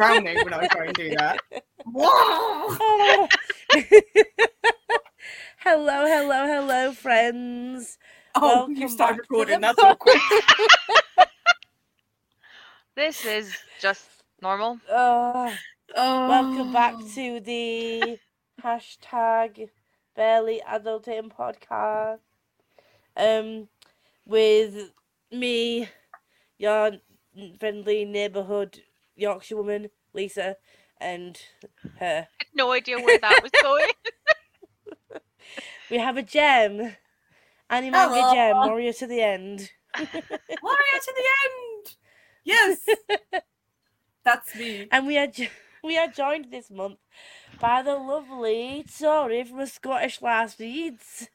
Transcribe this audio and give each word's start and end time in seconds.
I'm 0.00 0.22
drowning 0.22 0.44
when 0.44 0.54
I 0.54 0.66
try 0.68 0.84
and 0.86 0.94
do 0.94 1.10
that. 1.10 1.38
Oh. 1.96 3.28
hello, 5.58 6.06
hello, 6.06 6.46
hello, 6.46 6.92
friends. 6.92 7.98
Oh, 8.34 8.68
you 8.68 8.88
Welcome 8.88 8.88
started 8.88 9.16
back 9.16 9.20
recording. 9.30 9.60
the 9.60 9.66
That's 9.66 9.78
awkward. 9.82 10.16
This 12.96 13.24
is 13.24 13.56
just 13.80 14.08
normal. 14.42 14.80
Oh, 14.90 15.54
Oh. 15.96 16.28
welcome 16.28 16.72
back 16.72 16.94
to 17.14 17.40
the 17.40 18.18
hashtag 18.62 19.68
barely 20.16 20.60
adulting 20.68 21.30
podcast. 21.32 22.18
Um, 23.16 23.68
with 24.26 24.90
me, 25.30 25.88
your 26.58 26.90
friendly 27.60 28.04
neighborhood 28.04 28.80
Yorkshire 29.18 29.56
woman, 29.56 29.88
Lisa, 30.14 30.56
and 31.00 31.38
her. 31.98 32.28
No 32.54 32.72
idea 32.72 32.98
where 32.98 33.18
that 33.18 33.40
was 33.42 33.52
going. 33.62 33.90
We 35.90 35.98
have 35.98 36.18
a 36.18 36.22
gem, 36.22 36.96
Annie 37.70 37.90
Manga 37.90 38.14
Hello. 38.14 38.34
gem, 38.34 38.56
warrior 38.56 38.92
to 38.92 39.06
the 39.06 39.22
end. 39.22 39.70
Warrior 39.96 40.98
to 41.02 41.14
the 41.16 41.28
end. 41.46 41.96
Yes. 42.44 42.78
That's 44.22 44.54
me. 44.54 44.86
And 44.92 45.06
we 45.06 45.16
are 45.16 45.26
jo- 45.26 45.46
we 45.82 45.96
are 45.96 46.08
joined 46.08 46.50
this 46.50 46.70
month 46.70 46.98
by 47.58 47.80
the 47.82 47.96
lovely 47.96 48.84
Tori 49.00 49.44
from 49.44 49.64
Scottish 49.66 50.20
Lass 50.20 50.60
Reads. 50.60 51.28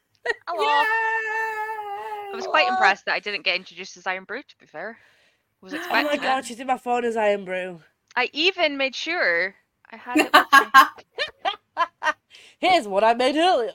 Hello. 0.48 0.66
I 0.68 2.32
was 2.36 2.46
quite 2.46 2.68
impressed 2.68 3.06
that 3.06 3.16
I 3.16 3.20
didn't 3.20 3.44
get 3.44 3.56
introduced 3.56 3.98
as 3.98 4.06
Iron 4.06 4.24
Brew, 4.24 4.44
to 4.44 4.58
be 4.60 4.68
fair. 4.68 4.98
Was 5.64 5.74
Oh 5.74 5.78
expecting 5.78 6.06
my 6.06 6.14
it. 6.14 6.22
god, 6.22 6.46
she's 6.46 6.60
in 6.60 6.68
my 6.68 6.78
phone 6.78 7.06
as 7.06 7.16
Iron 7.18 7.46
Brew. 7.46 7.82
I 8.16 8.30
even 8.34 8.78
made 8.78 8.94
sure 8.96 9.56
I 9.90 9.96
had 9.98 10.18
it. 10.18 10.30
Here's 12.60 12.88
what 12.88 13.04
I 13.04 13.14
made 13.14 13.36
earlier. 13.36 13.74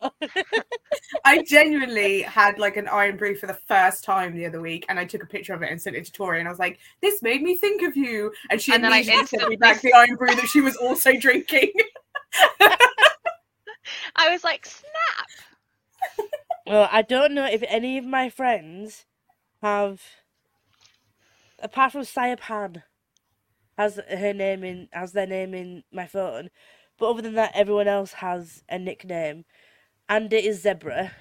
I 1.24 1.42
genuinely 1.42 2.22
had 2.22 2.58
like 2.58 2.76
an 2.76 2.88
Irn 2.88 3.16
Bru 3.16 3.34
for 3.34 3.46
the 3.46 3.58
first 3.66 4.04
time 4.04 4.34
the 4.34 4.46
other 4.46 4.60
week, 4.60 4.86
and 4.88 4.98
I 4.98 5.04
took 5.04 5.22
a 5.22 5.26
picture 5.26 5.52
of 5.54 5.62
it 5.62 5.70
and 5.70 5.80
sent 5.80 5.96
it 5.96 6.04
to 6.06 6.12
Tori, 6.12 6.38
and 6.38 6.48
I 6.48 6.50
was 6.50 6.58
like, 6.58 6.78
"This 7.02 7.20
made 7.22 7.42
me 7.42 7.56
think 7.56 7.82
of 7.82 7.96
you," 7.96 8.32
and 8.50 8.60
she 8.60 8.72
And 8.72 8.82
then 8.84 8.92
I 8.92 8.98
immediately 8.98 9.26
sent 9.26 9.48
me 9.48 9.56
back 9.56 9.80
the 9.80 9.92
Irn 9.94 10.14
Bru 10.14 10.34
that 10.34 10.46
she 10.48 10.60
was 10.60 10.76
also 10.76 11.12
drinking. 11.16 11.72
I 14.16 14.30
was 14.30 14.44
like, 14.44 14.66
snap. 14.66 15.26
well, 16.66 16.88
I 16.90 17.02
don't 17.02 17.34
know 17.34 17.46
if 17.46 17.62
any 17.66 17.98
of 17.98 18.04
my 18.04 18.28
friends 18.28 19.06
have, 19.62 20.02
apart 21.60 21.92
from 21.92 22.02
Sayapan, 22.02 22.82
has 23.78 24.00
her 24.10 24.32
name 24.34 24.64
in 24.64 24.88
has 24.92 25.12
their 25.12 25.26
name 25.26 25.54
in 25.54 25.84
my 25.92 26.06
phone, 26.06 26.50
but 26.98 27.10
other 27.10 27.22
than 27.22 27.34
that, 27.34 27.52
everyone 27.54 27.88
else 27.88 28.14
has 28.14 28.62
a 28.68 28.78
nickname. 28.78 29.44
And 30.08 30.32
it 30.32 30.44
is 30.44 30.62
Zebra. 30.62 31.12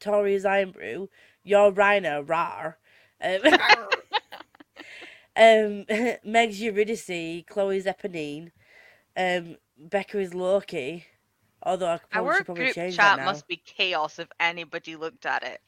Tori 0.00 0.34
is 0.34 0.44
Iron 0.44 0.72
Brew. 0.72 1.08
You're 1.44 1.72
Rhino, 1.72 2.22
Rar. 2.22 2.78
Um, 3.22 3.40
um, 5.36 5.86
Meg's 6.24 6.60
Eurydice, 6.60 7.44
Chloe's 7.48 7.86
Eponine, 7.86 8.50
um, 9.16 9.56
Becca 9.78 10.18
is 10.20 10.34
Loki. 10.34 11.06
Although 11.62 11.88
I 11.92 12.00
probably 12.10 12.30
Our 12.30 12.32
should 12.32 12.46
probably 12.46 12.66
group 12.66 12.68
change 12.68 12.96
chat 12.96 13.16
that 13.16 13.18
now. 13.18 13.24
must 13.24 13.46
be 13.46 13.56
chaos 13.56 14.18
if 14.18 14.28
anybody 14.40 14.96
looked 14.96 15.26
at 15.26 15.42
it. 15.44 15.60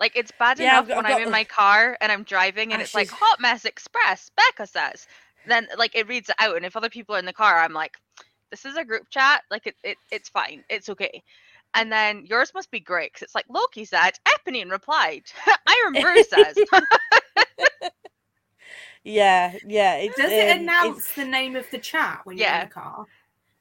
Like 0.00 0.16
it's 0.16 0.32
bad 0.38 0.58
Yeah, 0.58 0.78
I've 0.78 0.88
enough 0.88 0.96
when 0.96 1.06
I've 1.06 1.18
I'm 1.18 1.22
in 1.24 1.30
my 1.30 1.44
car 1.44 1.96
and 2.00 2.10
I'm 2.10 2.24
driving 2.24 2.72
and 2.72 2.82
it's 2.82 2.94
like 2.94 3.10
Hot 3.10 3.40
Mess 3.40 3.64
Express, 3.66 4.30
Becca 4.36 4.66
says. 4.66 5.06
Then 5.46 5.68
like 5.78 5.94
it 5.94 6.08
reads 6.08 6.30
it 6.30 6.36
out 6.38 6.56
and 6.56 6.64
if 6.64 6.76
other 6.76 6.88
people 6.88 7.14
are 7.14 7.18
in 7.18 7.26
the 7.26 7.32
car, 7.32 7.58
I'm 7.58 7.74
like, 7.74 7.96
this 8.50 8.64
is 8.64 8.76
a 8.76 8.84
group 8.84 9.10
chat. 9.10 9.42
Like 9.50 9.66
it, 9.66 9.76
it 9.84 9.98
it's 10.10 10.28
fine. 10.28 10.64
It's 10.70 10.88
okay. 10.88 11.22
And 11.74 11.92
then 11.92 12.24
yours 12.26 12.52
must 12.54 12.70
be 12.70 12.80
great 12.80 13.12
because 13.12 13.22
it's 13.22 13.34
like 13.34 13.44
Loki 13.48 13.84
said, 13.84 14.12
Eponine 14.26 14.70
replied, 14.70 15.22
Iron 15.66 15.92
Brew 16.00 16.22
says. 16.24 16.56
Yeah, 19.04 19.54
yeah. 19.66 19.96
It's, 19.96 20.16
Does 20.16 20.30
it 20.30 20.50
um, 20.50 20.60
announce 20.60 21.12
the 21.12 21.24
name 21.24 21.56
of 21.56 21.70
the 21.70 21.78
chat 21.78 22.20
when 22.24 22.36
you're 22.36 22.48
in 22.48 22.60
the 22.60 22.66
car? 22.66 23.06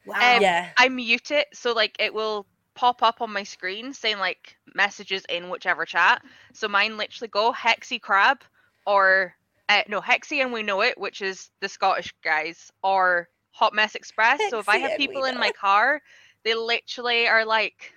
Wow. 0.06 0.36
Um, 0.36 0.42
yeah. 0.42 0.70
I 0.78 0.90
mute 0.90 1.32
it 1.32 1.48
so 1.54 1.74
like 1.74 1.96
it 2.00 2.14
will 2.14 2.46
pop 2.80 3.04
up 3.04 3.22
on 3.22 3.34
my 3.34 3.44
screen 3.44 3.92
saying 3.92 4.20
like 4.20 4.56
messages 4.74 5.26
in 5.28 5.50
whichever 5.50 5.86
chat. 5.86 6.24
So 6.54 6.70
mine 6.70 6.96
literally 6.96 7.28
go 7.28 7.52
Hexy 7.52 8.02
Crab 8.02 8.42
or 8.88 9.34
uh, 9.68 9.82
no 9.90 10.00
Hexy 10.00 10.42
and 10.42 10.54
we 10.54 10.64
know 10.64 10.80
it, 10.80 10.98
which 10.98 11.22
is 11.22 11.50
the 11.60 11.68
Scottish 11.68 12.14
guys, 12.24 12.72
or 12.82 13.28
Hot 13.52 13.74
Mess 13.74 13.96
Express. 13.96 14.40
so 14.50 14.60
if 14.60 14.70
I 14.70 14.78
have 14.78 14.98
people 14.98 15.26
in 15.26 15.38
my 15.38 15.52
car, 15.52 16.02
they 16.46 16.56
literally 16.56 17.28
are 17.28 17.44
like, 17.44 17.92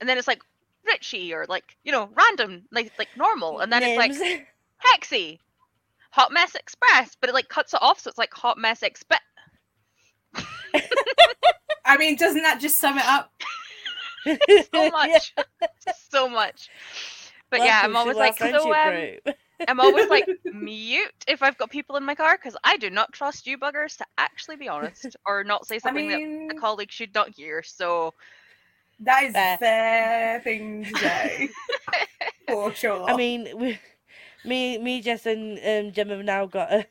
and 0.00 0.08
then 0.08 0.18
it's 0.18 0.26
like 0.26 0.42
Richie 0.84 1.32
or 1.32 1.46
like 1.48 1.76
you 1.84 1.92
know 1.92 2.10
random 2.14 2.64
like 2.72 2.92
like 2.98 3.08
normal, 3.16 3.60
and 3.60 3.72
then 3.72 3.84
it's 3.84 3.98
like. 3.98 4.46
Hexy, 4.80 5.38
Hot 6.12 6.32
Mess 6.32 6.54
Express, 6.54 7.14
but 7.20 7.28
it 7.28 7.34
like 7.34 7.50
cuts 7.50 7.74
it 7.74 7.82
off, 7.82 8.00
so 8.00 8.08
it's 8.08 8.16
like 8.16 8.32
Hot 8.32 8.56
Mess 8.56 8.82
Express. 8.82 9.20
I 11.90 11.96
mean, 11.96 12.14
doesn't 12.14 12.42
that 12.42 12.60
just 12.60 12.78
sum 12.78 12.98
it 12.98 13.04
up? 13.04 13.32
so 14.72 14.90
much, 14.90 15.34
so 16.08 16.28
much. 16.28 16.68
But 17.50 17.64
yeah, 17.64 17.80
I'm 17.82 17.96
always 17.96 18.16
like, 18.16 18.38
so 18.38 18.72
um. 18.72 19.34
I'm 19.66 19.80
always 19.80 20.08
like 20.08 20.26
mute 20.44 21.24
if 21.26 21.42
I've 21.42 21.58
got 21.58 21.68
people 21.68 21.96
in 21.96 22.04
my 22.04 22.14
car 22.14 22.38
because 22.38 22.56
I 22.62 22.76
do 22.76 22.90
not 22.90 23.12
trust 23.12 23.46
you 23.46 23.58
buggers 23.58 23.96
to 23.98 24.06
actually 24.18 24.56
be 24.56 24.68
honest 24.68 25.16
or 25.26 25.42
not 25.42 25.66
say 25.66 25.74
I 25.74 25.78
something 25.78 26.08
mean, 26.08 26.46
that 26.46 26.56
a 26.56 26.60
colleague 26.60 26.92
should 26.92 27.12
not 27.12 27.30
hear. 27.30 27.62
So 27.64 28.14
that 29.00 29.24
is 29.24 29.32
Fair. 29.32 29.54
a 29.56 29.58
fair 29.58 30.40
thing 30.40 30.84
to 30.84 30.98
say. 30.98 31.48
For 32.48 32.72
sure. 32.72 33.10
I 33.10 33.16
mean, 33.16 33.48
we, 33.58 33.78
me, 34.44 34.78
me, 34.78 35.02
Jess, 35.02 35.26
and 35.26 35.58
um, 35.58 35.92
Gem 35.92 36.08
have 36.08 36.24
now 36.24 36.46
got 36.46 36.72
a, 36.72 36.86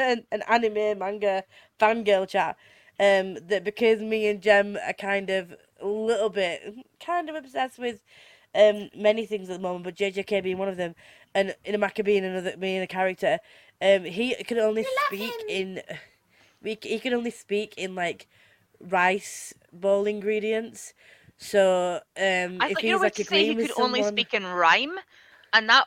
an, 0.00 0.24
an 0.32 0.42
anime 0.48 0.98
manga 0.98 1.44
fangirl 1.78 2.26
chat. 2.26 2.56
Um, 3.00 3.34
that 3.48 3.64
because 3.64 4.00
me 4.00 4.26
and 4.28 4.42
Gem 4.42 4.76
are 4.86 4.92
kind 4.92 5.30
of 5.30 5.54
a 5.80 5.86
little 5.86 6.30
bit, 6.30 6.74
kind 7.04 7.28
of 7.28 7.36
obsessed 7.36 7.78
with 7.78 8.02
um 8.54 8.90
many 8.96 9.26
things 9.26 9.48
at 9.50 9.56
the 9.56 9.62
moment, 9.62 9.84
but 9.84 9.94
JJK 9.94 10.42
being 10.42 10.58
one 10.58 10.68
of 10.68 10.76
them, 10.76 10.94
and 11.34 11.54
Inumaki 11.66 12.04
being 12.04 12.24
another 12.24 12.56
being 12.56 12.82
a 12.82 12.86
character. 12.86 13.38
Um, 13.80 14.04
he 14.04 14.34
can 14.44 14.58
only 14.58 14.84
speak 15.06 15.32
in, 15.48 15.80
we 16.62 16.78
he 16.82 16.98
can 16.98 17.14
only 17.14 17.30
speak 17.30 17.74
in 17.76 17.94
like 17.94 18.26
rice 18.80 19.54
bowl 19.72 20.06
ingredients. 20.06 20.94
So 21.38 22.00
um, 22.16 22.58
I 22.60 22.68
if 22.68 22.74
thought 22.74 22.84
you 22.84 22.94
were 22.94 23.00
like 23.00 23.14
to 23.14 23.24
say 23.24 23.44
he 23.44 23.54
could 23.54 23.70
with 23.70 23.78
only 23.78 24.02
speak 24.02 24.34
in 24.34 24.44
rhyme, 24.44 24.96
and 25.52 25.68
that 25.70 25.86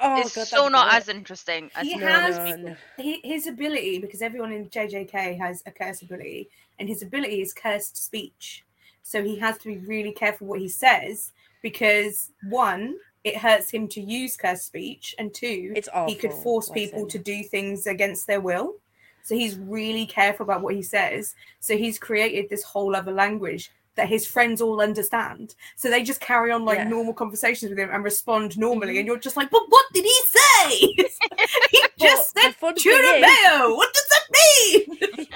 Oh, 0.00 0.20
is 0.20 0.34
God, 0.34 0.46
so 0.46 0.68
not 0.68 0.92
as 0.94 1.08
interesting 1.08 1.70
as 1.74 1.86
He 1.86 1.96
me 1.96 2.02
has- 2.02 2.34
speaking. 2.36 2.64
no. 2.64 2.76
Hi- 2.98 3.20
his 3.24 3.46
ability, 3.46 3.98
because 3.98 4.22
everyone 4.22 4.52
in 4.52 4.68
JJK 4.70 5.38
has 5.38 5.62
a 5.66 5.70
curse 5.70 6.02
ability, 6.02 6.48
and 6.78 6.88
his 6.88 7.02
ability 7.02 7.40
is 7.40 7.52
cursed 7.52 7.96
speech. 7.96 8.64
So 9.02 9.22
he 9.22 9.36
has 9.38 9.58
to 9.58 9.68
be 9.68 9.78
really 9.78 10.12
careful 10.12 10.46
what 10.46 10.60
he 10.60 10.68
says 10.68 11.32
because 11.62 12.30
one, 12.48 12.96
it 13.24 13.36
hurts 13.36 13.70
him 13.70 13.88
to 13.88 14.00
use 14.00 14.36
cursed 14.36 14.66
speech, 14.66 15.14
and 15.18 15.32
two, 15.34 15.72
It's 15.74 15.88
awful. 15.88 16.08
he 16.12 16.14
could 16.14 16.32
force 16.32 16.68
people 16.68 17.06
to 17.06 17.18
do 17.18 17.42
things 17.42 17.86
against 17.86 18.26
their 18.26 18.40
will. 18.40 18.76
So 19.24 19.34
he's 19.34 19.58
really 19.58 20.06
careful 20.06 20.44
about 20.44 20.62
what 20.62 20.74
he 20.74 20.82
says. 20.82 21.34
So 21.60 21.76
he's 21.76 21.98
created 21.98 22.48
this 22.48 22.62
whole 22.62 22.94
other 22.94 23.12
language 23.12 23.70
that 23.98 24.08
his 24.08 24.26
friends 24.26 24.60
all 24.62 24.80
understand. 24.80 25.54
So 25.76 25.90
they 25.90 26.02
just 26.02 26.20
carry 26.20 26.50
on 26.50 26.64
like 26.64 26.78
Yeah. 26.78 26.88
normal 26.88 27.12
conversations 27.12 27.68
with 27.70 27.78
him 27.78 27.90
and 27.92 28.02
respond 28.02 28.56
normally. 28.58 28.94
Mhm. 28.94 28.98
And 29.00 29.06
you're 29.06 29.18
just 29.18 29.36
like, 29.36 29.50
but 29.50 29.62
what 29.68 29.84
did 29.92 30.04
he 30.04 30.20
say? 30.26 30.76
he 31.70 31.82
just 32.00 32.32
said 32.36 32.54
tuna 32.76 33.20
mayo. 33.20 33.74
What 33.76 33.92
does 33.92 34.08
that 34.08 34.26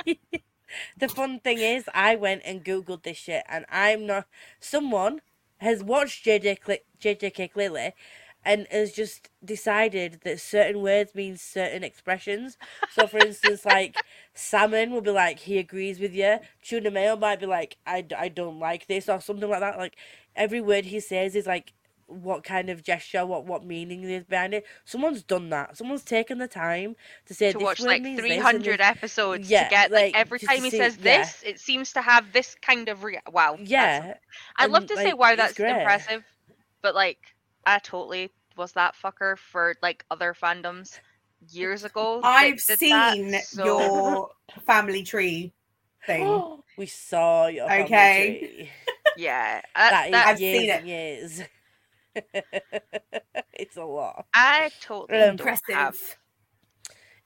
mean? 0.06 0.16
the 0.98 1.08
fun 1.08 1.40
thing 1.40 1.58
is, 1.58 1.84
I 1.94 2.16
went 2.16 2.42
and 2.44 2.64
googled 2.64 3.02
this 3.02 3.18
shit, 3.18 3.44
and 3.48 3.66
I'm 3.70 4.06
not. 4.06 4.26
Someone 4.60 5.20
has 5.58 5.82
watched 5.84 6.24
JJ 6.24 6.58
Cl- 6.64 6.78
JJK 7.00 7.52
clearly, 7.52 7.92
and 8.44 8.66
has 8.70 8.92
just 8.92 9.28
decided 9.44 10.20
that 10.24 10.40
certain 10.40 10.82
words 10.82 11.14
mean 11.14 11.36
certain 11.36 11.84
expressions. 11.84 12.56
So, 12.92 13.06
for 13.06 13.18
instance, 13.18 13.64
like 13.64 13.96
salmon 14.34 14.90
will 14.90 15.00
be 15.00 15.10
like 15.10 15.40
he 15.40 15.58
agrees 15.58 16.00
with 16.00 16.14
you. 16.14 16.38
Tuna 16.62 16.90
mayo 16.90 17.16
might 17.16 17.40
be 17.40 17.46
like 17.46 17.76
I, 17.86 18.04
I 18.18 18.28
don't 18.28 18.58
like 18.58 18.86
this 18.86 19.08
or 19.08 19.20
something 19.20 19.48
like 19.48 19.60
that. 19.60 19.78
Like 19.78 19.96
every 20.34 20.60
word 20.60 20.86
he 20.86 21.00
says 21.00 21.34
is 21.36 21.46
like 21.46 21.72
what 22.08 22.44
kind 22.44 22.68
of 22.68 22.82
gesture, 22.82 23.24
what 23.24 23.46
what 23.46 23.64
meaning 23.64 24.02
is 24.02 24.24
behind 24.24 24.52
it. 24.54 24.66
Someone's 24.84 25.22
done 25.22 25.48
that. 25.50 25.76
Someone's 25.78 26.02
taken 26.02 26.38
the 26.38 26.48
time 26.48 26.96
to 27.26 27.34
say 27.34 27.52
to 27.52 27.58
this 27.58 27.64
watch 27.64 27.80
word 27.80 27.86
like 27.86 28.02
means 28.02 28.20
this 28.20 28.26
300 28.26 28.80
episodes 28.80 29.48
Yeah, 29.48 29.64
to 29.64 29.70
get 29.70 29.90
like, 29.90 30.12
like, 30.12 30.16
every 30.16 30.38
time 30.38 30.62
he 30.64 30.70
see- 30.70 30.78
says 30.78 30.98
yeah. 31.00 31.18
this, 31.22 31.42
it 31.46 31.60
seems 31.60 31.92
to 31.94 32.02
have 32.02 32.32
this 32.32 32.54
kind 32.60 32.88
of 32.88 33.04
rea- 33.04 33.22
wow. 33.30 33.56
Yeah, 33.58 34.14
I'd 34.56 34.70
love 34.70 34.86
to 34.86 34.96
say 34.96 35.12
wow, 35.14 35.36
that's 35.36 35.58
impressive, 35.58 36.24
but 36.82 36.94
like 36.94 37.18
I 37.66 37.78
totally 37.78 38.30
was 38.56 38.72
that 38.72 38.94
fucker 39.02 39.38
for 39.38 39.74
like 39.82 40.04
other 40.10 40.34
fandoms. 40.34 40.98
years 41.50 41.82
ago. 41.84 42.20
I've 42.22 42.64
did 42.64 42.78
that, 42.78 43.14
seen 43.14 43.40
so- 43.42 43.64
your 43.64 44.30
family 44.64 45.02
tree 45.02 45.52
thing. 46.06 46.58
we 46.78 46.86
saw 46.86 47.46
your 47.48 47.66
family 47.68 47.84
Okay. 47.84 48.38
tree. 48.38 48.70
Yeah, 49.16 49.60
uh, 49.74 49.90
That 49.90 50.06
is 50.06 50.12
that- 50.12 50.26
I've 50.28 50.40
years 50.40 50.58
seen 50.60 50.70
and 50.70 50.86
years. 50.88 51.42
it's 53.52 53.76
a 53.76 53.84
lot. 53.84 54.26
I 54.34 54.70
totally 54.80 55.18
Um, 55.20 55.36
don't 55.36 55.60
have. 55.70 55.96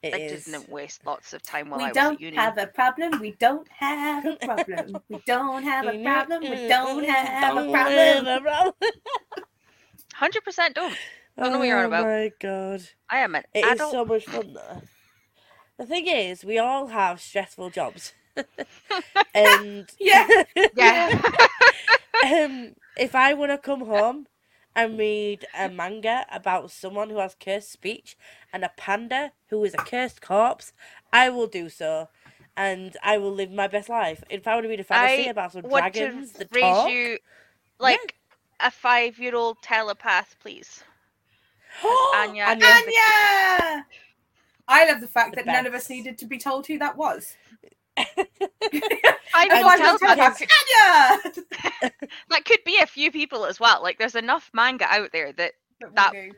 It 0.03 0.15
I 0.15 0.19
is. 0.19 0.44
didn't 0.44 0.69
waste 0.69 1.05
lots 1.06 1.33
of 1.33 1.43
time 1.43 1.71
while 1.71 1.79
we 1.79 1.85
I 1.85 1.88
was 1.88 1.94
don't 1.97 2.35
have 2.35 2.59
a 2.59 2.67
problem. 2.69 3.21
We 3.21 3.33
don't 3.33 3.67
have 3.69 4.25
a 4.27 4.37
problem. 4.44 4.97
We 5.09 5.21
don't 5.27 5.62
have 5.62 5.87
a 5.87 6.03
problem. 6.05 6.41
We 6.43 6.69
don't 6.69 7.05
have 7.05 7.56
a 7.56 7.71
problem. 7.71 8.73
Hundred 10.17 10.45
percent 10.45 10.75
don't. 10.75 10.99
Don't 11.39 11.53
know 11.53 11.59
what 11.59 11.69
you're 11.69 11.79
on 11.79 11.85
about. 11.87 12.01
Oh 12.01 12.05
my 12.05 12.33
god. 12.41 12.83
I 13.11 13.19
am 13.19 13.35
an 13.35 13.45
It 13.55 13.67
is 13.67 13.73
adult. 13.73 13.91
so 13.91 14.05
much 14.05 14.25
fun 14.27 14.55
though. 14.55 14.83
The 15.79 15.87
thing 15.87 16.07
is, 16.07 16.45
we 16.45 16.59
all 16.59 16.89
have 16.89 17.21
stressful 17.21 17.71
jobs. 17.71 18.15
and 19.35 19.91
Yeah. 20.01 20.29
Yeah. 20.75 21.11
um, 22.23 22.75
if 22.97 23.15
I 23.15 23.35
want 23.35 23.53
to 23.53 23.59
come 23.59 23.87
home 23.87 24.27
and 24.75 24.99
read 24.99 25.47
a 25.55 25.69
manga 25.69 26.27
about 26.31 26.71
someone 26.71 27.11
who 27.11 27.19
has 27.19 27.37
cursed 27.39 27.73
speech 27.73 28.17
and 28.53 28.65
a 28.65 28.71
panda 28.77 29.33
who 29.51 29.65
is 29.65 29.75
a 29.75 29.79
cursed 29.79 30.21
corpse, 30.21 30.73
I 31.12 31.31
will 31.31 31.47
do 31.47 31.69
so. 31.69 32.09
And 32.57 32.97
I 33.03 33.19
will 33.19 33.33
live 33.33 33.51
my 33.53 33.69
best 33.69 33.89
life. 33.89 34.25
If 34.31 34.47
I 34.47 34.55
want 34.55 34.65
to 34.65 34.69
read 34.71 34.81
a 34.81 34.85
fantasy 34.85 35.27
I 35.27 35.29
about 35.29 35.53
some 35.53 35.67
want 35.67 35.87
dragons 35.87 36.33
that 36.35 36.51
raise 36.51 36.85
talk, 36.85 36.85
you 36.85 37.19
like 37.79 38.16
a 38.61 38.70
five-year-old 38.70 39.61
telepath, 39.62 40.37
please. 40.41 40.82
Anya 42.17 42.44
Anya. 42.44 42.67
Anya! 42.67 43.87
I 44.69 44.88
love 44.91 45.00
the 45.00 45.06
fact 45.08 45.37
The 45.37 45.43
that 45.43 45.47
none 45.47 45.67
of 45.67 45.75
us 45.75 45.88
needed 45.91 46.19
to 46.19 46.26
be 46.26 46.38
told 46.38 46.67
who 46.67 46.79
that 46.79 46.97
was. 46.97 47.37
Five-year-old 47.97 49.53
Everyone 49.53 49.81
was 49.81 50.00
telepath. 50.00 50.43
Anya! 50.43 51.91
That 52.31 52.44
could 52.44 52.61
be 52.64 52.79
a 52.81 52.87
few 52.87 53.11
people 53.12 53.44
as 53.44 53.61
well. 53.61 53.82
Like, 53.82 53.99
there's 53.99 54.14
enough 54.14 54.50
manga 54.53 54.87
out 54.88 55.11
there 55.12 55.32
that 55.35 55.52
But 55.81 55.88
we 55.91 55.94
That- 55.94 56.12
knew. 56.12 56.32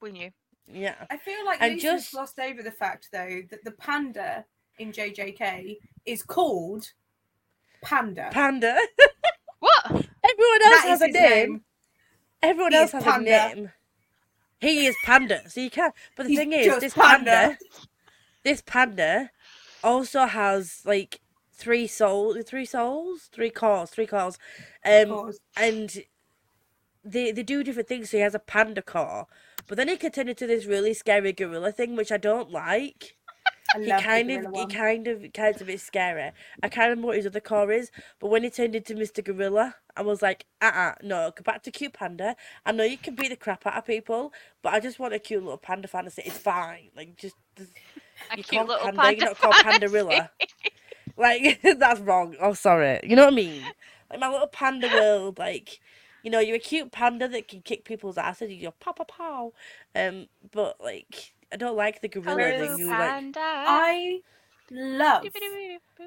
we 0.00 0.12
knew. 0.12 0.30
yeah. 0.66 0.94
I 1.10 1.16
feel 1.16 1.44
like 1.44 1.60
we 1.60 1.78
just- 1.78 2.12
glossed 2.12 2.38
over 2.38 2.62
the 2.62 2.70
fact, 2.70 3.08
though, 3.12 3.42
that 3.50 3.64
the 3.64 3.72
panda 3.72 4.44
in 4.78 4.92
JJK 4.92 5.78
is 6.06 6.22
called 6.22 6.92
Panda. 7.82 8.28
Panda. 8.32 8.76
Everyone 10.34 10.62
else 10.62 10.82
That 10.82 10.88
has 10.88 11.02
a 11.02 11.08
name. 11.08 11.08
name. 11.08 11.62
Everyone 12.42 12.74
He 12.74 12.74
else 12.74 12.92
has 12.92 13.06
Panda. 13.06 13.06
a 13.06 13.12
name. 13.12 13.72
He 14.60 14.86
is 14.86 14.96
panda, 14.98 15.48
so 15.50 15.60
you 15.60 15.70
can't. 15.70 15.94
But 16.16 16.24
the 16.24 16.30
He's 16.30 16.30
thing 16.30 16.52
is, 16.52 16.78
this 16.78 16.94
Panda. 16.94 16.96
panda. 16.96 17.58
this 18.44 18.62
panda, 18.62 19.30
also 19.82 20.26
has 20.26 20.82
like 20.84 21.20
three 21.52 21.86
souls, 21.86 22.38
three 22.46 22.64
souls, 22.64 23.28
three 23.32 23.50
cores, 23.50 23.90
three 23.90 24.06
cores, 24.06 24.38
um, 24.84 25.20
and 25.56 26.04
they 27.04 27.32
they 27.32 27.42
do 27.42 27.64
different 27.64 27.88
things. 27.88 28.10
So 28.10 28.18
he 28.18 28.22
has 28.22 28.34
a 28.34 28.40
panda 28.40 28.82
core, 28.82 29.26
but 29.68 29.76
then 29.76 29.88
he 29.88 29.96
can 29.96 30.12
turn 30.12 30.28
into 30.28 30.46
this 30.46 30.66
really 30.66 30.94
scary 30.94 31.32
gorilla 31.32 31.72
thing, 31.72 31.96
which 31.96 32.12
I 32.12 32.18
don't 32.18 32.50
like. 32.50 33.16
He 33.80 33.94
kind 33.94 34.30
of, 34.30 34.46
he 34.54 34.66
kind 34.66 35.08
of, 35.08 35.24
kind 35.32 35.54
of 35.56 35.62
a 35.62 35.64
bit 35.64 35.80
scary. 35.80 36.32
I 36.62 36.68
can't 36.68 36.90
remember 36.90 37.08
what 37.08 37.16
his 37.16 37.26
other 37.26 37.40
core 37.40 37.72
is, 37.72 37.90
but 38.20 38.28
when 38.28 38.42
he 38.44 38.50
turned 38.50 38.74
into 38.76 38.94
Mr. 38.94 39.24
Gorilla, 39.24 39.76
I 39.96 40.02
was 40.02 40.22
like, 40.22 40.46
uh, 40.62 40.72
uh 40.74 40.94
no, 41.02 41.32
go 41.36 41.42
back 41.44 41.62
to 41.64 41.70
cute 41.70 41.92
panda. 41.94 42.36
I 42.66 42.72
know 42.72 42.84
you 42.84 42.98
can 42.98 43.14
beat 43.16 43.28
the 43.30 43.36
crap 43.36 43.66
out 43.66 43.76
of 43.76 43.86
people, 43.86 44.32
but 44.62 44.72
I 44.74 44.80
just 44.80 44.98
want 44.98 45.14
a 45.14 45.18
cute 45.18 45.42
little 45.42 45.58
panda 45.58 45.88
fantasy. 45.88 46.22
It's 46.24 46.38
fine, 46.38 46.90
like 46.96 47.16
just, 47.16 47.36
A 48.30 48.36
You 48.36 48.44
cute 48.44 48.66
little 48.66 48.88
panda, 48.88 49.02
panda. 49.02 49.16
you're 49.16 49.24
not 49.24 49.38
called 49.38 49.58
Pandarilla. 49.62 50.30
like 51.16 51.60
that's 51.78 52.00
wrong. 52.00 52.36
Oh, 52.40 52.54
sorry. 52.54 53.00
You 53.04 53.16
know 53.16 53.24
what 53.24 53.32
I 53.32 53.36
mean? 53.36 53.72
Like 54.10 54.20
my 54.20 54.28
little 54.30 54.46
panda 54.48 54.88
world, 54.88 55.38
like. 55.38 55.80
You 56.22 56.30
know, 56.30 56.40
you're 56.40 56.56
a 56.56 56.60
cute 56.60 56.90
panda 56.90 57.28
that 57.28 57.48
can 57.48 57.60
kick 57.60 57.84
people's 57.84 58.16
asses. 58.16 58.50
You 58.50 58.62
go 58.62 58.74
pow 58.80 58.92
pow 58.92 59.04
pow, 59.04 59.52
um. 59.94 60.28
But 60.52 60.80
like, 60.82 61.34
I 61.54 61.56
don't 61.56 61.76
like 61.76 62.00
the 62.00 62.08
gorilla 62.08 62.42
Hello, 62.42 62.66
thing. 62.66 62.78
You 62.80 62.88
like, 62.88 62.98
panda. 62.98 63.38
I 63.40 64.20
love 64.72 65.24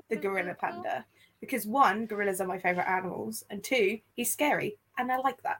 the 0.09 0.17
gorilla 0.17 0.53
panda 0.59 1.05
because 1.39 1.65
one, 1.65 2.05
gorillas 2.05 2.41
are 2.41 2.47
my 2.47 2.59
favorite 2.59 2.89
animals, 2.89 3.45
and 3.49 3.63
two, 3.63 3.97
he's 4.13 4.29
scary, 4.29 4.77
and 4.97 5.09
I 5.09 5.17
like 5.19 5.41
that. 5.43 5.59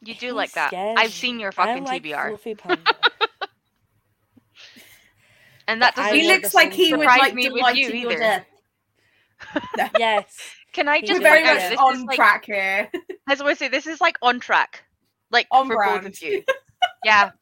You 0.00 0.14
do 0.14 0.26
He's 0.28 0.32
like 0.32 0.52
that. 0.52 0.68
scary. 0.70 0.94
I've 0.96 1.12
seen 1.12 1.38
your 1.38 1.52
fucking 1.52 1.70
I 1.70 1.74
fucking 1.74 1.84
like 1.84 2.02
TBR, 2.04 2.28
Fluffy 2.30 2.54
panda. 2.54 2.94
and 5.68 5.82
that 5.82 5.94
but 5.94 6.02
I 6.04 6.10
doesn't 6.12 6.20
he 6.20 6.28
looks 6.28 6.54
like 6.54 6.72
he 6.72 6.94
would 6.94 7.00
surprise 7.02 7.18
like 7.18 7.34
me 7.34 7.50
with 7.50 7.60
like 7.62 7.76
you 7.76 7.90
in 7.90 7.96
your 7.98 8.12
either. 8.12 8.18
death. 8.18 8.46
yes. 9.98 10.24
Can 10.72 10.88
I 10.88 11.00
just 11.02 11.12
We're 11.14 11.20
very 11.20 11.40
point 11.44 11.50
out 11.50 11.54
much 11.56 11.70
this 11.70 11.78
on 11.78 11.94
is 11.96 12.04
like 12.04 12.16
track 12.16 12.44
here. 12.46 12.90
I 12.94 13.32
was 13.32 13.40
going 13.42 13.56
say 13.56 13.68
this 13.68 13.86
is 13.86 14.00
like 14.00 14.16
on 14.22 14.40
track, 14.40 14.84
like 15.30 15.46
On 15.50 15.66
for 15.66 15.84
both 15.84 16.06
of 16.06 16.22
you. 16.22 16.42
Yeah. 17.04 17.32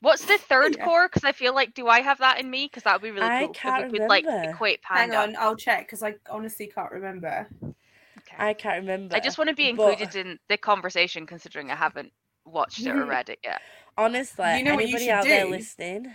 What's 0.00 0.24
the 0.24 0.38
third 0.38 0.76
Yeah. 0.76 0.84
core? 0.84 1.08
Because 1.08 1.24
I 1.24 1.32
feel 1.32 1.54
like, 1.54 1.74
do 1.74 1.88
I 1.88 2.00
have 2.00 2.18
that 2.18 2.38
in 2.40 2.48
me? 2.50 2.66
Because 2.66 2.84
that 2.84 2.94
would 2.94 3.02
be 3.02 3.10
really 3.10 3.26
cool. 3.26 3.36
I 3.36 3.40
cool. 3.40 3.48
'cause 3.48 3.56
can't 3.60 3.84
it 3.84 3.92
would 3.92 4.08
like 4.08 4.24
remember. 4.24 4.50
equate 4.50 4.80
Hang 4.84 5.14
on, 5.14 5.36
I'll 5.36 5.56
check 5.56 5.86
because 5.86 6.02
I 6.02 6.14
honestly 6.30 6.68
can't 6.68 6.92
remember. 6.92 7.48
Okay. 7.64 8.36
I 8.38 8.54
can't 8.54 8.80
remember. 8.80 9.16
I 9.16 9.20
just 9.20 9.38
want 9.38 9.48
to 9.48 9.56
be 9.56 9.72
but- 9.72 9.90
included 9.92 10.14
in 10.16 10.38
the 10.48 10.56
conversation, 10.56 11.26
considering 11.26 11.70
I 11.70 11.76
haven't 11.76 12.12
watched 12.44 12.80
it 12.80 12.88
or 12.94 13.04
read 13.06 13.28
it 13.28 13.40
yet. 13.42 13.60
Honestly, 13.96 14.58
You 14.58 14.64
know 14.64 14.74
what 14.76 14.82
you 14.88 14.96
anybody 14.96 15.04
should 15.06 15.10
out 15.12 15.24
there 15.24 15.44
do? 15.44 15.50
listening? 15.50 16.14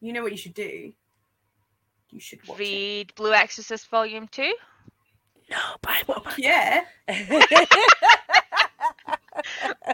You 0.00 0.12
know 0.12 0.22
what 0.22 0.30
you 0.32 0.38
should 0.38 0.54
do? 0.54 0.92
You 2.10 2.20
should 2.20 2.46
watch 2.46 2.60
it. 2.60 2.62
Read 2.62 3.14
Blue 3.16 3.32
Exorcist 3.32 3.88
Volume 3.88 4.28
Two. 4.28 4.54
No, 5.50 5.58
buy 5.82 6.02
more 6.08 6.22
Yeah. 6.38 6.84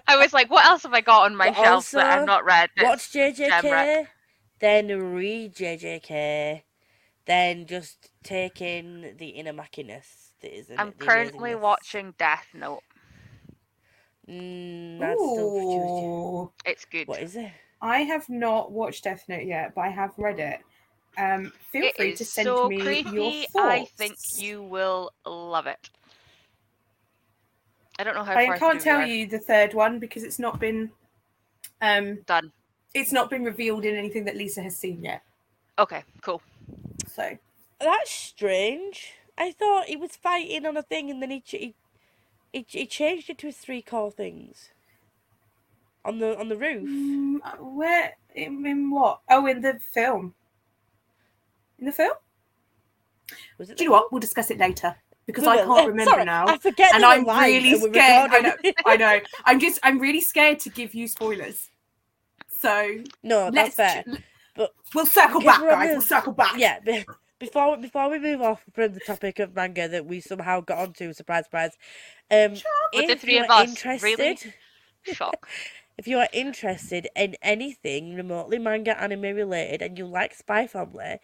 I 0.07 0.17
was 0.17 0.33
like, 0.33 0.51
what 0.51 0.65
else 0.67 0.83
have 0.85 0.93
I 0.95 1.01
got 1.01 1.25
on 1.27 1.37
my 1.37 1.51
But 1.51 1.57
shelf 1.57 1.91
that 1.93 2.07
I've 2.07 2.27
not 2.27 2.45
read? 2.45 2.71
Watch 2.79 3.13
JJK, 3.13 3.63
Jamrock. 3.63 4.07
then 4.61 4.89
read 5.15 5.55
JJK, 5.55 6.63
then 7.27 7.67
just 7.67 8.11
take 8.23 8.61
in 8.61 9.15
the 9.19 9.29
inner 9.31 9.53
mackiness 9.53 10.33
that 10.43 10.57
is 10.57 10.71
in 10.71 10.77
I'm 10.77 10.89
it, 10.89 10.99
currently 10.99 11.55
amazingness. 11.55 11.61
watching 11.61 12.15
Death 12.19 12.47
Note. 12.55 12.83
Mm, 14.29 14.99
that's. 15.01 15.21
Ooh. 15.21 16.53
It's 16.65 16.85
good. 16.85 17.07
What 17.07 17.23
is 17.23 17.37
it? 17.37 17.53
I 17.83 18.01
have 18.01 18.29
not 18.29 18.73
watched 18.73 19.05
Death 19.05 19.25
Note 19.29 19.45
yet, 19.45 19.75
but 19.75 19.83
I 19.83 19.89
have 19.89 20.13
read 20.19 20.39
it. 20.39 20.61
Um, 21.19 21.53
feel 21.73 21.85
It 21.87 21.97
free 21.97 22.13
is 22.13 22.19
to 22.19 22.25
send 22.25 22.47
so 22.47 22.69
me 22.69 23.01
your 23.01 23.33
thoughts. 23.33 23.57
I 23.57 23.85
think 23.97 24.17
you 24.37 24.63
will 24.63 25.13
love 25.27 25.67
it. 25.67 25.91
I 28.01 28.03
don't 28.03 28.15
know 28.15 28.25
how 28.25 28.33
I 28.33 28.47
far 28.47 28.59
can't 28.59 28.81
tell 28.81 29.01
are. 29.01 29.07
you 29.07 29.27
the 29.27 29.39
third 29.39 29.75
one 29.75 29.99
because 29.99 30.23
it's 30.23 30.39
not 30.39 30.59
been 30.59 30.91
um 31.83 32.21
Done. 32.25 32.51
it's 32.95 33.13
not 33.13 33.29
been 33.29 33.45
revealed 33.45 33.85
in 33.85 33.95
anything 33.95 34.25
that 34.25 34.37
Lisa 34.37 34.63
has 34.63 34.75
seen 34.75 35.05
yet. 35.05 35.23
Okay, 35.79 36.03
cool. 36.23 36.41
So 37.07 37.37
That's 37.79 38.11
strange. 38.11 39.13
I 39.37 39.53
thought 39.53 39.85
he 39.85 39.97
was 39.97 40.17
fighting 40.17 40.65
on 40.65 40.79
a 40.79 40.83
thing 40.83 41.11
and 41.11 41.21
then 41.21 41.31
he 41.31 41.41
ch- 41.41 41.51
he, 41.51 41.75
he, 42.55 42.65
he 42.67 42.87
changed 42.87 43.29
it 43.29 43.37
to 43.39 43.49
his 43.49 43.59
three 43.59 43.83
core 43.83 44.11
things. 44.11 44.71
On 46.07 46.21
the 46.21 46.39
on 46.39 46.49
the 46.49 46.57
roof. 46.57 46.89
mm, 46.89 47.39
where 47.61 48.17
in, 48.35 48.65
in 48.65 48.91
what? 48.91 49.21
Oh, 49.29 49.45
in 49.45 49.61
the 49.61 49.79
film. 49.93 50.33
In 51.79 51.85
the 51.85 51.93
film? 51.93 52.15
Was 53.59 53.69
it 53.69 53.77
Do 53.77 53.85
you 53.85 53.91
know 53.91 53.97
what? 53.97 54.11
We'll 54.11 54.21
discuss 54.21 54.51
it 54.51 54.57
later 54.57 54.97
because 55.27 55.45
We 55.45 55.51
I 55.51 55.57
can't 55.65 55.89
remember 55.89 56.11
Sorry, 56.11 56.25
now. 56.25 56.47
I 56.47 56.59
forget 56.59 56.95
and 56.95 57.05
I'm 57.05 57.25
really 57.27 57.79
scared. 57.79 58.31
I 58.33 58.41
know. 58.41 58.55
I 58.87 58.97
know. 58.97 59.21
I'm 59.45 59.61
just, 59.61 59.79
I'm 59.83 59.99
really 59.99 60.21
scared 60.21 60.59
to 60.61 60.71
give 60.71 60.95
you 60.95 61.07
spoilers. 61.09 61.71
So 62.49 62.99
no, 63.23 63.51
that's 63.51 63.77
let's, 63.79 63.95
fair. 63.95 64.03
ch- 64.03 64.23
but- 64.57 64.73
we'll 64.95 65.07
circle 65.07 65.41
back, 65.41 65.61
we're 65.63 65.71
on 65.71 65.79
guys. 65.79 65.91
We'll 65.93 66.01
circle 66.03 66.33
back. 66.33 66.55
Yeah, 66.59 66.81
be- 66.81 67.05
before 67.39 67.79
before 67.79 68.11
we 68.11 68.19
move 68.19 68.43
off 68.43 68.63
from 68.75 68.93
the 68.93 69.01
topic 69.01 69.39
of 69.39 69.55
manga 69.55 69.89
that 69.89 70.05
we 70.05 70.21
somehow 70.21 70.61
got 70.61 70.79
onto, 70.79 71.13
surprise, 71.15 71.45
surprise. 71.45 71.73
Um, 72.31 72.53
With 72.53 72.63
the 73.07 73.13
if 73.13 73.21
three 73.23 73.37
you 73.37 73.45
of 73.45 73.51
are 73.51 73.63
us, 73.63 73.69
interested, 73.71 74.05
really? 74.19 74.39
Shock. 75.15 75.49
if 75.97 76.07
you 76.07 76.19
are 76.19 76.29
interested 76.35 77.09
in 77.17 77.37
anything 77.41 78.15
remotely 78.15 78.59
manga 78.59 79.01
anime 79.01 79.23
related 79.23 79.81
and 79.81 79.97
you 79.97 80.05
like 80.07 80.35
Spy 80.35 80.67
Family, 80.67 81.19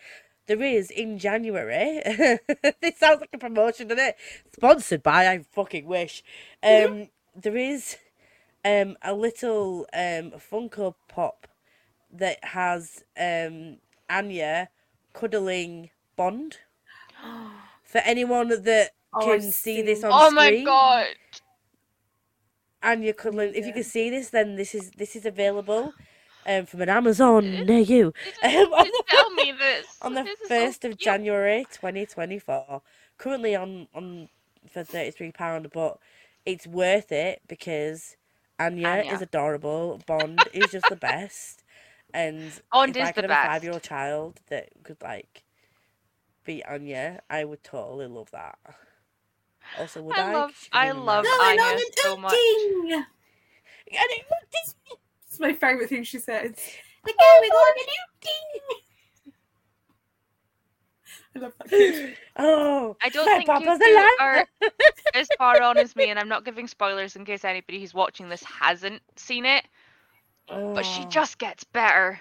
there 0.47 0.63
is 0.63 0.91
in 0.91 1.19
January. 1.19 2.01
this 2.81 2.99
sounds 2.99 3.21
like 3.21 3.31
a 3.33 3.39
promotion, 3.39 3.89
doesn't 3.89 4.05
it? 4.05 4.17
Sponsored 4.55 5.03
by 5.03 5.27
I 5.29 5.45
fucking 5.53 5.87
wish. 5.87 6.23
Um, 6.63 7.09
there 7.35 7.57
is 7.57 7.97
um 8.65 8.97
a 9.03 9.15
little 9.15 9.87
um 9.93 10.33
Funko 10.33 10.95
Pop 11.09 11.47
that 12.13 12.43
has 12.45 13.05
um 13.19 13.79
Anya 14.09 14.71
cuddling 15.13 15.91
Bond. 16.17 16.59
For 17.85 17.99
anyone 17.99 18.49
that 18.49 18.91
Oh, 19.13 19.21
can 19.25 19.53
see 19.53 19.83
this 19.83 20.05
on 20.05 20.11
oh 20.13 20.31
screen, 20.31 20.35
my 20.35 20.65
god. 20.65 21.07
you 23.03 23.15
could 23.15 23.35
if 23.55 23.67
you 23.67 23.73
can 23.73 23.83
see 23.85 24.11
this 24.11 24.31
then 24.31 24.57
this 24.57 24.75
is 24.75 24.91
this 24.93 25.17
is 25.17 25.27
available 25.27 25.93
um, 26.47 26.67
from 26.67 26.81
an 26.83 26.89
Amazon 26.89 27.45
near 27.67 27.81
you. 27.81 28.13
You 28.25 28.33
didn't, 28.43 28.73
Um, 28.73 28.79
you 28.79 28.85
didn't 28.85 29.07
tell 29.09 29.31
me 29.31 29.53
this. 29.53 29.87
on 30.03 30.15
the 30.15 30.23
This 30.23 30.41
is 30.41 30.49
so 30.49 30.55
first 30.55 30.85
of. 30.85 30.99
January, 30.99 31.67
twenty 31.73 32.07
twenty 32.07 32.39
four. 32.39 32.83
Currently 33.19 33.57
on 33.57 33.89
on 33.95 34.29
for 34.71 34.85
thirty 34.85 35.11
three 35.11 35.33
pound, 35.33 35.69
but 35.73 35.99
it's 36.45 36.67
worth 36.67 37.11
it 37.13 37.43
because 37.49 38.17
Anya, 38.59 38.89
Anya. 38.89 39.13
is 39.13 39.23
adorable. 39.23 40.01
Bond 40.07 40.41
is 40.53 40.71
just 40.71 40.89
the 40.89 40.97
best, 40.97 41.65
and 42.15 42.53
Bond 42.73 42.97
if 42.97 43.05
I 43.05 43.09
is 43.09 43.15
could 43.15 43.25
the 43.29 43.35
have 43.35 43.45
a 43.45 43.49
five 43.49 43.63
year 43.65 43.73
old 43.73 43.83
child 43.83 44.41
that 44.49 44.69
could 44.85 45.03
like 45.03 45.43
be 46.45 46.65
Anya, 46.65 47.21
I 47.29 47.45
would 47.45 47.63
totally 47.65 48.07
love 48.07 48.31
that. 48.31 48.59
Also, 49.81 50.01
would 50.03 50.17
I? 50.17 50.31
I 50.31 50.33
love- 50.33 50.69
I 50.73 50.91
love 50.93 51.25
that. 51.25 51.39
Going 51.39 51.61
Anya 51.61 51.73
on 51.75 51.79
an 51.79 51.93
so 51.97 52.17
much. 52.17 52.33
outing. 52.33 52.93
And 52.93 54.11
it- 54.11 54.27
It's 55.37 55.41
my 55.43 55.53
favourite 55.53 55.91
thing 55.91 56.03
she 56.03 56.19
says. 56.19 56.55
We're 57.05 57.13
going 57.13 57.51
on 57.51 57.75
an 57.79 57.85
outing. 58.01 58.81
I 61.35 61.39
love 61.41 61.53
that 61.59 61.69
kid. 61.69 62.17
Oh, 62.39 62.97
I 63.03 63.11
don't 63.11 63.27
my 63.27 63.37
think 63.45 63.49
you 63.49 63.67
papa's 63.67 63.79
two 63.79 63.93
alive. 63.93 64.15
are 64.19 64.47
as 65.15 65.29
far 65.39 65.61
on 65.61 65.77
as 65.77 65.95
me, 65.95 66.09
and 66.09 66.19
I'm 66.19 66.31
not 66.31 66.47
giving 66.47 66.67
spoilers 66.67 67.17
in 67.17 67.27
case 67.27 67.45
anybody 67.45 67.79
who's 67.81 67.93
watching 67.93 68.31
this 68.31 68.43
hasn't 68.45 69.03
seen 69.17 69.45
it. 69.45 69.67
But 70.49 70.87
she 70.87 71.03
Oh. 71.03 71.09
just 71.11 71.37
gets 71.37 71.65
better. 71.65 72.19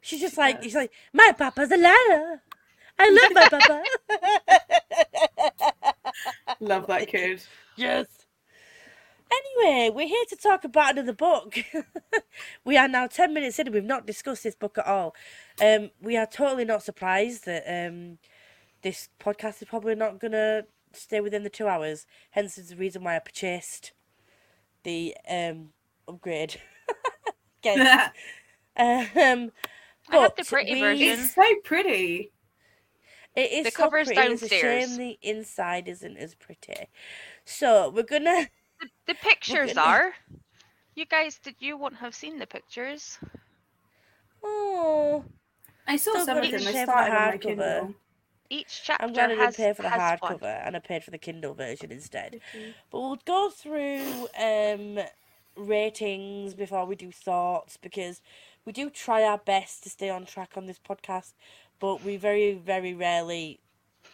She's 0.00 0.18
just 0.20 0.34
She 0.34 0.40
like, 0.40 0.56
does. 0.56 0.64
she's 0.64 0.74
like, 0.74 0.90
my 1.12 1.32
papa's 1.38 1.70
a 1.70 1.76
liar. 1.76 2.42
I 2.98 3.10
love 3.10 3.32
my 3.32 3.48
papa. 3.48 3.84
Love 6.60 6.88
that 6.88 7.06
kid. 7.06 7.40
yes. 7.76 8.06
Anyway, 9.60 9.90
we're 9.94 10.08
here 10.08 10.24
to 10.28 10.36
talk 10.36 10.64
about 10.64 10.92
another 10.92 11.12
book. 11.12 11.56
we 12.64 12.76
are 12.76 12.88
now 12.88 13.06
10 13.06 13.34
minutes 13.34 13.58
in 13.58 13.66
and 13.66 13.74
we've 13.74 13.84
not 13.84 14.06
discussed 14.06 14.44
this 14.44 14.54
book 14.54 14.78
at 14.78 14.86
all. 14.86 15.14
Um, 15.62 15.90
we 16.00 16.16
are 16.16 16.26
totally 16.26 16.64
not 16.64 16.82
surprised 16.82 17.44
that 17.46 17.64
um, 17.68 18.18
this 18.82 19.08
podcast 19.20 19.62
is 19.62 19.68
probably 19.68 19.94
not 19.94 20.18
going 20.18 20.32
to 20.32 20.66
stay 20.92 21.20
within 21.20 21.42
the 21.42 21.50
two 21.50 21.66
hours. 21.68 22.06
Hence, 22.30 22.58
is 22.58 22.68
the 22.70 22.76
reason 22.76 23.04
why 23.04 23.16
I 23.16 23.18
purchased 23.18 23.92
the 24.82 25.14
um, 25.28 25.70
upgrade. 26.08 26.60
Again. 27.64 28.10
Um, 28.76 29.50
I 30.08 30.16
have 30.16 30.36
the 30.36 30.44
pretty 30.44 30.74
we- 30.74 30.80
version. 30.80 31.08
it's 31.08 31.34
so 31.34 31.42
pretty. 31.64 32.32
It 33.36 33.52
is 33.52 33.64
The 33.64 33.70
so 33.72 33.76
cover 33.76 33.98
is 33.98 34.08
pretty. 34.08 34.32
It's 34.32 34.42
a 34.42 34.48
shame 34.48 34.96
the 34.96 35.18
inside 35.20 35.86
isn't 35.86 36.16
as 36.16 36.34
pretty. 36.34 36.86
So 37.44 37.90
we're 37.90 38.04
gonna. 38.04 38.46
The, 38.80 38.88
the 39.08 39.14
pictures 39.14 39.74
gonna- 39.74 39.86
are. 39.86 40.14
You 40.94 41.06
guys, 41.06 41.38
did 41.38 41.54
you 41.60 41.76
won't 41.76 41.96
have 41.96 42.14
seen 42.14 42.38
the 42.38 42.46
pictures? 42.46 43.18
Oh, 44.42 45.24
I 45.86 45.96
saw 45.96 46.12
Still 46.12 46.26
some 46.26 46.38
of 46.38 46.50
them. 46.50 46.54
I 46.54 46.64
for 46.64 46.72
the 46.72 46.82
started 46.84 47.14
on 47.16 47.26
my 47.26 47.32
hardcover. 47.32 47.40
Kindle. 47.40 47.94
Each 48.52 48.82
chapter 48.84 49.04
I'm 49.06 49.12
going 49.12 49.28
to 49.28 49.34
didn't 49.36 49.46
has, 49.46 49.56
pay 49.56 49.72
for 49.72 49.82
the 49.82 49.88
has 49.90 50.20
one. 50.20 50.32
hardcover 50.38 50.66
and 50.66 50.74
I 50.76 50.78
paid 50.80 51.04
for 51.04 51.10
the 51.12 51.18
Kindle 51.18 51.54
version 51.54 51.92
instead. 51.92 52.40
But 52.90 53.00
we'll 53.00 53.20
go 53.24 53.48
through 53.50 54.28
um 54.38 54.98
ratings 55.56 56.54
before 56.54 56.84
we 56.86 56.96
do 56.96 57.12
thoughts 57.12 57.76
because 57.76 58.20
we 58.64 58.72
do 58.72 58.90
try 58.90 59.22
our 59.22 59.38
best 59.38 59.82
to 59.84 59.90
stay 59.90 60.10
on 60.10 60.24
track 60.26 60.52
on 60.56 60.66
this 60.66 60.78
podcast, 60.80 61.34
but 61.78 62.02
we 62.02 62.16
very 62.16 62.54
very 62.54 62.92
rarely 62.92 63.60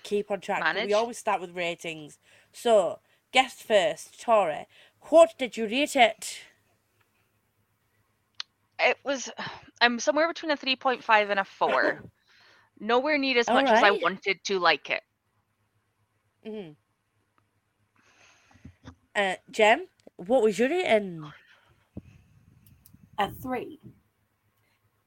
keep 0.03 0.31
on 0.31 0.41
track. 0.41 0.63
We 0.85 0.93
always 0.93 1.17
start 1.19 1.41
with 1.41 1.57
ratings. 1.57 2.19
So, 2.53 2.99
guest 3.33 3.63
first, 3.63 4.21
Tori. 4.21 4.67
What 5.09 5.35
did 5.39 5.57
you 5.57 5.67
rate 5.67 5.97
it? 5.97 6.41
It 8.79 8.99
was. 9.05 9.31
I'm 9.81 9.99
somewhere 9.99 10.29
between 10.29 10.51
a 10.51 10.57
3.5 10.57 11.31
and 11.31 11.41
a 11.41 11.45
4. 11.45 12.03
Nowhere 12.81 13.17
near 13.19 13.39
as 13.39 13.49
much 13.49 13.69
as 13.69 13.83
I 13.83 13.91
wanted 13.93 14.39
to 14.45 14.59
like 14.59 14.91
it. 14.91 15.03
Mm-hmm. 16.47 16.73
Uh, 19.15 19.35
Gem, 19.51 19.87
what 20.17 20.43
was 20.43 20.59
your 20.59 20.69
rating? 20.69 21.25
A 23.19 23.33
three. 23.33 23.81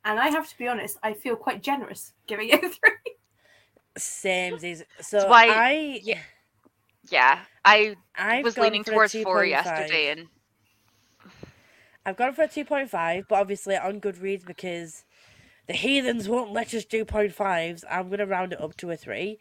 And 0.03 0.19
I 0.19 0.29
have 0.29 0.49
to 0.49 0.57
be 0.57 0.67
honest, 0.67 0.97
I 1.03 1.13
feel 1.13 1.35
quite 1.35 1.61
generous 1.61 2.13
giving 2.25 2.49
it 2.49 2.63
a 2.63 2.69
three. 2.69 3.15
Same 3.97 4.55
as 4.63 4.83
so. 4.99 5.27
why- 5.27 5.47
I 5.47 5.99
yeah, 6.03 6.21
Yeah, 7.11 7.39
I 7.65 7.95
I've 8.17 8.43
was 8.43 8.57
leaning 8.57 8.83
towards 8.83 9.15
4 9.15 9.45
2.5. 9.45 9.45
yesterday, 9.45 10.09
and 10.11 10.29
I've 12.05 12.17
gone 12.17 12.33
for 12.33 12.43
a 12.43 12.47
two 12.47 12.65
point 12.65 12.89
five, 12.89 13.27
but 13.27 13.35
obviously 13.39 13.77
on 13.77 14.01
Goodreads 14.01 14.45
because 14.45 15.05
the 15.67 15.73
heathens 15.73 16.29
won't 16.29 16.53
let 16.53 16.73
us 16.73 16.85
do 16.85 17.05
point 17.05 17.33
fives. 17.33 17.85
I'm 17.89 18.09
gonna 18.09 18.25
round 18.25 18.53
it 18.53 18.61
up 18.61 18.77
to 18.77 18.91
a 18.91 18.97
three. 18.97 19.39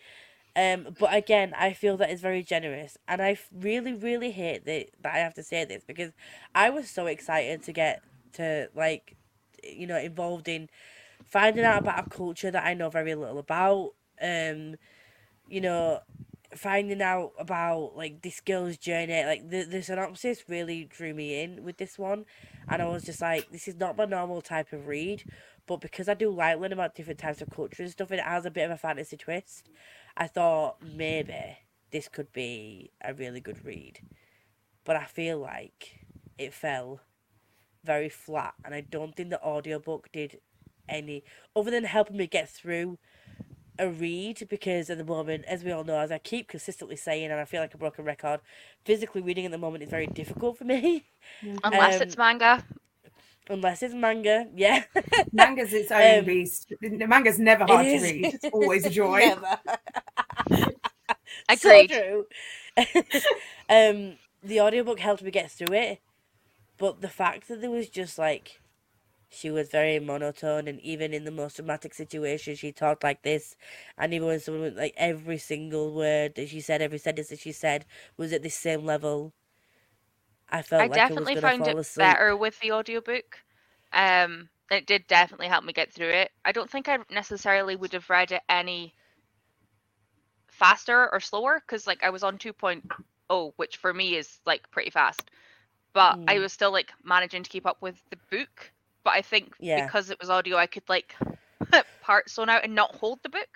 Um, 0.56 0.96
but 0.98 1.14
again, 1.14 1.54
I 1.56 1.72
feel 1.72 1.96
that 1.98 2.10
is 2.10 2.20
very 2.20 2.42
generous, 2.42 2.98
and 3.08 3.22
I 3.22 3.38
really, 3.54 3.94
really 3.94 4.32
hate 4.32 4.64
that 4.66 4.88
that 5.02 5.14
I 5.14 5.18
have 5.18 5.34
to 5.34 5.42
say 5.44 5.64
this 5.64 5.84
because 5.86 6.12
I 6.54 6.70
was 6.70 6.90
so 6.90 7.06
excited 7.06 7.62
to 7.64 7.72
get 7.72 8.02
to 8.34 8.68
like, 8.74 9.16
you 9.64 9.86
know, 9.86 9.98
involved 9.98 10.48
in 10.48 10.68
finding 11.24 11.64
out 11.64 11.82
about 11.82 12.06
a 12.06 12.10
culture 12.10 12.50
that 12.50 12.66
I 12.66 12.74
know 12.74 12.90
very 12.90 13.14
little 13.14 13.38
about. 13.38 13.92
Um, 14.20 14.76
you 15.48 15.60
know, 15.60 16.00
finding 16.54 17.02
out 17.02 17.32
about 17.38 17.92
like 17.96 18.22
this 18.22 18.40
girl's 18.40 18.76
journey, 18.76 19.24
like 19.24 19.50
the 19.50 19.64
the 19.64 19.82
synopsis 19.82 20.48
really 20.48 20.84
drew 20.84 21.14
me 21.14 21.42
in 21.42 21.62
with 21.64 21.76
this 21.76 21.98
one, 21.98 22.24
and 22.68 22.82
I 22.82 22.86
was 22.86 23.04
just 23.04 23.20
like, 23.20 23.50
this 23.50 23.68
is 23.68 23.76
not 23.76 23.96
my 23.96 24.04
normal 24.04 24.40
type 24.40 24.72
of 24.72 24.86
read, 24.86 25.24
but 25.66 25.80
because 25.80 26.08
I 26.08 26.14
do 26.14 26.30
like 26.30 26.58
learning 26.58 26.72
about 26.72 26.94
different 26.94 27.20
types 27.20 27.42
of 27.42 27.50
culture 27.50 27.82
and 27.82 27.92
stuff, 27.92 28.10
and 28.10 28.20
it 28.20 28.26
has 28.26 28.46
a 28.46 28.50
bit 28.50 28.64
of 28.64 28.70
a 28.70 28.76
fantasy 28.76 29.16
twist, 29.16 29.68
I 30.16 30.26
thought 30.26 30.76
maybe 30.82 31.58
this 31.90 32.08
could 32.08 32.32
be 32.32 32.92
a 33.02 33.14
really 33.14 33.40
good 33.40 33.64
read, 33.64 34.00
but 34.84 34.96
I 34.96 35.04
feel 35.04 35.38
like 35.38 36.00
it 36.38 36.54
fell 36.54 37.00
very 37.84 38.08
flat, 38.08 38.54
and 38.64 38.74
I 38.74 38.80
don't 38.80 39.14
think 39.14 39.30
the 39.30 39.42
audiobook 39.42 40.10
did 40.12 40.40
any 40.88 41.22
other 41.54 41.70
than 41.70 41.84
helping 41.84 42.16
me 42.16 42.26
get 42.26 42.48
through 42.48 42.98
a 43.78 43.88
read 43.88 44.46
because 44.50 44.90
at 44.90 44.98
the 44.98 45.04
moment, 45.04 45.44
as 45.46 45.64
we 45.64 45.72
all 45.72 45.84
know, 45.84 45.98
as 45.98 46.10
I 46.12 46.18
keep 46.18 46.48
consistently 46.48 46.96
saying, 46.96 47.30
and 47.30 47.40
I 47.40 47.44
feel 47.44 47.60
like 47.60 47.74
a 47.74 47.78
broken 47.78 48.04
record, 48.04 48.40
physically 48.84 49.22
reading 49.22 49.44
at 49.46 49.52
the 49.52 49.58
moment 49.58 49.84
is 49.84 49.90
very 49.90 50.06
difficult 50.06 50.58
for 50.58 50.64
me, 50.64 51.06
unless 51.64 52.00
Um, 52.00 52.02
it's 52.02 52.16
manga, 52.16 52.64
unless 53.48 53.82
it's 53.82 53.94
manga. 53.94 54.46
Yeah, 54.54 54.84
Manga's 55.32 55.72
its 55.72 55.90
own 55.90 56.20
Um, 56.20 56.24
beast. 56.24 56.72
Manga's 56.82 57.38
never 57.38 57.64
hard 57.66 57.88
to 57.90 57.98
read. 57.98 58.34
It's 58.34 58.48
always 58.52 58.86
a 58.86 58.90
joy. 58.90 59.20
Never. 59.20 59.58
agreed. 61.48 61.56
So 61.56 61.86
true. 61.88 62.26
um, 63.68 64.18
the 64.42 64.60
audiobook 64.60 65.00
helped 65.00 65.22
me 65.22 65.30
get 65.30 65.50
through 65.50 65.74
it, 65.76 66.00
but 66.78 67.00
the 67.00 67.08
fact 67.08 67.48
that 67.48 67.60
there 67.60 67.70
was 67.70 67.88
just 67.88 68.18
like 68.18 68.60
she 69.30 69.50
was 69.50 69.70
very 69.70 69.98
monotone, 69.98 70.68
and 70.68 70.80
even 70.80 71.12
in 71.14 71.24
the 71.24 71.30
most 71.30 71.56
dramatic 71.56 71.94
situations, 71.94 72.58
she 72.58 72.72
talked 72.72 73.02
like 73.04 73.22
this, 73.22 73.56
and 73.96 74.12
even 74.14 74.28
when 74.28 74.40
someone 74.40 74.74
like 74.76 74.94
every 74.96 75.38
single 75.38 75.94
word 75.94 76.34
that 76.36 76.48
she 76.48 76.60
said, 76.60 76.82
every 76.82 76.98
sentence 76.98 77.28
that 77.28 77.40
she 77.40 77.52
said 77.52 77.86
was 78.16 78.32
at 78.32 78.42
the 78.42 78.50
same 78.50 78.84
level. 78.84 79.34
I 80.50 80.60
felt 80.60 80.86
I 80.86 80.88
like 80.88 81.06
definitely 81.06 81.36
I 81.44 81.50
found 81.50 81.50
fall 81.50 81.68
it 81.68 81.78
asleep. 81.78 82.18
better 82.18 82.36
with 82.36 82.58
the 82.60 82.72
audiobook. 82.72 83.44
Um, 83.92 84.50
it 84.70 84.86
did 84.86 85.06
definitely 85.06 85.46
help 85.48 85.64
me 85.64 85.72
get 85.72 85.92
through 85.92 86.10
it. 86.10 86.32
I 86.44 86.52
don't 86.52 86.68
think 86.70 86.88
I 86.88 86.98
necessarily 87.10 87.76
would 87.76 87.92
have 87.92 88.10
read 88.10 88.32
it 88.32 88.42
any 88.48 88.94
faster 90.50 91.10
or 91.12 91.20
slower 91.20 91.60
because 91.60 91.86
like 91.86 92.02
I 92.02 92.10
was 92.10 92.22
on 92.22 92.38
2.0, 92.38 93.52
which 93.56 93.76
for 93.76 93.92
me 93.94 94.16
is 94.16 94.40
like 94.46 94.70
pretty 94.70 94.90
fast. 94.90 95.30
But 95.94 96.18
I 96.28 96.38
Mm. 96.38 96.40
was 96.40 96.52
still 96.52 96.72
like 96.72 96.92
managing 97.04 97.42
to 97.44 97.50
keep 97.50 97.66
up 97.66 97.78
with 97.82 98.02
the 98.10 98.18
book. 98.30 98.72
But 99.04 99.14
I 99.14 99.22
think 99.22 99.54
Yeah. 99.60 99.84
because 99.84 100.10
it 100.10 100.18
was 100.20 100.30
audio, 100.30 100.56
I 100.56 100.66
could 100.66 100.88
like 100.88 101.14
part 102.02 102.30
zone 102.30 102.48
out 102.48 102.64
and 102.64 102.74
not 102.74 102.94
hold 102.94 103.20
the 103.22 103.28
book. 103.28 103.48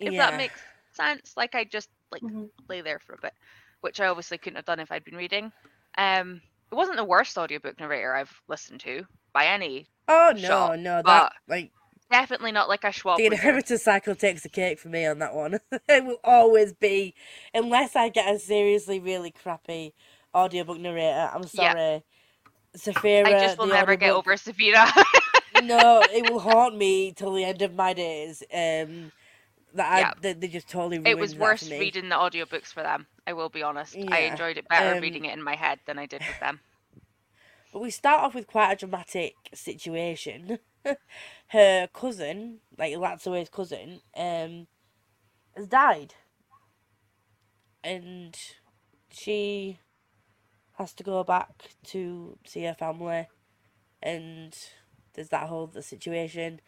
If 0.00 0.12
yeah. 0.12 0.30
that 0.30 0.36
makes 0.36 0.60
sense. 0.92 1.34
Like 1.36 1.54
I 1.54 1.64
just 1.64 1.88
like 2.10 2.22
Mhm. 2.22 2.50
lay 2.68 2.80
there 2.80 2.98
for 2.98 3.14
a 3.14 3.18
bit, 3.22 3.32
which 3.80 4.00
I 4.00 4.06
obviously 4.06 4.38
couldn't 4.38 4.56
have 4.56 4.64
done 4.64 4.80
if 4.80 4.90
I'd 4.90 5.04
been 5.04 5.16
reading. 5.16 5.52
Um, 5.96 6.40
it 6.70 6.74
wasn't 6.74 6.96
the 6.96 7.04
worst 7.04 7.36
audiobook 7.38 7.78
narrator 7.80 8.14
I've 8.14 8.32
listened 8.48 8.80
to 8.80 9.04
by 9.32 9.46
any. 9.46 9.86
Oh 10.08 10.32
no, 10.34 10.38
shot, 10.38 10.76
no, 10.76 11.02
that 11.02 11.32
like 11.48 11.72
Definitely 12.10 12.52
not 12.52 12.68
like 12.68 12.84
a 12.84 12.92
Schwab. 12.92 13.18
the 13.18 13.26
inheritor 13.26 13.76
cycle 13.76 14.14
takes 14.14 14.42
the 14.42 14.48
cake 14.48 14.78
for 14.78 14.88
me 14.88 15.04
on 15.04 15.18
that 15.18 15.34
one. 15.34 15.60
it 15.88 16.04
will 16.04 16.20
always 16.24 16.72
be, 16.72 17.14
unless 17.52 17.94
I 17.96 18.08
get 18.08 18.34
a 18.34 18.38
seriously 18.38 18.98
really 18.98 19.30
crappy 19.30 19.92
audiobook 20.34 20.78
narrator. 20.78 21.30
I'm 21.34 21.44
Yeah. 21.52 21.74
Saphira. 22.78 23.26
I 23.26 23.40
just 23.40 23.58
will 23.58 23.66
never 23.66 23.96
get 23.96 24.12
over 24.12 24.34
Savita. 24.34 24.90
no, 25.62 26.06
it 26.12 26.22
will 26.30 26.40
haunt 26.40 26.76
me 26.76 27.12
till 27.12 27.32
the 27.34 27.44
end 27.44 27.62
of 27.62 27.74
my 27.74 27.92
days. 27.92 28.42
Um, 28.52 29.12
that 29.74 29.92
I 29.92 30.00
Yeah. 30.00 30.12
they, 30.20 30.32
they 30.32 30.48
just 30.48 30.68
totally 30.68 30.98
ruined 30.98 31.18
it 31.18 31.20
was 31.20 31.36
worse 31.36 31.70
reading 31.70 32.08
the 32.08 32.16
audiobooks 32.16 32.72
for 32.72 32.82
them. 32.82 33.06
I 33.26 33.32
will 33.34 33.48
be 33.48 33.62
honest. 33.62 33.96
I 34.10 34.20
enjoyed 34.20 34.56
it 34.56 34.68
better 34.68 34.96
um, 34.96 35.00
reading 35.00 35.24
it 35.26 35.34
in 35.34 35.42
my 35.42 35.54
head 35.56 35.80
than 35.86 35.98
I 35.98 36.06
did 36.06 36.22
with 36.26 36.40
them. 36.40 36.60
But 37.72 37.82
we 37.82 37.90
start 37.90 38.22
off 38.22 38.34
with 38.34 38.46
quite 38.46 38.72
a 38.72 38.76
dramatic 38.76 39.34
situation. 39.54 40.58
Her 41.48 41.88
cousin, 41.92 42.60
like 42.78 42.94
Elatsoe's 42.94 43.50
cousin, 43.50 44.00
um, 44.16 44.68
has 45.54 45.66
died. 45.66 46.14
And 47.84 48.36
she 49.10 49.78
has 50.78 50.94
to 50.94 51.02
go 51.02 51.24
back 51.24 51.70
to 51.84 52.38
see 52.46 52.62
her 52.64 52.74
family 52.74 53.26
and 54.02 54.56
there's 55.14 55.28
that 55.30 55.48
whole 55.48 55.66
the 55.66 55.82
situation. 55.82 56.60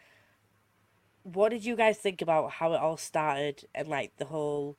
What 1.23 1.51
did 1.51 1.65
you 1.65 1.77
guys 1.77 1.99
think 1.99 2.21
about 2.21 2.51
how 2.51 2.73
it 2.73 2.81
all 2.81 2.97
started 2.97 3.65
and 3.75 3.87
like 3.89 4.17
the 4.17 4.25
whole 4.25 4.77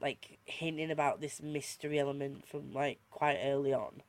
like 0.00 0.38
hinting 0.44 0.90
about 0.90 1.20
this 1.20 1.42
mystery 1.42 1.98
element 1.98 2.46
from 2.46 2.72
like 2.72 3.00
quite 3.10 3.38
early 3.42 3.72
on? 3.74 4.02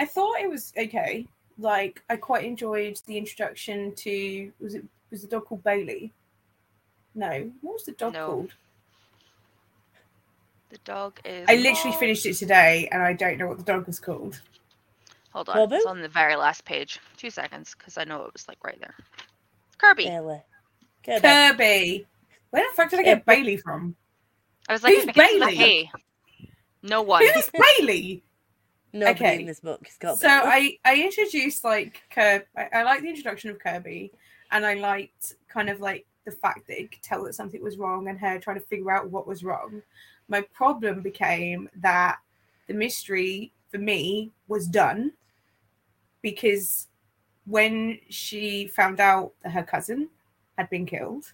I 0.00 0.06
thought 0.06 0.40
it 0.40 0.50
was 0.50 0.72
okay. 0.76 1.26
Like 1.58 2.02
I 2.10 2.16
quite 2.16 2.44
enjoyed 2.44 3.00
the 3.06 3.16
introduction 3.16 3.94
to 3.96 4.52
was 4.60 4.74
it 4.74 4.84
was 5.10 5.22
the 5.22 5.28
dog 5.28 5.44
called 5.44 5.62
Bailey? 5.62 6.12
No, 7.14 7.50
what 7.60 7.74
was 7.74 7.84
the 7.84 7.92
dog 7.92 8.14
No. 8.14 8.26
called? 8.26 8.52
The 10.70 10.78
dog 10.84 11.18
is. 11.24 11.46
I 11.48 11.56
literally 11.56 11.74
called- 11.74 11.96
finished 11.96 12.26
it 12.26 12.34
today 12.34 12.88
and 12.92 13.02
I 13.02 13.12
don't 13.12 13.38
know 13.38 13.48
what 13.48 13.58
the 13.58 13.64
dog 13.64 13.86
was 13.86 13.98
called. 13.98 14.40
Hold 15.32 15.48
on, 15.50 15.56
Kobu? 15.56 15.76
it's 15.76 15.86
on 15.86 16.00
the 16.00 16.08
very 16.08 16.36
last 16.36 16.64
page. 16.64 16.98
Two 17.16 17.30
seconds, 17.30 17.74
because 17.76 17.98
I 17.98 18.04
know 18.04 18.24
it 18.24 18.32
was 18.32 18.48
like 18.48 18.58
right 18.64 18.78
there. 18.80 18.94
Kirby. 19.76 20.04
Bailey. 20.06 20.42
Kirby. 21.04 21.20
Kirby. 21.20 22.06
Where 22.50 22.68
the 22.68 22.74
fuck 22.74 22.90
did 22.90 23.00
I 23.00 23.02
get 23.02 23.26
Kirby. 23.26 23.42
Bailey 23.42 23.56
from? 23.58 23.94
I 24.68 24.72
was 24.72 24.82
like, 24.82 24.94
Who's 24.94 25.04
it 25.04 25.14
begins 25.14 25.34
with 25.34 25.42
a 25.42 25.46
Bailey? 25.46 25.56
K. 25.56 25.90
No 26.82 27.02
one. 27.02 27.22
Who's 27.24 27.50
Bailey? 27.78 28.22
Nobody 28.92 29.24
okay. 29.24 29.40
in 29.40 29.46
this 29.46 29.60
book 29.60 29.86
is 29.86 29.96
called 29.96 30.18
So 30.18 30.28
I 30.28 30.78
I 30.84 31.02
introduced 31.02 31.62
like 31.62 32.02
Kirby. 32.10 32.46
I, 32.56 32.68
I 32.72 32.82
like 32.84 33.02
the 33.02 33.08
introduction 33.08 33.50
of 33.50 33.58
Kirby, 33.58 34.12
and 34.50 34.64
I 34.64 34.74
liked 34.74 35.34
kind 35.48 35.68
of 35.68 35.80
like 35.80 36.06
the 36.24 36.30
fact 36.32 36.66
that 36.68 36.80
it 36.80 36.90
could 36.92 37.02
tell 37.02 37.24
that 37.24 37.34
something 37.34 37.62
was 37.62 37.76
wrong 37.76 38.08
and 38.08 38.18
her 38.18 38.38
trying 38.38 38.58
to 38.58 38.66
figure 38.66 38.90
out 38.90 39.10
what 39.10 39.26
was 39.26 39.44
wrong. 39.44 39.82
My 40.28 40.42
problem 40.52 41.00
became 41.00 41.68
that 41.76 42.18
the 42.66 42.74
mystery 42.74 43.52
for 43.70 43.78
me 43.78 44.30
was 44.46 44.66
done 44.66 45.12
because 46.22 46.88
when 47.46 47.98
she 48.10 48.66
found 48.68 49.00
out 49.00 49.32
that 49.42 49.52
her 49.52 49.62
cousin 49.62 50.08
had 50.58 50.68
been 50.68 50.84
killed, 50.84 51.32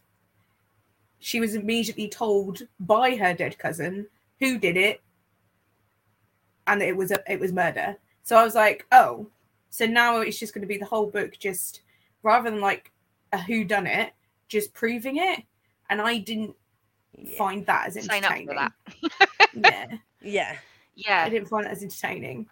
she 1.18 1.40
was 1.40 1.54
immediately 1.54 2.08
told 2.08 2.62
by 2.80 3.16
her 3.16 3.34
dead 3.34 3.58
cousin 3.58 4.06
who 4.38 4.58
did 4.58 4.76
it 4.76 5.00
and 6.66 6.82
it 6.82 6.96
was 6.96 7.10
a, 7.10 7.18
it 7.30 7.40
was 7.40 7.52
murder. 7.52 7.96
So 8.22 8.36
I 8.36 8.44
was 8.44 8.54
like, 8.54 8.86
oh, 8.92 9.26
so 9.70 9.86
now 9.86 10.20
it's 10.20 10.38
just 10.38 10.54
going 10.54 10.62
to 10.62 10.68
be 10.68 10.78
the 10.78 10.84
whole 10.84 11.06
book, 11.06 11.38
just 11.38 11.82
rather 12.22 12.50
than 12.50 12.60
like 12.60 12.92
a 13.32 13.38
who 13.38 13.64
done 13.64 13.86
it, 13.86 14.12
just 14.48 14.72
proving 14.72 15.16
it. 15.16 15.42
And 15.90 16.00
I 16.00 16.18
didn't 16.18 16.54
Yeah. 17.16 17.38
find 17.38 17.64
that 17.66 17.88
as 17.88 18.04
Sign 18.04 18.24
up 18.24 18.32
entertaining. 18.32 18.48
for 18.48 18.54
that. 18.54 19.98
yeah, 20.22 20.56
yeah. 20.94 21.24
I 21.24 21.28
didn't 21.28 21.48
find 21.48 21.64
that 21.66 21.72
as 21.72 21.82
entertaining. 21.82 22.46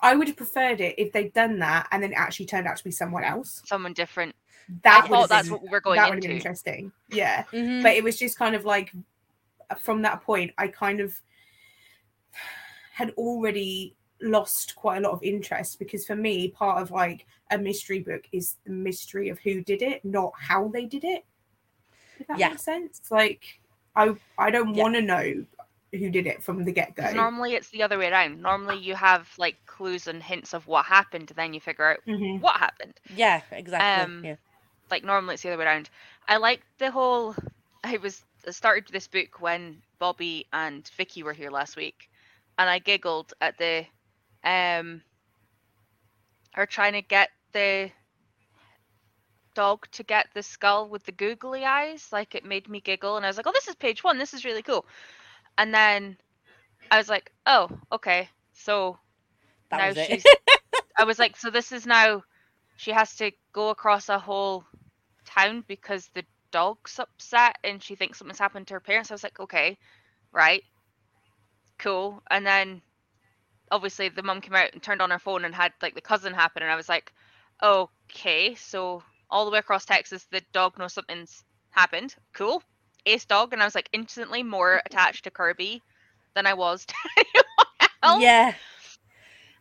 I 0.00 0.14
would 0.16 0.28
have 0.28 0.36
preferred 0.36 0.80
it 0.80 0.94
if 0.98 1.12
they'd 1.12 1.32
done 1.32 1.58
that 1.60 1.88
and 1.92 2.02
then 2.02 2.12
it 2.12 2.16
actually 2.16 2.46
turned 2.46 2.66
out 2.66 2.76
to 2.76 2.84
be 2.84 2.90
someone 2.90 3.24
else. 3.24 3.62
Someone 3.66 3.92
different. 3.92 4.34
That 4.82 5.04
I 5.04 5.08
thought 5.08 5.28
that's 5.28 5.48
been, 5.48 5.52
what 5.52 5.62
we 5.62 5.68
were 5.70 5.80
going 5.80 5.96
that 5.96 6.08
would 6.10 6.16
have 6.16 6.22
been 6.22 6.30
interesting. 6.32 6.92
Yeah, 7.10 7.44
Mhm. 7.52 7.82
but 7.82 7.92
it 7.94 8.04
was 8.04 8.18
just 8.18 8.38
kind 8.38 8.54
of 8.54 8.64
like 8.64 8.92
from 9.78 10.02
that 10.02 10.22
point, 10.22 10.52
I 10.58 10.68
kind 10.68 11.00
of 11.00 11.14
had 12.92 13.10
already 13.10 13.94
lost 14.20 14.74
quite 14.76 14.98
a 14.98 15.00
lot 15.00 15.12
of 15.12 15.22
interest 15.22 15.78
because 15.78 16.04
for 16.06 16.16
me, 16.16 16.48
part 16.48 16.82
of 16.82 16.90
like 16.90 17.26
a 17.50 17.58
mystery 17.58 18.00
book 18.00 18.24
is 18.32 18.56
the 18.64 18.72
mystery 18.72 19.28
of 19.28 19.38
who 19.38 19.62
did 19.62 19.80
it, 19.82 20.04
not 20.04 20.32
how 20.38 20.68
they 20.68 20.84
did 20.84 21.04
it. 21.04 21.24
If 22.18 22.26
that 22.26 22.38
Yeah. 22.38 22.48
makes 22.50 22.64
sense. 22.64 23.00
Like 23.10 23.57
I 23.98 24.14
I 24.38 24.50
don't 24.50 24.74
Yeah. 24.74 24.84
want 24.84 24.94
to 24.96 25.02
know 25.02 25.46
who 25.92 26.10
did 26.10 26.26
it 26.26 26.42
from 26.44 26.64
the 26.64 26.72
get 26.72 26.94
go. 26.96 27.12
normally 27.12 27.54
it's 27.54 27.70
the 27.70 27.82
other 27.82 27.98
way 27.98 28.08
around. 28.10 28.42
Normally 28.42 28.78
you 28.78 28.94
have 28.94 29.28
like 29.38 29.56
clues 29.66 30.06
and 30.08 30.22
hints 30.22 30.54
of 30.54 30.66
what 30.66 30.86
happened, 30.86 31.30
and 31.30 31.36
then 31.38 31.54
you 31.54 31.60
figure 31.60 31.86
out 31.92 32.00
Mhm. 32.06 32.40
what 32.40 32.56
happened. 32.56 32.98
Yeah, 33.14 33.42
exactly. 33.52 34.10
Um, 34.10 34.30
yeah. 34.30 34.36
Like 34.90 35.04
normally 35.04 35.34
it's 35.34 35.42
the 35.42 35.50
other 35.50 35.58
way 35.58 35.66
around. 35.66 35.90
I 36.28 36.36
liked 36.38 36.66
the 36.78 36.90
whole. 36.90 37.34
I 37.84 37.98
was 37.98 38.24
I 38.46 38.50
started 38.52 38.88
this 38.92 39.08
book 39.08 39.40
when 39.40 39.82
Bobby 39.98 40.46
and 40.52 40.88
Vicky 40.96 41.22
were 41.22 41.32
here 41.34 41.50
last 41.50 41.76
week, 41.76 42.08
and 42.58 42.68
I 42.68 42.78
giggled 42.78 43.32
at 43.40 43.58
the, 43.58 43.86
um, 44.44 45.02
her 46.54 46.66
trying 46.66 46.92
to 46.94 47.02
get 47.02 47.30
the 47.52 47.90
dog 49.58 49.86
to 49.92 50.04
get 50.04 50.28
the 50.34 50.42
skull 50.42 50.88
with 50.88 51.04
the 51.04 51.12
googly 51.12 51.64
eyes. 51.64 52.12
Like 52.12 52.34
it 52.34 52.44
made 52.44 52.68
me 52.68 52.80
giggle, 52.80 53.16
and 53.16 53.26
I 53.26 53.28
was 53.28 53.36
like, 53.38 53.46
"Oh, 53.48 53.52
this 53.52 53.68
is 53.68 53.74
page 53.76 54.04
one. 54.04 54.18
This 54.18 54.34
is 54.34 54.44
really 54.44 54.62
cool." 54.62 54.86
And 55.58 55.74
then 55.74 56.18
I 56.90 56.98
was 56.98 57.08
like, 57.08 57.32
"Oh, 57.46 57.68
okay." 57.92 58.30
So 58.52 58.98
That 59.70 59.82
now 59.82 59.88
was 59.88 59.98
she's 59.98 60.30
I 60.98 61.04
was 61.04 61.18
like, 61.18 61.36
so 61.36 61.50
this 61.50 61.72
is 61.72 61.86
now 61.86 62.24
she 62.76 62.92
has 62.92 63.16
to 63.16 63.32
go 63.52 63.70
across 63.70 64.08
a 64.08 64.18
whole 64.18 64.64
town 65.24 65.64
because 65.68 66.08
the 66.14 66.24
dog's 66.52 66.98
upset 66.98 67.56
and 67.64 67.82
she 67.82 67.96
thinks 67.96 68.18
something's 68.18 68.38
happened 68.38 68.68
to 68.68 68.74
her 68.74 68.80
parents. 68.80 69.10
I 69.10 69.14
was 69.14 69.24
like, 69.24 69.40
okay, 69.40 69.78
right, 70.32 70.62
cool. 71.78 72.22
And 72.30 72.46
then 72.46 72.82
obviously 73.70 74.08
the 74.08 74.22
mum 74.22 74.40
came 74.40 74.54
out 74.54 74.72
and 74.72 74.82
turned 74.82 75.02
on 75.02 75.10
her 75.10 75.18
phone 75.18 75.44
and 75.44 75.54
had 75.54 75.72
like 75.82 75.94
the 75.94 76.00
cousin 76.02 76.34
happen, 76.34 76.62
and 76.62 76.72
I 76.72 76.76
was 76.76 76.88
like, 76.88 77.12
okay, 77.62 78.54
so 78.54 79.02
all 79.30 79.44
the 79.44 79.50
way 79.50 79.58
across 79.58 79.84
Texas, 79.84 80.26
the 80.30 80.42
dog 80.52 80.78
knows 80.78 80.94
something's 80.94 81.44
happened. 81.70 82.14
Cool, 82.34 82.62
ace 83.06 83.24
dog, 83.26 83.52
and 83.52 83.62
I 83.62 83.66
was 83.66 83.74
like 83.74 83.88
instantly 83.92 84.42
more 84.42 84.82
attached 84.86 85.24
to 85.24 85.30
Kirby 85.30 85.82
than 86.34 86.46
I 86.46 86.54
was 86.54 86.86
to 86.86 86.94
anyone 87.18 87.90
else 88.02 88.22
yeah. 88.22 88.54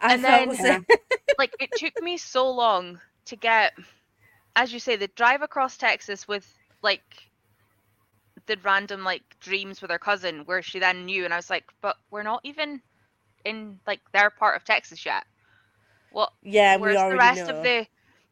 I 0.02 0.14
And 0.14 0.24
then- 0.24 0.50
the 0.50 0.56
same. 0.56 0.86
like 1.38 1.56
it 1.60 1.76
took 1.76 2.00
me 2.02 2.18
so 2.18 2.50
long 2.52 3.00
to 3.26 3.36
get 3.36 3.74
as 4.56 4.74
you 4.74 4.80
say 4.80 4.96
the 4.96 5.08
drive 5.10 5.42
across 5.42 5.78
texas 5.78 6.28
with 6.28 6.46
like 6.82 7.32
the 8.48 8.58
random 8.64 9.04
like 9.04 9.24
dreams 9.40 9.82
with 9.82 9.92
her 9.92 10.00
cousin 10.00 10.42
where 10.46 10.62
she 10.62 10.80
then 10.80 11.06
knew 11.06 11.26
and 11.26 11.34
i 11.34 11.38
was 11.38 11.50
like 11.50 11.66
but 11.82 11.98
we're 12.12 12.24
not 12.24 12.42
even 12.44 12.82
in 13.46 13.80
like 13.88 14.02
their 14.14 14.30
part 14.30 14.56
of 14.56 14.64
texas 14.66 15.06
yet 15.06 15.26
what 16.12 16.32
Yeah, 16.44 16.78
we 16.78 16.82
where's 16.82 16.96
already 16.96 17.12
the 17.12 17.16
rest 17.18 17.48
know. 17.48 17.50
of 17.50 17.62
the 17.62 17.88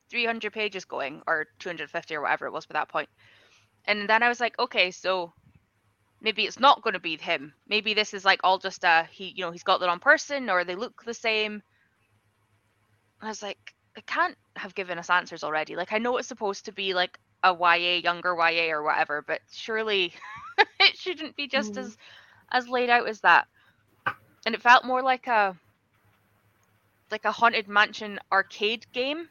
300 0.10 0.54
pages 0.54 0.86
going 0.86 1.22
or 1.28 1.48
250 1.60 2.16
or 2.16 2.22
whatever 2.22 2.46
it 2.46 2.52
was 2.54 2.66
by 2.66 2.74
that 2.74 2.90
point. 2.90 3.10
And 3.86 4.10
then 4.10 4.24
i 4.24 4.30
was 4.30 4.40
like 4.40 4.58
okay 4.60 4.92
so 4.92 5.34
maybe 6.22 6.46
it's 6.46 6.60
not 6.60 6.82
going 6.84 6.94
to 6.94 7.00
be 7.00 7.18
him. 7.18 7.54
Maybe 7.68 7.94
this 7.94 8.14
is 8.14 8.26
like 8.26 8.40
all 8.44 8.58
just 8.60 8.84
a 8.84 9.08
he 9.12 9.34
you 9.36 9.44
know 9.46 9.52
he's 9.52 9.64
got 9.64 9.80
the 9.80 9.88
wrong 9.88 10.00
person 10.00 10.50
or 10.50 10.64
they 10.64 10.76
look 10.76 11.04
the 11.04 11.14
same. 11.14 11.62
I 13.22 13.28
was 13.28 13.42
like 13.42 13.60
i 13.98 14.02
can't 14.02 14.38
have 14.58 14.76
given 14.76 14.98
us 15.00 15.10
answers 15.10 15.44
already. 15.44 15.76
Like 15.76 15.94
i 15.94 15.98
know 16.00 16.18
it's 16.18 16.28
supposed 16.28 16.66
to 16.66 16.72
be 16.72 16.94
like 16.94 17.18
a 17.44 17.54
ya 17.54 17.96
younger 18.04 18.36
ya 18.50 18.72
or 18.74 18.84
whatever 18.84 19.22
but 19.28 19.42
surely 19.52 20.14
it 20.80 20.96
shouldn't 20.98 21.36
be 21.36 21.48
just 21.48 21.78
Mm. 21.78 21.78
as 21.78 21.98
as 22.52 22.68
laid 22.70 22.90
out 22.90 23.08
as 23.08 23.22
that. 23.22 23.48
And 24.46 24.56
it 24.56 24.62
felt 24.62 24.86
more 24.86 25.02
like 25.02 25.28
a 25.28 25.60
like 27.12 27.26
a 27.26 27.32
haunted 27.32 27.68
mansion 27.68 28.20
arcade 28.32 28.86
game 28.94 29.30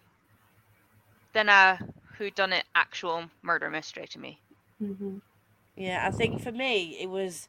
than 1.35 1.51
a 1.51 1.79
who 2.19 2.31
done 2.31 2.53
it 2.55 2.67
actual 2.75 3.31
murder 3.43 3.71
mystery 3.71 4.07
to 4.09 4.19
me 4.21 4.41
Mhm. 4.81 5.21
Yeah, 5.77 6.07
I 6.07 6.11
think 6.11 6.41
for 6.41 6.53
me 6.53 6.99
it 7.01 7.09
was 7.11 7.49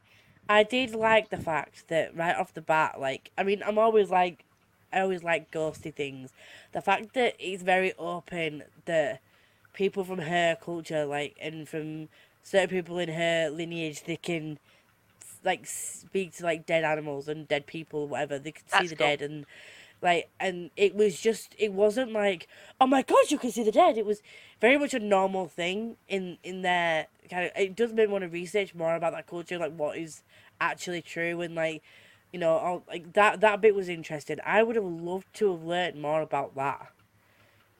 I 0.49 0.63
did 0.63 0.95
like 0.95 1.29
the 1.29 1.37
fact 1.37 1.87
that 1.89 2.15
right 2.15 2.35
off 2.35 2.53
the 2.53 2.61
bat, 2.61 2.99
like 2.99 3.31
I 3.37 3.43
mean, 3.43 3.61
I'm 3.65 3.77
always 3.79 4.09
like 4.11 4.45
I 4.93 5.01
always 5.01 5.23
like 5.23 5.51
ghosty 5.51 5.93
things. 5.95 6.33
The 6.73 6.81
fact 6.81 7.13
that 7.15 7.35
it's 7.39 7.63
very 7.63 7.93
open 7.97 8.63
that 8.85 9.21
people 9.73 10.03
from 10.03 10.19
her 10.19 10.57
culture, 10.61 11.05
like 11.05 11.37
and 11.41 11.67
from 11.69 12.09
certain 12.43 12.69
people 12.69 12.99
in 12.99 13.09
her 13.09 13.49
lineage, 13.49 14.03
they 14.05 14.17
can 14.17 14.59
like 15.43 15.65
speak 15.67 16.33
to 16.35 16.43
like 16.43 16.65
dead 16.65 16.83
animals 16.83 17.27
and 17.27 17.47
dead 17.47 17.67
people, 17.67 18.07
whatever. 18.07 18.39
They 18.39 18.51
can 18.51 18.67
see 18.67 18.87
the 18.87 18.95
cool. 18.97 18.97
dead 18.97 19.21
and 19.21 19.45
like 20.01 20.29
and 20.39 20.69
it 20.75 20.95
was 20.95 21.19
just 21.19 21.55
it 21.57 21.73
wasn't 21.73 22.11
like 22.11 22.47
oh 22.79 22.87
my 22.87 23.01
god 23.01 23.29
you 23.29 23.37
can 23.37 23.51
see 23.51 23.63
the 23.63 23.71
dead. 23.71 23.97
It 23.97 24.05
was 24.05 24.21
very 24.61 24.77
much 24.77 24.93
a 24.93 24.99
normal 24.99 25.47
thing 25.47 25.97
in 26.07 26.37
in 26.43 26.61
their 26.61 27.07
kind 27.29 27.45
of. 27.45 27.51
It 27.55 27.75
does 27.75 27.93
make 27.93 28.07
me 28.07 28.13
want 28.13 28.23
to 28.23 28.29
research 28.29 28.75
more 28.75 28.95
about 28.95 29.13
that 29.13 29.27
culture, 29.27 29.57
like 29.57 29.75
what 29.75 29.97
is 29.97 30.23
actually 30.61 31.01
true 31.01 31.41
and 31.41 31.55
like 31.55 31.81
you 32.31 32.39
know 32.39 32.51
all, 32.51 32.83
like 32.87 33.13
that 33.13 33.41
that 33.41 33.61
bit 33.61 33.75
was 33.75 33.89
interesting. 33.89 34.37
I 34.45 34.63
would 34.63 34.75
have 34.75 34.85
loved 34.85 35.33
to 35.35 35.51
have 35.51 35.63
learned 35.63 36.01
more 36.01 36.21
about 36.21 36.55
that 36.55 36.91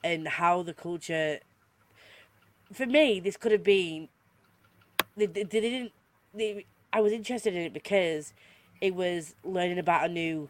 and 0.02 0.28
how 0.28 0.62
the 0.62 0.74
culture. 0.74 1.40
For 2.72 2.86
me, 2.86 3.20
this 3.20 3.36
could 3.36 3.52
have 3.52 3.62
been. 3.62 4.08
They, 5.16 5.26
they, 5.26 5.44
they 5.44 5.60
didn't. 5.60 5.92
They, 6.34 6.66
I 6.92 7.00
was 7.00 7.12
interested 7.12 7.54
in 7.54 7.62
it 7.62 7.72
because 7.72 8.32
it 8.80 8.94
was 8.94 9.34
learning 9.44 9.78
about 9.78 10.04
a 10.04 10.12
new 10.12 10.48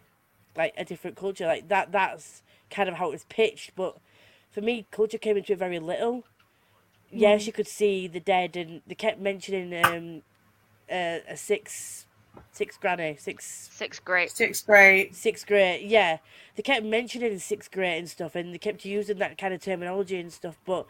like 0.57 0.75
a 0.77 0.85
different 0.85 1.17
culture. 1.17 1.47
Like 1.47 1.69
that 1.69 1.93
that's 1.93 2.43
kind 2.71 2.89
of 2.89 2.97
how 2.97 3.09
it 3.09 3.13
was 3.13 3.25
pitched. 3.25 3.73
But 3.77 3.97
for 4.51 4.61
me, 4.61 4.87
culture 4.91 5.19
came 5.19 5.37
into 5.37 5.53
it 5.55 5.59
very 5.59 5.79
little. 5.79 6.25
Yes, 7.13 7.43
Mm. 7.43 7.47
you 7.47 7.53
could 7.53 7.69
see 7.69 8.09
the 8.09 8.21
dead, 8.21 8.57
and 8.57 8.83
they 8.87 8.95
kept 8.95 9.21
mentioning 9.21 9.75
um, 9.85 10.23
uh, 10.91 11.21
a 11.29 11.37
six, 11.37 12.07
six 12.53 12.77
granny, 12.79 13.17
six 13.19 13.71
Sixth 13.71 14.05
grade. 14.05 14.31
Sixth 14.31 14.67
grade. 14.67 15.15
sixth 15.15 15.47
grade. 15.47 15.89
Yeah, 15.91 16.19
they 16.57 16.63
kept 16.63 16.85
mentioning 16.85 17.39
sixth 17.39 17.71
grade 17.71 17.99
and 17.99 18.09
stuff, 18.11 18.35
and 18.35 18.55
they 18.55 18.59
kept 18.59 18.85
using 18.85 19.19
that 19.19 19.39
kind 19.39 19.55
of 19.55 19.61
terminology 19.61 20.19
and 20.19 20.33
stuff. 20.33 20.59
But 20.67 20.87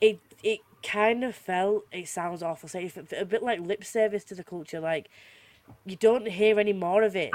it 0.00 0.20
it 0.42 0.60
kind 0.82 1.24
of 1.24 1.34
felt 1.34 1.84
it 1.92 2.08
sounds 2.08 2.42
awful, 2.42 2.68
so 2.68 2.78
it 2.78 2.96
a 3.12 3.24
bit 3.24 3.42
like 3.42 3.60
lip 3.60 3.84
service 3.84 4.24
to 4.24 4.34
the 4.34 4.44
culture. 4.44 4.80
Like 4.80 5.08
you 5.86 5.96
don't 5.96 6.28
hear 6.28 6.60
any 6.60 6.72
more 6.72 7.02
of 7.02 7.16
it. 7.16 7.32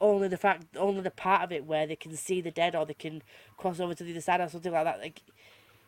Only 0.00 0.28
the 0.28 0.36
fact, 0.36 0.76
only 0.76 1.00
the 1.00 1.10
part 1.10 1.42
of 1.42 1.52
it 1.52 1.64
where 1.64 1.86
they 1.86 1.96
can 1.96 2.14
see 2.16 2.40
the 2.40 2.50
dead 2.52 2.76
or 2.76 2.86
they 2.86 2.94
can 2.94 3.22
cross 3.56 3.80
over 3.80 3.94
to 3.94 4.04
the 4.04 4.12
other 4.12 4.20
side 4.20 4.40
or 4.40 4.48
something 4.48 4.72
like 4.72 4.84
that. 4.84 5.00
Like 5.00 5.22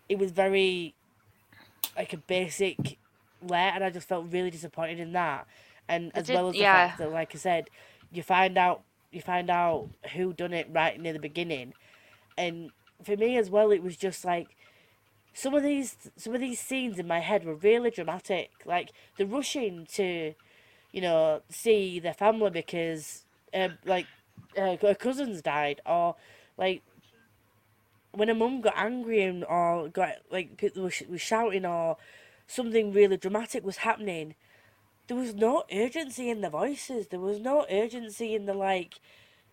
it 0.08 0.18
was 0.18 0.32
very 0.32 0.94
like 1.96 2.12
a 2.12 2.16
basic 2.16 2.98
layer, 3.42 3.70
and 3.74 3.84
I 3.84 3.90
just 3.90 4.08
felt 4.08 4.26
really 4.32 4.50
disappointed 4.50 4.98
in 5.00 5.12
that. 5.12 5.46
And 5.88 6.10
as 6.14 6.26
did- 6.26 6.34
well 6.34 6.48
as 6.48 6.54
the 6.54 6.62
yeah. 6.62 6.88
fact 6.88 6.98
that, 6.98 7.12
like 7.12 7.34
I 7.34 7.38
said, 7.38 7.70
you 8.12 8.22
find 8.22 8.58
out 8.58 8.82
you 9.12 9.20
find 9.20 9.50
out 9.50 9.88
who 10.14 10.32
done 10.32 10.52
it 10.52 10.68
right 10.70 11.00
near 11.00 11.12
the 11.12 11.18
beginning, 11.18 11.74
and 12.36 12.70
for 13.02 13.16
me 13.16 13.36
as 13.36 13.50
well, 13.50 13.70
it 13.70 13.82
was 13.82 13.96
just 13.96 14.24
like 14.24 14.48
some 15.32 15.54
of 15.54 15.62
these 15.62 15.96
some 16.16 16.34
of 16.34 16.40
these 16.40 16.60
scenes 16.60 16.98
in 16.98 17.06
my 17.06 17.20
head 17.20 17.44
were 17.44 17.54
really 17.54 17.90
dramatic. 17.90 18.50
Like 18.64 18.90
the 19.16 19.26
rushing 19.26 19.86
to, 19.94 20.34
you 20.92 21.00
know, 21.00 21.42
see 21.48 22.00
their 22.00 22.14
family 22.14 22.50
because, 22.50 23.24
uh, 23.54 23.68
like, 23.84 24.06
uh, 24.56 24.76
her 24.76 24.94
cousins 24.94 25.42
died, 25.42 25.80
or 25.86 26.16
like 26.56 26.82
when 28.12 28.28
a 28.28 28.34
mum 28.34 28.60
got 28.60 28.74
angry 28.76 29.22
and 29.22 29.44
or 29.44 29.88
got 29.88 30.16
like 30.30 30.56
people 30.56 30.82
was, 30.82 31.02
was 31.08 31.20
shouting 31.20 31.64
or 31.64 31.96
something 32.46 32.92
really 32.92 33.16
dramatic 33.16 33.64
was 33.64 33.78
happening. 33.78 34.34
There 35.06 35.16
was 35.16 35.34
no 35.34 35.64
urgency 35.72 36.30
in 36.30 36.40
the 36.40 36.50
voices. 36.50 37.08
There 37.08 37.20
was 37.20 37.40
no 37.40 37.66
urgency 37.70 38.34
in 38.34 38.46
the 38.46 38.54
like, 38.54 39.00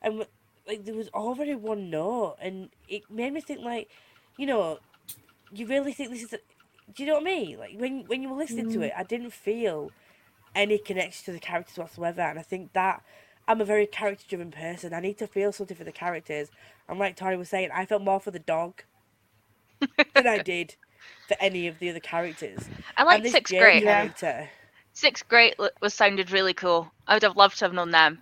and 0.01 0.25
like 0.67 0.85
there 0.85 0.95
was 0.95 1.09
very 1.37 1.55
one 1.55 1.89
note, 1.89 2.35
and 2.41 2.69
it 2.87 3.09
made 3.09 3.33
me 3.33 3.41
think 3.41 3.61
like, 3.61 3.89
you 4.37 4.45
know, 4.45 4.79
you 5.51 5.65
really 5.67 5.93
think 5.93 6.11
this 6.11 6.23
is. 6.23 6.33
A, 6.33 6.39
do 6.93 7.03
you 7.03 7.07
know 7.09 7.15
what 7.15 7.23
I 7.23 7.25
mean? 7.25 7.57
Like 7.59 7.73
when 7.77 8.05
when 8.07 8.21
you 8.21 8.29
were 8.29 8.37
listening 8.37 8.67
to 8.67 8.81
it, 8.81 8.93
I 8.97 9.03
didn't 9.03 9.33
feel 9.33 9.91
any 10.55 10.77
connection 10.77 11.25
to 11.25 11.31
the 11.31 11.39
characters 11.39 11.77
whatsoever, 11.77 12.21
and 12.21 12.39
I 12.39 12.43
think 12.43 12.73
that 12.73 13.03
I'm 13.47 13.61
a 13.61 13.65
very 13.65 13.85
character 13.85 14.25
driven 14.27 14.51
person. 14.51 14.93
I 14.93 14.99
need 14.99 15.17
to 15.19 15.27
feel 15.27 15.51
something 15.51 15.77
for 15.77 15.83
the 15.85 15.91
characters. 15.91 16.49
And 16.89 16.99
like 16.99 17.15
Tori 17.15 17.37
was 17.37 17.49
saying, 17.49 17.69
I 17.73 17.85
felt 17.85 18.01
more 18.01 18.19
for 18.19 18.31
the 18.31 18.39
dog 18.39 18.83
than 20.13 20.27
I 20.27 20.39
did 20.39 20.75
for 21.27 21.37
any 21.39 21.67
of 21.67 21.79
the 21.79 21.89
other 21.89 21.99
characters. 21.99 22.59
I 22.97 23.03
like 23.03 23.17
and 23.17 23.25
this 23.25 23.31
sixth 23.33 23.51
Jane 23.51 23.61
grade. 23.61 23.83
Yeah. 23.83 24.01
character. 24.01 24.49
Sixth 24.93 25.27
grade 25.27 25.55
was 25.81 25.93
sounded 25.93 26.31
really 26.31 26.53
cool. 26.53 26.91
I 27.07 27.13
would 27.15 27.23
have 27.23 27.37
loved 27.37 27.59
to 27.59 27.65
have 27.65 27.73
known 27.73 27.91
them. 27.91 28.21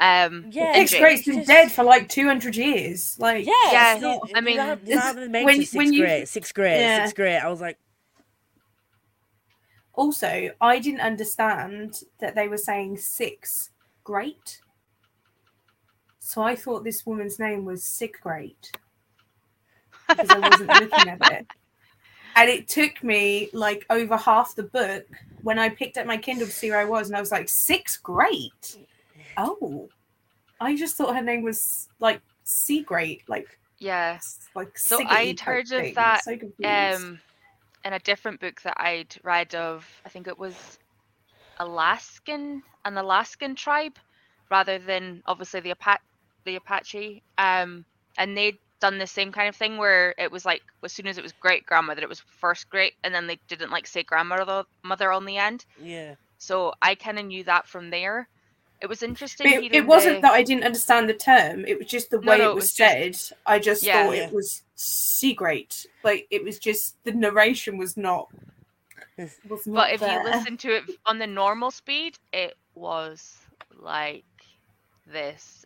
Um, 0.00 0.46
Yeah. 0.50 0.72
and 0.74 0.76
Sixth 0.88 0.92
Jane. 0.92 1.00
grade's 1.02 1.24
been 1.24 1.34
Just- 1.36 1.48
dead 1.48 1.72
for 1.72 1.84
like 1.84 2.08
200 2.08 2.56
years. 2.56 3.16
Like, 3.18 3.46
Yeah, 3.46 3.52
Yeah, 3.70 3.98
not- 4.00 4.30
I 4.34 4.40
mean, 4.40 4.56
now- 4.56 4.72
it's- 4.72 4.88
now 4.88 5.12
that 5.12 5.32
they 5.32 5.44
when- 5.44 5.58
sixth 5.60 5.74
when 5.74 5.92
you- 5.92 6.00
grade, 6.02 6.28
sixth 6.28 6.52
grade, 6.54 6.80
Yeah. 6.80 7.04
sixth 7.04 7.14
grade, 7.16 7.40
I 7.40 7.48
was 7.48 7.60
like, 7.60 7.78
Also, 9.94 10.50
I 10.60 10.78
didn't 10.78 11.00
understand 11.02 12.00
that 12.18 12.34
they 12.34 12.48
were 12.48 12.56
saying 12.56 12.96
six 12.96 13.70
great. 14.04 14.60
So 16.18 16.42
I 16.42 16.54
thought 16.56 16.84
this 16.84 17.04
woman's 17.04 17.38
name 17.38 17.64
was 17.64 17.84
Sick 17.84 18.20
Great 18.22 18.70
because 20.08 20.30
I 20.30 20.38
wasn't 20.38 20.68
looking 20.68 21.08
at 21.08 21.32
it. 21.32 21.46
And 22.34 22.48
it 22.48 22.66
took 22.66 23.04
me 23.04 23.50
like 23.52 23.84
over 23.90 24.16
half 24.16 24.54
the 24.54 24.62
book 24.62 25.04
when 25.42 25.58
I 25.58 25.68
picked 25.68 25.98
up 25.98 26.06
my 26.06 26.16
Kindle 26.16 26.46
to 26.46 26.52
see 26.52 26.70
where 26.70 26.80
I 26.80 26.86
was, 26.86 27.08
and 27.08 27.16
I 27.16 27.20
was 27.20 27.30
like, 27.30 27.46
Six 27.46 27.98
Great. 27.98 28.78
Oh, 29.36 29.90
I 30.58 30.74
just 30.74 30.96
thought 30.96 31.14
her 31.14 31.20
name 31.20 31.42
was 31.42 31.90
like 32.00 32.22
Sea 32.44 32.84
Great, 32.84 33.28
like 33.28 33.58
yeah. 33.76 34.18
like 34.54 34.78
So 34.78 34.98
I'd 35.06 35.40
heard 35.40 35.70
of 35.72 35.82
thing. 35.82 35.94
that, 35.94 36.24
So 36.24 36.38
confused. 36.38 37.02
Um, 37.02 37.20
in 37.84 37.92
a 37.92 37.98
different 37.98 38.40
book 38.40 38.62
that 38.62 38.76
I'd 38.78 39.14
read 39.22 39.54
of, 39.54 39.86
I 40.06 40.08
think 40.08 40.26
it 40.26 40.38
was 40.38 40.78
Alaskan, 41.62 42.62
an 42.84 42.96
Alaskan 42.96 43.54
tribe, 43.54 43.96
rather 44.50 44.78
than 44.78 45.22
obviously 45.26 45.60
the 45.60 45.70
Apa- 45.72 46.00
the 46.44 46.56
Apache. 46.56 47.22
Um, 47.38 47.84
and 48.18 48.36
they'd 48.36 48.58
done 48.80 48.98
the 48.98 49.06
same 49.06 49.30
kind 49.32 49.48
of 49.48 49.54
thing 49.56 49.78
where 49.78 50.14
it 50.18 50.30
was 50.30 50.44
like 50.44 50.62
as 50.84 50.92
soon 50.92 51.06
as 51.06 51.16
it 51.18 51.22
was 51.22 51.32
great 51.32 51.64
grandmother, 51.66 52.02
it 52.02 52.08
was 52.08 52.20
first 52.20 52.68
great, 52.68 52.94
and 53.04 53.14
then 53.14 53.26
they 53.26 53.38
didn't 53.48 53.70
like 53.70 53.86
say 53.86 54.02
grandmother 54.02 54.64
mother 54.82 55.12
on 55.12 55.24
the 55.24 55.38
end. 55.38 55.64
yeah. 55.80 56.14
So 56.38 56.74
I 56.82 56.96
kind 56.96 57.20
of 57.20 57.26
knew 57.26 57.44
that 57.44 57.68
from 57.68 57.90
there. 57.90 58.26
It 58.80 58.88
was 58.88 59.04
interesting. 59.04 59.46
It, 59.46 59.72
it 59.76 59.86
wasn't 59.86 60.16
the- 60.16 60.20
that 60.22 60.32
I 60.32 60.42
didn't 60.42 60.64
understand 60.64 61.08
the 61.08 61.14
term. 61.14 61.64
It 61.66 61.78
was 61.78 61.86
just 61.86 62.10
the 62.10 62.18
way 62.18 62.38
no, 62.38 62.48
it 62.48 62.50
it 62.50 62.54
was, 62.56 62.64
was 62.64 62.72
said. 62.72 63.12
just- 63.12 63.32
I 63.46 63.60
just 63.60 63.84
Yeah. 63.84 64.06
thought 64.06 64.16
Yeah. 64.16 64.26
it 64.26 64.32
was 64.34 64.62
sea 64.74 65.34
great. 65.34 65.86
Like 66.02 66.26
it 66.30 66.42
was 66.42 66.58
just 66.58 66.96
the 67.04 67.12
narration 67.12 67.76
was 67.78 67.96
not. 67.96 68.28
But 69.66 69.92
if 69.92 70.00
there. 70.00 70.22
you 70.22 70.24
listen 70.30 70.56
to 70.58 70.76
it 70.76 70.84
on 71.06 71.18
the 71.18 71.26
normal 71.26 71.70
speed, 71.70 72.18
it 72.32 72.56
was 72.74 73.36
like 73.78 74.24
this. 75.06 75.64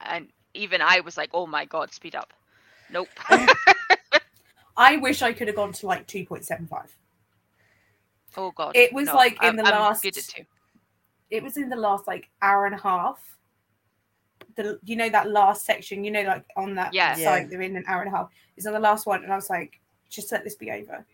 And 0.00 0.28
even 0.54 0.80
I 0.82 1.00
was 1.00 1.16
like, 1.16 1.30
oh 1.32 1.46
my 1.46 1.64
god, 1.64 1.92
speed 1.92 2.14
up. 2.14 2.32
Nope. 2.90 3.08
I 4.76 4.96
wish 5.00 5.22
I 5.22 5.32
could 5.32 5.48
have 5.48 5.56
gone 5.56 5.72
to 5.72 5.86
like 5.86 6.06
two 6.06 6.24
point 6.26 6.44
seven 6.44 6.66
five. 6.66 6.94
oh 8.36 8.50
god. 8.52 8.76
It 8.76 8.92
was 8.92 9.06
no, 9.06 9.14
like 9.14 9.34
in 9.42 9.46
I'm- 9.46 9.56
the 9.56 9.64
I'm 9.64 9.70
last- 9.80 10.02
good 10.02 10.16
at 10.16 10.24
two. 10.24 10.44
It 11.28 11.42
was 11.42 11.56
in 11.56 11.68
the 11.68 11.76
last 11.76 12.06
like 12.06 12.28
hour 12.40 12.66
and 12.66 12.74
a 12.74 12.78
half. 12.78 13.18
The 14.54 14.78
you 14.84 14.94
know 14.96 15.08
that 15.10 15.28
last 15.28 15.64
section, 15.66 16.04
you 16.04 16.10
know, 16.12 16.22
like 16.22 16.44
on 16.56 16.74
that 16.76 16.94
Yeah. 16.94 17.14
site, 17.14 17.22
Yeah. 17.24 17.44
they're 17.48 17.62
in 17.62 17.76
an 17.76 17.84
hour 17.88 18.02
and 18.02 18.14
a 18.14 18.16
half. 18.16 18.30
It's 18.56 18.64
on 18.66 18.72
the 18.72 18.78
last 18.80 19.06
one, 19.06 19.22
and 19.24 19.32
I 19.32 19.36
was 19.36 19.50
like, 19.50 19.80
just 20.08 20.30
let 20.32 20.44
this 20.44 20.54
be 20.54 20.70
over. 20.70 21.04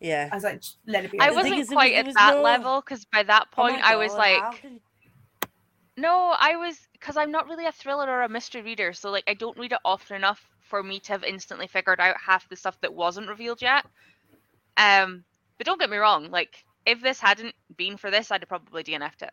Yeah. 0.00 0.28
I 0.30 0.34
was 0.34 0.44
like, 0.44 0.60
just 0.60 0.78
let 0.86 1.04
it 1.04 1.10
be. 1.12 1.20
I 1.20 1.28
over. 1.30 1.42
thing 1.42 1.52
wasn't 1.52 1.60
is, 1.60 1.68
was- 1.68 1.74
quite 1.74 1.94
at 1.94 2.06
was 2.06 2.14
that 2.14 2.34
no- 2.36 2.42
level 2.42 2.80
because 2.80 3.04
by 3.06 3.22
that 3.22 3.48
Oh 3.56 3.62
my 3.62 3.70
point 3.70 3.84
I 3.84 3.96
was 3.96 4.12
like, 4.14 4.40
how 4.40 4.70
no, 5.96 6.34
I 6.38 6.56
was 6.56 6.76
because 6.92 7.16
I'm 7.16 7.30
not 7.30 7.46
really 7.48 7.66
a 7.66 7.72
thriller 7.72 8.08
or 8.08 8.22
a 8.22 8.28
mystery 8.28 8.62
reader, 8.62 8.92
so 8.92 9.10
like 9.10 9.24
I 9.28 9.34
don't 9.34 9.56
read 9.58 9.72
it 9.72 9.78
often 9.84 10.16
enough 10.16 10.44
for 10.60 10.82
me 10.82 10.98
to 11.00 11.12
have 11.12 11.22
instantly 11.24 11.66
figured 11.68 12.00
out 12.00 12.16
half 12.20 12.48
the 12.48 12.56
stuff 12.56 12.80
that 12.80 12.92
wasn't 12.92 13.28
revealed 13.28 13.62
yet. 13.62 13.86
Um, 14.76 15.24
but 15.56 15.66
don't 15.66 15.78
get 15.78 15.90
me 15.90 15.98
wrong, 15.98 16.30
like 16.30 16.64
if 16.84 17.00
this 17.00 17.20
hadn't 17.20 17.54
been 17.76 17.96
for 17.96 18.10
this, 18.10 18.30
I'd 18.30 18.40
have 18.42 18.48
probably 18.48 18.82
DNF'd 18.82 19.22
it. 19.22 19.30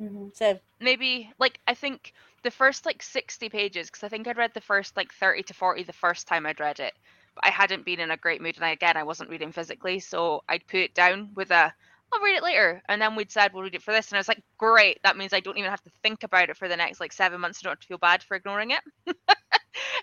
Mhm. 0.00 0.36
So, 0.36 0.58
maybe 0.80 1.32
like 1.38 1.58
I 1.66 1.74
think 1.74 2.12
the 2.42 2.50
first 2.50 2.84
like 2.84 3.02
60 3.02 3.48
pages 3.48 3.88
because 3.88 4.02
I 4.04 4.08
think 4.08 4.26
I'd 4.28 4.36
read 4.36 4.52
the 4.52 4.60
first 4.60 4.96
like 4.96 5.12
30 5.14 5.44
to 5.44 5.54
40 5.54 5.84
the 5.84 5.92
first 5.92 6.26
time 6.26 6.44
I'd 6.46 6.60
read 6.60 6.80
it 6.80 6.94
but 7.34 7.44
I 7.46 7.50
hadn't 7.50 7.84
been 7.84 8.00
in 8.00 8.10
a 8.10 8.16
great 8.16 8.40
mood 8.42 8.56
and 8.56 8.64
I, 8.64 8.70
again 8.70 8.96
I 8.96 9.04
wasn't 9.04 9.30
reading 9.30 9.52
physically 9.52 10.00
so 10.00 10.42
I'd 10.48 10.66
put 10.66 10.80
it 10.80 10.94
down 10.94 11.30
with 11.34 11.50
a 11.50 11.72
I'll 12.12 12.20
read 12.22 12.36
it 12.36 12.42
later 12.44 12.82
and 12.88 13.00
then 13.02 13.16
we'd 13.16 13.32
said 13.32 13.52
we'll 13.52 13.64
read 13.64 13.74
it 13.74 13.82
for 13.82 13.92
this 13.92 14.10
and 14.10 14.16
I 14.16 14.20
was 14.20 14.28
like 14.28 14.42
great 14.58 14.98
that 15.04 15.16
means 15.16 15.32
I 15.32 15.40
don't 15.40 15.58
even 15.58 15.70
have 15.70 15.82
to 15.82 15.90
think 16.02 16.22
about 16.22 16.50
it 16.50 16.56
for 16.56 16.68
the 16.68 16.76
next 16.76 17.00
like 17.00 17.12
seven 17.12 17.40
months 17.40 17.60
I 17.62 17.68
don't 17.68 17.80
to 17.80 17.86
feel 17.86 17.98
bad 17.98 18.22
for 18.22 18.36
ignoring 18.36 18.70
it. 18.70 18.80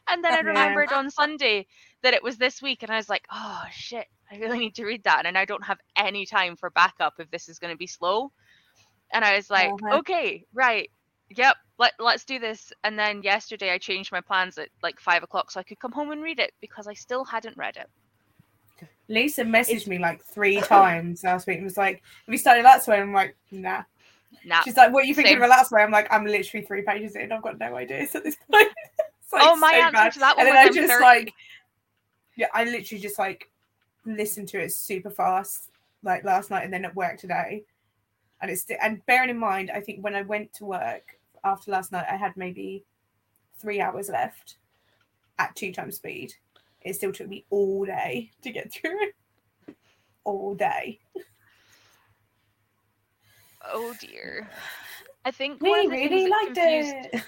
And 0.10 0.24
then 0.24 0.34
I 0.34 0.40
remembered 0.40 0.92
on 0.92 1.10
Sunday 1.10 1.68
that 2.04 2.14
it 2.14 2.24
was 2.24 2.38
this 2.38 2.62
week 2.62 2.84
and 2.84 2.92
I 2.92 2.98
was 2.98 3.10
like 3.10 3.26
oh 3.32 3.64
shit 3.72 4.08
I 4.32 4.38
really 4.38 4.60
need 4.60 4.76
to 4.76 4.86
read 4.86 5.04
that 5.04 5.26
and 5.26 5.38
I 5.38 5.46
don't 5.46 5.66
have 5.66 5.80
any 5.96 6.26
time 6.26 6.56
for 6.58 6.70
backup 6.70 7.14
if 7.20 7.30
this 7.32 7.50
is 7.50 7.60
going 7.60 7.74
to 7.74 7.78
be 7.78 7.88
slow. 7.88 8.32
And 9.14 9.26
I 9.26 9.36
was 9.36 9.50
like, 9.50 9.84
Uh-huh. 9.84 10.00
okay, 10.00 10.46
right, 10.54 10.90
yep, 11.38 11.56
let 11.78 11.94
let's 12.00 12.24
do 12.26 12.40
this. 12.40 12.72
And 12.84 12.98
then 12.98 13.22
yesterday 13.24 13.72
I 13.72 13.78
changed 13.78 14.12
my 14.12 14.22
plans 14.22 14.58
at 14.58 14.70
like 14.84 15.00
five 15.00 15.24
o'clock 15.24 15.52
so 15.52 15.60
I 15.60 15.64
could 15.64 15.80
come 15.80 15.92
home 15.92 16.12
and 16.12 16.22
read 16.22 16.40
it 16.40 16.52
because 16.62 16.88
I 16.88 16.94
still 16.94 17.24
hadn't 17.24 17.58
read 17.58 17.78
it. 17.78 17.90
Lisa 19.08 19.44
messaged 19.44 19.70
It's- 19.70 19.88
me 19.88 19.98
like 20.00 20.24
three 20.24 20.62
times 20.62 21.24
last 21.24 21.48
week 21.48 21.58
and 21.58 21.66
was 21.66 21.78
like, 21.78 22.02
Have 22.26 22.34
you 22.34 22.38
started 22.38 22.66
that 22.66 22.86
way? 22.88 23.00
I'm 23.00 23.14
like, 23.14 23.36
nah. 23.52 23.84
Nah. 24.46 24.62
She's 24.62 24.78
like, 24.78 24.94
What 24.94 25.04
are 25.04 25.08
you 25.08 25.14
thinking 25.16 25.34
Same. 25.36 25.44
of 25.44 25.50
that 25.50 25.70
way? 25.72 25.82
I'm 25.84 25.92
like, 25.92 26.08
I'm 26.12 26.26
literally 26.26 26.66
three 26.66 26.82
pages 26.82 27.16
in. 27.16 27.32
I've 27.32 27.42
got 27.42 27.60
no 27.60 27.76
ideas 27.76 28.16
at 28.16 28.24
this 28.24 28.38
point. 28.50 28.70
Like, 29.34 29.44
oh, 29.44 29.56
my 29.56 29.72
so 29.72 29.78
answer 29.78 29.92
bad. 29.94 30.12
to 30.14 30.20
that 30.20 30.38
And 30.38 30.48
one 30.48 30.56
then 30.56 30.68
I 30.68 30.72
just 30.72 30.92
30. 30.92 31.04
like, 31.04 31.34
yeah, 32.36 32.48
I 32.54 32.64
literally 32.66 33.02
just 33.02 33.20
like 33.20 33.50
listened 34.06 34.48
to 34.50 34.60
it 34.62 34.72
super 34.72 35.10
fast, 35.10 35.70
like 36.04 36.24
last 36.24 36.50
night 36.50 36.64
and 36.64 36.74
then 36.74 36.86
at 36.86 36.96
work 36.96 37.18
today. 37.18 37.64
And 38.42 38.50
it's 38.50 38.66
and 38.82 39.06
bearing 39.06 39.30
in 39.30 39.38
mind, 39.38 39.70
I 39.72 39.80
think 39.82 40.04
when 40.04 40.16
I 40.16 40.24
went 40.24 40.52
to 40.56 40.66
work 40.66 41.18
after 41.44 41.72
last 41.72 41.92
night, 41.92 42.06
I 42.10 42.16
had 42.16 42.36
maybe 42.38 42.86
three 43.58 43.82
hours 43.82 44.10
left 44.10 44.56
at 45.40 45.56
two 45.56 45.72
times 45.72 45.96
speed. 45.98 46.34
It 46.82 46.96
still 46.96 47.12
took 47.12 47.28
me 47.28 47.46
all 47.50 47.86
day 47.86 48.32
to 48.42 48.52
get 48.52 48.72
through 48.74 48.98
it. 49.04 49.16
All 50.24 50.56
day. 50.56 51.00
oh 53.72 53.94
dear. 54.00 54.48
I 55.26 55.32
think 55.32 55.62
We 55.62 55.70
of 55.86 55.92
the 55.92 55.98
things 55.98 56.12
really 56.12 56.30
liked 56.30 56.56
confused- 56.56 57.08
it. 57.14 57.24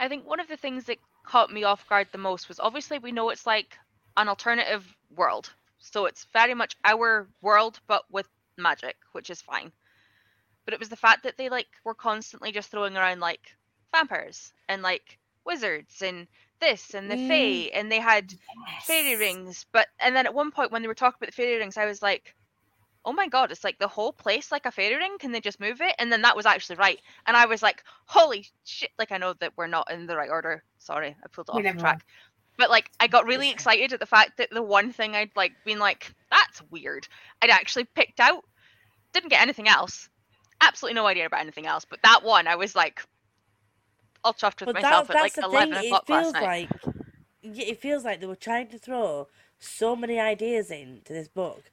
I 0.00 0.08
think 0.08 0.26
one 0.26 0.40
of 0.40 0.48
the 0.48 0.56
things 0.56 0.84
that 0.84 0.98
caught 1.24 1.52
me 1.52 1.64
off 1.64 1.86
guard 1.88 2.06
the 2.12 2.18
most 2.18 2.48
was 2.48 2.60
obviously 2.60 2.98
we 2.98 3.12
know 3.12 3.30
it's 3.30 3.46
like 3.46 3.76
an 4.16 4.28
alternative 4.28 4.86
world. 5.14 5.52
So 5.80 6.06
it's 6.06 6.26
very 6.32 6.54
much 6.54 6.76
our 6.84 7.28
world 7.42 7.80
but 7.86 8.04
with 8.10 8.28
magic, 8.56 8.96
which 9.12 9.28
is 9.30 9.40
fine. 9.42 9.72
But 10.68 10.74
it 10.74 10.80
was 10.80 10.90
the 10.90 10.96
fact 10.96 11.22
that 11.22 11.38
they 11.38 11.48
like 11.48 11.68
were 11.82 11.94
constantly 11.94 12.52
just 12.52 12.70
throwing 12.70 12.94
around 12.94 13.20
like 13.20 13.56
vampires 13.90 14.52
and 14.68 14.82
like 14.82 15.18
wizards 15.46 16.02
and 16.02 16.26
this 16.60 16.92
and 16.92 17.10
the 17.10 17.16
Mm. 17.16 17.26
fae 17.26 17.70
and 17.72 17.90
they 17.90 17.98
had 18.00 18.34
fairy 18.82 19.16
rings. 19.16 19.64
But 19.72 19.88
and 19.98 20.14
then 20.14 20.26
at 20.26 20.34
one 20.34 20.50
point 20.50 20.70
when 20.70 20.82
they 20.82 20.88
were 20.88 20.94
talking 20.94 21.16
about 21.22 21.28
the 21.28 21.42
fairy 21.42 21.56
rings, 21.56 21.78
I 21.78 21.86
was 21.86 22.02
like, 22.02 22.34
Oh 23.06 23.14
my 23.14 23.28
god, 23.28 23.50
it's 23.50 23.64
like 23.64 23.78
the 23.78 23.88
whole 23.88 24.12
place 24.12 24.52
like 24.52 24.66
a 24.66 24.70
fairy 24.70 24.96
ring. 24.96 25.16
Can 25.18 25.32
they 25.32 25.40
just 25.40 25.58
move 25.58 25.80
it? 25.80 25.94
And 25.98 26.12
then 26.12 26.20
that 26.20 26.36
was 26.36 26.44
actually 26.44 26.76
right. 26.76 27.00
And 27.26 27.34
I 27.34 27.46
was 27.46 27.62
like, 27.62 27.82
holy 28.04 28.46
shit! 28.64 28.90
Like 28.98 29.10
I 29.10 29.16
know 29.16 29.32
that 29.40 29.54
we're 29.56 29.68
not 29.68 29.90
in 29.90 30.06
the 30.06 30.18
right 30.18 30.28
order. 30.28 30.62
Sorry, 30.76 31.16
I 31.24 31.28
pulled 31.28 31.48
it 31.48 31.52
off 31.52 31.62
the 31.62 31.80
track. 31.80 32.04
But 32.58 32.68
like 32.68 32.90
I 33.00 33.06
got 33.06 33.24
really 33.24 33.48
excited 33.48 33.94
at 33.94 34.00
the 34.00 34.04
fact 34.04 34.36
that 34.36 34.50
the 34.50 34.62
one 34.62 34.92
thing 34.92 35.16
I'd 35.16 35.34
like 35.34 35.52
been 35.64 35.78
like, 35.78 36.12
that's 36.30 36.60
weird. 36.70 37.08
I'd 37.40 37.48
actually 37.48 37.84
picked 37.84 38.20
out. 38.20 38.44
Didn't 39.14 39.30
get 39.30 39.40
anything 39.40 39.68
else. 39.68 40.10
Absolutely 40.60 40.94
no 40.94 41.06
idea 41.06 41.26
about 41.26 41.40
anything 41.40 41.66
else. 41.66 41.84
But 41.84 42.00
that 42.02 42.22
one 42.24 42.46
I 42.46 42.56
was 42.56 42.74
like 42.74 43.02
all 44.24 44.34
chuffed 44.34 44.60
with 44.60 44.74
But 44.74 44.82
myself 44.82 45.08
that, 45.08 45.16
at 45.16 45.22
like 45.22 45.38
eleven 45.38 45.74
thing. 45.74 45.84
It 45.84 45.86
o'clock 45.86 46.08
last 46.08 46.22
feels 46.22 46.32
night. 46.34 46.42
like 46.42 46.70
it 47.42 47.80
feels 47.80 48.04
like 48.04 48.20
they 48.20 48.26
were 48.26 48.36
trying 48.36 48.68
to 48.68 48.78
throw 48.78 49.28
so 49.58 49.96
many 49.96 50.18
ideas 50.18 50.70
into 50.70 51.12
this 51.12 51.28
book 51.28 51.70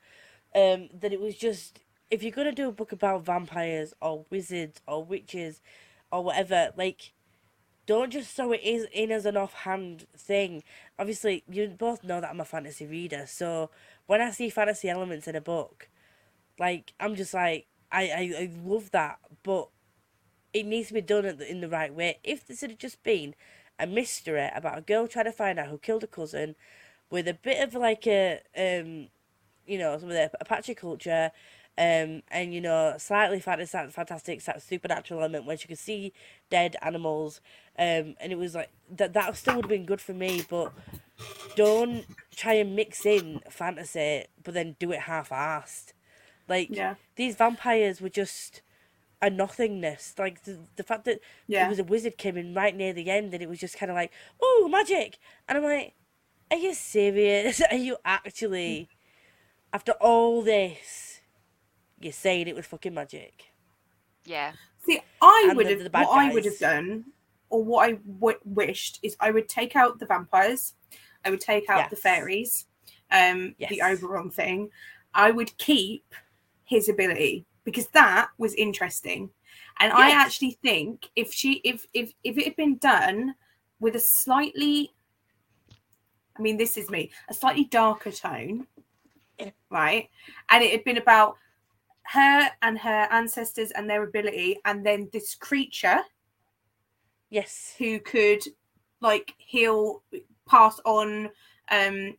um, 0.55 0.89
that 0.93 1.11
it 1.11 1.19
was 1.19 1.35
just 1.35 1.79
if 2.11 2.21
you're 2.23 2.31
gonna 2.31 2.51
do 2.51 2.69
a 2.69 2.71
book 2.71 2.91
about 2.91 3.25
vampires 3.25 3.93
or 4.01 4.25
wizards 4.29 4.81
or 4.87 5.03
witches 5.03 5.61
or 6.11 6.23
whatever, 6.23 6.71
like 6.77 7.11
don't 7.85 8.11
just 8.11 8.35
throw 8.35 8.51
it 8.51 8.61
is 8.63 8.87
in 8.91 9.11
as 9.11 9.25
an 9.25 9.37
offhand 9.37 10.07
thing. 10.17 10.63
Obviously, 10.97 11.43
you 11.49 11.67
both 11.67 12.03
know 12.03 12.21
that 12.21 12.29
I'm 12.29 12.39
a 12.41 12.45
fantasy 12.45 12.85
reader, 12.85 13.25
so 13.27 13.69
when 14.07 14.21
I 14.21 14.31
see 14.31 14.49
fantasy 14.49 14.89
elements 14.89 15.27
in 15.27 15.35
a 15.35 15.41
book, 15.41 15.89
like 16.59 16.93
I'm 16.99 17.15
just 17.15 17.33
like 17.33 17.67
I 17.91 18.03
I, 18.03 18.33
I 18.39 18.51
love 18.63 18.91
that, 18.91 19.19
but 19.43 19.69
it 20.53 20.65
needs 20.65 20.87
to 20.89 20.93
be 20.93 21.01
done 21.01 21.23
the, 21.23 21.49
in 21.49 21.61
the 21.61 21.69
right 21.69 21.93
way. 21.93 22.19
If 22.23 22.47
this 22.47 22.61
had 22.61 22.79
just 22.79 23.03
been 23.03 23.35
a 23.77 23.85
mystery 23.85 24.49
about 24.55 24.77
a 24.77 24.81
girl 24.81 25.07
trying 25.07 25.25
to 25.25 25.31
find 25.31 25.59
out 25.59 25.67
who 25.67 25.77
killed 25.77 26.01
her 26.03 26.07
cousin, 26.07 26.55
with 27.09 27.27
a 27.27 27.33
bit 27.33 27.61
of 27.61 27.73
like 27.75 28.07
a 28.07 28.41
um, 28.57 29.07
you 29.65 29.77
know, 29.77 29.97
some 29.97 30.09
of 30.09 30.15
the 30.15 30.31
Apache 30.39 30.75
culture, 30.75 31.31
um, 31.77 32.21
and 32.29 32.53
you 32.53 32.61
know, 32.61 32.95
slightly 32.97 33.39
fantastic, 33.39 33.91
fantastic, 33.91 34.41
supernatural 34.61 35.21
element 35.21 35.45
where 35.45 35.57
she 35.57 35.67
could 35.67 35.79
see 35.79 36.13
dead 36.49 36.75
animals, 36.81 37.41
um, 37.77 38.15
and 38.19 38.31
it 38.31 38.37
was 38.37 38.55
like 38.55 38.69
that. 38.95 39.13
That 39.13 39.35
still 39.35 39.55
would 39.55 39.65
have 39.65 39.69
been 39.69 39.85
good 39.85 40.01
for 40.01 40.13
me, 40.13 40.45
but 40.49 40.71
don't 41.55 42.05
try 42.35 42.53
and 42.53 42.75
mix 42.75 43.05
in 43.05 43.41
fantasy, 43.49 44.25
but 44.43 44.53
then 44.53 44.75
do 44.79 44.91
it 44.91 45.01
half-assed. 45.01 45.93
Like 46.47 46.69
Yeah. 46.71 46.95
these 47.15 47.35
vampires 47.35 48.01
were 48.01 48.09
just 48.09 48.61
a 49.21 49.29
nothingness. 49.29 50.13
Like 50.17 50.43
the, 50.43 50.59
the 50.75 50.83
fact 50.83 51.05
that 51.05 51.19
Yeah. 51.47 51.61
there 51.61 51.69
was 51.69 51.79
a 51.79 51.83
wizard 51.83 52.17
came 52.17 52.37
in 52.37 52.53
right 52.53 52.75
near 52.75 52.93
the 52.93 53.09
end, 53.09 53.33
and 53.33 53.41
it 53.41 53.49
was 53.49 53.59
just 53.59 53.77
kind 53.77 53.89
of 53.89 53.95
like, 53.95 54.11
oh, 54.41 54.67
magic, 54.71 55.17
and 55.47 55.57
I'm 55.57 55.63
like, 55.63 55.93
are 56.51 56.57
you 56.57 56.73
serious? 56.75 57.59
Are 57.71 57.75
you 57.75 57.97
actually, 58.05 58.87
after 59.73 59.93
all 59.93 60.43
this, 60.43 61.21
you're 61.99 62.13
saying 62.13 62.47
it 62.47 62.55
was 62.55 62.67
fucking 62.67 62.93
magic? 62.93 63.45
Yeah. 64.25 64.53
See, 64.85 64.99
I 65.21 65.51
would 65.55 65.65
have 65.67 65.83
the 65.83 65.89
bad 65.89 66.05
what 66.05 66.19
I 66.19 66.31
would 66.31 66.45
have 66.45 66.59
done, 66.59 67.05
or 67.49 67.63
what 67.63 67.89
I 67.89 67.93
w- 68.19 68.37
wished 68.45 68.99
is 69.01 69.17
I 69.19 69.31
would 69.31 69.49
take 69.49 69.75
out 69.75 69.97
the 69.97 70.05
vampires, 70.05 70.73
I 71.23 71.31
would 71.31 71.41
take 71.41 71.67
out 71.67 71.89
the 71.89 71.95
fairies, 71.95 72.67
um, 73.09 73.55
the 73.57 73.77
Yes. 73.77 73.99
Oberon 74.03 74.29
thing. 74.29 74.69
I 75.15 75.31
would 75.31 75.57
keep 75.57 76.13
his 76.65 76.89
ability 76.89 77.45
because 77.63 77.87
that 77.89 78.29
was 78.37 78.53
interesting, 78.55 79.29
and 79.79 79.91
I 79.93 80.11
actually 80.11 80.57
think 80.61 81.09
if 81.15 81.33
she 81.33 81.61
if 81.63 81.87
if 81.93 82.13
if 82.23 82.37
it 82.37 82.43
had 82.45 82.55
been 82.55 82.77
done 82.77 83.35
with 83.79 83.95
a 83.95 83.99
slightly, 83.99 84.93
I 86.37 86.41
mean, 86.41 86.57
this 86.57 86.77
is 86.77 86.89
me, 86.89 87.11
a 87.29 87.33
slightly 87.33 87.65
darker 87.65 88.11
tone, 88.11 88.67
Yeah. 89.39 89.51
right, 89.69 90.09
and 90.49 90.63
it 90.63 90.71
had 90.71 90.83
been 90.83 90.97
about 90.97 91.37
her 92.03 92.49
and 92.61 92.77
her 92.77 93.07
ancestors 93.11 93.71
and 93.71 93.89
their 93.89 94.03
ability, 94.03 94.59
and 94.65 94.85
then 94.85 95.09
this 95.11 95.33
creature 95.35 96.01
Yes. 97.29 97.73
who 97.77 97.99
could 97.99 98.43
like 99.01 99.33
heal, 99.37 100.03
pass 100.47 100.79
on 100.85 101.29
um 101.71 102.15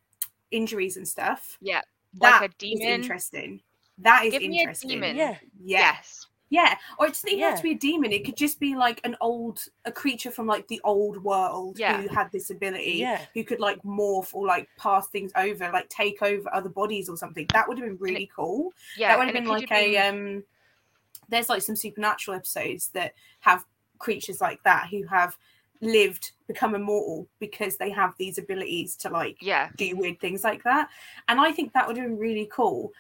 injuries 0.51 0.97
and 0.97 1.07
stuff. 1.07 1.57
Yeah. 1.61 1.83
That 2.15 2.41
like 2.43 2.51
a 2.51 2.55
demon. 2.59 2.87
interesting. 2.89 3.61
That 3.99 4.25
is 4.27 4.33
Give 4.33 4.43
me 4.43 4.59
a 4.59 4.61
interesting. 4.63 4.91
demon. 4.91 5.17
Yeah. 5.17 5.37
Yeah. 5.63 5.79
Yes. 5.79 6.27
Yeah. 6.49 6.77
Or 6.99 7.07
it 7.07 7.11
doesn't 7.15 7.29
even 7.31 7.43
have 7.45 7.57
to 7.57 7.63
be 7.63 7.73
a 7.73 7.75
demon. 7.75 8.13
It 8.13 8.25
could 8.25 8.37
just 8.37 8.61
be 8.61 8.77
like 8.77 9.01
an 9.05 9.17
old 9.21 9.65
a 9.85 9.91
creature 9.91 10.31
from 10.31 10.47
like 10.47 10.69
the 10.69 10.81
old 10.85 11.23
world 11.25 11.79
Yeah. 11.79 12.01
who 12.01 12.09
had 12.09 12.31
this 12.31 12.51
ability. 12.51 12.93
Yeah. 12.99 13.21
Who 13.35 13.43
could 13.43 13.59
like 13.59 13.83
morph 13.83 14.33
or 14.35 14.47
like 14.47 14.69
pass 14.79 15.09
things 15.09 15.33
over, 15.37 15.71
like 15.73 15.89
take 15.89 16.23
over 16.23 16.49
other 16.55 16.69
bodies 16.69 17.09
or 17.09 17.17
something. 17.17 17.47
That 17.53 17.67
would 17.67 17.79
have 17.79 17.87
been 17.89 17.99
really 17.99 18.31
cool. 18.35 18.73
Yeah. 18.97 19.09
that 19.09 19.19
would 19.19 19.27
have 19.27 19.35
been 19.35 19.47
like 19.47 19.69
have 19.71 19.79
a 19.79 19.93
been- 19.93 20.37
um 20.37 20.45
there's 21.29 21.49
like 21.49 21.63
some 21.63 21.75
supernatural 21.75 22.37
episodes 22.37 22.91
that 22.91 23.15
have 23.41 23.65
creatures 23.99 24.41
like 24.41 24.63
that 24.63 24.89
who 24.91 25.03
have 25.09 25.37
lived 25.81 26.33
become 26.47 26.75
immortal 26.75 27.27
because 27.41 27.77
they 27.77 27.91
have 27.91 28.15
these 28.19 28.39
abilities 28.39 28.97
to 28.97 29.11
like 29.11 29.37
yeah. 29.41 29.69
do 29.77 29.97
weird 29.97 30.19
things 30.21 30.43
like 30.43 30.63
that 30.65 30.89
and 31.29 31.39
i 31.39 31.53
think 31.53 31.71
that 31.73 31.87
would 31.87 31.97
have 31.99 32.07
been 32.07 32.17
really 32.19 32.49
cool 32.51 32.93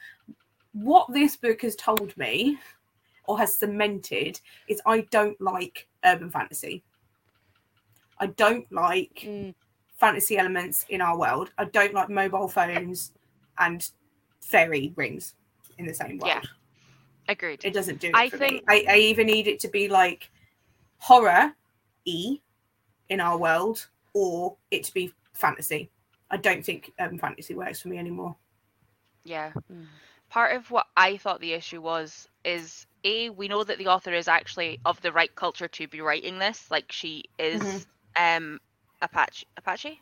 what 0.82 1.10
this 1.12 1.36
book 1.36 1.62
has 1.62 1.74
told 1.76 2.16
me 2.16 2.58
or 3.24 3.38
has 3.38 3.56
cemented 3.56 4.38
is 4.68 4.80
i 4.86 5.00
don't 5.10 5.40
like 5.40 5.86
urban 6.04 6.30
fantasy 6.30 6.82
i 8.18 8.26
don't 8.26 8.70
like 8.72 9.22
Mm, 9.24 9.54
fantasy 9.96 10.36
elements 10.36 10.84
in 10.90 11.00
our 11.00 11.18
world 11.18 11.50
i 11.58 11.64
don't 11.64 11.94
like 11.94 12.08
mobile 12.10 12.48
phones 12.48 13.12
and 13.58 13.90
fairy 14.42 14.92
rings 14.96 15.34
in 15.78 15.86
the 15.86 15.94
same 15.94 16.18
world 16.18 16.26
Yeah. 16.28 16.42
Agreed. 17.28 17.64
it 17.64 17.72
doesn't 17.74 18.00
do 18.00 18.08
it 18.08 18.14
I 18.14 18.28
for 18.28 18.36
think- 18.38 18.68
me. 18.68 18.84
I, 18.86 18.94
I 18.94 18.98
even 18.98 19.26
need 19.26 19.48
it 19.48 19.58
to 19.60 19.68
be 19.68 19.88
like 19.88 20.30
horror 20.98 21.52
e 22.04 22.38
in 23.08 23.20
our 23.20 23.36
world 23.38 23.88
or 24.12 24.56
it 24.70 24.84
to 24.84 24.94
be 24.94 25.12
fantasy. 25.34 25.90
I 26.30 26.36
don't 26.38 26.64
think 26.64 26.92
urban 27.00 27.18
fantasy 27.18 27.54
works 27.54 27.80
for 27.82 27.88
me 27.88 27.98
anymore. 27.98 28.36
Yeah. 29.24 29.52
mm. 29.72 29.84
Part 30.30 30.56
of 30.56 30.70
what 30.70 30.86
I 30.96 31.16
thought 31.16 31.40
the 31.40 31.52
issue 31.52 31.80
was 31.80 32.28
is 32.44 32.86
a 33.04 33.30
we 33.30 33.48
know 33.48 33.62
that 33.64 33.78
the 33.78 33.88
author 33.88 34.12
is 34.12 34.28
actually 34.28 34.78
of 34.84 35.00
the 35.00 35.12
right 35.12 35.34
culture 35.34 35.68
to 35.68 35.86
be 35.88 36.00
writing 36.00 36.38
this. 36.38 36.70
Like 36.70 36.92
she 36.92 37.24
is 37.38 37.86
Mhm. 37.86 37.86
um 38.16 38.60
Apache 39.02 39.46
Apache. 39.56 40.00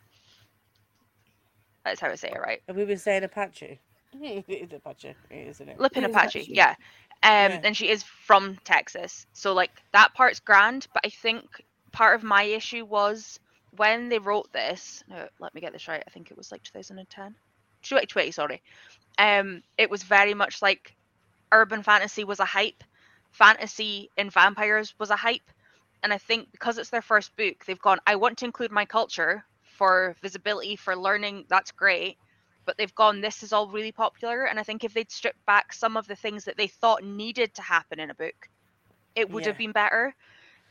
That's 1.84 2.00
how 2.00 2.08
I 2.10 2.14
say 2.16 2.30
it, 2.30 2.40
right? 2.40 2.62
Have 2.68 2.76
we 2.76 2.84
been 2.84 2.98
saying 2.98 3.24
Apache? 3.24 3.80
it 4.14 4.44
is 4.48 4.72
Apache, 4.72 5.14
isn't 5.30 5.68
it? 5.68 5.80
Lipan 5.80 6.04
It 6.04 6.08
is 6.10 6.22
Apache, 6.22 6.24
Apache. 6.24 6.52
yeah. 6.52 6.74
Um, 7.22 7.60
Yeah. 7.60 7.64
and 7.64 7.76
she 7.76 7.88
is 7.88 8.02
from 8.02 8.56
Texas, 8.64 9.26
so 9.32 9.52
like 9.54 9.70
that 9.92 10.14
part's 10.14 10.40
grand. 10.40 10.86
But 10.92 11.04
I 11.06 11.10
think 11.10 11.44
part 11.92 12.14
of 12.16 12.22
my 12.24 12.42
issue 12.44 12.84
was 12.84 13.38
when 13.70 14.08
they 14.08 14.18
wrote 14.18 14.52
this. 14.52 15.02
No, 15.08 15.28
let 15.40 15.54
me 15.54 15.60
get 15.60 15.72
this 15.72 15.88
right. 15.88 16.02
I 16.06 16.10
think 16.10 16.30
it 16.30 16.36
was 16.36 16.50
like 16.52 16.62
2010, 16.62 17.34
2020. 17.82 18.30
Sorry. 18.30 18.62
Um, 19.18 19.62
it 19.78 19.90
was 19.90 20.02
very 20.02 20.34
much 20.34 20.62
like 20.62 20.94
urban 21.52 21.82
fantasy 21.82 22.24
was 22.24 22.40
a 22.40 22.44
hype, 22.44 22.82
fantasy 23.30 24.10
in 24.16 24.30
vampires 24.30 24.94
was 24.98 25.10
a 25.10 25.16
hype, 25.16 25.50
and 26.02 26.12
I 26.12 26.18
think 26.18 26.50
because 26.52 26.78
it's 26.78 26.90
their 26.90 27.02
first 27.02 27.36
book, 27.36 27.64
they've 27.66 27.80
gone. 27.80 27.98
I 28.06 28.16
want 28.16 28.38
to 28.38 28.44
include 28.46 28.72
my 28.72 28.84
culture 28.84 29.44
for 29.62 30.16
visibility, 30.22 30.76
for 30.76 30.96
learning. 30.96 31.44
That's 31.48 31.72
great. 31.72 32.18
But 32.66 32.76
they've 32.78 32.94
gone 32.94 33.20
this 33.20 33.42
is 33.42 33.52
all 33.52 33.68
really 33.70 33.92
popular. 33.92 34.44
And 34.46 34.58
i 34.58 34.62
think 34.62 34.84
if 34.84 34.94
they'd 34.94 35.10
stripped 35.10 35.44
back 35.46 35.72
some 35.72 35.96
of 35.96 36.06
the 36.06 36.16
things 36.16 36.44
that 36.44 36.56
they 36.56 36.68
thought 36.68 37.02
needed 37.04 37.54
to 37.54 37.62
happen 37.62 38.00
in 38.00 38.10
a 38.10 38.14
book 38.14 38.48
it 39.14 39.30
would 39.30 39.46
have 39.46 39.56
been 39.56 39.72
better. 39.72 40.14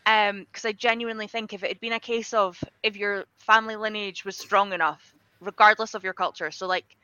Um 0.05 0.43
because 0.45 0.65
i 0.65 0.71
genuinely 0.73 1.27
think 1.27 1.53
if 1.53 1.63
it 1.63 1.69
had 1.69 1.79
been 1.79 1.93
a 1.93 1.99
case 1.99 2.33
of 2.33 2.63
if 2.83 2.95
your 2.97 3.25
family 3.39 3.75
lineage 3.75 4.25
was 4.25 4.37
strong 4.37 4.73
enough 4.73 5.13
regardless 5.41 5.93
of 5.93 6.03
your 6.03 6.13
culture 6.13 6.51
so 6.51 6.67
like 6.67 6.95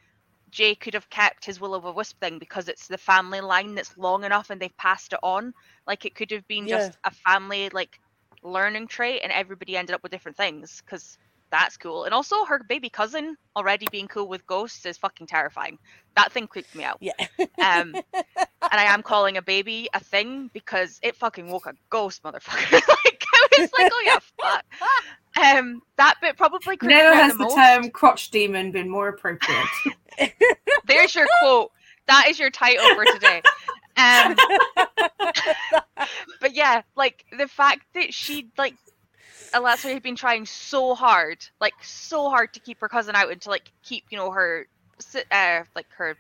jay 0.52 0.76
could 0.76 0.94
have 0.94 1.10
kept 1.10 1.46
his 1.46 1.60
will 1.60 1.76
of 1.76 1.86
a 1.86 1.92
wisp 1.92 2.20
thing 2.20 2.40
because 2.40 2.68
it's 2.68 2.88
the 2.88 2.98
family 2.98 3.42
line 3.42 3.76
that's 3.76 3.98
long 3.98 4.24
enough 4.24 4.50
and 4.50 4.62
they've 4.62 4.78
passed 4.78 5.14
it 5.14 5.20
on 5.24 5.54
like 5.88 6.06
it 6.06 6.16
could 6.16 6.32
have 6.32 6.48
been 6.48 6.68
just 6.68 6.98
a 7.04 7.12
family 7.12 7.70
like 7.70 8.00
learning 8.44 8.88
trait 8.88 9.22
and 9.24 9.32
everybody 9.32 9.76
ended 9.76 9.94
up 9.94 10.04
with 10.04 10.12
different 10.12 10.38
things 10.38 10.82
because 10.86 11.18
that's 11.52 11.78
cool. 11.78 12.04
And 12.04 12.14
also 12.14 12.46
her 12.46 12.60
baby 12.68 12.90
cousin 12.90 13.38
already 13.56 13.88
being 13.92 14.08
cool 14.08 14.28
with 14.28 14.46
ghosts 14.46 14.86
is 14.86 14.98
fucking 14.98 15.28
terrifying. 15.28 15.78
That 16.16 16.32
thing 16.32 16.48
creeped 16.48 16.76
me 16.76 16.84
out. 16.84 16.98
Yeah. 17.02 17.14
Um, 17.60 17.96
and 18.14 18.24
I 18.62 18.94
am 18.94 19.04
calling 19.04 19.38
a 19.38 19.42
baby 19.42 19.90
a 19.94 20.00
thing 20.00 20.50
because 20.54 21.00
it 21.02 21.16
fucking 21.16 21.50
woke 21.50 21.66
a 21.66 21.74
ghost, 21.90 22.24
motherfucker. 22.24 22.72
like 23.06 23.24
I 23.34 23.48
was 23.58 23.70
like, 23.78 23.92
oh 23.94 24.04
yeah, 24.06 24.20
fuck. 24.42 24.66
Um, 25.40 25.82
that 25.98 26.16
bit 26.22 26.38
probably 26.38 26.78
Never 26.82 27.16
has 27.16 27.38
the 27.38 27.46
the 27.46 27.56
term 27.56 27.90
crotch 27.92 28.30
demon 28.30 28.72
been 28.72 28.90
more 28.90 29.08
appropriate. 29.08 29.68
There's 30.88 31.16
your 31.16 31.28
quote. 31.42 31.72
That 32.08 32.28
is 32.28 32.40
your 32.40 32.50
title 32.50 32.96
for 32.96 33.06
today. 33.06 33.42
Um, 33.98 34.36
but 36.42 36.56
yeah, 36.56 36.82
like 36.96 37.26
the 37.38 37.48
fact 37.48 37.86
that 37.94 38.14
she 38.14 38.50
like 38.58 38.76
Alessia 39.54 39.94
had 39.94 40.04
been 40.04 40.16
trying 40.16 40.46
so 40.46 40.96
hard, 40.96 41.46
like 41.60 41.74
so 41.82 42.30
hard 42.30 42.54
to 42.54 42.60
keep 42.60 42.80
her 42.82 42.90
cousin 42.90 43.16
out 43.16 43.32
and 43.32 43.42
to 43.42 43.50
like 43.50 43.72
keep 43.84 44.06
you 44.10 44.18
know 44.18 44.32
her, 44.32 44.68
uh, 45.32 45.64
like 45.76 45.88
her, 45.98 46.16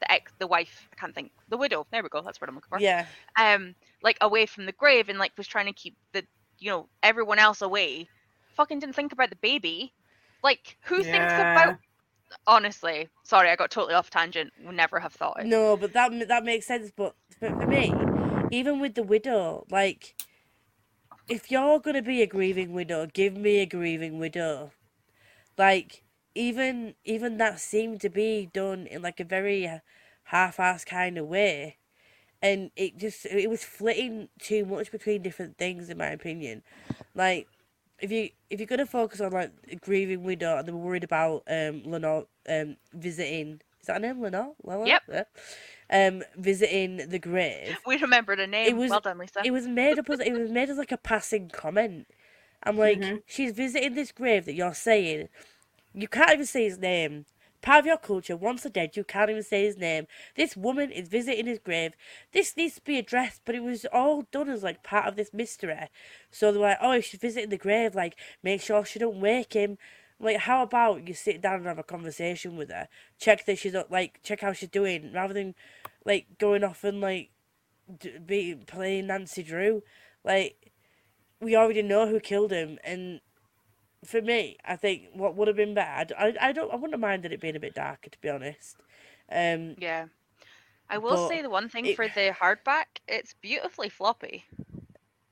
the 0.00 0.12
ex, 0.12 0.32
the 0.38 0.46
wife. 0.46 0.88
I 0.92 0.96
can't 0.96 1.14
think. 1.14 1.32
The 1.48 1.56
widow. 1.56 1.86
There 1.90 2.02
we 2.02 2.08
go. 2.08 2.22
That's 2.22 2.40
what 2.40 2.48
I'm 2.48 2.54
looking 2.54 2.68
for. 2.68 2.80
yeah. 2.80 3.06
Um, 3.38 3.74
like 4.02 4.18
away 4.20 4.46
from 4.46 4.66
the 4.66 4.72
grave 4.72 5.08
and 5.08 5.18
like 5.18 5.32
was 5.36 5.46
trying 5.46 5.66
to 5.66 5.72
keep 5.72 5.96
the 6.12 6.24
you 6.58 6.70
know 6.70 6.88
everyone 7.02 7.38
else 7.38 7.62
away. 7.62 8.08
Fucking 8.54 8.78
didn't 8.78 8.94
think 8.94 9.12
about 9.12 9.30
the 9.30 9.36
baby. 9.36 9.92
Like 10.42 10.76
who 10.82 11.02
thinks 11.02 11.32
about? 11.34 11.78
Honestly, 12.46 13.08
sorry, 13.22 13.50
I 13.50 13.56
got 13.56 13.70
totally 13.70 13.94
off 13.94 14.10
tangent. 14.10 14.52
Would 14.64 14.74
never 14.74 14.98
have 14.98 15.12
thought 15.12 15.40
it. 15.40 15.46
No, 15.46 15.76
but 15.76 15.92
that 15.92 16.10
that 16.28 16.44
makes 16.44 16.66
sense. 16.66 16.90
But 16.94 17.14
for, 17.38 17.48
for 17.48 17.66
me, 17.66 17.94
even 18.50 18.80
with 18.80 18.94
the 18.94 19.02
widow, 19.02 19.66
like, 19.70 20.14
if 21.28 21.50
you're 21.50 21.78
gonna 21.78 22.02
be 22.02 22.22
a 22.22 22.26
grieving 22.26 22.72
widow, 22.72 23.06
give 23.06 23.36
me 23.36 23.60
a 23.60 23.66
grieving 23.66 24.18
widow. 24.18 24.72
Like, 25.56 26.02
even 26.34 26.94
even 27.04 27.36
that 27.38 27.60
seemed 27.60 28.00
to 28.00 28.08
be 28.08 28.50
done 28.52 28.86
in 28.86 29.02
like 29.02 29.20
a 29.20 29.24
very 29.24 29.70
half-assed 30.24 30.86
kind 30.86 31.18
of 31.18 31.26
way, 31.26 31.76
and 32.42 32.70
it 32.74 32.96
just 32.98 33.26
it 33.26 33.48
was 33.48 33.64
flitting 33.64 34.28
too 34.40 34.64
much 34.64 34.90
between 34.90 35.22
different 35.22 35.56
things, 35.56 35.88
in 35.88 35.98
my 35.98 36.08
opinion. 36.08 36.62
Like, 37.14 37.46
if 38.00 38.10
you 38.10 38.30
if 38.50 38.60
you're 38.60 38.66
gonna 38.66 38.86
focus 38.86 39.20
on 39.20 39.32
like 39.32 39.52
a 39.70 39.76
grieving 39.76 40.22
widow 40.24 40.58
and 40.58 40.66
they 40.68 40.72
were 40.72 40.78
worried 40.78 41.04
about 41.04 41.42
um 41.48 41.82
Lenore 41.84 42.26
um 42.48 42.76
visiting 42.92 43.60
is 43.80 43.86
that 43.86 43.94
her 43.94 43.98
name 44.00 44.20
Lenore? 44.22 44.54
Lenore? 44.62 44.86
Yep. 44.86 45.02
Yeah. 45.08 45.24
Um 45.90 46.22
visiting 46.36 47.08
the 47.08 47.18
grave. 47.18 47.76
We 47.86 47.96
remember 47.98 48.34
the 48.36 48.46
name. 48.46 48.76
was- 48.78 48.90
well 48.90 49.00
done, 49.00 49.18
Lisa. 49.18 49.42
It 49.44 49.50
was 49.50 49.66
made 49.66 49.98
up 49.98 50.08
as 50.10 50.20
it 50.20 50.32
was 50.32 50.50
made 50.50 50.70
as 50.70 50.78
like 50.78 50.92
a 50.92 50.96
passing 50.96 51.48
comment. 51.50 52.06
I'm 52.62 52.78
like, 52.78 52.98
Mhm. 52.98 53.22
she's 53.26 53.52
visiting 53.52 53.94
this 53.94 54.10
grave 54.10 54.46
that 54.46 54.54
you're 54.54 54.74
saying. 54.74 55.28
You 55.92 56.08
can't 56.08 56.30
even 56.32 56.46
say 56.46 56.64
his 56.64 56.78
name. 56.78 57.26
Part 57.64 57.80
of 57.80 57.86
your 57.86 57.96
culture, 57.96 58.36
once 58.36 58.62
they're 58.62 58.70
dead, 58.70 58.94
you 58.94 59.04
can't 59.04 59.30
even 59.30 59.42
say 59.42 59.64
his 59.64 59.78
name. 59.78 60.06
This 60.36 60.54
woman 60.54 60.90
is 60.90 61.08
visiting 61.08 61.46
his 61.46 61.58
grave. 61.58 61.94
This 62.30 62.54
needs 62.58 62.74
to 62.74 62.82
be 62.82 62.98
addressed, 62.98 63.40
but 63.46 63.54
it 63.54 63.62
was 63.62 63.86
all 63.90 64.26
done 64.30 64.50
as 64.50 64.62
like 64.62 64.82
part 64.82 65.06
of 65.06 65.16
this 65.16 65.32
mystery. 65.32 65.88
So 66.30 66.52
they're 66.52 66.60
like, 66.60 66.76
oh, 66.82 67.00
she's 67.00 67.18
visiting 67.18 67.48
the 67.48 67.56
grave, 67.56 67.94
like, 67.94 68.16
make 68.42 68.60
sure 68.60 68.84
she 68.84 68.98
don't 68.98 69.18
wake 69.18 69.54
him. 69.54 69.78
Like, 70.20 70.40
how 70.40 70.62
about 70.62 71.08
you 71.08 71.14
sit 71.14 71.40
down 71.40 71.54
and 71.54 71.66
have 71.66 71.78
a 71.78 71.82
conversation 71.82 72.58
with 72.58 72.68
her? 72.68 72.86
Check 73.18 73.46
that 73.46 73.56
she's 73.56 73.72
not 73.72 73.90
like, 73.90 74.20
check 74.22 74.42
how 74.42 74.52
she's 74.52 74.68
doing, 74.68 75.10
rather 75.14 75.32
than 75.32 75.54
like 76.04 76.26
going 76.36 76.64
off 76.64 76.84
and 76.84 77.00
like 77.00 77.30
be 78.26 78.56
playing 78.66 79.06
Nancy 79.06 79.42
Drew. 79.42 79.82
Like, 80.22 80.70
we 81.40 81.56
already 81.56 81.80
know 81.80 82.08
who 82.08 82.20
killed 82.20 82.52
him, 82.52 82.78
and 82.84 83.22
for 84.04 84.20
me, 84.22 84.56
I 84.64 84.76
think 84.76 85.04
what 85.12 85.34
would 85.36 85.48
have 85.48 85.56
been 85.56 85.74
bad. 85.74 86.12
I, 86.18 86.34
I 86.40 86.52
don't. 86.52 86.70
I 86.72 86.76
wouldn't 86.76 86.92
have 86.92 87.00
minded 87.00 87.32
it 87.32 87.40
being 87.40 87.56
a 87.56 87.60
bit 87.60 87.74
darker, 87.74 88.10
to 88.10 88.20
be 88.20 88.28
honest. 88.28 88.76
Um, 89.30 89.74
Yeah. 89.78 90.06
I 90.90 90.98
will 90.98 91.28
say 91.28 91.40
the 91.42 91.48
one 91.50 91.68
thing 91.70 91.86
it- 91.86 91.96
for 91.96 92.06
the 92.08 92.34
hardback, 92.38 92.84
it's 93.08 93.34
beautifully 93.40 93.88
floppy. 93.88 94.44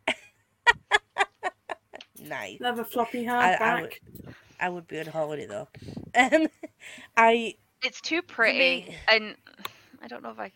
nice. 2.19 2.61
Love 2.61 2.79
a 2.79 2.85
floppy 2.85 3.25
hardback. 3.25 3.61
I 3.61 3.81
would- 3.83 3.99
I 4.61 4.69
would 4.69 4.87
be 4.87 5.01
on 5.01 5.07
holiday 5.07 5.47
though. 5.47 5.69
Um, 6.15 6.47
I 7.17 7.55
It's 7.83 8.01
too 8.01 8.21
pretty, 8.23 8.59
me- 8.59 8.97
and 9.09 9.35
I 10.03 10.09
don't 10.09 10.23
know 10.23 10.31
if 10.31 10.39
I. 10.39 10.53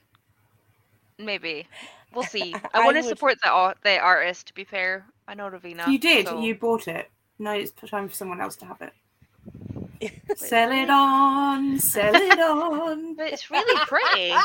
Maybe 1.19 1.67
we'll 2.15 2.25
see. 2.37 2.55
I, 2.55 2.61
I 2.75 2.85
want 2.85 2.97
to 2.99 3.03
support 3.03 3.39
the 3.43 3.51
au- 3.53 3.73
the 3.83 3.99
artist. 3.99 4.49
To 4.49 4.55
be 4.55 4.65
fair, 4.65 5.07
I 5.27 5.35
know 5.35 5.49
Ravina. 5.51 5.87
you 5.89 5.99
did. 5.99 6.29
so- 6.29 6.41
You 6.41 6.55
bought 6.55 6.89
it. 6.89 7.11
No, 7.39 7.53
it's 7.53 7.71
time 7.73 8.09
for 8.09 8.15
someone 8.15 8.41
else 8.41 8.57
to 8.57 8.67
have 8.67 8.81
it. 8.81 8.93
Sell 10.37 10.73
it 10.73 10.91
on. 10.91 11.79
Sell 11.79 12.15
it 12.15 12.39
on. 12.41 13.15
But 13.17 13.33
it's 13.33 13.51
really 13.51 13.79
pretty. 13.87 14.33
I 14.33 14.45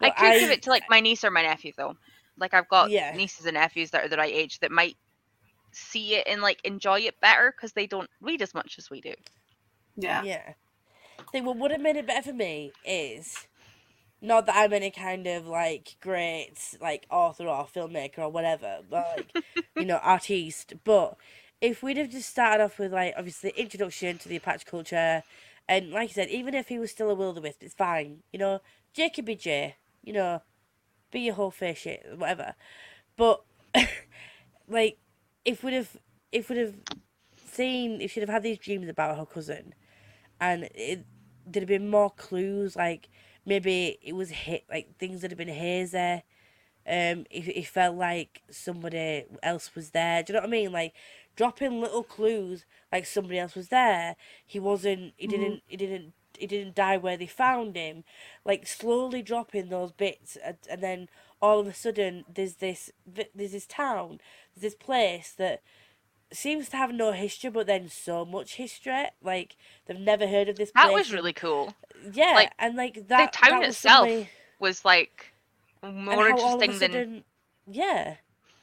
But 0.00 0.16
could 0.16 0.40
give 0.40 0.50
it 0.50 0.62
to 0.62 0.70
like 0.70 0.84
my 0.88 1.00
niece 1.00 1.24
or 1.24 1.30
my 1.30 1.42
nephew 1.42 1.72
though. 1.76 1.96
Like 2.38 2.54
I've 2.54 2.68
got 2.68 2.90
Yeah. 2.90 3.14
nieces 3.14 3.46
and 3.46 3.54
nephews 3.54 3.90
that 3.90 4.04
are 4.04 4.08
the 4.08 4.16
right 4.16 4.32
age 4.32 4.58
that 4.60 4.70
might 4.70 4.96
see 5.72 6.14
it 6.16 6.26
and 6.26 6.42
like 6.42 6.60
enjoy 6.64 7.00
it 7.00 7.18
better 7.20 7.52
because 7.56 7.72
they 7.72 7.86
don't 7.86 8.10
read 8.20 8.42
as 8.42 8.54
much 8.54 8.76
as 8.78 8.90
we 8.90 9.00
do. 9.00 9.14
Yeah. 9.96 10.22
yeah. 10.22 10.52
I 11.18 11.30
think 11.30 11.46
what 11.46 11.56
would 11.58 11.70
have 11.70 11.80
made 11.80 11.96
it 11.96 12.06
better 12.06 12.30
for 12.30 12.32
me 12.32 12.72
is 12.84 13.46
not 14.22 14.46
that 14.46 14.56
I'm 14.56 14.72
any 14.72 14.92
kind 14.92 15.26
of 15.26 15.46
like 15.46 15.96
great 16.00 16.54
like 16.80 17.06
author 17.10 17.48
or 17.48 17.66
filmmaker 17.66 18.20
or 18.20 18.28
whatever, 18.28 18.78
but 18.88 19.26
like 19.34 19.44
you 19.76 19.84
know 19.84 19.98
artiste. 20.02 20.74
But 20.84 21.16
if 21.60 21.82
we'd 21.82 21.96
have 21.96 22.10
just 22.10 22.30
started 22.30 22.62
off 22.62 22.78
with 22.78 22.92
like 22.92 23.14
obviously 23.16 23.52
introduction 23.56 24.18
to 24.18 24.28
the 24.28 24.36
Apache 24.36 24.64
culture, 24.70 25.24
and 25.68 25.90
like 25.90 26.10
I 26.10 26.12
said, 26.12 26.28
even 26.28 26.54
if 26.54 26.68
he 26.68 26.78
was 26.78 26.90
still 26.90 27.10
a 27.10 27.14
wisp, 27.14 27.62
it's 27.62 27.74
fine. 27.74 28.22
You 28.32 28.38
know, 28.38 28.60
J 28.94 29.10
could 29.10 29.24
be 29.24 29.34
Jay. 29.34 29.76
You 30.02 30.12
know, 30.12 30.42
be 31.10 31.20
your 31.20 31.34
whole 31.34 31.50
face 31.50 31.78
shit, 31.78 32.06
whatever. 32.16 32.54
But 33.16 33.42
like, 34.68 34.98
if 35.44 35.62
we'd 35.62 35.74
have, 35.74 35.96
if 36.30 36.48
we'd 36.48 36.58
have 36.58 36.74
seen, 37.36 38.00
if 38.00 38.12
she'd 38.12 38.20
have 38.20 38.28
had 38.28 38.42
these 38.42 38.58
dreams 38.58 38.88
about 38.88 39.16
her 39.18 39.26
cousin, 39.26 39.74
and 40.40 40.64
it 40.74 41.04
there'd 41.44 41.62
have 41.62 41.68
been 41.68 41.90
more 41.90 42.10
clues, 42.10 42.76
like 42.76 43.08
maybe 43.44 43.98
it 44.02 44.14
was 44.14 44.30
hit, 44.30 44.64
like 44.70 44.98
things 44.98 45.22
that 45.22 45.30
have 45.30 45.38
been 45.38 45.48
hazy. 45.48 46.22
Um, 46.84 47.26
it, 47.30 47.48
it 47.48 47.66
felt 47.66 47.96
like 47.96 48.42
somebody 48.50 49.24
else 49.42 49.74
was 49.74 49.90
there. 49.90 50.22
Do 50.22 50.32
you 50.32 50.34
know 50.34 50.42
what 50.42 50.48
I 50.48 50.50
mean? 50.50 50.72
Like 50.72 50.94
dropping 51.36 51.80
little 51.80 52.02
clues, 52.02 52.64
like 52.90 53.06
somebody 53.06 53.38
else 53.38 53.54
was 53.54 53.68
there. 53.68 54.16
He 54.44 54.58
wasn't. 54.58 55.14
He 55.16 55.26
didn't. 55.26 55.62
He 55.66 55.76
didn't. 55.76 56.12
He 56.38 56.46
didn't 56.46 56.74
die 56.74 56.96
where 56.96 57.16
they 57.16 57.26
found 57.26 57.76
him. 57.76 58.04
Like 58.44 58.66
slowly 58.66 59.22
dropping 59.22 59.68
those 59.68 59.92
bits, 59.92 60.36
and, 60.44 60.56
and 60.68 60.82
then 60.82 61.08
all 61.40 61.60
of 61.60 61.66
a 61.66 61.74
sudden 61.74 62.24
there's 62.32 62.56
this. 62.56 62.90
There's 63.06 63.52
this 63.52 63.66
town. 63.66 64.18
There's 64.54 64.72
this 64.72 64.74
place 64.74 65.32
that 65.38 65.62
seems 66.36 66.68
to 66.70 66.76
have 66.76 66.92
no 66.92 67.12
history, 67.12 67.50
but 67.50 67.66
then 67.66 67.88
so 67.88 68.24
much 68.24 68.54
history. 68.54 69.06
Like 69.22 69.56
they've 69.86 69.98
never 69.98 70.26
heard 70.26 70.48
of 70.48 70.56
this. 70.56 70.70
That 70.74 70.84
place 70.86 71.06
was 71.08 71.12
really 71.12 71.32
cool. 71.32 71.74
yeah, 72.12 72.32
like, 72.34 72.52
and 72.58 72.76
like 72.76 73.08
that. 73.08 73.32
The 73.32 73.38
town 73.38 73.50
that 73.60 73.66
was 73.66 73.76
itself 73.76 74.04
suddenly- 74.06 74.30
Was 74.58 74.84
like 74.84 75.32
more 75.82 76.14
how 76.30 76.38
all 76.38 76.56
of 76.56 76.62
interesting 76.62 76.92
than 76.92 77.24
yeah, 77.66 78.16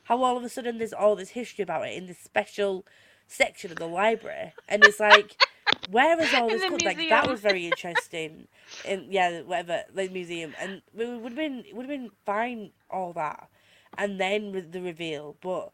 how 0.05 0.23
all 0.23 0.37
of 0.37 0.43
a 0.43 0.49
sudden 0.49 0.77
there's 0.77 0.93
all 0.93 1.15
this 1.15 1.29
history 1.29 1.63
about 1.63 1.87
it 1.87 1.93
in 1.97 2.07
this 2.07 2.19
special 2.19 2.85
section 3.27 3.71
of 3.71 3.77
the 3.77 3.85
library, 3.87 4.53
and 4.67 4.83
it's 4.85 4.99
like, 4.99 5.35
where 5.91 6.19
is 6.21 6.33
all 6.33 6.47
this? 6.49 6.61
come- 6.63 6.77
Like 6.83 7.09
that 7.09 7.27
was 7.29 7.39
very 7.41 7.65
interesting, 7.67 8.47
and 8.85 9.11
yeah, 9.11 9.41
whatever 9.41 9.83
the 9.93 10.07
museum, 10.09 10.53
and 10.59 10.81
it 10.97 11.07
would 11.07 11.31
have 11.31 11.35
been 11.35 11.63
it 11.67 11.75
would 11.75 11.83
have 11.89 11.99
been 11.99 12.11
fine 12.25 12.71
all 12.89 13.11
that, 13.13 13.49
and 13.97 14.19
then 14.19 14.51
with 14.51 14.71
the 14.71 14.81
reveal, 14.81 15.35
but 15.41 15.71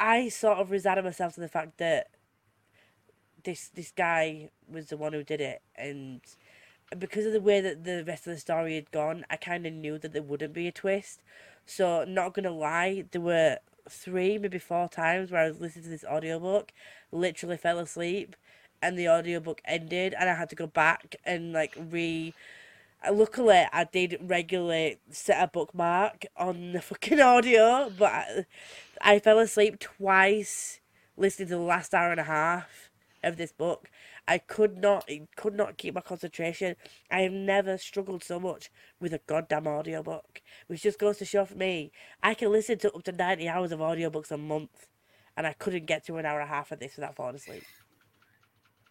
I 0.00 0.30
sort 0.30 0.58
of 0.58 0.70
resigned 0.70 1.04
myself 1.04 1.34
to 1.34 1.40
the 1.40 1.48
fact 1.48 1.78
that 1.78 2.08
this 3.44 3.68
this 3.68 3.92
guy 3.92 4.50
was 4.70 4.86
the 4.88 4.96
one 4.96 5.12
who 5.12 5.22
did 5.22 5.40
it, 5.40 5.62
and 5.76 6.20
because 6.98 7.26
of 7.26 7.32
the 7.32 7.40
way 7.40 7.60
that 7.60 7.84
the 7.84 8.04
rest 8.04 8.26
of 8.26 8.32
the 8.34 8.40
story 8.40 8.74
had 8.74 8.90
gone, 8.90 9.24
I 9.30 9.36
kind 9.36 9.66
of 9.66 9.72
knew 9.72 9.98
that 9.98 10.12
there 10.12 10.22
wouldn't 10.22 10.54
be 10.54 10.66
a 10.68 10.72
twist. 10.72 11.22
So, 11.66 12.04
not 12.04 12.34
gonna 12.34 12.50
lie, 12.50 13.04
there 13.12 13.20
were 13.20 13.58
three, 13.88 14.38
maybe 14.38 14.58
four 14.58 14.88
times 14.88 15.30
where 15.30 15.42
I 15.42 15.48
was 15.48 15.60
listening 15.60 15.84
to 15.84 15.90
this 15.90 16.04
audiobook, 16.04 16.72
literally 17.12 17.56
fell 17.56 17.78
asleep, 17.78 18.36
and 18.82 18.98
the 18.98 19.08
audiobook 19.08 19.60
ended, 19.66 20.14
and 20.18 20.28
I 20.30 20.34
had 20.34 20.50
to 20.50 20.56
go 20.56 20.66
back 20.66 21.16
and 21.24 21.52
like 21.52 21.76
re. 21.90 22.34
Luckily, 23.10 23.66
I 23.72 23.84
did 23.84 24.18
regularly 24.20 24.98
set 25.10 25.42
a 25.42 25.46
bookmark 25.48 26.26
on 26.36 26.72
the 26.72 26.82
fucking 26.82 27.20
audio, 27.20 27.90
but 27.98 28.12
I, 28.12 28.46
I 29.00 29.18
fell 29.18 29.38
asleep 29.38 29.78
twice 29.80 30.80
listening 31.16 31.48
to 31.48 31.54
the 31.56 31.60
last 31.60 31.94
hour 31.94 32.10
and 32.10 32.20
a 32.20 32.24
half 32.24 32.90
of 33.22 33.36
this 33.36 33.52
book. 33.52 33.90
I 34.28 34.38
could 34.38 34.78
not, 34.78 35.08
could 35.36 35.54
not 35.54 35.76
keep 35.78 35.94
my 35.94 36.00
concentration. 36.00 36.76
I 37.10 37.22
have 37.22 37.32
never 37.32 37.78
struggled 37.78 38.22
so 38.24 38.38
much 38.40 38.70
with 39.00 39.12
a 39.14 39.20
goddamn 39.26 39.66
audiobook, 39.66 40.42
which 40.66 40.82
just 40.82 40.98
goes 40.98 41.18
to 41.18 41.24
show 41.24 41.44
for 41.44 41.56
me, 41.56 41.92
I 42.22 42.34
can 42.34 42.52
listen 42.52 42.78
to 42.78 42.92
up 42.92 43.02
to 43.04 43.12
90 43.12 43.48
hours 43.48 43.72
of 43.72 43.80
audiobooks 43.80 44.30
a 44.30 44.38
month. 44.38 44.86
and 45.36 45.46
I 45.46 45.52
couldn't 45.54 45.86
get 45.86 46.04
to 46.06 46.16
an 46.18 46.26
hour 46.26 46.40
and 46.40 46.50
a 46.50 46.52
half 46.52 46.72
of 46.72 46.80
this 46.80 46.96
without 46.96 47.16
falling 47.16 47.36
asleep. 47.36 47.64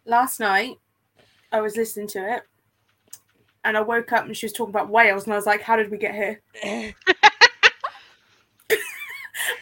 Last 0.05 0.39
night, 0.39 0.77
I 1.51 1.61
was 1.61 1.77
listening 1.77 2.07
to 2.09 2.35
it, 2.35 2.43
and 3.63 3.77
I 3.77 3.81
woke 3.81 4.11
up 4.13 4.25
and 4.25 4.35
she 4.35 4.45
was 4.45 4.53
talking 4.53 4.73
about 4.73 4.89
whales, 4.89 5.25
and 5.25 5.33
I 5.33 5.35
was 5.35 5.45
like, 5.45 5.61
"How 5.61 5.75
did 5.75 5.91
we 5.91 5.97
get 5.97 6.15
here?" 6.15 6.41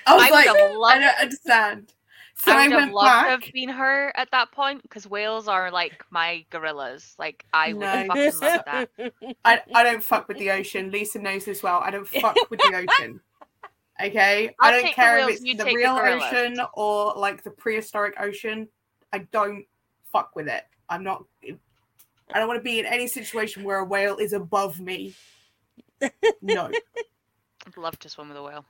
I 0.08 0.16
was 0.16 0.26
I 0.26 0.30
like, 0.30 0.48
have 0.48 0.56
"I 0.56 1.00
don't 1.00 1.22
understand." 1.22 1.94
So 2.40 2.52
I 2.52 2.56
I, 2.56 2.64
would 2.64 2.72
have 2.72 2.82
went 2.82 2.94
loved 2.94 3.26
to 3.26 3.30
have 3.32 3.54
been 3.54 3.70
her 3.70 4.16
at 4.16 4.30
that 4.32 4.52
point 4.52 4.84
because 4.84 5.08
whales 5.08 5.48
are 5.48 5.72
like 5.72 6.04
my 6.12 6.46
gorillas. 6.52 7.16
Like 7.18 7.44
I 7.52 7.74
would 7.74 7.82
No. 7.82 8.06
fucking 8.08 8.40
love 8.40 8.62
that. 8.66 8.90
I, 9.46 9.62
I 9.74 9.84
don't 9.84 10.04
fuck 10.04 10.28
with 10.28 10.38
the 10.38 10.52
ocean. 10.52 10.92
Lisa 10.94 11.20
knows 11.20 11.46
this 11.46 11.64
well. 11.64 11.80
I 11.84 11.90
don't 11.90 12.08
fuck 12.08 12.38
with 12.52 12.60
the 12.60 12.76
ocean. 13.00 13.20
Okay, 14.00 14.54
I'll 14.60 14.70
I 14.70 14.72
don't 14.72 14.84
take 14.84 14.96
the 14.96 15.02
care 15.02 15.18
if 15.18 15.30
it's 15.30 15.42
the 15.42 15.56
take 15.56 15.66
the 15.66 15.74
real 15.74 16.00
ocean 16.00 16.60
or 16.76 17.14
like 17.16 17.44
the 17.44 17.50
prehistoric 17.50 18.14
ocean. 18.20 18.68
I 19.12 19.20
don't 19.32 19.66
fuck 20.12 20.36
with 20.36 20.48
it. 20.48 20.64
I'm 20.90 21.04
not. 21.04 21.24
I 21.44 22.40
don't 22.40 22.48
want 22.48 22.60
to 22.60 22.64
be 22.64 22.80
in 22.80 22.86
any 22.86 23.08
situation 23.08 23.64
where 23.64 23.80
a 23.80 23.86
whale 23.86 24.18
is 24.18 24.34
above 24.34 24.80
me. 24.80 25.16
No. 26.44 26.70
I'd 27.66 27.78
love 27.78 27.98
to 28.00 28.10
swim 28.10 28.30
with 28.30 28.38
a 28.38 28.44
whale. 28.44 28.66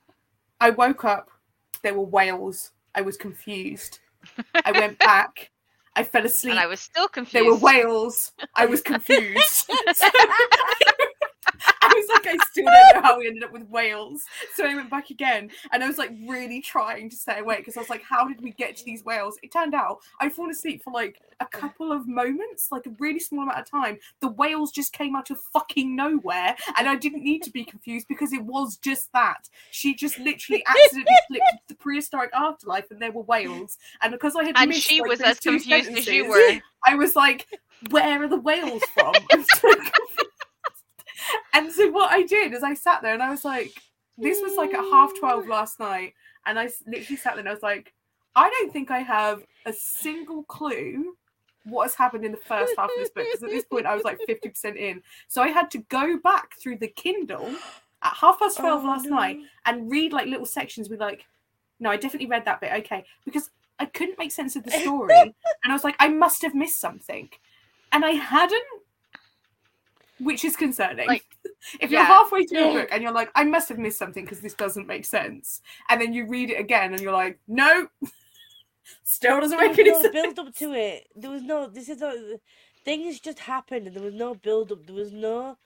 I 0.59 0.71
woke 0.71 1.05
up. 1.05 1.29
There 1.83 1.93
were 1.93 2.05
whales. 2.05 2.71
I 2.95 3.01
was 3.01 3.17
confused. 3.17 3.99
I 4.65 4.71
went 4.79 4.97
back. 4.99 5.51
I 5.95 6.03
fell 6.03 6.25
asleep. 6.25 6.51
And 6.51 6.59
I 6.59 6.67
was 6.67 6.79
still 6.79 7.07
confused. 7.07 7.35
There 7.35 7.45
were 7.51 7.57
whales. 7.57 8.31
I 8.55 8.65
was 8.65 8.81
confused. 8.93 9.69
So- 9.95 10.07
was 12.07 12.19
like, 12.25 12.35
I 12.39 12.45
still 12.51 12.65
don't 12.65 12.95
know 12.95 13.01
how 13.01 13.19
we 13.19 13.27
ended 13.27 13.43
up 13.43 13.51
with 13.51 13.67
whales. 13.69 14.23
So 14.55 14.65
I 14.65 14.75
went 14.75 14.89
back 14.89 15.09
again 15.09 15.49
and 15.71 15.83
I 15.83 15.87
was 15.87 15.97
like 15.97 16.11
really 16.27 16.61
trying 16.61 17.09
to 17.09 17.15
stay 17.15 17.39
awake 17.39 17.59
because 17.59 17.77
I 17.77 17.79
was 17.79 17.89
like, 17.89 18.03
how 18.03 18.27
did 18.27 18.41
we 18.41 18.51
get 18.51 18.75
to 18.77 18.85
these 18.85 19.03
whales? 19.03 19.37
It 19.43 19.51
turned 19.51 19.73
out 19.73 19.99
I'd 20.19 20.33
fallen 20.33 20.51
asleep 20.51 20.83
for 20.83 20.93
like 20.93 21.21
a 21.39 21.45
couple 21.45 21.91
of 21.91 22.07
moments, 22.07 22.69
like 22.71 22.85
a 22.85 22.91
really 22.99 23.19
small 23.19 23.43
amount 23.43 23.59
of 23.59 23.69
time. 23.69 23.97
The 24.21 24.29
whales 24.29 24.71
just 24.71 24.93
came 24.93 25.15
out 25.15 25.29
of 25.29 25.39
fucking 25.53 25.95
nowhere 25.95 26.55
and 26.77 26.87
I 26.87 26.95
didn't 26.95 27.23
need 27.23 27.43
to 27.43 27.51
be 27.51 27.63
confused 27.63 28.07
because 28.07 28.33
it 28.33 28.43
was 28.43 28.77
just 28.77 29.11
that. 29.13 29.49
She 29.71 29.93
just 29.93 30.17
literally 30.19 30.63
accidentally 30.65 31.15
flipped 31.27 31.67
the 31.67 31.75
prehistoric 31.75 32.31
afterlife 32.33 32.89
and 32.91 33.01
there 33.01 33.11
were 33.11 33.23
whales. 33.23 33.77
And 34.01 34.11
because 34.11 34.35
I 34.35 34.43
had 34.43 34.55
and 34.57 34.69
missed, 34.69 34.87
she 34.87 35.01
like, 35.01 35.09
was 35.09 35.21
as 35.21 35.39
confused 35.39 35.89
as 35.89 36.07
you 36.07 36.29
were. 36.29 36.59
I 36.85 36.95
was 36.95 37.15
like, 37.15 37.47
where 37.89 38.23
are 38.23 38.27
the 38.27 38.39
whales 38.39 38.81
from? 38.93 39.13
I'm 39.31 39.43
so 39.43 39.73
confused. 39.73 40.26
And 41.53 41.71
so 41.71 41.89
what 41.91 42.11
I 42.11 42.23
did 42.23 42.53
is 42.53 42.63
I 42.63 42.73
sat 42.73 43.01
there 43.01 43.13
and 43.13 43.23
I 43.23 43.29
was 43.29 43.45
like, 43.45 43.73
this 44.17 44.41
was 44.41 44.55
like 44.55 44.73
at 44.73 44.83
half 44.91 45.11
12 45.19 45.45
mm. 45.45 45.49
last 45.49 45.79
night. 45.79 46.13
And 46.45 46.57
I 46.57 46.69
literally 46.85 47.17
sat 47.17 47.33
there 47.33 47.39
and 47.39 47.49
I 47.49 47.53
was 47.53 47.63
like, 47.63 47.93
I 48.35 48.49
don't 48.49 48.71
think 48.71 48.91
I 48.91 48.99
have 48.99 49.43
a 49.65 49.73
single 49.73 50.43
clue 50.43 51.15
what 51.65 51.83
has 51.83 51.95
happened 51.95 52.23
in 52.23 52.31
the 52.31 52.37
first 52.37 52.73
half 52.77 52.89
of 52.89 52.95
this 52.97 53.09
book. 53.09 53.25
Because 53.25 53.43
at 53.43 53.49
this 53.49 53.65
point 53.65 53.85
I 53.85 53.95
was 53.95 54.03
like 54.03 54.19
50% 54.27 54.77
in. 54.77 55.01
So 55.27 55.41
I 55.41 55.49
had 55.49 55.69
to 55.71 55.79
go 55.89 56.17
back 56.17 56.57
through 56.59 56.77
the 56.77 56.87
Kindle 56.87 57.53
at 58.01 58.13
half 58.13 58.39
past 58.39 58.57
12 58.57 58.83
Oh, 58.83 58.87
last 58.87 59.05
night 59.05 59.39
and 59.65 59.91
read 59.91 60.13
like 60.13 60.27
little 60.27 60.45
sections 60.45 60.89
with 60.89 60.99
like, 60.99 61.25
no, 61.79 61.89
I 61.89 61.97
definitely 61.97 62.29
read 62.29 62.45
that 62.45 62.61
bit. 62.61 62.71
Okay. 62.73 63.05
Because 63.25 63.49
I 63.79 63.85
couldn't 63.85 64.17
make 64.17 64.31
sense 64.31 64.55
of 64.55 64.63
the 64.63 64.71
story. 64.71 65.13
and 65.13 65.33
I 65.65 65.73
was 65.73 65.83
like, 65.83 65.95
I 65.99 66.07
must 66.07 66.41
have 66.41 66.55
missed 66.55 66.79
something. 66.79 67.29
And 67.91 68.03
I 68.03 68.11
hadn't, 68.11 68.63
which 70.19 70.43
is 70.45 70.55
concerning. 70.55 71.07
Like, 71.07 71.25
if 71.79 71.91
you're 71.91 72.03
halfway 72.03 72.45
through 72.45 72.69
a 72.69 72.73
book 72.73 72.89
and 72.91 73.01
you're 73.03 73.11
like, 73.11 73.29
I 73.35 73.43
must 73.43 73.69
have 73.69 73.77
missed 73.77 73.99
something 73.99 74.23
because 74.23 74.41
this 74.41 74.53
doesn't 74.53 74.87
make 74.87 75.05
sense. 75.05 75.61
And 75.89 76.01
then 76.01 76.13
you 76.13 76.27
read 76.27 76.49
it 76.49 76.59
again 76.59 76.93
and 76.93 77.01
you're 77.01 77.13
like, 77.13 77.39
no, 77.47 77.87
still 79.03 79.39
doesn't 79.39 79.57
There 79.57 79.67
make 79.67 79.77
was 79.77 79.79
any 79.79 79.91
no 79.91 80.01
sense. 80.01 80.13
build 80.13 80.39
up 80.39 80.55
to 80.55 80.73
it. 80.73 81.07
There 81.15 81.31
was 81.31 81.43
no. 81.43 81.67
This 81.67 81.89
is 81.89 81.99
not. 81.99 82.15
Things 82.85 83.19
just 83.19 83.39
happened, 83.39 83.87
and 83.87 83.95
there 83.95 84.03
was 84.03 84.13
no 84.13 84.33
build 84.35 84.71
up. 84.71 84.85
There 84.85 84.95
was 84.95 85.11
no. 85.11 85.57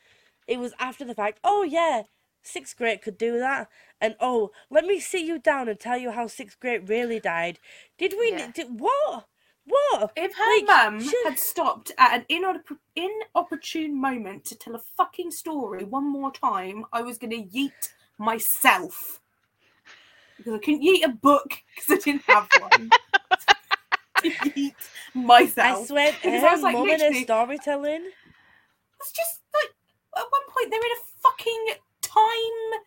It 0.47 0.58
was 0.60 0.74
after 0.80 1.06
the 1.06 1.14
fact. 1.16 1.39
Oh 1.43 1.64
yeah, 1.64 2.04
Six-Great 2.43 3.02
could 3.02 3.18
do 3.18 3.38
that. 3.39 3.70
And 3.99 4.16
oh, 4.20 4.52
let 4.72 4.86
me 4.86 4.99
sit 4.99 5.22
you 5.22 5.38
down 5.39 5.70
and 5.70 5.80
tell 5.80 5.97
you 5.97 6.12
how 6.12 6.28
Six-Great 6.28 6.88
really 6.89 7.20
died. 7.20 7.60
Did 7.97 8.16
we? 8.20 8.32
Yeah. 8.32 8.52
Did, 8.54 8.80
what? 8.80 9.28
What? 9.72 10.11
If 10.15 10.36
her 10.36 10.45
Like, 10.57 10.65
mum 10.67 11.01
should- 11.01 11.13
had 11.26 11.39
stopped 11.39 11.91
at 11.97 12.13
an 12.13 12.26
inop- 12.30 12.78
inopportune 12.95 13.99
moment 13.99 14.45
to 14.45 14.55
tell 14.55 14.76
a 14.76 14.80
fucking 14.97 15.32
story 15.32 15.84
one 15.84 16.03
more 16.09 16.32
time, 16.32 16.86
I 16.91 17.01
was 17.01 17.17
going 17.17 17.32
to 17.32 17.43
yeet 17.57 17.89
myself. 18.17 19.19
Because 20.38 20.53
I 20.55 20.57
couldn't 20.59 20.82
yeet 20.82 21.03
a 21.05 21.09
book 21.09 21.61
because 21.76 21.91
I 21.91 21.97
didn't 22.03 22.24
have 22.24 22.47
one. 22.59 22.89
to 24.24 24.30
yeet 24.30 24.76
I 25.15 25.19
myself. 25.19 25.88
swear, 25.88 26.11
Because 26.13 26.43
I 26.43 26.53
was 26.53 26.61
like, 26.63 26.76
her 26.76 26.82
literally- 26.84 27.24
storytelling. 27.24 28.11
It's 28.99 29.11
just 29.13 29.41
like 29.53 29.74
at 30.17 30.26
one 30.30 30.41
point 30.49 30.69
they're 30.69 30.80
in 30.80 30.91
a 30.91 31.22
fucking 31.22 31.67
time 32.01 32.82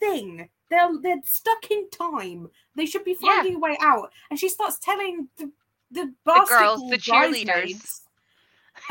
thing. 0.00 0.48
They're 0.70 0.88
they're 1.02 1.20
stuck 1.24 1.70
in 1.70 1.90
time. 1.90 2.48
They 2.76 2.86
should 2.86 3.04
be 3.04 3.16
Yeah. 3.20 3.36
finding 3.36 3.56
a 3.56 3.58
way 3.58 3.76
out. 3.80 4.10
And 4.30 4.38
she 4.38 4.48
starts 4.48 4.78
telling 4.78 5.28
the 5.36 5.52
the 5.92 6.06
The 6.06 6.14
basketball 6.24 6.76
girls, 6.78 6.90
the 6.90 6.98
cheerleaders. 6.98 7.46
bridesmaids 7.46 8.02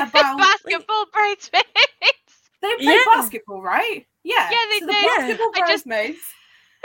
about 0.00 0.38
Basketball 0.64 1.06
bridesmaids. 1.12 1.66
they 2.60 2.74
play 2.76 2.84
Yeah. 2.94 3.02
basketball, 3.06 3.62
right? 3.62 4.06
Yeah. 4.24 4.50
Yeah, 4.50 4.58
they 4.70 4.78
so 4.80 4.86
the 4.86 4.92
did. 4.92 5.06
basketball 5.06 5.50
I 5.54 5.58
just- 5.68 5.86
bridesmaids. 5.86 6.18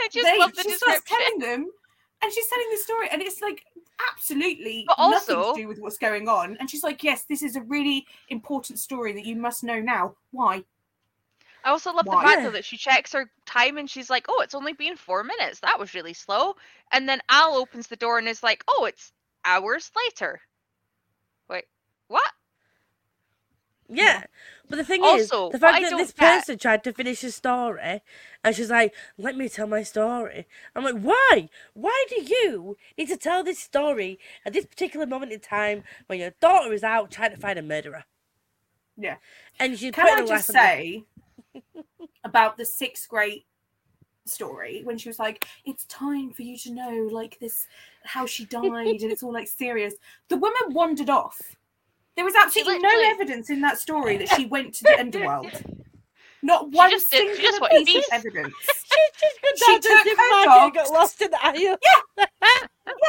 I 0.00 0.08
just 0.12 0.26
they, 0.26 0.38
love 0.38 0.54
the 0.54 0.62
she 0.62 0.70
starts 0.72 1.00
description. 1.02 1.40
telling 1.40 1.58
them, 1.62 1.70
and 2.22 2.32
she's 2.32 2.46
telling 2.48 2.66
the 2.70 2.76
story, 2.76 3.08
and 3.10 3.20
it's 3.20 3.40
like 3.40 3.64
absolutely 4.12 4.84
But 4.86 5.10
nothing 5.10 5.34
to 5.36 5.52
do 5.62 5.66
with 5.68 5.78
what's 5.80 5.98
going 5.98 6.28
on. 6.28 6.56
And 6.60 6.70
she's 6.70 6.84
like, 6.84 7.02
"Yes, 7.02 7.24
this 7.24 7.42
is 7.42 7.56
a 7.56 7.62
really 7.62 8.06
important 8.28 8.78
story 8.78 9.12
that 9.14 9.24
you 9.24 9.34
must 9.34 9.64
know 9.64 9.80
now. 9.80 10.14
Why? 10.30 10.62
I 11.64 11.70
also 11.70 11.92
love 11.92 12.06
Why? 12.06 12.22
the 12.22 12.28
fact 12.28 12.38
Yeah. 12.38 12.44
though 12.46 12.52
that 12.52 12.64
she 12.64 12.76
checks 12.76 13.12
her 13.12 13.28
time 13.44 13.76
and 13.78 13.90
she's 13.90 14.08
like, 14.08 14.26
"Oh, 14.28 14.40
it's 14.40 14.54
only 14.54 14.72
been 14.72 14.96
four 14.96 15.24
minutes. 15.24 15.58
That 15.60 15.78
was 15.80 15.94
really 15.94 16.14
slow." 16.14 16.54
And 16.92 17.08
then 17.08 17.20
Al 17.28 17.56
opens 17.56 17.88
the 17.88 17.96
door 17.96 18.18
and 18.18 18.28
is 18.28 18.42
like, 18.44 18.62
"Oh, 18.68 18.84
it's 18.84 19.12
hours 19.44 19.90
later." 19.96 20.40
Wait, 21.48 21.64
what? 22.08 22.32
Yeah. 23.88 24.24
But 24.68 24.76
the 24.76 24.84
thing 24.84 25.02
Also, 25.02 25.46
is, 25.46 25.52
the 25.52 25.58
fact 25.58 25.82
that 25.82 25.96
this 25.96 26.12
get- 26.12 26.16
person 26.40 26.58
tried 26.58 26.84
to 26.84 26.92
finish 26.92 27.24
a 27.24 27.32
story 27.32 28.02
and 28.44 28.54
she's 28.54 28.68
like, 28.70 28.94
let 29.16 29.34
me 29.34 29.48
tell 29.48 29.66
my 29.66 29.82
story. 29.82 30.46
I'm 30.76 30.84
like, 30.84 31.00
why? 31.00 31.48
Why 31.72 32.04
do 32.10 32.22
you 32.22 32.76
need 32.98 33.08
to 33.08 33.16
tell 33.16 33.42
this 33.42 33.58
story 33.58 34.18
at 34.44 34.52
this 34.52 34.66
particular 34.66 35.06
moment 35.06 35.32
in 35.32 35.40
time 35.40 35.84
when 36.06 36.18
your 36.20 36.32
daughter 36.38 36.70
is 36.74 36.84
out 36.84 37.10
trying 37.10 37.30
to 37.30 37.38
find 37.38 37.58
a 37.58 37.62
murderer? 37.62 38.04
Yeah. 38.98 39.16
And 39.58 39.78
she's 39.78 39.92
Can 39.94 40.22
I 40.22 40.26
just 40.26 40.48
say 40.48 41.04
about 42.24 42.58
the 42.58 42.66
sixth 42.66 43.08
grade 43.08 43.44
story 44.28 44.82
when 44.84 44.98
she 44.98 45.08
was 45.08 45.18
like, 45.18 45.46
"It's 45.64 45.84
time 45.84 46.32
for 46.32 46.42
you 46.42 46.56
to 46.58 46.72
know, 46.72 47.08
like 47.10 47.38
this, 47.40 47.66
how 48.04 48.26
she 48.26 48.44
died, 48.46 48.62
and 49.02 49.10
it's 49.12 49.22
all 49.22 49.32
like 49.32 49.48
serious." 49.48 49.94
The 50.28 50.36
woman 50.36 50.60
wandered 50.74 51.10
off. 51.10 51.40
There 52.16 52.24
was 52.24 52.34
absolutely 52.34 52.78
no 52.80 52.90
evidence 53.10 53.48
in 53.50 53.60
that 53.60 53.78
story 53.78 54.16
that 54.16 54.28
she 54.30 54.46
went 54.46 54.74
to 54.74 54.84
the 54.84 54.98
underworld. 54.98 55.50
Not 56.42 56.66
She 56.70 56.76
one 56.76 56.90
just 56.90 57.10
did- 57.10 57.18
she 57.36 57.42
single 57.42 57.42
just 57.50 57.60
went 57.60 57.86
piece 57.86 58.06
of 58.06 58.12
evidence. 58.12 58.54
She's 58.62 59.20
just 59.20 59.42
gone 59.42 59.52
She 59.56 59.72
down 59.72 59.80
to 59.80 59.88
the 59.88 60.10
took 60.10 60.18
her 60.18 60.64
and 60.64 60.74
got 60.74 60.90
lost 60.90 61.20
in 61.22 61.30
the 61.30 61.44
aisle. 61.44 61.76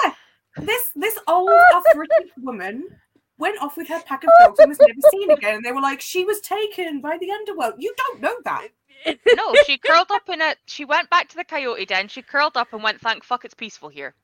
Yeah, 0.04 0.14
this 0.58 0.92
this 0.96 1.18
old 1.28 1.50
arthritic 1.74 2.32
woman 2.38 2.86
went 3.38 3.62
off 3.62 3.78
with 3.78 3.88
her 3.88 4.02
pack 4.06 4.24
of 4.24 4.30
dogs 4.42 4.60
and 4.60 4.70
was 4.70 4.80
never 4.80 5.00
seen 5.12 5.32
again. 5.32 5.56
And 5.58 5.66
they 5.66 5.72
were 5.72 5.82
like, 5.82 6.02
"She 6.02 6.26
was 6.26 6.42
taken 6.42 7.00
by 7.02 7.18
the 7.18 7.32
underworld." 7.32 7.76
You 7.78 7.94
don't 7.98 8.20
know 8.22 8.36
that. 8.46 8.68
No, 9.06 9.56
she 9.66 9.78
curled 9.78 10.12
up 10.12 10.28
in 10.30 10.42
a. 10.42 10.56
She 10.66 10.86
went 10.86 11.10
back 11.10 11.30
to 11.30 11.36
the 11.36 11.44
coyote 11.44 11.86
den. 11.86 12.08
She 12.08 12.22
curled 12.22 12.58
up 12.58 12.74
and 12.74 12.84
went, 12.84 13.00
"Thank 13.00 13.24
fuck, 13.24 13.46
it's 13.46 13.54
peaceful 13.54 13.90
here." 13.90 14.16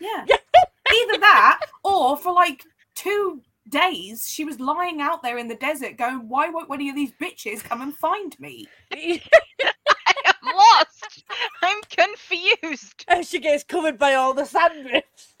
Yeah. 0.00 0.24
Either 0.28 1.18
that 1.20 1.60
or 1.84 2.16
for 2.16 2.32
like 2.32 2.64
two 2.94 3.42
days 3.68 4.26
she 4.28 4.44
was 4.44 4.58
lying 4.60 5.00
out 5.00 5.22
there 5.22 5.38
in 5.38 5.48
the 5.48 5.54
desert 5.56 5.96
going, 5.96 6.28
Why 6.28 6.48
won't 6.48 6.68
one 6.68 6.86
of 6.86 6.94
these 6.94 7.12
bitches 7.20 7.62
come 7.62 7.82
and 7.82 7.94
find 7.94 8.38
me? 8.40 8.66
I'm 8.92 10.56
lost. 10.56 11.24
I'm 11.62 11.80
confused. 11.90 13.04
and 13.08 13.26
she 13.26 13.38
gets 13.38 13.64
covered 13.64 13.98
by 13.98 14.14
all 14.14 14.34
the 14.34 14.42
sandrifts. 14.42 15.34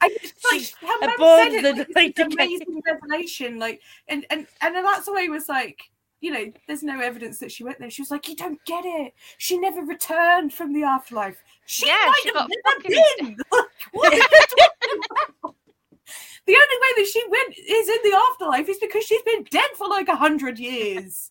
I 0.00 0.10
just 0.20 0.44
like 0.52 0.90
her 0.90 1.08
mum 1.18 1.50
said 1.50 1.52
it 1.52 1.62
the 1.62 1.72
like, 1.72 1.78
it's 1.88 1.96
like 1.96 2.14
this 2.14 2.34
amazing 2.34 2.82
revelation. 2.86 3.58
Like 3.58 3.80
and 4.08 4.24
and 4.30 4.46
and 4.60 4.74
then 4.74 4.84
that's 4.84 5.08
why 5.08 5.22
it 5.22 5.30
was 5.30 5.48
like 5.48 5.80
you 6.20 6.30
know, 6.32 6.50
there's 6.66 6.82
no 6.82 7.00
evidence 7.00 7.38
that 7.38 7.52
she 7.52 7.62
went 7.64 7.78
there. 7.78 7.90
She 7.90 8.02
was 8.02 8.10
like, 8.10 8.28
"You 8.28 8.36
don't 8.36 8.58
get 8.64 8.84
it. 8.84 9.12
She 9.38 9.58
never 9.58 9.82
returned 9.82 10.52
from 10.52 10.72
the 10.72 10.82
afterlife. 10.82 11.42
She 11.66 11.86
Yeah, 11.86 12.04
might 12.06 12.20
she 12.22 12.28
have 12.28 12.34
got 12.34 12.50
never 12.50 12.80
fucking- 12.80 13.02
been. 13.18 13.36
Like, 13.52 13.64
what 13.92 14.12
are 14.12 14.16
you 14.16 14.22
talking 14.22 15.00
about? 15.10 15.54
The 16.46 16.54
only 16.54 16.78
way 16.80 16.92
that 16.96 17.06
she 17.12 17.22
went 17.28 17.58
is 17.58 17.88
in 17.88 18.10
the 18.10 18.16
afterlife 18.30 18.68
is 18.68 18.78
because 18.78 19.04
she's 19.04 19.22
been 19.22 19.44
dead 19.50 19.68
for 19.76 19.88
like 19.88 20.08
a 20.08 20.16
hundred 20.16 20.58
years. 20.58 21.30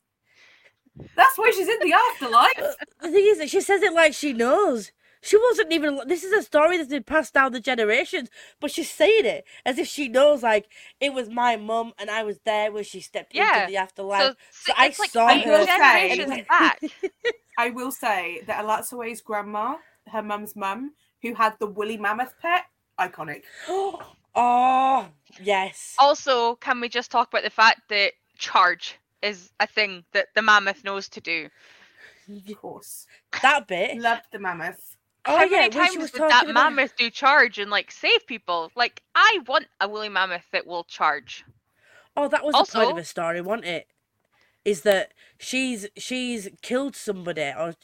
That's 1.15 1.37
why 1.37 1.51
she's 1.55 1.67
in 1.67 1.79
the 1.81 1.93
afterlife. 1.93 2.57
Uh, 2.59 2.73
the 3.01 3.11
thing 3.11 3.25
is 3.27 3.37
that 3.39 3.49
she 3.49 3.61
says 3.61 3.81
it 3.81 3.93
like 3.93 4.13
she 4.13 4.33
knows. 4.33 4.91
She 5.25 5.37
wasn't 5.37 5.73
even. 5.73 5.99
This 6.07 6.23
is 6.23 6.31
a 6.31 6.43
story 6.43 6.77
that's 6.77 6.89
been 6.89 7.03
passed 7.03 7.33
down 7.33 7.51
the 7.51 7.59
generations, 7.59 8.29
but 8.61 8.69
she's 8.69 8.91
saying 8.91 9.25
it 9.25 9.43
as 9.65 9.79
if 9.79 9.87
she 9.87 10.07
knows. 10.07 10.43
Like 10.43 10.67
it 10.99 11.13
was 11.13 11.29
my 11.29 11.55
mum, 11.55 11.93
and 11.97 12.11
I 12.11 12.21
was 12.23 12.37
there 12.45 12.71
when 12.71 12.83
she 12.83 13.01
stepped 13.01 13.33
Yeah, 13.33 13.61
into 13.61 13.71
the 13.71 13.77
afterlife. 13.77 14.21
So, 14.21 14.35
So 14.51 14.71
s- 14.73 14.75
I 14.77 14.85
it's 14.87 14.99
like 14.99 15.09
saw 15.09 15.29
eight 15.29 15.43
her 15.45 15.65
generations 15.65 16.29
say- 16.31 16.45
back. 16.47 16.79
I 17.57 17.69
will 17.71 17.91
say 17.91 18.41
that 18.45 18.63
Elatsoe's 18.63 19.21
grandma, 19.21 19.77
her 20.11 20.21
mum's 20.21 20.55
mum, 20.55 20.93
who 21.23 21.33
had 21.33 21.55
the 21.59 21.65
woolly 21.67 21.97
mammoth 21.97 22.35
pet, 22.39 22.65
iconic. 22.99 23.43
oh 24.35 25.07
yes. 25.41 25.95
Also, 25.97 26.55
can 26.57 26.79
we 26.79 26.87
just 26.89 27.09
talk 27.09 27.29
about 27.29 27.43
the 27.43 27.49
fact 27.49 27.81
that 27.89 28.11
charge 28.37 28.99
is 29.23 29.51
a 29.59 29.65
thing 29.65 30.03
that 30.13 30.27
the 30.35 30.41
mammoth 30.43 30.83
knows 30.83 31.09
to 31.09 31.21
do? 31.21 31.49
Of 32.49 32.57
course. 32.61 33.07
That 33.41 33.67
bit. 33.67 33.97
Loved 33.97 34.25
the 34.31 34.39
mammoth. 34.39 34.94
Oh 35.27 35.37
How 35.37 35.43
yeah, 35.45 35.57
many 35.57 35.69
times 35.71 36.11
did 36.11 36.21
that 36.21 36.43
about. 36.43 36.53
mammoth 36.53 36.95
do 36.95 37.09
charge 37.09 37.57
and 37.57 37.71
like 37.71 37.91
save 37.91 38.27
people? 38.27 38.71
Like, 38.75 39.01
I 39.15 39.39
want 39.47 39.67
a 39.81 39.87
woolly 39.87 40.09
mammoth 40.09 40.45
that 40.51 40.67
will 40.67 40.83
charge. 40.83 41.43
Oh, 42.15 42.27
that 42.27 42.43
was 42.45 42.53
the 42.53 42.57
point 42.59 42.75
of 42.75 42.81
Also- 42.89 42.95
the 42.97 43.05
story, 43.05 43.41
wasn't 43.41 43.65
it? 43.65 43.87
Is 44.63 44.81
that 44.81 45.13
she's 45.37 45.87
she's 45.97 46.49
killed 46.61 46.95
somebody, 46.95 47.41
or 47.55 47.75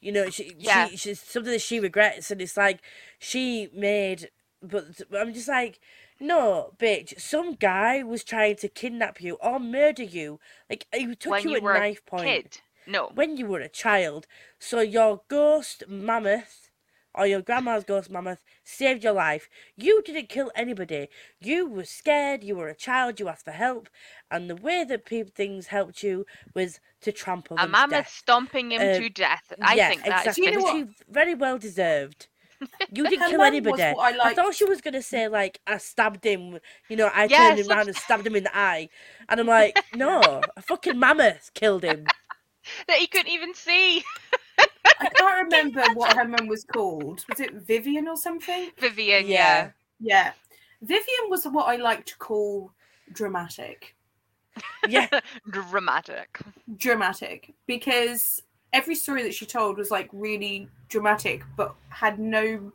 you 0.00 0.10
know, 0.12 0.30
she, 0.30 0.54
Yeah. 0.58 0.88
she 0.88 0.96
she's 0.96 1.20
something 1.20 1.52
that 1.52 1.60
she 1.60 1.80
regrets, 1.80 2.30
and 2.30 2.40
it's 2.40 2.56
like 2.56 2.80
she 3.18 3.68
made. 3.74 4.30
But 4.62 5.02
I'm 5.18 5.32
just 5.34 5.48
like, 5.48 5.80
no, 6.18 6.72
bitch. 6.78 7.18
Some 7.20 7.54
guy 7.54 8.02
was 8.02 8.24
trying 8.24 8.56
to 8.56 8.68
kidnap 8.68 9.20
you 9.20 9.34
or 9.42 9.58
murder 9.58 10.02
you. 10.02 10.40
Like 10.70 10.86
he 10.94 11.14
took 11.14 11.32
when 11.32 11.42
you, 11.44 11.50
you 11.50 11.56
at 11.56 11.62
were 11.62 11.74
knife 11.78 12.00
a 12.06 12.10
point 12.10 12.24
kid. 12.26 12.60
No. 12.86 13.10
when 13.14 13.36
you 13.36 13.46
were 13.46 13.60
a 13.60 13.68
child. 13.68 14.26
So 14.58 14.80
your 14.80 15.20
ghost 15.28 15.84
mammoth 15.88 16.69
or 17.14 17.26
your 17.26 17.42
grandma's 17.42 17.84
ghost 17.84 18.10
mammoth 18.10 18.44
saved 18.64 19.02
your 19.04 19.12
life. 19.12 19.48
You 19.76 20.02
didn't 20.02 20.28
kill 20.28 20.50
anybody. 20.54 21.08
You 21.40 21.66
were 21.68 21.84
scared, 21.84 22.42
you 22.44 22.56
were 22.56 22.68
a 22.68 22.74
child, 22.74 23.20
you 23.20 23.28
asked 23.28 23.44
for 23.44 23.52
help, 23.52 23.88
and 24.30 24.48
the 24.50 24.56
way 24.56 24.84
that 24.84 25.04
people 25.06 25.32
things 25.34 25.68
helped 25.68 26.02
you 26.02 26.26
was 26.54 26.80
to 27.02 27.12
trample 27.12 27.58
A 27.58 27.62
them 27.62 27.74
to 27.76 27.86
mammoth 27.86 27.88
death. 27.88 28.08
stomping 28.08 28.72
him 28.72 28.88
Uh, 28.88 28.92
to 28.92 29.08
death. 29.10 29.52
I 29.60 29.74
yeah, 29.74 29.88
think 29.88 30.04
that 30.04 30.26
is 30.26 30.38
exactly. 30.38 30.44
You 30.44 30.50
know 30.50 30.60
which 30.60 30.72
what? 30.72 30.88
very 31.08 31.34
well 31.34 31.58
deserved. 31.58 32.28
You 32.90 33.06
didn't 33.08 33.26
kill 33.26 33.44
anybody. 33.44 33.94
what 33.94 34.16
I 34.22 34.30
thought 34.30 34.54
she 34.54 34.64
was 34.64 34.80
gonna 34.80 35.02
say 35.02 35.28
like 35.28 35.60
I 35.66 35.78
stabbed 35.78 36.24
him. 36.24 36.58
You 36.88 36.96
know, 36.96 37.10
I 37.12 37.28
turned 37.28 37.58
him 37.58 37.70
around 37.70 37.88
and 37.88 37.96
stabbed 37.96 38.26
him 38.26 38.36
in 38.36 38.44
the 38.44 38.56
eye, 38.56 38.88
and 39.28 39.40
I'm 39.40 39.46
like, 39.46 39.84
no, 39.92 40.46
a 40.56 40.62
fucking 40.62 40.98
mammoth 40.98 41.52
killed 41.54 41.84
him. 41.84 42.12
that 42.86 42.98
he 42.98 43.06
couldn't 43.06 43.32
even 43.32 43.54
see. 43.54 44.04
I 45.00 45.08
can't 45.08 45.44
remember 45.44 45.82
what 45.94 46.16
her 46.16 46.24
mum 46.26 46.46
was 46.46 46.64
called. 46.64 47.24
Was 47.28 47.40
it 47.40 47.54
Vivian 47.54 48.06
or 48.08 48.16
something? 48.16 48.70
Vivian, 48.78 49.26
Yeah. 49.26 49.28
yeah. 49.28 49.70
Yeah. 50.00 50.32
Vivian 50.82 51.28
was 51.28 51.44
what 51.46 51.64
I 51.68 51.76
like 51.76 52.04
to 52.06 52.16
call 52.18 52.72
dramatic. 53.12 53.94
Yeah, 54.88 55.08
Dramatic. 55.50 56.38
Dramatic. 56.76 57.54
Because 57.66 58.42
every 58.72 58.94
story 58.94 59.22
that 59.22 59.34
she 59.34 59.46
told 59.46 59.76
was 59.78 59.90
like 59.90 60.08
really 60.12 60.68
dramatic, 60.88 61.42
but 61.56 61.74
had 61.88 62.18
no 62.18 62.72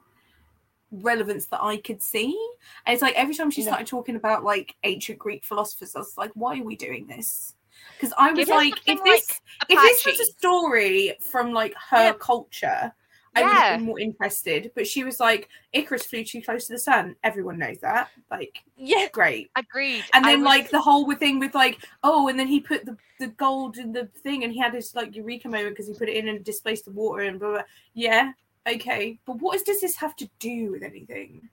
relevance 0.91 1.45
that 1.47 1.61
I 1.63 1.77
could 1.77 2.01
see. 2.01 2.37
And 2.85 2.93
it's 2.93 3.01
like 3.01 3.15
every 3.15 3.35
time 3.35 3.51
she 3.51 3.61
No. 3.61 3.67
started 3.67 3.87
talking 3.87 4.15
about 4.15 4.43
like 4.43 4.75
ancient 4.83 5.19
Greek 5.19 5.43
philosophers, 5.43 5.95
I 5.95 5.99
was 5.99 6.17
like, 6.17 6.31
why 6.33 6.59
are 6.59 6.63
we 6.63 6.75
doing 6.75 7.07
this? 7.07 7.55
Because 7.99 8.13
I 8.17 8.31
was 8.31 8.47
like, 8.49 8.73
if 8.85 9.03
this 9.03 9.27
like 9.29 9.69
if 9.69 9.79
this 9.81 10.05
was 10.05 10.19
a 10.19 10.31
story 10.33 11.13
from 11.31 11.53
like 11.53 11.73
her 11.89 11.97
Yeah. 12.07 12.13
culture, 12.19 12.93
I 13.35 13.43
would 13.43 13.49
Yeah. 13.49 13.59
have 13.59 13.79
been 13.79 13.85
more 13.85 13.99
interested. 13.99 14.71
But 14.75 14.87
she 14.87 15.03
was 15.03 15.19
like, 15.19 15.49
Icarus 15.73 16.05
flew 16.05 16.23
too 16.23 16.41
close 16.41 16.67
to 16.67 16.73
the 16.73 16.79
sun. 16.79 17.15
Everyone 17.23 17.57
knows 17.59 17.79
that. 17.81 18.09
Like, 18.31 18.59
yeah. 18.77 19.07
great. 19.11 19.49
Agreed. 19.55 20.03
And 20.13 20.23
then 20.25 20.39
was- 20.41 20.45
like 20.45 20.69
the 20.69 20.81
whole 20.81 21.13
thing 21.15 21.39
with 21.39 21.53
like, 21.55 21.85
oh, 22.03 22.27
and 22.27 22.39
then 22.39 22.47
he 22.47 22.59
put 22.59 22.85
the, 22.85 22.97
the 23.19 23.27
gold 23.27 23.77
in 23.77 23.91
the 23.91 24.05
thing 24.23 24.43
and 24.43 24.53
he 24.53 24.59
had 24.59 24.73
his 24.73 24.93
like 24.95 25.15
eureka 25.15 25.47
moment 25.49 25.69
because 25.69 25.87
he 25.87 25.93
put 25.93 26.09
it 26.09 26.17
in 26.17 26.27
and 26.27 26.43
displaced 26.43 26.85
the 26.85 26.91
water 26.91 27.23
and 27.23 27.39
blah 27.39 27.51
blah. 27.51 27.61
Yeah, 27.93 28.31
okay. 28.67 29.19
But 29.25 29.41
what 29.41 29.63
does 29.65 29.79
this 29.81 29.95
have 29.97 30.15
to 30.17 30.29
do 30.39 30.71
with 30.71 30.83
anything? 30.83 31.49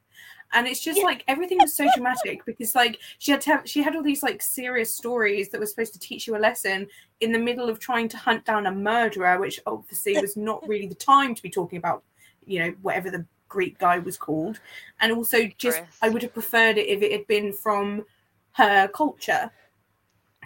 And 0.55 0.66
it's 0.66 0.80
just 0.80 0.98
Yeah. 0.98 1.05
like 1.07 1.24
everything 1.28 1.59
was 1.61 1.74
so 1.74 1.86
dramatic 1.94 2.44
because 2.44 2.74
like 2.74 2.98
she 3.18 3.30
had 3.32 3.40
to 3.42 3.50
have, 3.50 3.68
she 3.68 3.82
had 3.82 3.96
all 3.96 4.03
these 4.03 4.22
like 4.22 4.42
serious 4.42 4.94
stories 4.94 5.48
that 5.48 5.61
were 5.61 5.66
supposed 5.66 5.92
to 5.94 5.98
teach 5.98 6.26
you 6.26 6.36
a 6.36 6.38
lesson 6.38 6.88
in 7.20 7.32
the 7.32 7.38
middle 7.38 7.68
of 7.68 7.78
trying 7.78 8.09
to 8.11 8.16
hunt 8.16 8.44
down 8.44 8.66
a 8.66 8.70
murderer, 8.72 9.38
which 9.38 9.61
obviously 9.66 10.20
was 10.20 10.36
not 10.36 10.66
really 10.68 10.86
the 10.86 10.94
time 10.94 11.34
to 11.34 11.42
be 11.42 11.50
talking 11.50 11.78
about, 11.78 12.03
you 12.44 12.59
know, 12.59 12.74
whatever 12.82 13.11
the 13.11 13.24
Greek 13.48 13.78
guy 13.78 13.98
was 13.98 14.16
called. 14.18 14.61
And 15.00 15.12
also 15.12 15.46
just 15.59 15.78
Icarus. 15.78 15.96
I 16.03 16.09
would 16.11 16.22
have 16.22 16.32
preferred 16.34 16.78
it 16.78 16.88
if 16.88 17.03
it 17.03 17.12
had 17.12 17.26
been 17.26 17.53
from 17.53 18.05
her 18.53 18.88
culture, 18.88 19.50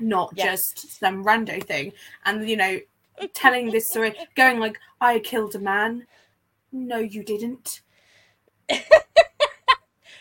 not 0.00 0.32
Yeah. 0.36 0.50
just 0.52 0.98
some 1.00 1.24
rando 1.24 1.62
thing. 1.64 1.92
And 2.24 2.48
you 2.48 2.56
know, 2.56 2.78
telling 3.34 3.70
this 3.70 3.88
story, 3.88 4.14
going 4.36 4.60
like, 4.60 4.78
I 5.00 5.18
killed 5.18 5.54
a 5.56 5.58
man. 5.58 6.06
No, 6.70 6.98
you 6.98 7.24
didn't. 7.24 7.80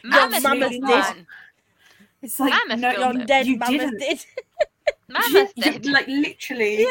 Mammoth 0.10 0.43
mammoth 0.43 0.70
killed 0.72 0.86
did. 0.86 1.28
It's 2.22 2.39
like 2.39 2.51
Mammoth 2.53 2.80
no, 2.80 2.91
killed 2.91 3.14
Your 3.14 3.22
him. 3.22 3.26
dead 3.26 3.47
you 3.47 3.58
mammoth 3.58 3.97
didn't. 3.97 3.99
did. 3.99 4.26
Mammoth 5.10 5.53
You- 5.56 5.72
did. 5.72 5.86
like 5.88 6.08
literally. 6.08 6.88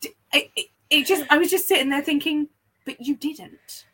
D- 0.00 0.14
It, 0.32 0.50
it, 0.56 0.66
it 0.90 1.06
just 1.06 1.24
I 1.30 1.38
was 1.38 1.50
just 1.50 1.68
sitting 1.68 1.90
there 1.90 2.02
thinking, 2.02 2.48
but 2.84 3.00
you 3.00 3.14
didn't. 3.16 3.84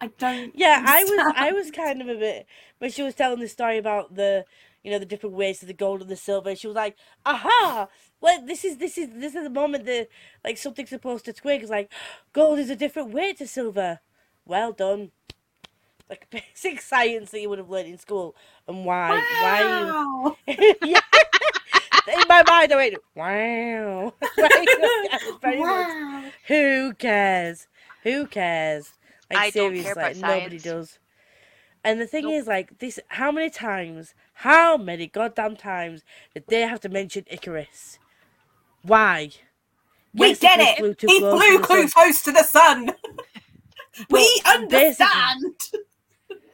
I 0.00 0.08
don't. 0.18 0.52
Yeah, 0.56 0.82
I 0.86 1.04
was. 1.04 1.34
I 1.36 1.52
was 1.52 1.70
kind 1.70 2.00
of 2.00 2.08
a 2.08 2.14
bit 2.14 2.46
when 2.78 2.90
she 2.90 3.02
was 3.02 3.14
telling 3.14 3.40
the 3.40 3.48
story 3.48 3.76
about 3.76 4.14
the 4.14 4.46
you 4.82 4.90
know 4.90 4.98
the 4.98 5.04
different 5.04 5.36
ways 5.36 5.60
of 5.62 5.68
the 5.68 5.74
gold 5.74 6.00
and 6.00 6.10
the 6.10 6.16
silver. 6.16 6.56
She 6.56 6.66
was 6.66 6.76
like, 6.76 6.96
"Aha! 7.26 7.88
Well, 8.20 8.44
this 8.46 8.64
is 8.64 8.78
this 8.78 8.96
is 8.96 9.08
this 9.12 9.34
is 9.34 9.42
the 9.44 9.50
moment 9.50 9.84
that 9.86 10.08
like 10.42 10.56
something's 10.56 10.88
supposed 10.88 11.26
to 11.26 11.34
twig. 11.34 11.60
It's 11.62 11.70
like 11.70 11.92
gold 12.32 12.58
is 12.58 12.70
a 12.70 12.76
different 12.76 13.10
way 13.12 13.34
to 13.34 13.46
silver. 13.46 14.00
Well 14.46 14.72
done. 14.72 15.10
Like 16.10 16.28
basic 16.54 16.80
science 16.82 17.30
that 17.30 17.40
you 17.40 17.48
would 17.48 17.58
have 17.58 17.70
learned 17.70 17.88
in 17.88 17.98
school. 17.98 18.34
And 18.68 18.84
why? 18.84 19.10
Why? 19.40 19.62
Wow. 19.64 20.36
You... 20.46 20.74
yeah. 20.84 21.00
In 22.12 22.24
my 22.28 22.42
mind, 22.46 22.72
I 22.72 22.76
went, 22.76 22.94
"Wow!" 23.14 24.14
Like, 24.36 24.50
I 24.52 25.18
was 25.26 25.38
very 25.40 25.58
much, 25.60 25.68
wow. 25.88 26.24
who 26.48 26.94
cares? 26.94 27.68
Who 28.02 28.26
cares? 28.26 28.92
Like 29.30 29.38
I 29.38 29.50
don't 29.50 29.74
care 29.74 29.82
seriously, 29.84 29.92
about 29.92 30.04
like 30.04 30.16
nobody 30.16 30.58
science. 30.58 30.62
does. 30.64 30.98
And 31.84 32.00
the 32.00 32.06
thing 32.06 32.24
Nope. 32.24 32.32
is, 32.34 32.46
like 32.46 32.78
this, 32.80 32.98
how 33.08 33.30
many 33.30 33.48
times, 33.48 34.14
how 34.34 34.76
many 34.76 35.06
goddamn 35.06 35.56
times 35.56 36.02
did 36.34 36.44
they 36.48 36.62
have 36.62 36.80
to 36.80 36.88
mention 36.88 37.24
Icarus? 37.30 37.98
Why? 38.82 39.30
We 40.12 40.28
Yes, 40.28 40.40
get 40.40 40.58
Icarus 40.60 40.90
it. 40.92 41.00
flew 41.00 41.08
he 41.10 41.20
close 41.20 41.32
to 41.32 41.38
flew 41.38 41.58
the 41.58 41.66
too 41.66 41.88
sun. 41.88 41.90
close 41.90 42.22
to 42.22 42.32
the 42.32 42.42
sun. 42.42 42.86
we 44.10 44.42
But 44.44 44.68
basically- 44.68 45.06
understand. 45.06 45.54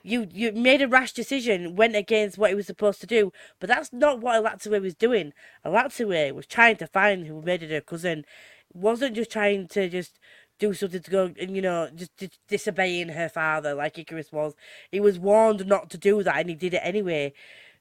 You 0.07 0.29
you 0.33 0.53
made 0.53 0.83
a 0.83 0.89
rash 0.89 1.13
decision, 1.13 1.75
went 1.77 1.97
against 1.97 2.39
what 2.39 2.51
he 2.51 2.55
was 2.55 2.67
supposed 2.67 3.01
to 3.01 3.07
do, 3.09 3.33
but 3.61 3.69
that's 3.69 3.93
not 3.93 4.21
what 4.21 4.43
Elatsoe 4.43 4.81
was 4.81 4.95
doing. 4.95 5.33
Elatsoe 5.65 6.33
was 6.33 6.47
trying 6.47 6.77
to 6.77 6.87
find 6.87 7.27
who 7.27 7.43
murdered 7.43 7.71
her 7.71 7.81
cousin. 7.81 8.25
Wasn't 8.73 9.17
just 9.17 9.31
trying 9.33 9.67
to 9.69 9.89
just 9.89 10.19
do 10.59 10.73
something 10.75 11.03
to 11.03 11.11
go 11.11 11.33
and 11.41 11.57
you 11.57 11.63
know 11.63 11.91
just, 11.95 12.17
just 12.17 12.39
disobeying 12.49 13.09
her 13.11 13.29
father 13.29 13.75
like 13.75 13.99
Icarus 13.99 14.31
was. 14.33 14.55
He 14.93 15.01
was 15.01 15.19
warned 15.19 15.67
not 15.67 15.91
to 15.91 15.99
do 15.99 16.23
that, 16.23 16.37
and 16.39 16.49
he 16.51 16.55
did 16.55 16.75
it 16.75 16.83
anyway. 16.85 17.33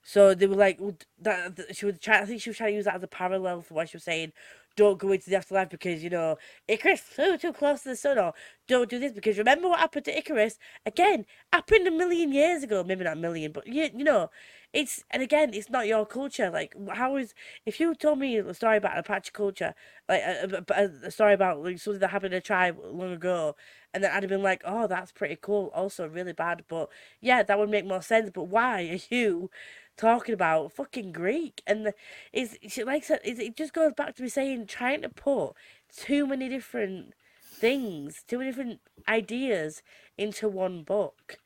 So 0.04 0.36
they 0.36 0.48
were 0.48 0.56
like, 0.56 0.80
well, 0.80 0.96
that, 1.22 1.56
that- 1.58 1.76
she 1.76 1.86
was 1.86 2.00
trying. 2.00 2.24
I 2.24 2.26
think 2.26 2.42
she 2.42 2.50
was 2.50 2.58
trying 2.58 2.72
to 2.72 2.76
use 2.78 2.86
that 2.86 2.96
as 2.96 3.04
a 3.04 3.08
parallel 3.08 3.62
for 3.62 3.76
what 3.76 3.90
she 3.90 3.98
was 3.98 4.04
saying. 4.04 4.34
Don't 4.76 5.00
go 5.00 5.12
into 5.12 5.30
the 5.30 5.38
afterlife 5.38 5.70
because 5.70 6.04
you 6.04 6.10
know 6.10 6.38
Icarus 6.68 7.00
flew 7.00 7.38
too 7.38 7.54
close 7.54 7.84
to 7.84 7.90
the 7.90 7.96
sun, 7.96 8.18
or 8.20 8.34
don't 8.68 8.90
do 8.90 9.00
this 9.00 9.14
because 9.14 9.38
remember 9.38 9.70
what 9.70 9.80
happened 9.80 10.06
to 10.06 10.18
Icarus 10.18 10.58
again 10.86 11.26
happened 11.54 11.88
a 11.88 11.92
million 11.92 12.32
years 12.34 12.64
ago. 12.64 12.84
Maybe 12.84 13.04
not 13.06 13.14
a 13.14 13.20
million, 13.20 13.52
but 13.54 13.68
you 13.68 13.90
you 13.96 14.04
know, 14.04 14.30
it's 14.74 15.04
and 15.12 15.22
again 15.24 15.54
it's 15.54 15.70
not 15.70 15.88
your 15.88 16.06
culture. 16.06 16.50
Like 16.50 16.76
how 16.94 17.16
is 17.16 17.34
if 17.66 17.80
you 17.80 17.96
told 17.96 18.20
me 18.20 18.38
a 18.38 18.54
story 18.54 18.78
about 18.78 18.98
Apache 18.98 19.32
culture, 19.34 19.74
like 20.10 20.22
a, 20.22 20.64
a, 20.70 20.74
a- 20.84 21.08
a 21.08 21.12
story 21.12 21.34
about 21.34 21.64
like 21.64 21.80
something 21.80 22.00
that 22.02 22.10
happened 22.10 22.32
to 22.32 22.38
a 22.38 22.42
tribe 22.42 22.78
long 22.84 23.14
ago, 23.14 23.56
and 23.94 24.04
then 24.04 24.12
I'd 24.12 24.24
have 24.24 24.30
been 24.30 24.44
like, 24.44 24.62
oh, 24.66 24.88
that's 24.88 25.12
pretty 25.12 25.38
cool. 25.42 25.72
Also 25.74 26.08
really 26.08 26.34
bad, 26.34 26.64
but 26.68 26.90
yeah, 27.22 27.44
that 27.44 27.58
would 27.58 27.70
make 27.70 27.86
more 27.86 28.02
sense. 28.02 28.30
But 28.34 28.44
why 28.46 28.82
are 28.90 29.00
you? 29.16 29.50
Talking 29.98 30.34
about 30.34 30.72
fucking 30.74 31.12
Greek 31.12 31.62
and 31.66 31.86
the, 31.88 31.94
is 32.34 32.58
she 32.68 32.84
like 32.84 33.04
I 33.04 33.06
said, 33.06 33.20
is 33.24 33.40
it 33.40 33.56
just 33.56 33.74
goes 33.74 33.94
back 33.94 34.16
to 34.16 34.24
me 34.24 34.30
saying 34.30 34.68
trying 34.68 35.02
to 35.02 35.10
put 35.10 35.54
too 35.96 36.28
many 36.28 36.50
different 36.50 37.14
things, 37.42 38.24
too 38.28 38.40
many 38.40 38.52
different 38.52 38.80
ideas 39.08 39.82
into 40.18 40.48
one 40.50 40.84
book. 40.84 41.38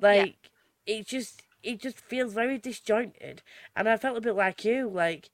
Like 0.00 0.50
it 0.86 1.06
just 1.06 1.42
it 1.62 1.80
just 1.80 1.98
feels 2.00 2.34
very 2.34 2.58
disjointed. 2.58 3.42
And 3.76 3.88
I 3.88 3.96
felt 3.96 4.16
a 4.18 4.22
bit 4.22 4.34
like 4.36 4.64
you, 4.64 4.88
like 4.88 5.30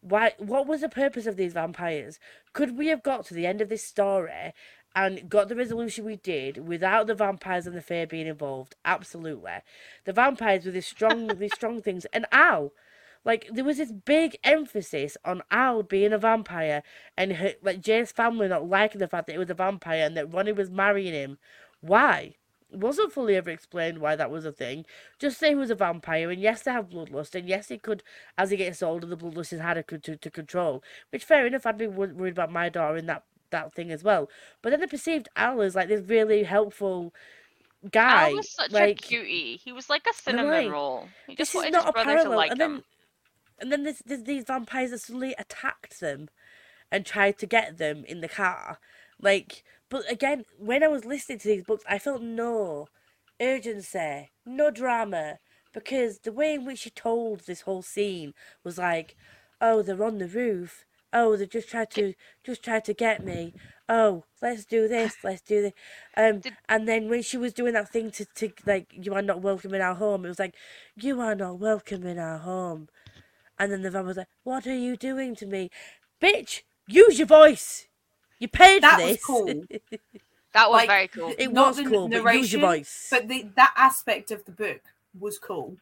why 0.00 0.32
what 0.38 0.66
was 0.66 0.80
the 0.82 0.88
purpose 0.88 1.26
of 1.26 1.36
these 1.36 1.52
vampires? 1.54 2.18
Could 2.52 2.76
we 2.76 2.88
have 2.88 3.02
got 3.02 3.24
to 3.26 3.34
the 3.34 3.46
end 3.46 3.60
of 3.60 3.68
this 3.68 3.84
story 3.84 4.52
and 4.94 5.28
got 5.28 5.48
the 5.48 5.56
resolution 5.56 6.04
we 6.04 6.16
did 6.16 6.66
without 6.66 7.06
the 7.06 7.14
vampires 7.14 7.66
and 7.66 7.76
the 7.76 7.82
fair 7.82 8.06
being 8.06 8.26
involved. 8.26 8.76
Absolutely, 8.84 9.58
the 10.04 10.12
vampires 10.12 10.64
were 10.64 10.72
these 10.72 10.86
strong, 10.86 11.26
these 11.38 11.54
strong 11.54 11.82
things, 11.82 12.04
and 12.12 12.26
Al. 12.32 12.72
Like 13.24 13.48
there 13.52 13.64
was 13.64 13.78
this 13.78 13.92
big 13.92 14.36
emphasis 14.42 15.16
on 15.24 15.42
Al 15.50 15.84
being 15.84 16.12
a 16.12 16.18
vampire 16.18 16.82
and 17.16 17.34
her, 17.34 17.52
like 17.62 17.80
Jay's 17.80 18.10
family 18.10 18.48
not 18.48 18.68
liking 18.68 18.98
the 18.98 19.06
fact 19.06 19.26
that 19.26 19.34
he 19.34 19.38
was 19.38 19.48
a 19.50 19.54
vampire 19.54 20.04
and 20.04 20.16
that 20.16 20.32
Ronnie 20.32 20.50
was 20.50 20.70
marrying 20.70 21.14
him. 21.14 21.38
Why? 21.80 22.34
It 22.72 22.78
wasn't 22.80 23.12
fully 23.12 23.36
ever 23.36 23.50
explained 23.50 23.98
why 23.98 24.16
that 24.16 24.30
was 24.30 24.46
a 24.46 24.52
thing. 24.52 24.86
Just 25.18 25.38
say 25.38 25.50
he 25.50 25.54
was 25.54 25.70
a 25.70 25.74
vampire, 25.74 26.30
and 26.30 26.40
yes, 26.40 26.62
they 26.62 26.70
have 26.72 26.88
bloodlust, 26.88 27.34
and 27.34 27.46
yes, 27.46 27.68
he 27.68 27.76
could, 27.76 28.02
as 28.38 28.50
he 28.50 28.56
gets 28.56 28.82
older, 28.82 29.06
the 29.06 29.16
bloodlust 29.16 29.52
is 29.52 29.60
harder 29.60 29.82
to, 29.82 30.16
to, 30.16 30.30
control. 30.30 30.82
Which, 31.10 31.24
fair 31.24 31.46
enough, 31.46 31.66
I'd 31.66 31.76
be 31.76 31.86
wor- 31.86 32.14
worried 32.14 32.32
about 32.32 32.50
my 32.50 32.70
daughter 32.70 32.96
in 32.96 33.06
that, 33.06 33.24
that 33.52 33.72
thing 33.72 33.90
as 33.92 34.02
well. 34.02 34.28
But 34.60 34.70
then 34.70 34.82
I 34.82 34.86
perceived 34.86 35.28
Al 35.36 35.62
as 35.62 35.76
like 35.76 35.88
this 35.88 36.02
really 36.08 36.42
helpful 36.42 37.14
guy. 37.90 38.30
Al 38.30 38.36
was 38.36 38.50
such 38.50 38.72
like, 38.72 38.98
a 38.98 39.02
cutie. 39.02 39.56
He 39.56 39.72
was 39.72 39.88
like 39.88 40.06
a 40.10 40.14
cinnamon 40.14 40.50
like, 40.50 40.70
roll. 40.72 41.08
He 41.26 41.34
this 41.36 41.48
just 41.48 41.50
is 41.52 41.54
wanted 41.54 41.72
not 41.72 41.88
a 41.88 41.92
brother 41.92 42.10
parallel. 42.10 42.30
to 42.30 42.36
like 42.36 42.50
and 42.50 42.60
him. 42.60 42.72
then, 42.72 42.82
and 43.60 43.72
then 43.72 43.82
there's, 43.84 44.02
there's 44.04 44.24
these 44.24 44.44
vampires 44.44 44.90
that 44.90 45.00
suddenly 45.00 45.34
attacked 45.38 46.00
them 46.00 46.28
and 46.90 47.06
tried 47.06 47.38
to 47.38 47.46
get 47.46 47.78
them 47.78 48.04
in 48.06 48.20
the 48.20 48.28
car. 48.28 48.78
Like, 49.20 49.64
but 49.88 50.10
again, 50.10 50.44
when 50.58 50.82
I 50.82 50.88
was 50.88 51.04
listening 51.04 51.38
to 51.38 51.48
these 51.48 51.64
books, 51.64 51.84
I 51.88 51.98
felt 51.98 52.22
no 52.22 52.88
urgency, 53.40 54.30
no 54.44 54.70
drama, 54.70 55.38
because 55.72 56.18
the 56.18 56.32
way 56.32 56.54
in 56.54 56.64
which 56.64 56.80
she 56.80 56.90
told 56.90 57.40
this 57.40 57.62
whole 57.62 57.82
scene 57.82 58.34
was 58.64 58.78
like, 58.78 59.16
oh, 59.60 59.82
they're 59.82 60.04
on 60.04 60.18
the 60.18 60.28
roof. 60.28 60.84
Oh, 61.12 61.36
they 61.36 61.46
just 61.46 61.68
tried 61.68 61.90
to 61.92 62.14
just 62.44 62.62
tried 62.64 62.84
to 62.86 62.94
get 62.94 63.24
me. 63.24 63.52
Oh, 63.88 64.24
let's 64.40 64.64
do 64.64 64.88
this, 64.88 65.16
let's 65.22 65.42
do 65.42 65.62
this. 65.62 65.72
Um, 66.16 66.40
Did- 66.40 66.56
and 66.68 66.88
then 66.88 67.08
when 67.10 67.22
she 67.22 67.36
was 67.36 67.52
doing 67.52 67.74
that 67.74 67.90
thing 67.90 68.10
to, 68.12 68.24
to 68.24 68.50
like, 68.64 68.86
you 68.92 69.12
are 69.14 69.22
not 69.22 69.42
welcome 69.42 69.74
in 69.74 69.82
our 69.82 69.94
home, 69.94 70.24
it 70.24 70.28
was 70.28 70.38
like, 70.38 70.54
you 70.96 71.20
are 71.20 71.34
not 71.34 71.58
welcome 71.58 72.06
in 72.06 72.18
our 72.18 72.38
home. 72.38 72.88
And 73.58 73.70
then 73.70 73.82
the 73.82 73.90
van 73.90 74.06
was 74.06 74.16
like, 74.16 74.28
what 74.44 74.66
are 74.66 74.74
you 74.74 74.96
doing 74.96 75.36
to 75.36 75.46
me? 75.46 75.70
Bitch, 76.20 76.62
use 76.86 77.18
your 77.18 77.26
voice. 77.28 77.86
You 78.38 78.48
paid 78.48 78.82
for 78.82 78.96
this. 78.96 78.98
That 78.98 79.02
was 79.02 79.24
cool. 79.24 79.64
That 80.54 80.68
was 80.68 80.78
like, 80.80 80.88
very 80.88 81.08
cool. 81.08 81.34
it 81.38 81.50
Not 81.52 81.68
was 81.68 81.76
the 81.78 81.84
cool, 81.84 82.08
but 82.08 82.34
use 82.34 82.52
your 82.52 82.60
voice. 82.60 83.08
But 83.10 83.28
the, 83.28 83.46
that 83.56 83.72
aspect 83.76 84.30
of 84.30 84.44
the 84.44 84.52
book 84.52 84.80
was 85.18 85.38
cool. 85.38 85.76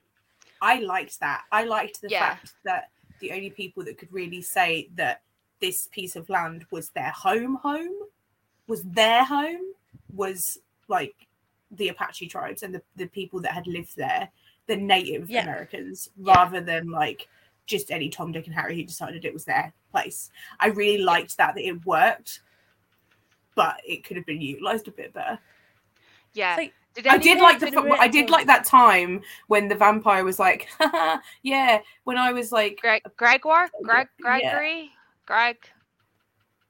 I 0.62 0.80
liked 0.80 1.18
that. 1.20 1.42
I 1.50 1.64
liked 1.64 2.00
the 2.00 2.08
Yeah. 2.08 2.36
fact 2.36 2.54
that 2.64 2.90
the 3.20 3.32
only 3.32 3.50
people 3.50 3.84
that 3.84 3.98
could 3.98 4.12
really 4.12 4.42
say 4.42 4.88
that 4.96 5.22
this 5.60 5.88
piece 5.92 6.16
of 6.16 6.28
land 6.28 6.64
was 6.70 6.90
their 6.90 7.10
home 7.10 7.56
home 7.56 7.94
was 8.66 8.82
their 8.84 9.24
home 9.24 9.60
was 10.14 10.58
like 10.88 11.14
the 11.72 11.88
Apache 11.88 12.28
tribes 12.28 12.62
and 12.62 12.74
the, 12.74 12.82
the 12.96 13.06
people 13.06 13.40
that 13.40 13.52
had 13.52 13.66
lived 13.66 13.96
there, 13.96 14.28
the 14.66 14.76
Native 14.76 15.28
Yeah. 15.30 15.42
Americans, 15.42 16.08
Yeah. 16.16 16.34
rather 16.34 16.60
than 16.60 16.90
like 16.90 17.28
just 17.66 17.90
any 17.90 18.08
Tom, 18.08 18.32
Dick, 18.32 18.46
and 18.46 18.54
Harry 18.54 18.74
who 18.76 18.84
decided 18.84 19.24
it 19.24 19.32
was 19.32 19.44
their 19.44 19.72
place. 19.92 20.30
I 20.58 20.68
really 20.68 21.02
liked 21.02 21.36
that 21.36 21.54
that 21.54 21.64
it 21.64 21.84
worked, 21.86 22.40
but 23.54 23.80
it 23.86 24.02
could 24.04 24.16
have 24.16 24.26
been 24.26 24.40
utilized 24.40 24.88
a 24.88 24.92
bit 24.92 25.12
better. 25.12 25.38
yeah. 26.32 26.52
It's 26.54 26.58
like, 26.58 26.74
did 26.94 27.06
I 27.06 27.18
did 27.18 27.38
like 27.38 27.60
the 27.60 27.68
it's 27.68 27.76
I 28.00 28.08
did 28.08 28.30
like 28.30 28.46
that 28.46 28.64
time 28.64 29.22
when 29.46 29.68
the 29.68 29.74
vampire 29.74 30.24
was 30.24 30.38
like, 30.38 30.68
yeah, 31.42 31.80
when 32.04 32.18
I 32.18 32.32
was 32.32 32.52
like, 32.52 32.78
Greg 32.80 33.02
Gregoire? 33.16 33.70
Greg 33.82 34.08
Yeah. 34.18 34.22
Gregory? 34.22 34.90
Greg 35.26 35.56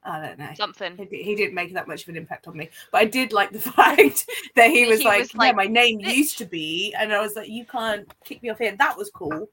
I 0.02 0.26
don't 0.26 0.38
know. 0.38 0.50
something. 0.54 0.96
He, 0.96 1.22
he 1.22 1.34
didn't 1.34 1.54
make 1.54 1.74
that 1.74 1.86
much 1.88 2.02
of 2.02 2.08
an 2.08 2.16
impact 2.16 2.48
on 2.48 2.56
me, 2.56 2.70
but 2.90 2.98
I 3.02 3.04
did 3.04 3.32
like 3.32 3.52
the 3.52 3.60
fact 3.72 4.26
that 4.56 4.70
he 4.70 4.86
was 4.86 5.00
he 5.00 5.04
like, 5.04 5.20
was 5.20 5.34
"Yeah, 5.34 5.38
like, 5.38 5.56
my 5.56 5.66
name 5.66 6.00
"Bitch." 6.00 6.14
used 6.16 6.38
to 6.38 6.46
be," 6.46 6.94
and 6.98 7.12
I 7.12 7.20
was 7.20 7.36
like, 7.36 7.48
"You 7.48 7.64
can't 7.66 8.10
kick 8.24 8.42
me 8.42 8.50
off 8.50 8.58
here." 8.58 8.74
That 8.76 8.96
was 8.96 9.10
cool. 9.10 9.48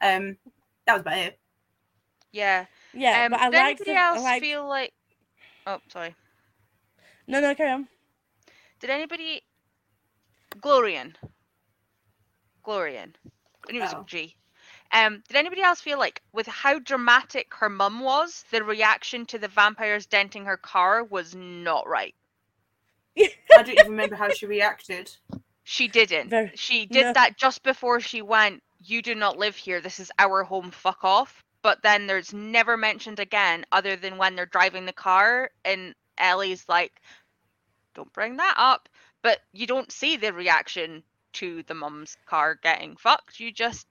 Um, 0.00 0.36
that 0.86 0.94
was 0.94 1.02
about 1.02 1.18
it. 1.18 1.38
Yeah. 2.32 2.66
yeah, 2.94 3.24
Um, 3.24 3.32
but 3.32 3.40
I 3.40 3.50
did 3.50 3.56
liked 3.56 3.80
anybody 3.80 3.90
the, 3.90 3.96
I 3.98 4.06
else 4.08 4.22
liked... 4.22 4.40
feel 4.40 4.68
like 4.68 4.92
Oh, 5.66 5.78
sorry. 5.88 6.14
No, 7.26 7.40
no, 7.40 7.54
carry 7.54 7.70
on. 7.70 7.88
Did 8.80 8.90
anybody 8.90 9.42
Glorian? 10.58 11.14
Glorian. 12.64 13.14
Knew 13.70 13.78
it 13.78 13.82
was 13.82 13.94
Oh. 13.94 14.00
a 14.00 14.04
G. 14.04 14.36
Um, 14.92 15.22
did 15.28 15.36
anybody 15.36 15.62
else 15.62 15.80
feel 15.80 15.98
like 15.98 16.20
with 16.32 16.48
how 16.48 16.78
dramatic 16.80 17.54
her 17.54 17.68
mum 17.68 18.00
was, 18.00 18.44
the 18.50 18.64
reaction 18.64 19.24
to 19.26 19.38
the 19.38 19.46
vampires 19.48 20.06
denting 20.06 20.44
her 20.46 20.56
car 20.56 21.04
was 21.04 21.34
not 21.34 21.86
right? 21.86 22.14
I 23.18 23.28
don't 23.50 23.68
even 23.68 23.90
remember 23.92 24.16
how 24.16 24.30
she 24.30 24.46
reacted. 24.46 25.14
She 25.62 25.86
didn't. 25.86 26.30
Very- 26.30 26.52
she 26.56 26.86
did 26.86 27.04
no. 27.06 27.12
that 27.12 27.36
just 27.38 27.62
before 27.62 28.00
she 28.00 28.22
went, 28.22 28.62
You 28.82 29.02
do 29.02 29.14
not 29.14 29.38
live 29.38 29.54
here. 29.54 29.80
This 29.80 30.00
is 30.00 30.10
our 30.18 30.42
home. 30.42 30.70
Fuck 30.70 31.04
off. 31.04 31.44
But 31.62 31.82
then 31.82 32.06
there's 32.06 32.32
never 32.32 32.76
mentioned 32.76 33.20
again, 33.20 33.66
other 33.70 33.94
than 33.94 34.16
when 34.16 34.34
they're 34.34 34.46
driving 34.46 34.86
the 34.86 34.92
car 34.92 35.50
and 35.64 35.94
Ellie's 36.18 36.64
like, 36.68 37.00
Don't 37.94 38.12
bring 38.12 38.36
that 38.38 38.54
up. 38.56 38.88
But 39.22 39.40
you 39.52 39.66
don't 39.66 39.92
see 39.92 40.16
the 40.16 40.32
reaction 40.32 41.02
to 41.34 41.62
the 41.64 41.74
mum's 41.74 42.16
car 42.26 42.56
getting 42.62 42.96
fucked. 42.96 43.40
You 43.40 43.52
just. 43.52 43.86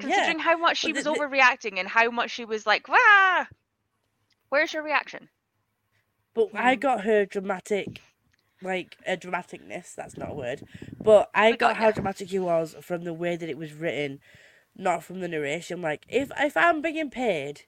Considering 0.00 0.38
how 0.40 0.56
much 0.58 0.78
she 0.78 0.92
but 0.92 0.96
was 0.96 1.04
the- 1.04 1.10
the- 1.12 1.20
overreacting 1.20 1.78
and 1.78 1.88
how 1.88 2.10
much 2.10 2.30
she 2.32 2.44
was 2.44 2.66
like, 2.66 2.88
Wah! 2.88 3.46
Where's 4.50 4.72
your 4.72 4.82
reaction? 4.82 5.28
But 6.34 6.50
I 6.56 6.76
Mm. 6.76 6.80
got 6.80 7.02
her 7.04 7.26
dramatic, 7.26 8.00
like 8.62 8.96
a 9.06 9.16
dramaticness. 9.16 9.94
That's 9.94 10.16
not 10.16 10.30
a 10.30 10.34
word, 10.34 10.62
but 11.02 11.30
I 11.34 11.52
We 11.52 11.56
got 11.56 11.74
got 11.74 11.76
how 11.76 11.86
ya. 11.86 11.92
dramatic 11.92 12.28
he 12.30 12.38
was 12.38 12.74
from 12.80 13.04
the 13.04 13.14
way 13.14 13.36
that 13.36 13.48
it 13.48 13.58
was 13.58 13.72
written, 13.74 14.20
not 14.76 15.04
from 15.04 15.20
the 15.20 15.28
narration. 15.28 15.82
Like 15.82 16.04
if 16.08 16.30
if 16.38 16.56
I'm 16.56 16.80
being 16.82 17.10
paid 17.10 17.62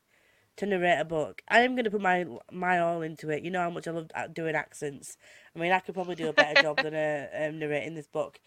to 0.57 0.67
narrate 0.67 1.01
a 1.01 1.05
book, 1.05 1.43
I 1.49 1.61
am 1.61 1.75
gonna 1.77 1.91
put 1.91 2.01
my 2.01 2.27
my 2.53 2.79
all 2.79 3.03
into 3.03 3.31
it. 3.31 3.43
You 3.43 3.51
know 3.51 3.61
how 3.61 3.71
much 3.71 3.89
I 3.89 3.93
love 3.93 4.11
doing 4.33 4.55
accents. 4.55 5.17
I 5.55 5.59
mean, 5.59 5.73
I 5.73 5.81
could 5.81 5.95
probably 5.95 6.15
do 6.17 6.29
a 6.29 6.33
better 6.33 6.57
job 6.57 6.81
than 6.81 6.95
a, 6.95 7.29
um, 7.49 7.59
narrating 7.59 7.95
this 7.95 8.07
book. 8.07 8.41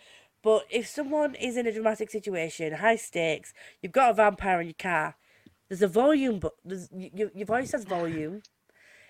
But 0.43 0.65
if 0.69 0.87
someone 0.87 1.35
is 1.35 1.57
in 1.57 1.67
a 1.67 1.71
dramatic 1.73 2.09
situation, 2.11 2.73
high 2.73 2.95
stakes, 2.95 3.53
you've 3.81 3.91
got 3.91 4.11
a 4.11 4.13
vampire 4.13 4.61
in 4.61 4.67
your 4.67 4.73
car, 4.79 5.15
there's 5.69 5.81
a 5.81 5.87
volume, 5.87 6.39
but 6.39 6.53
there's 6.63 6.89
y- 6.91 7.11
y- 7.13 7.31
your 7.35 7.45
voice 7.47 7.71
has 7.71 7.85
volume 7.85 8.43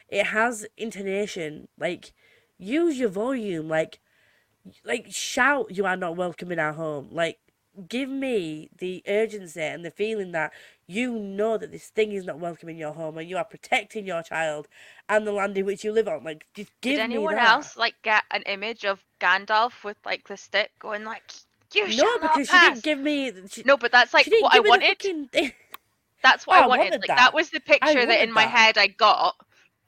it 0.10 0.28
has 0.28 0.66
intonation 0.78 1.68
like 1.80 2.14
use 2.58 2.98
your 3.00 3.10
volume 3.10 3.68
like 3.68 4.00
like 4.86 5.08
shout 5.10 5.76
you 5.76 5.86
are 5.86 5.98
not 5.98 6.16
welcome 6.16 6.52
in 6.52 6.60
our 6.60 6.74
home 6.74 7.10
like 7.12 7.39
give 7.88 8.10
me 8.10 8.70
the 8.78 9.04
urgency 9.08 9.62
and 9.62 9.86
the 9.86 9.91
feeling 9.91 10.32
that 10.32 10.52
you 10.88 11.19
know 11.19 11.57
that 11.57 11.71
this 11.71 11.88
thing 11.89 12.13
is 12.13 12.25
not 12.25 12.39
welcome 12.39 12.69
in 12.69 12.77
your 12.77 12.93
home 12.93 13.17
and 13.17 13.29
you 13.29 13.38
are 13.38 13.45
protecting 13.45 14.07
your 14.07 14.23
child 14.23 14.67
and 15.09 15.27
the 15.27 15.31
land 15.33 15.57
in 15.57 15.65
which 15.65 15.83
you 15.83 15.91
live 15.91 16.07
on 16.07 16.23
like 16.23 16.45
just 16.55 16.71
give 16.81 16.97
Did 16.97 16.99
anyone 16.99 17.39
that 17.39 17.39
else 17.39 17.77
like 17.77 17.95
get 18.03 18.23
an 18.31 18.43
image 18.43 18.85
of 18.85 19.03
Gandalf 19.21 19.83
with 19.83 19.97
like 20.05 20.27
the 20.27 20.38
stick 20.38 20.71
going 20.79 21.05
like 21.05 21.23
you 21.75 21.89
no 21.89 22.05
shall 22.05 22.19
not 22.21 22.43
because 22.43 22.49
she 22.49 22.59
didn't 22.59 22.83
give 22.83 22.99
me 22.99 23.31
she, 23.49 23.65
No, 23.65 23.77
but 23.77 23.91
that's 23.91 24.13
like 24.13 24.29
what 24.39 24.53
I 24.53 24.59
give 24.59 24.63
me 24.63 24.71
the 24.71 24.79
wanted. 24.79 24.89
fucking. 24.89 25.29
That's 26.23 26.47
what 26.47 26.57
Oh, 26.57 26.59
I 26.59 26.61
I 26.61 26.67
wanted. 26.67 26.93
wanted 26.93 27.03
Like 27.03 27.15
that. 27.15 27.17
that 27.17 27.33
was 27.33 27.49
the 27.51 27.59
picture 27.61 28.05
that 28.05 28.23
in 28.23 28.31
wanted 28.31 28.33
my 28.33 28.45
that. 28.45 28.47
head 28.47 28.77
I 28.77 28.88
got, 28.88 29.35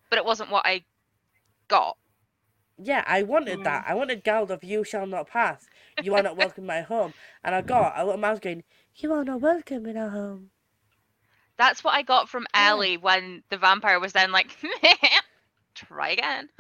but 0.10 0.20
it 0.20 0.26
wasn't 0.26 0.52
what 0.52 0.66
I 0.66 0.84
got. 1.70 1.98
Yeah, 2.78 3.04
I 3.08 3.24
wanted 3.24 3.64
Mm. 3.64 3.66
that. 3.66 3.86
I 3.88 3.96
wanted 3.96 4.24
Gandalf, 4.24 4.64
you 4.64 4.84
shall 4.84 5.08
not 5.08 5.30
pass. 5.30 5.68
You 6.00 6.16
are 6.16 6.24
not 6.24 6.38
welcome 6.38 6.66
in 6.66 6.68
my 6.68 6.82
home. 6.82 7.14
And 7.44 7.56
I 7.56 7.62
got 7.62 7.94
a 7.98 8.06
little 8.06 8.20
mouse 8.20 8.40
going, 8.40 8.64
You 8.96 9.14
are 9.14 9.26
not 9.26 9.42
welcome 9.42 9.86
in 9.86 9.98
our 9.98 10.10
home. 10.10 10.52
That's 11.60 11.84
what 11.84 11.94
I 11.94 12.02
got 12.02 12.28
from 12.30 12.48
Yeah. 12.56 12.70
Ellie 12.70 12.98
when 12.98 13.44
the 13.50 13.58
vampire 13.58 14.00
was 14.00 14.14
then 14.14 14.32
like, 14.32 14.56
try 15.76 16.10
again. 16.12 16.50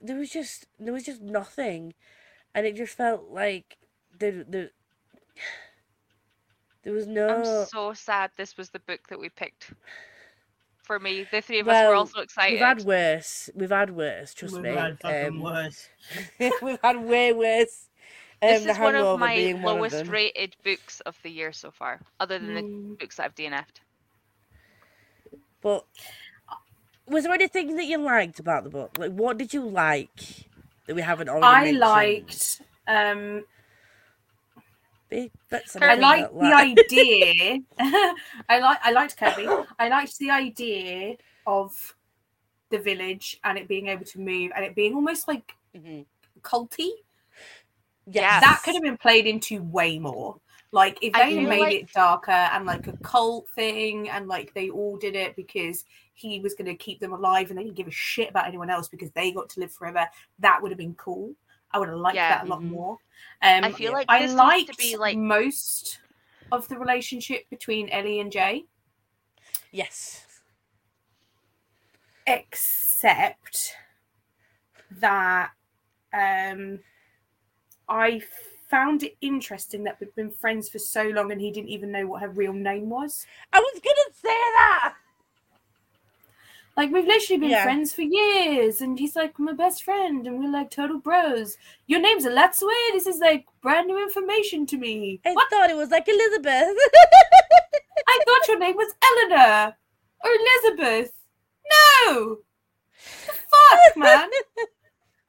There 0.00 0.16
was 0.16 0.30
just 0.30 0.66
there 0.78 0.92
was 0.92 1.02
just 1.04 1.20
nothing. 1.20 1.92
And 2.54 2.64
it 2.66 2.76
just 2.76 2.96
felt 2.96 3.30
like 3.30 3.76
there 4.18 4.44
there 4.48 4.70
there 6.82 6.92
was 6.92 7.06
no. 7.06 7.28
I'm 7.28 7.66
so 7.66 7.92
sad 7.94 8.30
this 8.36 8.56
was 8.56 8.70
the 8.70 8.78
book 8.78 9.08
that 9.08 9.18
we 9.18 9.28
picked. 9.28 9.72
For 10.84 10.98
me, 10.98 11.26
the 11.30 11.42
three 11.42 11.58
of 11.60 11.68
us 11.68 11.86
were 11.86 11.94
also 11.94 12.20
excited. 12.20 12.54
We've 12.54 12.60
had 12.60 12.84
worse. 12.84 13.50
We've 13.54 13.70
had 13.70 13.90
worse, 13.90 14.32
trust 14.34 14.54
me. 14.54 14.60
We've 14.62 14.70
me. 14.70 14.76
had 14.76 15.00
fucking 15.00 15.26
Um, 15.26 15.40
worse. 15.40 15.88
we've 16.62 16.78
had 16.82 17.02
way 17.04 17.32
worse. 17.34 17.87
Um, 18.40 18.48
this 18.48 18.64
The 18.64 18.70
is 18.70 18.78
one 18.78 18.94
of 18.94 19.18
my 19.18 19.34
being 19.34 19.62
one 19.62 19.72
of 19.74 19.78
lowest 19.78 19.96
them. 19.96 20.10
rated 20.10 20.56
books 20.64 21.00
of 21.00 21.18
the 21.22 21.30
year 21.30 21.52
so 21.52 21.70
far, 21.70 22.00
other 22.20 22.38
than 22.38 22.54
the 22.54 22.62
Mm. 22.62 22.98
books 22.98 23.16
that 23.16 23.24
I've 23.24 23.34
DNF'd. 23.34 23.80
But 25.60 25.84
was 27.06 27.24
there 27.24 27.32
anything 27.32 27.74
that 27.76 27.86
you 27.86 27.98
liked 27.98 28.38
about 28.38 28.62
the 28.64 28.70
book? 28.70 28.96
Like, 28.96 29.10
what 29.12 29.38
did 29.38 29.52
you 29.52 29.62
like 29.62 30.46
that 30.86 30.94
we 30.94 31.02
haven't 31.02 31.28
already 31.28 31.46
I 31.46 31.62
mentioned? 31.64 31.80
liked. 31.80 32.62
Um, 32.86 33.44
Big 35.08 35.32
bits 35.50 35.74
of 35.74 35.80
Kirby. 35.80 36.04
I 36.04 36.18
it 36.26 36.34
liked 36.34 36.38
the 36.38 36.52
idea. 36.54 37.58
I 38.48 38.58
like. 38.60 38.78
I 38.84 38.90
liked 38.92 39.16
Kirby. 39.16 39.48
I 39.78 39.88
liked 39.88 40.16
the 40.18 40.30
idea 40.30 41.16
of 41.46 41.94
the 42.70 42.78
village 42.78 43.40
and 43.42 43.56
it 43.58 43.66
being 43.66 43.88
able 43.88 44.04
to 44.04 44.20
move 44.20 44.52
and 44.54 44.64
it 44.64 44.74
being 44.74 44.94
almost 44.94 45.26
like 45.26 45.54
Mhm. 45.74 46.04
culty. 46.42 46.90
Yeah. 48.10 48.40
That 48.40 48.62
could 48.64 48.74
have 48.74 48.82
been 48.82 48.96
played 48.96 49.26
into 49.26 49.62
way 49.62 49.98
more. 49.98 50.40
Like 50.70 50.98
if 51.00 51.14
they 51.14 51.38
made 51.44 51.60
like- 51.60 51.74
it 51.74 51.92
darker 51.92 52.30
and 52.30 52.66
like 52.66 52.86
a 52.88 52.96
cult 52.98 53.48
thing 53.50 54.08
and 54.10 54.28
like 54.28 54.52
they 54.54 54.68
all 54.70 54.96
did 54.98 55.14
it 55.16 55.34
because 55.34 55.84
he 56.14 56.40
was 56.40 56.54
going 56.54 56.66
to 56.66 56.74
keep 56.74 57.00
them 57.00 57.12
alive 57.12 57.48
and 57.48 57.58
they 57.58 57.62
didn't 57.64 57.76
give 57.76 57.86
a 57.86 57.92
shit 57.92 58.28
about 58.30 58.46
anyone 58.46 58.68
else 58.70 58.88
because 58.88 59.10
they 59.12 59.30
got 59.32 59.48
to 59.50 59.60
live 59.60 59.72
forever, 59.72 60.06
that 60.40 60.60
would 60.60 60.70
have 60.70 60.78
been 60.78 60.94
cool. 60.94 61.32
I 61.70 61.78
would 61.78 61.88
have 61.88 61.98
liked 61.98 62.16
Yeah. 62.16 62.30
that 62.38 62.46
a 62.46 62.48
lot 62.50 62.60
Mhm. 62.60 62.70
more. 62.70 62.98
Um, 63.42 63.64
I 63.64 63.72
feel 63.72 63.92
like 63.92 64.06
I 64.08 64.26
liked 64.26 64.68
to 64.70 64.76
be 64.76 64.96
like 64.96 65.16
most 65.16 66.00
of 66.52 66.66
the 66.68 66.78
relationship 66.78 67.48
between 67.50 67.88
Ellie 67.90 68.20
and 68.20 68.32
Jay, 68.32 68.64
Yes. 69.70 70.24
except 72.26 73.74
that 74.90 75.50
um, 76.12 76.80
I 77.88 78.20
found 78.68 79.02
it 79.02 79.16
interesting 79.20 79.82
that 79.84 79.98
we've 79.98 80.14
been 80.14 80.30
friends 80.30 80.68
for 80.68 80.78
so 80.78 81.04
long 81.04 81.32
and 81.32 81.40
he 81.40 81.50
didn't 81.50 81.70
even 81.70 81.90
know 81.90 82.06
what 82.06 82.20
her 82.22 82.28
real 82.28 82.52
name 82.52 82.90
was. 82.90 83.26
I 83.52 83.60
was 83.60 83.80
gonna 83.82 84.12
say 84.12 84.28
that. 84.28 84.94
Like 86.76 86.92
we've 86.92 87.06
literally 87.06 87.40
been 87.40 87.50
Yeah. 87.50 87.64
friends 87.64 87.92
for 87.92 88.02
years, 88.02 88.82
and 88.82 88.96
he's 89.00 89.16
like 89.16 89.36
my 89.40 89.52
best 89.52 89.82
friend, 89.82 90.24
and 90.28 90.38
we're 90.38 90.48
like 90.50 90.70
total 90.70 90.98
bros. 91.00 91.56
Your 91.88 92.00
name's 92.00 92.24
Elatsoe. 92.24 92.70
This 92.92 93.06
is 93.08 93.18
like 93.18 93.46
brand 93.62 93.88
new 93.88 94.00
information 94.00 94.64
to 94.66 94.76
me. 94.76 95.20
I 95.26 95.32
What? 95.32 95.50
thought 95.50 95.70
it 95.70 95.76
was 95.76 95.90
like 95.90 96.06
Elizabeth. 96.06 96.76
I 98.06 98.20
thought 98.24 98.46
your 98.48 98.58
name 98.60 98.76
was 98.76 98.94
Eleanor 99.02 99.76
or 100.24 100.30
Elizabeth. 100.30 101.12
No, 102.06 102.38
the 103.26 103.32
fuck, 103.32 103.96
man. 103.96 104.30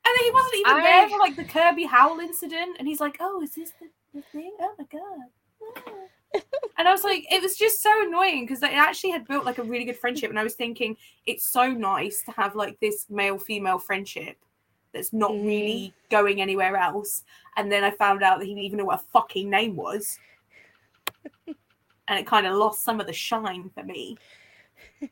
And 0.10 0.26
he 0.26 0.32
wasn't 0.32 0.55
even 0.55 0.72
I- 0.74 0.82
there 0.84 1.10
for 1.10 1.20
like 1.20 1.36
the 1.36 1.43
Kirby 1.43 1.84
Howl 1.84 2.20
incident, 2.20 2.78
and 2.80 2.88
he's 2.88 2.99
like, 2.99 3.18
"Oh, 3.20 3.41
is 3.41 3.51
this 3.55 3.72
the, 3.80 3.88
the 4.14 4.22
thing? 4.32 4.53
Oh 4.60 4.74
my 4.78 4.86
god!" 4.91 5.82
Ah." 5.88 5.91
and 6.78 6.88
I 6.88 6.91
was 6.91 7.03
like, 7.03 7.26
it 7.32 7.41
was 7.41 7.55
just 7.57 7.82
so 7.82 7.91
annoying 8.07 8.45
because 8.45 8.60
they 8.60 8.70
actually 8.74 9.10
had 9.12 9.28
built 9.28 9.45
like 9.45 9.57
a 9.57 9.64
really 9.64 9.86
good 9.86 9.97
friendship, 9.97 10.30
and 10.30 10.39
I 10.39 10.43
was 10.43 10.55
thinking 10.55 10.95
it's 11.26 11.47
so 11.47 11.72
nice 11.72 12.24
to 12.24 12.32
have 12.32 12.55
like 12.55 12.80
this 12.80 13.07
male 13.10 13.38
female 13.38 13.80
friendship 13.80 14.38
that's 14.93 15.12
not 15.14 15.32
Mhm. 15.32 15.45
really 15.45 15.93
going 16.10 16.41
anywhere 16.41 16.76
else. 16.76 17.24
And 17.57 17.72
then 17.72 17.84
I 17.84 17.91
found 17.91 18.24
out 18.24 18.39
that 18.39 18.45
he 18.45 18.53
didn't 18.53 18.66
even 18.66 18.78
know 18.80 18.86
what 18.86 19.01
a 19.01 19.03
fucking 19.12 19.49
name 19.49 19.76
was, 19.76 20.18
and 22.07 22.20
it 22.20 22.26
kind 22.26 22.47
of 22.47 22.55
lost 22.55 22.84
some 22.84 22.99
of 22.99 23.05
the 23.07 23.14
shine 23.14 23.70
for 23.70 23.84
me. 23.84 24.18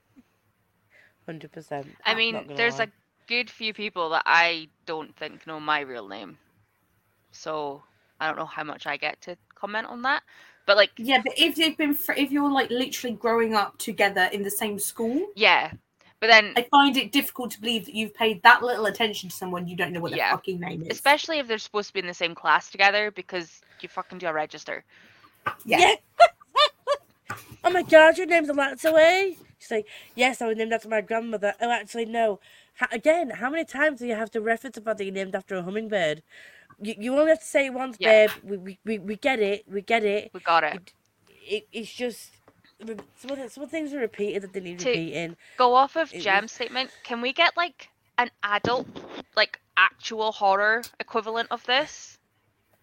Hundred 1.25 1.51
percent. 1.51 1.87
I 2.05 2.15
mean, 2.15 2.47
there's 2.55 2.79
a 2.79 2.87
good 3.27 3.49
few 3.49 3.73
people 3.73 4.09
that 4.11 4.23
I 4.25 4.69
don't 4.85 5.15
think 5.15 5.45
know 5.47 5.59
my 5.59 5.81
real 5.81 6.07
name. 6.07 6.37
So 7.31 7.83
I 8.19 8.27
don't 8.27 8.37
know 8.37 8.45
how 8.45 8.63
much 8.63 8.87
I 8.87 8.97
get 8.97 9.19
to 9.21 9.37
comment 9.55 9.87
on 9.87 10.01
that. 10.03 10.23
But 10.65 10.77
like 10.77 10.91
Yeah, 10.97 11.21
but 11.23 11.33
if 11.37 11.55
they've 11.55 11.77
been, 11.77 11.93
fr- 11.93 12.13
if 12.17 12.31
you're 12.31 12.51
like 12.51 12.69
literally 12.69 13.15
growing 13.15 13.53
up 13.53 13.77
together 13.77 14.29
in 14.33 14.43
the 14.43 14.51
same 14.51 14.79
school, 14.79 15.27
yeah. 15.35 15.71
But 16.19 16.27
then 16.27 16.53
I 16.57 16.63
find 16.71 16.97
it 16.97 17.11
difficult 17.11 17.51
to 17.51 17.61
believe 17.61 17.85
that 17.85 17.93
you've 17.93 18.13
paid 18.15 18.41
that 18.41 18.63
little 18.63 18.87
attention 18.87 19.29
to 19.29 19.35
someone 19.35 19.67
you 19.67 19.75
don't 19.75 19.93
know 19.93 19.99
what 19.99 20.09
their 20.11 20.17
Yeah. 20.17 20.31
fucking 20.31 20.59
name 20.59 20.81
is. 20.81 20.87
especially 20.89 21.37
if 21.39 21.47
they're 21.47 21.59
supposed 21.59 21.89
to 21.89 21.93
be 21.93 21.99
in 21.99 22.07
the 22.07 22.13
same 22.13 22.33
class 22.33 22.71
together 22.71 23.11
because 23.11 23.61
you 23.81 23.87
fucking 23.89 24.17
do 24.17 24.27
a 24.27 24.33
register. 24.33 24.83
Yeah. 25.63 25.93
oh 27.63 27.69
my 27.69 27.83
god, 27.83 28.17
your 28.17 28.25
name's 28.27 28.49
Elatsoe. 28.49 29.37
She's 29.59 29.71
like, 29.71 29.87
yes, 30.15 30.41
I 30.41 30.47
was 30.47 30.57
named 30.57 30.73
after 30.73 30.87
my 30.89 31.01
grandmother. 31.01 31.53
Oh, 31.61 31.71
actually, 31.71 32.05
no. 32.05 32.39
Ha- 32.79 32.87
again, 32.91 33.29
how 33.31 33.49
many 33.49 33.65
times 33.65 33.99
do 33.99 34.07
you 34.07 34.15
have 34.15 34.29
to 34.31 34.41
reference 34.41 34.75
the 34.75 34.81
fact 34.81 34.99
named 34.99 35.35
after 35.35 35.55
a 35.55 35.63
hummingbird? 35.63 36.21
You, 36.79 36.93
you 36.97 37.13
only 37.17 37.29
have 37.29 37.39
to 37.39 37.45
say 37.45 37.65
it 37.67 37.73
once, 37.73 37.97
Yeah. 37.99 38.27
babe. 38.27 38.31
We, 38.43 38.57
we, 38.57 38.79
we, 38.85 38.99
we 38.99 39.15
get 39.15 39.39
it. 39.39 39.65
We 39.67 39.81
get 39.81 40.03
it. 40.03 40.29
We 40.33 40.39
got 40.41 40.63
it. 40.63 40.93
it, 41.29 41.43
it 41.47 41.67
it's 41.71 41.91
just 41.91 42.29
some 42.79 42.91
of, 42.91 42.97
the, 42.97 43.03
some 43.17 43.31
of 43.31 43.39
the 43.39 43.65
things 43.67 43.93
are 43.93 43.99
repeated 43.99 44.43
that 44.43 44.53
they 44.53 44.59
need 44.59 44.79
To- 44.79 44.89
repeating. 44.89 45.35
Go 45.57 45.73
off 45.73 45.95
of 45.95 46.13
It 46.13 46.19
Gem's 46.21 46.43
was- 46.43 46.51
statement. 46.51 46.91
Can 47.03 47.21
we 47.21 47.33
get 47.33 47.57
like 47.57 47.89
an 48.19 48.29
adult, 48.43 48.87
like 49.35 49.59
actual 49.77 50.31
horror 50.31 50.81
equivalent 50.99 51.47
of 51.51 51.63
this 51.65 52.17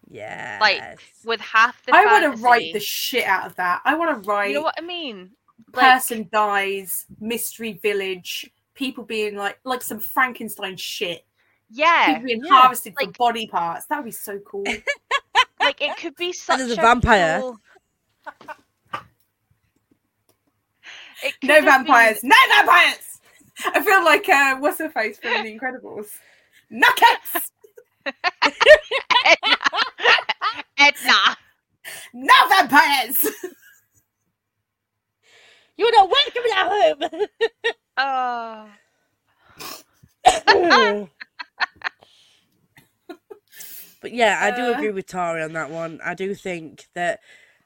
Yeah. 0.09 0.57
Like 0.61 0.99
with 1.23 1.39
half 1.39 1.85
the? 1.85 1.95
I 1.95 2.05
want 2.05 2.35
to 2.37 2.41
write 2.43 2.73
the 2.73 2.79
shit 2.81 3.23
out 3.25 3.45
of 3.47 3.55
that. 3.55 3.81
I 3.85 3.95
want 3.95 4.23
to 4.23 4.29
write 4.29 4.49
You 4.49 4.55
know 4.55 4.61
what 4.61 4.75
I 4.77 4.81
mean? 4.81 5.31
Like, 5.73 6.01
person 6.03 6.29
dies, 6.31 7.05
mystery 7.19 7.73
village, 7.81 8.49
people 8.73 9.03
being 9.03 9.35
like 9.35 9.59
like 9.63 9.81
some 9.81 9.99
Frankenstein 9.99 10.75
shit. 10.77 11.25
yeah, 11.69 12.07
People 12.07 12.23
being 12.25 12.43
yeah. 12.43 12.51
harvested 12.51 12.93
for 12.99 13.09
body 13.11 13.47
parts. 13.47 13.85
That 13.87 13.97
would 13.97 14.05
be 14.05 14.11
so 14.11 14.39
cool. 14.39 14.63
like 15.59 15.81
it 15.81 15.95
could 15.97 16.15
be 16.15 16.31
such 16.33 16.57
there's 16.59 16.71
a 16.71 16.73
a 16.73 16.75
vampire. 16.75 17.39
cool- 17.41 17.57
no 21.43 21.53
have 21.55 21.63
been- 21.63 21.65
vampires. 21.65 22.23
No 22.23 22.35
vampires. 22.49 23.19
I 23.67 23.81
feel 23.81 24.03
like 24.03 24.27
uh, 24.27 24.57
what's 24.57 24.79
her 24.79 24.89
face 24.89 25.17
from 25.17 25.43
The 25.43 25.57
Incredibles? 25.57 26.07
Nuggets. 26.69 27.51
Edna. 29.25 29.57
Edna. 30.77 31.37
No 32.13 32.33
vampires. 32.49 33.25
You're 35.77 35.91
not 35.93 36.09
welcome 36.11 36.43
at 36.55 36.67
home. 37.01 37.27
Oh, 40.53 41.09
but 44.01 44.13
yeah, 44.13 44.39
I 44.41 44.51
do 44.51 44.69
Uh. 44.69 44.71
agree 44.71 44.91
with 44.91 45.07
Tari 45.07 45.43
on 45.43 45.53
that 45.53 45.71
one. 45.71 45.99
I 46.05 46.13
do 46.15 46.35
think 46.35 46.87
that 46.95 47.19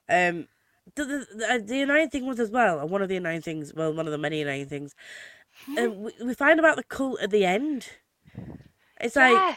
um 0.10 0.48
the, 0.96 1.06
the, 1.06 1.28
the, 1.36 1.64
the 1.68 1.82
annoying 1.82 2.10
thing 2.10 2.28
was 2.28 2.40
as 2.40 2.52
well, 2.52 2.80
and 2.80 2.90
one 2.92 3.02
of 3.02 3.10
the 3.10 3.18
annoying 3.18 3.42
things, 3.42 3.74
well, 3.76 3.94
one 3.94 4.08
of 4.08 4.12
the 4.12 4.18
many 4.20 4.42
annoying 4.42 4.68
things, 4.68 4.96
um, 5.78 6.04
we, 6.04 6.14
we 6.26 6.34
find 6.34 6.60
about 6.60 6.78
the 6.78 6.84
cult 6.84 7.22
at 7.22 7.32
the 7.32 7.46
end. 7.46 7.88
It's 9.02 9.16
like 9.16 9.44
yeah. 9.44 9.56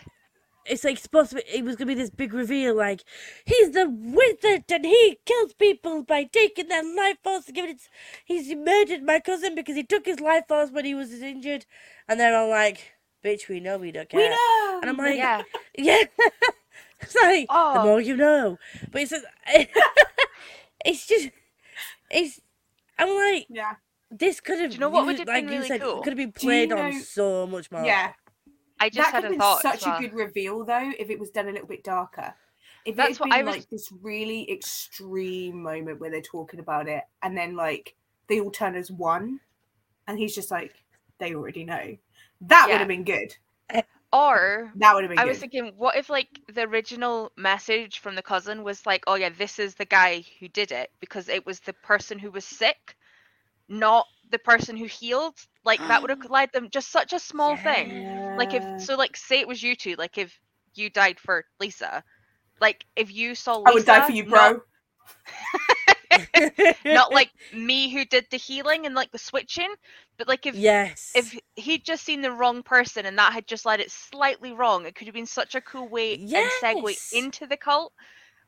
It's 0.67 0.85
like 0.85 0.99
supposed 0.99 1.31
to 1.31 1.37
be 1.37 1.43
it 1.53 1.65
was 1.65 1.77
gonna 1.77 1.89
be 1.89 1.95
this 1.95 2.11
big 2.11 2.33
reveal 2.33 2.75
like 2.75 3.03
he's 3.45 3.71
the 3.73 3.87
wizard 3.91 4.65
and 4.71 4.85
he 4.85 5.19
kills 5.27 5.53
people 5.55 6.03
by 6.05 6.25
taking 6.25 6.69
their 6.69 6.85
life 6.85 7.17
force 7.25 7.47
and 7.47 7.55
giving 7.57 7.71
it 7.73 7.81
he's 8.25 8.55
murdered 8.55 9.03
my 9.03 9.19
cousin 9.19 9.55
because 9.55 9.75
he 9.77 9.83
took 9.83 10.07
his 10.07 10.21
life 10.21 10.45
force 10.49 10.71
when 10.71 10.85
he 10.85 10.95
was 10.95 11.13
injured 11.23 11.67
and 12.09 12.21
they're 12.21 12.37
all 12.37 12.49
like 12.49 12.93
bitch 13.25 13.49
we 13.49 13.59
know 13.61 13.77
we 13.79 13.91
don't 13.93 14.09
care 14.09 14.21
We 14.21 14.29
know. 14.29 14.79
and 14.83 14.91
i'm 14.91 14.97
like 14.97 15.17
yeah, 15.17 15.43
yeah. 15.79 16.03
it's 17.01 17.15
like 17.17 17.47
the 17.49 17.55
Oh. 17.55 17.83
more 17.85 18.01
you 18.01 18.17
know 18.17 18.59
but 18.93 19.03
it's 19.03 19.13
it's 20.85 21.07
just 21.07 21.31
it's 22.11 22.41
i'm 22.99 23.09
like 23.09 23.47
yeah. 23.49 23.75
this 24.11 24.41
could 24.41 24.61
have 24.61 24.73
you 24.73 24.79
know 24.79 24.89
what 24.89 25.07
would 25.07 25.19
have 25.19 25.29
like 25.29 25.45
been 25.45 25.53
you 25.55 25.59
really 25.59 25.69
said 25.69 25.81
cool? 25.83 26.03
could 26.03 26.13
have 26.13 26.19
been 26.19 26.33
played 26.33 26.73
on 26.73 26.91
know- 26.93 26.99
so 27.01 27.47
much 27.47 27.71
more 27.71 27.85
Yeah. 27.85 28.13
I 28.83 28.89
just 28.89 29.13
that 29.13 29.15
had 29.15 29.23
could 29.23 29.25
a 29.25 29.27
have 29.27 29.31
been 29.33 29.41
thought. 29.41 29.63
such 29.63 29.87
well. 29.87 29.97
a 29.97 30.01
good 30.01 30.13
reveal 30.15 30.65
though 30.65 30.93
if 30.99 31.09
it 31.11 31.19
was 31.19 31.31
done 31.31 31.49
a 31.49 31.53
little 31.53 31.67
bit 31.69 31.85
darker. 31.85 32.35
If 32.85 32.97
That's 32.97 33.11
it's 33.13 33.21
what 33.21 33.31
been 33.31 33.39
I 33.39 33.43
was- 33.43 33.57
like 33.57 33.71
this 33.71 33.93
really 34.03 34.51
extreme 34.51 35.63
moment 35.63 36.01
where 36.01 36.11
they're 36.11 36.21
talking 36.21 36.61
about 36.61 36.89
it 36.89 37.05
and 37.23 37.37
then 37.37 37.55
like 37.57 37.95
they 38.29 38.41
all 38.41 38.51
turn 38.51 38.75
as 38.75 38.91
one 38.91 39.39
and 40.09 40.19
he's 40.19 40.35
just 40.35 40.51
like, 40.51 40.75
they 41.19 41.35
already 41.35 41.65
know. 41.65 41.97
That 42.41 42.67
would 42.69 42.79
have 42.79 42.89
been 42.89 43.05
good. 43.05 43.37
Eh, 43.71 43.83
or 44.13 44.73
That 44.77 44.95
would 44.95 45.05
have 45.05 45.11
been 45.11 45.19
I 45.19 45.23
good. 45.23 45.29
was 45.29 45.39
thinking, 45.39 45.73
what 45.77 45.97
if 45.97 46.11
like 46.11 46.41
the 46.53 46.63
original 46.63 47.31
message 47.37 48.01
from 48.01 48.17
the 48.17 48.23
cousin 48.23 48.65
was 48.65 48.85
like, 48.85 49.05
oh 49.07 49.15
yeah, 49.15 49.29
this 49.31 49.61
is 49.61 49.75
the 49.77 49.85
guy 49.85 50.25
who 50.41 50.49
did 50.49 50.73
it 50.73 50.91
because 50.99 51.29
it 51.29 51.47
was 51.47 51.61
the 51.61 51.73
person 51.75 52.19
who 52.19 52.33
was 52.33 52.45
sick, 52.45 52.97
not 53.69 54.07
the 54.31 54.39
person 54.41 54.77
who 54.77 54.87
healed. 54.87 55.37
Like 55.65 55.81
that 55.89 56.01
would 56.03 56.11
have 56.11 56.25
um, 56.25 56.31
led 56.31 56.53
them 56.53 56.71
just 56.71 56.91
such 56.91 57.13
a 57.13 57.19
small 57.19 57.57
thing. 57.57 58.37
Like 58.37 58.55
if 58.55 58.65
so, 58.83 58.97
like 58.97 59.17
say 59.17 59.41
it 59.41 59.49
was 59.49 59.63
you 59.63 59.77
two. 59.77 59.95
Like 59.97 60.19
if 60.19 60.39
you 60.75 60.91
died 60.91 61.21
for 61.21 61.45
Lisa, 61.61 62.03
like 62.61 62.85
if 62.97 63.13
you 63.13 63.35
saw 63.35 63.59
Lisa, 63.59 63.69
I 63.69 63.75
would 63.75 63.85
die 63.85 64.01
for 64.07 64.13
you, 64.13 64.25
bro. 64.25 64.61
Not, 66.85 67.13
like 67.13 67.31
me 67.55 67.91
who 67.91 68.05
did 68.05 68.27
the 68.31 68.37
healing 68.37 68.87
and 68.87 68.95
like 68.95 69.11
the 69.13 69.19
switching, 69.19 69.73
but 70.19 70.29
like 70.29 70.47
if 70.47 70.55
yes 70.55 71.13
if 71.15 71.39
he'd 71.57 71.85
just 71.85 72.05
seen 72.05 72.23
the 72.23 72.33
wrong 72.33 72.63
person 72.63 73.07
and 73.07 73.19
that 73.19 73.33
had 73.33 73.47
just 73.47 73.67
led 73.67 73.81
it 73.81 73.91
slightly 73.91 74.53
wrong, 74.53 74.87
it 74.87 74.95
could 74.95 75.07
have 75.07 75.15
been 75.15 75.27
such 75.27 75.55
a 75.55 75.61
cool 75.61 75.89
way 75.89 76.15
and 76.15 76.51
segue 76.63 76.97
into 77.13 77.47
the 77.47 77.57
cult, 77.57 77.93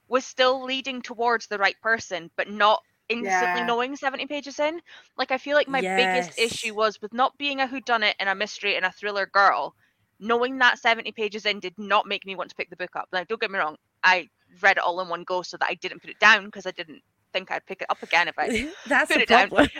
was 0.08 0.24
still 0.24 0.64
leading 0.64 1.02
towards 1.02 1.46
the 1.46 1.58
right 1.58 1.80
person, 1.82 2.30
but 2.36 2.48
not 2.48 2.82
instantly 3.08 3.60
Yeah. 3.60 3.66
knowing 3.66 3.96
70 3.96 4.26
pages 4.26 4.58
in. 4.58 4.80
Like 5.16 5.30
I 5.30 5.38
feel 5.38 5.56
like 5.56 5.68
my 5.68 5.80
biggest 5.80 6.38
issue 6.38 6.74
was 6.74 7.00
with 7.00 7.12
not 7.12 7.36
being 7.38 7.60
a 7.60 7.66
whodunit 7.66 8.14
and 8.18 8.28
a 8.28 8.34
mystery 8.34 8.76
and 8.76 8.84
a 8.84 8.92
thriller 8.92 9.26
girl. 9.26 9.74
Knowing 10.20 10.58
that 10.58 10.78
70 10.78 11.12
pages 11.12 11.44
in 11.44 11.60
did 11.60 11.74
not 11.76 12.06
make 12.06 12.24
me 12.24 12.36
want 12.36 12.48
to 12.50 12.54
pick 12.56 12.70
the 12.70 12.76
book 12.76 12.94
up. 12.96 13.08
Like, 13.12 13.28
don't 13.28 13.40
get 13.40 13.50
me 13.50 13.58
wrong, 13.58 13.76
I 14.02 14.28
read 14.62 14.76
it 14.76 14.82
all 14.82 15.00
in 15.00 15.08
one 15.08 15.24
go 15.24 15.42
so 15.42 15.56
that 15.56 15.68
I 15.68 15.74
didn't 15.74 16.00
put 16.00 16.10
it 16.10 16.20
down 16.20 16.44
because 16.46 16.66
I 16.66 16.70
didn't 16.70 17.02
think 17.32 17.50
I'd 17.50 17.66
pick 17.66 17.82
it 17.82 17.88
up 17.90 18.02
again 18.02 18.28
if 18.28 18.38
I 18.38 18.70
That's 18.86 19.12
put 19.12 19.20
it 19.22 19.28
down. 19.28 19.48
problem. 19.48 19.68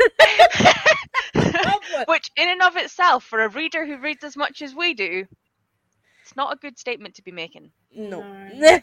Problem. 1.35 2.05
which 2.09 2.31
in 2.37 2.49
and 2.49 2.63
of 2.63 2.77
itself, 2.77 3.25
for 3.25 3.43
a 3.43 3.49
reader 3.49 3.87
who 3.87 3.99
reads 3.99 4.25
as 4.25 4.37
much 4.37 4.61
as 4.63 4.75
we 4.75 4.95
do, 4.95 5.25
it's 6.23 6.37
not 6.37 6.53
a 6.53 6.57
good 6.57 6.79
statement 6.79 7.15
to 7.17 7.23
be 7.23 7.33
making. 7.33 7.71
No. 7.95 8.23
No. 8.55 8.81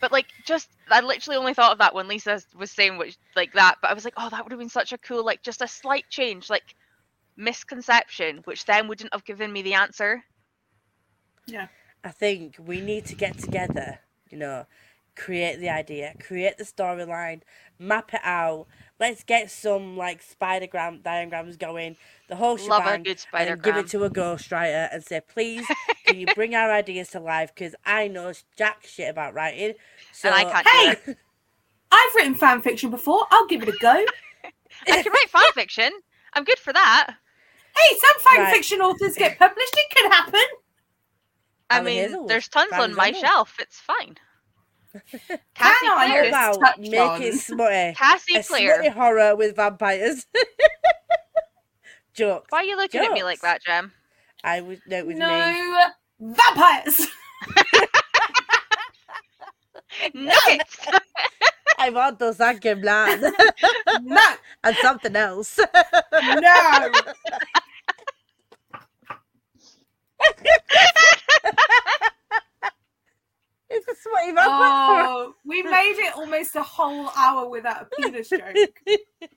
But 0.00 0.12
like, 0.12 0.26
just 0.44 0.68
I 0.90 1.00
literally 1.00 1.36
only 1.36 1.54
thought 1.54 1.72
of 1.72 1.78
that 1.78 1.94
when 1.94 2.08
Lisa 2.08 2.40
was 2.56 2.70
saying 2.70 2.98
which 2.98 3.16
like 3.34 3.52
that. 3.54 3.76
But 3.80 3.90
I 3.90 3.94
was 3.94 4.04
like, 4.04 4.14
oh, 4.16 4.28
that 4.28 4.44
would 4.44 4.52
have 4.52 4.58
been 4.58 4.68
such 4.68 4.92
a 4.92 4.98
cool 4.98 5.24
like 5.24 5.42
just 5.42 5.62
a 5.62 5.68
slight 5.68 6.04
change, 6.10 6.50
like 6.50 6.74
misconception, 7.36 8.40
which 8.44 8.64
then 8.64 8.88
wouldn't 8.88 9.12
have 9.12 9.24
given 9.24 9.52
me 9.52 9.62
the 9.62 9.74
answer. 9.74 10.22
Yeah, 11.46 11.68
I 12.04 12.10
think 12.10 12.56
we 12.58 12.80
need 12.80 13.06
to 13.06 13.14
get 13.14 13.38
together, 13.38 13.98
you 14.30 14.38
know, 14.38 14.66
create 15.16 15.60
the 15.60 15.70
idea, 15.70 16.14
create 16.20 16.58
the 16.58 16.64
storyline, 16.64 17.42
map 17.78 18.12
it 18.14 18.20
out. 18.22 18.66
Let's 18.98 19.22
get 19.24 19.50
some 19.50 19.96
like 19.96 20.22
spidergram 20.24 21.02
diagrams 21.02 21.56
going, 21.56 21.96
the 22.28 22.36
whole 22.36 22.56
Love 22.56 22.82
shebang, 22.82 23.02
good 23.02 23.18
and 23.34 23.62
give 23.62 23.76
it 23.76 23.88
to 23.88 24.04
a 24.04 24.10
ghostwriter 24.10 24.88
and 24.90 25.04
say, 25.04 25.20
please, 25.20 25.66
can 26.06 26.18
you 26.18 26.26
bring 26.34 26.54
our 26.54 26.72
ideas 26.72 27.10
to 27.10 27.20
life? 27.20 27.54
Because 27.54 27.74
I 27.84 28.08
know 28.08 28.32
jack 28.56 28.86
shit 28.86 29.10
about 29.10 29.34
writing. 29.34 29.74
So, 30.12 30.28
and 30.28 30.34
I 30.34 30.62
can't 30.62 30.66
Hey! 31.06 31.14
I've 31.92 32.14
written 32.14 32.34
fan 32.34 32.62
fiction 32.62 32.90
before. 32.90 33.26
I'll 33.30 33.46
give 33.46 33.62
it 33.62 33.68
a 33.68 33.76
go. 33.80 33.92
I 34.88 35.02
can 35.02 35.12
write 35.12 35.30
fan 35.30 35.52
fiction. 35.54 35.90
I'm 36.32 36.44
good 36.44 36.58
for 36.58 36.72
that. 36.72 37.14
Hey, 37.76 37.96
some 37.98 38.22
fan 38.22 38.44
Right. 38.44 38.54
fiction 38.54 38.80
authors 38.80 39.14
get 39.16 39.38
published. 39.38 39.74
It 39.76 39.94
can 39.94 40.10
happen. 40.10 40.40
I 41.68 41.78
Alan 41.78 41.84
mean, 41.84 42.26
there's 42.26 42.48
tons 42.48 42.72
on 42.72 42.94
my 42.94 43.12
shelf. 43.12 43.56
It's 43.58 43.78
fine. 43.78 44.16
Can 45.28 45.38
Cassie 45.54 45.86
I 45.86 46.06
Clare. 46.08 46.24
just 46.24 46.28
about 46.28 46.60
touched 46.60 46.78
make 46.90 47.00
on- 47.00 47.22
it 47.22 47.34
smutty? 47.34 47.94
Cassie 47.96 48.36
A 48.36 48.42
Clare. 48.42 48.74
smutty 48.76 48.88
horror 48.90 49.36
with 49.36 49.56
vampires. 49.56 50.26
Jokes. 52.14 52.46
Why 52.50 52.58
are 52.60 52.64
you 52.64 52.76
looking 52.76 53.00
at 53.02 53.12
me 53.12 53.22
like 53.22 53.40
that, 53.40 53.62
Gem? 53.62 53.92
I 54.44 54.60
would 54.60 54.80
no, 54.86 54.98
it 54.98 55.06
was 55.06 55.14
me. 55.14 55.20
no 55.20 55.88
vampires. 56.20 57.06
Nuggets. 60.14 60.78
I 61.78 61.90
want 61.90 62.18
those 62.18 62.38
Anke 62.38 62.80
Bland 62.80 63.20
no, 64.02 64.20
and 64.64 64.76
something 64.76 65.14
else. 65.14 65.58
no. 66.12 66.90
It's 73.76 73.88
a 73.88 73.94
smutty 74.02 74.32
vampire. 74.32 75.06
Oh, 75.08 75.34
we 75.44 75.62
made 75.62 75.96
it 75.98 76.16
almost 76.16 76.56
a 76.56 76.62
whole 76.62 77.10
hour 77.16 77.48
without 77.48 77.82
a 77.82 77.84
penis 78.02 78.28
joke, 78.30 78.42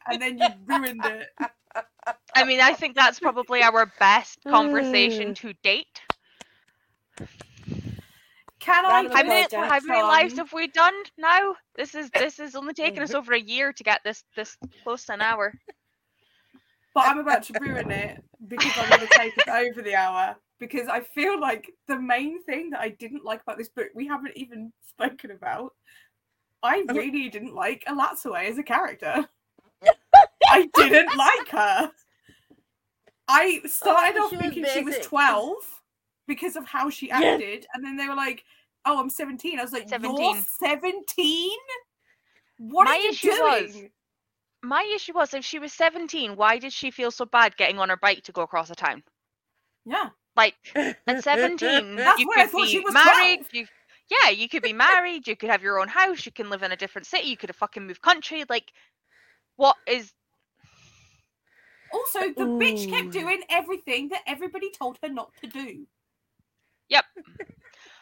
and 0.09 0.21
then 0.21 0.37
you 0.37 0.47
ruined 0.65 1.05
it. 1.05 1.27
I 2.35 2.43
mean, 2.43 2.59
I 2.61 2.73
think 2.73 2.95
that's 2.95 3.19
probably 3.19 3.61
our 3.61 3.91
best 3.99 4.39
conversation 4.47 5.33
to 5.35 5.53
date. 5.63 6.01
Can 8.59 8.85
I? 8.85 8.89
Round 8.89 9.07
of 9.07 9.13
How 9.13 9.23
many, 9.23 9.45
applause, 9.45 9.69
how 9.69 9.79
Jack. 9.79 9.87
many 9.87 10.01
lives 10.03 10.33
on- 10.33 10.37
have 10.39 10.53
we 10.53 10.67
done 10.67 10.93
now? 11.17 11.55
This 11.75 11.95
is 11.95 12.09
this 12.11 12.39
is 12.39 12.55
only 12.55 12.73
taken 12.85 13.03
us 13.03 13.13
over 13.13 13.33
a 13.33 13.39
year 13.39 13.71
to 13.73 13.83
get 13.83 14.01
this 14.03 14.23
this 14.35 14.57
close 14.83 15.05
to 15.05 15.13
an 15.13 15.21
hour. 15.21 15.53
But 16.93 17.07
I'm 17.07 17.19
about 17.19 17.43
to 17.43 17.53
ruin 17.59 17.91
it 17.91 18.23
because 18.47 18.71
I'm 18.77 18.89
going 18.89 19.07
to 19.07 19.07
take 19.15 19.33
us 19.47 19.47
over 19.47 19.81
the 19.81 19.95
hour. 19.95 20.35
Because 20.59 20.87
I 20.87 20.99
feel 21.01 21.39
like 21.39 21.71
the 21.87 21.97
main 21.99 22.43
thing 22.43 22.69
that 22.71 22.81
I 22.81 22.89
didn't 22.89 23.23
like 23.23 23.41
about 23.41 23.57
this 23.57 23.69
book, 23.69 23.87
we 23.95 24.05
haven't 24.07 24.35
even 24.35 24.71
spoken 24.85 25.31
about. 25.31 25.73
I 26.61 26.83
Oh. 26.89 26.93
really 26.93 27.29
didn't 27.29 27.55
like 27.55 27.85
Elatsoe 27.85 28.43
as 28.49 28.57
a 28.57 28.63
character. 28.63 29.27
I 30.51 30.69
didn't 30.75 31.15
like 31.15 31.47
her. 31.49 31.91
I 33.27 33.61
started 33.65 34.17
Oh, 34.19 34.23
off 34.25 34.29
she 34.31 34.35
was 34.37 34.43
thinking 34.45 34.65
she 34.73 34.83
was 34.83 34.97
12 34.99 35.55
because 36.27 36.55
of 36.55 36.65
how 36.65 36.89
she 36.89 37.07
Yeah. 37.07 37.19
acted, 37.21 37.65
and 37.73 37.83
then 37.85 37.95
they 37.95 38.07
were 38.07 38.15
like, 38.15 38.43
"Oh, 38.85 38.99
I'm 38.99 39.09
17." 39.09 39.59
I 39.59 39.61
was 39.63 39.71
like, 39.71 39.83
"You're 39.83 39.99
17. 40.01 40.43
17? 40.43 41.57
What 42.57 42.85
My 42.85 42.95
are 42.95 42.99
you 42.99 43.09
issue 43.09 43.29
doing?" 43.31 43.63
was- 43.83 43.91
My 44.61 44.83
issue 44.83 45.13
was 45.13 45.33
if 45.33 45.45
she 45.45 45.57
was 45.59 45.71
17, 45.71 46.35
why 46.35 46.57
did 46.57 46.73
she 46.73 46.91
feel 46.91 47.11
so 47.11 47.23
bad 47.25 47.55
getting 47.55 47.79
on 47.79 47.87
her 47.89 47.95
bike 47.97 48.23
to 48.23 48.33
go 48.33 48.41
across 48.41 48.67
the 48.67 48.75
town? 48.75 49.03
Yeah, 49.85 50.09
Like 50.39 50.55
at 51.05 51.23
17, 51.23 51.97
That's 51.97 52.17
you 52.17 52.25
why 52.25 52.35
I 52.37 52.41
could 52.43 52.51
thought 52.51 52.67
she 52.69 52.79
be 52.79 52.85
was 52.85 52.93
married. 52.93 53.41
You, 53.51 53.67
yeah, 54.09 54.29
you 54.29 54.47
could 54.47 54.63
be 54.63 54.71
married. 54.71 55.27
You 55.27 55.35
could 55.35 55.49
have 55.49 55.61
your 55.61 55.81
own 55.81 55.89
house. 55.89 56.25
You 56.25 56.31
can 56.31 56.49
live 56.49 56.63
in 56.63 56.71
a 56.71 56.77
different 56.77 57.07
city. 57.07 57.27
You 57.27 57.35
could 57.35 57.49
have 57.49 57.57
fucking 57.57 57.85
moved 57.85 58.01
country. 58.01 58.45
Like, 58.49 58.71
what 59.57 59.75
is? 59.85 60.13
Also, 61.91 62.19
the 62.37 62.45
bitch 62.45 62.89
kept 62.89 63.11
doing 63.11 63.41
everything 63.49 64.07
that 64.09 64.21
everybody 64.27 64.71
told 64.71 64.97
her 65.03 65.09
not 65.09 65.29
to 65.43 65.49
do. 65.49 65.85
Yep. 66.87 67.03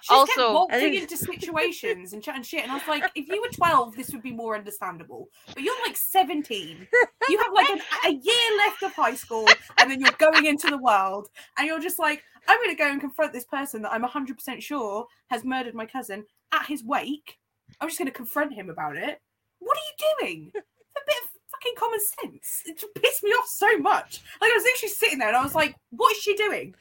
She 0.01 0.13
just 0.13 0.27
kept 0.27 0.39
Also- 0.39 0.53
waltzing 0.53 0.79
think- 0.79 1.01
into 1.03 1.17
situations 1.33 2.13
and 2.13 2.23
chatting 2.23 2.43
shit, 2.43 2.63
and 2.63 2.71
I 2.71 2.75
was 2.75 2.87
like, 2.87 3.03
if 3.15 3.27
you 3.27 3.41
were 3.41 3.49
twelve, 3.49 3.95
this 3.95 4.11
would 4.11 4.21
be 4.21 4.31
more 4.31 4.55
understandable. 4.55 5.29
But 5.53 5.63
you're 5.63 5.79
like 5.85 5.97
seventeen. 5.97 6.87
You 7.29 7.37
have 7.39 7.51
like 7.53 7.69
an, 7.69 7.81
a 8.05 8.11
year 8.11 8.57
left 8.57 8.83
of 8.83 8.93
high 8.93 9.15
school, 9.15 9.47
and 9.79 9.89
then 9.91 9.99
you're 9.99 10.11
going 10.17 10.45
into 10.45 10.69
the 10.69 10.77
world, 10.77 11.27
and 11.57 11.67
you're 11.67 11.79
just 11.79 11.99
like, 11.99 12.23
I'm 12.47 12.57
going 12.59 12.69
to 12.69 12.75
go 12.81 12.89
and 12.89 13.01
confront 13.01 13.33
this 13.33 13.45
person 13.45 13.81
that 13.81 13.91
I'm 13.91 14.03
hundred 14.03 14.37
percent 14.37 14.63
sure 14.63 15.05
has 15.29 15.43
murdered 15.43 15.75
my 15.75 15.85
cousin 15.85 16.25
at 16.53 16.65
his 16.67 16.83
wake. 16.83 17.37
I'm 17.81 17.89
just 17.89 17.99
going 17.99 18.07
to 18.07 18.13
confront 18.13 18.53
him 18.53 18.69
about 18.69 18.95
it. 18.95 19.19
What 19.59 19.77
are 19.77 19.81
you 19.81 20.15
doing? 20.27 20.51
A 20.55 20.59
bit 21.05 21.15
of 21.23 21.29
fucking 21.51 21.73
common 21.77 21.99
sense. 21.99 22.61
It 22.65 22.79
just 22.79 22.93
pissed 22.95 23.23
me 23.23 23.31
off 23.31 23.47
so 23.47 23.77
much. 23.77 24.21
Like 24.39 24.51
I 24.51 24.55
was 24.55 24.63
literally 24.63 24.93
sitting 24.93 25.19
there, 25.19 25.27
and 25.27 25.37
I 25.37 25.43
was 25.43 25.55
like, 25.55 25.75
what 25.89 26.15
is 26.15 26.21
she 26.21 26.35
doing? 26.35 26.75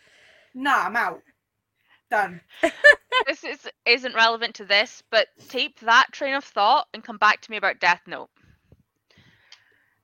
Nah, 0.55 0.85
I'm 0.85 0.97
out. 0.97 1.21
Done. 2.11 2.41
This 3.27 3.45
is 3.45 3.67
isn't 3.87 4.15
relevant 4.15 4.55
to 4.57 4.67
this, 4.67 5.03
but 5.11 5.29
tape 5.49 5.81
that 5.81 6.09
train 6.13 6.35
of 6.35 6.45
thought 6.45 6.87
and 6.93 7.03
come 7.03 7.17
back 7.17 7.41
to 7.41 7.51
me 7.51 7.57
about 7.57 7.81
Death 7.81 8.03
Note. 8.07 8.29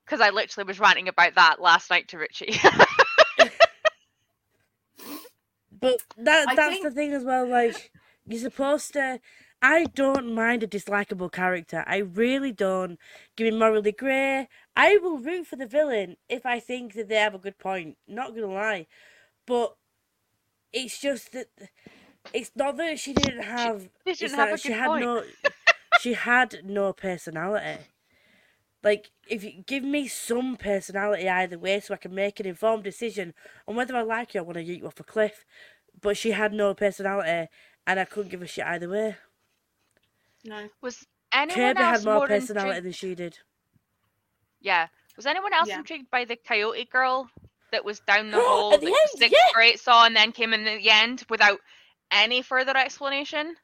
Because 0.03 0.19
I 0.19 0.31
literally 0.31 0.67
was 0.67 0.79
ranting 0.79 1.07
about 1.07 1.35
that 1.35 1.61
last 1.61 1.91
night 1.91 2.07
to 2.09 2.17
Richie. 2.17 2.59
But 5.83 5.99
that 6.17 6.47
I 6.47 6.55
that's 6.55 6.81
the 6.81 6.91
thing 6.91 7.11
as 7.11 7.25
well. 7.25 7.45
Like 7.45 7.91
you're 8.25 8.39
supposed 8.39 8.93
to. 8.93 9.19
I 9.61 9.85
don't 9.93 10.33
mind 10.33 10.63
a 10.63 10.67
dislikable 10.67 11.29
character. 11.31 11.83
I 11.85 11.97
really 11.97 12.53
don't. 12.53 12.97
Give 13.35 13.53
me 13.53 13.59
morally 13.59 13.91
grey. 13.91 14.47
I 14.77 14.97
will 14.97 15.17
root 15.17 15.47
for 15.47 15.57
the 15.57 15.67
villain 15.67 16.15
if 16.29 16.45
I 16.45 16.61
think 16.61 16.93
that 16.93 17.09
they 17.09 17.15
have 17.15 17.35
a 17.35 17.39
good 17.39 17.59
point. 17.59 17.97
Not 18.07 18.33
gonna 18.33 18.47
lie, 18.47 18.87
but 19.45 19.75
it's 20.73 20.99
just 20.99 21.31
that 21.33 21.47
it's 22.33 22.51
not 22.55 22.77
that 22.77 22.99
she 22.99 23.13
didn't 23.13 23.43
have. 23.43 23.89
They 24.05 24.13
it's 24.13 24.19
didn't 24.19 24.37
have 24.37 24.49
that 24.49 24.55
a 24.55 24.57
she 24.57 24.71
had 24.73 24.87
point. 24.87 25.01
no. 25.01 25.23
she 25.99 26.13
had 26.13 26.61
no 26.65 26.93
personality. 26.93 27.85
Like, 28.83 29.11
if 29.29 29.43
you 29.43 29.63
give 29.65 29.83
me 29.83 30.07
some 30.07 30.57
personality 30.57 31.29
either 31.29 31.57
way, 31.57 31.79
so 31.79 31.93
I 31.93 31.97
can 31.97 32.13
make 32.15 32.39
an 32.39 32.45
informed 32.45 32.83
decision 32.83 33.33
on 33.67 33.75
whether 33.75 33.95
I 33.95 34.01
like 34.01 34.33
you, 34.33 34.41
I 34.41 34.43
want 34.43 34.57
to 34.57 34.63
yeet 34.63 34.79
you 34.79 34.87
off 34.87 34.99
a 34.99 35.03
cliff. 35.03 35.45
But 36.01 36.17
she 36.17 36.31
had 36.31 36.53
no 36.53 36.73
personality, 36.73 37.49
and 37.87 37.99
I 37.99 38.05
couldn't 38.05 38.31
give 38.31 38.41
a 38.41 38.47
shit 38.47 38.65
either 38.65 38.89
way. 38.89 39.17
No. 40.43 40.69
Was 40.81 41.07
anyone 41.33 41.75
Kirby 41.75 41.77
else 41.77 41.99
had 41.99 42.03
more 42.03 42.19
more 42.19 42.27
personality 42.27 42.77
intrigued? 42.77 42.85
than 42.85 42.91
she 42.93 43.15
did. 43.15 43.39
Yeah. 44.61 44.87
Was 45.15 45.25
anyone 45.25 45.53
else 45.53 45.69
Yeah. 45.69 45.77
intrigued 45.77 46.09
by 46.09 46.25
the 46.25 46.35
coyote 46.35 46.85
girl 46.85 47.29
that 47.73 47.83
was 47.85 47.99
down 48.01 48.31
the 48.31 48.37
At 48.39 48.43
hole 48.43 48.71
the 48.71 48.77
that 48.77 48.87
end, 48.87 48.95
Six-Great 49.17 49.31
yeah. 49.31 49.53
grade 49.53 49.79
saw 49.79 50.05
and 50.05 50.15
then 50.15 50.31
came 50.31 50.53
in 50.53 50.63
the 50.63 50.89
end 50.89 51.25
without 51.29 51.59
any 52.11 52.41
further 52.41 52.75
explanation? 52.77 53.55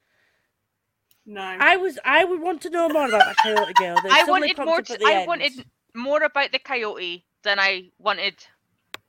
No. 1.26 1.40
I 1.40 1.76
was, 1.76 1.98
I 2.04 2.24
would 2.24 2.40
want 2.40 2.60
to 2.62 2.70
know 2.70 2.88
more 2.88 3.06
about 3.06 3.24
that 3.24 3.36
coyote 3.36 3.74
girl. 3.74 3.94
That 4.02 4.12
I 4.12 4.24
wanted 4.30 4.58
more. 4.58 4.82
To, 4.82 4.98
I 5.06 5.12
end. 5.14 5.28
wanted 5.28 5.52
more 5.94 6.22
about 6.22 6.52
the 6.52 6.58
coyote 6.58 7.24
than 7.42 7.58
I 7.58 7.90
wanted 7.98 8.34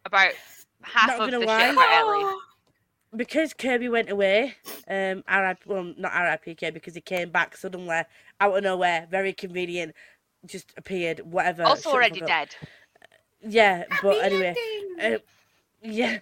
about 0.06 0.32
half 0.84 1.08
Not 1.08 1.20
of 1.22 1.26
the 1.26 1.32
gonna 1.32 1.42
shit 1.42 1.48
lie. 1.48 1.68
about 1.68 1.92
Ellie. 1.94 2.36
because 3.16 3.54
Kirby 3.54 3.90
went 3.90 4.10
away, 4.10 4.56
um, 4.88 5.24
RIP, 5.32 5.60
well, 5.66 5.94
not 5.98 6.14
RIP 6.14 6.60
Kirby, 6.60 6.72
because 6.72 6.96
he 6.96 7.02
came 7.02 7.30
back 7.30 7.56
suddenly 7.58 8.04
out 8.40 8.58
of 8.58 8.64
nowhere, 8.64 9.08
very 9.10 9.34
convenient, 9.34 9.94
just 10.46 10.74
appeared, 10.78 11.20
whatever. 11.20 11.64
Also 11.64 11.90
shut 11.90 11.94
already 11.94 12.20
dead. 12.22 12.56
up. 12.62 12.68
Yeah, 13.44 13.86
but 14.02 14.24
anyway, 14.24 14.56
uh, 15.02 15.18
yeah. 15.82 16.20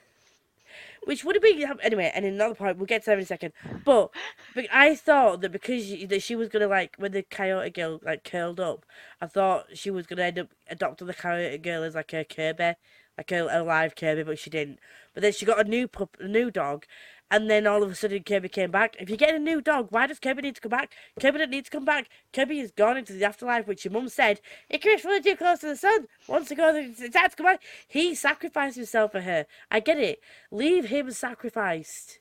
Which 1.04 1.24
would 1.24 1.36
have 1.36 1.42
been 1.42 1.66
anyway, 1.82 2.12
and 2.14 2.26
another 2.26 2.54
point 2.54 2.78
we'll 2.78 2.86
get 2.86 3.04
to 3.04 3.12
that 3.12 3.18
in 3.18 3.24
a 3.24 3.26
second. 3.26 3.54
But, 3.84 4.12
but 4.54 4.68
I 4.72 4.96
thought 4.96 5.42
that 5.42 5.52
because 5.52 5.86
she, 5.86 6.06
that 6.06 6.22
she 6.22 6.36
was 6.36 6.50
gonna 6.50 6.68
like 6.68 6.96
when 6.98 7.14
the 7.14 7.24
coyote 7.24 7.72
girl 7.72 8.00
like 8.04 8.24
curled 8.24 8.60
up, 8.60 8.86
I 9.22 9.28
thought 9.28 9.68
she 9.74 9.90
was 9.90 10.06
gonna 10.06 10.24
end 10.24 10.40
up 10.40 10.50
adopting 10.70 11.08
the 11.08 11.14
coyote 11.14 11.58
girl 11.60 11.84
as 11.84 11.96
like 11.96 12.12
her 12.12 12.24
Kirby, 12.24 12.74
like 13.18 13.32
a, 13.32 13.48
a 13.50 13.64
live 13.64 13.96
Kirby, 13.96 14.24
but 14.24 14.40
she 14.40 14.50
didn't. 14.50 14.80
But 15.14 15.24
then 15.24 15.32
she 15.32 15.46
got 15.46 15.66
a 15.66 15.70
new 15.70 15.88
pup, 15.88 16.16
a 16.20 16.28
new 16.28 16.52
dog, 16.52 16.86
and 17.32 17.50
then 17.50 17.68
all 17.68 17.84
of 17.84 17.92
a 17.92 17.96
sudden 17.96 18.24
Kirby 18.24 18.50
came 18.50 18.72
back. 18.72 18.96
If 19.00 19.10
you're 19.10 19.18
getting 19.18 19.36
a 19.36 19.40
new 19.40 19.62
dog, 19.62 19.88
why 19.92 20.08
does 20.08 20.20
Kirby 20.20 20.42
need 20.42 20.56
to 20.56 20.62
come 20.62 20.72
back? 20.72 20.94
Kirby 21.20 21.40
doesn't 21.40 21.52
need 21.52 21.66
to 21.66 21.72
come 21.72 21.86
back. 21.86 22.10
Kirby 22.34 22.60
has 22.60 22.72
gone 22.72 22.98
into 22.98 23.14
the 23.14 23.24
afterlife, 23.26 23.68
which 23.68 23.86
your 23.86 23.92
mum 23.92 24.10
said 24.10 24.42
it 24.70 24.82
gets 24.82 25.06
really 25.06 25.22
too 25.22 25.36
close 25.36 25.60
to 25.60 25.68
the 25.68 25.76
sun. 25.76 26.08
Wants 26.28 26.50
to 26.50 26.56
go, 26.56 26.74
it's 26.76 27.00
time 27.00 27.30
to 27.30 27.36
come 27.36 27.46
back. 27.46 27.62
He 27.88 28.16
sacrificed 28.16 28.78
himself 28.78 29.12
for 29.12 29.22
her. 29.22 29.46
I 29.70 29.80
get 29.80 30.00
it. 30.00 30.20
Leave 30.52 30.86
him 30.86 31.12
sacrificed. 31.12 32.20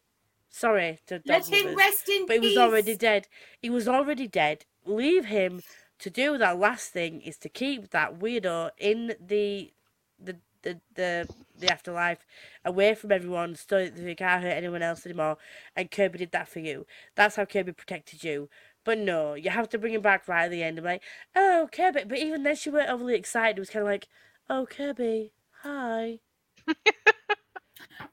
Sorry 0.51 0.99
to 1.07 1.23
Let 1.27 1.49
him 1.49 1.67
lovers, 1.67 1.77
rest 1.77 2.09
in 2.09 2.27
peace 2.27 2.27
but 2.27 2.35
he 2.37 2.41
peace. 2.41 2.57
was 2.57 2.59
already 2.59 2.97
dead. 2.97 3.29
He 3.61 3.71
was 3.71 3.89
already 3.89 4.27
dead. 4.27 4.65
Leave 4.85 5.27
him 5.27 5.63
to 5.99 6.11
do 6.11 6.39
that 6.39 6.59
last 6.59 6.91
thing 6.93 7.21
is 7.21 7.37
to 7.39 7.49
keep 7.49 7.91
that 7.91 8.19
weirdo 8.19 8.71
in 8.79 9.15
the 9.21 9.73
the 10.19 10.37
the 10.63 10.81
the, 10.95 11.29
the 11.59 11.71
afterlife 11.71 12.27
away 12.65 12.95
from 12.95 13.13
everyone 13.13 13.57
so 13.57 13.85
that 13.85 13.97
they 13.97 14.15
can't 14.15 14.43
hurt 14.43 14.51
anyone 14.51 14.83
else 14.83 15.07
anymore 15.07 15.39
and 15.77 15.91
Kirby 15.91 16.19
did 16.19 16.33
that 16.33 16.49
for 16.49 16.61
you. 16.61 16.87
That's 17.15 17.37
how 17.37 17.45
Kirby 17.45 17.73
protected 17.73 18.25
you. 18.25 18.49
But 18.85 18.99
no, 18.99 19.35
you 19.35 19.51
have 19.51 19.69
to 19.71 19.79
bring 19.79 19.95
him 19.95 20.03
back 20.03 20.29
right 20.29 20.45
at 20.45 20.51
the 20.51 20.63
end. 20.63 20.79
I'm 20.79 20.85
like, 20.85 21.03
oh 21.37 21.69
Kirby 21.73 22.05
but 22.09 22.19
even 22.19 22.43
then 22.43 22.57
she 22.57 22.71
weren't 22.71 22.91
overly 22.91 23.15
excited. 23.15 23.59
It 23.59 23.61
was 23.61 23.71
kinda 23.71 23.85
like, 23.85 24.09
Oh 24.51 24.67
Kirby, 24.67 25.33
hi. 25.63 26.21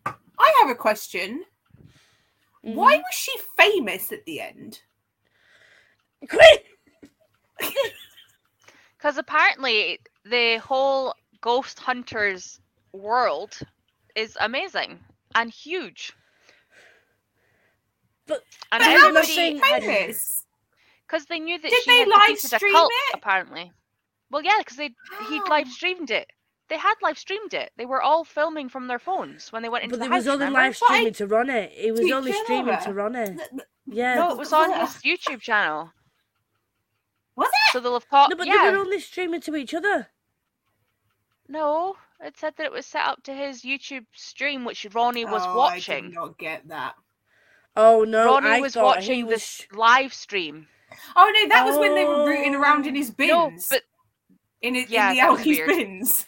I 0.06 0.56
have 0.60 0.70
a 0.70 0.76
question. 0.76 1.46
Why 2.62 2.96
mm-hmm. 2.96 3.02
was 3.02 3.14
she 3.14 3.32
famous 3.58 4.12
at 4.12 4.26
the 4.26 4.42
end? 4.42 4.82
Quit 6.28 6.66
Because 8.98 9.18
apparently 9.20 10.00
the 10.26 10.58
whole 10.58 11.14
Ghost 11.46 11.78
Hunters 11.80 12.60
world 12.92 13.60
is 14.16 14.36
amazing 14.42 14.98
and 15.36 15.52
huge. 15.52 16.12
But- 18.26 18.44
and 18.72 18.82
But 18.82 18.82
how 18.82 18.94
was 18.94 19.04
everybody 19.04 19.28
she 19.28 19.58
had- 19.60 19.84
famous? 19.84 20.44
because 21.06 21.26
they 21.28 21.40
knew 21.40 21.60
that 21.60 21.70
Did 21.70 21.84
she 21.84 21.92
they 21.92 22.00
had 22.00 22.08
live 22.08 22.42
defeated 22.42 22.54
a 22.68 22.72
cult, 22.72 22.92
it? 23.10 23.16
apparently. 23.16 23.72
Well, 24.32 24.42
yeah, 24.42 24.58
because 24.58 24.76
they 24.78 24.90
he 25.30 25.40
live 25.42 25.68
streamed 25.68 26.10
it. 26.10 26.28
They 26.68 26.78
had 26.78 26.96
live 27.04 27.20
streamed 27.20 27.54
it. 27.54 27.72
They 27.78 27.86
were 27.86 28.02
all 28.02 28.24
filming 28.24 28.68
from 28.70 28.88
their 28.88 28.98
phones 28.98 29.52
when 29.52 29.62
they 29.62 29.70
went 29.70 29.84
into 29.84 29.98
the 29.98 30.06
street. 30.06 30.10
But 30.10 30.16
the 30.16 30.16
it 30.16 30.18
was 30.18 30.28
only 30.28 30.46
remember? 30.48 30.68
live 30.70 30.78
But 30.80 30.86
I- 30.90 30.94
streaming 30.96 31.14
to 31.14 31.28
run 31.28 31.50
it. 31.52 31.72
It 31.78 31.92
was 31.92 32.12
only 32.12 32.34
streaming 32.34 32.74
her. 32.74 32.82
to 32.86 32.94
run 32.94 33.16
it. 33.16 33.38
Th- 33.38 33.50
th- 33.52 33.62
Yeah. 33.86 34.16
No, 34.16 34.32
it 34.32 34.38
was 34.40 34.52
on 34.52 34.72
his 34.80 34.90
YouTube 35.04 35.42
channel. 35.42 35.94
Was 37.36 37.50
it? 37.50 37.72
So 37.74 37.80
they'll 37.80 37.94
have 37.94 38.10
caught. 38.10 38.32
No, 38.32 38.36
but 38.36 38.48
yeah. 38.48 38.64
they 38.64 38.72
were 38.72 38.78
only 38.80 39.00
streaming 39.00 39.42
to 39.42 39.56
each 39.56 39.76
other. 39.76 40.10
No, 41.48 41.96
it 42.22 42.38
said 42.38 42.54
that 42.58 42.66
it 42.66 42.72
was 42.72 42.86
set 42.86 43.06
up 43.06 43.24
to 43.24 43.34
his 43.34 43.62
YouTube 43.62 44.06
stream, 44.14 44.66
which 44.66 44.86
Ronnie 44.94 45.26
was 45.26 45.44
Oh, 45.46 45.52
I 45.52 45.56
watching. 45.56 46.06
did 46.06 46.14
not 46.14 46.38
get 46.38 46.68
that. 46.70 46.96
Oh 47.76 48.04
no, 48.04 48.26
Ronnie 48.26 48.48
I 48.48 48.60
was 48.60 48.76
watching 48.76 49.26
was. 49.26 49.36
this 49.36 49.68
live 49.74 50.14
stream. 50.14 50.68
Oh 51.16 51.32
no, 51.34 51.50
that 51.50 51.66
was 51.66 51.78
when 51.78 51.94
they 51.94 52.06
were 52.06 52.26
rooting 52.26 52.56
around 52.56 52.88
in 52.88 52.96
his 52.96 53.12
bins. 53.12 53.30
No, 53.30 53.52
but 53.70 53.82
in, 54.62 54.76
his, 54.76 54.90
Yeah, 54.90 55.10
in 55.12 55.16
the 55.18 55.22
that 55.22 55.32
was 55.32 55.40
Alki's 55.42 55.58
weird. 55.58 55.68
bins. 55.70 56.26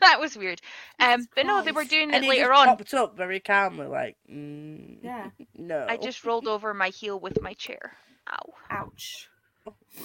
that 0.00 0.18
was 0.20 0.36
weird. 0.36 0.60
Um, 0.98 1.26
but 1.34 1.46
no, 1.46 1.62
they 1.62 1.72
were 1.72 1.84
doing 1.84 2.12
And 2.12 2.24
it 2.24 2.28
later 2.28 2.52
on. 2.52 2.66
popped 2.66 2.92
up 2.94 3.16
very 3.16 3.40
calmly, 3.40 3.86
like, 3.86 4.16
mm, 4.30 4.96
Yeah. 5.02 5.30
no. 5.56 5.86
I 5.88 5.96
just 5.96 6.24
rolled 6.24 6.48
over 6.48 6.74
my 6.74 6.88
heel 6.88 7.18
with 7.20 7.40
my 7.42 7.52
chair. 7.54 7.92
Ow. 8.30 8.54
Ouch. 8.70 9.28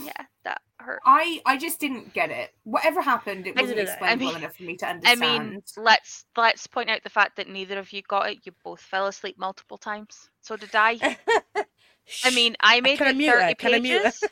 Yeah, 0.04 0.12
that 0.44 0.62
hurt. 0.86 1.02
I 1.06 1.42
I 1.46 1.58
just 1.58 1.80
didn't 1.80 2.14
get 2.14 2.30
it. 2.32 2.52
Whatever 2.64 3.02
happened, 3.02 3.48
it 3.48 3.56
wasn't 3.56 3.78
didn't- 3.78 3.90
I 3.90 3.92
explained 3.94 4.22
well 4.22 4.36
enough 4.36 4.56
for 4.56 4.64
me 4.64 4.76
to 4.78 4.86
understand. 4.88 5.24
I 5.24 5.40
mean, 5.40 5.64
let's 5.78 6.26
let's 6.36 6.68
point 6.68 6.90
out 6.90 7.04
the 7.04 7.10
fact 7.10 7.36
that 7.38 7.48
neither 7.50 7.78
of 7.80 7.92
you 7.92 8.02
got 8.04 8.30
it. 8.30 8.40
You 8.46 8.52
both 8.64 8.80
fell 8.82 9.08
asleep 9.08 9.38
multiple 9.38 9.78
times. 9.78 10.30
So 10.42 10.56
did 10.56 10.74
I. 10.76 11.18
I 12.24 12.30
mean, 12.32 12.56
I 12.60 12.82
made 12.82 12.98
can 13.00 13.08
I 13.08 13.20
it 13.20 13.26
her? 13.28 13.40
thirty 13.42 13.56
Can 13.56 13.74
I 13.74 13.80
mute 13.80 14.04
pages. 14.04 14.24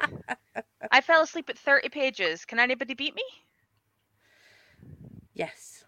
I 0.90 1.00
fell 1.00 1.22
asleep 1.22 1.48
at 1.50 1.58
thirty 1.58 1.88
pages. 1.88 2.44
Can 2.44 2.58
anybody 2.58 2.94
beat 2.94 3.14
me? 3.14 3.22
yes. 5.34 5.84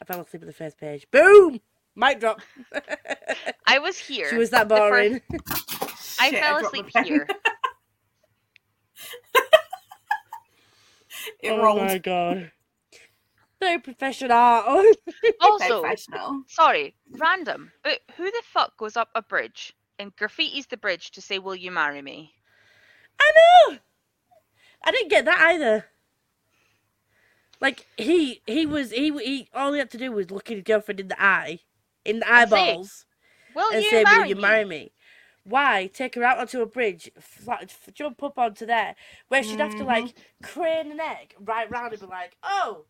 I 0.00 0.04
fell 0.04 0.20
asleep 0.20 0.42
at 0.42 0.46
the 0.48 0.52
first 0.54 0.78
page. 0.78 1.06
Boom! 1.10 1.60
Mic 1.94 2.18
drop. 2.20 2.40
I 3.66 3.78
was 3.78 3.96
here. 3.98 4.28
she 4.30 4.36
was 4.36 4.50
that 4.50 4.68
the 4.68 4.76
first- 4.76 4.90
boring. 4.90 5.20
I 6.20 6.30
Shit, 6.30 6.40
fell 6.42 6.64
asleep 6.64 6.86
here. 7.04 7.26
It 11.40 11.50
oh 11.50 11.56
rolled. 11.56 11.78
my 11.78 11.98
god. 11.98 12.52
So 13.62 13.78
professional. 13.78 14.82
Also, 15.40 15.82
Professional. 15.82 16.44
sorry, 16.48 16.94
random, 17.12 17.72
but 17.82 18.00
who 18.16 18.24
the 18.30 18.42
fuck 18.44 18.76
goes 18.76 18.96
up 18.96 19.08
a 19.14 19.22
bridge 19.22 19.74
and 19.98 20.14
graffitis 20.16 20.68
the 20.68 20.76
bridge 20.76 21.10
to 21.12 21.22
say, 21.22 21.38
"Will 21.38 21.54
you 21.56 21.70
marry 21.70 22.02
me"? 22.02 22.32
I 23.20 23.32
know. 23.70 23.78
I 24.84 24.90
didn't 24.92 25.10
get 25.10 25.24
that 25.24 25.40
either. 25.40 25.86
Like 27.60 27.86
he 27.96 28.42
he 28.46 28.66
was 28.66 28.90
he 28.90 29.10
he 29.18 29.48
all 29.54 29.72
he 29.72 29.78
had 29.78 29.90
to 29.92 29.98
do 29.98 30.12
was 30.12 30.30
look 30.30 30.50
at 30.50 30.56
his 30.56 30.64
girlfriend 30.64 31.00
in 31.00 31.08
the 31.08 31.22
eye, 31.22 31.60
in 32.04 32.18
the 32.18 32.32
eyeballs, 32.32 33.06
Will 33.54 33.72
and 33.72 33.82
you 33.82 33.90
say, 33.90 34.04
"Will 34.04 34.26
you 34.26 34.34
me? 34.34 34.40
marry 34.40 34.64
me?" 34.64 34.92
Why 35.44 35.90
take 35.92 36.14
her 36.14 36.22
out 36.22 36.38
onto 36.38 36.60
a 36.60 36.66
bridge, 36.66 37.10
flat, 37.18 37.64
f- 37.64 37.94
jump 37.94 38.22
up 38.22 38.38
onto 38.38 38.64
there, 38.64 38.94
where 39.28 39.42
she'd 39.42 39.58
have 39.58 39.72
to 39.72 39.78
mm-hmm. 39.78 39.86
like 39.86 40.14
crane 40.42 40.92
an 40.92 41.00
egg 41.00 41.34
right 41.40 41.70
round 41.70 41.92
and 41.92 42.00
be 42.00 42.06
like, 42.06 42.36
"Oh, 42.42 42.84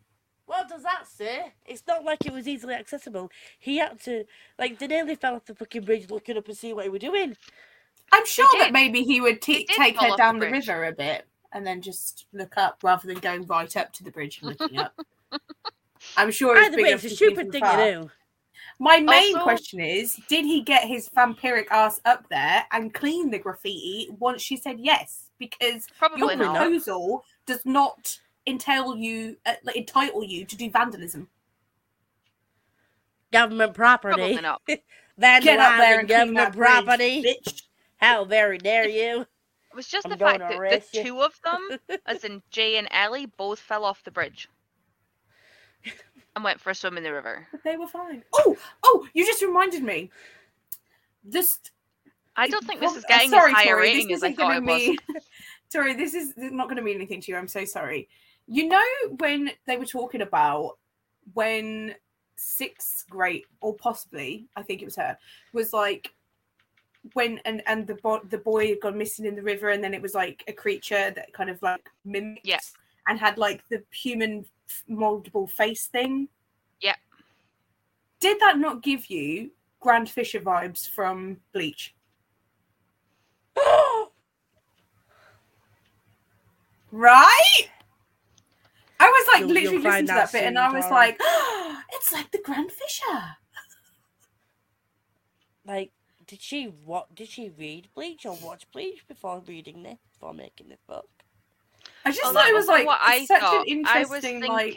what 0.46 0.68
does 0.68 0.82
that 0.82 1.06
say?" 1.06 1.54
It's 1.64 1.82
not 1.88 2.04
like 2.04 2.26
it 2.26 2.32
was 2.32 2.46
easily 2.46 2.74
accessible. 2.74 3.30
He 3.58 3.78
had 3.78 4.00
to 4.02 4.24
like 4.58 4.78
they 4.78 4.86
nearly 4.86 5.14
fell 5.14 5.36
off 5.36 5.46
the 5.46 5.54
fucking 5.54 5.84
bridge 5.84 6.10
looking 6.10 6.36
up 6.36 6.46
and 6.46 6.56
see 6.56 6.72
what 6.74 6.84
he 6.84 6.90
were 6.90 6.98
doing. 6.98 7.36
I'm 8.12 8.26
sure 8.26 8.46
that 8.58 8.66
did. 8.66 8.72
maybe 8.74 9.02
he 9.02 9.20
would 9.20 9.36
They 9.36 9.54
t- 9.54 9.64
did 9.64 9.76
take 9.76 9.98
her 9.98 10.08
off 10.08 10.10
the 10.12 10.16
down 10.18 10.38
the, 10.38 10.50
river 10.50 10.84
a 10.84 10.92
bit 10.92 11.26
and 11.52 11.66
then 11.66 11.80
just 11.80 12.26
look 12.32 12.56
up 12.56 12.80
rather 12.82 13.06
than 13.06 13.18
going 13.18 13.46
right 13.46 13.74
up 13.76 13.92
to 13.94 14.04
the 14.04 14.10
bridge 14.10 14.40
and 14.42 14.50
looking 14.50 14.78
up. 14.78 14.94
I'm 16.16 16.30
sure 16.30 16.56
it's 16.56 16.68
Either 16.68 16.82
way, 16.82 16.90
it's 16.90 17.04
a 17.04 17.10
stupid 17.10 17.52
thing 17.52 17.60
far. 17.60 17.76
to 17.76 17.92
do. 17.92 18.10
My 18.78 19.00
main 19.00 19.34
Also- 19.34 19.44
question 19.44 19.80
is: 19.80 20.16
Did 20.28 20.44
he 20.44 20.60
get 20.62 20.84
his 20.88 21.08
vampiric 21.10 21.68
ass 21.70 22.00
up 22.04 22.28
there 22.28 22.64
and 22.72 22.92
clean 22.92 23.30
the 23.30 23.38
graffiti 23.38 24.08
once 24.18 24.42
she 24.42 24.56
said 24.56 24.80
yes? 24.80 25.30
Because 25.38 25.86
Probably 25.98 26.18
your 26.18 26.28
Probably 26.28 26.46
not. 26.46 26.52
not. 26.54 26.62
proposal 26.66 27.24
does 27.46 27.64
not 27.64 28.18
entail 28.46 28.96
you, 28.96 29.36
uh, 29.46 29.54
like, 29.64 29.76
entitle 29.76 30.24
you 30.24 30.44
to 30.44 30.56
do 30.56 30.70
vandalism. 30.70 31.28
Government 33.32 33.74
property. 33.74 34.14
Probably 34.16 34.40
not. 34.40 34.62
Get 34.68 34.78
up 34.78 34.82
there 35.18 35.40
Vandalizing 35.40 35.98
and 36.00 36.08
clean 36.08 36.18
government 36.18 36.34
that 36.36 36.52
bridge, 36.54 36.84
property. 36.84 37.22
bitch. 37.22 37.62
How 37.98 38.24
very 38.24 38.58
dare 38.58 38.88
you? 38.88 39.20
It 39.22 39.76
was 39.76 39.86
just 39.86 40.06
I'm 40.06 40.10
the 40.10 40.18
fact 40.18 40.40
that 40.40 40.90
the 40.92 40.98
you. 40.98 41.04
two 41.04 41.22
of 41.22 41.38
them, 41.44 41.98
as 42.06 42.24
in 42.24 42.42
Jay 42.50 42.76
and 42.78 42.88
Ellie, 42.90 43.26
both 43.26 43.58
fell 43.58 43.84
off 43.84 44.02
the 44.04 44.10
bridge 44.10 44.48
and 46.34 46.44
went 46.44 46.60
for 46.60 46.70
a 46.70 46.74
swim 46.74 46.96
in 46.96 47.02
the 47.04 47.12
river. 47.12 47.46
But 47.52 47.62
they 47.64 47.76
were 47.76 47.86
fine. 47.86 48.22
Oh, 48.32 48.56
oh! 48.82 49.06
You 49.14 49.26
just 49.26 49.42
reminded 49.42 49.82
me. 49.82 50.10
This 51.24 51.58
I 52.36 52.48
don't 52.48 52.64
think 52.66 52.80
this 52.80 52.96
is 52.96 53.04
uh, 53.04 53.08
getting 53.08 53.30
sorry, 53.30 53.50
as 53.52 53.56
high 53.56 53.64
Tori, 53.66 53.80
rating 53.82 54.08
this 54.08 54.16
isn't 54.18 54.36
thought 54.36 54.54
gonna 54.54 54.56
it 54.56 54.72
was. 54.72 54.82
mean- 54.88 54.98
Tori, 55.72 55.94
this 55.94 56.14
is 56.14 56.34
not 56.36 56.66
going 56.66 56.76
to 56.76 56.82
mean 56.82 56.96
anything 56.96 57.20
to 57.22 57.32
you. 57.32 57.38
I'm 57.38 57.48
so 57.48 57.64
sorry. 57.64 58.08
You 58.46 58.68
know 58.68 58.82
when 59.18 59.50
they 59.66 59.76
were 59.76 59.86
talking 59.86 60.20
about 60.22 60.78
when 61.34 61.94
Six-Great, 62.36 63.46
or 63.60 63.74
possibly, 63.74 64.48
I 64.56 64.62
think 64.62 64.82
it 64.82 64.84
was 64.84 64.96
her, 64.96 65.16
was 65.52 65.72
like 65.72 66.12
when 67.14 67.38
and 67.44 67.62
and 67.66 67.86
the 67.86 67.94
bo- 67.96 68.22
the 68.28 68.38
boy 68.38 68.68
had 68.68 68.80
gone 68.80 68.98
missing 68.98 69.26
in 69.26 69.34
the 69.36 69.42
river, 69.42 69.70
and 69.70 69.82
then 69.82 69.94
it 69.94 70.02
was 70.02 70.14
like 70.14 70.44
a 70.48 70.52
creature 70.52 71.10
that 71.12 71.32
kind 71.32 71.50
of 71.50 71.60
like 71.62 71.88
mimicked 72.04 72.44
and 73.08 73.18
had 73.18 73.38
like 73.38 73.62
the 73.68 73.82
human 73.90 74.44
moldable 74.88 75.50
face 75.50 75.86
thing. 75.86 76.28
Yeah. 76.80 76.96
Did 78.20 78.40
that 78.40 78.58
not 78.58 78.82
give 78.82 79.06
you 79.06 79.50
Grand 79.80 80.08
Fisher 80.10 80.40
vibes 80.40 80.88
from 80.88 81.38
Bleach? 81.52 81.94
Right? 86.90 87.68
I 89.00 89.06
was 89.08 89.26
like 89.32 89.40
You'll- 89.40 89.48
you'll 89.48 89.72
literally 89.72 89.78
listening 89.82 90.06
to 90.08 90.12
that 90.12 90.30
that 90.30 90.32
bit 90.32 90.44
and 90.46 90.58
I 90.58 90.70
was 90.70 90.84
Tara. 90.84 90.94
like, 90.94 91.16
it's 91.92 92.12
like 92.12 92.30
the 92.30 92.38
Grand 92.44 92.70
Fisher. 92.70 93.36
like, 95.66 95.92
did 96.26 96.40
she 96.42 96.66
what? 96.66 97.14
Did 97.14 97.28
she 97.28 97.48
read 97.50 97.88
Bleach 97.94 98.24
or 98.26 98.36
watch 98.36 98.70
Bleach 98.70 99.06
before 99.08 99.42
reading 99.46 99.82
this? 99.82 99.98
Before 100.12 100.34
making 100.34 100.68
this 100.68 100.82
book? 100.86 101.08
I 102.04 102.10
just 102.10 102.22
Oh, 102.24 102.32
thought 102.32 102.48
it 102.48 102.54
was 102.54 102.66
like 102.66 102.86
what 102.86 102.98
I 103.00 103.24
such 103.24 103.40
thought. 103.40 103.66
an 103.68 103.86
I 103.86 104.00
was 104.04 104.24
interesting 104.24 104.40
like 104.42 104.74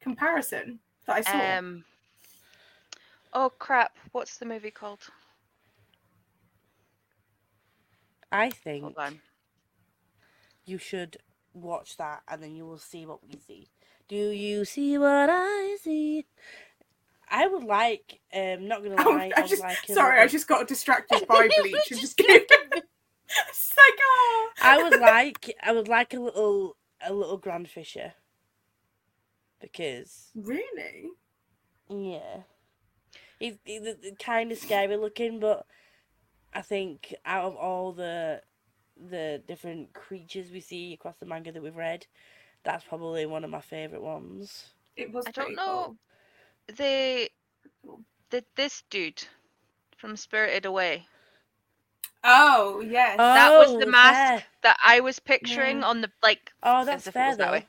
comparison 0.00 0.78
that 1.06 1.16
I 1.16 1.20
saw. 1.20 1.58
um, 1.58 1.84
oh 3.32 3.50
crap, 3.58 3.96
what's 4.12 4.38
the 4.38 4.46
movie 4.46 4.70
called? 4.70 5.00
I 8.32 8.50
think 8.50 8.82
Hold 8.82 8.98
on. 8.98 9.20
you 10.64 10.78
should 10.78 11.16
watch 11.54 11.96
that, 11.96 12.22
and 12.28 12.42
then 12.42 12.54
you 12.56 12.66
will 12.66 12.78
see 12.78 13.06
what 13.06 13.20
we 13.26 13.38
see. 13.46 13.68
Do 14.08 14.16
you 14.16 14.64
see 14.64 14.98
what 14.98 15.28
I 15.30 15.76
see? 15.82 16.26
I 17.28 17.46
would 17.48 17.64
like, 17.64 18.20
um, 18.32 18.68
not 18.68 18.82
gonna 18.82 18.96
lie, 19.02 19.32
I 19.36 19.40
I 19.40 19.40
would 19.42 19.50
just, 19.50 19.62
like. 19.62 19.78
a 19.88 19.92
sorry, 19.92 20.20
I 20.20 20.26
just 20.28 20.46
got 20.48 20.68
distracted 20.68 21.24
by 21.28 21.48
Bleach. 21.56 21.92
I'm 21.92 21.98
Just 21.98 22.00
just 22.00 22.16
kidding. 22.16 22.46
It's 23.48 23.74
like, 23.76 23.98
oh. 24.00 24.50
I 24.62 24.82
would 24.82 25.00
like, 25.00 25.54
I 25.62 25.72
would 25.72 25.88
like 25.88 26.14
a 26.14 26.20
little, 26.20 26.76
a 27.04 27.12
little 27.12 27.38
Grand 27.38 27.68
Fisher. 27.68 28.14
Because 29.60 30.30
Really? 30.34 31.10
Yeah. 31.88 32.42
He's, 33.38 33.56
he's 33.64 33.88
kind 34.18 34.52
of 34.52 34.58
scary 34.58 34.96
looking, 34.96 35.40
but 35.40 35.66
I 36.54 36.62
think 36.62 37.14
out 37.24 37.44
of 37.44 37.56
all 37.56 37.92
the 37.92 38.40
the 38.98 39.42
different 39.46 39.92
creatures 39.92 40.50
we 40.50 40.60
see 40.60 40.94
across 40.94 41.16
the 41.18 41.26
manga 41.26 41.52
that 41.52 41.62
we've 41.62 41.76
read, 41.76 42.06
that's 42.64 42.82
probably 42.84 43.26
one 43.26 43.44
of 43.44 43.50
my 43.50 43.60
favorite 43.60 44.00
ones. 44.02 44.70
It 44.96 45.12
was 45.12 45.26
I 45.26 45.32
don't 45.32 45.54
know. 45.54 45.96
cool. 46.64 46.76
The 46.76 47.30
the 48.30 48.44
this 48.56 48.82
dude 48.88 49.24
from 49.98 50.16
Spirited 50.16 50.64
Away. 50.64 51.06
Oh, 52.26 52.80
yes. 52.80 53.16
That 53.16 53.50
was 53.56 53.78
the 53.78 53.86
Oh, 53.86 53.90
mask 53.90 54.14
fair. 54.42 54.44
that 54.62 54.76
I 54.84 55.00
was 55.00 55.18
picturing 55.20 55.80
Yeah. 55.80 55.86
on 55.86 56.00
the 56.00 56.10
like. 56.22 56.52
Oh, 56.62 56.84
that's 56.84 57.08
fair 57.08 57.28
was 57.28 57.36
that 57.38 57.46
though. 57.46 57.52
way. 57.52 57.66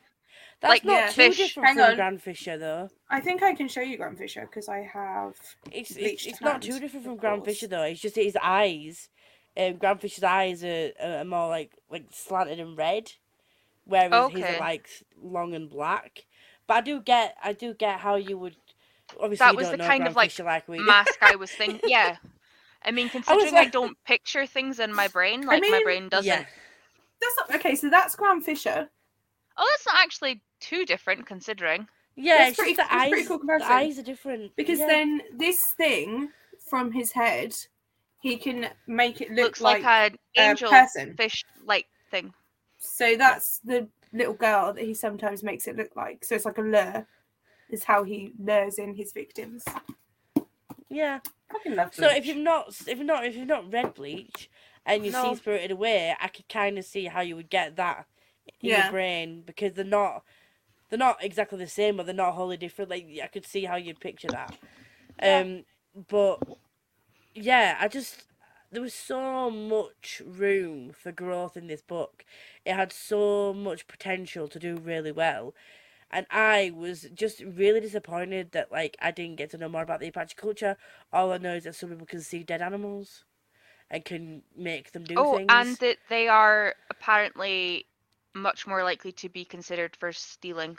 That's 0.59 0.69
Like, 0.71 0.85
not 0.85 0.93
yeah. 0.93 1.07
too 1.07 1.13
fish. 1.13 1.37
different 1.37 1.67
Hang 1.67 1.75
from 1.77 1.85
on. 1.85 1.95
Grand 1.95 2.21
Fisher 2.23 2.57
though. 2.57 2.89
I 3.09 3.19
think 3.21 3.43
I 3.43 3.53
can 3.53 3.67
show 3.67 3.81
you 3.81 3.97
Grand 3.97 4.17
Fisher 4.17 4.41
because 4.41 4.67
I 4.67 4.79
have. 4.91 5.35
It's 5.71 5.91
it's, 5.91 5.93
Bleached 5.93 6.27
it's 6.27 6.41
not 6.41 6.61
too 6.63 6.79
different 6.79 7.05
from 7.05 7.13
of 7.13 7.19
Grand. 7.19 7.45
Fisher 7.45 7.67
though. 7.67 7.83
It's 7.83 8.01
just 8.01 8.15
his 8.15 8.37
eyes. 8.41 9.09
Um, 9.55 9.77
Grand 9.77 10.01
Fisher's 10.01 10.23
eyes 10.23 10.63
are, 10.63 10.91
are 11.01 11.23
more 11.25 11.47
like 11.47 11.71
like 11.89 12.05
slanted 12.11 12.59
and 12.59 12.77
red, 12.77 13.11
whereas 13.85 14.31
his 14.31 14.43
are 14.43 14.59
like 14.59 14.87
long 15.21 15.53
and 15.53 15.69
black. 15.69 16.25
But 16.65 16.73
I 16.77 16.81
do 16.81 17.01
get 17.01 17.35
I 17.43 17.53
do 17.53 17.73
get 17.75 17.99
how 17.99 18.15
you 18.15 18.37
would. 18.39 18.55
Obviously, 19.21 19.37
That 19.45 19.55
was 19.55 19.67
don't 19.67 19.71
the 19.73 19.77
know 19.77 19.87
kind 19.87 19.99
Grand 20.01 20.09
of, 20.09 20.15
like, 20.17 20.37
like 20.67 20.67
mask 20.81 21.17
I 21.21 21.35
was 21.35 21.51
thinking. 21.59 21.79
Yeah. 21.89 22.17
I 22.83 22.91
mean, 22.91 23.09
considering 23.09 23.53
I, 23.55 23.61
like- 23.63 23.71
don't 23.71 23.97
picture 24.05 24.45
things 24.45 24.79
in 24.79 24.93
my 24.93 25.07
brain, 25.07 25.41
like 25.41 25.61
my 25.61 25.69
mean, 25.69 25.83
brain 25.83 26.09
doesn't. 26.09 26.27
Yeah, 26.27 26.45
That's 27.21 27.35
not 27.37 27.55
okay. 27.59 27.75
So 27.75 27.89
that's 27.89 28.15
Grand 28.15 28.43
Fisher. 28.45 28.89
Oh, 29.57 29.67
that's 29.71 29.85
not 29.85 29.95
actually 30.03 30.41
too 30.59 30.85
different 30.85 31.25
considering. 31.25 31.87
yeah. 32.15 32.37
That's 32.37 32.49
It's 32.51 32.57
pretty- 32.59 32.73
just 32.75 32.89
the 32.89 32.95
that's 32.95 33.03
eyes. 33.05 33.09
pretty 33.11 33.27
cool 33.27 33.39
the 33.39 33.65
eyes 33.65 33.99
are 33.99 34.03
different 34.03 34.55
Because 34.55 34.79
yeah. 34.79 34.87
then 34.87 35.21
this 35.35 35.63
thing 35.65 36.29
from 36.69 36.91
his 36.91 37.11
head, 37.11 37.55
he 38.21 38.37
can 38.37 38.69
make 38.87 39.21
it 39.21 39.29
look 39.31 39.45
Looks 39.45 39.61
like, 39.61 39.83
like, 39.83 40.11
an 40.13 40.17
angel 40.37 40.69
person. 40.69 41.15
fish 41.15 41.43
like 41.65 41.87
thing. 42.11 42.33
So 42.77 43.15
that's 43.17 43.59
the 43.59 43.87
little 44.13 44.33
girl 44.35 44.73
that 44.73 44.83
he 44.83 44.93
sometimes 44.93 45.43
makes 45.43 45.67
it 45.67 45.75
look 45.75 45.95
like. 45.95 46.23
So 46.23 46.35
it's 46.35 46.45
like 46.45 46.57
a 46.57 46.61
lure. 46.61 47.07
Is 47.69 47.83
how 47.83 48.03
he 48.03 48.31
lures 48.39 48.77
in 48.79 48.95
his 48.95 49.11
victims. 49.11 49.65
Yeah. 50.89 51.19
Fucking 51.51 51.75
love 51.75 51.93
So 51.93 52.07
if 52.09 52.25
you've 52.25 52.37
not 52.37 52.69
if 52.87 52.97
you've 52.97 53.05
not 53.07 53.25
if 53.25 53.35
you've 53.35 53.47
not 53.47 53.71
read 53.71 53.93
Bleach 53.93 54.49
and 54.85 55.05
you 55.05 55.11
No. 55.11 55.31
see 55.31 55.35
Spirited 55.35 55.71
Away, 55.71 56.15
I 56.19 56.27
could 56.27 56.47
kind 56.49 56.77
of 56.77 56.85
see 56.85 57.05
how 57.05 57.21
you 57.21 57.35
would 57.35 57.49
get 57.49 57.75
that 57.77 58.05
in 58.61 58.69
Yeah. 58.69 58.83
your 58.83 58.91
brain 58.91 59.43
because 59.45 59.73
they're 59.73 59.85
not 59.85 60.23
they're 60.89 60.99
not 60.99 61.23
exactly 61.23 61.57
the 61.59 61.67
same, 61.67 61.97
but 61.97 62.05
they're 62.05 62.15
not 62.15 62.33
wholly 62.33 62.57
different. 62.57 62.89
Like 62.91 63.05
I 63.23 63.27
could 63.27 63.45
see 63.45 63.65
how 63.65 63.75
you'd 63.75 63.99
picture 63.99 64.29
that. 64.29 64.57
Yeah. 65.21 65.41
Um, 65.41 65.65
but 66.09 66.39
yeah, 67.33 67.77
I 67.79 67.87
just 67.87 68.23
there 68.71 68.81
was 68.81 68.93
so 68.93 69.49
much 69.49 70.21
room 70.25 70.91
for 70.91 71.11
growth 71.11 71.55
in 71.55 71.67
this 71.67 71.81
book. 71.81 72.25
It 72.65 72.73
had 72.73 72.91
so 72.91 73.53
much 73.53 73.87
potential 73.87 74.47
to 74.49 74.59
do 74.59 74.75
really 74.77 75.11
well. 75.11 75.53
And 76.09 76.25
I 76.31 76.71
was 76.73 77.07
just 77.13 77.41
really 77.41 77.81
disappointed 77.81 78.51
that 78.53 78.71
like 78.71 78.95
I 79.01 79.11
didn't 79.11 79.35
get 79.35 79.49
to 79.51 79.57
know 79.57 79.69
more 79.69 79.81
about 79.81 79.99
the 79.99 80.07
Apache 80.07 80.35
culture. 80.37 80.77
All 81.11 81.31
I 81.31 81.37
know 81.37 81.55
is 81.55 81.65
that 81.65 81.75
some 81.75 81.89
people 81.89 82.05
can 82.05 82.21
see 82.21 82.43
dead 82.43 82.61
animals 82.61 83.25
and 83.89 84.03
can 84.05 84.43
make 84.55 84.91
them 84.91 85.03
do 85.03 85.15
oh, 85.17 85.37
things. 85.37 85.49
and 85.49 85.75
that 85.77 85.97
they 86.09 86.27
are 86.27 86.75
apparently 86.89 87.85
much 88.33 88.67
more 88.67 88.83
likely 88.83 89.11
to 89.13 89.29
be 89.29 89.43
considered 89.43 89.95
for 89.95 90.11
stealing. 90.11 90.77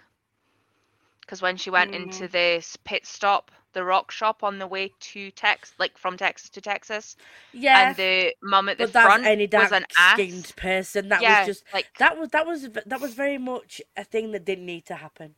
Because 1.29 1.43
when 1.43 1.59
she 1.59 1.69
went 1.69 1.95
into 1.95 2.25
Mm. 2.27 2.31
this 2.31 2.77
pit 2.85 3.05
stop, 3.05 3.51
the 3.75 3.85
rock 3.85 4.11
shop 4.11 4.43
on 4.43 4.59
the 4.59 4.67
way 4.67 4.95
to 4.99 5.31
Tex, 5.33 5.75
like 5.79 5.99
from 5.99 6.17
Texas 6.17 6.49
to 6.49 6.63
Texas, 6.63 7.19
yeah, 7.53 7.89
and 7.89 7.97
the 7.97 8.35
mum 8.43 8.71
at 8.71 8.79
the 8.79 8.87
but 8.89 9.03
front 9.05 9.27
any 9.27 9.43
was 9.45 9.51
dark 9.51 9.73
an 9.73 9.85
ass. 9.99 10.15
skinned 10.15 10.57
person. 10.57 11.11
That 11.11 11.21
yeah, 11.21 11.41
was 11.41 11.47
just 11.49 11.65
like 11.75 11.91
that 11.99 12.17
was 12.19 12.31
that 12.31 12.47
was 12.47 12.71
that 12.87 12.99
was 12.99 13.13
very 13.13 13.37
much 13.37 13.83
a 13.95 14.05
thing 14.05 14.33
that 14.33 14.47
didn't 14.47 14.65
need 14.65 14.87
to 14.87 14.95
happen. 14.95 15.35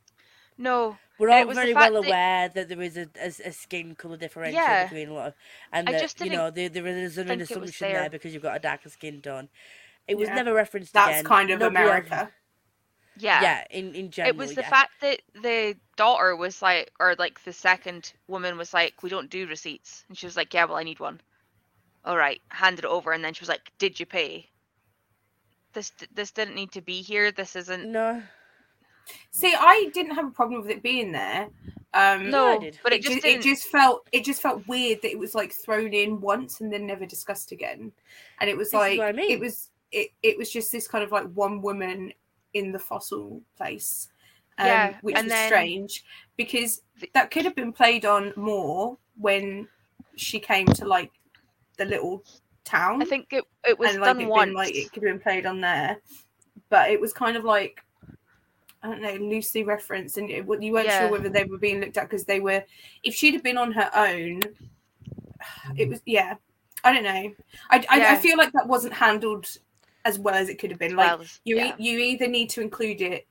no, 0.57 0.97
We're 1.19 1.31
all 1.31 1.53
very 1.55 1.75
well 1.75 1.93
that- 2.03 2.07
aware 2.07 2.49
that 2.51 2.69
there 2.69 2.83
is 2.83 2.97
a, 2.97 3.09
a, 3.21 3.27
a 3.49 3.53
skin 3.53 3.97
color 3.97 4.17
differential 4.17 4.61
Yeah. 4.63 4.85
between 4.85 5.09
a 5.09 5.15
lot 5.15 5.27
of, 5.29 5.35
and 5.73 5.89
I 5.89 5.93
that 5.93 6.01
just 6.01 6.21
you 6.21 6.31
know 6.31 6.53
there, 6.53 6.69
there 6.69 6.87
is 6.87 7.19
an 7.19 7.27
think 7.27 7.43
assumption 7.43 7.89
there. 7.89 8.01
there. 8.03 8.11
because 8.11 8.33
you've 8.33 8.45
got 8.45 8.55
a 8.55 8.61
darker 8.61 8.91
skin 8.91 9.21
tone. 9.23 9.49
It 10.07 10.17
was 10.17 10.29
Yeah. 10.29 10.37
never 10.37 10.53
referenced 10.55 10.93
that's 10.93 11.11
again. 11.21 11.25
kind 11.25 11.51
of 11.51 11.59
Nobody 11.59 11.79
ever- 11.85 11.89
America. 12.07 12.33
Yeah. 13.19 13.43
yeah, 13.43 13.65
in 13.71 13.95
in 13.95 14.11
general. 14.11 14.35
It 14.35 14.39
was 14.39 14.55
the 14.55 14.63
yeah. 14.63 14.71
fact 14.71 14.93
that 15.01 15.21
the 15.43 15.77
daughter 15.97 16.37
was 16.37 16.63
like, 16.63 16.91
or 17.01 17.15
like 17.19 17.43
the 17.45 17.53
second 17.53 18.13
woman 18.29 18.57
was 18.57 18.73
like, 18.75 19.03
we 19.03 19.11
don't 19.11 19.31
do 19.31 19.47
receipts. 19.47 20.05
And 20.09 20.17
she 20.17 20.27
was 20.27 20.37
like, 20.37 20.53
yeah, 20.55 20.65
well, 20.65 20.77
I 20.77 20.83
need 20.83 21.01
one. 21.01 21.21
All 22.05 22.17
right, 22.17 22.41
handed 22.49 22.85
it 22.85 22.89
over. 22.89 23.13
And 23.13 23.23
then 23.23 23.35
she 23.35 23.43
was 23.43 23.49
like, 23.49 23.73
did 23.79 24.01
you 24.01 24.07
pay? 24.07 24.49
This 25.73 25.93
this 26.15 26.31
didn't 26.31 26.55
need 26.55 26.73
to 26.73 26.81
be 26.81 27.03
here. 27.03 27.31
This 27.31 27.55
isn't. 27.57 27.91
No, 27.91 28.23
See, 29.31 29.55
I 29.59 29.91
didn't 29.95 30.15
have 30.15 30.27
a 30.27 30.31
problem 30.31 30.63
with 30.63 30.71
it 30.71 30.83
being 30.83 31.13
there. 31.13 31.49
Um, 31.95 32.31
No, 32.31 32.47
I 32.47 32.55
No, 32.55 32.61
did. 32.61 32.79
but 32.83 32.93
it, 32.93 32.97
it 32.97 33.03
just 33.03 33.15
just, 33.15 33.27
it 33.27 33.43
just 33.43 33.65
felt 33.65 34.09
it 34.13 34.25
just 34.25 34.41
felt 34.43 34.67
weird 34.69 35.03
that 35.03 35.11
it 35.11 35.19
was 35.19 35.35
like 35.35 35.53
thrown 35.53 35.93
in 35.93 36.21
once 36.21 36.61
and 36.61 36.73
then 36.73 36.87
never 36.87 37.05
discussed 37.05 37.51
again 37.53 37.93
and 38.41 38.49
it 38.49 38.57
was 38.57 38.69
This 38.71 38.75
like 38.75 39.01
I 39.01 39.13
mean. 39.13 39.31
it 39.31 39.41
was 39.41 39.71
it, 39.91 40.11
it 40.23 40.39
was 40.39 40.51
just 40.53 40.71
this 40.71 40.87
kind 40.87 41.03
of 41.03 41.11
like 41.11 41.27
one 41.33 41.61
woman 41.61 42.13
in 42.55 42.73
the 42.73 42.79
fossil 42.79 43.41
place 43.57 44.09
um, 44.59 44.67
Yeah, 44.67 44.97
which 45.03 45.17
and 45.17 45.25
was 45.27 45.33
then- 45.33 45.49
strange 45.49 46.05
because 46.37 46.83
that 47.15 47.31
could 47.31 47.45
have 47.45 47.55
been 47.55 47.73
played 47.73 48.05
on 48.05 48.33
more 48.37 48.97
when 49.17 49.69
she 50.17 50.39
came 50.41 50.67
to 50.67 50.85
like 50.85 51.11
the 51.79 51.85
little 51.85 52.25
town 52.65 53.03
I 53.03 53.05
think 53.07 53.29
it 53.33 53.45
it 53.67 53.79
was 53.79 53.91
and 53.93 54.01
like 54.01 54.09
done 54.11 54.17
it'd 54.21 54.29
once. 54.31 54.47
been 54.47 54.55
like 54.55 54.75
it 54.75 54.93
could 54.93 55.03
have 55.03 55.13
been 55.15 55.23
played 55.23 55.47
on 55.47 55.61
there 55.61 55.97
but 56.69 56.91
it 56.91 57.01
was 57.01 57.13
kind 57.13 57.37
of 57.37 57.45
like 57.45 57.81
I 58.83 58.89
don't 58.89 59.03
know, 59.03 59.13
loosely 59.17 59.63
referenced, 59.63 60.17
and 60.17 60.31
it, 60.31 60.47
you 60.63 60.73
weren't 60.73 60.87
Yeah. 60.87 61.01
sure 61.01 61.11
whether 61.11 61.29
they 61.29 61.45
were 61.45 61.59
being 61.59 61.81
looked 61.81 61.99
at 61.99 62.05
because 62.09 62.25
they 62.25 62.41
were. 62.41 62.65
If 63.03 63.15
she'd 63.15 63.35
have 63.35 63.43
been 63.43 63.59
on 63.59 63.73
her 63.73 63.91
own, 63.95 64.41
it 65.77 65.87
was 65.87 66.01
yeah. 66.07 66.37
I 66.83 66.95
don't 66.95 67.05
know. 67.05 67.31
I, 67.69 67.85
I, 67.91 68.15
I 68.15 68.17
feel 68.17 68.39
like 68.39 68.53
that 68.53 68.67
wasn't 68.67 68.95
handled 68.95 69.47
as 70.05 70.19
well 70.19 70.35
as 70.35 70.49
it 70.49 70.59
could 70.59 70.71
have 70.71 70.79
been. 70.79 70.97
Like 70.97 71.19
well, 71.19 71.27
you, 71.45 71.57
yeah. 71.57 71.75
you 71.79 71.99
either 71.99 72.27
need 72.27 72.51
to 72.51 72.61
include 72.61 73.01
it 73.01 73.27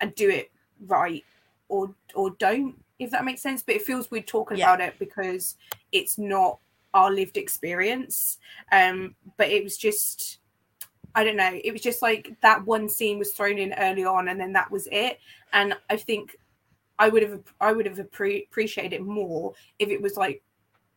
and 0.00 0.14
do 0.14 0.28
it 0.28 0.50
right, 0.86 1.24
or 1.68 1.94
or 2.14 2.30
don't. 2.38 2.74
If 2.98 3.10
that 3.10 3.24
makes 3.24 3.42
sense, 3.42 3.62
but 3.62 3.74
it 3.74 3.82
feels 3.82 4.10
weird 4.10 4.26
talking 4.26 4.56
Yeah. 4.58 4.72
about 4.72 4.88
it 4.88 4.98
because 4.98 5.56
it's 5.92 6.16
not 6.16 6.58
our 6.94 7.10
lived 7.10 7.36
experience. 7.36 8.38
Um, 8.72 9.14
but 9.36 9.48
it 9.48 9.62
was 9.62 9.76
just 9.76 10.38
I 11.14 11.24
don't 11.24 11.36
know. 11.36 11.58
It 11.64 11.72
was 11.72 11.80
just 11.80 12.02
like 12.02 12.36
that 12.42 12.64
one 12.66 12.88
scene 12.88 13.18
was 13.18 13.32
thrown 13.32 13.58
in 13.58 13.72
early 13.74 14.04
on, 14.04 14.28
and 14.28 14.38
then 14.38 14.52
that 14.52 14.70
was 14.70 14.86
it. 14.92 15.18
And 15.52 15.74
I 15.88 15.96
think 15.96 16.36
I 16.98 17.08
would 17.08 17.22
have 17.22 17.42
I 17.60 17.72
would 17.72 17.86
have 17.86 17.98
appre- 17.98 18.46
appreciated 18.46 18.94
it 18.94 19.02
more 19.02 19.54
if 19.78 19.88
it 19.88 20.00
was 20.00 20.16
like 20.16 20.42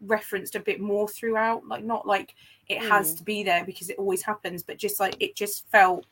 referenced 0.02 0.56
a 0.56 0.60
bit 0.60 0.80
more 0.80 1.08
throughout. 1.08 1.68
Like 1.68 1.84
not 1.84 2.08
like 2.08 2.36
it 2.68 2.80
has 2.82 3.14
Mm. 3.14 3.18
to 3.18 3.24
be 3.24 3.44
there 3.44 3.66
because 3.66 3.90
it 3.90 3.98
always 3.98 4.22
happens, 4.22 4.64
but 4.64 4.78
just 4.78 5.00
like 5.00 5.16
it 5.20 5.36
just 5.36 5.68
felt 5.70 6.06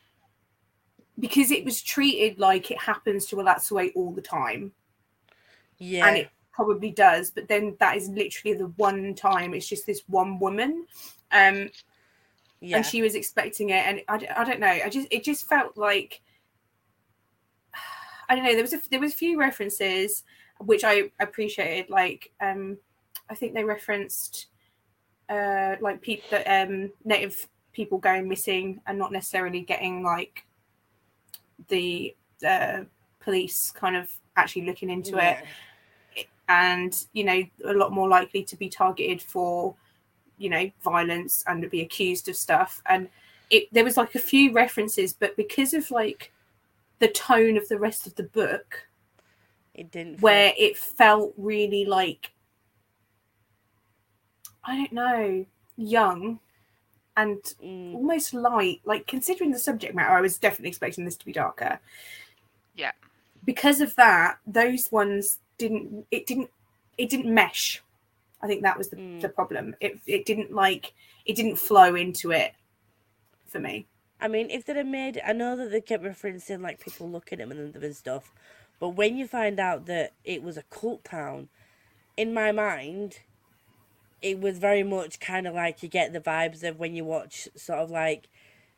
because 1.20 1.52
it 1.52 1.66
was 1.66 1.82
treated 1.82 2.40
like 2.40 2.70
it 2.72 2.80
happens 2.80 3.26
to 3.28 3.38
Elatsoe 3.38 3.92
all 3.96 4.12
the 4.12 4.22
time, 4.22 4.72
yeah, 5.78 6.08
and 6.08 6.18
it 6.18 6.30
probably 6.52 6.92
does. 6.92 7.32
But 7.32 7.48
then 7.48 7.76
that 7.80 7.98
is 7.98 8.10
literally 8.10 8.58
the 8.58 8.68
one 8.78 9.16
time. 9.16 9.54
It's 9.54 9.68
just 9.68 9.86
this 9.86 10.04
one 10.08 10.40
woman. 10.40 10.86
Um, 11.32 11.70
yeah. 12.60 12.78
and 12.78 12.86
she 12.86 13.02
was 13.02 13.16
expecting 13.16 13.70
it 13.70 13.86
and 13.86 14.02
I, 14.08 14.28
I 14.36 14.44
don't 14.44 14.60
know 14.60 14.68
i 14.68 14.90
just 14.90 15.08
it 15.12 15.24
just 15.24 15.48
felt 15.48 15.78
like 15.78 16.22
i 18.30 18.36
don't 18.36 18.44
know 18.44 18.54
there 18.54 18.64
was 18.64 18.74
a 18.74 18.82
there 18.90 19.00
was 19.00 19.14
a 19.14 19.18
few 19.18 19.40
references 19.40 20.24
which 20.60 20.84
i 20.84 21.12
appreciated 21.20 21.90
like 21.90 22.32
um 22.42 22.78
i 23.30 23.36
think 23.36 23.54
they 23.54 23.64
referenced 23.64 24.48
uh 25.30 25.76
like 25.82 26.02
people 26.02 26.28
that 26.32 26.46
um 26.48 26.90
native 27.04 27.48
people 27.74 27.98
going 27.98 28.28
missing 28.28 28.80
and 28.88 28.98
not 28.98 29.12
necessarily 29.12 29.62
getting 29.62 30.04
like 30.04 30.46
the 31.68 32.16
uh 32.48 32.80
police 33.20 33.72
kind 33.72 33.96
of 33.96 34.10
actually 34.36 34.66
looking 34.66 34.90
into 34.90 35.18
it 35.18 35.46
and 36.50 37.06
you 37.14 37.24
know 37.24 37.44
a 37.66 37.74
lot 37.74 37.92
more 37.92 38.08
likely 38.08 38.44
to 38.44 38.56
be 38.56 38.70
targeted 38.70 39.22
for 39.22 39.76
you 40.38 40.50
know 40.50 40.70
violence 40.84 41.44
and 41.48 41.62
to 41.62 41.68
be 41.68 41.82
accused 41.82 42.30
of 42.30 42.36
stuff 42.36 42.82
and 42.86 43.10
it 43.50 43.68
there 43.74 43.84
was 43.84 43.98
like 43.98 44.16
a 44.16 44.20
few 44.20 44.52
references 44.54 45.14
but 45.14 45.36
because 45.36 45.74
of 45.74 45.90
like 45.92 46.32
the 47.00 47.08
tone 47.10 47.58
of 47.58 47.68
the 47.70 47.78
rest 47.78 48.08
of 48.08 48.16
the 48.16 48.24
book 48.24 48.88
It 49.74 49.92
didn't. 49.92 50.22
where 50.22 50.54
it 50.58 50.78
felt 50.78 51.34
really 51.38 51.86
like 51.86 52.32
I 54.68 54.76
don't 54.76 54.92
know, 54.94 55.46
young 55.78 56.40
and 57.16 57.42
mm, 57.64 57.96
almost 57.96 58.34
light. 58.34 58.82
Like 58.86 59.08
considering 59.08 59.52
the 59.52 59.60
subject 59.60 59.96
matter, 59.96 60.12
I 60.12 60.22
was 60.22 60.38
definitely 60.38 60.70
expecting 60.70 61.06
this 61.06 61.16
to 61.18 61.26
be 61.26 61.32
darker. 61.32 61.80
Yeah. 62.76 62.92
Because 63.46 63.82
of 63.82 63.96
that, 63.96 64.38
those 64.46 64.92
ones 64.92 65.40
didn't. 65.58 66.06
It 66.12 66.28
didn't. 66.28 66.50
It 66.98 67.10
didn't 67.10 67.34
mesh. 67.34 67.82
I 68.42 68.48
think 68.48 68.62
that 68.64 68.78
was 68.78 68.90
the, 68.90 68.98
Mm. 68.98 69.22
the 69.22 69.30
problem. 69.30 69.76
It 69.80 70.00
it 70.06 70.26
didn't 70.26 70.52
like 70.54 70.94
it 71.26 71.36
didn't 71.36 71.56
flow 71.56 71.96
into 71.96 72.32
it 72.32 72.54
for 73.48 73.60
me. 73.60 73.88
I 74.20 74.28
mean, 74.28 74.50
if 74.50 74.66
they'd 74.66 74.76
have 74.76 74.88
made, 74.88 75.22
I 75.26 75.34
know 75.34 75.56
that 75.56 75.72
they 75.72 75.82
kept 75.82 76.04
referencing 76.04 76.62
like 76.62 76.80
people 76.80 77.10
looking 77.10 77.40
at 77.40 77.50
them 77.50 77.58
and, 77.58 77.76
and 77.76 77.96
stuff, 77.96 78.34
but 78.80 78.90
when 78.90 79.16
you 79.16 79.28
find 79.28 79.60
out 79.60 79.86
that 79.86 80.14
it 80.24 80.42
was 80.44 80.58
a 80.58 80.64
cult 80.64 81.04
town, 81.04 81.50
in 82.16 82.34
my 82.34 82.52
mind, 82.52 83.20
it 84.22 84.40
was 84.40 84.58
very 84.58 84.84
much 84.84 85.20
kind 85.20 85.48
of 85.48 85.54
like 85.54 85.84
you 85.84 85.90
get 85.90 86.14
the 86.14 86.20
vibes 86.20 86.64
of 86.64 86.80
when 86.80 86.96
you 86.96 87.06
watch 87.06 87.48
sort 87.56 87.80
of 87.80 87.92
like, 87.92 88.30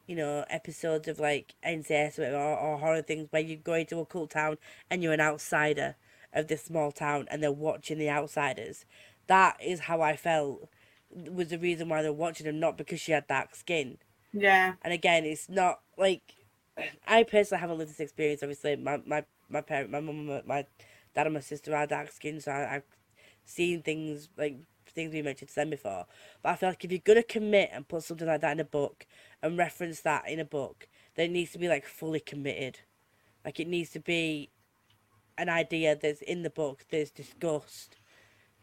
you 0.06 0.16
know, 0.16 0.45
episodes 0.49 1.07
of 1.07 1.20
like 1.20 1.56
NCS 1.66 2.20
or, 2.20 2.36
or 2.36 2.78
horror 2.78 3.02
things 3.02 3.28
where 3.30 3.41
you 3.41 3.56
go 3.56 3.74
into 3.74 3.99
a 3.99 4.06
cult 4.06 4.32
town 4.32 4.57
and 4.90 5.02
you're 5.03 5.14
an 5.14 5.22
outsider 5.22 5.95
of 6.34 6.48
this 6.48 6.64
small 6.64 6.91
town 6.91 7.28
and 7.32 7.41
they're 7.41 7.52
watching 7.52 7.98
the 7.98 8.10
outsiders. 8.10 8.86
That 9.28 9.57
is 9.64 9.82
how 9.82 10.02
I 10.02 10.16
felt 10.16 10.70
was 11.11 11.49
the 11.49 11.60
reason 11.60 11.90
why 11.90 12.02
they're 12.02 12.14
watching 12.14 12.45
them, 12.45 12.60
not 12.60 12.78
because 12.78 12.99
she 12.99 13.11
had 13.11 13.28
dark 13.28 13.56
skin. 13.56 13.98
Yeah. 14.34 14.74
And 14.82 14.94
again, 14.94 15.26
it's 15.26 15.49
not 15.49 15.80
like 15.98 16.34
I 17.07 17.24
personally 17.24 17.61
haven't 17.61 17.78
lived 17.78 17.91
this 17.91 17.99
experience. 17.99 18.44
Obviously, 18.44 18.76
my 18.76 19.02
my 19.06 19.24
my 19.49 19.61
parent, 19.61 19.91
my 19.91 19.99
mum, 19.99 20.28
my, 20.28 20.41
my 20.45 20.66
dad, 21.16 21.28
and 21.28 21.34
my 21.34 21.40
sister 21.40 21.76
are 21.76 21.88
dark 21.88 22.11
skinned, 22.11 22.44
so 22.44 22.52
I, 22.52 22.76
I've 22.76 22.84
seen 23.44 23.82
things 23.82 24.30
like 24.38 24.57
things 24.91 25.14
we 25.14 25.22
mentioned 25.22 25.49
to 25.49 25.56
them 25.56 25.70
before. 25.70 26.06
But 26.41 26.49
I 26.49 26.56
feel 26.56 26.70
like 26.70 26.84
if 26.84 26.91
you're 26.91 27.02
gonna 27.03 27.24
commit 27.24 27.70
and 27.74 27.88
put 27.88 28.03
something 28.03 28.28
like 28.28 28.41
that 28.41 28.53
in 28.53 28.60
a 28.60 28.66
book 28.66 29.06
and 29.41 29.57
reference 29.57 30.02
that 30.02 30.28
in 30.30 30.40
a 30.40 30.45
book, 30.45 30.88
then 31.16 31.28
it 31.28 31.34
needs 31.34 31.52
to 31.52 31.60
be 31.60 31.68
like 31.68 31.86
fully 31.86 32.20
committed. 32.20 32.80
Like 33.45 33.60
it 33.60 33.68
needs 33.68 33.90
to 33.91 33.99
be 33.99 34.49
an 35.38 35.49
idea 35.49 35.95
that's 35.95 36.22
in 36.22 36.44
the 36.44 36.49
book 36.49 36.86
that's 36.91 37.11
discussed. 37.11 37.95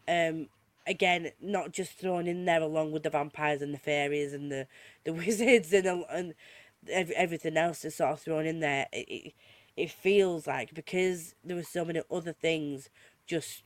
Um, 0.07 0.47
again, 0.85 1.31
not 1.41 1.71
just 1.71 1.93
thrown 1.93 2.27
in 2.27 2.45
there 2.45 2.61
along 2.61 2.91
with 2.91 3.03
the 3.03 3.09
vampires 3.09 3.61
and 3.61 3.73
the 3.73 3.79
fairies 3.79 4.33
and 4.33 4.51
the, 4.51 4.67
the 5.03 5.13
wizards 5.13 5.73
and 5.73 6.05
and 6.09 6.33
ev- 6.89 7.11
everything 7.11 7.57
else 7.57 7.81
that's 7.81 7.97
sort 7.97 8.11
of 8.11 8.21
thrown 8.21 8.45
in 8.45 8.59
there. 8.59 8.87
It, 8.91 9.09
it, 9.09 9.33
it 9.75 9.91
feels 9.91 10.47
like 10.47 10.73
because 10.73 11.35
there 11.43 11.55
were 11.55 11.63
so 11.63 11.85
many 11.85 12.01
other 12.09 12.33
things 12.33 12.89
just 13.27 13.63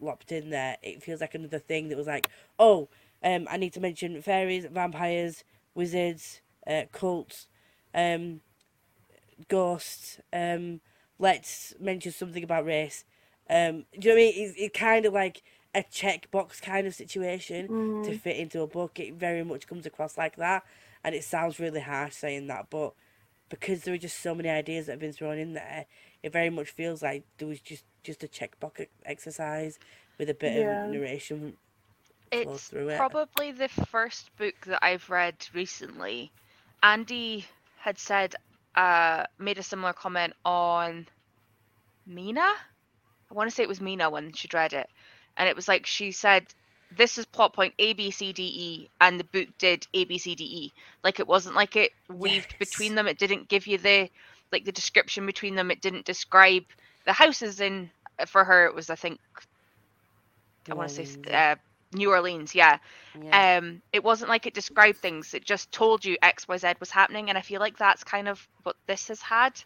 lopped 0.00 0.32
in 0.32 0.50
there, 0.50 0.76
it 0.82 1.02
feels 1.02 1.20
like 1.20 1.34
another 1.34 1.58
thing 1.58 1.88
that 1.88 1.96
was 1.98 2.06
like, 2.06 2.28
oh, 2.58 2.88
um, 3.22 3.46
I 3.50 3.56
need 3.56 3.72
to 3.74 3.80
mention 3.80 4.20
fairies, 4.22 4.66
vampires, 4.66 5.44
wizards, 5.74 6.40
uh, 6.66 6.82
cults, 6.92 7.48
um, 7.94 8.40
ghosts. 9.48 10.20
Um, 10.32 10.80
let's 11.18 11.74
mention 11.80 12.12
something 12.12 12.42
about 12.44 12.64
race. 12.66 13.04
Um, 13.50 13.84
do 13.98 14.08
you 14.08 14.14
know 14.14 14.20
what 14.20 14.22
I 14.22 14.24
mean? 14.32 14.34
It's, 14.36 14.54
it's 14.58 14.78
kind 14.78 15.06
of 15.06 15.12
like 15.12 15.42
a 15.74 15.82
checkbox 15.82 16.60
kind 16.60 16.86
of 16.86 16.94
situation 16.94 17.70
to 18.02 18.12
Mm. 18.12 18.20
fit 18.20 18.36
into 18.36 18.60
a 18.62 18.66
book. 18.66 18.98
It 19.00 19.14
very 19.14 19.44
much 19.44 19.66
comes 19.66 19.86
across 19.86 20.16
like 20.18 20.36
that, 20.36 20.64
and 21.04 21.14
it 21.14 21.24
sounds 21.24 21.58
really 21.58 21.80
harsh 21.80 22.14
saying 22.14 22.46
that, 22.48 22.66
but 22.70 22.94
because 23.48 23.82
there 23.82 23.94
are 23.94 23.98
just 23.98 24.20
so 24.20 24.34
many 24.34 24.48
ideas 24.48 24.86
that 24.86 24.92
have 24.92 25.00
been 25.00 25.12
thrown 25.12 25.38
in 25.38 25.54
there, 25.54 25.86
it 26.22 26.32
very 26.32 26.50
much 26.50 26.70
feels 26.70 27.02
like 27.02 27.24
there 27.38 27.48
was 27.48 27.60
just 27.60 27.84
just 28.04 28.22
a 28.24 28.28
checkbox 28.28 28.86
exercise 29.04 29.78
with 30.18 30.30
a 30.30 30.34
bit 30.34 30.54
Yeah. 30.56 30.84
of 30.86 30.90
narration 30.92 31.56
It's 32.30 32.68
through 32.68 32.88
it. 32.90 32.96
probably 32.96 33.52
the 33.52 33.68
first 33.68 34.34
book 34.36 34.54
that 34.66 34.78
I've 34.84 35.08
read 35.10 35.34
recently. 35.54 36.30
Andy 36.82 37.46
had 37.78 37.98
said, 37.98 38.34
uh, 38.74 39.24
made 39.38 39.58
a 39.58 39.62
similar 39.62 39.92
comment 39.92 40.32
on 40.44 41.06
Mina. 42.06 42.40
I 43.30 43.34
want 43.34 43.50
to 43.50 43.54
say 43.54 43.62
it 43.62 43.68
was 43.68 43.80
Mina 43.80 44.10
when 44.10 44.32
she'd 44.32 44.54
read 44.54 44.72
it. 44.72 44.88
And 45.36 45.48
it 45.48 45.56
was 45.56 45.68
like 45.68 45.86
she 45.86 46.12
said, 46.12 46.46
This 46.96 47.18
is 47.18 47.26
plot 47.26 47.52
point 47.54 47.74
A, 47.78 47.92
B, 47.92 48.10
C, 48.10 48.32
D, 48.32 48.42
E, 48.44 48.90
and 49.00 49.20
the 49.20 49.24
book 49.24 49.48
did 49.58 49.86
A, 49.94 50.04
B, 50.04 50.18
C, 50.18 50.34
D, 50.34 50.44
E. 50.44 50.72
Like 51.04 51.20
it 51.20 51.26
wasn't 51.28 51.54
like 51.54 51.76
it 51.76 51.92
weaved 52.08 52.58
between 52.58 52.94
them. 52.94 53.06
It 53.06 53.18
didn't 53.18 53.48
give 53.48 53.66
you 53.66 53.78
the 53.78 54.08
like 54.52 54.64
the 54.64 54.72
description 54.72 55.26
between 55.26 55.54
them. 55.54 55.70
It 55.70 55.80
didn't 55.80 56.04
describe 56.04 56.64
the 57.04 57.12
houses 57.12 57.60
in 57.60 57.90
for 58.26 58.44
her. 58.44 58.66
It 58.66 58.74
was 58.74 58.90
I 58.90 58.96
think 58.96 59.20
I 60.70 60.74
want 60.74 60.90
to 60.90 61.06
say 61.06 61.32
uh, 61.32 61.56
New 61.92 62.10
Orleans, 62.10 62.54
yeah. 62.54 62.78
yeah. 63.20 63.58
Um, 63.58 63.82
it 63.92 64.04
wasn't 64.04 64.28
like 64.28 64.46
it 64.46 64.54
described 64.54 64.98
things; 64.98 65.34
it 65.34 65.44
just 65.44 65.72
told 65.72 66.04
you 66.04 66.16
X, 66.22 66.46
Y, 66.46 66.56
Z 66.56 66.74
was 66.80 66.90
happening, 66.90 67.28
and 67.28 67.38
I 67.38 67.40
feel 67.40 67.60
like 67.60 67.78
that's 67.78 68.04
kind 68.04 68.28
of 68.28 68.46
what 68.62 68.76
this 68.86 69.08
has 69.08 69.20
had. 69.22 69.60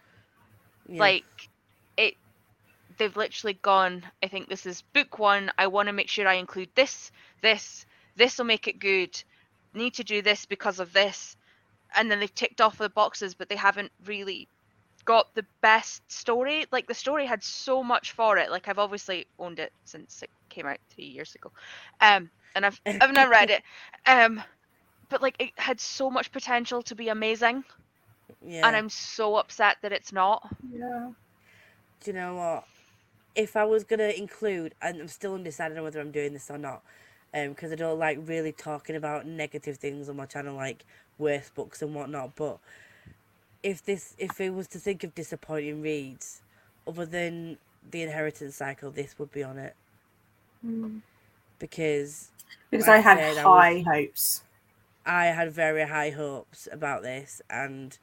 yeah. 0.89 1.01
Like, 1.01 1.49
it, 1.97 2.15
they've 2.99 3.17
literally 3.17 3.55
gone. 3.55 4.05
I 4.23 4.29
think 4.29 4.49
this 4.49 4.67
is 4.67 4.83
book 4.93 5.19
one. 5.19 5.51
I 5.59 5.67
want 5.67 5.89
to 5.89 5.93
make 5.93 6.09
sure 6.09 6.29
I 6.29 6.35
include 6.35 6.69
this, 6.75 7.11
this, 7.41 7.87
this 8.17 8.39
will 8.39 8.45
make 8.45 8.69
it 8.69 8.79
good. 8.79 9.23
Need 9.75 9.95
to 9.95 10.05
do 10.05 10.23
this 10.23 10.47
because 10.47 10.79
of 10.79 10.93
this, 10.93 11.37
and 11.97 12.11
then 12.11 12.21
they've 12.21 12.35
ticked 12.35 12.61
off 12.61 12.79
the 12.79 12.89
boxes, 12.89 13.35
but 13.35 13.49
they 13.49 13.57
haven't 13.57 13.91
really 14.05 14.47
got 15.05 15.35
the 15.35 15.45
best 15.61 16.03
story. 16.11 16.67
Like 16.71 16.87
the 16.87 16.95
story 16.95 17.27
had 17.27 17.43
so 17.43 17.83
much 17.83 18.13
for 18.13 18.39
it. 18.39 18.51
Like 18.51 18.69
I've 18.69 18.79
obviously 18.79 19.27
owned 19.39 19.59
it 19.59 19.73
since 19.85 20.23
it 20.23 20.31
came 20.49 20.67
out 20.67 20.79
three 20.91 21.05
years 21.05 21.35
ago, 21.35 21.51
um, 22.01 22.31
and 22.55 22.67
I've 22.67 22.81
I've 22.87 23.13
not 23.13 23.29
read 23.29 23.51
it, 23.57 23.63
um, 24.07 24.43
but 25.09 25.23
like 25.23 25.37
it 25.39 25.51
had 25.57 25.81
so 25.81 26.11
much 26.11 26.33
potential 26.33 26.83
to 26.83 26.95
be 26.95 27.09
amazing, 27.09 27.65
yeah. 28.45 28.67
and 28.67 28.77
I'm 28.77 28.89
so 28.89 29.37
upset 29.37 29.79
that 29.83 29.93
it's 29.93 30.13
not. 30.13 30.49
Yeah. 30.73 31.11
Do 32.01 32.11
you 32.11 32.17
know 32.17 32.35
what? 32.35 32.65
If 33.35 33.57
I 33.57 33.65
was 33.65 33.85
gonna 33.85 34.09
include, 34.09 34.75
and 34.83 35.01
I'm 35.01 35.09
still 35.09 35.35
undecided 35.35 35.79
on 35.79 35.85
whether 35.85 36.01
I'm 36.01 36.11
doing 36.11 36.33
this 36.33 36.51
or 36.51 36.59
not, 36.59 36.83
um, 37.35 37.51
because 37.51 37.73
I 37.73 37.77
don't 37.77 37.99
like 37.99 38.19
really 38.27 38.53
talking 38.53 38.97
about 38.97 39.27
negative 39.27 39.79
things 39.79 40.09
on 40.09 40.17
my 40.17 40.27
channel, 40.27 40.55
like 40.55 40.85
worst 41.19 41.55
books 41.55 41.81
and 41.81 41.95
whatnot. 41.95 42.37
But 42.37 42.59
if 43.63 43.85
this, 43.85 44.15
if 44.19 44.41
it 44.41 44.51
was 44.55 44.69
to 44.69 44.79
think 44.79 45.05
of 45.05 45.15
disappointing 45.15 45.83
reads, 45.83 46.43
other 46.87 47.07
than 47.07 47.59
the 47.91 48.03
inheritance 48.03 48.57
cycle, 48.57 48.91
this 48.91 49.19
would 49.19 49.33
be 49.33 49.43
on 49.43 49.59
it 49.59 49.75
Mm. 50.65 51.01
because 51.59 52.31
Because 52.71 52.89
Like 52.89 52.99
I 52.99 53.01
had 53.01 53.19
I 53.19 53.35
said, 53.35 53.39
I 53.39 53.43
high 53.43 53.75
was- 53.75 53.85
hopes. 53.87 54.43
I 55.05 55.27
had 55.27 55.53
very 55.53 55.87
high 55.87 56.11
hopes 56.11 56.69
about 56.73 57.03
this, 57.03 57.43
and 57.51 57.99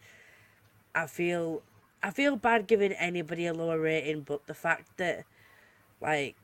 I 0.95 1.07
feel 1.07 1.61
I 2.03 2.11
feel 2.11 2.35
bad 2.37 2.67
giving 2.67 2.93
anybody 2.93 3.45
a 3.45 3.53
lower 3.53 3.79
rating, 3.79 4.21
but 4.21 4.47
the 4.47 4.53
fact 4.53 4.97
that 4.97 5.25
like 6.01 6.35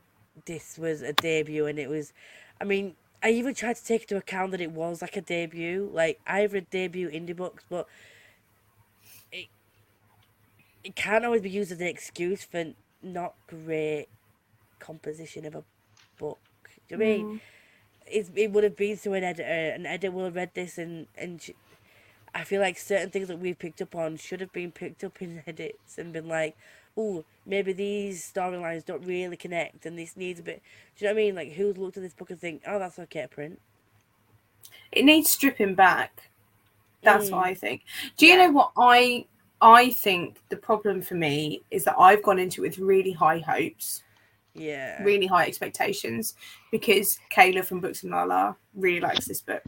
this 0.46 0.78
was 0.78 1.02
a 1.02 1.12
debut 1.14 1.66
and 1.66 1.78
it 1.78 1.88
was, 1.88 2.12
I 2.60 2.64
mean, 2.64 2.96
I 3.22 3.30
even 3.30 3.54
tried 3.54 3.76
to 3.76 3.84
take 3.84 4.02
into 4.02 4.16
account 4.18 4.50
that 4.52 4.60
it 4.60 4.72
was 4.72 5.00
like 5.02 5.16
a 5.16 5.22
debut. 5.22 5.90
Like 5.92 6.20
I've 6.26 6.52
read 6.52 6.70
debut 6.70 7.10
indie 7.10 7.36
books, 7.36 7.64
but 7.68 7.86
it 10.86 10.96
can't 10.96 11.26
always 11.26 11.42
be 11.42 11.50
used 11.50 11.72
as 11.72 11.82
an 11.82 11.88
excuse 11.88 12.44
for 12.44 12.64
not 13.02 13.34
great 13.48 14.08
composition 14.80 15.46
of 15.46 15.56
a 15.56 15.64
book. 16.18 16.40
Do 16.88 16.96
you 16.96 16.98
know 16.98 17.04
what 17.06 17.12
I 17.12 17.16
mean? 17.18 17.26
Mm. 17.26 17.40
it, 18.06 18.30
it 18.36 18.52
would 18.52 18.64
have 18.64 18.76
been 18.76 18.96
through 18.96 19.14
an 19.14 19.24
editor, 19.24 19.48
and 19.48 19.86
editor 19.86 20.12
will 20.12 20.26
have 20.26 20.36
read 20.36 20.52
this, 20.54 20.78
and 20.78 21.08
and 21.16 21.42
sh- 21.42 21.52
I 22.34 22.44
feel 22.44 22.62
like 22.62 22.78
certain 22.78 23.10
things 23.10 23.28
that 23.28 23.38
we've 23.40 23.58
picked 23.58 23.82
up 23.82 23.96
on 23.96 24.18
should 24.18 24.40
have 24.42 24.52
been 24.52 24.72
picked 24.72 25.04
up 25.04 25.22
in 25.22 25.42
edits 25.48 25.98
and 25.98 26.12
been 26.14 26.28
like, 26.28 26.56
oh, 26.96 27.24
maybe 27.46 27.74
these 27.74 28.30
storylines 28.32 28.86
don't 28.86 29.06
really 29.06 29.38
connect, 29.38 29.86
and 29.86 29.98
this 29.98 30.16
needs 30.16 30.40
a 30.40 30.44
bit. 30.44 30.62
Do 30.96 31.06
you 31.06 31.10
know 31.10 31.14
what 31.16 31.20
I 31.22 31.24
mean? 31.26 31.36
Like, 31.36 31.52
who's 31.54 31.78
looked 31.78 31.98
at 31.98 32.04
this 32.04 32.14
book 32.14 32.30
and 32.30 32.40
think, 32.40 32.62
oh, 32.68 32.80
that's 32.80 33.00
okay 33.00 33.22
to 33.22 33.28
print? 33.28 33.60
It 34.92 35.04
needs 35.04 35.30
stripping 35.30 35.74
back. 35.76 36.30
That's 37.04 37.30
what 37.30 37.38
Mm. 37.38 37.46
I 37.46 37.54
think. 37.54 37.82
Do 38.16 38.26
you 38.26 38.36
Yeah. 38.36 38.38
know 38.38 38.50
what 38.50 38.72
I 38.76 39.26
I 39.60 39.90
think 39.90 40.40
the 40.48 40.56
problem 40.56 41.00
for 41.00 41.14
me 41.14 41.62
is 41.70 41.84
that 41.84 41.96
I've 41.98 42.22
gone 42.22 42.38
into 42.38 42.64
it 42.64 42.68
with 42.68 42.78
really 42.78 43.12
high 43.12 43.38
hopes, 43.38 44.02
Yeah. 44.54 45.02
really 45.02 45.26
high 45.26 45.46
expectations, 45.46 46.34
because 46.70 47.18
Kayla 47.32 47.64
from 47.64 47.80
Books 47.80 48.02
and 48.02 48.12
Lala 48.12 48.56
really 48.74 49.00
likes 49.00 49.26
this 49.26 49.40
book. 49.40 49.64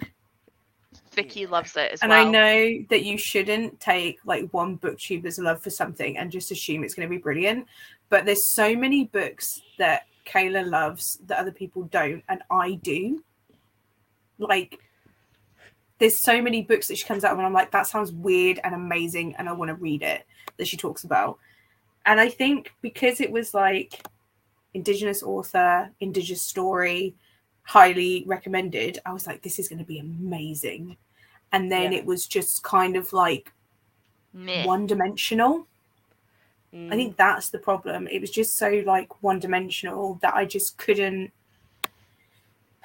Vicky 1.12 1.46
loves 1.46 1.76
it 1.76 1.92
as 1.92 2.02
and 2.02 2.10
well. 2.10 2.26
And 2.26 2.28
I 2.28 2.30
know 2.30 2.84
that 2.90 3.04
you 3.04 3.18
shouldn't 3.18 3.80
take 3.80 4.18
like 4.24 4.48
one 4.52 4.78
booktuber's 4.78 5.38
love 5.38 5.62
for 5.62 5.70
something 5.70 6.16
and 6.16 6.30
just 6.30 6.50
assume 6.50 6.84
it's 6.84 6.94
going 6.94 7.08
to 7.08 7.14
be 7.14 7.20
brilliant. 7.20 7.66
But 8.08 8.24
there's 8.24 8.48
so 8.54 8.74
many 8.76 9.04
books 9.04 9.60
that 9.78 10.06
Kayla 10.26 10.68
loves 10.68 11.18
that 11.26 11.38
other 11.38 11.52
people 11.52 11.84
don't, 11.84 12.22
and 12.28 12.42
I 12.50 12.74
do. 12.82 13.22
Like, 14.38 14.78
there's 15.98 16.18
so 16.18 16.40
many 16.40 16.62
books 16.62 16.88
that 16.88 16.98
she 16.98 17.04
comes 17.06 17.24
out 17.24 17.32
with, 17.32 17.38
and 17.38 17.46
I'm 17.46 17.52
like, 17.52 17.70
that 17.72 17.86
sounds 17.86 18.12
weird 18.12 18.60
and 18.64 18.74
amazing, 18.74 19.34
and 19.36 19.48
I 19.48 19.52
want 19.52 19.68
to 19.68 19.74
read 19.74 20.02
it 20.02 20.26
that 20.56 20.68
she 20.68 20.76
talks 20.76 21.04
about. 21.04 21.38
And 22.06 22.20
I 22.20 22.28
think 22.28 22.72
because 22.82 23.20
it 23.20 23.30
was 23.30 23.52
like 23.54 24.00
Indigenous 24.74 25.22
author, 25.22 25.90
Indigenous 26.00 26.42
story, 26.42 27.14
highly 27.62 28.24
recommended, 28.26 28.98
I 29.04 29.12
was 29.12 29.26
like, 29.26 29.42
this 29.42 29.58
is 29.58 29.68
going 29.68 29.80
to 29.80 29.84
be 29.84 29.98
amazing. 29.98 30.96
And 31.52 31.70
then 31.70 31.92
Yeah. 31.92 31.98
it 31.98 32.06
was 32.06 32.26
just 32.26 32.62
kind 32.62 32.96
of 32.96 33.12
like 33.12 33.52
Meh. 34.32 34.64
one 34.64 34.86
dimensional. 34.86 35.66
Mm. 36.72 36.92
I 36.92 36.96
think 36.96 37.16
that's 37.16 37.50
the 37.50 37.58
problem. 37.58 38.06
It 38.08 38.20
was 38.20 38.30
just 38.30 38.56
so 38.56 38.82
like 38.86 39.22
one 39.22 39.38
dimensional 39.38 40.18
that 40.22 40.34
I 40.34 40.44
just 40.44 40.78
couldn't. 40.78 41.32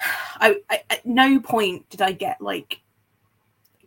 I, 0.00 0.56
I 0.70 0.82
at 0.90 1.06
no 1.06 1.38
point 1.40 1.88
did 1.90 2.02
I 2.02 2.12
get 2.12 2.40
like 2.40 2.80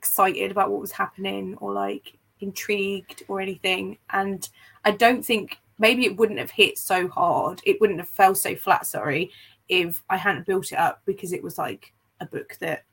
excited 0.07 0.51
about 0.51 0.71
what 0.71 0.81
was 0.81 0.91
happening 0.91 1.55
or 1.59 1.73
like 1.73 2.17
intrigued 2.39 3.23
or 3.27 3.41
anything. 3.41 3.97
And 4.11 4.47
I 4.85 4.91
don't 4.91 5.23
think 5.23 5.57
maybe 5.79 6.05
it 6.05 6.17
wouldn't 6.17 6.39
have 6.39 6.51
hit 6.51 6.77
so 6.77 7.07
hard. 7.07 7.61
It 7.65 7.79
wouldn't 7.81 7.99
have 7.99 8.09
fell 8.09 8.35
so 8.35 8.55
flat. 8.55 8.87
Sorry, 8.87 9.31
if 9.67 10.03
I 10.09 10.17
hadn't 10.17 10.45
built 10.45 10.71
it 10.71 10.77
up 10.77 11.01
because 11.05 11.33
it 11.33 11.43
was 11.43 11.57
like 11.57 11.93
a 12.19 12.25
book 12.25 12.57
that 12.61 12.83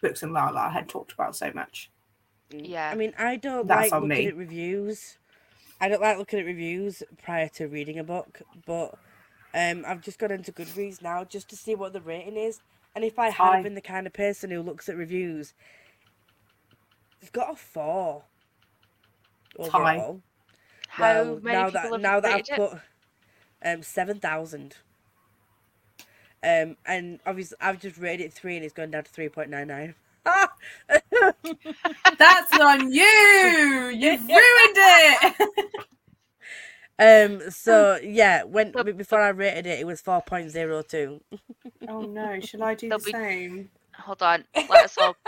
books 0.00 0.22
and 0.22 0.32
Lala 0.32 0.70
had 0.70 0.88
talked 0.88 1.12
about 1.12 1.36
so 1.36 1.50
much. 1.54 1.90
Yeah. 2.50 2.90
I 2.90 2.94
mean, 2.94 3.12
I 3.18 3.36
don't 3.36 3.66
That's 3.66 3.92
like 3.92 4.02
looking 4.02 4.08
me. 4.08 4.26
at 4.28 4.36
reviews. 4.36 5.18
I 5.80 5.88
don't 5.88 6.00
like 6.00 6.18
looking 6.18 6.40
at 6.40 6.46
reviews 6.46 7.02
prior 7.22 7.48
to 7.50 7.66
reading 7.66 7.98
a 7.98 8.04
book, 8.04 8.42
but 8.66 8.94
um, 9.54 9.84
I've 9.86 10.02
just 10.02 10.18
gone 10.18 10.30
into 10.30 10.52
Goodreads 10.52 11.00
now 11.00 11.24
just 11.24 11.48
to 11.50 11.56
see 11.56 11.74
what 11.74 11.92
the 11.92 12.00
rating 12.00 12.36
is. 12.36 12.60
And 12.94 13.04
if 13.04 13.18
I 13.18 13.30
had 13.30 13.36
High. 13.36 13.62
been 13.62 13.74
the 13.74 13.80
kind 13.80 14.06
of 14.06 14.12
person 14.12 14.50
who 14.50 14.62
looks 14.62 14.88
at 14.88 14.96
reviews, 14.96 15.54
it's 17.20 17.30
got 17.30 17.52
a 17.52 17.56
four 17.56 18.24
It's 19.54 19.68
overall. 19.74 20.22
How 20.88 21.24
Well, 21.24 21.40
many 21.42 21.64
now 21.64 21.70
people 21.70 21.70
that 21.70 22.00
now 22.00 22.20
that 22.20 22.32
I've 22.32 22.48
it? 22.48 22.48
put 22.50 22.78
um 23.64 23.82
seven 23.82 24.20
thousand. 24.20 24.76
Um, 26.42 26.76
and 26.86 27.20
obviously 27.26 27.56
I've 27.60 27.80
just 27.80 27.98
rated 27.98 28.26
it 28.26 28.32
three, 28.32 28.56
and 28.56 28.64
it's 28.64 28.72
gone 28.74 28.90
down 28.90 29.04
to 29.04 29.10
three 29.10 29.28
point 29.28 29.50
nine 29.50 29.68
nine. 29.68 29.94
Ah! 30.24 30.50
That's 32.18 32.58
on 32.58 32.92
you. 32.92 33.90
You've 33.94 34.20
ruined 34.22 34.76
it. 34.76 35.34
um. 37.00 37.50
So 37.50 37.98
yeah, 38.02 38.44
when 38.44 38.72
The- 38.72 38.92
before 38.94 39.20
I 39.20 39.30
rated 39.30 39.66
it, 39.66 39.80
it 39.80 39.86
was 39.86 40.00
four 40.00 40.20
point 40.22 40.50
zero 40.50 40.82
two. 40.82 41.20
oh 41.88 42.02
no! 42.02 42.38
Shall 42.48 42.62
I 42.62 42.74
do 42.74 42.88
There'll 42.88 43.00
the 43.00 43.06
be- 43.06 43.12
same? 43.12 43.70
Hold 43.96 44.22
on. 44.22 44.44
Let 44.54 44.84
us 44.84 44.96
all. 44.98 45.16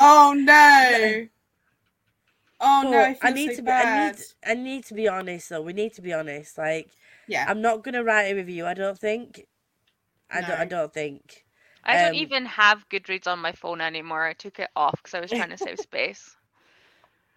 Oh 0.00 0.34
no! 0.36 1.26
Oh 2.60 2.88
no! 2.90 2.98
I, 2.98 3.16
But 3.20 3.28
I 3.28 3.32
need 3.32 3.50
so 3.50 3.56
to 3.58 3.62
be. 3.62 3.70
I 3.70 4.06
need. 4.10 4.16
I 4.44 4.54
need 4.54 4.84
to 4.86 4.94
be 4.94 5.06
honest 5.06 5.48
though. 5.48 5.62
We 5.62 5.72
need 5.72 5.92
to 5.94 6.02
be 6.02 6.12
honest. 6.12 6.58
Like 6.58 6.90
Yeah. 7.28 7.44
I'm 7.48 7.60
not 7.62 7.84
gonna 7.84 8.02
write 8.02 8.24
a 8.32 8.34
review. 8.34 8.66
I 8.66 8.74
don't 8.74 8.98
think. 8.98 9.46
I 10.28 10.40
don't. 10.40 10.58
I 10.58 10.64
don't 10.64 10.92
think. 10.92 11.44
I 11.84 11.94
don't 11.96 12.08
Um, 12.08 12.14
even 12.14 12.46
have 12.46 12.88
Goodreads 12.88 13.28
on 13.28 13.38
my 13.38 13.52
phone 13.52 13.80
anymore. 13.80 14.24
I 14.26 14.32
took 14.32 14.58
it 14.58 14.70
off 14.74 14.96
because 14.96 15.14
I 15.14 15.20
was 15.20 15.30
trying 15.30 15.50
to 15.50 15.56
save 15.56 15.78
space. 15.78 16.34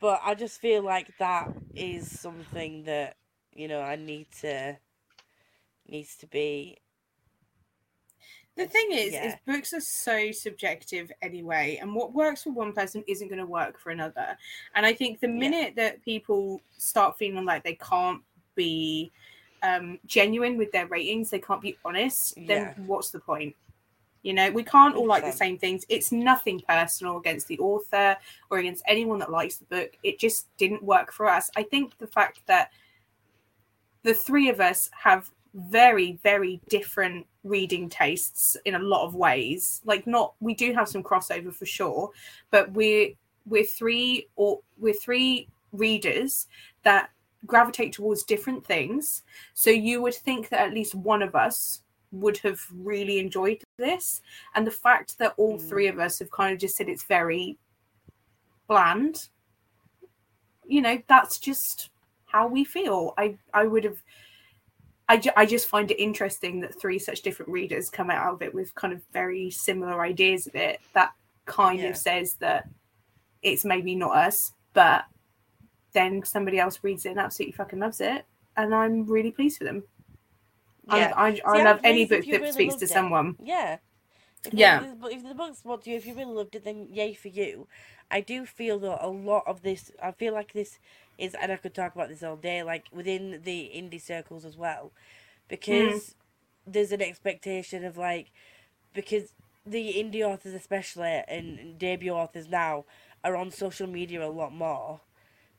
But 0.01 0.19
I 0.23 0.33
just 0.33 0.59
feel 0.59 0.83
like 0.83 1.15
that 1.19 1.47
is 1.75 2.09
something 2.09 2.83
that 2.85 3.15
you 3.53 3.67
know 3.67 3.81
I 3.81 3.95
need 3.95 4.27
to 4.41 4.77
needs 5.87 6.17
to 6.17 6.27
be. 6.27 6.77
The 8.57 8.67
thing 8.67 8.89
is, 8.91 9.13
is 9.13 9.35
books 9.45 9.73
are 9.73 9.79
so 9.79 10.31
subjective 10.31 11.11
anyway, 11.21 11.77
and 11.81 11.95
what 11.95 12.13
works 12.13 12.43
for 12.43 12.51
one 12.51 12.73
person 12.73 13.03
isn't 13.07 13.29
going 13.29 13.39
to 13.39 13.45
work 13.45 13.79
for 13.79 13.91
another. 13.91 14.37
And 14.75 14.85
I 14.85 14.93
think 14.93 15.19
the 15.21 15.27
Yeah. 15.27 15.33
minute 15.39 15.75
that 15.77 16.03
people 16.03 16.61
start 16.77 17.17
feeling 17.17 17.45
like 17.45 17.63
they 17.63 17.75
can't 17.75 18.21
be 18.55 19.11
um, 19.63 19.99
genuine 20.05 20.57
with 20.57 20.71
their 20.71 20.87
ratings, 20.87 21.29
they 21.29 21.39
can't 21.39 21.61
be 21.61 21.77
honest, 21.85 22.35
then 22.47 22.47
Yeah. 22.47 22.73
what's 22.75 23.11
the 23.11 23.19
point? 23.19 23.55
You 24.23 24.33
know, 24.33 24.51
we 24.51 24.63
can't 24.63 24.95
all 24.95 25.07
like 25.07 25.23
the 25.23 25.31
same 25.31 25.57
things. 25.57 25.85
It's 25.89 26.11
nothing 26.11 26.61
personal 26.67 27.17
against 27.17 27.47
the 27.47 27.57
author 27.59 28.15
or 28.49 28.59
against 28.59 28.83
anyone 28.87 29.19
that 29.19 29.31
likes 29.31 29.57
the 29.57 29.65
book. 29.65 29.97
It 30.03 30.19
just 30.19 30.55
didn't 30.57 30.83
work 30.83 31.11
for 31.11 31.27
us. 31.27 31.49
I 31.55 31.63
think 31.63 31.97
the 31.97 32.07
fact 32.07 32.41
that 32.45 32.71
the 34.03 34.13
three 34.13 34.49
of 34.49 34.59
us 34.59 34.89
have 34.93 35.29
very 35.53 36.17
very 36.23 36.61
different 36.69 37.25
reading 37.43 37.89
tastes 37.89 38.55
in 38.65 38.75
a 38.75 38.79
lot 38.79 39.05
of 39.05 39.15
ways 39.15 39.81
like 39.83 40.07
not 40.07 40.33
we 40.39 40.55
do 40.55 40.73
have 40.73 40.87
some 40.87 41.03
crossover 41.03 41.53
for 41.53 41.65
sure 41.65 42.09
but 42.51 42.71
we're 42.71 43.09
we're 43.45 43.65
three 43.65 44.27
or 44.37 44.59
we're 44.79 44.93
three 44.93 45.49
readers 45.73 46.47
that 46.83 47.09
gravitate 47.45 47.91
towards 47.91 48.23
different 48.23 48.65
things 48.65 49.23
so 49.53 49.69
you 49.69 50.01
would 50.01 50.13
think 50.13 50.47
that 50.49 50.61
at 50.61 50.73
least 50.73 50.95
one 50.95 51.21
of 51.21 51.35
us 51.35 51.81
would 52.11 52.37
have 52.39 52.59
really 52.73 53.19
enjoyed 53.19 53.63
this 53.77 54.21
and 54.55 54.65
the 54.67 54.71
fact 54.71 55.17
that 55.17 55.33
all 55.37 55.57
Mm. 55.57 55.69
three 55.69 55.87
of 55.87 55.97
us 55.99 56.19
have 56.19 56.29
kind 56.31 56.53
of 56.53 56.59
just 56.59 56.75
said 56.75 56.89
it's 56.89 57.03
very 57.03 57.57
bland 58.67 59.29
you 60.65 60.81
know 60.81 61.01
that's 61.07 61.37
just 61.37 61.89
how 62.25 62.47
we 62.47 62.63
feel 62.63 63.13
i 63.17 63.37
i 63.53 63.65
would 63.65 63.83
have 63.83 64.01
I, 65.09 65.17
ju- 65.17 65.31
I 65.35 65.45
just 65.45 65.67
find 65.67 65.91
it 65.91 66.01
interesting 66.01 66.61
that 66.61 66.79
three 66.79 66.97
such 66.97 67.21
different 67.21 67.51
readers 67.51 67.89
come 67.89 68.09
out 68.09 68.33
of 68.33 68.41
it 68.41 68.53
with 68.53 68.73
kind 68.75 68.93
of 68.93 69.01
very 69.11 69.49
similar 69.51 70.01
ideas 70.01 70.47
of 70.47 70.55
it 70.55 70.79
that 70.93 71.11
kind 71.45 71.79
Yeah. 71.81 71.89
of 71.89 71.97
says 71.97 72.35
that 72.35 72.69
it's 73.41 73.65
maybe 73.65 73.93
not 73.95 74.15
us 74.15 74.53
but 74.73 75.05
then 75.93 76.23
somebody 76.23 76.59
else 76.59 76.79
reads 76.83 77.05
it 77.05 77.09
and 77.09 77.19
absolutely 77.19 77.51
fucking 77.53 77.79
loves 77.79 77.99
it 77.99 78.25
and 78.55 78.73
i'm 78.73 79.05
really 79.05 79.31
pleased 79.31 79.57
for 79.57 79.65
them 79.65 79.83
Yeah. 80.91 81.13
I, 81.15 81.41
I, 81.45 81.59
I 81.59 81.63
love 81.63 81.79
any 81.83 82.05
book 82.05 82.25
that 82.25 82.41
really 82.41 82.51
speaks 82.51 82.75
to 82.75 82.85
it. 82.85 82.89
someone 82.89 83.35
Yeah. 83.43 83.77
If 84.45 84.53
Yeah. 84.53 84.79
The, 84.79 85.07
if, 85.07 85.23
the 85.23 85.35
book's 85.35 85.63
what 85.63 85.85
you, 85.85 85.95
if 85.95 86.05
you 86.05 86.15
really 86.15 86.33
loved 86.33 86.55
it, 86.55 86.63
then 86.63 86.87
yay 86.91 87.13
for 87.13 87.27
you. 87.27 87.67
I 88.09 88.21
do 88.21 88.45
feel 88.45 88.79
that 88.79 89.05
a 89.05 89.07
lot 89.07 89.43
of 89.47 89.61
this. 89.61 89.91
I 90.01 90.11
feel 90.11 90.33
like 90.33 90.53
this 90.53 90.79
is, 91.17 91.35
and 91.35 91.51
I 91.51 91.57
could 91.57 91.73
talk 91.73 91.95
about 91.95 92.09
this 92.09 92.23
all 92.23 92.35
day, 92.35 92.63
like 92.63 92.85
within 92.91 93.41
the 93.43 93.71
indie 93.73 94.01
circles 94.01 94.43
as 94.43 94.57
well, 94.57 94.85
mm. 94.85 95.47
because 95.47 96.15
there's 96.65 96.91
an 96.91 97.01
expectation 97.01 97.85
of 97.85 97.97
like, 97.97 98.31
because 98.93 99.33
the 99.65 99.93
indie 99.93 100.23
authors 100.23 100.53
especially 100.53 101.21
and 101.27 101.77
debut 101.77 102.11
authors 102.11 102.47
now 102.49 102.85
are 103.23 103.35
on 103.35 103.51
social 103.51 103.87
media 103.87 104.25
a 104.25 104.27
lot 104.27 104.53
more. 104.53 105.01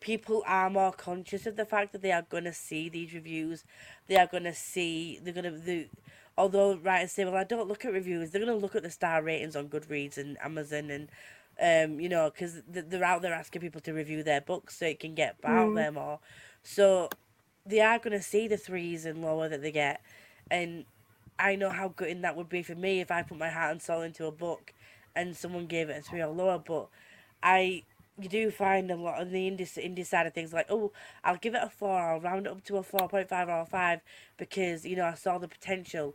People 0.03 0.45
are 0.47 0.71
more 0.71 0.93
conscious 0.93 1.47
of 1.47 1.57
the 1.57 1.67
fact 1.67 1.93
that 1.93 2.03
they 2.03 2.13
are 2.13 2.23
going 2.23 2.45
to 2.45 2.53
see 2.55 2.91
these 2.91 3.15
reviews. 3.15 3.65
They 4.09 4.17
are 4.17 4.27
going 4.27 4.45
to 4.45 4.55
see. 4.55 5.21
They're 5.23 5.35
going 5.35 5.53
to. 5.53 5.59
The, 5.59 5.89
although 6.37 6.77
writers 6.77 7.13
say, 7.13 7.25
"Well, 7.25 7.37
I 7.37 7.45
don't 7.45 7.69
look 7.69 7.87
at 7.87 7.93
reviews." 7.95 8.31
They're 8.31 8.45
going 8.45 8.55
to 8.55 8.61
look 8.63 8.77
at 8.77 8.83
the 8.85 8.91
star 8.91 9.23
ratings 9.23 9.57
on 9.57 9.69
Goodreads 9.69 10.19
and 10.19 10.39
Amazon, 10.43 10.91
and 10.91 11.09
um, 11.61 12.01
you 12.01 12.09
know, 12.09 12.31
because 12.31 12.63
they're 12.69 13.05
out 13.05 13.23
there 13.23 13.35
asking 13.35 13.63
people 13.63 13.81
to 13.83 13.93
review 13.95 14.25
their 14.25 14.41
books 14.43 14.79
so 14.79 14.87
it 14.87 15.01
can 15.01 15.15
get 15.15 15.37
out 15.45 15.73
Mm. 15.73 15.75
there 15.75 15.93
more. 15.93 16.21
So 16.65 17.11
they 17.67 17.81
are 17.81 17.99
going 17.99 18.17
to 18.19 18.23
see 18.23 18.49
the 18.49 18.59
threes 18.59 19.05
and 19.07 19.23
lower 19.23 19.49
that 19.49 19.63
they 19.63 19.73
get, 19.73 20.03
and 20.51 20.85
I 21.39 21.57
know 21.57 21.71
how 21.71 21.89
gutting 21.89 22.23
that 22.23 22.37
would 22.37 22.49
be 22.51 22.63
for 22.63 22.75
me 22.77 23.01
if 23.01 23.11
I 23.11 23.23
put 23.23 23.39
my 23.39 23.51
heart 23.51 23.73
and 23.73 23.83
soul 23.83 24.03
into 24.03 24.27
a 24.27 24.33
book, 24.33 24.73
and 25.15 25.37
someone 25.37 25.67
gave 25.67 25.91
it 25.91 25.99
a 25.99 26.03
three 26.03 26.23
or 26.23 26.29
lower. 26.29 26.59
But 26.59 26.89
I 27.43 27.85
you 28.23 28.29
do 28.29 28.51
find 28.51 28.91
a 28.91 28.97
lot 28.97 29.21
on 29.21 29.33
the 29.33 29.51
indie, 29.51 29.69
indie 29.79 30.07
side 30.07 30.27
of 30.27 30.35
things 30.35 30.53
like, 30.53 30.67
oh, 30.71 30.93
I'll 31.25 31.37
give 31.37 31.55
it 31.55 31.63
a 31.63 31.71
four, 31.71 31.99
I'll 32.01 32.21
round 32.21 32.47
it 32.47 32.53
up 32.53 32.65
to 32.65 32.77
a 32.79 32.83
4.5 32.83 33.49
or 33.49 33.61
a 33.61 33.67
5 33.67 34.01
because, 34.37 34.85
you 34.85 34.97
know, 34.97 35.07
I 35.07 35.15
saw 35.15 35.39
the 35.39 35.49
potential. 35.49 36.15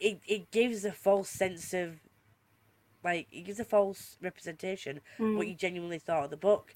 It, 0.00 0.20
it 0.26 0.50
gives 0.50 0.84
a 0.84 0.92
false 0.92 1.28
sense 1.28 1.72
of, 1.72 2.00
like, 3.04 3.28
it 3.32 3.42
gives 3.42 3.60
a 3.60 3.64
false 3.64 4.16
representation 4.20 5.00
Mm. 5.18 5.36
what 5.36 5.46
you 5.48 5.54
genuinely 5.54 5.98
thought 5.98 6.24
of 6.24 6.30
the 6.30 6.36
book. 6.36 6.74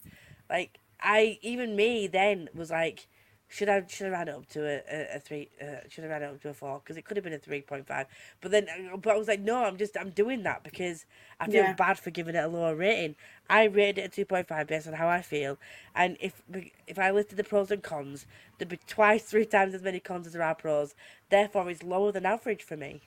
Like, 0.49 0.79
I, 1.01 1.39
even 1.43 1.77
me 1.77 2.07
then 2.07 2.49
was 2.55 2.71
like, 2.71 3.09
should 3.49 3.69
I 3.69 3.85
should 3.89 4.09
I 4.09 4.11
round 4.11 4.29
it 4.29 4.35
up 4.37 4.47
to 4.51 4.67
a, 4.67 4.83
a, 4.91 5.17
a 5.17 5.21
three? 5.21 5.51
Uh, 5.63 5.77
should 5.89 6.05
I 6.05 6.09
round 6.09 6.25
it 6.25 6.31
up 6.31 6.43
to 6.43 6.51
a 6.51 6.55
four? 6.55 6.81
Because 6.81 6.97
it 6.97 7.05
could 7.05 7.17
have 7.17 7.25
been 7.25 7.33
a 7.35 7.39
three 7.39 7.63
point 7.63 7.87
five. 7.87 8.07
But 8.41 8.51
then, 8.53 8.69
uh, 8.93 8.97
but 8.97 9.15
I 9.15 9.19
was 9.19 9.29
like, 9.29 9.41
no, 9.41 9.65
I'm 9.65 9.77
just 9.79 9.97
I'm 9.99 10.11
doing 10.11 10.43
that 10.45 10.65
because 10.65 11.07
I 11.41 11.49
feel 11.49 11.67
Yeah. 11.67 11.77
bad 11.77 11.99
for 11.99 12.11
giving 12.11 12.35
it 12.35 12.45
a 12.45 12.49
lower 12.49 12.75
rating. 12.77 13.17
I 13.49 13.65
rated 13.65 13.99
it 13.99 14.07
a 14.07 14.09
two 14.09 14.25
point 14.25 14.49
five 14.49 14.67
based 14.69 14.89
on 14.89 14.95
how 14.95 15.09
I 15.09 15.23
feel, 15.23 15.59
and 15.95 16.17
if 16.21 16.43
if 16.87 16.99
I 16.99 17.11
listed 17.13 17.39
the 17.39 17.45
pros 17.45 17.71
and 17.71 17.83
cons, 17.83 18.27
there'd 18.59 18.69
be 18.71 18.79
twice, 18.87 19.25
three 19.25 19.47
times 19.47 19.75
as 19.75 19.83
many 19.83 20.01
cons 20.01 20.27
as 20.27 20.35
there 20.35 20.43
are 20.43 20.55
pros. 20.55 20.95
Therefore, 21.31 21.71
it's 21.71 21.83
lower 21.85 22.13
than 22.13 22.27
average 22.27 22.63
for 22.65 22.77
me. 22.77 23.03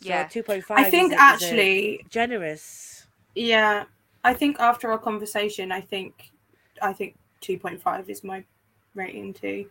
So 0.00 0.12
Yeah. 0.12 0.24
two 0.24 0.42
point 0.42 0.64
five. 0.64 0.76
i 0.76 0.84
think 0.84 1.14
actually 1.16 2.06
generous. 2.10 3.06
yeah 3.34 3.84
i 4.24 4.34
think 4.34 4.58
after 4.60 4.90
our 4.92 4.98
conversation 4.98 5.72
i 5.72 5.80
think 5.80 6.30
i 6.82 6.92
think 6.92 7.16
2.5 7.42 8.08
is 8.10 8.24
my 8.24 8.44
rating 8.96 9.32
too 9.32 9.66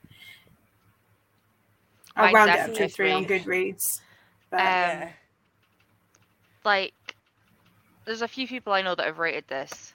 i'll 2.15 2.26
Mine's 2.26 2.35
round 2.35 2.52
it 2.52 2.60
up 2.60 2.73
to 2.76 2.88
three 2.88 3.11
on 3.11 3.26
goodreads 3.26 4.02
but 4.49 4.60
Um, 4.60 4.65
yeah. 4.65 5.10
Like, 6.64 6.93
there's 8.06 8.22
a 8.23 8.27
few 8.27 8.47
people 8.47 8.73
I 8.73 8.81
know 8.81 8.95
that 8.95 9.06
have 9.06 9.19
rated 9.19 9.47
this, 9.47 9.93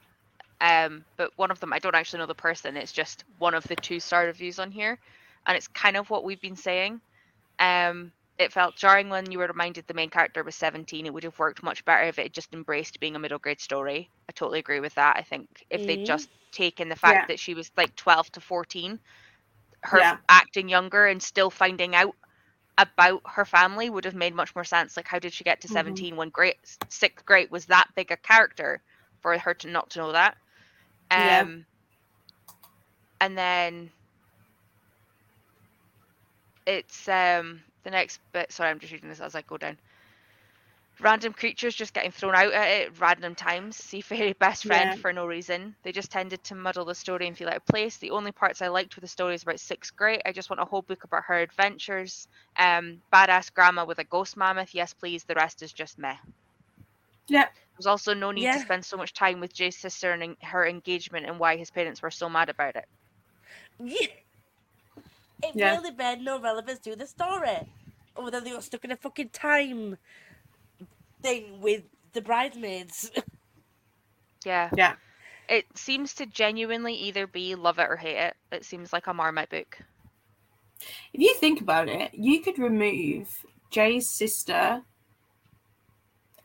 Um, 0.61 1.05
but 1.16 1.32
one 1.36 1.51
of 1.51 1.59
them, 1.61 1.73
I 1.73 1.78
don't 1.78 1.94
actually 1.94 2.19
know 2.20 2.27
the 2.27 2.35
person. 2.35 2.77
It's 2.77 2.93
just 2.93 3.24
one 3.39 3.55
of 3.55 3.65
the 3.65 3.77
two 3.77 3.98
star 3.98 4.27
reviews 4.27 4.59
on 4.59 4.70
here, 4.70 4.98
and 5.47 5.57
it's 5.57 5.66
kind 5.69 5.97
of 5.97 6.11
what 6.11 6.23
we've 6.23 6.40
been 6.40 6.57
saying. 6.57 7.01
Um, 7.59 8.12
it 8.41 8.53
felt 8.53 8.77
jarring 8.77 9.11
when 9.11 9.31
you 9.31 9.39
were 9.39 9.47
reminded 9.49 9.87
the 9.87 9.95
main 9.95 10.11
character 10.11 10.43
was 10.45 10.57
17. 10.57 11.07
It 11.07 11.15
would 11.15 11.25
have 11.25 11.39
worked 11.39 11.62
much 11.62 11.85
better 11.85 12.05
if 12.09 12.19
it 12.19 12.25
had 12.25 12.35
just 12.35 12.55
embraced 12.55 13.01
being 13.01 13.17
a 13.17 13.21
middle 13.21 13.39
grade 13.39 13.61
story. 13.61 14.11
I 14.29 14.33
totally 14.33 14.61
agree 14.61 14.81
with 14.81 14.95
that. 14.97 15.17
I 15.17 15.23
think 15.23 15.49
if 15.71 15.87
they'd 15.87 16.05
Mhm. 16.05 16.05
just 16.05 16.31
taken 16.53 16.89
the 16.89 16.97
fact 16.97 17.21
Yeah. 17.21 17.29
that 17.29 17.39
she 17.41 17.55
was 17.55 17.71
like 17.77 17.95
12 17.97 18.31
to 18.33 18.41
14, 18.41 19.01
her 19.85 20.03
Yeah. 20.03 20.19
acting 20.29 20.69
younger 20.69 21.07
and 21.07 21.23
still 21.23 21.51
finding 21.51 21.95
out 21.95 22.15
about 22.79 23.23
her 23.27 23.45
family 23.45 23.91
would 23.91 24.05
have 24.05 24.15
made 24.15 24.35
much 24.35 24.55
more 24.55 24.65
sense. 24.65 24.97
Like, 24.97 25.09
how 25.09 25.19
did 25.19 25.33
she 25.33 25.45
get 25.45 25.61
to 25.62 25.69
Mhm. 25.69 25.69
17 25.69 26.17
when 26.17 26.31
great 26.31 26.57
Six-Great 26.89 27.51
was 27.51 27.67
that 27.67 27.89
big 27.97 28.11
a 28.11 28.17
character 28.17 28.83
for 29.21 29.37
her 29.39 29.55
to 29.55 29.69
not 29.69 29.91
to 29.91 29.99
know 30.01 30.12
that? 30.12 30.37
Yeah. 31.15 31.51
Um, 31.51 31.67
and 33.21 33.37
then 33.39 33.91
it's 36.67 37.09
um 37.09 37.62
the 37.85 37.90
next 37.90 38.20
bit. 38.32 38.52
Sorry, 38.52 38.70
I'm 38.70 38.78
just 38.78 38.93
reading 38.93 39.09
this 39.09 39.20
as 39.20 39.35
I 39.35 39.43
go 39.43 39.57
down. 39.57 39.78
Random 41.01 41.32
creatures 41.32 41.74
just 41.74 41.94
getting 41.94 42.11
thrown 42.11 42.35
out 42.35 42.52
at 42.52 42.69
it 42.69 42.89
at 42.89 43.01
random 43.01 43.35
times. 43.35 43.77
See 43.77 44.02
fairy 44.02 44.35
best 44.35 44.66
friend 44.66 44.90
Yeah. 44.90 44.94
for 44.94 45.12
no 45.15 45.24
reason. 45.27 45.74
They 45.82 45.93
just 45.93 46.11
tended 46.11 46.44
to 46.44 46.55
muddle 46.55 46.85
the 46.85 46.94
story 46.94 47.27
and 47.27 47.36
feel 47.36 47.48
out 47.48 47.57
of 47.57 47.66
place. 47.66 47.97
The 47.97 48.11
only 48.11 48.32
parts 48.32 48.61
I 48.61 48.69
liked 48.69 48.97
were 48.97 49.01
the 49.01 49.09
stories 49.09 49.43
about 49.43 49.61
Six-Great. 49.61 50.20
I 50.27 50.32
just 50.32 50.51
want 50.51 50.61
a 50.61 50.66
whole 50.66 50.82
book 50.82 51.05
about 51.05 51.24
her 51.24 51.39
adventures. 51.39 52.28
Um, 52.59 53.01
badass 53.12 53.52
grandma 53.55 53.86
with 53.86 53.98
a 53.98 54.05
ghost 54.05 54.36
mammoth. 54.36 54.74
Yes, 54.74 54.93
please. 54.93 55.24
The 55.24 55.35
rest 55.35 55.62
is 55.62 55.73
just 55.73 55.98
meh. 55.98 56.16
Yeah. 57.28 57.47
There's 57.78 57.86
also 57.86 58.12
no 58.12 58.31
need 58.31 58.43
Yeah. 58.44 58.52
to 58.52 58.61
spend 58.61 58.85
so 58.85 58.98
much 58.98 59.15
time 59.15 59.40
with 59.40 59.55
Jay's 59.55 59.78
sister 59.78 60.12
and 60.12 60.36
her 60.43 60.66
engagement 60.66 61.24
and 61.24 61.39
why 61.39 61.57
his 61.57 61.70
parents 61.70 62.02
were 62.02 62.11
so 62.11 62.28
mad 62.28 62.51
about 62.51 62.77
it. 62.77 62.85
Yeah. 63.78 64.07
It 65.43 65.55
Yeah. 65.57 65.73
really 65.77 65.91
made 65.93 66.21
no 66.21 66.41
relevance 66.41 66.81
to 66.81 66.97
the 66.97 67.07
story. 67.07 67.69
Other 68.17 68.31
than 68.31 68.45
they 68.45 68.51
got 68.51 68.65
stuck 68.65 68.85
in 68.85 68.91
a 68.91 68.97
fucking 68.97 69.31
time 69.31 69.97
thing 71.23 71.61
with 71.61 71.85
the 72.12 72.21
bridesmaids. 72.21 73.11
Yeah. 74.47 74.71
Yeah. 74.75 74.95
It 75.51 75.67
seems 75.77 76.15
to 76.15 76.25
genuinely 76.25 76.95
either 76.95 77.27
be 77.27 77.55
love 77.55 77.79
it 77.79 77.89
or 77.91 77.97
hate 77.97 78.17
it. 78.17 78.37
It 78.51 78.65
seems 78.65 78.91
like 78.91 79.07
a 79.07 79.12
Marmite 79.12 79.51
book. 79.51 79.79
If 81.12 81.21
you 81.21 81.35
think 81.35 81.61
about 81.61 81.91
it, 81.91 82.15
you 82.15 82.41
could 82.41 82.59
remove 82.59 83.29
Jay's 83.71 84.09
sister, 84.09 84.83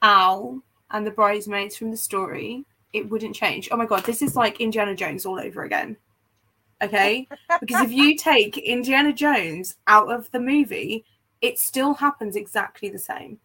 Al, 0.02 0.62
and 0.92 1.08
the 1.08 1.12
bridesmaids 1.12 1.78
from 1.78 1.90
the 1.92 1.96
story. 1.96 2.66
It 2.92 3.10
wouldn't 3.10 3.34
change. 3.36 3.70
Oh 3.72 3.78
my 3.78 3.86
god, 3.86 4.04
this 4.04 4.22
is 4.22 4.36
like 4.36 4.60
Indiana 4.60 4.94
Jones 4.94 5.26
all 5.26 5.40
over 5.40 5.64
again. 5.64 5.96
Okay? 6.86 7.28
Because 7.60 7.82
if 7.86 7.92
you 7.92 8.16
take 8.16 8.58
Indiana 8.58 9.14
Jones 9.14 9.76
out 9.88 10.12
of 10.12 10.30
the 10.32 10.40
movie, 10.40 11.06
it 11.42 11.60
still 11.60 11.94
happens 11.96 12.36
exactly 12.36 12.90
the 12.90 13.00
same. 13.00 13.40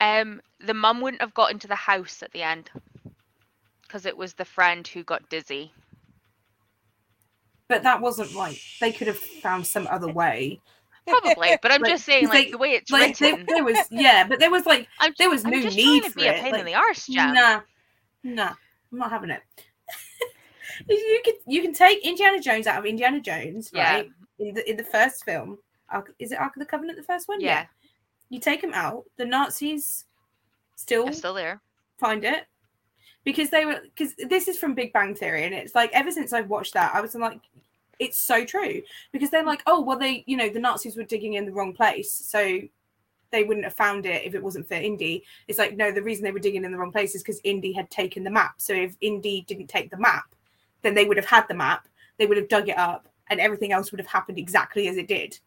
Um, 0.00 0.40
the 0.60 0.74
mum 0.74 1.00
wouldn't 1.00 1.22
have 1.22 1.34
got 1.34 1.52
into 1.52 1.68
the 1.68 1.76
house 1.76 2.22
at 2.22 2.32
the 2.32 2.42
end 2.42 2.70
because 3.82 4.06
it 4.06 4.16
was 4.16 4.34
the 4.34 4.44
friend 4.44 4.86
who 4.88 5.04
got 5.04 5.28
dizzy. 5.28 5.72
But 7.68 7.84
that 7.84 8.00
wasn't 8.00 8.34
like 8.34 8.60
they 8.80 8.92
could 8.92 9.06
have 9.06 9.18
found 9.18 9.66
some 9.66 9.86
other 9.86 10.12
way. 10.12 10.60
Probably, 11.06 11.56
but 11.62 11.72
I'm 11.72 11.80
Like, 11.80 11.90
just 11.92 12.04
saying, 12.04 12.28
like 12.28 12.46
they- 12.46 12.50
the 12.52 12.58
way 12.58 12.70
it's 12.72 12.90
Like 12.90 13.18
written. 13.20 13.46
there 13.46 13.64
was 13.64 13.78
yeah, 13.90 14.26
but 14.26 14.38
there 14.38 14.50
was 14.50 14.66
like 14.66 14.88
there 15.18 15.30
was 15.30 15.44
no 15.44 15.60
just 15.60 15.76
need 15.76 16.04
to 16.04 16.10
for 16.10 16.18
be 16.20 16.26
a 16.26 16.32
it. 16.32 16.42
pain 16.42 16.52
Like, 16.52 16.60
in 16.60 16.66
the 16.66 16.74
arse, 16.74 17.06
Jam. 17.06 17.34
Nah, 17.34 17.60
nah, 18.22 18.54
I'm 18.92 18.98
not 18.98 19.10
having 19.10 19.30
it. 19.30 19.42
You 20.88 21.20
can 21.24 21.34
you 21.46 21.62
can 21.62 21.72
take 21.72 22.04
Indiana 22.06 22.40
Jones 22.40 22.66
out 22.66 22.78
of 22.78 22.86
Indiana 22.86 23.20
Jones, 23.20 23.70
Yeah. 23.72 23.94
right? 23.94 24.10
In 24.38 24.54
the 24.54 24.70
in 24.70 24.76
the 24.76 24.84
first 24.84 25.24
film, 25.24 25.58
is 26.18 26.32
it 26.32 26.38
Ark 26.38 26.56
of 26.56 26.60
the 26.60 26.66
Covenant, 26.66 26.98
the 26.98 27.04
first 27.04 27.28
one? 27.28 27.40
Yeah, 27.40 27.66
You 28.28 28.40
take 28.40 28.62
him 28.62 28.72
out. 28.74 29.04
The 29.16 29.24
Nazis 29.26 30.04
still 30.76 31.06
I'm 31.06 31.12
still 31.12 31.34
there. 31.34 31.60
find 31.98 32.24
it 32.24 32.46
because 33.24 33.50
they 33.50 33.64
were 33.64 33.80
because 33.94 34.14
this 34.28 34.48
is 34.48 34.58
from 34.58 34.74
Big 34.74 34.92
Bang 34.92 35.14
Theory, 35.14 35.44
and 35.44 35.54
it's 35.54 35.74
like 35.74 35.90
ever 35.92 36.10
since 36.10 36.32
I've 36.32 36.48
watched 36.48 36.74
that, 36.74 36.94
I 36.94 37.00
was 37.00 37.14
like, 37.14 37.40
it's 37.98 38.26
so 38.26 38.44
true 38.44 38.82
because 39.12 39.30
they're 39.30 39.44
like, 39.44 39.62
oh 39.66 39.80
well, 39.80 39.98
they 39.98 40.24
you 40.26 40.36
know 40.36 40.48
the 40.48 40.58
Nazis 40.60 40.96
were 40.96 41.04
digging 41.04 41.34
in 41.34 41.44
the 41.46 41.52
wrong 41.52 41.72
place, 41.72 42.12
so 42.12 42.58
they 43.30 43.44
wouldn't 43.44 43.64
have 43.64 43.74
found 43.76 44.04
it 44.04 44.24
if 44.26 44.34
it 44.34 44.42
wasn't 44.42 44.66
for 44.68 44.74
Indy. 44.74 45.24
It's 45.48 45.58
like 45.58 45.76
no, 45.76 45.92
the 45.92 46.02
reason 46.02 46.24
they 46.24 46.32
were 46.32 46.38
digging 46.38 46.64
in 46.64 46.72
the 46.72 46.78
wrong 46.78 46.92
place 46.92 47.14
is 47.14 47.22
because 47.22 47.40
Indy 47.44 47.72
had 47.72 47.90
taken 47.90 48.24
the 48.24 48.30
map. 48.30 48.54
So 48.58 48.72
if 48.74 48.96
Indy 49.00 49.44
didn't 49.46 49.68
take 49.68 49.90
the 49.90 49.96
map, 49.98 50.24
then 50.82 50.94
they 50.94 51.04
would 51.04 51.16
have 51.16 51.26
had 51.26 51.46
the 51.48 51.54
map. 51.54 51.88
They 52.18 52.26
would 52.26 52.36
have 52.36 52.48
dug 52.48 52.68
it 52.68 52.78
up, 52.78 53.08
and 53.30 53.40
everything 53.40 53.72
else 53.72 53.90
would 53.90 54.00
have 54.00 54.08
happened 54.08 54.38
exactly 54.38 54.88
as 54.88 54.96
it 54.96 55.08
did. 55.08 55.38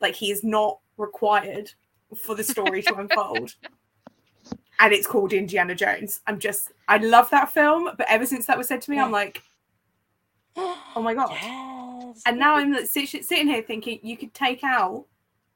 Like 0.00 0.14
he 0.14 0.30
is 0.30 0.44
not 0.44 0.78
required 0.96 1.72
for 2.16 2.34
the 2.34 2.44
story 2.44 2.82
to 2.82 2.94
unfold 2.94 3.54
and 4.80 4.92
it's 4.92 5.06
called 5.06 5.32
Indiana 5.32 5.74
Jones. 5.74 6.20
I'm 6.26 6.38
just, 6.38 6.72
I 6.88 6.98
love 6.98 7.30
that 7.30 7.50
film, 7.50 7.90
but 7.96 8.06
ever 8.08 8.26
since 8.26 8.46
that 8.46 8.58
was 8.58 8.68
said 8.68 8.82
to 8.82 8.90
me, 8.90 8.98
I'm 8.98 9.10
like, 9.10 9.42
oh 10.56 11.02
my 11.02 11.14
god. 11.14 11.30
Yes. 11.32 12.22
And 12.26 12.38
now 12.38 12.56
I'm 12.56 12.72
like, 12.72 12.86
sitting 12.86 13.48
here 13.48 13.62
thinking 13.62 14.00
you 14.02 14.16
could 14.16 14.34
take 14.34 14.62
out 14.64 15.06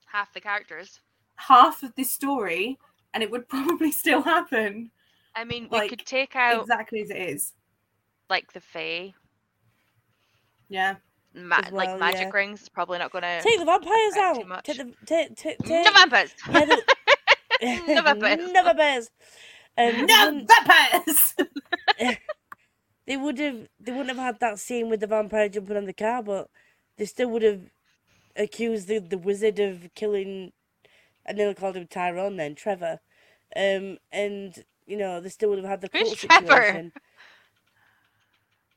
Half 0.07 0.33
the 0.33 0.41
characters. 0.41 1.01
half 1.37 1.83
of 1.83 1.95
this 1.95 2.11
story, 2.11 2.79
and 3.15 3.23
it 3.23 3.31
would 3.31 3.49
probably 3.49 3.93
still 3.93 4.23
happen 4.23 4.91
I 5.37 5.45
mean, 5.45 5.69
we 5.71 5.89
could 5.89 6.05
take 6.05 6.35
out 6.35 6.63
exactly 6.63 7.03
as 7.03 7.11
it 7.11 7.17
is. 7.17 7.53
Like 8.31 8.53
the 8.53 8.61
Fae, 8.61 9.13
Yeah, 10.69 10.97
ma- 11.35 11.61
As 11.65 11.73
like 11.73 11.99
magic 11.99 12.21
yeah. 12.23 12.31
rings. 12.33 12.69
Probably 12.69 12.99
not 12.99 13.11
gonna. 13.13 13.41
Take 13.43 13.59
the 13.59 13.65
vampires 13.65 14.13
affect 14.13 14.35
too 14.37 14.41
out. 14.43 14.49
much. 14.49 14.65
Take 14.65 14.77
the 14.79 14.95
take 15.07 15.37
take 15.37 15.59
take. 15.59 15.85
No 15.85 15.93
vampires. 15.93 16.35
Yeah, 16.49 16.65
the- 16.65 16.83
No 17.95 18.03
vampires. 18.03 18.53
No 18.53 18.63
vampires. 18.65 19.11
Um, 19.77 19.93
they 19.93 20.03
no 20.07 20.25
wouldn't- 20.27 20.49
vampires. 20.49 21.35
they 23.07 23.17
would 23.17 23.39
have 23.39 23.69
they 23.81 23.93
wouldn't 23.93 24.09
have 24.09 24.17
had 24.19 24.41
that 24.41 24.59
scene 24.59 24.89
with 24.89 25.01
the 25.01 25.07
vampire 25.07 25.49
jumping 25.49 25.77
on 25.77 25.85
the 25.87 25.93
car, 25.93 26.23
but 26.23 26.49
they 26.97 27.05
still 27.05 27.29
would 27.31 27.43
have 27.43 27.61
accused 28.37 28.89
the, 28.89 28.99
the 29.01 29.19
wizard 29.19 29.59
of 29.59 29.89
killing 29.95 30.53
I 31.29 31.33
nearly 31.33 31.55
called 31.55 31.77
him 31.77 31.87
Tyrone 31.87 32.37
then, 32.37 32.55
Trevor. 32.55 33.01
Um 33.57 33.99
and 34.13 34.55
you 34.87 34.97
know, 34.97 35.21
they 35.21 35.29
still 35.29 35.51
would 35.51 35.59
have 35.59 35.69
had 35.69 35.81
the 35.81 35.89
Who's 35.93 36.15
cult 36.15 36.19
Trevor? 36.47 36.47
situation. 36.63 36.93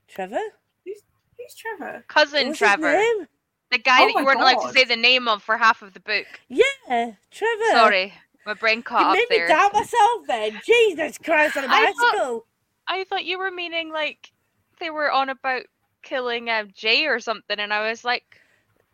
Trevor? 0.07 0.39
Who's 0.85 1.01
who's 1.37 1.55
Trevor? 1.55 2.03
Cousin 2.07 2.47
What's 2.49 2.59
his 2.59 2.67
Trevor, 2.67 2.93
name? 2.93 3.27
the 3.71 3.77
guy 3.79 4.03
Oh 4.03 4.07
that 4.07 4.19
you 4.19 4.25
weren't 4.25 4.39
allowed 4.41 4.67
to 4.67 4.73
say 4.73 4.83
the 4.85 4.95
name 4.95 5.27
of 5.27 5.41
for 5.43 5.57
half 5.57 5.81
of 5.81 5.93
the 5.93 5.99
book. 5.99 6.25
Yeah, 6.49 7.11
Trevor. 7.31 7.63
Sorry, 7.71 8.13
my 8.45 8.53
brain 8.53 8.77
You 8.77 8.83
caught 8.83 9.05
up 9.07 9.13
made 9.29 9.39
me 9.41 9.47
doubt 9.47 9.73
myself 9.73 10.21
then. 10.27 10.61
Jesus 10.65 11.17
Christ 11.17 11.57
on 11.57 11.63
a 11.65 11.67
I 11.69 11.85
thought- 11.93 12.11
bicycle. 12.13 12.45
I 12.85 13.03
thought 13.05 13.23
you 13.25 13.37
were 13.39 13.49
meaning 13.51 13.91
like 13.91 14.31
they 14.79 14.89
were 14.89 15.09
on 15.11 15.29
about 15.29 15.63
killing 16.01 16.49
um, 16.49 16.69
Jay 16.75 17.05
or 17.05 17.19
something, 17.19 17.57
and 17.57 17.73
I 17.73 17.89
was 17.89 18.03
like, 18.03 18.23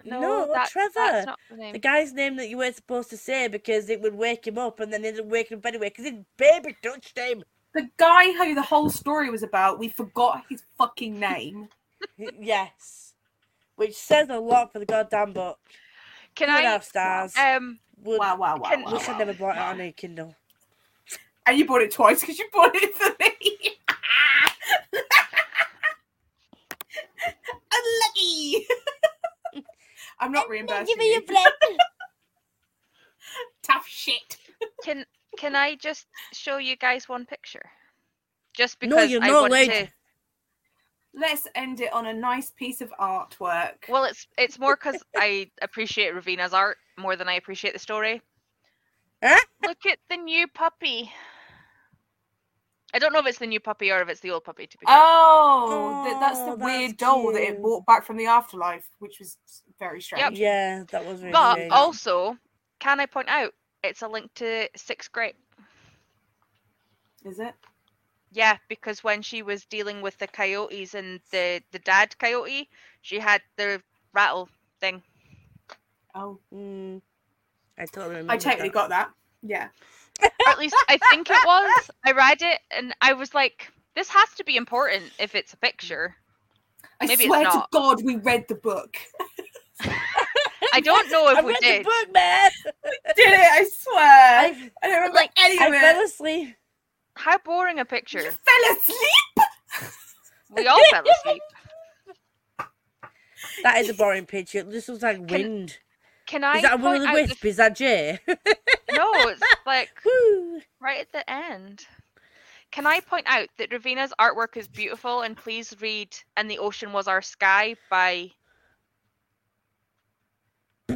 no, 0.06 0.20
No, 0.22 0.48
that, 0.54 0.70
Trevor. 0.70 0.92
That's 0.96 1.26
not 1.26 1.40
the 1.50 1.58
name. 1.58 1.74
The 1.74 1.80
guy's 1.80 2.14
name 2.14 2.36
that 2.38 2.50
you 2.50 2.58
weren't 2.58 2.76
supposed 2.76 3.10
to 3.10 3.18
say 3.18 3.48
because 3.48 3.90
it 3.90 4.00
would 4.02 4.14
wake 4.14 4.46
him 4.46 4.58
up 4.60 4.80
and 4.80 4.94
then 4.94 5.04
it 5.04 5.16
didn't 5.16 5.30
wake 5.30 5.50
him 5.50 5.58
up 5.58 5.66
anyway 5.66 5.90
because 5.90 6.06
his 6.06 6.22
baby 6.38 6.78
touched 6.84 7.18
him. 7.18 7.44
The 7.74 7.90
guy 7.98 8.32
who 8.34 8.56
the 8.56 8.62
whole 8.62 8.90
story 8.90 9.30
was 9.30 9.44
about. 9.44 9.80
We 9.80 9.90
forgot 9.90 10.44
his 10.50 10.64
fucking 10.78 11.20
name. 11.20 11.70
yes. 12.40 13.14
Which 13.76 13.96
says 13.96 14.30
a 14.30 14.40
lot 14.40 14.74
for 14.74 14.80
the 14.80 14.86
goddamn 14.86 15.34
book. 15.34 15.60
Can 16.36 16.48
Two 16.48 16.54
and 16.56 16.66
a 16.66 16.70
I? 16.76 16.80
stars. 16.80 17.36
Um, 17.38 17.80
Would, 18.04 18.20
Wow, 18.20 18.38
wow, 18.38 18.58
wow. 18.58 18.70
Can- 18.70 18.84
wow, 18.84 18.94
wish 18.94 19.08
wow. 19.08 19.14
I'd 19.14 19.20
never 19.20 19.34
bought 19.34 19.56
it 19.56 19.62
on 19.62 19.82
a 19.82 19.92
Kindle. 19.92 20.36
And 21.46 21.58
you 21.58 21.66
bought 21.66 21.82
it 21.82 21.92
twice 21.92 22.22
because 22.22 22.38
you 22.40 22.48
bought 22.54 22.76
it 22.76 22.96
for 22.96 23.16
me. 23.20 23.78
Unlucky. 27.72 28.68
I'm 30.20 30.32
not 30.32 30.50
reimbursing 30.50 30.86
Give 30.86 30.98
me 30.98 31.08
you. 31.08 31.14
your 31.14 31.22
bread. 31.22 31.46
Tough 33.64 33.88
shit. 33.88 34.38
can 34.84 35.06
can 35.38 35.56
I 35.56 35.76
just 35.76 36.08
show 36.34 36.58
you 36.58 36.76
guys 36.76 37.08
one 37.08 37.26
picture? 37.26 37.70
Just 38.56 38.78
No, 38.82 38.90
because 38.90 39.12
you're 39.12 39.24
I 39.24 39.28
not 39.28 39.42
want 39.42 39.54
allowed 39.54 39.66
to. 39.66 39.86
to. 39.86 39.92
Let's 41.14 41.48
end 41.56 41.82
it 41.82 41.92
on 41.92 42.06
a 42.06 42.14
nice 42.14 42.52
piece 42.52 42.82
of 42.82 42.92
artwork. 43.00 43.88
Well, 43.90 44.04
it's 44.04 44.28
it's 44.38 44.60
more 44.60 44.76
because 44.76 45.04
I 45.18 45.50
appreciate 45.62 46.14
Rovina's 46.14 46.54
art 46.54 46.78
more 46.98 47.16
than 47.16 47.28
I 47.28 47.34
appreciate 47.34 47.74
the 47.74 47.80
story. 47.80 48.22
Huh? 49.24 49.40
Look 49.66 49.86
at 49.86 49.98
the 50.10 50.18
new 50.18 50.48
puppy. 50.48 51.12
I 52.94 53.00
don't 53.00 53.14
know 53.14 53.20
if 53.20 53.28
it's 53.28 53.38
the 53.40 53.48
new 53.48 53.60
puppy 53.60 53.92
or 53.92 54.02
if 54.02 54.10
it's 54.10 54.22
the 54.22 54.32
old 54.32 54.44
puppy. 54.44 54.66
To 54.66 54.78
be 54.78 54.86
fair. 54.86 54.96
Oh, 54.98 56.04
th- 56.06 56.20
that's 56.20 56.40
the 56.40 56.52
Oh, 56.52 56.56
weird 56.56 56.92
that's 56.92 57.00
doll 57.02 57.32
that 57.34 57.42
it 57.42 57.62
brought 57.62 57.86
back 57.86 58.06
from 58.06 58.18
the 58.18 58.26
afterlife, 58.26 58.88
which 59.00 59.20
was 59.20 59.38
very 59.80 60.02
strange. 60.02 60.40
Yeah, 60.40 60.84
that 60.92 61.06
was 61.06 61.22
really 61.22 61.34
but 61.34 61.52
strange. 61.54 61.72
also, 61.74 62.38
can 62.80 63.00
I 63.00 63.06
point 63.06 63.30
out 63.30 63.54
it's 63.84 64.02
a 64.02 64.08
link 64.08 64.34
to 64.36 64.70
Six-Great? 64.76 65.36
Is 67.26 67.40
it? 67.40 67.54
Yeah, 68.32 68.58
because 68.68 69.04
when 69.04 69.22
she 69.22 69.42
was 69.42 69.66
dealing 69.66 70.02
with 70.02 70.18
the 70.18 70.28
coyotes 70.28 70.94
and 70.94 71.20
the 71.32 71.62
the 71.72 71.80
dad 71.80 72.18
coyote, 72.20 72.70
she 73.02 73.20
had 73.20 73.42
the 73.58 73.82
rattle 74.14 74.50
thing. 74.80 75.02
Oh, 76.16 76.40
Mm, 76.54 77.02
I 77.78 77.86
totally 77.86 78.18
remember. 78.18 78.34
I 78.34 78.38
totally 78.38 78.70
that. 78.70 78.74
got 78.74 78.90
that. 78.90 79.12
Yeah. 79.42 79.70
Or 80.46 80.52
at 80.52 80.60
least 80.60 80.84
I 80.88 80.98
think 80.98 81.30
it 81.30 81.44
was. 81.44 81.90
I 82.06 82.12
read 82.12 82.42
it 82.42 82.60
and 82.72 82.94
I 83.02 83.14
was 83.14 83.34
like, 83.34 83.72
this 83.96 84.10
has 84.10 84.30
to 84.36 84.44
be 84.44 84.58
important 84.58 85.14
if 85.20 85.36
it's 85.36 85.54
a 85.54 85.58
picture. 85.58 86.16
I 87.02 87.08
Maybe 87.08 87.26
it's 87.26 87.32
swear 87.32 87.46
to 87.48 87.50
not. 87.54 87.70
God, 87.72 88.04
we 88.04 88.18
read 88.18 88.48
the 88.48 88.56
book. 88.56 88.98
I 90.74 90.80
don't 90.82 91.10
know 91.12 91.30
if 91.30 91.38
I 91.38 91.42
we 91.42 91.52
read 91.54 91.62
did. 91.62 91.80
the 91.82 91.84
book, 91.86 92.14
man. 92.14 92.52
Did 93.16 93.30
it? 93.30 93.40
I 93.40 93.70
swear. 93.78 93.98
I, 94.00 94.72
I, 94.84 94.88
don't 94.88 94.96
remember 94.96 95.16
like, 95.16 95.32
any 95.38 95.60
I 95.60 95.68
it. 95.68 95.80
fell 95.80 96.04
asleep. 96.06 96.56
How 97.16 97.38
boring 97.40 97.78
a 97.78 97.82
You 97.82 97.86
picture. 97.86 98.22
fell 98.22 98.78
asleep. 98.78 99.92
We 100.52 100.68
all 100.68 100.80
fell 100.92 101.04
asleep. 101.26 101.42
That 103.64 103.78
is 103.80 103.90
a 103.90 103.94
boring 103.94 104.26
picture. 104.26 104.64
This 104.64 104.88
looks 104.90 105.04
like 105.04 105.28
Can- 105.28 105.42
wind. 105.42 105.78
Can 106.26 106.44
I 106.44 106.58
Is 106.58 106.62
that 106.62 106.80
one 106.80 106.96
of 106.98 107.02
the 107.02 107.08
out 107.08 107.16
the 107.16 107.22
wisp? 107.24 107.46
Is 107.46 107.58
that 107.58 107.76
Jay? 107.76 108.20
No, 108.92 109.12
it's 109.30 109.42
like 109.68 109.90
Woo. 110.06 110.60
right 110.82 111.00
at 111.00 111.12
the 111.12 111.28
end. 111.30 111.86
Can 112.72 112.86
I 112.86 113.00
point 113.00 113.26
out 113.28 113.48
that 113.58 113.70
Rovina's 113.72 114.12
artwork 114.20 114.58
is 114.58 114.68
beautiful 114.68 115.22
and 115.22 115.38
please 115.38 115.74
read 115.80 116.10
And 116.38 116.50
the 116.52 116.58
Ocean 116.60 116.92
Was 116.92 117.08
Our 117.08 117.22
Sky 117.22 117.76
by 117.90 118.32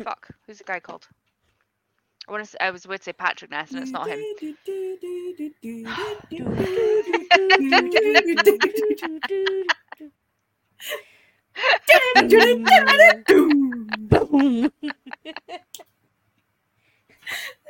Fuck, 0.01 0.29
who's 0.45 0.57
the 0.57 0.63
guy 0.63 0.79
called? 0.79 1.07
I 2.27 2.31
want 2.31 2.43
to 2.43 2.49
say, 2.49 2.57
I 2.61 2.71
was 2.71 2.85
about 2.85 2.97
to 2.97 3.03
say 3.03 3.13
Patrick 3.13 3.51
Ness 3.51 3.71
and 3.71 3.81
it's 3.81 3.91
not 3.91 4.07
him. 4.07 4.19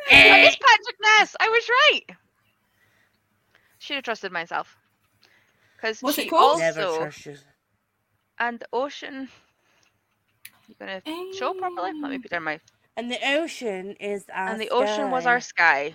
That 0.09 0.45
is 0.45 0.55
Patrick 0.55 0.97
Ness. 1.01 1.35
I 1.39 1.49
was 1.49 1.69
right. 1.69 2.01
Should 3.79 3.95
have 3.95 4.03
trusted 4.03 4.31
myself. 4.31 4.77
Because 5.75 6.01
What's 6.01 6.17
it 6.17 6.23
she 6.23 6.29
called? 6.29 6.59
Never 6.59 6.83
also 6.83 7.09
trust 7.09 7.45
and 8.39 8.59
the 8.59 8.67
ocean. 8.73 9.29
You 10.67 10.75
gonna 10.79 11.01
show 11.33 11.53
properly? 11.53 11.91
Let 11.99 12.11
me 12.11 12.19
put 12.19 12.31
down 12.31 12.43
my. 12.43 12.59
And 12.97 13.11
the 13.11 13.19
ocean 13.35 13.95
is 13.99 14.25
our 14.33 14.49
and 14.49 14.61
the 14.61 14.69
ocean 14.69 15.09
was 15.11 15.25
our 15.25 15.39
sky. 15.41 15.93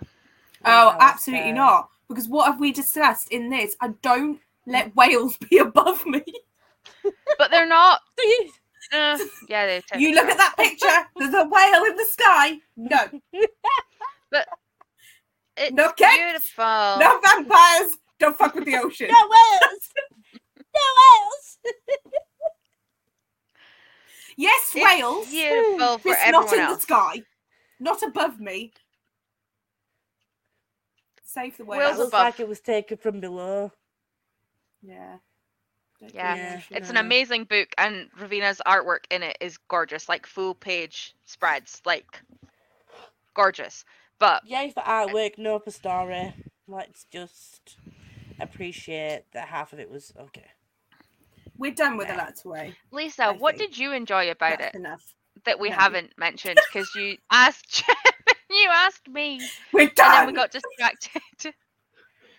Oh, 0.64 0.88
our 0.90 0.96
absolutely 1.00 1.50
sky. 1.50 1.56
not. 1.56 1.88
Because 2.08 2.28
what 2.28 2.46
have 2.46 2.58
we 2.60 2.72
discussed 2.72 3.30
in 3.30 3.50
this? 3.50 3.76
I 3.80 3.88
don't 4.02 4.40
let 4.66 4.94
whales 4.96 5.36
be 5.50 5.58
above 5.58 6.04
me. 6.06 6.24
But 7.38 7.50
they're 7.50 7.66
not. 7.68 8.00
Uh, 8.90 9.18
yeah, 9.50 9.66
they. 9.66 9.82
You 10.00 10.14
look 10.14 10.28
at 10.30 10.38
that 10.38 10.54
picture. 10.56 10.88
There's 11.18 11.34
a 11.34 11.44
whale 11.46 11.84
in 11.84 11.94
the 11.96 12.06
sky. 12.06 12.56
No, 12.74 12.96
It's 15.58 15.72
No 15.72 15.92
cakes, 15.92 16.16
beautiful. 16.16 16.64
no 16.98 17.20
vampires. 17.22 17.98
Don't 18.18 18.38
fuck 18.38 18.54
with 18.54 18.64
the 18.64 18.76
ocean. 18.76 19.08
No 19.10 19.28
whales. 19.28 19.90
no 20.74 20.80
whales. 20.96 21.58
Yes, 24.38 24.72
It's 24.74 24.84
whales. 24.84 25.28
Beautiful 25.30 25.98
for 25.98 26.08
Just 26.10 26.20
everyone 26.24 26.46
not 26.46 26.52
in 26.54 26.60
else. 26.60 26.76
the 26.76 26.82
sky. 26.82 27.22
Not 27.80 28.02
above 28.04 28.40
me. 28.40 28.72
Save 31.24 31.58
the 31.58 31.64
Whales 31.64 31.98
It 31.98 31.98
whales. 31.98 31.98
above. 31.98 32.04
looks 32.04 32.12
like 32.14 32.40
it 32.40 32.48
was 32.48 32.60
taken 32.60 32.96
from 32.98 33.20
below. 33.20 33.72
Yeah. 34.82 35.18
Don't 36.00 36.14
Yeah, 36.14 36.34
do 36.36 36.40
the 36.40 36.56
ocean. 36.56 36.76
It's 36.76 36.90
an 36.90 36.96
amazing 36.96 37.44
book, 37.44 37.68
and 37.78 38.08
Rovina's 38.18 38.62
artwork 38.66 39.04
in 39.10 39.22
it 39.24 39.36
is 39.40 39.58
gorgeous, 39.68 40.08
like 40.08 40.26
full 40.26 40.54
page 40.54 41.14
spreads, 41.26 41.82
like 41.84 42.22
gorgeous. 43.34 43.84
But 44.20 44.44
Yay 44.46 44.70
for 44.70 44.82
artwork, 44.84 45.38
no 45.38 45.58
for 45.58 45.70
story. 45.72 46.34
Let's 46.68 47.04
just 47.10 47.76
appreciate 48.40 49.24
that 49.32 49.48
half 49.48 49.72
of 49.72 49.80
it 49.80 49.90
was 49.90 50.12
okay. 50.18 50.46
We're 51.58 51.74
done 51.74 51.96
with 51.98 52.08
the 52.08 52.14
Yeah. 52.14 52.18
lads 52.18 52.44
way. 52.44 52.76
Lisa, 52.92 53.32
I 53.32 53.32
what 53.32 53.56
think 53.56 53.60
did 53.70 53.78
you 53.78 53.92
enjoy 53.92 54.30
about 54.30 54.60
That's 54.60 54.74
it 54.74 54.74
enough. 54.74 55.14
that 55.44 55.60
we 55.60 55.70
No. 55.70 55.76
haven't 55.76 56.12
mentioned? 56.18 56.62
Because 56.72 56.94
you 56.94 57.18
asked 57.32 57.84
you 58.50 58.68
asked 58.72 59.08
me, 59.08 59.52
We're 59.72 59.88
done. 59.88 60.06
and 60.06 60.12
done. 60.12 60.12
then 60.12 60.26
we 60.26 60.32
got 60.32 60.50
distracted. 60.52 61.54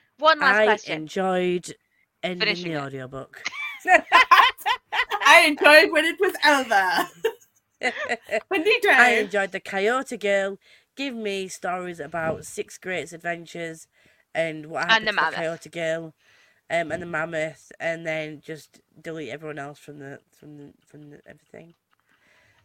One 0.19 0.41
last 0.41 0.55
I 0.57 0.63
question. 0.63 0.93
I 0.93 0.95
enjoyed 0.95 1.75
ending 2.23 2.39
Finishing 2.45 2.71
the 2.71 2.75
it. 2.75 2.77
audiobook. 2.77 3.43
I 5.25 5.45
enjoyed 5.47 5.91
when 5.91 6.05
it 6.05 6.19
was 6.19 6.33
over. 6.45 7.09
When 8.49 8.65
you 8.65 8.79
do. 8.81 8.89
I 8.89 9.11
enjoyed 9.11 9.51
the 9.51 9.59
Coyote 9.59 10.17
Girl. 10.17 10.57
Give 10.95 11.15
me 11.15 11.47
stories 11.47 11.99
about 11.99 12.45
Six-Great's 12.45 13.13
Adventures 13.13 13.87
and 14.35 14.65
what 14.67 14.85
happened 14.89 15.07
And 15.07 15.07
the 15.07 15.13
to 15.13 15.17
the. 15.31 15.35
Coyote 15.35 15.69
Girl, 15.69 16.13
um, 16.69 16.91
and 16.91 17.01
the 17.01 17.05
mammoth, 17.05 17.71
and 17.79 18.05
then 18.05 18.41
just 18.45 18.81
delete 19.01 19.29
everyone 19.29 19.59
else 19.59 19.79
from 19.79 19.99
the 19.99 20.19
from 20.31 20.57
the 20.57 20.73
from 20.85 21.09
the, 21.09 21.21
everything. 21.25 21.73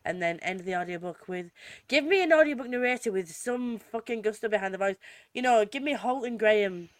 And 0.06 0.20
then 0.20 0.38
end 0.40 0.60
the 0.60 0.74
audiobook 0.76 1.28
with 1.28 1.50
give 1.88 2.04
me 2.04 2.22
an 2.22 2.32
audiobook 2.32 2.68
narrator 2.68 3.10
with 3.10 3.30
some 3.34 3.78
fucking 3.78 4.20
gusto 4.22 4.48
behind 4.48 4.74
the 4.74 4.78
voice. 4.78 4.96
You 5.32 5.40
know, 5.42 5.64
give 5.64 5.82
me 5.82 5.94
Holter 5.94 6.30
Graham. 6.30 6.90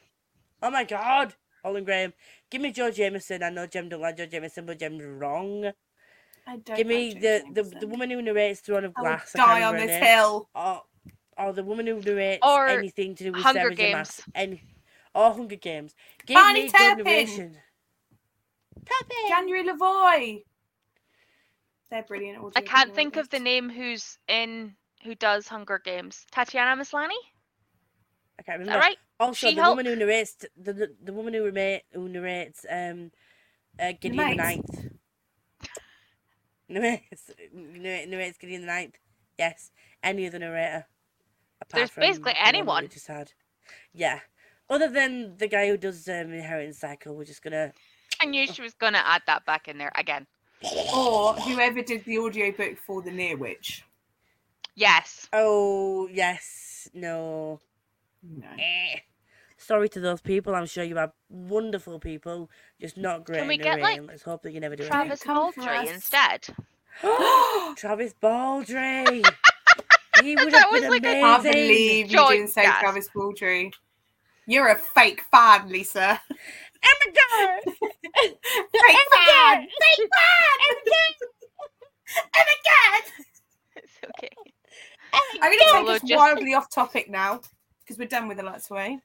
Oh 0.63 0.71
my 0.71 0.85
god, 0.85 1.35
Holter 1.63 1.83
Graham. 1.83 2.15
Give 2.51 2.63
me 2.63 2.73
George 2.73 2.97
Jameson. 2.97 3.43
I 3.43 3.51
know 3.51 3.67
Jem 3.67 3.91
don't 3.91 4.01
like 4.01 4.17
Joe 4.17 4.27
Jameson, 4.27 4.65
but 4.65 4.79
Jem's 4.79 5.03
wrong. 5.05 5.73
I 6.47 6.57
don't 6.59 6.77
Give 6.77 6.87
me 6.87 7.13
like 7.13 7.21
the, 7.21 7.45
the 7.53 7.63
the 7.81 7.87
woman 7.89 8.11
who 8.11 8.23
narrates 8.23 8.61
Throne 8.61 8.85
of 8.85 8.93
I 8.97 9.03
will 9.03 9.19
Glass. 9.19 9.35
I 9.37 9.39
die 9.39 9.63
on 9.65 9.75
this 9.77 9.91
her 9.91 10.01
name. 10.01 10.03
hill. 10.03 10.49
Or, 10.55 10.83
or 11.37 11.53
the 11.53 11.63
woman 11.65 11.87
who 11.87 12.01
narrates 12.01 12.41
Or 12.43 12.67
anything 12.69 13.15
to 13.17 13.25
do 13.25 13.33
with 13.33 13.43
Hunger 13.43 13.73
Sarah's 13.75 13.77
and 13.77 13.77
Games. 13.77 13.93
Mass. 13.93 14.23
Any, 15.15 15.25
or 15.25 15.35
Hunger 15.35 15.57
Games. 15.57 15.95
Give 16.27 16.35
Barney 16.37 16.65
me 16.65 16.73
good 16.73 16.97
Turpin. 16.97 17.05
narration. 17.05 17.59
Turpin. 18.87 19.29
January 19.29 19.65
LaVoy. 19.69 20.45
They're 21.91 22.03
brilliant. 22.03 22.39
I 22.57 22.61
can't 22.63 22.95
think 22.95 23.17
of 23.17 23.31
the 23.31 23.41
name 23.41 23.71
who's 23.71 24.19
in 24.29 24.77
who 25.05 25.15
does 25.15 25.49
Hunger 25.49 25.81
Games. 25.85 26.27
Tatiana 26.33 26.81
Maslany? 26.81 27.11
I 28.39 28.43
can't 28.43 28.61
Is 28.63 28.69
remember. 28.69 28.73
that 28.73 28.79
right? 28.81 28.99
Also, 29.21 29.53
the 29.55 29.63
She-Hulk? 29.63 29.69
woman 29.69 29.87
who 29.87 29.97
narrates 29.97 30.37
the 30.57 30.73
the, 30.73 30.95
the 31.03 31.13
woman 31.13 31.35
who 31.35 31.51
narrates 31.51 31.87
who 31.93 32.09
narrates 32.09 32.67
um 32.71 33.13
uh, 33.81 33.93
Gideon 34.01 34.29
the 34.29 34.35
Ninth. 34.35 34.87
Narrates, 36.69 37.31
narrates 37.53 38.07
narrates 38.07 38.39
Gideon 38.39 38.63
the 38.63 38.67
Ninth. 38.67 38.97
Yes, 39.39 39.71
any 40.03 40.27
other 40.27 40.39
narrator. 40.39 40.87
Apart 41.61 41.73
There's 41.75 41.91
from 41.91 42.01
basically 42.01 42.33
the 42.35 42.51
one 42.51 42.67
that 42.67 42.77
we 42.79 42.89
anyone. 42.89 42.89
just 42.89 43.07
had. 43.07 43.33
Yeah. 43.93 44.21
Other 44.71 44.89
than 44.89 45.37
the 45.37 45.47
guy 45.49 45.69
who 45.69 45.77
does 45.77 46.09
um, 46.09 46.33
Inheritance 46.33 46.79
Cycle, 46.79 47.15
we're 47.15 47.25
just 47.25 47.43
gonna. 47.43 47.73
I 48.21 48.27
knew 48.27 48.47
she 48.47 48.63
was 48.63 48.75
gonna 48.75 49.03
add 49.05 49.23
that 49.27 49.45
back 49.45 49.69
in 49.69 49.79
there 49.79 49.93
again. 49.95 50.27
Or 50.95 51.35
whoever 51.35 51.83
did 51.83 52.05
the 52.05 52.19
audiobook 52.19 52.79
for 52.79 53.03
The 53.03 53.11
Near 53.11 53.37
Witch. 53.37 53.85
Yes. 54.75 55.29
Oh 55.33 56.09
yes, 56.11 56.89
no. 56.95 57.61
No. 58.23 58.47
Eh. 58.59 58.99
Sorry 59.59 59.89
to 59.91 60.01
those 60.01 60.21
people. 60.21 60.55
I'm 60.55 60.67
sure 60.67 60.85
you 60.85 60.99
are 60.99 61.13
wonderful 61.29 61.99
people, 61.99 62.51
just 62.81 62.97
not 62.97 63.25
great. 63.25 63.39
Can 63.41 63.49
we 63.49 63.59
get, 63.59 63.81
like. 63.81 64.01
Let's 64.07 64.23
hope 64.23 64.43
that 64.43 64.53
you 64.53 64.61
never 64.61 64.77
do 64.77 64.85
Travis 64.87 65.23
come 65.23 65.53
Baldree 65.53 65.93
instead. 65.93 66.47
Travis 67.77 68.15
Baldree. 68.23 69.25
he 70.23 70.37
would 70.37 70.53
That 70.53 70.63
have 70.65 70.73
was 70.73 70.81
been 70.83 70.91
like 70.91 71.05
a- 71.05 71.21
I 71.21 71.37
amazing. 71.39 71.43
can't 71.43 71.55
believe 71.55 72.11
you 72.11 72.19
Joy 72.19 72.29
didn't 72.31 72.49
say 72.49 72.63
gas. 72.63 72.81
Travis 72.81 73.09
Baldree. 73.15 73.73
You're 74.47 74.69
a 74.69 74.77
fake 74.77 75.23
fan, 75.31 75.69
Lisa. 75.69 76.21
Oh 76.87 76.95
my 77.07 77.13
god! 77.13 77.75
Fake 78.23 78.39
fan! 79.13 79.67
Fake 79.81 80.09
fan! 80.13 80.59
And 82.37 82.49
again! 82.61 83.27
It's 83.77 83.93
okay. 84.05 84.29
I'm 85.41 85.51
going 85.51 85.59
to 85.59 85.65
Although 85.75 85.93
take 85.95 86.03
us 86.03 86.09
just- 86.09 86.19
wildly 86.19 86.55
off 86.55 86.71
topic 86.71 87.09
now 87.11 87.41
because 87.81 87.99
we're 87.99 88.07
done 88.09 88.29
with 88.29 88.37
the 88.39 88.43
Lights 88.45 88.71
Away. 88.71 88.99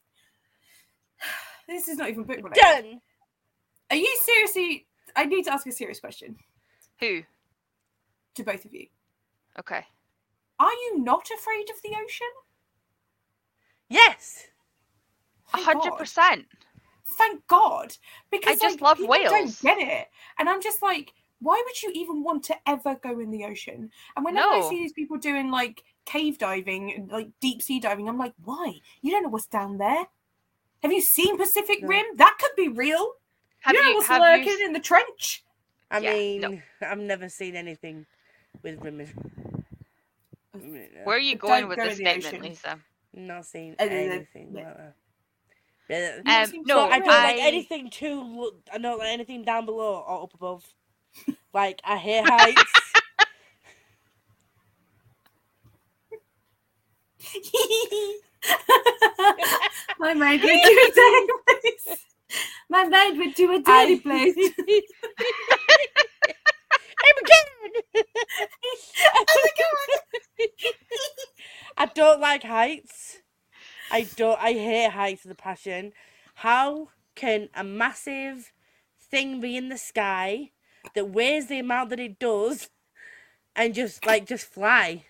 This 1.67 1.87
is 1.87 1.97
not 1.97 2.09
even 2.09 2.23
book 2.23 2.37
related. 2.37 2.55
Done. 2.59 3.01
Are 3.91 3.95
you 3.95 4.17
seriously? 4.23 4.87
I 5.15 5.25
need 5.25 5.43
to 5.43 5.53
ask 5.53 5.67
a 5.67 5.71
serious 5.71 5.99
question 5.99 6.35
Who? 6.99 7.21
to 8.35 8.43
both 8.43 8.65
of 8.65 8.73
you. 8.73 8.87
Okay. 9.59 9.85
Are 10.59 10.71
you 10.73 10.99
not 11.03 11.29
afraid 11.37 11.69
of 11.69 11.75
the 11.83 11.89
ocean? 12.03 12.27
Yes. 13.87 14.47
A 15.53 15.57
hundred 15.57 15.97
percent. 15.97 16.45
Thank 17.17 17.45
God, 17.47 17.95
because 18.31 18.61
I 18.61 18.63
just 18.67 18.81
like, 18.81 18.81
love 18.81 18.97
people 18.97 19.15
Don't 19.15 19.31
whales. 19.45 19.61
get 19.61 19.77
it, 19.79 20.07
and 20.37 20.47
I'm 20.47 20.61
just 20.61 20.81
like, 20.81 21.13
why 21.41 21.61
would 21.65 21.81
you 21.81 21.91
even 21.93 22.23
want 22.23 22.43
to 22.45 22.55
ever 22.67 22.95
go 23.01 23.19
in 23.19 23.31
the 23.31 23.45
ocean? 23.45 23.89
And 24.15 24.23
whenever 24.25 24.47
I 24.47 24.69
see 24.69 24.77
these 24.79 24.93
people 24.93 25.17
doing 25.17 25.49
like 25.49 25.83
cave 26.05 26.37
diving 26.37 26.93
and 26.93 27.11
like 27.11 27.29
deep 27.41 27.61
sea 27.61 27.79
diving, 27.79 28.07
I'm 28.07 28.17
like, 28.17 28.33
why? 28.43 28.73
You 29.01 29.11
don't 29.11 29.23
know 29.23 29.29
what's 29.29 29.47
down 29.47 29.77
there. 29.77 30.05
Have 30.83 30.91
you 30.91 31.01
seen 31.01 31.37
Pacific 31.37 31.81
No. 31.81 31.87
Rim? 31.89 32.05
That 32.17 32.37
could 32.39 32.51
be 32.55 32.67
real. 32.69 33.13
Have 33.61 33.75
you 33.75 33.81
know 33.81 33.89
you, 33.89 33.95
what's 33.95 34.07
have 34.07 34.21
lurking 34.21 34.57
you, 34.59 34.65
in 34.65 34.73
the 34.73 34.79
trench? 34.79 35.43
I 35.91 35.99
Yeah, 35.99 36.13
mean, 36.13 36.41
no. 36.41 36.59
I've 36.87 36.99
never 36.99 37.27
seen 37.27 37.55
anything 37.55 38.05
with 38.61 38.79
women. 38.79 39.09
I 40.53 40.57
mean, 40.57 40.89
uh, 40.95 41.03
where 41.03 41.17
are 41.17 41.19
you 41.19 41.35
Don't 41.35 41.41
going 41.41 41.67
with 41.67 41.77
go 41.77 41.85
this 41.85 41.95
statement, 41.95 42.25
ocean. 42.27 42.41
Lisa? 42.41 42.79
Not 43.13 43.45
seen 43.45 43.75
Uh, 43.79 43.83
the- 43.85 43.89
the- 43.89 43.95
anything 43.95 44.53
like 44.53 44.65
that. 44.65 44.95
Yeah, 45.89 46.19
Um, 46.25 46.51
no, 46.65 46.75
so 46.75 46.89
I 46.89 46.99
don't 46.99 47.01
Rim? 47.07 47.07
like 47.23 47.37
anything 47.39 47.89
too. 47.89 48.21
lo- 48.23 48.51
I 48.73 48.77
don't 48.77 48.99
like 48.99 49.09
anything 49.13 49.43
down 49.43 49.65
below 49.65 50.03
or 50.07 50.23
up 50.23 50.33
above. 50.35 50.63
Like 51.53 51.81
I 51.83 51.97
hate 51.97 52.23
heights. 52.25 52.63
My 59.99 60.13
mind 60.13 60.41
went 60.43 60.63
to 60.63 60.71
a 60.71 60.91
dirty 60.95 61.27
place. 61.47 61.97
My 62.69 62.83
mind 62.85 63.17
went 63.19 63.35
to 63.37 63.45
a 63.53 63.59
dirty 63.61 63.95
I- 63.95 63.99
place. 64.03 64.35
I'm 67.05 67.17
again. 67.23 68.05
I 71.77 71.85
don't 71.87 72.21
like 72.21 72.43
heights. 72.43 73.17
I 73.91 74.07
don't. 74.15 74.39
I 74.39 74.53
hate 74.53 74.91
heights 74.91 75.23
with 75.23 75.31
a 75.31 75.35
passion. 75.35 75.93
How 76.35 76.89
can 77.15 77.49
a 77.55 77.63
massive 77.63 78.53
thing 79.01 79.39
be 79.39 79.57
in 79.57 79.69
the 79.69 79.77
sky 79.77 80.51
that 80.95 81.09
weighs 81.09 81.47
the 81.47 81.59
amount 81.59 81.89
that 81.89 81.99
it 81.99 82.19
does, 82.19 82.69
and 83.55 83.73
just 83.73 84.05
like 84.05 84.25
just 84.27 84.45
fly? 84.45 85.05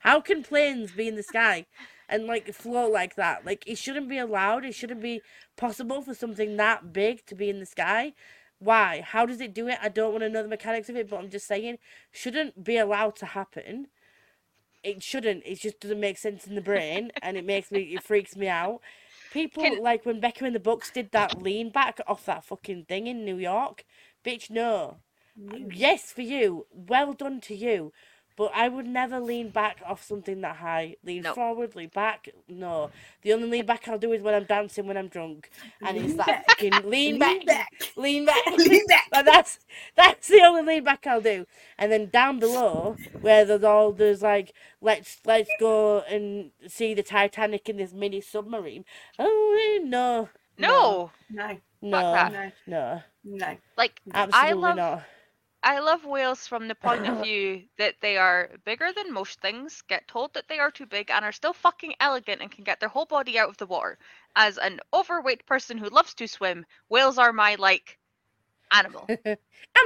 How 0.00 0.20
can 0.20 0.42
planes 0.42 0.92
be 0.92 1.08
in 1.08 1.16
the 1.16 1.22
sky 1.22 1.66
and 2.08 2.26
like 2.26 2.52
float 2.52 2.92
like 2.92 3.14
that? 3.16 3.46
Like 3.46 3.64
it 3.66 3.78
shouldn't 3.78 4.08
be 4.08 4.18
allowed. 4.18 4.64
It 4.64 4.74
shouldn't 4.74 5.02
be 5.02 5.22
possible 5.56 6.02
for 6.02 6.14
something 6.14 6.56
that 6.56 6.92
big 6.92 7.24
to 7.26 7.34
be 7.34 7.50
in 7.50 7.60
the 7.60 7.66
sky. 7.66 8.14
Why? 8.58 9.02
How 9.02 9.24
does 9.26 9.40
it 9.40 9.54
do 9.54 9.68
it? 9.68 9.78
I 9.80 9.88
don't 9.88 10.12
want 10.12 10.22
to 10.22 10.28
know 10.28 10.42
the 10.42 10.48
mechanics 10.48 10.88
of 10.88 10.96
it, 10.96 11.08
but 11.08 11.18
I'm 11.18 11.30
just 11.30 11.46
saying, 11.46 11.78
shouldn't 12.10 12.64
be 12.64 12.76
allowed 12.76 13.14
to 13.16 13.26
happen. 13.26 13.86
It 14.82 15.02
shouldn't. 15.02 15.42
It 15.44 15.60
just 15.60 15.80
doesn't 15.80 16.00
make 16.00 16.18
sense 16.18 16.46
in 16.46 16.54
the 16.54 16.60
brain, 16.60 17.10
and 17.22 17.36
it 17.36 17.44
makes 17.44 17.70
me. 17.70 17.80
It 17.80 18.02
freaks 18.02 18.36
me 18.36 18.48
out. 18.48 18.80
People 19.32 19.62
Can- 19.64 19.82
like 19.82 20.06
when 20.06 20.20
Becca 20.20 20.44
in 20.46 20.52
the 20.52 20.60
books 20.60 20.90
did 20.90 21.10
that 21.12 21.42
lean 21.42 21.70
back 21.70 22.00
off 22.06 22.24
that 22.26 22.44
fucking 22.44 22.84
thing 22.86 23.06
in 23.06 23.24
New 23.24 23.36
York. 23.36 23.84
Bitch, 24.24 24.50
no. 24.50 24.98
Yes, 25.36 26.12
for 26.12 26.22
you. 26.22 26.66
Well 26.72 27.12
done 27.12 27.40
to 27.42 27.54
you. 27.54 27.92
But 28.38 28.52
I 28.54 28.68
would 28.68 28.86
never 28.86 29.20
lean 29.20 29.50
back 29.50 29.82
off 29.84 30.02
something 30.04 30.40
that 30.42 30.56
high. 30.56 30.96
Lean 31.04 31.24
No. 31.24 31.34
forward, 31.34 31.76
lean 31.76 31.90
back. 31.90 32.28
No. 32.48 32.90
The 33.22 33.34
only 33.34 33.48
lean 33.48 33.66
back 33.66 33.88
I'll 33.88 33.98
do 33.98 34.12
is 34.14 34.22
when 34.22 34.34
I'm 34.34 34.44
dancing 34.44 34.86
when 34.86 34.96
I'm 34.96 35.08
drunk. 35.08 35.50
And 35.82 35.98
it's 35.98 36.06
Lean 36.06 36.16
that 36.18 36.26
back. 36.26 36.46
fucking 36.46 36.88
lean, 36.88 37.18
back. 37.18 37.38
Lean 37.40 37.46
back. 37.46 37.68
Lean 37.96 38.24
back. 38.24 38.46
Lean 38.56 38.86
back. 38.86 39.08
But 39.10 39.24
that's 39.26 39.58
that's 39.96 40.28
the 40.28 40.40
only 40.42 40.62
lean 40.62 40.84
back 40.84 41.06
I'll 41.06 41.20
do. 41.20 41.46
And 41.76 41.92
then 41.92 42.10
down 42.10 42.38
below, 42.38 42.96
where 43.20 43.44
there's 43.44 43.64
all 43.64 43.92
there's 43.92 44.22
like 44.22 44.54
let's 44.80 45.18
let's 45.26 45.50
go 45.58 46.00
and 46.08 46.52
see 46.68 46.94
the 46.94 47.02
Titanic 47.02 47.68
in 47.68 47.76
this 47.76 47.92
mini 47.92 48.20
submarine. 48.20 48.84
Oh 49.18 49.80
no. 49.84 50.28
No, 50.60 51.10
No, 51.30 51.58
No. 51.82 52.28
no, 52.28 52.52
No. 52.66 53.02
no. 53.24 53.56
like 53.76 54.00
Absolutely 54.14 54.50
I 54.50 54.52
love 54.54 54.76
not. 54.76 55.04
I 55.62 55.80
love 55.80 56.04
whales 56.04 56.46
from 56.46 56.68
the 56.68 56.74
point 56.74 57.06
of 57.06 57.22
view 57.24 57.62
that 57.78 57.96
they 58.00 58.16
are 58.16 58.50
bigger 58.64 58.90
than 58.94 59.12
most 59.12 59.40
things, 59.40 59.82
get 59.88 60.06
told 60.08 60.32
that 60.34 60.44
they 60.48 60.58
are 60.58 60.70
too 60.70 60.86
big, 60.86 61.10
and 61.10 61.24
are 61.24 61.32
still 61.32 61.52
fucking 61.52 61.94
elegant 62.00 62.40
and 62.40 62.50
can 62.50 62.64
get 62.64 62.78
their 62.80 62.88
whole 62.88 63.06
body 63.06 63.38
out 63.38 63.48
of 63.48 63.56
the 63.56 63.66
water. 63.66 63.98
As 64.36 64.58
an 64.58 64.78
overweight 64.94 65.44
person 65.46 65.76
who 65.78 65.88
loves 65.88 66.14
to 66.14 66.28
swim, 66.28 66.64
whales 66.88 67.18
are 67.18 67.32
my 67.32 67.56
like 67.56 67.98
animal. 68.70 69.06
I'm 69.26 69.36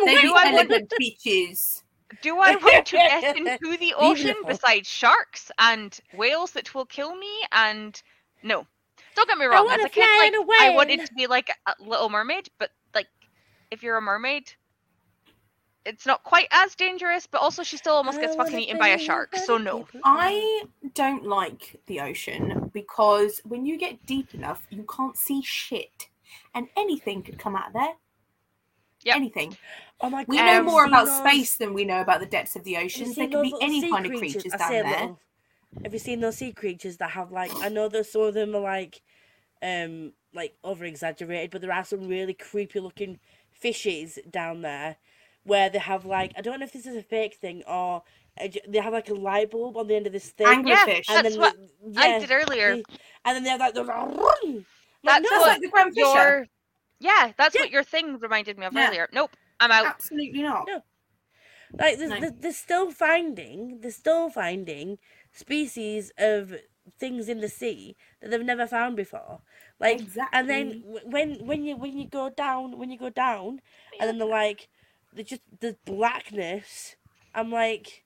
They're 0.04 0.20
do 0.20 0.34
I 0.34 0.52
want- 0.52 0.70
elegant 0.70 0.92
beaches. 0.98 1.82
Do 2.20 2.38
I 2.40 2.56
want 2.56 2.84
to 2.86 2.96
get 2.98 3.36
into 3.38 3.76
the 3.80 3.94
ocean 3.96 4.24
Beautiful. 4.26 4.48
besides 4.50 4.86
sharks 4.86 5.50
and 5.58 5.98
whales 6.14 6.50
that 6.50 6.74
will 6.74 6.84
kill 6.84 7.16
me? 7.16 7.30
And 7.52 8.00
no, 8.42 8.66
don't 9.16 9.26
get 9.26 9.38
me 9.38 9.46
wrong. 9.46 9.70
As 9.70 9.82
a 9.82 9.88
kid, 9.88 10.06
like 10.18 10.34
in 10.34 10.40
a 10.40 10.44
I 10.60 10.74
wanted 10.76 11.06
to 11.06 11.14
be 11.14 11.26
like 11.26 11.48
a 11.66 11.72
Little 11.80 12.10
Mermaid, 12.10 12.50
but 12.58 12.68
like 12.94 13.06
if 13.70 13.82
you're 13.82 13.96
a 13.96 14.02
mermaid, 14.02 14.52
it's 15.84 16.06
not 16.06 16.22
quite 16.24 16.48
as 16.50 16.74
dangerous. 16.74 17.26
But 17.26 17.40
also, 17.40 17.62
she 17.62 17.76
still 17.76 17.94
almost 17.94 18.20
gets 18.20 18.36
fucking 18.36 18.59
eaten 18.59 18.78
by 18.78 18.88
a 18.88 18.98
shark. 18.98 19.36
So 19.36 19.59
no. 19.59 19.86
I 20.04 20.64
don't 20.94 21.24
like 21.26 21.80
the 21.86 22.00
ocean 22.00 22.70
because 22.72 23.40
when 23.44 23.64
you 23.66 23.76
get 23.78 24.04
deep 24.06 24.34
enough, 24.34 24.66
you 24.70 24.84
can't 24.84 25.16
see 25.16 25.42
shit, 25.42 26.09
and 26.54 26.68
anything 26.76 27.22
could 27.22 27.38
come 27.38 27.56
out 27.56 27.68
of 27.68 27.72
there. 27.74 27.94
Yep. 29.04 29.16
Anything. 29.16 29.56
Oh 30.00 30.09
my 30.10 30.22
god. 30.24 30.28
We 30.28 30.38
Um, 30.38 30.46
know 30.46 30.62
more 30.62 30.84
about 30.84 31.06
those- 31.06 31.18
space 31.18 31.56
than 31.56 31.74
we 31.74 31.84
know 31.84 32.00
about 32.00 32.20
the 32.20 32.26
depths 32.26 32.54
of 32.54 32.62
the 32.64 32.74
have 32.74 32.84
oceans. 32.84 33.16
There 33.16 33.26
could 33.28 33.42
be 33.42 33.54
any 33.60 33.90
kind 33.90 34.06
of 34.06 34.12
creatures 34.18 34.52
I 34.52 34.56
down 34.59 34.70
there. 34.70 34.82
little. 34.84 35.20
Have 35.82 35.92
you 35.92 35.98
seen 35.98 36.20
those 36.20 36.36
sea 36.36 36.52
creatures 36.52 36.98
that 36.98 37.10
have 37.10 37.32
like 37.32 37.52
I 37.56 37.68
know 37.68 37.88
that 37.88 38.06
some 38.06 38.22
of 38.22 38.34
them 38.34 38.54
are 38.54 38.60
like 38.60 39.02
um 39.62 40.12
like 40.34 40.56
over 40.62 40.84
exaggerated, 40.84 41.50
but 41.50 41.60
there 41.62 41.72
are 41.72 41.84
some 41.84 42.06
really 42.09 42.34
creepy 42.34 42.78
looking 42.78 43.18
fishes 43.50 44.18
down 44.30 44.62
there 44.62 44.96
where 45.44 45.69
they 45.70 45.78
have 45.78 46.05
like 46.05 46.32
I 46.36 46.40
don't 46.40 46.60
know 46.60 46.64
if 46.66 46.73
this 46.73 46.86
is 46.86 46.97
a 46.97 47.02
fake 47.02 47.35
thing 47.40 47.62
or 47.66 48.02
uh, 48.40 48.48
they 48.69 48.78
have 48.78 48.93
like 48.93 49.09
a 49.10 49.14
light 49.14 49.51
bulb 49.51 49.77
on 49.77 49.86
the 49.89 49.94
end 49.97 50.06
of 50.06 50.12
this 50.12 50.31
thing. 50.31 50.47
Anglerfish. 50.64 51.05
and 51.09 51.24
that's 51.27 51.31
then 51.31 51.39
what 51.40 51.56
the- 51.85 52.01
I 52.01 52.19
did 52.19 52.31
earlier. 52.31 52.77
they- 52.77 52.85
and 53.24 53.36
then 53.36 53.43
they 53.44 53.51
have 53.51 53.60
like 53.60 53.74
those. 53.74 53.86
Like, 53.86 54.64
That's 55.05 55.23
no, 55.24 55.28
That's 55.31 55.31
what 55.31 55.48
like 55.48 55.60
the 55.60 55.69
Grand 55.69 55.94
Fisher. 55.94 56.05
Your 56.06 56.47
yeah, 57.01 57.32
that's 57.36 57.55
Yeah. 57.55 57.62
what 57.62 57.70
your 57.70 57.82
thing 57.82 58.19
reminded 58.19 58.59
me 58.59 58.66
of 58.66 58.73
Yeah. 58.73 58.89
earlier. 58.89 59.09
Nope, 59.12 59.36
I'm 59.60 59.70
out. 59.73 59.86
Absolutely 59.86 60.43
not. 60.43 60.64
No. 60.69 60.82
Like 61.78 61.98
there's, 61.98 62.10
No. 62.10 62.20
there's, 62.20 62.32
they're 62.39 62.52
still 62.52 62.90
finding, 62.90 63.81
they're 63.81 63.90
still 63.90 64.31
finding 64.31 64.98
species 65.32 66.12
of 66.19 66.55
things 66.98 67.28
in 67.28 67.40
the 67.40 67.48
sea 67.48 67.97
that 68.20 68.31
they've 68.31 68.44
never 68.44 68.66
found 68.66 68.97
before. 68.97 69.40
Like, 69.81 70.01
exactly. 70.01 70.39
and 70.39 70.48
then 70.51 70.82
when 71.05 71.47
when 71.47 71.64
you 71.64 71.77
when 71.77 71.97
you 71.98 72.06
go 72.06 72.28
down, 72.31 72.78
when 72.78 72.90
you 72.90 72.98
go 72.98 73.10
down, 73.10 73.60
and 73.98 74.09
then 74.09 74.19
they're 74.19 74.28
like, 74.28 74.69
they 75.12 75.22
just 75.24 75.43
the 75.60 75.76
blackness. 75.84 76.97
I'm 77.34 77.51
like, 77.51 78.05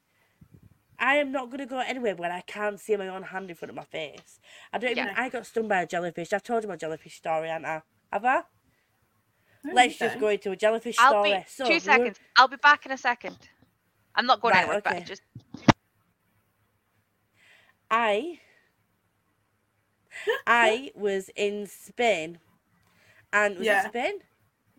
I 0.98 1.16
am 1.16 1.32
not 1.32 1.50
gonna 1.50 1.66
go 1.66 1.78
anywhere 1.80 2.14
when 2.16 2.30
I 2.32 2.40
can't 2.42 2.80
see 2.80 2.96
my 2.96 3.08
own 3.08 3.22
hand 3.24 3.50
in 3.50 3.56
front 3.56 3.70
of 3.70 3.76
my 3.76 3.84
face. 3.84 4.40
I 4.72 4.78
don't 4.78 4.90
even. 4.92 5.06
Yeah. 5.06 5.14
I 5.16 5.28
got 5.28 5.46
stung 5.46 5.68
by 5.68 5.82
a 5.82 5.86
jellyfish. 5.86 6.32
I've 6.32 6.42
told 6.42 6.62
you 6.62 6.68
my 6.68 6.76
jellyfish 6.76 7.16
story, 7.16 7.48
haven't 7.48 7.66
I? 7.66 7.82
Have 8.12 8.24
I? 8.24 8.36
I 9.68 9.72
Let's 9.72 9.96
think 9.96 10.10
just 10.12 10.20
go 10.20 10.28
into 10.28 10.52
a 10.52 10.56
jellyfish 10.56 10.96
I'll 10.98 11.10
story. 11.10 11.32
be 11.34 11.44
so 11.48 11.64
two 11.64 11.68
we 11.70 11.74
were- 11.74 11.80
seconds. 11.80 12.18
I'll 12.36 12.48
be 12.48 12.56
back 12.56 12.86
in 12.86 12.92
a 12.92 12.98
second. 12.98 13.36
I'm 14.14 14.26
not 14.26 14.40
going 14.40 14.52
Right, 14.52 14.60
anywhere, 14.60 14.78
okay. 14.78 14.98
but 15.00 15.04
just 15.06 15.22
I 17.90 18.40
I 20.46 20.92
was 20.94 21.30
in 21.36 21.66
Spain, 21.66 22.38
and 23.32 23.58
was 23.58 23.66
Yeah. 23.66 23.84
it 23.84 23.88
Spain? 23.88 24.14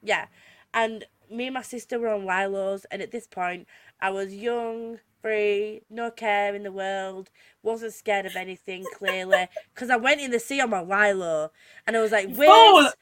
Yeah, 0.01 0.27
and 0.73 1.05
me 1.29 1.47
and 1.47 1.53
my 1.53 1.61
sister 1.61 1.99
were 1.99 2.09
on 2.09 2.25
Lilo's, 2.25 2.85
and 2.85 3.01
at 3.01 3.11
this 3.11 3.27
point, 3.27 3.67
I 4.01 4.09
was 4.09 4.33
young, 4.33 4.99
free, 5.21 5.81
no 5.89 6.11
care 6.11 6.55
in 6.55 6.63
the 6.63 6.71
world, 6.71 7.29
wasn't 7.63 7.93
scared 7.93 8.25
of 8.25 8.35
anything 8.35 8.85
clearly, 8.97 9.47
because 9.73 9.89
I 9.89 9.97
went 9.97 10.21
in 10.21 10.31
the 10.31 10.39
sea 10.39 10.61
on 10.61 10.69
my 10.69 10.81
Lilo, 10.81 11.51
and 11.85 11.95
I 11.95 12.01
was 12.01 12.11
like, 12.11 12.27
waves. 12.35 12.95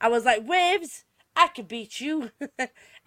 I 0.00 0.08
was 0.08 0.24
like, 0.24 0.46
waves. 0.46 1.04
I 1.34 1.48
can 1.48 1.64
beat 1.64 2.00
you. 2.00 2.30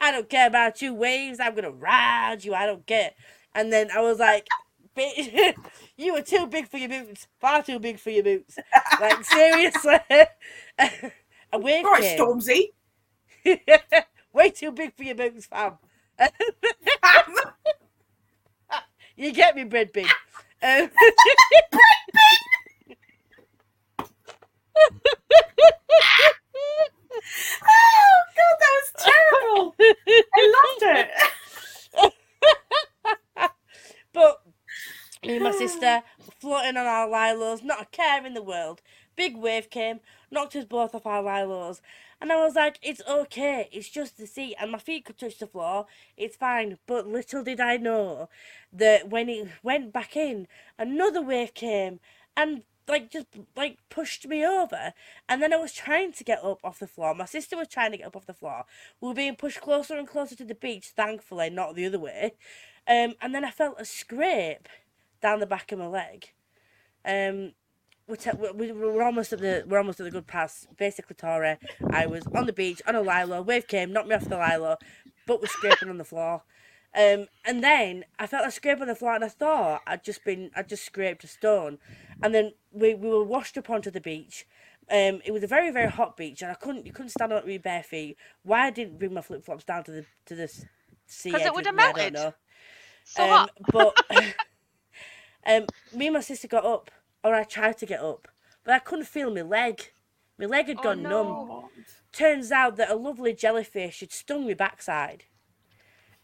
I 0.01 0.11
don't 0.11 0.29
care 0.29 0.47
about 0.47 0.81
you, 0.81 0.93
waves. 0.93 1.39
I'm 1.39 1.53
gonna 1.53 1.69
ride 1.71 2.43
you. 2.43 2.55
I 2.55 2.65
don't 2.65 2.85
care. 2.87 3.11
And 3.53 3.71
then 3.71 3.91
I 3.91 4.01
was 4.01 4.17
like, 4.17 4.47
you 5.97 6.13
were 6.13 6.21
too 6.21 6.47
big 6.47 6.67
for 6.67 6.77
your 6.77 6.89
boots. 6.89 7.27
Far 7.39 7.61
too 7.61 7.79
big 7.79 7.99
for 7.99 8.09
your 8.09 8.23
boots. 8.23 8.57
Like 8.99 9.23
seriously. 9.25 9.99
a 10.79 11.59
wave 11.59 11.85
Right, 11.85 12.01
came. 12.01 12.19
Stormzy. 12.19 12.71
Way 14.33 14.49
too 14.51 14.71
big 14.71 14.95
for 14.95 15.03
your 15.03 15.15
boots, 15.15 15.45
fam. 15.45 15.73
You 19.17 19.31
get 19.31 19.55
me, 19.55 19.63
bread. 19.63 19.91
Um, 20.61 20.89
oh 27.63 28.21
god, 28.35 28.55
that 28.59 28.73
was 28.73 28.91
terrible. 28.99 29.75
I 30.35 30.53
loved 30.55 30.99
it. 30.99 31.09
But 34.13 34.41
me 35.23 35.35
and 35.35 35.43
my 35.43 35.51
sister 35.51 36.03
floating 36.39 36.77
on 36.77 36.85
our 36.85 37.07
lilos, 37.07 37.63
not 37.63 37.81
a 37.81 37.85
care 37.85 38.25
in 38.25 38.33
the 38.33 38.41
world. 38.41 38.81
Big 39.15 39.37
wave 39.37 39.69
came, 39.69 39.99
knocked 40.31 40.55
us 40.55 40.65
both 40.65 40.95
off 40.95 41.05
our 41.05 41.23
lilos. 41.23 41.81
And 42.21 42.31
I 42.31 42.37
was 42.37 42.55
like, 42.55 42.79
it's 42.81 43.01
okay, 43.07 43.69
it's 43.71 43.89
just 43.89 44.17
the 44.17 44.25
seat, 44.25 44.55
and 44.59 44.71
my 44.71 44.77
feet 44.77 45.05
could 45.05 45.17
touch 45.17 45.37
the 45.37 45.47
floor, 45.47 45.85
it's 46.15 46.37
fine. 46.37 46.77
But 46.87 47.07
little 47.07 47.43
did 47.43 47.59
I 47.59 47.77
know 47.77 48.29
that 48.71 49.09
when 49.09 49.29
it 49.29 49.49
went 49.61 49.91
back 49.91 50.15
in, 50.15 50.47
another 50.79 51.21
wave 51.21 51.53
came, 51.53 51.99
and 52.37 52.63
like 52.87 53.09
just 53.09 53.27
like 53.55 53.77
pushed 53.89 54.27
me 54.27 54.45
over 54.45 54.93
and 55.27 55.41
then 55.41 55.53
I 55.53 55.57
was 55.57 55.73
trying 55.73 56.11
to 56.13 56.23
get 56.23 56.43
up 56.43 56.59
off 56.63 56.79
the 56.79 56.87
floor. 56.87 57.15
My 57.15 57.25
sister 57.25 57.57
was 57.57 57.67
trying 57.67 57.91
to 57.91 57.97
get 57.97 58.07
up 58.07 58.15
off 58.15 58.25
the 58.25 58.33
floor. 58.33 58.65
We 59.01 59.07
were 59.07 59.13
being 59.13 59.35
pushed 59.35 59.61
closer 59.61 59.97
and 59.97 60.07
closer 60.07 60.35
to 60.35 60.45
the 60.45 60.55
beach, 60.55 60.91
thankfully, 60.95 61.49
not 61.49 61.75
the 61.75 61.85
other 61.85 61.99
way. 61.99 62.33
Um, 62.87 63.15
and 63.21 63.33
then 63.33 63.43
I 63.43 63.51
felt 63.51 63.79
a 63.79 63.85
scrape 63.85 64.69
down 65.21 65.39
the 65.39 65.47
back 65.47 65.71
of 65.71 65.79
my 65.79 65.87
leg. 65.87 66.31
Um, 67.03 67.53
we're, 68.07 68.15
te- 68.15 68.31
we- 68.37 68.51
we- 68.51 68.71
we're 68.71 69.03
almost 69.03 69.33
at 69.33 69.39
the 69.39 69.63
we're 69.67 69.77
almost 69.79 69.99
at 69.99 70.03
the 70.03 70.11
good 70.11 70.27
pass. 70.27 70.67
Basically, 70.77 71.15
Tori, 71.15 71.57
I 71.91 72.05
was 72.05 72.23
on 72.33 72.45
the 72.45 72.53
beach 72.53 72.81
on 72.87 72.95
a 72.95 73.01
lilo. 73.01 73.41
Wave 73.41 73.67
came, 73.67 73.91
knocked 73.93 74.07
me 74.07 74.15
off 74.15 74.25
the 74.29 74.37
lilo, 74.37 74.77
but 75.25 75.41
was 75.41 75.51
scraping 75.51 75.89
on 75.89 75.97
the 75.97 76.03
floor. 76.05 76.43
Um, 76.97 77.27
and 77.43 77.61
then 77.63 78.05
I 78.17 78.25
felt 78.27 78.47
a 78.47 78.51
scrape 78.51 78.79
on 78.79 78.87
the 78.87 78.95
floor, 78.95 79.15
and 79.15 79.23
I 79.25 79.27
thought 79.27 79.81
I'd 79.85 80.03
just 80.03 80.23
been 80.23 80.51
I'd 80.55 80.69
just 80.69 80.85
scraped 80.85 81.23
a 81.23 81.27
stone. 81.27 81.77
And 82.23 82.33
then 82.33 82.53
we, 82.71 82.93
we 82.93 83.09
were 83.09 83.23
washed 83.23 83.57
up 83.57 83.69
onto 83.69 83.91
the 83.91 83.99
beach. 84.01 84.45
Um, 84.89 85.19
it 85.25 85.31
was 85.31 85.43
a 85.43 85.47
very 85.47 85.71
very 85.71 85.89
hot 85.89 86.15
beach, 86.15 86.41
and 86.41 86.51
I 86.51 86.53
couldn't 86.53 86.85
you 86.85 86.93
couldn't 86.93 87.09
stand 87.09 87.33
on 87.33 87.39
it 87.39 87.43
with 87.45 87.53
your 87.53 87.61
bare 87.61 87.83
feet. 87.83 88.17
Why 88.43 88.67
I 88.67 88.69
didn't 88.69 88.99
bring 88.99 89.13
my 89.13 89.21
flip 89.21 89.43
flops 89.43 89.63
down 89.65 89.83
to 89.85 89.91
the 89.91 90.05
to 90.27 90.35
the 90.35 90.47
sea? 91.07 91.31
'Cause 91.31 91.41
it 91.41 91.53
would 91.53 91.65
have 91.65 91.75
melted. 91.75 92.13
know. 92.13 92.33
So 93.03 93.23
um, 93.23 93.29
hot. 93.29 93.51
but 93.73 94.05
um, 95.45 95.65
me 95.93 96.07
and 96.07 96.13
my 96.13 96.21
sister 96.21 96.47
got 96.47 96.63
up, 96.65 96.91
or 97.25 97.33
I 97.35 97.43
tried 97.43 97.77
to 97.79 97.85
get 97.87 98.01
up, 98.01 98.27
but 98.63 98.73
I 98.75 98.79
couldn't 98.79 99.05
feel 99.05 99.33
my 99.33 99.41
leg. 99.41 99.91
My 100.37 100.45
leg 100.45 100.67
had 100.67 100.77
Oh, 100.79 100.83
gone 100.83 101.03
numb. 101.03 101.69
Turns 102.13 102.51
out 102.51 102.77
that 102.77 102.89
a 102.91 102.95
lovely 102.95 103.33
jellyfish 103.33 103.99
had 104.01 104.13
stung 104.13 104.45
my 104.47 104.53
backside, 104.53 105.25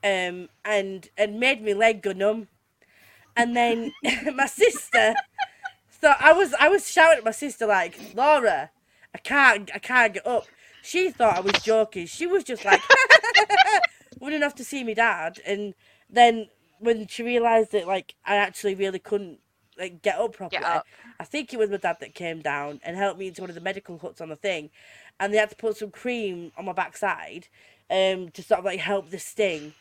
um, 0.04 0.50
and 0.64 1.10
and 1.18 1.40
made 1.40 1.64
my 1.66 1.74
leg 1.74 2.02
go 2.04 2.14
numb. 2.14 2.48
And 3.36 3.56
then 3.56 3.92
my 4.36 4.46
sister 4.46 5.16
thought 5.92 6.18
I 6.22 6.34
was 6.34 6.54
I 6.60 6.70
was 6.70 6.90
shouting 6.90 7.20
at 7.20 7.26
my 7.26 7.32
sister 7.32 7.66
like 7.66 8.00
Laura, 8.16 8.72
I 9.14 9.18
can't 9.18 9.72
I 9.76 9.80
can't 9.80 10.14
get 10.14 10.28
up. 10.28 10.46
She 10.84 11.12
thought 11.12 11.38
I 11.38 11.42
was 11.42 11.54
joking. 11.64 12.08
She 12.08 12.28
was 12.28 12.44
just 12.44 12.64
like 12.66 12.82
running 14.22 14.44
off 14.44 14.56
to 14.56 14.64
see 14.64 14.84
me 14.84 14.94
dad, 14.94 15.40
and 15.46 15.74
then 16.10 16.48
when 16.80 17.08
she 17.08 17.24
realised 17.24 17.72
that 17.74 17.88
like 17.88 18.16
I 18.26 18.38
actually 18.38 18.76
really 18.76 19.00
couldn't 19.00 19.41
like 19.78 20.02
get 20.02 20.20
up 20.20 20.34
properly, 20.34 20.64
up. 20.64 20.86
I 21.20 21.24
think 21.24 21.54
it 21.54 21.58
was 21.58 21.70
my 21.70 21.78
dad 21.78 21.98
that 22.00 22.14
came 22.14 22.42
down 22.42 22.80
and 22.84 22.98
helped 22.98 23.20
me 23.20 23.28
into 23.28 23.42
one 23.42 23.50
of 23.50 23.56
the 23.56 23.62
medical 23.62 23.98
huts 23.98 24.22
on 24.22 24.30
the 24.30 24.36
thing, 24.36 24.70
and 25.20 25.34
they 25.34 25.38
had 25.38 25.50
to 25.50 25.56
put 25.56 25.78
some 25.78 25.92
cream 25.92 26.52
on 26.58 26.66
my 26.66 26.74
backside, 26.74 27.48
um, 27.90 28.30
to 28.30 28.44
sort 28.44 28.60
of 28.60 28.66
like 28.66 28.80
help 28.80 29.10
the 29.10 29.20
sting. 29.20 29.74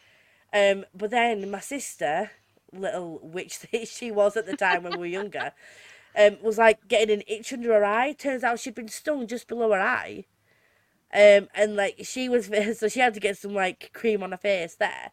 Um, 0.52 0.84
but 0.94 1.10
then 1.10 1.50
my 1.50 1.60
sister, 1.60 2.30
little 2.72 3.20
witch 3.22 3.60
that 3.72 3.88
she 3.88 4.10
was 4.10 4.36
at 4.36 4.46
the 4.46 4.56
time 4.56 4.82
when 4.82 4.92
we 4.92 4.98
were 4.98 5.06
younger, 5.06 5.52
um, 6.18 6.38
was 6.42 6.58
like 6.58 6.88
getting 6.88 7.14
an 7.16 7.22
itch 7.26 7.52
under 7.52 7.72
her 7.72 7.84
eye. 7.84 8.12
Turns 8.12 8.44
out 8.44 8.60
she'd 8.60 8.74
been 8.74 8.88
stung 8.88 9.26
just 9.26 9.48
below 9.48 9.72
her 9.72 9.80
eye. 9.80 10.24
Um, 11.12 11.48
and 11.54 11.74
like 11.74 11.96
she 12.02 12.28
was, 12.28 12.50
so 12.78 12.88
she 12.88 13.00
had 13.00 13.14
to 13.14 13.20
get 13.20 13.38
some 13.38 13.54
like 13.54 13.90
cream 13.92 14.22
on 14.22 14.32
her 14.32 14.36
face 14.36 14.76
there. 14.76 15.10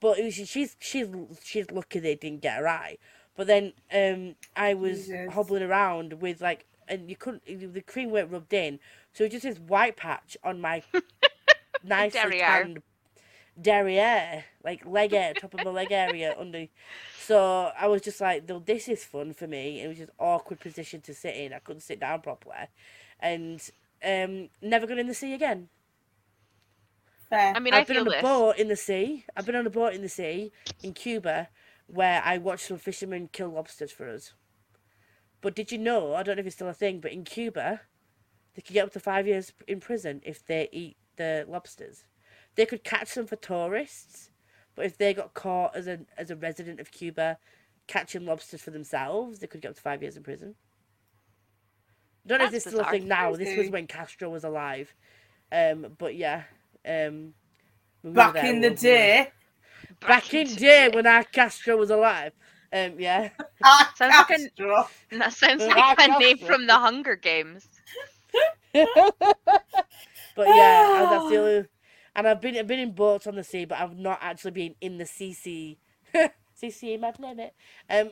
But 0.00 0.18
it 0.18 0.24
was, 0.24 0.34
she's 0.34 0.76
she's 0.80 1.08
she's 1.42 1.70
lucky 1.70 1.98
they 1.98 2.14
didn't 2.14 2.40
get 2.40 2.58
her 2.58 2.68
eye. 2.68 2.96
But 3.40 3.48
then 3.48 3.74
um, 3.94 4.36
I 4.56 4.74
was 4.74 5.14
Jesus. 5.14 5.30
hobbling 5.30 5.64
around 5.64 6.20
with 6.20 6.42
like, 6.42 6.66
and 6.88 7.08
you 7.10 7.16
couldn't, 7.16 7.44
the 7.46 7.82
cream 7.82 8.10
weren't 8.10 8.32
rubbed 8.32 8.52
in, 8.54 8.80
so 9.14 9.24
it 9.24 9.32
was 9.32 9.42
just 9.42 9.44
this 9.56 9.58
white 9.66 9.96
patch 9.96 10.36
on 10.44 10.60
my 10.60 10.82
nicely 11.84 12.34
Derriere. 12.38 12.40
tanned 12.44 12.82
derriere, 13.60 14.44
like 14.64 14.86
leg 14.86 15.14
area, 15.14 15.34
top 15.34 15.54
of 15.54 15.64
my 15.64 15.70
leg 15.70 15.92
area 15.92 16.34
under. 16.38 16.68
So 17.18 17.72
I 17.78 17.88
was 17.88 18.02
just 18.02 18.20
like, 18.20 18.46
"Though 18.46 18.60
this 18.60 18.88
is 18.88 19.04
fun 19.04 19.34
for 19.34 19.48
me." 19.48 19.82
It 19.82 19.88
was 19.88 19.98
just 19.98 20.12
awkward 20.18 20.60
position 20.60 21.02
to 21.02 21.14
sit 21.14 21.36
in. 21.36 21.54
I 21.54 21.60
couldn't 21.60 21.82
sit 21.82 22.00
down 22.00 22.22
properly, 22.22 22.68
and 23.20 23.60
um, 24.04 24.50
never 24.62 24.86
got 24.86 24.98
in 24.98 25.08
the 25.08 25.14
sea 25.14 25.34
again. 25.34 25.70
Fair. 27.30 27.56
I 27.56 27.60
mean, 27.60 27.74
I 27.74 27.82
I've 27.82 27.86
been 27.86 27.96
feel 27.96 27.98
on 27.98 28.08
a 28.08 28.10
this. 28.10 28.22
boat 28.22 28.58
in 28.58 28.68
the 28.68 28.76
sea. 28.76 29.26
I've 29.36 29.46
been 29.46 29.56
on 29.56 29.66
a 29.66 29.70
boat 29.70 29.94
in 29.94 30.02
the 30.02 30.08
sea 30.08 30.52
in 30.82 30.94
Cuba, 30.94 31.48
where 31.92 32.22
I 32.24 32.38
watched 32.38 32.66
some 32.68 32.78
fishermen 32.78 33.28
kill 33.32 33.48
lobsters 33.48 33.90
for 33.92 34.08
us. 34.08 34.32
But 35.40 35.54
did 35.54 35.72
you 35.72 35.78
know? 35.78 36.14
I 36.14 36.22
don't 36.22 36.36
know 36.36 36.40
if 36.40 36.46
it's 36.46 36.56
still 36.56 36.68
a 36.68 36.74
thing, 36.74 37.00
but 37.00 37.12
in 37.12 37.24
Cuba, 37.24 37.80
they 38.54 38.62
could 38.62 38.74
get 38.74 38.84
up 38.84 38.92
to 38.92 39.00
five 39.00 39.26
years 39.26 39.52
in 39.66 39.80
prison 39.80 40.20
if 40.24 40.44
they 40.44 40.68
eat 40.72 40.96
the 41.16 41.44
lobsters. 41.48 42.04
They 42.56 42.66
could 42.66 42.84
catch 42.84 43.14
them 43.14 43.26
for 43.26 43.36
tourists, 43.36 44.30
but 44.74 44.84
if 44.84 44.98
they 44.98 45.14
got 45.14 45.34
caught 45.34 45.74
as 45.74 45.86
a 45.86 46.00
as 46.18 46.30
a 46.30 46.36
resident 46.36 46.80
of 46.80 46.90
Cuba 46.90 47.38
catching 47.86 48.26
lobsters 48.26 48.60
for 48.60 48.70
themselves, 48.70 49.38
they 49.38 49.46
could 49.46 49.60
get 49.62 49.70
up 49.70 49.76
to 49.76 49.80
five 49.82 50.02
years 50.02 50.16
in 50.16 50.22
prison. 50.22 50.54
I 52.24 52.28
don't 52.28 52.38
know 52.38 52.44
if 52.46 52.50
this 52.50 52.66
is 52.66 52.72
still 52.72 52.84
a 52.84 52.90
thing 52.90 53.08
now. 53.08 53.34
This 53.34 53.56
was 53.56 53.70
when 53.70 53.86
Castro 53.86 54.28
was 54.28 54.44
alive. 54.44 54.94
Um, 55.50 55.86
but 55.98 56.14
yeah. 56.16 56.42
Um, 56.86 57.34
when 58.02 58.12
we 58.12 58.12
Back 58.12 58.34
there, 58.34 58.46
in 58.46 58.60
the 58.60 58.68
were- 58.70 58.74
day. 58.76 59.30
Back 60.00 60.34
in 60.34 60.54
day 60.54 60.88
when 60.92 61.06
our 61.06 61.24
Castro 61.24 61.76
was 61.76 61.90
alive. 61.90 62.32
Um, 62.72 62.94
yeah. 62.98 63.30
Ah, 63.62 63.92
Sounds 63.94 64.16
like 64.16 64.30
a- 64.30 64.50
Castro. 64.58 64.88
That 65.12 65.32
sounds 65.32 65.66
Well, 65.66 65.68
like 65.68 65.98
a 65.98 66.08
that's 66.08 66.18
name 66.20 66.38
from 66.38 66.66
the 66.66 66.74
Hunger 66.78 67.16
Games. 67.16 67.68
But 70.34 70.48
yeah, 70.48 70.88
I- 70.94 71.06
that's 71.10 71.28
the 71.28 71.36
only, 71.36 71.66
and 72.14 72.28
I've 72.28 72.40
been 72.40 72.56
I've 72.56 72.66
been 72.66 72.78
in 72.78 72.92
boats 72.92 73.26
on 73.26 73.34
the 73.34 73.44
sea, 73.44 73.64
but 73.64 73.78
I've 73.78 73.96
not 73.96 74.18
actually 74.22 74.52
been 74.52 74.74
in 74.80 74.96
the 74.98 75.04
CC, 75.04 75.76
CC 76.60 76.98
my 77.00 77.10
planet, 77.10 77.54
um, 77.90 78.10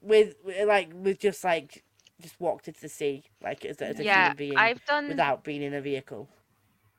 with 0.00 0.34
with, 0.44 0.66
like 0.68 0.90
with 0.94 1.18
just 1.18 1.44
like 1.44 1.84
just 2.20 2.40
walked 2.40 2.68
into 2.68 2.80
the 2.80 2.88
sea 2.88 3.24
like 3.42 3.64
as, 3.64 3.80
a- 3.80 3.88
as 3.88 3.98
a 3.98 4.04
yeah, 4.04 4.22
human 4.30 4.36
being 4.36 4.56
I've 4.56 4.84
done 4.86 5.08
without 5.08 5.44
being 5.44 5.62
in 5.62 5.74
a 5.74 5.80
vehicle. 5.80 6.28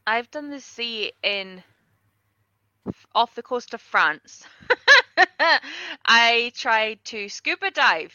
I've 0.05 0.29
done 0.31 0.49
the 0.49 0.59
sea 0.59 1.13
in 1.23 1.63
off 3.15 3.35
the 3.35 3.43
coast 3.43 3.73
of 3.73 3.81
France. 3.81 4.43
I 6.05 6.51
tried 6.55 7.03
to 7.05 7.29
scuba 7.29 7.71
dive. 7.71 8.13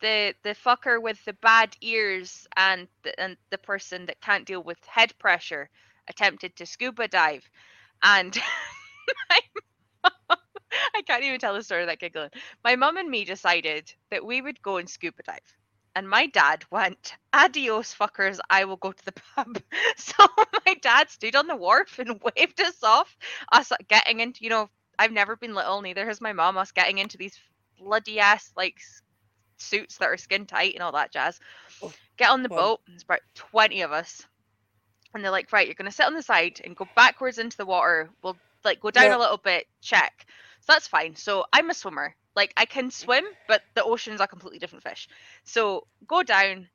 The 0.00 0.34
the 0.42 0.54
fucker 0.54 1.00
with 1.00 1.24
the 1.24 1.32
bad 1.32 1.74
ears 1.80 2.46
and 2.56 2.86
the, 3.02 3.18
and 3.18 3.36
the 3.50 3.58
person 3.58 4.06
that 4.06 4.20
can't 4.20 4.46
deal 4.46 4.62
with 4.62 4.78
head 4.86 5.12
pressure 5.18 5.70
attempted 6.08 6.56
to 6.56 6.66
scuba 6.66 7.08
dive, 7.08 7.48
and 8.02 8.36
I 10.94 11.02
can't 11.06 11.24
even 11.24 11.40
tell 11.40 11.54
the 11.54 11.62
story 11.62 11.82
without 11.82 11.98
giggling. 11.98 12.30
My 12.64 12.76
mum 12.76 12.96
and 12.96 13.10
me 13.10 13.24
decided 13.24 13.92
that 14.10 14.24
we 14.24 14.40
would 14.40 14.60
go 14.62 14.76
and 14.76 14.88
scuba 14.88 15.22
dive. 15.22 15.54
And 15.96 16.10
my 16.10 16.26
dad 16.26 16.62
went, 16.70 17.14
adios, 17.32 17.94
fuckers, 17.94 18.38
I 18.50 18.66
will 18.66 18.76
go 18.76 18.92
to 18.92 19.04
the 19.06 19.12
pub. 19.34 19.58
So 19.96 20.26
my 20.66 20.74
dad 20.82 21.08
stood 21.08 21.34
on 21.34 21.46
the 21.46 21.56
wharf 21.56 21.98
and 21.98 22.20
waved 22.36 22.60
us 22.60 22.82
off. 22.82 23.16
Us 23.50 23.72
getting 23.88 24.20
into, 24.20 24.44
you 24.44 24.50
know, 24.50 24.68
I've 24.98 25.10
never 25.10 25.36
been 25.36 25.54
little, 25.54 25.80
neither 25.80 26.06
has 26.06 26.20
my 26.20 26.34
mom, 26.34 26.58
us 26.58 26.70
getting 26.72 26.98
into 26.98 27.16
these 27.16 27.40
bloody 27.78 28.20
ass, 28.20 28.52
like, 28.56 28.76
suits 29.56 29.96
that 29.96 30.10
are 30.10 30.18
skin 30.18 30.44
tight 30.44 30.74
and 30.74 30.82
all 30.82 30.92
that 30.92 31.12
jazz. 31.12 31.40
Oh, 31.82 31.92
Get 32.18 32.30
on 32.30 32.42
the 32.42 32.50
boat, 32.50 32.80
it's 32.92 33.02
about 33.04 33.20
20 33.34 33.80
of 33.80 33.92
us. 33.92 34.26
And 35.14 35.24
they're 35.24 35.30
like, 35.30 35.50
right, 35.50 35.66
you're 35.66 35.74
going 35.74 35.90
to 35.90 35.96
sit 35.96 36.06
on 36.06 36.12
the 36.14 36.22
side 36.22 36.60
and 36.62 36.76
go 36.76 36.86
backwards 36.94 37.38
into 37.38 37.56
the 37.56 37.64
water. 37.64 38.10
We'll, 38.22 38.36
like, 38.64 38.80
go 38.80 38.90
down 38.90 39.04
Yeah. 39.04 39.16
a 39.16 39.18
little 39.18 39.38
bit, 39.38 39.66
check. 39.80 40.26
So 40.60 40.74
that's 40.74 40.88
fine. 40.88 41.16
So 41.16 41.46
I'm 41.54 41.70
a 41.70 41.74
swimmer. 41.74 42.14
Like, 42.36 42.52
I 42.56 42.66
can 42.66 42.90
swim, 42.90 43.24
but 43.48 43.62
the 43.74 43.84
ocean's 43.84 44.20
are 44.20 44.28
completely 44.28 44.60
different 44.60 44.84
fish. 44.84 45.08
So 45.44 45.86
go 46.06 46.22
down, 46.22 46.68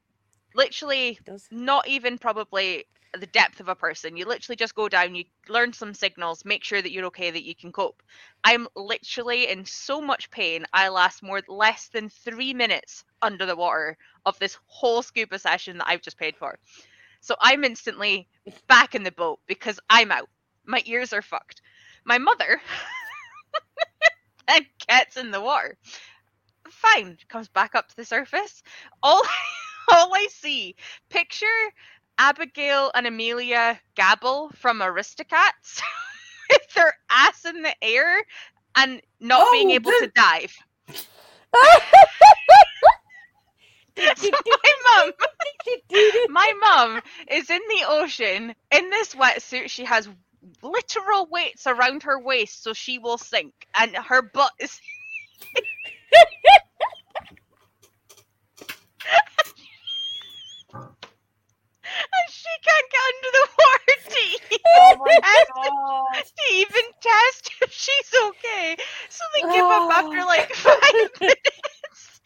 literally 0.56 1.20
not 1.52 1.88
even 1.88 2.18
probably 2.18 2.86
the 3.20 3.28
depth 3.28 3.60
of 3.60 3.68
a 3.70 3.76
person. 3.76 4.18
You 4.18 4.26
literally 4.26 4.56
just 4.58 4.76
go 4.76 4.90
down, 4.90 5.16
you 5.16 5.26
learn 5.50 5.74
some 5.74 5.94
signals, 5.94 6.46
make 6.46 6.64
sure 6.64 6.82
that 6.82 6.92
you're 6.92 7.06
okay, 7.08 7.32
that 7.32 7.46
you 7.46 7.56
can 7.56 7.72
cope. 7.72 8.02
I'm 8.44 8.68
literally 8.76 9.50
in 9.50 9.66
so 9.66 10.02
much 10.02 10.32
pain. 10.32 10.66
I 10.74 10.90
last 10.90 11.24
more 11.24 11.42
less 11.48 11.90
than 11.90 12.10
three 12.10 12.54
minutes 12.54 13.04
under 13.22 13.46
the 13.46 13.56
water 13.56 13.98
of 14.26 14.40
this 14.40 14.58
whole 14.68 15.04
scuba 15.04 15.40
session 15.40 15.78
that 15.78 15.88
I've 15.88 16.02
just 16.02 16.18
paid 16.18 16.38
for. 16.38 16.58
So 17.22 17.36
I'm 17.42 17.64
instantly 17.64 18.28
back 18.68 18.96
in 18.96 19.04
the 19.04 19.12
boat 19.12 19.40
because 19.48 19.80
I'm 19.90 20.12
out. 20.12 20.30
My 20.66 20.82
ears 20.86 21.14
are 21.14 21.22
fucked. 21.22 21.62
My 22.06 22.18
mother 22.18 22.62
then 24.52 24.65
gets 24.88 25.18
in 25.18 25.32
the 25.32 25.41
water. 25.41 25.78
Fine, 26.69 27.18
comes 27.30 27.48
back 27.49 27.76
up 27.76 27.90
to 27.90 27.95
the 27.95 28.06
surface. 28.06 28.64
All 29.03 29.22
all 29.91 30.14
I 30.14 30.28
see, 30.32 30.76
picture 31.10 31.45
Abigail 32.18 32.91
and 32.94 33.07
Amelia 33.07 33.80
Gabble 33.95 34.52
from 34.56 34.80
Aristocats 34.80 35.82
with 36.52 36.73
their 36.76 36.94
ass 37.10 37.45
in 37.45 37.61
the 37.61 37.73
air 37.84 38.22
and 38.76 39.02
not 39.19 39.52
being 39.52 39.72
Oh, 39.72 39.76
able 39.76 39.91
the- 39.91 39.98
to 40.07 40.11
dive. 40.15 40.56
my 43.98 44.73
mum, 44.86 45.11
my 46.30 46.53
mum 46.60 47.02
is 47.30 47.49
in 47.49 47.60
the 47.69 47.84
ocean 47.88 48.56
in 48.72 48.90
this 48.90 49.14
wetsuit. 49.15 49.69
She 49.69 49.84
has 49.86 50.10
literal 50.64 51.28
weights 51.30 51.68
around 51.68 52.04
her 52.04 52.20
waist 52.20 52.64
so 52.64 52.74
she 52.74 53.00
will 53.00 53.18
sink, 53.18 53.54
and 53.76 53.96
her 53.96 54.22
butt 54.22 54.52
is. 54.60 54.80
and 62.14 62.30
she 62.30 62.50
can't 62.64 62.90
get 62.92 63.02
under 63.10 63.32
the 63.38 63.48
water 63.60 63.96
to, 64.10 64.24
oh 65.58 66.06
to 66.14 66.54
even 66.54 66.84
test 67.02 67.52
if 67.62 67.72
she's 67.72 68.14
okay. 68.28 68.76
So 69.10 69.24
they 69.34 69.42
give 69.54 69.66
up 69.66 69.92
after 69.92 70.20
oh. 70.20 70.26
like 70.26 70.54
five 70.54 71.10
minutes. 71.20 72.22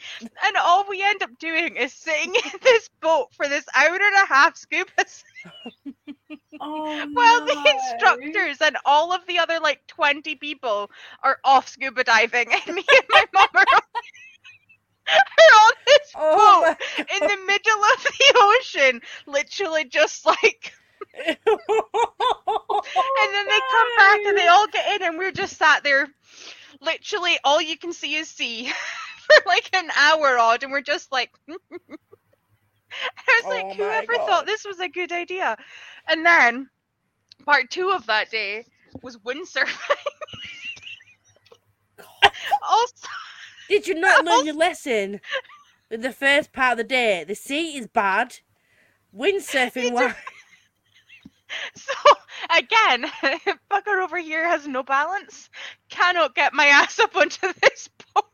And 0.46 0.56
all 0.58 0.86
we 0.88 1.02
end 1.04 1.24
up 1.24 1.38
doing 1.40 1.76
is 1.76 1.94
sitting 1.94 2.36
in 2.36 2.52
this 2.64 2.90
boat 3.02 3.34
for 3.34 3.48
this 3.48 3.66
hour 3.76 3.94
and 3.94 4.24
a 4.24 4.26
half 4.28 4.56
scuba. 4.56 4.92
Oh, 6.60 7.08
Well, 7.16 7.42
the 7.46 7.58
instructors 7.72 8.62
and 8.62 8.78
all 8.86 9.14
of 9.14 9.26
the 9.28 9.40
other 9.40 9.60
like 9.60 9.86
20 9.88 10.36
people 10.36 10.92
are 11.24 11.38
off 11.44 11.68
scuba 11.68 12.04
diving, 12.04 12.52
and 12.68 12.76
me 12.76 12.84
and 12.90 13.06
my 13.10 13.26
mom 13.34 13.48
are 13.56 13.66
on, 13.74 13.82
are 15.08 15.56
on 15.66 15.72
this 15.86 16.16
Oh 16.16 16.76
boat 16.78 16.78
in 17.16 17.22
the 17.28 17.38
middle 17.46 17.84
of 17.84 18.04
the 18.04 18.34
ocean, 18.38 19.02
literally 19.28 19.86
just 19.86 20.26
like. 20.26 20.74
And 23.18 23.34
then 23.34 23.48
they 23.48 23.62
come 23.62 23.88
back 23.98 24.20
and 24.26 24.38
they 24.38 24.48
all 24.48 24.68
get 24.68 24.96
in, 24.96 25.08
and 25.08 25.18
we're 25.18 25.32
just 25.32 25.58
sat 25.58 25.84
there. 25.84 26.08
Literally, 26.82 27.38
all 27.44 27.62
you 27.62 27.78
can 27.78 27.94
see 27.94 28.16
is 28.16 28.30
sea 28.30 28.66
for 29.18 29.36
like 29.46 29.70
an 29.76 29.90
hour 29.98 30.38
odd, 30.38 30.64
and 30.64 30.72
we're 30.72 30.82
just 30.82 31.12
like. 31.12 31.32
I 33.28 33.42
was 33.44 33.46
Oh 33.46 33.50
like, 33.50 33.72
whoever 33.78 34.14
God. 34.14 34.26
thought 34.26 34.46
this 34.46 34.66
was 34.66 34.80
a 34.80 34.90
good 34.90 35.12
idea? 35.12 35.58
And 36.08 36.26
then 36.26 36.70
part 37.46 37.70
two 37.70 37.92
of 37.92 38.06
that 38.08 38.30
day 38.32 38.66
was 39.02 39.18
windsurfing. 39.18 39.96
also, 42.70 43.08
Did 43.70 43.88
you 43.88 43.96
not 43.96 44.24
learn 44.24 44.44
your 44.46 44.56
lesson 44.56 45.22
in 45.90 46.02
the 46.02 46.12
first 46.12 46.52
part 46.54 46.74
of 46.74 46.78
the 46.80 46.84
day? 46.84 47.24
The 47.24 47.36
sea 47.36 47.78
is 47.78 47.88
bad. 47.88 48.40
Windsurfing, 49.16 49.92
why? 49.92 50.16
so 51.76 51.94
again, 52.58 53.06
fucker 53.72 54.04
over 54.04 54.18
here 54.18 54.48
has 54.48 54.68
no 54.68 54.84
balance. 54.84 55.50
Cannot 55.90 56.36
get 56.36 56.54
my 56.54 56.66
ass 56.68 57.00
up 57.00 57.16
onto 57.16 57.48
this 57.62 57.90
board. 58.14 58.26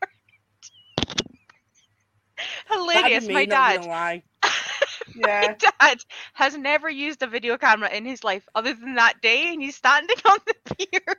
Hilarious. 2.69 3.27
That'd 3.27 3.27
be 3.27 3.33
My 3.33 3.45
me, 3.45 3.47
not 3.47 3.79
dad. 3.81 3.87
Gonna 5.21 5.33
lie. 5.33 5.55
Yeah. 5.61 5.71
My 5.81 5.87
dad 5.89 5.99
has 6.33 6.57
never 6.57 6.89
used 6.89 7.21
a 7.23 7.27
video 7.27 7.57
camera 7.57 7.89
in 7.89 8.05
his 8.05 8.23
life 8.23 8.47
other 8.55 8.73
than 8.73 8.95
that 8.95 9.21
day, 9.21 9.53
and 9.53 9.61
he's 9.61 9.75
standing 9.75 10.17
on 10.25 10.37
the 10.45 10.75
pier 10.75 11.01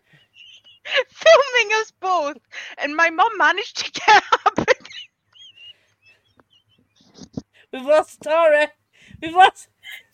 filming 1.09 1.73
us 1.81 1.93
both. 2.01 2.39
And 2.79 2.97
my 2.97 3.11
mum 3.11 3.31
managed 3.37 3.77
to 3.79 3.91
get 3.93 4.23
up. 4.47 4.59
and- 4.59 4.66
We've 7.73 7.83
lost 7.87 8.20
Tara. 8.23 8.69
We've 9.23 9.35
lost. 9.35 9.69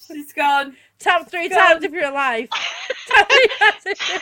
She's 0.07 0.33
gone. 0.33 0.77
Tap 0.99 1.29
three 1.31 1.49
Go 1.49 1.57
times 1.57 1.77
on. 1.79 1.85
if 1.85 1.93
you're 1.93 2.09
alive. 2.11 2.49
Tap 3.09 3.29
three 3.31 3.49
times 3.59 3.83
if 3.87 4.09
you're- 4.09 4.21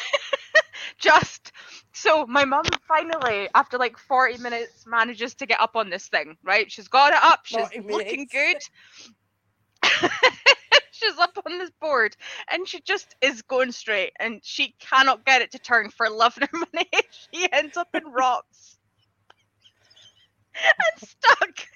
Just 0.98 1.52
so 1.92 2.26
my 2.26 2.44
mum 2.44 2.64
finally, 2.86 3.48
after 3.54 3.76
like 3.78 3.98
40 3.98 4.38
minutes, 4.38 4.84
manages 4.86 5.34
to 5.34 5.46
get 5.46 5.60
up 5.60 5.76
on 5.76 5.90
this 5.90 6.08
thing, 6.08 6.36
right? 6.44 6.70
She's 6.70 6.88
got 6.88 7.12
it 7.12 7.18
up, 7.22 7.40
she's 7.44 7.66
looking 7.84 8.26
good. 8.30 8.56
she's 10.92 11.18
up 11.18 11.38
on 11.46 11.58
this 11.58 11.70
board 11.80 12.16
and 12.50 12.66
she 12.68 12.80
just 12.80 13.14
is 13.22 13.42
going 13.42 13.72
straight 13.72 14.12
and 14.20 14.40
she 14.42 14.74
cannot 14.80 15.24
get 15.24 15.42
it 15.42 15.52
to 15.52 15.58
turn 15.58 15.90
for 15.90 16.08
love 16.10 16.38
nor 16.40 16.48
money. 16.74 16.88
she 17.32 17.48
ends 17.52 17.76
up 17.76 17.88
in 17.94 18.04
rocks 18.12 18.78
and 20.54 21.08
stuck. 21.08 21.66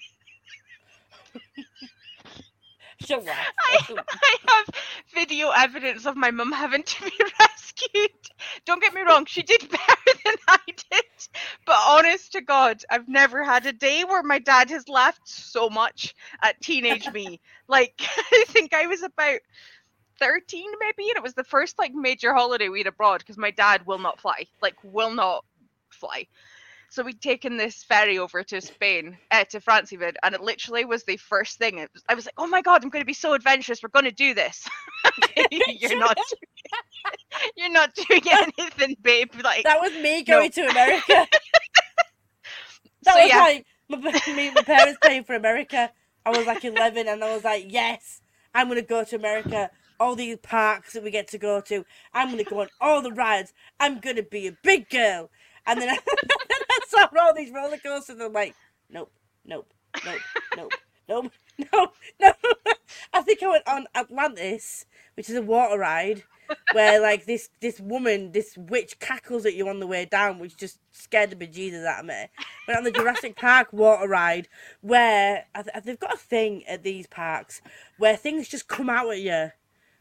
I, 3.61 3.79
I 4.11 4.37
have 4.49 4.75
video 5.15 5.51
evidence 5.51 6.07
of 6.07 6.17
my 6.17 6.31
mum 6.31 6.53
having 6.53 6.83
to 6.83 7.05
be 7.05 7.13
rescued. 7.41 8.11
Don't 8.67 8.83
get 8.83 8.95
me 8.95 9.03
wrong, 9.03 9.27
she 9.27 9.43
did 9.43 9.61
better 9.71 10.19
than 10.25 10.35
I 10.49 10.59
did. 10.67 11.05
But 11.67 11.79
honest 11.87 12.33
to 12.33 12.41
God, 12.41 12.83
I've 12.91 13.09
never 13.09 13.45
had 13.45 13.67
a 13.67 13.73
day 13.73 14.05
where 14.05 14.23
my 14.23 14.39
dad 14.39 14.71
has 14.71 14.89
laughed 14.89 15.29
so 15.29 15.69
much 15.69 16.15
at 16.43 16.61
teenage 16.61 17.11
me. 17.13 17.41
Like, 17.69 17.95
I 18.33 18.45
think 18.49 18.75
I 18.75 18.87
was 18.87 19.03
about 19.03 19.41
13 20.19 20.71
maybe, 20.81 21.09
and 21.09 21.17
it 21.17 21.23
was 21.23 21.35
the 21.35 21.45
first 21.45 21.79
like 21.79 21.93
major 21.95 22.35
holiday 22.35 22.69
we 22.69 22.81
had 22.81 22.87
abroad 22.87 23.21
because 23.21 23.39
my 23.39 23.51
dad 23.51 23.87
will 23.87 23.99
not 23.99 24.21
fly. 24.21 24.47
Like, 24.61 24.77
will 24.83 25.13
not 25.15 25.45
fly. 25.91 26.27
So 26.91 27.05
we'd 27.05 27.23
taken 27.23 27.57
this 27.57 27.85
ferry 27.85 28.19
over 28.19 28.43
to 28.43 28.61
Spain, 28.61 29.17
uh, 29.31 29.45
to 29.45 29.61
France 29.61 29.93
even, 29.93 30.15
and 30.25 30.35
it 30.35 30.41
literally 30.41 30.85
was 30.85 31.05
the 31.05 31.17
first 31.17 31.57
thing. 31.57 31.79
It 31.79 31.89
was, 31.95 32.03
I 32.09 32.15
was 32.15 32.27
like, 32.27 32.35
"Oh 32.37 32.49
my 32.49 32.63
god, 32.63 32.83
I'm 32.83 32.91
going 32.91 33.03
to 33.03 33.07
be 33.07 33.15
so 33.15 33.33
adventurous. 33.33 33.81
We're 33.83 33.91
going 33.91 34.07
to 34.07 34.11
do 34.11 34.35
this." 34.35 34.69
you're 35.51 35.99
not. 35.99 36.17
Doing, 36.17 37.53
you're 37.57 37.71
not 37.71 37.95
doing 37.95 38.23
anything, 38.29 38.97
babe. 39.03 39.31
Like, 39.43 39.65
That 39.65 39.81
was 39.81 39.93
me 40.03 40.23
going 40.23 40.51
to 40.51 40.69
America. 40.69 41.27
That 43.03 43.15
so 43.15 43.21
was 43.21 43.31
yeah, 43.31 43.39
like 43.39 43.67
my, 43.89 44.35
me, 44.35 44.51
my 44.51 44.63
parents 44.63 44.99
paying 45.03 45.25
for 45.25 45.35
America. 45.35 45.91
I 46.27 46.31
was 46.31 46.47
like 46.47 46.65
11 46.65 47.09
and 47.09 47.25
I 47.25 47.35
was 47.35 47.45
like, 47.45 47.67
yes, 47.69 48.21
I'm 48.55 48.69
going 48.69 48.81
to 48.81 48.87
go 48.87 49.05
to 49.05 49.17
America. 49.17 49.71
All 49.99 50.15
these 50.15 50.37
parks 50.39 50.93
that 50.95 51.03
we 51.03 51.11
get 51.11 51.29
to 51.29 51.39
go 51.39 51.61
to. 51.63 51.85
I'm 52.13 52.29
going 52.29 52.45
to 52.45 52.51
go 52.51 52.61
on 52.61 52.69
all 52.81 53.03
the 53.03 53.13
rides. 53.13 53.53
I'm 53.79 54.01
going 54.01 54.17
to 54.17 54.23
be 54.23 54.47
a 54.49 54.57
big 54.63 54.89
girl. 54.91 55.31
And 55.67 55.81
then 55.81 55.91
I, 55.91 55.99
I 56.97 57.09
saw 57.09 57.27
all 57.27 57.35
these 57.35 57.53
roller 57.53 57.79
coasters 57.79 58.17
and 58.17 58.23
I'm 58.23 58.33
like, 58.33 58.55
nope, 58.89 59.13
nope, 59.45 59.73
nope, 60.05 60.21
nope, 60.57 60.73
nope, 61.09 61.33
nope, 61.73 61.95
no. 62.21 62.33
I 63.13 63.23
think 63.23 63.43
I 63.43 63.49
went 63.49 63.69
on 63.69 63.87
Atlantis, 63.95 64.87
which 65.15 65.29
is 65.31 65.37
a 65.37 65.43
water 65.43 65.79
ride. 65.79 66.25
Where 66.73 67.01
like 67.01 67.27
this 67.27 67.49
this 67.61 67.79
woman, 67.79 68.33
this 68.33 68.59
witch 68.59 68.99
cackles 68.99 69.47
at 69.47 69.55
you 69.55 69.69
on 69.69 69.79
the 69.79 69.87
way 69.87 70.05
down, 70.05 70.41
which 70.41 70.57
just 70.57 70.81
scared 70.91 71.31
the 71.31 71.37
bejesus 71.37 71.87
out 71.87 72.01
of 72.01 72.07
me 72.07 72.27
went 72.67 72.79
on 72.79 72.85
the 72.85 72.91
Jurassic 72.91 73.37
Park 73.37 73.73
water 73.73 74.09
ride 74.09 74.49
where 74.81 75.47
I 75.55 75.63
th- 75.63 75.85
they've 75.85 75.99
got 75.99 76.15
a 76.15 76.19
thing 76.19 76.67
at 76.67 76.83
these 76.83 77.07
parks 77.07 77.61
where 77.99 78.17
things 78.17 78.49
just 78.49 78.69
come 78.69 78.91
out 78.91 79.11
at 79.11 79.21
you 79.21 79.51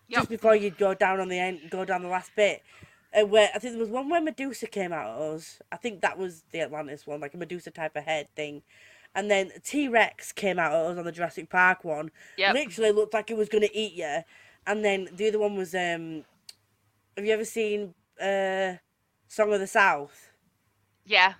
Yep. 0.10 0.22
just 0.22 0.30
before 0.30 0.56
you 0.56 0.72
go 0.72 0.96
down 0.96 1.20
on 1.20 1.30
the 1.30 1.38
end, 1.38 1.60
go 1.70 1.86
down 1.86 2.02
the 2.02 2.10
last 2.10 2.32
bit. 2.36 2.64
Uh, 3.12 3.26
where 3.26 3.50
I 3.56 3.60
think 3.60 3.74
there 3.74 3.82
was 3.82 3.90
one 3.90 4.08
where 4.10 4.22
Medusa 4.22 4.68
came 4.68 4.94
out 4.94 5.16
at 5.16 5.22
us. 5.22 5.62
I 5.72 5.78
think 5.78 6.02
that 6.02 6.18
was 6.18 6.44
the 6.52 6.62
Atlantis 6.62 7.08
one, 7.08 7.20
like 7.20 7.34
a 7.34 7.38
Medusa 7.38 7.72
type 7.72 7.96
of 7.96 8.04
head 8.04 8.28
thing. 8.36 8.62
And 9.16 9.32
then 9.32 9.52
T 9.64 9.88
Rex 9.88 10.32
came 10.32 10.60
out 10.60 10.74
at 10.74 10.86
us 10.92 10.98
on 10.98 11.06
the 11.06 11.12
Jurassic 11.12 11.50
Park 11.50 11.84
one. 11.84 12.12
Yep. 12.38 12.54
Literally 12.54 12.92
looked 12.92 13.14
like 13.14 13.32
it 13.32 13.38
was 13.38 13.50
gonna 13.50 13.70
eat 13.74 13.94
you. 13.94 14.20
And 14.68 14.86
then 14.86 15.10
the 15.14 15.28
other 15.28 15.40
one 15.40 15.56
was 15.56 15.74
um. 15.74 16.26
Have 17.18 17.26
you 17.26 17.34
ever 17.34 17.46
seen 17.46 17.96
uh, 18.22 18.74
Song 19.28 19.52
of 19.52 19.60
the 19.60 19.68
South? 19.68 20.30
yeah, 21.10 21.34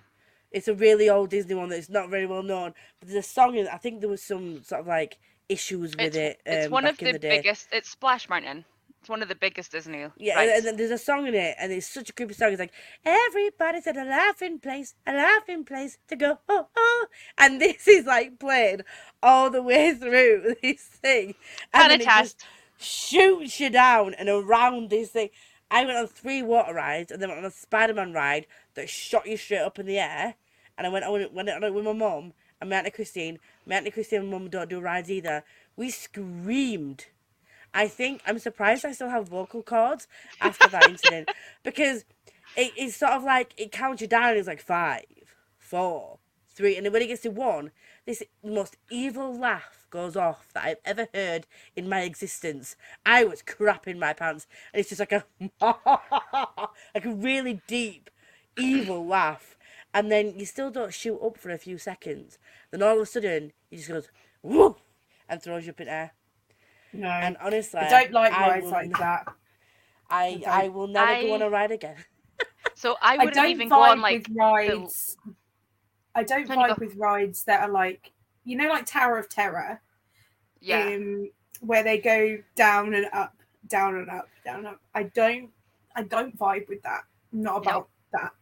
It's 0.50 0.68
a 0.68 0.74
really 0.74 1.08
old 1.08 1.30
Disney 1.30 1.54
one 1.54 1.68
that's 1.68 1.88
not 1.88 2.10
very 2.10 2.26
well 2.26 2.42
known. 2.42 2.74
But 2.98 3.08
there's 3.08 3.24
a 3.24 3.28
song 3.28 3.54
in 3.54 3.68
I 3.68 3.76
think 3.76 4.00
there 4.00 4.10
was 4.10 4.22
some 4.22 4.62
sort 4.64 4.80
of 4.80 4.88
like 4.88 5.18
issues 5.48 5.96
with 5.96 6.16
it's, 6.16 6.16
it. 6.16 6.40
Um, 6.46 6.54
it's 6.54 6.70
one 6.70 6.86
of 6.86 6.98
the, 6.98 7.12
the, 7.12 7.18
biggest. 7.18 7.68
It's 7.72 7.90
Splash 7.90 8.28
Mountain. 8.28 8.64
It's 9.00 9.08
one 9.08 9.22
of 9.22 9.28
the 9.28 9.34
biggest 9.34 9.72
Disney. 9.72 10.06
Yeah, 10.18 10.36
rides. 10.36 10.52
and, 10.58 10.66
and 10.66 10.78
there's 10.78 10.90
a 10.90 10.98
song 10.98 11.26
in 11.26 11.34
it, 11.34 11.56
and 11.58 11.72
it's 11.72 11.86
such 11.86 12.10
a 12.10 12.12
creepy 12.12 12.34
song. 12.34 12.52
It's 12.52 12.60
like 12.60 12.74
everybody's 13.02 13.86
at 13.86 13.96
a 13.96 14.04
laughing 14.04 14.58
place, 14.58 14.94
a 15.06 15.14
laughing 15.14 15.64
place 15.64 15.96
to 16.08 16.16
go. 16.16 16.38
Oh, 16.50 16.66
oh. 16.76 17.06
And 17.38 17.62
this 17.62 17.88
is 17.88 18.04
like 18.04 18.38
played 18.38 18.84
all 19.22 19.48
the 19.48 19.62
way 19.62 19.94
through 19.94 20.54
this 20.62 20.82
thing, 20.82 21.34
and 21.72 21.92
it 21.92 22.02
just 22.02 22.44
shoots 22.78 23.58
you 23.58 23.70
down 23.70 24.12
and 24.14 24.28
around 24.28 24.90
this 24.90 25.10
thing. 25.10 25.30
I 25.70 25.86
went 25.86 25.96
on 25.96 26.06
three 26.06 26.42
water 26.42 26.74
rides, 26.74 27.10
and 27.10 27.22
then 27.22 27.30
went 27.30 27.38
on 27.38 27.46
a 27.46 27.50
Spider-Man 27.50 28.12
ride 28.12 28.46
that 28.74 28.90
shot 28.90 29.26
you 29.26 29.38
straight 29.38 29.60
up 29.60 29.78
in 29.78 29.86
the 29.86 29.98
air. 29.98 30.34
And 30.76 30.86
I 30.86 30.90
went 30.90 31.06
on 31.06 31.20
it, 31.22 31.32
went 31.32 31.48
on 31.48 31.64
it 31.64 31.72
with 31.72 31.84
my 31.84 31.92
mum 31.94 32.34
and 32.60 32.68
my 32.68 32.76
auntie 32.76 32.90
Christine. 32.90 33.38
My 33.64 33.76
auntie 33.76 33.90
Christine 33.90 34.20
and 34.20 34.30
mum 34.30 34.50
don't 34.50 34.68
do 34.68 34.80
rides 34.80 35.10
either. 35.10 35.42
We 35.76 35.90
screamed. 35.90 37.06
I 37.72 37.88
think 37.88 38.22
I'm 38.26 38.38
surprised 38.38 38.84
I 38.84 38.92
still 38.92 39.10
have 39.10 39.28
vocal 39.28 39.62
cords 39.62 40.08
after 40.40 40.68
that 40.68 40.88
incident 40.88 41.30
because 41.62 42.04
it, 42.56 42.72
it's 42.76 42.96
sort 42.96 43.12
of 43.12 43.22
like 43.22 43.54
it 43.56 43.72
counts 43.72 44.02
you 44.02 44.08
down. 44.08 44.36
It's 44.36 44.48
like 44.48 44.60
five, 44.60 45.04
four, 45.58 46.18
three, 46.48 46.76
and 46.76 46.84
then 46.84 46.92
when 46.92 47.02
it 47.02 47.08
gets 47.08 47.22
to 47.22 47.30
one, 47.30 47.70
this 48.06 48.22
most 48.42 48.76
evil 48.90 49.36
laugh 49.38 49.86
goes 49.90 50.16
off 50.16 50.48
that 50.54 50.64
I've 50.64 50.80
ever 50.84 51.08
heard 51.14 51.46
in 51.76 51.88
my 51.88 52.00
existence. 52.02 52.76
I 53.04 53.24
was 53.24 53.42
crapping 53.42 53.98
my 53.98 54.12
pants, 54.12 54.46
and 54.72 54.80
it's 54.80 54.88
just 54.88 55.00
like 55.00 55.12
a 55.12 55.24
like 56.94 57.04
a 57.04 57.14
really 57.14 57.60
deep, 57.66 58.10
evil 58.58 59.06
laugh, 59.06 59.56
and 59.94 60.10
then 60.10 60.34
you 60.36 60.46
still 60.46 60.70
don't 60.70 60.94
shoot 60.94 61.20
up 61.24 61.38
for 61.38 61.50
a 61.50 61.58
few 61.58 61.78
seconds. 61.78 62.38
Then 62.70 62.82
all 62.82 62.96
of 62.96 63.02
a 63.02 63.06
sudden, 63.06 63.52
he 63.68 63.76
just 63.76 63.88
goes 63.88 64.08
whoop 64.42 64.80
and 65.28 65.42
throws 65.42 65.66
you 65.66 65.70
up 65.70 65.80
in 65.80 65.88
air. 65.88 66.12
No. 66.92 67.08
And 67.08 67.36
honestly, 67.40 67.80
I 67.80 67.88
don't 67.88 68.12
like 68.12 68.32
I 68.32 68.48
rides 68.50 68.66
like 68.66 68.86
n- 68.86 68.92
that. 68.98 69.26
I 70.10 70.40
don't- 70.42 70.48
I 70.48 70.68
will 70.68 70.88
never 70.88 71.22
go 71.22 71.34
on 71.34 71.42
a 71.42 71.50
ride 71.50 71.70
again. 71.70 71.96
So 72.74 72.96
I 73.02 73.14
I 73.14 73.16
wouldn't 73.18 73.34
don't 73.34 73.50
even 73.50 73.68
go 73.68 73.80
on 73.80 74.00
like 74.00 74.26
with 74.26 74.36
rides. 74.36 75.16
I 76.14 76.24
don't 76.24 76.46
Can 76.46 76.58
you 76.58 76.66
vibe 76.66 76.78
with 76.78 76.96
rides 76.96 77.44
that 77.44 77.60
are 77.62 77.68
like 77.70 78.12
you 78.44 78.56
know, 78.56 78.68
like 78.68 78.86
Tower 78.86 79.18
of 79.18 79.28
Terror, 79.28 79.80
yeah. 80.60 80.86
um, 80.86 81.30
where 81.60 81.82
they 81.84 81.98
go 81.98 82.38
down 82.56 82.94
and 82.94 83.06
up, 83.12 83.34
down 83.68 83.96
and 83.96 84.08
up, 84.08 84.28
down 84.44 84.60
and 84.60 84.68
up. 84.68 84.80
I 84.94 85.04
don't, 85.04 85.50
I 85.94 86.02
don't 86.04 86.36
vibe 86.38 86.68
with 86.68 86.82
that. 86.82 87.02
I'm 87.32 87.42
not 87.42 87.58
about 87.58 87.88
that. 88.12 88.32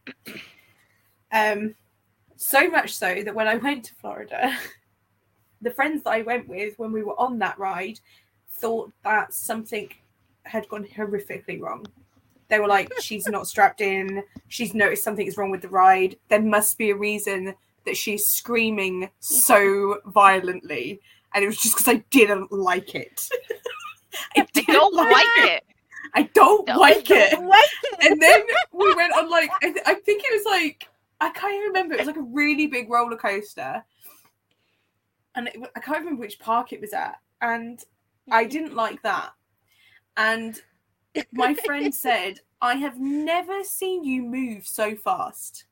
Um, 1.31 1.75
So 2.37 2.69
much 2.69 2.95
so 2.95 3.21
that 3.23 3.35
when 3.35 3.47
I 3.47 3.57
went 3.57 3.83
to 3.85 3.95
Florida, 3.95 4.57
the 5.61 5.71
friends 5.71 6.03
that 6.03 6.11
I 6.11 6.21
went 6.21 6.47
with 6.47 6.79
when 6.79 6.91
we 6.93 7.03
were 7.03 7.19
on 7.19 7.37
that 7.39 7.59
ride 7.59 7.99
thought 8.59 8.91
that 9.03 9.33
something 9.33 9.89
had 10.43 10.67
gone 10.69 10.85
horrifically 10.85 11.59
wrong. 11.59 11.85
They 12.49 12.59
were 12.59 12.67
like, 12.67 12.91
she's 12.99 13.27
not 13.27 13.47
strapped 13.47 13.81
in. 13.81 14.23
She's 14.47 14.73
noticed 14.73 15.03
something 15.03 15.25
is 15.25 15.37
wrong 15.37 15.51
with 15.51 15.61
the 15.61 15.69
ride. 15.69 16.17
There 16.29 16.41
must 16.41 16.77
be 16.77 16.89
a 16.89 16.95
reason 16.95 17.53
that 17.85 17.97
she's 17.97 18.27
screaming 18.27 19.09
so 19.19 19.99
violently. 20.07 20.99
And 21.33 21.43
it 21.43 21.47
was 21.47 21.57
just 21.57 21.75
because 21.75 21.93
I 21.93 22.03
didn't 22.09 22.51
like 22.51 22.95
it. 22.95 23.29
I 24.35 24.45
didn't 24.53 24.73
don't 24.73 24.95
like 24.95 25.25
it. 25.37 25.63
I 26.15 26.23
don't 26.33 26.65
Don't 26.65 26.79
like 26.79 27.09
it. 27.11 27.39
Wait. 27.39 28.09
And 28.09 28.19
then 28.19 28.41
we 28.73 28.93
went 28.95 29.13
on 29.13 29.29
like 29.29 29.51
I, 29.61 29.71
th- 29.71 29.85
I 29.85 29.93
think 29.93 30.23
it 30.25 30.33
was 30.33 30.45
like 30.45 30.87
I 31.21 31.29
can't 31.29 31.53
even 31.53 31.67
remember. 31.67 31.93
It 31.93 31.99
was 31.99 32.07
like 32.07 32.17
a 32.17 32.21
really 32.21 32.65
big 32.65 32.89
roller 32.89 33.15
coaster, 33.15 33.83
and 35.35 35.49
it, 35.49 35.57
I 35.75 35.79
can't 35.79 35.99
remember 35.99 36.21
which 36.21 36.39
park 36.39 36.73
it 36.73 36.81
was 36.81 36.93
at. 36.93 37.19
And 37.41 37.83
I 38.31 38.45
didn't 38.45 38.75
like 38.75 39.01
that. 39.03 39.31
And 40.17 40.61
my 41.31 41.53
friend 41.53 41.93
said, 42.07 42.39
"I 42.61 42.75
have 42.75 42.99
never 42.99 43.63
seen 43.63 44.03
you 44.03 44.21
move 44.23 44.65
so 44.67 44.95
fast." 44.95 45.65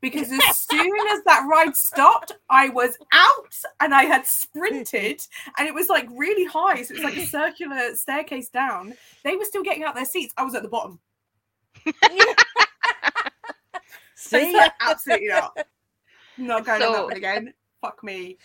Because 0.00 0.32
as 0.32 0.56
soon 0.58 0.96
as 1.12 1.22
that 1.24 1.46
ride 1.46 1.76
stopped, 1.76 2.32
I 2.48 2.70
was 2.70 2.96
out 3.12 3.54
and 3.80 3.94
I 3.94 4.04
had 4.04 4.26
sprinted, 4.26 5.20
and 5.58 5.68
it 5.68 5.74
was 5.74 5.90
like 5.90 6.08
really 6.10 6.46
high. 6.46 6.82
So 6.82 6.94
it 6.94 7.02
was 7.02 7.04
like 7.04 7.18
a 7.18 7.26
circular 7.26 7.94
staircase 7.94 8.48
down. 8.48 8.94
They 9.24 9.36
were 9.36 9.44
still 9.44 9.62
getting 9.62 9.84
out 9.84 9.94
their 9.94 10.06
seats. 10.06 10.32
I 10.38 10.42
was 10.44 10.54
at 10.54 10.62
the 10.62 10.68
bottom. 10.68 11.00
So 14.22 14.38
See, 14.38 14.60
absolutely 14.82 15.28
not. 15.28 15.56
Not 16.36 16.64
going 16.66 16.82
on 16.82 16.92
that 16.92 16.98
So- 16.98 17.04
one 17.04 17.16
again. 17.16 17.54
Fuck 17.80 18.02
me. 18.02 18.36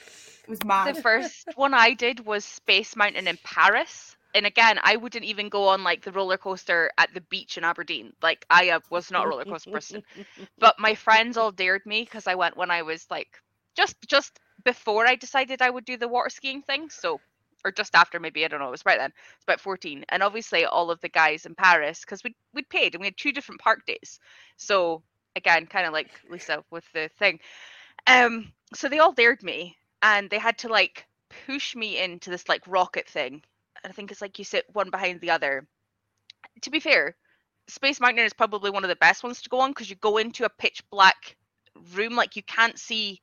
It 0.44 0.50
was 0.50 0.64
mad. 0.64 0.96
The 0.96 1.02
first 1.02 1.48
one 1.56 1.74
I 1.74 1.94
did 1.94 2.26
was 2.26 2.46
Space 2.46 2.96
Mountain 2.96 3.28
in 3.28 3.38
Paris. 3.44 4.16
And 4.34 4.46
again, 4.46 4.80
I 4.84 4.98
wouldn't 4.98 5.24
even 5.24 5.48
go 5.48 5.70
on 5.70 5.84
like 5.84 6.04
the 6.04 6.12
roller 6.12 6.38
coaster 6.38 6.92
at 6.98 7.14
the 7.14 7.22
beach 7.22 7.58
in 7.58 7.64
Aberdeen. 7.64 8.14
Like 8.22 8.46
I 8.50 8.70
uh, 8.72 8.80
was 8.90 9.10
not 9.10 9.26
a 9.26 9.30
roller 9.30 9.46
coaster 9.46 9.72
person. 9.72 10.04
But 10.58 10.76
my 10.78 10.96
friends 10.96 11.38
all 11.38 11.52
dared 11.52 11.86
me 11.86 12.04
because 12.04 12.28
I 12.28 12.36
went 12.36 12.58
when 12.58 12.70
I 12.70 12.82
was 12.82 13.06
like 13.10 13.30
just 13.76 13.96
just 14.08 14.40
before 14.64 15.08
I 15.08 15.16
decided 15.16 15.62
I 15.62 15.70
would 15.70 15.86
do 15.86 15.98
the 15.98 16.08
water 16.08 16.30
skiing 16.30 16.62
thing. 16.62 16.90
So 16.90 17.22
or 17.66 17.72
just 17.72 17.96
after 17.96 18.20
maybe 18.20 18.46
I 18.46 18.48
don't 18.48 18.60
know. 18.60 18.68
It 18.68 18.72
was 18.72 18.86
right 18.86 19.00
then. 19.00 19.12
It's 19.36 19.44
about 19.44 19.60
fourteen, 19.60 20.06
and 20.10 20.22
obviously 20.22 20.66
all 20.66 20.92
of 20.92 21.02
the 21.02 21.10
guys 21.10 21.46
in 21.46 21.56
Paris 21.56 22.02
because 22.02 22.24
we 22.24 22.36
we'd 22.54 22.70
paid 22.70 22.94
and 22.94 23.02
we 23.02 23.08
had 23.08 23.18
two 23.18 23.32
different 23.32 23.60
park 23.60 23.86
days. 23.86 24.20
So 24.58 25.02
again, 25.36 25.66
kind 25.66 25.88
of 25.88 25.94
like 25.94 26.10
Lisa 26.30 26.64
with 26.72 26.86
the 26.94 27.10
thing. 27.20 27.40
Um, 28.08 28.52
so 28.74 28.90
they 28.90 29.00
all 29.00 29.12
dared 29.14 29.44
me, 29.44 29.76
and 30.02 30.30
they 30.30 30.40
had 30.40 30.58
to 30.60 30.70
like 30.70 31.08
push 31.48 31.76
me 31.76 32.00
into 32.02 32.30
this 32.30 32.48
like 32.50 32.68
rocket 32.68 33.08
thing. 33.08 33.42
And 33.84 33.92
I 33.92 33.94
think 33.94 34.12
it's 34.12 34.22
like 34.22 34.40
you 34.40 34.46
sit 34.46 34.66
one 34.74 34.90
behind 34.90 35.22
the 35.22 35.32
other. 35.32 35.68
To 36.62 36.70
be 36.70 36.80
fair, 36.80 37.16
Space 37.68 38.00
Mountain 38.00 38.26
is 38.26 38.34
probably 38.34 38.72
one 38.72 38.84
of 38.84 38.90
the 38.90 38.96
best 38.98 39.24
ones 39.24 39.42
to 39.42 39.50
go 39.50 39.60
on 39.62 39.72
because 39.72 39.90
you 39.90 39.96
go 39.98 40.18
into 40.18 40.46
a 40.46 40.50
pitch 40.50 40.84
black 40.92 41.36
room, 41.94 42.16
like 42.16 42.36
you 42.36 42.44
can't 42.44 42.78
see 42.80 43.22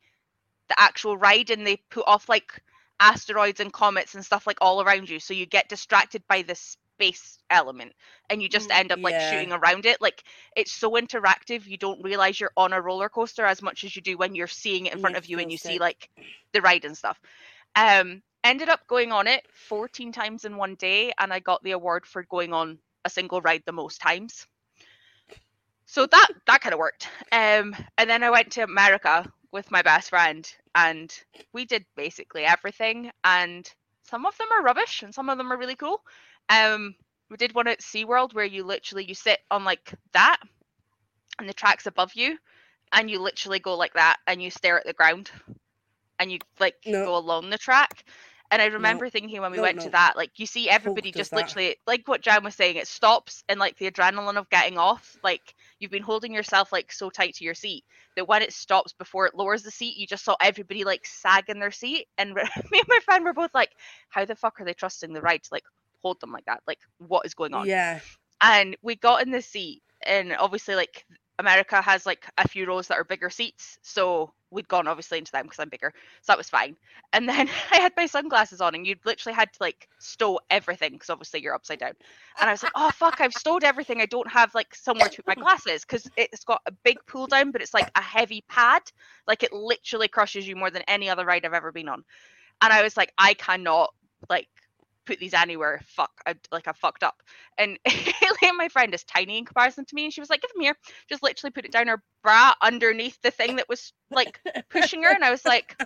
the 0.68 0.80
actual 0.80 1.16
ride, 1.16 1.50
and 1.50 1.66
they 1.66 1.76
put 1.90 2.04
off 2.06 2.28
like 2.28 2.62
asteroids 3.00 3.60
and 3.60 3.72
comets 3.72 4.14
and 4.14 4.24
stuff 4.24 4.46
like 4.46 4.58
all 4.60 4.82
around 4.82 5.08
you, 5.08 5.20
so 5.20 5.34
you 5.34 5.46
get 5.46 5.68
distracted 5.68 6.22
by 6.28 6.42
the 6.42 6.54
space 7.02 7.38
element, 7.50 7.92
and 8.30 8.42
you 8.42 8.48
just 8.48 8.70
Mm, 8.70 8.72
end 8.72 8.92
up 8.92 9.00
like 9.02 9.18
yeah. 9.18 9.46
shooting 9.46 9.52
around 9.52 9.86
it. 9.86 10.00
Like 10.00 10.22
it's 10.56 10.72
so 10.72 10.92
interactive, 10.92 11.66
you 11.66 11.76
don't 11.78 12.02
realize 12.02 12.40
you're 12.40 12.52
on 12.56 12.72
a 12.72 12.80
roller 12.80 13.08
coaster 13.08 13.44
as 13.44 13.62
much 13.62 13.84
as 13.84 13.94
you 13.96 14.02
do 14.02 14.16
when 14.18 14.34
you're 14.34 14.46
seeing 14.46 14.86
it 14.86 14.92
in 14.92 14.98
front 14.98 15.16
Yeah, 15.16 15.18
of 15.18 15.26
you 15.26 15.38
and 15.38 15.50
you 15.50 15.56
feels 15.56 15.70
see 15.70 15.78
like 15.78 16.08
the 16.52 16.60
ride 16.60 16.84
and 16.84 16.96
stuff. 16.96 17.20
Um, 17.76 18.22
ended 18.44 18.68
up 18.68 18.86
going 18.88 19.12
on 19.12 19.26
it 19.28 19.46
14 19.52 20.12
times 20.12 20.44
in 20.44 20.56
one 20.56 20.74
day, 20.76 21.12
and 21.18 21.32
I 21.32 21.40
got 21.40 21.62
the 21.62 21.72
award 21.72 22.06
for 22.06 22.22
going 22.24 22.52
on 22.52 22.78
a 23.04 23.10
single 23.10 23.40
ride 23.40 23.62
the 23.66 23.72
most 23.72 24.00
times. 24.00 24.46
So 25.86 26.06
that 26.06 26.28
that 26.46 26.60
kind 26.60 26.72
of 26.74 26.78
worked. 26.78 27.08
Um, 27.32 27.74
and 27.98 28.08
then 28.08 28.22
I 28.22 28.30
went 28.30 28.52
to 28.52 28.62
America 28.62 29.30
with 29.52 29.70
my 29.70 29.82
best 29.82 30.10
friend, 30.10 30.48
and 30.74 31.12
we 31.52 31.64
did 31.64 31.84
basically 31.96 32.44
everything. 32.44 33.10
And 33.24 33.70
some 34.02 34.26
of 34.26 34.36
them 34.38 34.48
are 34.52 34.62
rubbish, 34.62 35.02
and 35.02 35.14
some 35.14 35.28
of 35.30 35.38
them 35.38 35.52
are 35.52 35.56
really 35.58 35.76
cool. 35.76 36.02
Um, 36.48 36.94
we 37.30 37.36
did 37.36 37.54
one 37.54 37.68
at 37.68 37.80
SeaWorld 37.80 38.34
where 38.34 38.44
you 38.44 38.64
literally 38.64 39.04
you 39.04 39.14
sit 39.14 39.38
on 39.50 39.64
like 39.64 39.94
that, 40.12 40.38
and 41.38 41.48
the 41.48 41.54
track's 41.54 41.86
above 41.86 42.12
you, 42.14 42.38
and 42.92 43.10
you 43.10 43.20
literally 43.20 43.58
go 43.60 43.74
like 43.76 43.94
that, 43.94 44.18
and 44.26 44.42
you 44.42 44.50
stare 44.50 44.78
at 44.78 44.86
the 44.86 44.92
ground, 44.92 45.30
and 46.18 46.30
you 46.32 46.38
like 46.60 46.76
No. 46.86 47.04
go 47.04 47.16
along 47.16 47.50
the 47.50 47.58
track. 47.58 48.04
And 48.50 48.60
I 48.62 48.66
remember 48.66 49.08
thinking 49.08 49.40
when 49.40 49.52
we 49.52 49.58
No, 49.58 49.62
went 49.62 49.80
no. 49.80 49.82
to 49.82 49.90
that, 49.90 50.16
like 50.16 50.30
you 50.38 50.46
see 50.46 50.68
everybody 50.68 51.12
just 51.12 51.32
that. 51.32 51.34
literally 51.34 51.76
like 51.86 52.06
what 52.06 52.20
Jan 52.22 52.44
was 52.44 52.54
saying, 52.54 52.76
it 52.76 52.86
stops 52.86 53.44
and 53.48 53.58
like 53.58 53.76
the 53.78 53.90
adrenaline 53.90 54.36
of 54.36 54.48
getting 54.50 54.78
off, 54.78 55.16
like 55.22 55.54
you've 55.78 55.90
been 55.90 56.02
holding 56.02 56.34
yourself 56.34 56.72
like 56.72 56.92
so 56.92 57.10
tight 57.10 57.34
to 57.36 57.44
your 57.44 57.54
seat 57.54 57.84
that 58.16 58.28
when 58.28 58.42
it 58.42 58.52
stops 58.52 58.92
before 58.92 59.26
it 59.26 59.34
lowers 59.34 59.62
the 59.62 59.70
seat, 59.70 59.96
you 59.96 60.06
just 60.06 60.24
saw 60.24 60.36
everybody 60.40 60.84
like 60.84 61.06
sag 61.06 61.44
in 61.48 61.58
their 61.60 61.70
seat. 61.70 62.06
And 62.18 62.34
me 62.34 62.42
and 62.78 62.88
my 62.88 62.98
friend 63.04 63.24
were 63.24 63.32
both 63.34 63.54
like, 63.54 63.70
How 64.10 64.24
the 64.24 64.36
fuck 64.36 64.60
are 64.60 64.64
they 64.64 64.74
trusting 64.74 65.12
the 65.12 65.22
ride 65.22 65.42
to 65.42 65.48
like 65.52 65.64
hold 66.02 66.20
them 66.20 66.32
like 66.32 66.44
that? 66.46 66.62
Like 66.66 66.78
what 66.98 67.26
is 67.26 67.34
going 67.34 67.54
on? 67.54 67.66
yeah, 67.66 68.00
and 68.42 68.76
we 68.82 68.96
got 68.96 69.22
in 69.22 69.30
the 69.30 69.40
seat 69.40 69.82
and 70.04 70.34
obviously 70.38 70.74
like 70.74 71.06
america 71.38 71.80
has 71.80 72.04
like 72.04 72.26
a 72.38 72.46
few 72.46 72.66
rows 72.66 72.88
that 72.88 72.98
are 72.98 73.04
bigger 73.04 73.30
seats 73.30 73.78
so 73.82 74.32
we'd 74.50 74.68
gone 74.68 74.86
obviously 74.86 75.16
into 75.16 75.32
them 75.32 75.44
because 75.44 75.58
i'm 75.58 75.68
bigger 75.68 75.92
so 76.20 76.32
that 76.32 76.38
was 76.38 76.50
fine. 76.50 76.76
And 77.14 77.26
then 77.26 77.48
i 77.72 77.76
had 77.76 77.92
my 77.96 78.04
sunglasses 78.04 78.60
on 78.60 78.74
and 78.74 78.86
you 78.86 78.96
literally 79.04 79.34
had 79.34 79.50
to 79.52 79.58
like 79.60 79.88
stow 79.98 80.38
everything 80.50 80.92
because 80.92 81.08
obviously 81.08 81.40
you're 81.40 81.54
upside 81.54 81.78
down. 81.78 81.92
And 82.38 82.50
i 82.50 82.52
was 82.52 82.62
like 82.62 82.72
oh 82.74 82.90
fuck 82.90 83.20
i've 83.20 83.32
stowed 83.32 83.64
everything. 83.64 84.02
I 84.02 84.06
don't 84.06 84.30
have 84.30 84.54
like 84.54 84.74
somewhere 84.74 85.08
to 85.08 85.22
put 85.22 85.36
my 85.36 85.42
glasses 85.42 85.86
because 85.86 86.06
it's 86.18 86.44
got 86.44 86.60
a 86.66 86.72
big 86.84 86.98
pull 87.06 87.26
down 87.26 87.50
but 87.50 87.62
it's 87.62 87.72
like 87.72 87.90
a 87.94 88.02
heavy 88.02 88.44
pad. 88.48 88.82
Like 89.26 89.42
it 89.42 89.54
literally 89.54 90.08
crushes 90.08 90.46
you 90.46 90.54
more 90.54 90.70
than 90.70 90.82
any 90.86 91.08
other 91.08 91.24
ride 91.24 91.46
i've 91.46 91.54
ever 91.54 91.72
been 91.72 91.88
on. 91.88 92.04
And 92.60 92.72
i 92.72 92.82
was 92.82 92.96
like 92.96 93.12
i 93.16 93.32
cannot 93.34 93.94
like 94.28 94.48
put 95.06 95.18
these 95.18 95.34
anywhere. 95.34 95.80
Fuck, 95.86 96.12
I 96.26 96.34
like 96.50 96.68
I 96.68 96.72
fucked 96.72 97.02
up. 97.02 97.22
And 97.58 97.78
Haley, 97.84 98.52
my 98.56 98.68
friend, 98.68 98.94
is 98.94 99.04
tiny 99.04 99.38
in 99.38 99.44
comparison 99.44 99.84
to 99.84 99.94
me, 99.94 100.04
and 100.04 100.12
she 100.12 100.20
was 100.20 100.30
like, 100.30 100.42
"Give 100.42 100.50
him 100.54 100.62
here." 100.62 100.76
Just 101.08 101.22
literally 101.22 101.52
put 101.52 101.64
it 101.64 101.72
down 101.72 101.88
her 101.88 102.02
bra 102.22 102.54
underneath 102.62 103.20
the 103.22 103.30
thing 103.30 103.56
that 103.56 103.68
was 103.68 103.92
like 104.10 104.40
pushing 104.70 105.02
her, 105.02 105.10
and 105.10 105.24
I 105.24 105.30
was 105.30 105.44
like, 105.44 105.80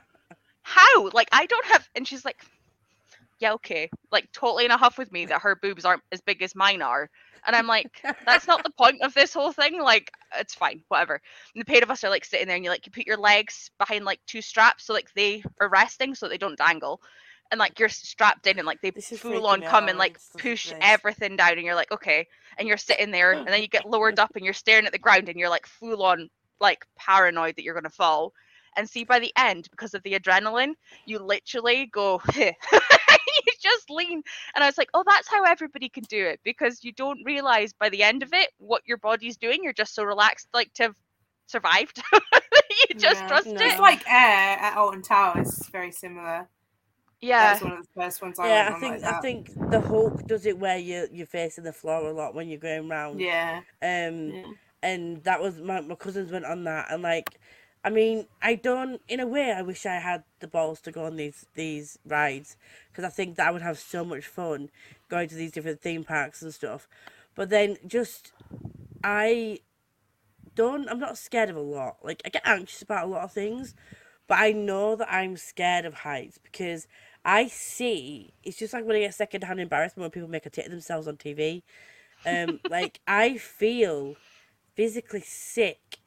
"How? 0.62 1.10
Like 1.10 1.28
I 1.32 1.46
don't 1.46 1.66
have." 1.66 1.88
And 1.94 2.06
she's 2.06 2.24
like, 2.24 2.44
"Yeah, 3.38 3.54
okay." 3.54 3.88
Like 4.12 4.30
totally 4.32 4.64
in 4.64 4.70
a 4.70 4.76
huff 4.76 4.98
with 4.98 5.12
me 5.12 5.26
that 5.26 5.42
her 5.42 5.56
boobs 5.56 5.84
aren't 5.84 6.02
as 6.12 6.20
big 6.20 6.42
as 6.42 6.54
mine 6.54 6.82
are, 6.82 7.10
and 7.46 7.56
I'm 7.56 7.66
like, 7.66 8.02
"That's 8.26 8.46
not 8.46 8.64
the 8.64 8.70
point 8.78 9.02
of 9.02 9.14
this 9.14 9.32
whole 9.32 9.52
thing." 9.52 9.80
Like 9.80 10.10
it's 10.38 10.54
fine, 10.54 10.82
whatever. 10.88 11.20
And 11.54 11.60
the 11.60 11.64
pair 11.64 11.82
of 11.82 11.90
us 11.90 12.04
are 12.04 12.10
like 12.10 12.24
sitting 12.24 12.46
there, 12.46 12.56
and 12.56 12.64
you 12.64 12.70
like 12.70 12.86
you 12.86 12.92
put 12.92 13.06
your 13.06 13.18
legs 13.18 13.70
behind 13.78 14.04
like 14.04 14.20
two 14.26 14.42
straps, 14.42 14.86
so 14.86 14.92
like 14.92 15.12
they 15.14 15.42
are 15.60 15.68
resting, 15.68 16.14
so 16.14 16.28
they 16.28 16.38
don't 16.38 16.58
dangle 16.58 17.00
and 17.50 17.58
like 17.58 17.78
you're 17.78 17.88
strapped 17.88 18.46
in 18.46 18.58
and 18.58 18.66
like 18.66 18.80
they 18.80 18.90
This 18.90 19.12
is 19.12 19.20
full 19.20 19.46
on 19.46 19.62
come 19.62 19.84
out 19.84 19.90
and 19.90 19.98
like 19.98 20.18
when 20.32 20.42
push 20.42 20.72
like 20.72 20.82
everything 20.82 21.36
down 21.36 21.52
and 21.52 21.62
you're 21.62 21.74
like 21.74 21.90
okay 21.92 22.26
and 22.58 22.68
you're 22.68 22.76
sitting 22.76 23.10
there 23.10 23.32
and 23.32 23.46
then 23.48 23.62
you 23.62 23.68
get 23.68 23.86
lowered 23.90 24.18
up 24.18 24.32
and 24.34 24.44
you're 24.44 24.54
staring 24.54 24.86
at 24.86 24.92
the 24.92 24.98
ground 24.98 25.28
and 25.28 25.38
you're 25.38 25.50
like 25.50 25.66
full 25.66 26.02
on 26.02 26.28
like 26.60 26.84
paranoid 26.98 27.56
that 27.56 27.62
you're 27.64 27.74
gonna 27.74 27.90
fall 27.90 28.32
and 28.76 28.88
see 28.88 29.04
by 29.04 29.18
the 29.18 29.32
end 29.36 29.68
because 29.70 29.94
of 29.94 30.02
the 30.02 30.12
adrenaline 30.18 30.72
you 31.06 31.18
literally 31.18 31.86
go 31.92 32.20
you 32.36 32.52
just 33.60 33.90
lean 33.90 34.22
and 34.54 34.64
i 34.64 34.66
was 34.66 34.78
like 34.78 34.88
oh 34.94 35.02
that's 35.06 35.28
how 35.28 35.42
everybody 35.44 35.88
can 35.88 36.04
do 36.04 36.26
it 36.26 36.40
because 36.44 36.84
you 36.84 36.92
don't 36.92 37.24
realize 37.24 37.72
by 37.72 37.88
the 37.88 38.02
end 38.02 38.22
of 38.22 38.32
it 38.32 38.50
what 38.58 38.82
your 38.86 38.98
body's 38.98 39.36
doing 39.36 39.60
you're 39.62 39.72
just 39.72 39.94
so 39.94 40.04
relaxed 40.04 40.48
like 40.54 40.72
to 40.74 40.84
have 40.84 40.96
survived 41.46 42.02
you 42.12 42.94
just 42.98 43.20
Yeah. 43.20 43.28
trust 43.28 43.46
No. 43.46 43.54
it 43.54 43.62
It's 43.62 43.80
like 43.80 44.04
air 44.08 44.58
at 44.58 44.76
Alton 44.76 45.02
Towers. 45.02 45.48
It's 45.48 45.68
very 45.68 45.92
similar. 45.92 46.48
Yeah 47.20 47.52
was 47.52 47.62
one 47.62 47.72
of 47.72 47.86
the 47.86 48.02
first 48.02 48.22
ones 48.22 48.38
I 48.38 48.48
yeah. 48.48 48.72
I 48.74 48.80
think 48.80 49.02
like 49.02 49.14
I 49.14 49.20
think 49.20 49.70
the 49.70 49.80
Hulk 49.80 50.26
does 50.26 50.46
it 50.46 50.58
where 50.58 50.78
you 50.78 51.08
you're 51.12 51.26
facing 51.26 51.64
the 51.64 51.72
floor 51.72 52.08
a 52.08 52.12
lot 52.12 52.34
when 52.34 52.48
you're 52.48 52.58
going 52.58 52.88
round. 52.88 53.20
Yeah. 53.20 53.62
Um, 53.82 54.30
yeah. 54.30 54.44
and 54.82 55.22
that 55.24 55.40
was 55.40 55.58
my 55.60 55.80
my 55.80 55.94
cousins 55.94 56.30
went 56.30 56.44
on 56.44 56.64
that, 56.64 56.88
and 56.90 57.02
like, 57.02 57.38
I 57.84 57.90
mean, 57.90 58.26
I 58.42 58.54
don't. 58.54 59.00
In 59.08 59.20
a 59.20 59.26
way, 59.26 59.52
I 59.52 59.62
wish 59.62 59.86
I 59.86 59.94
had 59.96 60.24
the 60.40 60.48
balls 60.48 60.80
to 60.82 60.92
go 60.92 61.04
on 61.04 61.16
these 61.16 61.46
these 61.54 61.98
rides 62.06 62.56
because 62.88 63.04
I 63.04 63.08
think 63.08 63.36
that 63.36 63.48
I 63.48 63.50
would 63.50 63.62
have 63.62 63.78
so 63.78 64.04
much 64.04 64.26
fun 64.26 64.70
going 65.08 65.28
to 65.28 65.34
these 65.34 65.52
different 65.52 65.80
theme 65.80 66.04
parks 66.04 66.42
and 66.42 66.52
stuff. 66.54 66.88
But 67.34 67.50
then 67.50 67.76
just 67.86 68.32
I 69.04 69.60
don't. 70.54 70.88
I'm 70.88 71.00
not 71.00 71.18
scared 71.18 71.50
of 71.50 71.56
a 71.56 71.60
lot. 71.60 71.98
Like 72.02 72.22
I 72.24 72.28
get 72.30 72.42
anxious 72.46 72.82
about 72.82 73.04
a 73.04 73.08
lot 73.08 73.24
of 73.24 73.32
things, 73.32 73.74
but 74.26 74.38
I 74.38 74.52
know 74.52 74.96
that 74.96 75.12
I'm 75.12 75.36
scared 75.36 75.84
of 75.84 75.94
heights 75.94 76.38
because 76.42 76.86
I 77.26 77.48
see. 77.48 78.32
It's 78.44 78.56
just 78.56 78.72
like 78.72 78.84
when 78.84 78.94
I 78.94 79.00
get 79.00 79.14
secondhand 79.14 79.58
embarrassment 79.58 80.04
when 80.04 80.10
people 80.12 80.28
make 80.30 80.46
a 80.46 80.50
tit 80.50 80.66
of 80.66 80.70
themselves 80.70 81.08
on 81.08 81.16
TV. 81.16 81.64
Um, 82.24 82.60
like 82.70 83.00
I 83.06 83.36
feel 83.36 84.14
physically 84.76 85.22
sick 85.22 85.98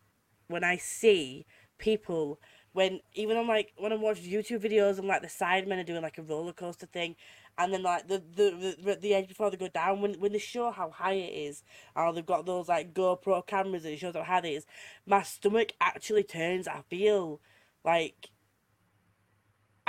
when 0.47 0.63
I 0.63 0.77
see 0.77 1.45
people 1.77 2.39
when 2.71 3.01
even 3.15 3.35
on 3.35 3.47
like 3.47 3.73
when 3.77 3.91
I'm 3.91 4.01
watching 4.01 4.31
YouTube 4.31 4.63
videos 4.63 4.97
and 4.97 5.07
like 5.07 5.21
the 5.21 5.27
sidemen 5.27 5.81
are 5.81 5.83
doing 5.83 6.01
like 6.01 6.17
a 6.19 6.21
roller 6.21 6.53
coaster 6.53 6.85
thing, 6.85 7.17
and 7.57 7.73
then 7.73 7.83
like 7.83 8.07
the 8.07 8.23
the 8.35 8.77
the, 8.81 8.95
the 8.95 9.13
edge 9.13 9.27
before 9.27 9.51
they 9.51 9.57
go 9.57 9.67
down 9.67 9.99
when 10.01 10.13
when 10.21 10.31
they 10.31 10.39
show 10.39 10.71
how 10.71 10.89
high 10.89 11.13
it 11.13 11.33
is, 11.33 11.63
or 11.97 12.13
they've 12.13 12.25
got 12.25 12.45
those 12.45 12.69
like 12.69 12.93
GoPro 12.93 13.45
cameras 13.45 13.83
and 13.83 13.93
it 13.93 13.97
shows 13.99 14.15
how 14.15 14.23
high 14.23 14.39
it 14.39 14.53
is, 14.53 14.65
my 15.05 15.23
stomach 15.23 15.73
actually 15.81 16.23
turns. 16.23 16.65
I 16.65 16.83
feel 16.89 17.41
like 17.83 18.29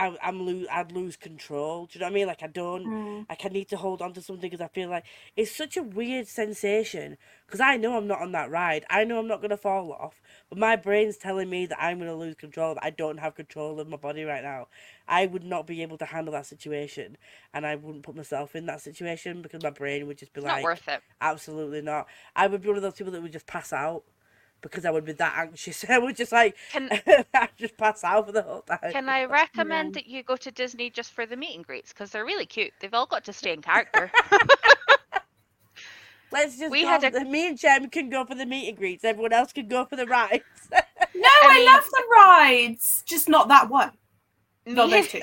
I, 0.01 0.17
I'm 0.23 0.43
lose, 0.43 0.67
I'd 0.73 0.93
lose 0.93 1.17
control. 1.17 1.85
Do 1.87 1.99
you 1.99 2.01
know 2.01 2.07
what 2.07 2.13
I 2.13 2.15
mean? 2.15 2.27
Like 2.27 2.43
I 2.43 2.47
don't, 2.47 2.87
Mm. 2.87 3.29
like 3.29 3.45
I 3.45 3.49
need 3.49 3.69
to 3.69 3.77
hold 3.77 4.01
on 4.01 4.13
to 4.15 4.23
something 4.23 4.49
because 4.49 4.65
I 4.65 4.69
feel 4.69 4.89
like 4.89 5.05
it's 5.37 5.55
such 5.55 5.77
a 5.77 5.83
weird 5.83 6.27
sensation. 6.27 7.19
Because 7.47 7.61
I 7.61 7.77
know 7.77 7.97
I'm 7.97 8.07
not 8.07 8.23
on 8.23 8.33
that 8.33 8.51
ride. 8.51 8.85
I 8.89 9.05
know 9.05 9.19
I'm 9.19 9.29
not 9.29 9.43
gonna 9.43 9.57
fall 9.59 9.93
off, 9.93 10.23
but 10.49 10.59
my 10.59 10.75
brain's 10.75 11.19
telling 11.19 11.51
me 11.51 11.67
that 11.67 11.83
I'm 11.83 11.99
gonna 11.99 12.15
lose 12.15 12.35
control. 12.37 12.75
That 12.75 12.85
I 12.85 12.91
don't 12.91 13.19
have 13.19 13.35
control 13.35 13.79
of 13.79 13.89
my 13.89 13.99
body 13.99 14.25
right 14.25 14.43
now. 14.43 14.69
I 15.07 15.27
would 15.27 15.45
not 15.45 15.67
be 15.67 15.83
able 15.83 15.99
to 15.99 16.07
handle 16.07 16.33
that 16.33 16.47
situation, 16.47 17.19
and 17.53 17.67
I 17.67 17.75
wouldn't 17.77 18.05
put 18.05 18.17
myself 18.17 18.57
in 18.57 18.67
that 18.67 18.81
situation 18.81 19.43
because 19.43 19.63
my 19.63 19.71
brain 19.71 20.07
would 20.07 20.19
just 20.19 20.33
be 20.33 20.41
It's 20.41 20.47
like, 20.47 20.63
not 20.63 20.65
worth 20.65 20.89
it. 20.89 21.03
absolutely 21.21 21.83
not. 21.83 22.07
I 22.35 22.47
would 22.47 22.63
be 22.63 22.69
one 22.69 22.77
of 22.77 22.83
those 22.83 22.95
people 22.95 23.13
that 23.13 23.23
would 23.23 23.33
just 23.33 23.47
pass 23.47 23.73
out 23.73 24.05
because 24.61 24.85
I 24.85 24.91
would 24.91 25.05
be 25.05 25.13
that 25.13 25.35
anxious. 25.37 25.85
I 25.89 25.99
would 25.99 26.17
just 26.17 26.33
like, 26.33 26.57
Can 26.73 26.91
I'd 27.35 27.49
just 27.57 27.77
pass 27.77 28.05
out 28.05 28.27
for 28.27 28.33
the 28.33 28.43
whole 28.43 28.63
time. 28.63 28.93
can 28.93 29.09
I 29.09 29.25
recommend 29.25 29.89
Yeah. 29.97 30.03
that 30.03 30.07
you 30.07 30.23
go 30.23 30.37
to 30.37 30.51
Disney 30.51 30.91
just 30.91 31.13
for 31.13 31.27
the 31.27 31.37
meet 31.37 31.57
and 31.57 31.67
greets 31.67 31.93
because 31.93 32.11
they're 32.11 32.25
really 32.25 32.47
cute. 32.47 32.73
They've 32.81 32.93
all 32.95 33.07
got 33.07 33.25
to 33.25 33.33
stay 33.33 33.53
in 33.53 33.63
character. 33.63 34.11
Let's 36.33 36.59
just 36.59 36.71
We 36.71 36.83
go. 36.83 36.89
had 36.89 37.05
a- 37.05 37.25
Me 37.25 37.49
and 37.49 37.59
Gem 37.59 37.91
can 37.91 38.09
go 38.09 38.25
for 38.25 38.37
the 38.37 38.47
meet 38.47 38.69
and 38.69 38.79
greets. 38.79 39.03
Everyone 39.05 39.33
else 39.33 39.53
can 39.53 39.67
go 39.67 39.85
for 39.85 39.97
the 39.97 40.07
rides. 40.07 40.45
No, 40.73 41.29
I, 41.43 41.55
mean- 41.57 41.67
love 41.67 41.85
the 41.91 42.05
rides, 42.15 43.03
just 43.05 43.29
not 43.29 43.49
that 43.49 43.69
one. 43.69 43.91
Not 44.67 44.91
me, 44.91 45.01
those 45.01 45.09
two. 45.09 45.21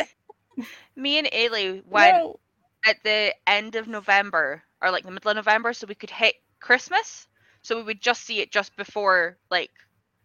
me 0.97 1.18
and 1.18 1.27
Ailey 1.31 1.85
went 1.85 2.18
No. 2.18 2.39
at 2.85 2.97
the 3.03 3.34
end 3.45 3.76
of 3.76 3.88
November 3.88 4.64
or 4.81 4.91
like 4.91 5.05
the 5.05 5.11
middle 5.11 5.31
of 5.31 5.35
November 5.38 5.72
so 5.72 5.88
we 5.88 5.95
could 5.95 6.09
hit 6.09 6.35
Christmas. 6.59 7.27
So 7.68 7.76
we 7.76 7.84
would 7.84 8.02
just 8.02 8.23
see 8.23 8.39
it 8.39 8.49
just 8.49 8.76
before 8.77 9.38
like 9.52 9.72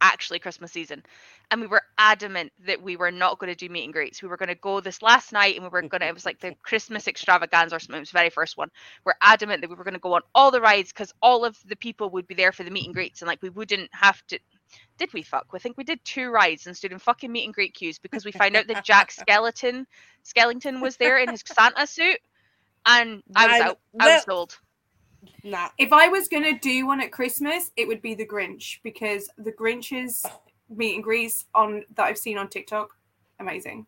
actually 0.00 0.38
Christmas 0.38 0.70
season. 0.70 1.02
And 1.50 1.60
we 1.60 1.66
were 1.66 1.82
adamant 1.98 2.52
that 2.66 2.82
we 2.82 2.96
were 2.96 3.10
not 3.10 3.40
going 3.40 3.52
to 3.52 3.56
do 3.56 3.68
meet 3.68 3.82
and 3.82 3.92
greets. 3.92 4.22
We 4.22 4.28
were 4.28 4.36
going 4.36 4.48
to 4.48 4.54
go 4.54 4.78
this 4.80 5.02
last 5.02 5.32
night 5.32 5.56
and 5.56 5.64
we 5.64 5.68
were 5.68 5.82
going 5.82 6.00
to, 6.00 6.06
it 6.06 6.14
was 6.14 6.24
like 6.24 6.38
the 6.38 6.54
Christmas 6.62 7.08
extravaganza 7.08 7.74
or 7.74 7.80
something. 7.80 7.96
It 7.96 8.00
was 8.00 8.10
the 8.12 8.18
very 8.18 8.30
first 8.30 8.56
one. 8.56 8.68
We're 9.04 9.14
adamant 9.20 9.60
that 9.60 9.70
we 9.70 9.74
were 9.74 9.82
going 9.82 9.94
to 9.94 10.00
go 10.00 10.14
on 10.14 10.22
all 10.36 10.52
the 10.52 10.60
rides 10.60 10.92
because 10.92 11.12
all 11.20 11.44
of 11.44 11.58
the 11.66 11.76
people 11.76 12.10
would 12.10 12.28
be 12.28 12.34
there 12.34 12.52
for 12.52 12.62
the 12.62 12.70
meet 12.70 12.86
and 12.86 12.94
greets 12.94 13.22
and 13.22 13.26
like 13.26 13.42
we 13.42 13.50
wouldn't 13.50 13.90
have 13.92 14.24
to. 14.28 14.38
Did 14.98 15.12
we 15.12 15.22
fuck? 15.22 15.46
I 15.52 15.58
think 15.58 15.76
we 15.76 15.84
did 15.84 15.98
two 16.04 16.30
rides 16.30 16.68
and 16.68 16.76
stood 16.76 16.92
in 16.92 17.00
fucking 17.00 17.30
meet 17.30 17.44
and 17.44 17.52
greet 17.52 17.74
queues 17.74 17.98
because 17.98 18.24
we 18.24 18.30
found 18.30 18.54
out 18.54 18.68
that 18.68 18.84
Jack 18.84 19.10
Skeleton 19.10 19.86
Skellington 20.24 20.80
was 20.80 20.96
there 20.96 21.18
in 21.18 21.28
his 21.28 21.42
Santa 21.44 21.88
suit, 21.88 22.18
and 22.86 23.22
I 23.34 23.46
was 23.48 23.60
out. 23.60 23.78
I 24.00 24.14
was 24.14 24.22
sold. 24.22 24.58
Nah. 25.44 25.68
If 25.78 25.92
I 25.92 26.08
was 26.08 26.28
gonna 26.28 26.58
do 26.58 26.86
one 26.86 27.00
at 27.00 27.12
Christmas, 27.12 27.70
it 27.76 27.86
would 27.88 28.02
be 28.02 28.14
the 28.14 28.26
Grinch 28.26 28.78
because 28.82 29.28
the 29.38 29.52
Grinch's 29.52 30.22
oh. 30.26 30.40
meet 30.68 30.94
and 30.94 31.04
greets 31.04 31.46
on 31.54 31.84
that 31.94 32.04
I've 32.04 32.18
seen 32.18 32.38
on 32.38 32.48
TikTok, 32.48 32.90
amazing. 33.38 33.86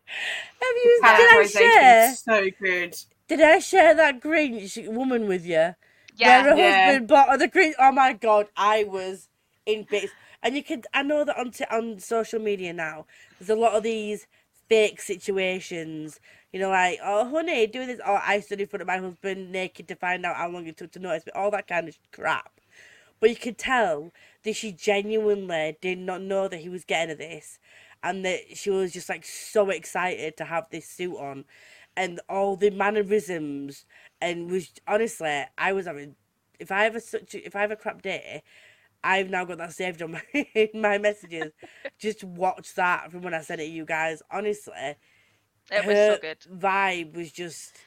Have 0.61 0.75
you? 0.83 1.01
Did 1.01 1.09
I 1.09 1.17
Characterization 1.17 1.71
share? 1.71 2.15
so 2.15 2.47
good. 2.61 2.97
Did 3.27 3.41
I 3.41 3.59
share 3.59 3.93
that 3.95 4.21
Grinch 4.21 4.87
woman 4.87 5.27
with 5.27 5.45
you? 5.45 5.75
Yeah, 6.17 6.43
Where 6.43 6.51
her 6.51 6.57
Yeah. 6.57 6.85
husband 6.85 7.07
bought 7.07 7.39
the 7.39 7.47
Grinch. 7.49 7.73
Oh 7.79 7.91
my 7.91 8.13
god, 8.13 8.47
I 8.55 8.83
was 8.85 9.27
in 9.65 9.85
bits. 9.89 10.11
And 10.41 10.55
you 10.55 10.63
can, 10.63 10.83
I 10.93 11.01
know 11.01 11.25
that 11.25 11.37
on 11.37 11.51
t- 11.51 11.65
on 11.71 11.99
social 11.99 12.39
media 12.39 12.71
now, 12.71 13.07
there's 13.39 13.49
a 13.49 13.55
lot 13.55 13.73
of 13.73 13.83
these 13.83 14.27
fake 14.69 15.01
situations. 15.01 16.19
You 16.51 16.59
know, 16.59 16.69
like, 16.69 16.99
oh 17.03 17.29
honey, 17.29 17.67
do 17.67 17.85
this. 17.85 17.99
Or 18.05 18.21
I 18.23 18.39
stood 18.39 18.61
in 18.61 18.67
front 18.67 18.81
of 18.81 18.87
my 18.87 18.97
husband 18.97 19.51
naked 19.51 19.87
to 19.89 19.95
find 19.95 20.25
out 20.25 20.37
how 20.37 20.49
long 20.49 20.67
it 20.67 20.77
took 20.77 20.91
to 20.93 20.99
notice 20.99 21.25
me. 21.25 21.31
All 21.35 21.51
that 21.51 21.67
kind 21.67 21.87
of 21.87 21.97
crap. 22.11 22.59
But 23.19 23.29
you 23.29 23.35
could 23.35 23.57
tell 23.57 24.11
that 24.43 24.55
she 24.55 24.71
genuinely 24.71 25.77
did 25.81 25.97
not 25.97 26.21
know 26.21 26.47
that 26.47 26.59
he 26.59 26.69
was 26.69 26.83
getting 26.83 27.09
her 27.09 27.15
this, 27.15 27.59
and 28.03 28.23
that 28.25 28.57
she 28.57 28.69
was 28.69 28.91
just 28.91 29.09
like 29.09 29.25
so 29.25 29.69
excited 29.69 30.37
to 30.37 30.45
have 30.45 30.69
this 30.69 30.87
suit 30.87 31.17
on, 31.17 31.45
and 31.97 32.19
all 32.29 32.55
the 32.55 32.69
mannerisms, 32.69 33.85
and 34.21 34.51
was 34.51 34.71
honestly, 34.87 35.43
I 35.57 35.73
was 35.73 35.87
having. 35.87 36.15
If 36.59 36.71
I 36.71 36.83
have 36.83 36.95
a 36.95 37.01
such, 37.01 37.35
if 37.35 37.55
I 37.55 37.61
have 37.61 37.71
a 37.71 37.75
crap 37.75 38.01
day, 38.01 38.43
I've 39.05 39.29
now 39.29 39.45
got 39.45 39.59
that 39.59 39.71
saved 39.73 40.01
on 40.01 40.11
my 40.13 40.21
in 40.33 40.81
my 40.81 40.97
messages. 40.97 41.53
Just 41.99 42.23
watch 42.23 42.73
that 42.75 43.11
from 43.11 43.21
when 43.21 43.35
I 43.35 43.41
said 43.41 43.59
it 43.59 43.67
to 43.67 43.71
you 43.71 43.85
guys. 43.85 44.23
Honestly, 44.31 44.73
it 45.71 45.85
was 45.85 45.85
her 45.85 46.15
so 46.15 46.17
good. 46.21 46.39
vibe 46.51 47.15
was 47.15 47.31
just 47.31 47.77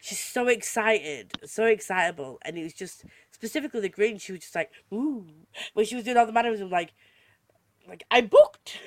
she's 0.00 0.20
so 0.20 0.48
excited, 0.48 1.32
so 1.44 1.64
excitable, 1.64 2.38
and 2.42 2.58
it 2.58 2.62
was 2.62 2.74
just 2.74 3.04
specifically 3.30 3.80
the 3.80 3.88
Grinch. 3.88 4.20
She 4.22 4.32
was 4.32 4.42
just 4.42 4.54
like, 4.54 4.70
ooh, 4.92 5.26
when 5.72 5.86
she 5.86 5.94
was 5.96 6.04
doing 6.04 6.18
all 6.18 6.26
the 6.26 6.32
mannerisms, 6.32 6.70
like, 6.70 6.92
like 7.88 8.04
I 8.10 8.20
booked. 8.20 8.78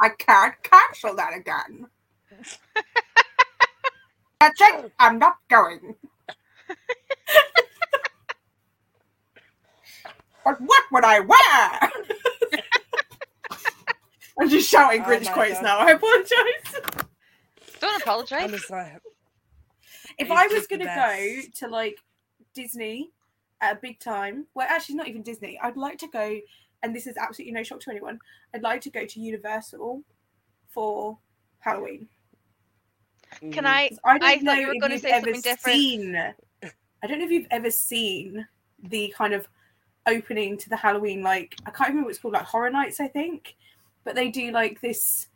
I 0.00 0.08
can't 0.18 0.54
cancel 0.62 1.16
that 1.16 1.34
again. 1.34 1.86
That's 4.40 4.60
it. 4.60 4.92
I'm 4.98 5.18
not 5.18 5.36
going. 5.48 5.94
but 10.44 10.60
what 10.60 10.82
would 10.92 11.04
I 11.04 11.20
wear? 11.20 11.80
I'm 14.40 14.48
just 14.48 14.68
shouting 14.68 15.02
Oh 15.02 15.04
Grinch 15.04 15.32
quotes 15.32 15.54
God. 15.54 15.62
now. 15.62 15.78
I 15.78 15.90
apologize. 15.92 16.98
Don't 17.80 18.02
apologize. 18.02 18.42
Honestly, 18.44 18.84
If 20.18 20.30
I 20.30 20.46
was 20.48 20.66
gonna 20.66 20.84
go 20.84 21.40
to 21.54 21.68
like 21.68 21.98
Disney 22.52 23.10
at 23.60 23.76
a 23.76 23.80
big 23.80 23.98
time, 24.00 24.46
well, 24.54 24.66
actually, 24.68 24.96
not 24.96 25.08
even 25.08 25.22
Disney. 25.22 25.58
I'd 25.62 25.76
like 25.76 25.98
to 25.98 26.08
go, 26.08 26.38
and 26.82 26.94
this 26.94 27.06
is 27.06 27.16
absolutely 27.16 27.52
no 27.52 27.62
shock 27.62 27.80
to 27.80 27.90
anyone. 27.90 28.18
I'd 28.54 28.62
like 28.62 28.80
to 28.82 28.90
go 28.90 29.06
to 29.06 29.20
Universal 29.20 30.02
for 30.68 31.16
Halloween. 31.60 32.08
Can 33.40 33.64
mm, 33.64 33.66
I? 33.66 33.88
'Cause 33.88 33.98
I 34.04 34.18
don't 34.18 34.28
I 34.28 34.36
know 34.36 34.52
thought 34.52 34.60
you 34.60 34.66
were 34.66 34.74
if 34.74 34.80
going 34.80 34.90
to 34.90 34.94
you've 34.96 35.02
say 35.02 35.10
ever 35.12 35.26
something 35.26 35.40
different. 35.42 35.76
Seen, 35.76 36.16
I 37.02 37.06
don't 37.06 37.18
know 37.18 37.24
if 37.24 37.30
you've 37.30 37.46
ever 37.50 37.70
seen 37.70 38.46
the 38.82 39.08
kind 39.16 39.32
of 39.34 39.48
opening 40.06 40.56
to 40.58 40.68
the 40.68 40.76
Halloween, 40.76 41.22
like 41.22 41.56
I 41.66 41.70
can't 41.70 41.88
remember 41.88 42.06
what 42.06 42.10
it's 42.10 42.18
called, 42.18 42.34
like 42.34 42.44
Horror 42.44 42.70
Nights, 42.70 43.00
I 43.00 43.08
think. 43.08 43.56
But 44.04 44.14
they 44.14 44.30
do 44.30 44.50
like 44.50 44.80
this 44.80 45.28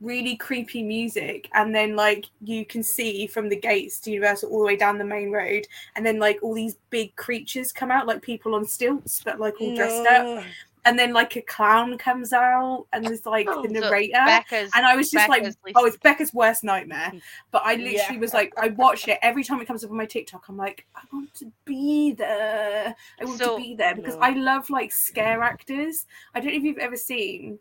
really 0.00 0.36
creepy 0.36 0.82
music, 0.82 1.48
and 1.54 1.74
then 1.74 1.94
like 1.94 2.26
you 2.42 2.64
can 2.64 2.82
see 2.82 3.26
from 3.26 3.48
the 3.48 3.56
gates 3.56 4.00
to 4.00 4.10
Universal 4.10 4.50
all 4.50 4.60
the 4.60 4.64
way 4.66 4.76
down 4.76 4.98
the 4.98 5.04
main 5.04 5.30
road, 5.30 5.66
and 5.94 6.04
then 6.04 6.18
like 6.18 6.38
all 6.42 6.54
these 6.54 6.76
big 6.90 7.14
creatures 7.16 7.72
come 7.72 7.90
out, 7.90 8.06
like 8.06 8.22
people 8.22 8.54
on 8.54 8.64
stilts, 8.66 9.22
but 9.24 9.38
like 9.38 9.60
all 9.60 9.74
dressed 9.74 10.06
up, 10.06 10.24
no. 10.24 10.44
And 10.84 10.98
then 10.98 11.12
like 11.12 11.36
a 11.36 11.42
clown 11.42 11.98
comes 11.98 12.32
out, 12.32 12.86
and 12.92 13.04
there's 13.04 13.26
like 13.26 13.46
oh, 13.48 13.62
the 13.62 13.68
narrator. 13.68 14.12
Becca's. 14.26 14.70
And 14.74 14.86
I 14.86 14.96
was 14.96 15.10
just 15.10 15.28
Becca's 15.28 15.56
like, 15.64 15.74
oh, 15.76 15.84
it's 15.84 15.96
Becca's 15.98 16.32
worst 16.32 16.64
nightmare. 16.64 17.12
But 17.50 17.62
I 17.64 17.74
literally 17.74 17.96
Yeah. 17.96 18.18
was 18.18 18.32
like, 18.34 18.52
I 18.56 18.68
watch 18.68 19.08
it 19.08 19.18
every 19.22 19.44
time 19.44 19.60
it 19.60 19.66
comes 19.66 19.84
up 19.84 19.90
on 19.90 19.96
my 19.96 20.06
TikTok. 20.06 20.48
I'm 20.48 20.56
like, 20.56 20.86
I 20.94 21.00
want 21.12 21.32
to 21.34 21.50
be 21.64 22.12
there. 22.12 22.94
I 23.20 23.24
want 23.24 23.38
So- 23.38 23.56
to 23.56 23.62
be 23.62 23.74
there 23.74 23.94
because 23.94 24.16
No. 24.16 24.22
I 24.22 24.30
love 24.30 24.70
like 24.70 24.92
scare 24.92 25.42
actors. 25.42 26.06
I 26.34 26.40
don't 26.40 26.52
know 26.52 26.56
if 26.58 26.62
you've 26.62 26.78
ever 26.78 26.96
seen. 26.96 27.58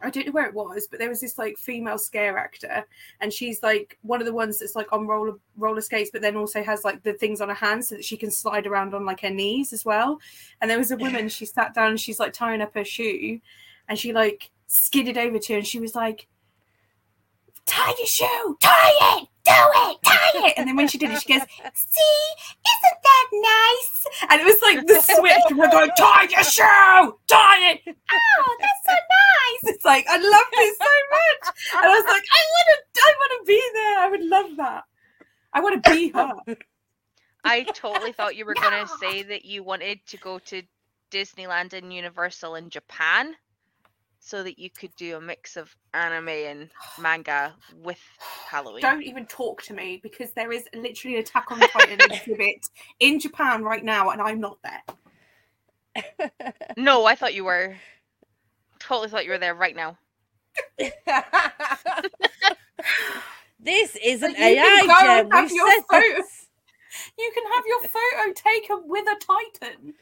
I 0.00 0.10
don't 0.10 0.26
know 0.26 0.32
where 0.32 0.46
it 0.46 0.54
was, 0.54 0.86
but 0.88 1.00
there 1.00 1.08
was 1.08 1.20
this 1.20 1.38
like 1.38 1.58
female 1.58 1.98
scare 1.98 2.38
actor, 2.38 2.86
and 3.20 3.32
she's 3.32 3.62
like 3.62 3.98
one 4.02 4.20
of 4.20 4.26
the 4.26 4.32
ones 4.32 4.58
that's 4.58 4.76
like 4.76 4.92
on 4.92 5.06
roller 5.06 5.38
roller 5.56 5.80
skates, 5.80 6.10
but 6.12 6.22
then 6.22 6.36
also 6.36 6.62
has 6.62 6.84
like 6.84 7.02
the 7.02 7.14
things 7.14 7.40
on 7.40 7.48
her 7.48 7.54
hands 7.54 7.88
so 7.88 7.96
that 7.96 8.04
she 8.04 8.16
can 8.16 8.30
slide 8.30 8.66
around 8.66 8.94
on 8.94 9.04
like 9.04 9.20
her 9.20 9.30
knees 9.30 9.72
as 9.72 9.84
well. 9.84 10.20
And 10.60 10.70
there 10.70 10.78
was 10.78 10.92
a 10.92 10.96
woman, 10.96 11.28
she 11.28 11.46
sat 11.46 11.74
down 11.74 11.90
and 11.90 12.00
she's 12.00 12.20
like 12.20 12.32
tying 12.32 12.60
up 12.60 12.74
her 12.74 12.84
shoe, 12.84 13.40
and 13.88 13.98
she 13.98 14.12
like 14.12 14.50
skidded 14.68 15.18
over 15.18 15.38
to 15.38 15.52
her 15.54 15.58
and 15.58 15.66
she 15.66 15.80
was 15.80 15.94
like, 15.94 16.28
tie 17.68 17.94
your 17.98 18.06
shoe, 18.06 18.56
tie 18.60 19.18
it, 19.18 19.28
do 19.44 19.52
it, 19.52 19.98
tie 20.04 20.48
it. 20.48 20.54
And 20.56 20.66
then 20.66 20.76
when 20.76 20.88
she 20.88 20.98
did 20.98 21.10
it, 21.10 21.22
she 21.22 21.34
goes, 21.34 21.42
see, 21.74 22.24
isn't 22.72 22.98
that 23.04 23.26
nice? 23.32 24.06
And 24.30 24.40
it 24.40 24.44
was 24.44 24.60
like 24.62 24.86
the 24.86 25.00
switch 25.00 25.56
We're 25.56 25.70
going, 25.70 25.90
tie 25.96 26.26
your 26.30 26.42
shoe, 26.42 27.18
tie 27.28 27.72
it. 27.72 27.80
Oh, 27.86 28.56
that's 28.60 28.82
so 28.86 28.92
nice. 28.92 29.74
It's 29.74 29.84
like, 29.84 30.06
I 30.08 30.16
love 30.16 30.46
this 30.56 30.78
so 30.78 30.84
much. 31.10 31.54
And 31.76 31.86
I 31.86 31.88
was 31.88 32.04
like, 32.04 32.24
I 32.32 32.42
want 32.56 32.68
to, 32.68 33.00
I 33.00 33.12
want 33.18 33.32
to 33.40 33.46
be 33.46 33.62
there. 33.74 33.98
I 33.98 34.08
would 34.10 34.24
love 34.24 34.56
that. 34.56 34.84
I 35.52 35.60
want 35.60 35.84
to 35.84 35.90
be 35.90 36.08
her. 36.10 36.56
I 37.44 37.62
totally 37.74 38.12
thought 38.12 38.36
you 38.36 38.44
were 38.44 38.54
going 38.54 38.86
to 38.86 38.92
say 39.00 39.22
that 39.22 39.44
you 39.44 39.62
wanted 39.62 40.04
to 40.06 40.16
go 40.18 40.38
to 40.40 40.62
Disneyland 41.10 41.72
and 41.72 41.92
Universal 41.92 42.56
in 42.56 42.68
Japan 42.68 43.34
so 44.20 44.42
that 44.42 44.58
you 44.58 44.68
could 44.70 44.94
do 44.96 45.16
a 45.16 45.20
mix 45.20 45.56
of 45.56 45.74
anime 45.94 46.28
and 46.28 46.70
manga 47.00 47.54
with 47.82 48.00
Halloween. 48.50 48.82
Don't 48.82 49.02
even 49.02 49.26
talk 49.26 49.62
to 49.64 49.74
me 49.74 50.00
because 50.02 50.32
there 50.32 50.52
is 50.52 50.64
literally 50.74 51.16
an 51.16 51.22
Attack 51.22 51.50
on 51.50 51.60
Titan 51.60 51.98
exhibit 52.12 52.66
in 53.00 53.18
Japan 53.20 53.62
right 53.62 53.84
now, 53.84 54.10
and 54.10 54.20
I'm 54.20 54.40
not 54.40 54.58
there. 54.62 54.82
No, 56.76 57.04
I 57.06 57.14
thought 57.14 57.34
you 57.34 57.44
were. 57.44 57.76
Totally 58.78 59.08
thought 59.08 59.24
you 59.24 59.30
were 59.32 59.38
there 59.38 59.54
right 59.54 59.74
now. 59.76 59.98
this 63.60 63.96
is 63.96 64.22
an 64.22 64.34
But 64.38 64.38
you 64.40 64.70
can 64.70 64.86
AI 64.86 64.88
gem. 65.00 65.26
and 65.32 65.32
have 65.32 65.50
your 65.50 65.70
said 65.70 65.80
photo. 65.90 66.22
You 67.18 67.30
can 67.34 67.44
have 67.54 67.64
your 67.66 67.82
photo 67.82 68.32
taken 68.34 68.82
with 68.88 69.06
a 69.08 69.16
Titan. 69.60 69.94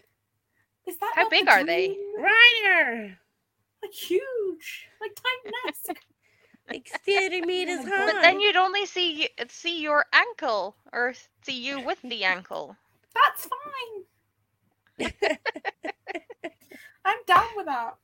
Is 0.87 0.97
that 0.99 1.13
How 1.15 1.29
big 1.29 1.49
are 1.49 1.65
they? 1.65 1.87
dream? 1.89 1.97
Reiner, 2.21 3.17
Like 3.87 3.95
huge, 3.95 4.89
like 5.01 5.15
Titan-esque. 5.15 6.03
like 6.69 6.89
30 7.07 7.43
meters 7.43 7.85
God. 7.85 7.89
high. 7.89 8.13
But 8.13 8.23
then 8.23 8.41
you'd 8.41 8.57
only 8.57 8.85
see 8.87 9.29
see 9.49 9.81
your 9.81 10.07
ankle 10.13 10.75
or 10.93 11.15
see 11.45 11.65
you 11.65 11.81
with 11.81 12.03
the 12.03 12.25
ankle. 12.25 12.77
That's 13.15 13.47
fine. 13.47 15.09
I'm 17.05 17.19
down 17.27 17.45
with 17.57 17.67
that. 17.67 17.95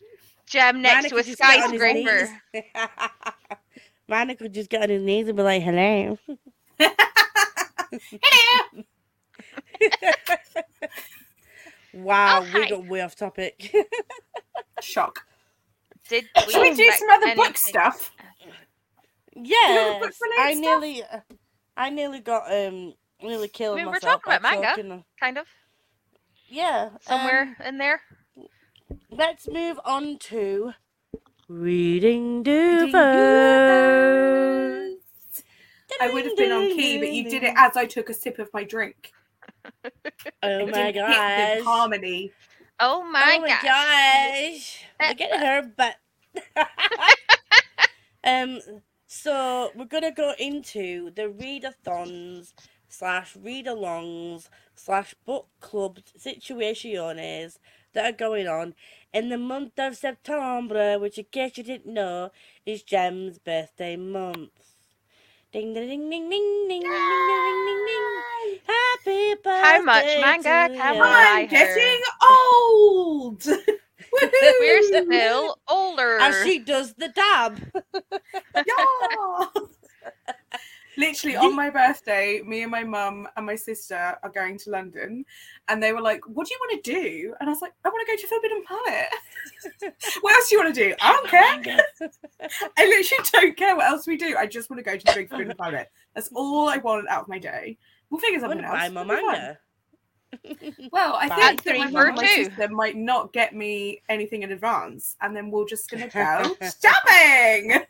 Gem 0.47 0.83
next 0.83 0.95
Manny 0.95 1.09
to 1.09 1.17
a 1.17 1.19
could 1.19 1.27
just 1.27 1.39
get 1.43 1.59
on 1.61 1.73
his 1.73 1.81
skyscraper. 1.81 1.95
knees. 1.95 2.31
Could 4.39 4.53
just 4.55 4.71
get 4.71 4.83
on 4.83 4.91
his 4.91 5.03
knees 5.03 5.27
and 5.29 5.37
be 5.37 5.43
like, 5.43 5.63
hello. 5.63 6.19
Hello. 8.23 8.85
wow, 11.93 12.43
Oh, 12.43 12.51
we 12.53 12.67
got 12.67 12.85
way 12.87 13.01
off 13.01 13.17
topic. 13.17 13.75
Shock. 14.81 15.27
Did 16.13 16.29
we 16.47 16.53
Should 16.53 16.61
we 16.63 16.75
do 16.75 16.91
some 16.93 17.09
other 17.11 17.35
book 17.35 17.47
anything- 17.47 17.55
stuff? 17.57 18.11
yes, 19.35 20.01
book-related 20.03 20.41
I 20.43 20.53
stuff? 20.53 20.61
nearly, 20.63 21.03
I 21.77 21.89
nearly 21.91 22.21
got 22.21 22.53
um, 22.53 22.93
nearly 23.23 23.49
killed 23.49 23.77
mean, 23.77 23.87
we're 23.87 23.93
myself. 23.93 24.21
talking 24.23 24.35
about 24.35 24.43
manga. 24.43 24.69
talking- 24.69 25.05
Kind 25.19 25.39
of 25.39 25.47
Yeah, 26.49 26.91
somewhere 27.01 27.57
um, 27.61 27.67
in 27.67 27.79
there. 27.79 28.03
let's 29.11 29.49
move 29.49 29.81
on 29.87 30.19
to 30.19 30.75
reading 31.49 32.43
Reading 32.43 32.91
Duvers. 32.93 32.93
I 36.01 36.11
would 36.13 36.25
have 36.27 36.37
been 36.37 36.53
on 36.53 36.67
key, 36.69 36.99
but 36.99 37.11
you 37.13 37.25
did 37.31 37.43
it 37.43 37.55
as 37.57 37.77
I 37.77 37.87
took 37.87 38.09
a 38.11 38.15
sip 38.15 38.39
of 38.39 38.49
my 38.53 38.65
drink. 38.65 39.13
Oh 39.85 39.91
It 40.43 40.71
my 40.71 40.93
gosh. 40.93 41.61
harmony. 41.63 42.33
Oh 42.81 43.03
my, 43.05 43.37
oh 43.37 43.41
my 43.43 43.49
god. 43.49 43.63
gosh. 43.63 44.85
Look 45.09 45.21
at 45.21 45.39
her 45.41 45.63
butt. 45.77 45.97
Um 48.25 48.61
so 49.07 49.71
we're 49.75 49.85
gonna 49.85 50.13
go 50.13 50.33
into 50.39 51.11
the 51.11 51.23
readathons 51.23 52.55
slash 52.89 53.37
read 53.37 53.67
alongs 53.67 54.49
slash 54.75 55.15
book 55.27 55.49
club 55.61 55.99
situations 56.17 57.59
that 57.95 58.05
are 58.07 58.17
going 58.17 58.47
on 58.49 58.75
in 59.13 59.29
the 59.29 59.39
month 59.39 59.73
of 59.79 59.97
September, 59.97 60.99
which 60.99 61.19
in 61.19 61.27
case 61.31 61.59
you 61.59 61.65
didn't 61.65 61.93
know 61.93 62.31
is 62.65 62.83
Gem's 62.83 63.39
birthday 63.39 63.97
month. 63.97 64.51
Ding 65.53 65.75
ding 65.75 65.89
ding 65.89 66.09
ding 66.09 66.31
ding 66.31 66.69
ding 66.69 66.81
ding 66.81 66.81
ding 66.81 67.67
ding 67.67 67.67
ding 67.67 67.87
ding. 67.87 68.59
Happy 68.67 69.35
birthday. 69.35 69.63
How 69.63 69.83
much 69.83 70.05
manga 70.21 70.69
to 70.69 70.75
can 70.75 70.95
ya. 70.95 71.01
we 71.01 71.01
buy 71.01 71.43
I'm 71.43 71.47
getting 71.49 72.03
old. 72.23 73.45
Woohoo! 74.15 74.31
We're 74.61 74.83
still 74.83 75.59
older. 75.69 76.19
As 76.19 76.43
she 76.45 76.59
does 76.59 76.95
the 76.95 77.09
dab. 77.09 77.61
Yeah. 78.67 79.47
Literally 80.99 81.37
on 81.37 81.57
my 81.57 81.71
birthday, 81.71 82.43
me 82.45 82.63
and 82.63 82.71
my 82.71 82.85
mum 82.85 83.27
and 83.37 83.47
my 83.47 83.55
sister 83.57 84.15
are 84.23 84.29
going 84.29 84.59
to 84.59 84.71
London, 84.71 85.25
and 85.69 85.83
they 85.83 85.93
were 85.95 86.03
like, 86.03 86.21
"What 86.29 86.47
do 86.47 86.53
you 86.53 86.59
want 86.61 86.85
to 86.85 86.91
do?" 86.93 87.35
And 87.41 87.49
I 87.49 87.53
was 87.53 87.63
like, 87.63 87.73
"I 87.83 87.89
want 87.89 88.07
to 88.07 88.13
go 88.13 88.21
to 88.21 88.27
Forbidden 88.29 88.63
Planet." 88.65 89.95
what 90.21 90.35
else 90.35 90.49
do 90.51 90.55
you 90.57 90.63
want 90.63 90.75
to 90.75 90.89
do? 90.89 90.95
I 91.01 91.13
don't 91.13 91.29
care. 91.29 92.11
I 92.77 92.85
literally 92.87 93.25
don't 93.33 93.57
care 93.57 93.75
what 93.75 93.87
else 93.87 94.07
we 94.07 94.19
do. 94.19 94.37
I 94.37 94.47
just 94.47 94.69
want 94.69 94.85
to 94.85 94.91
go 94.91 94.99
to 94.99 95.05
the 95.05 95.13
big 95.15 95.31
Forbidden 95.31 95.57
Planet. 95.57 95.89
That's 96.15 96.29
all 96.35 96.69
I 96.69 96.77
want 96.77 97.09
out 97.09 97.23
of 97.23 97.29
my 97.29 97.39
day. 97.39 97.79
We'll 98.11 98.21
figure 98.21 98.41
I 98.45 98.49
want 98.49 98.61
something 98.61 98.69
to 98.69 98.69
else. 98.69 98.89
buy 98.89 98.89
more 98.91 99.17
It'll 99.17 99.17
be 99.17 99.23
fun. 99.23 99.33
manga. 99.41 99.59
Well, 100.93 101.15
I 101.15 101.29
Buy 101.29 101.37
think 101.37 101.63
that 101.65 101.71
three 101.71 101.79
my 101.81 101.87
for 101.87 101.93
mum 101.93 102.07
and 102.09 102.17
my 102.17 102.27
sister 102.27 102.69
might 102.69 102.97
not 102.97 103.33
get 103.33 103.55
me 103.55 104.03
anything 104.09 104.43
in 104.43 104.53
advance, 104.53 105.17
and 105.21 105.35
then 105.37 105.51
we're 105.51 105.67
just 105.67 105.91
gonna 105.91 106.09
go 106.09 106.57
shopping. 106.83 107.83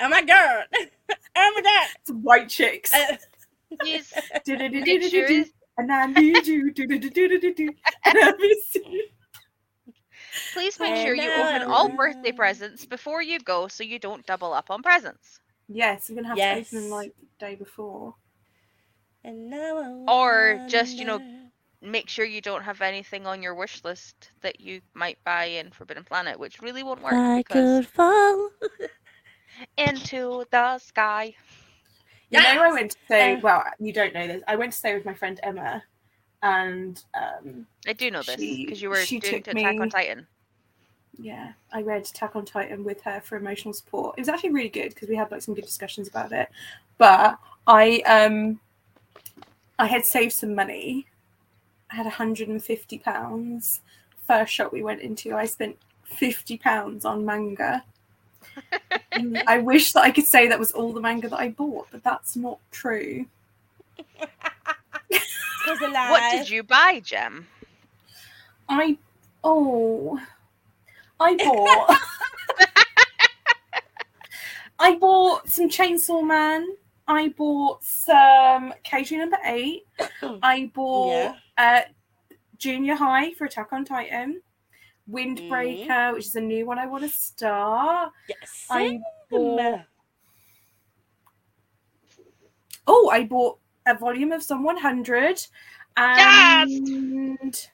Oh 0.00 0.08
my 0.08 0.22
god! 0.22 0.64
Oh 1.36 1.52
my 1.54 1.60
god! 1.62 1.86
It's 2.00 2.10
white 2.12 2.48
chicks. 2.48 2.94
Uh, 2.94 3.16
Please 3.80 4.12
And 5.76 5.90
I 5.92 6.06
need 6.06 6.46
you. 6.46 6.72
Please 10.52 10.78
make 10.80 10.96
sure 10.96 11.14
you 11.14 11.30
open 11.32 11.62
all 11.62 11.88
birthday 11.88 12.32
presents 12.32 12.84
before 12.86 13.22
you 13.22 13.38
go 13.40 13.68
so 13.68 13.82
you 13.84 13.98
don't 13.98 14.24
double 14.26 14.52
up 14.52 14.70
on 14.70 14.82
presents. 14.82 15.40
Yes, 15.68 16.08
we're 16.08 16.16
gonna 16.16 16.28
have 16.28 16.38
Yes. 16.38 16.70
to 16.70 16.76
open 16.76 16.88
them 16.88 16.90
like 16.96 17.14
the 17.18 17.26
day 17.46 17.54
before. 17.56 18.14
and 19.24 19.48
now 19.50 20.04
Or 20.06 20.64
just, 20.68 20.96
you 20.96 21.04
know, 21.06 21.16
wonder- 21.18 21.43
Make 21.84 22.08
sure 22.08 22.24
you 22.24 22.40
don't 22.40 22.62
have 22.62 22.80
anything 22.80 23.26
on 23.26 23.42
your 23.42 23.54
wish 23.54 23.84
list 23.84 24.30
that 24.40 24.60
you 24.60 24.80
might 24.94 25.18
buy 25.24 25.44
in 25.44 25.70
Forbidden 25.70 26.04
Planet, 26.04 26.38
which 26.38 26.62
really 26.62 26.82
won't 26.82 27.02
work 27.02 27.12
I 27.12 27.42
could 27.42 27.86
fall. 27.86 28.50
into 29.76 30.44
the 30.50 30.78
sky. 30.78 31.34
You 32.30 32.40
know, 32.40 32.62
I 32.62 32.72
went 32.72 32.90
to 32.92 32.96
stay. 33.04 33.36
Well, 33.36 33.62
you 33.78 33.92
don't 33.92 34.14
know 34.14 34.26
this. 34.26 34.42
I 34.48 34.56
went 34.56 34.72
to 34.72 34.78
stay 34.78 34.94
with 34.94 35.04
my 35.04 35.14
friend 35.14 35.38
Emma, 35.42 35.82
and 36.42 37.02
um, 37.14 37.66
I 37.86 37.92
do 37.92 38.10
know 38.10 38.22
this 38.22 38.36
because 38.36 38.80
you 38.82 38.88
were 38.88 38.96
she 38.96 39.18
doing 39.18 39.42
took 39.42 39.54
Attack 39.54 39.74
me- 39.74 39.80
on 39.80 39.90
Titan. 39.90 40.26
yeah, 41.20 41.52
I 41.72 41.82
read 41.82 42.02
Attack 42.02 42.34
on 42.34 42.44
Titan 42.44 42.82
with 42.82 43.02
her 43.02 43.20
for 43.20 43.36
emotional 43.36 43.74
support. 43.74 44.14
It 44.16 44.22
was 44.22 44.28
actually 44.28 44.50
really 44.50 44.68
good 44.68 44.88
because 44.94 45.08
we 45.08 45.16
had 45.16 45.30
like 45.30 45.42
some 45.42 45.54
good 45.54 45.64
discussions 45.64 46.08
about 46.08 46.32
it. 46.32 46.48
But 46.98 47.38
I 47.66 48.00
um, 48.06 48.58
I 49.78 49.86
had 49.86 50.04
saved 50.04 50.32
some 50.32 50.54
money. 50.54 51.06
I 51.90 51.96
had 51.96 52.06
150 52.06 52.98
pounds. 52.98 53.80
First 54.26 54.52
shop 54.52 54.72
we 54.72 54.82
went 54.82 55.00
into, 55.00 55.34
I 55.34 55.46
spent 55.46 55.76
50 56.04 56.58
pounds 56.58 57.04
on 57.04 57.24
manga. 57.24 57.84
And 59.12 59.42
I 59.46 59.58
wish 59.58 59.92
that 59.92 60.02
I 60.02 60.10
could 60.10 60.26
say 60.26 60.48
that 60.48 60.58
was 60.58 60.72
all 60.72 60.92
the 60.92 61.00
manga 61.00 61.28
that 61.28 61.38
I 61.38 61.50
bought, 61.50 61.88
but 61.90 62.02
that's 62.02 62.36
not 62.36 62.58
true. 62.70 63.26
Cause 65.64 65.80
a 65.80 65.88
lie. 65.88 66.10
What 66.10 66.32
did 66.32 66.50
you 66.50 66.62
buy, 66.62 67.00
Gem? 67.00 67.46
I 68.68 68.96
oh 69.42 70.20
I 71.20 71.36
bought 71.44 71.98
I 74.78 74.96
bought 74.96 75.48
some 75.48 75.68
Chainsaw 75.68 76.26
Man. 76.26 76.66
I 77.06 77.28
bought 77.36 77.84
some 77.84 78.72
Kaiju 78.84 79.18
number 79.18 79.38
eight. 79.44 79.82
I 80.42 80.70
bought 80.74 81.36
uh 81.58 81.80
Junior 82.58 82.94
High 82.94 83.32
for 83.34 83.44
Attack 83.44 83.72
on 83.72 83.84
Titan. 83.84 84.40
Windbreaker, 85.10 86.14
which 86.14 86.26
is 86.26 86.34
a 86.36 86.40
new 86.40 86.64
one 86.64 86.78
I 86.78 86.86
want 86.86 87.02
to 87.04 87.10
start. 87.10 88.10
Yes. 88.28 88.66
I 88.70 88.98
bought 89.30 89.58
Sam. 89.58 89.84
oh, 92.86 93.10
I 93.12 93.24
bought 93.24 93.58
a 93.86 93.94
volume 93.94 94.32
of 94.32 94.42
Zom 94.42 94.62
100. 94.64 95.46
And 95.96 97.68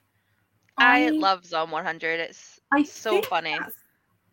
I, 0.77 1.09
love 1.09 1.45
Zom 1.45 1.71
100. 1.71 2.19
It's 2.19 2.59
I 2.71 2.83
so 2.83 3.11
think 3.11 3.25
funny. 3.27 3.57
that's 3.57 3.77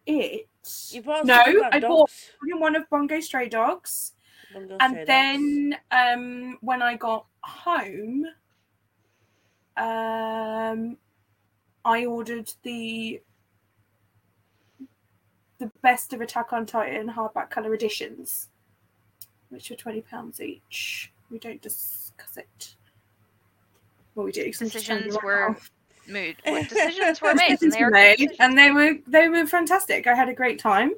it. 0.06 0.48
You 0.90 1.02
bought 1.02 1.24
No, 1.24 1.36
something 1.36 1.56
about 1.58 1.74
I 1.74 1.80
bought 1.80 2.08
dogs. 2.08 2.30
volume 2.42 2.60
one 2.60 2.74
of 2.76 2.90
Bungo 2.90 3.20
Stray 3.20 3.48
Dogs. 3.48 4.14
Don't 4.52 4.72
and 4.80 5.06
then 5.06 5.76
um 5.90 6.58
when 6.60 6.82
I 6.82 6.96
got 6.96 7.26
home, 7.42 8.24
um 9.76 10.96
I 11.84 12.04
ordered 12.06 12.50
the 12.62 13.20
the 15.58 15.70
best 15.82 16.12
of 16.12 16.20
Attack 16.20 16.52
on 16.52 16.66
Titan 16.66 17.08
hardback 17.08 17.50
color 17.50 17.74
editions, 17.74 18.48
which 19.50 19.70
were 19.70 19.76
twenty 19.76 20.00
pounds 20.00 20.40
each. 20.40 21.12
We 21.30 21.38
don't 21.38 21.60
discuss 21.60 22.36
it. 22.36 22.74
Well, 24.14 24.24
we 24.26 24.32
do. 24.32 24.44
'cause 24.44 24.62
I'm 24.62 24.70
just 24.70 24.86
telling 24.86 25.04
you 25.04 25.10
Decisions 25.12 25.24
were 25.24 25.48
now. 25.50 25.56
mood. 26.20 26.36
Decisions 26.68 27.20
were 27.20 27.34
made, 27.34 27.60
and 27.62 27.72
they 27.72 27.84
were 27.84 27.90
made, 27.90 28.36
and 28.40 28.58
they 28.58 28.70
were 28.70 28.94
they 29.06 29.28
were 29.28 29.46
fantastic. 29.46 30.06
I 30.06 30.14
had 30.14 30.28
a 30.28 30.34
great 30.34 30.58
time. 30.58 30.92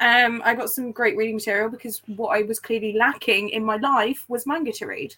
Um, 0.00 0.42
I 0.44 0.54
got 0.54 0.70
some 0.70 0.92
great 0.92 1.16
reading 1.16 1.36
material 1.36 1.68
because 1.68 2.00
what 2.06 2.28
I 2.28 2.42
was 2.42 2.60
clearly 2.60 2.92
lacking 2.92 3.48
in 3.48 3.64
my 3.64 3.76
life 3.76 4.24
was 4.28 4.46
manga 4.46 4.72
to 4.72 4.86
read. 4.86 5.14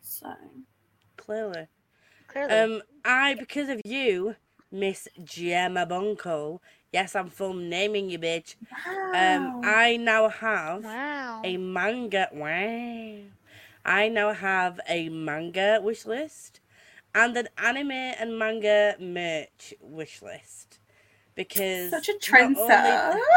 So 0.00 0.32
Clearly. 1.16 1.66
Clearly. 2.28 2.52
Um, 2.52 2.82
I, 3.04 3.34
because 3.34 3.68
of 3.68 3.80
you, 3.84 4.36
Miss 4.70 5.08
Gemma 5.24 5.84
Bunko, 5.84 6.60
yes, 6.92 7.16
I'm 7.16 7.28
full 7.28 7.54
naming 7.54 8.08
you, 8.08 8.18
bitch. 8.18 8.54
Um, 8.86 9.62
I 9.64 9.96
now 10.00 10.28
have 10.28 10.84
wow. 10.84 11.42
a 11.44 11.56
manga. 11.56 12.28
Wow. 12.32 13.18
I 13.84 14.08
now 14.08 14.32
have 14.32 14.80
a 14.88 15.08
manga 15.08 15.80
wish 15.82 16.06
list 16.06 16.60
and 17.14 17.36
an 17.36 17.48
anime 17.58 17.90
and 17.90 18.38
manga 18.38 18.94
merch 19.00 19.74
wish 19.80 20.22
list 20.22 20.78
because 21.34 21.90
Such 21.90 22.08
a 22.08 22.12
not 22.12 22.42
only- 22.42 22.54
trendsetter. 22.54 23.20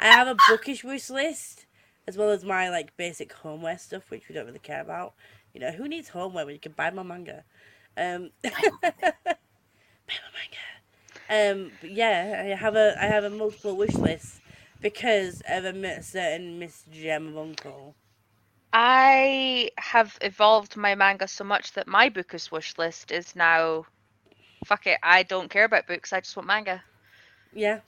I 0.00 0.06
have 0.06 0.26
a 0.28 0.34
bookish 0.34 0.84
wish 0.84 1.10
list 1.10 1.66
as 2.06 2.16
well 2.16 2.30
as 2.30 2.44
my 2.44 2.68
like 2.70 2.96
basic 2.96 3.32
homeware 3.32 3.78
stuff, 3.78 4.10
which 4.10 4.28
we 4.28 4.34
don't 4.34 4.46
really 4.46 4.58
care 4.58 4.80
about. 4.80 5.14
You 5.54 5.60
know, 5.60 5.72
who 5.72 5.88
needs 5.88 6.10
homeware 6.10 6.44
when 6.46 6.54
you 6.54 6.60
can 6.60 6.72
buy 6.72 6.90
my 6.90 7.02
manga? 7.02 7.44
Um, 7.96 8.30
buy 8.44 8.50
my 10.08 10.30
manga. 10.38 10.58
Um, 11.28 11.72
but 11.80 11.90
yeah, 11.90 12.42
I 12.44 12.56
have 12.56 12.76
a 12.76 12.96
I 13.00 13.06
have 13.06 13.24
a 13.24 13.30
multiple 13.30 13.76
wish 13.76 14.00
list 14.00 14.40
because 14.80 15.42
of 15.48 15.64
a 15.64 16.02
certain 16.02 16.58
Miss 16.58 16.84
Gem 16.90 17.28
of 17.28 17.38
Uncle. 17.38 17.94
I 18.72 19.70
have 19.78 20.18
evolved 20.20 20.76
my 20.76 20.94
manga 20.94 21.26
so 21.26 21.44
much 21.44 21.72
that 21.72 21.86
my 21.88 22.08
bookish 22.08 22.50
wish 22.50 22.76
list 22.78 23.10
is 23.10 23.34
now 23.34 23.86
fuck 24.64 24.86
it, 24.86 24.98
I 25.02 25.22
don't 25.22 25.50
care 25.50 25.64
about 25.64 25.86
books, 25.86 26.12
I 26.12 26.20
just 26.20 26.36
want 26.36 26.46
manga. 26.48 26.84
Yeah. 27.52 27.80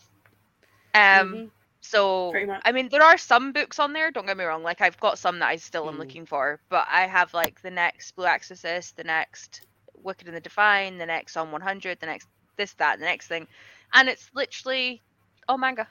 Um 0.94 1.40
mhm. 1.40 1.50
So 1.80 2.34
I 2.64 2.72
mean 2.72 2.88
there 2.88 3.02
are 3.02 3.18
some 3.18 3.52
books 3.52 3.78
on 3.78 3.92
there, 3.92 4.10
don't 4.10 4.26
get 4.26 4.36
me 4.36 4.44
wrong, 4.44 4.62
like 4.62 4.80
I've 4.80 4.98
got 5.00 5.18
some 5.18 5.38
that 5.38 5.48
I 5.48 5.56
still 5.56 5.88
am 5.88 5.96
Mm. 5.96 5.98
looking 5.98 6.26
for, 6.26 6.60
but 6.68 6.86
I 6.90 7.06
have 7.06 7.32
like 7.34 7.60
the 7.62 7.70
next 7.70 8.12
Blue 8.16 8.26
Exorcist, 8.26 8.96
the 8.96 9.04
next 9.04 9.66
Wicked 10.02 10.26
and 10.26 10.36
the 10.36 10.40
Divine, 10.40 10.98
the 10.98 11.06
next 11.06 11.36
on 11.36 11.50
100, 11.50 12.00
the 12.00 12.06
next 12.06 12.28
this 12.56 12.72
that, 12.74 12.98
the 12.98 13.04
next 13.04 13.28
thing. 13.28 13.46
And 13.94 14.08
it's 14.08 14.30
literally 14.34 15.02
all 15.48 15.58
manga. 15.58 15.86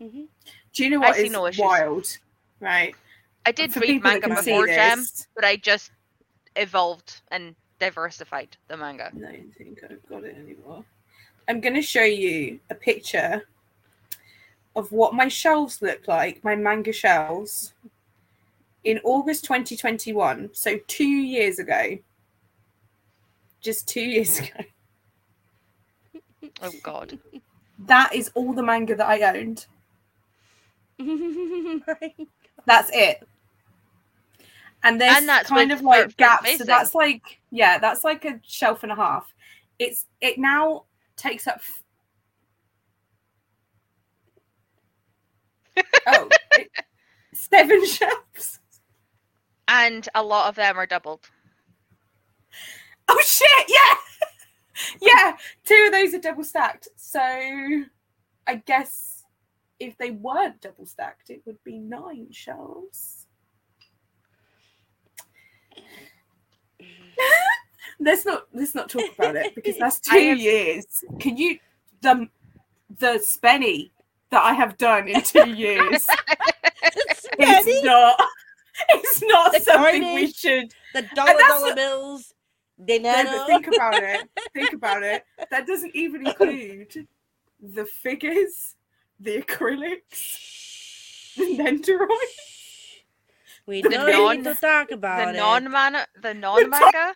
Mm-hmm. 0.00 0.24
Do 0.72 0.84
you 0.84 0.90
know 0.90 1.02
I 1.02 1.08
what 1.08 1.16
see 1.16 1.26
is 1.26 1.32
no 1.32 1.50
wild? 1.58 2.18
Right. 2.60 2.94
I 3.46 3.52
did 3.52 3.74
read 3.76 4.02
manga 4.02 4.28
before 4.28 4.66
Gem, 4.66 5.04
but 5.34 5.44
I 5.44 5.56
just 5.56 5.90
evolved 6.56 7.22
and 7.30 7.54
diversified 7.78 8.56
the 8.68 8.76
manga. 8.76 9.12
I 9.14 9.18
don't 9.18 9.54
think 9.56 9.78
I've 9.84 10.06
got 10.08 10.24
it 10.24 10.36
anymore. 10.36 10.84
I'm 11.48 11.60
going 11.60 11.74
to 11.74 11.82
show 11.82 12.02
you 12.02 12.58
a 12.70 12.74
picture 12.74 13.46
of 14.76 14.92
what 14.92 15.14
my 15.14 15.26
shelves 15.26 15.82
look 15.82 16.06
like, 16.06 16.44
my 16.44 16.54
manga 16.54 16.92
shelves, 16.92 17.72
in 18.84 19.00
August 19.02 19.44
2021. 19.44 20.50
So 20.52 20.78
two 20.86 21.04
years 21.04 21.58
ago. 21.58 21.98
Just 23.60 23.88
two 23.88 24.02
years 24.02 24.38
ago. 24.38 24.64
Oh 26.62 26.72
god. 26.82 27.18
That 27.86 28.14
is 28.14 28.30
all 28.34 28.52
the 28.52 28.62
manga 28.62 28.94
that 28.94 29.06
I 29.06 29.36
owned. 29.36 29.66
That's 32.66 32.90
it. 32.92 33.26
And 34.82 35.00
there's 35.00 35.16
And 35.16 35.28
that's 35.28 35.48
kind 35.48 35.72
of 35.72 35.82
like 35.82 36.16
gaps. 36.16 36.58
So 36.58 36.64
that's 36.64 36.94
like 36.94 37.40
yeah, 37.50 37.78
that's 37.78 38.04
like 38.04 38.24
a 38.24 38.38
shelf 38.46 38.84
and 38.84 38.92
a 38.92 38.94
half. 38.94 39.34
It's 39.80 40.06
it 40.20 40.38
now 40.38 40.84
takes 41.16 41.48
up. 41.48 41.60
Oh, 46.06 46.28
it- 46.52 46.70
seven 47.34 47.84
shelves. 47.86 48.60
And 49.68 50.08
a 50.14 50.22
lot 50.22 50.48
of 50.48 50.54
them 50.54 50.78
are 50.78 50.86
doubled. 50.86 51.28
Oh 53.08 53.20
shit! 53.24 53.68
Yeah, 53.68 53.96
yeah. 55.00 55.36
Two 55.64 55.84
of 55.86 55.92
those 55.92 56.14
are 56.14 56.18
double 56.18 56.44
stacked. 56.44 56.88
So, 56.96 57.20
I 57.20 58.54
guess 58.64 59.24
if 59.78 59.96
they 59.98 60.10
weren't 60.12 60.60
double 60.60 60.86
stacked, 60.86 61.30
it 61.30 61.42
would 61.46 61.62
be 61.64 61.78
nine 61.78 62.28
shelves. 62.30 63.26
let's 68.00 68.24
not 68.24 68.46
let's 68.52 68.74
not 68.74 68.88
talk 68.88 69.10
about 69.18 69.36
it 69.36 69.54
because 69.54 69.76
that's 69.78 70.00
two 70.10 70.18
years. 70.36 71.04
Can 71.20 71.36
you 71.36 71.58
the 72.02 72.28
the 72.98 73.18
spenny 73.24 73.90
that 74.30 74.42
I 74.42 74.52
have 74.54 74.76
done 74.78 75.08
in 75.08 75.20
two 75.22 75.48
years? 75.50 76.06
it's 77.38 77.84
not. 77.84 78.20
It's 78.90 79.22
not 79.22 79.52
The 79.52 79.60
something 79.60 80.14
we 80.14 80.30
should 80.30 80.70
the 80.94 81.02
dollar 81.14 81.32
dollar 81.38 81.60
what- 81.62 81.76
bills. 81.76 82.34
no, 82.78 82.84
Dinero. 82.86 83.24
but 83.24 83.46
think 83.46 83.66
about 83.68 84.02
it. 84.02 84.28
Think 84.54 84.72
about 84.74 85.02
it. 85.02 85.24
That 85.50 85.66
doesn't 85.66 85.94
even 85.96 86.26
include 86.26 87.08
the 87.60 87.86
figures, 87.86 88.74
the 89.18 89.40
acrylics, 89.42 91.34
the 91.36 91.56
Nendoroid. 91.56 92.08
We 93.66 93.80
the 93.82 93.88
don't 93.88 94.36
need 94.36 94.44
to 94.44 94.54
talk 94.54 94.90
about 94.90 95.20
it. 95.22 95.32
the 95.32 95.38
it. 95.38 95.40
non 95.40 95.70
mana 95.70 96.06
the 96.20 96.34
non 96.44 96.68
manga. 96.68 97.14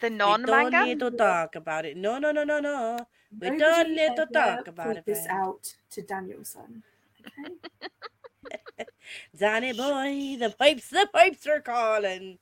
The 0.00 0.10
non 0.10 0.40
we 0.42 0.46
don't 0.46 0.84
need 0.84 0.98
to 1.00 1.10
talk 1.12 1.54
about 1.54 1.84
it. 1.86 1.96
No, 1.96 2.18
no, 2.18 2.32
no, 2.32 2.42
no, 2.44 2.58
no. 2.60 2.98
We 3.40 3.50
Nobody 3.50 3.58
don't 3.58 3.94
need 3.94 4.16
to 4.16 4.26
talk 4.32 4.68
about 4.68 4.86
put 4.86 4.96
it, 4.98 5.06
This 5.06 5.20
babe. 5.22 5.30
out 5.30 5.74
to 5.90 6.02
Danielson. 6.02 6.82
Okay. 7.26 8.84
Danny 9.38 9.72
boy, 9.72 10.36
the 10.38 10.54
pipes, 10.58 10.88
the 10.88 11.08
pipes 11.12 11.46
are 11.46 11.60
calling. 11.60 12.38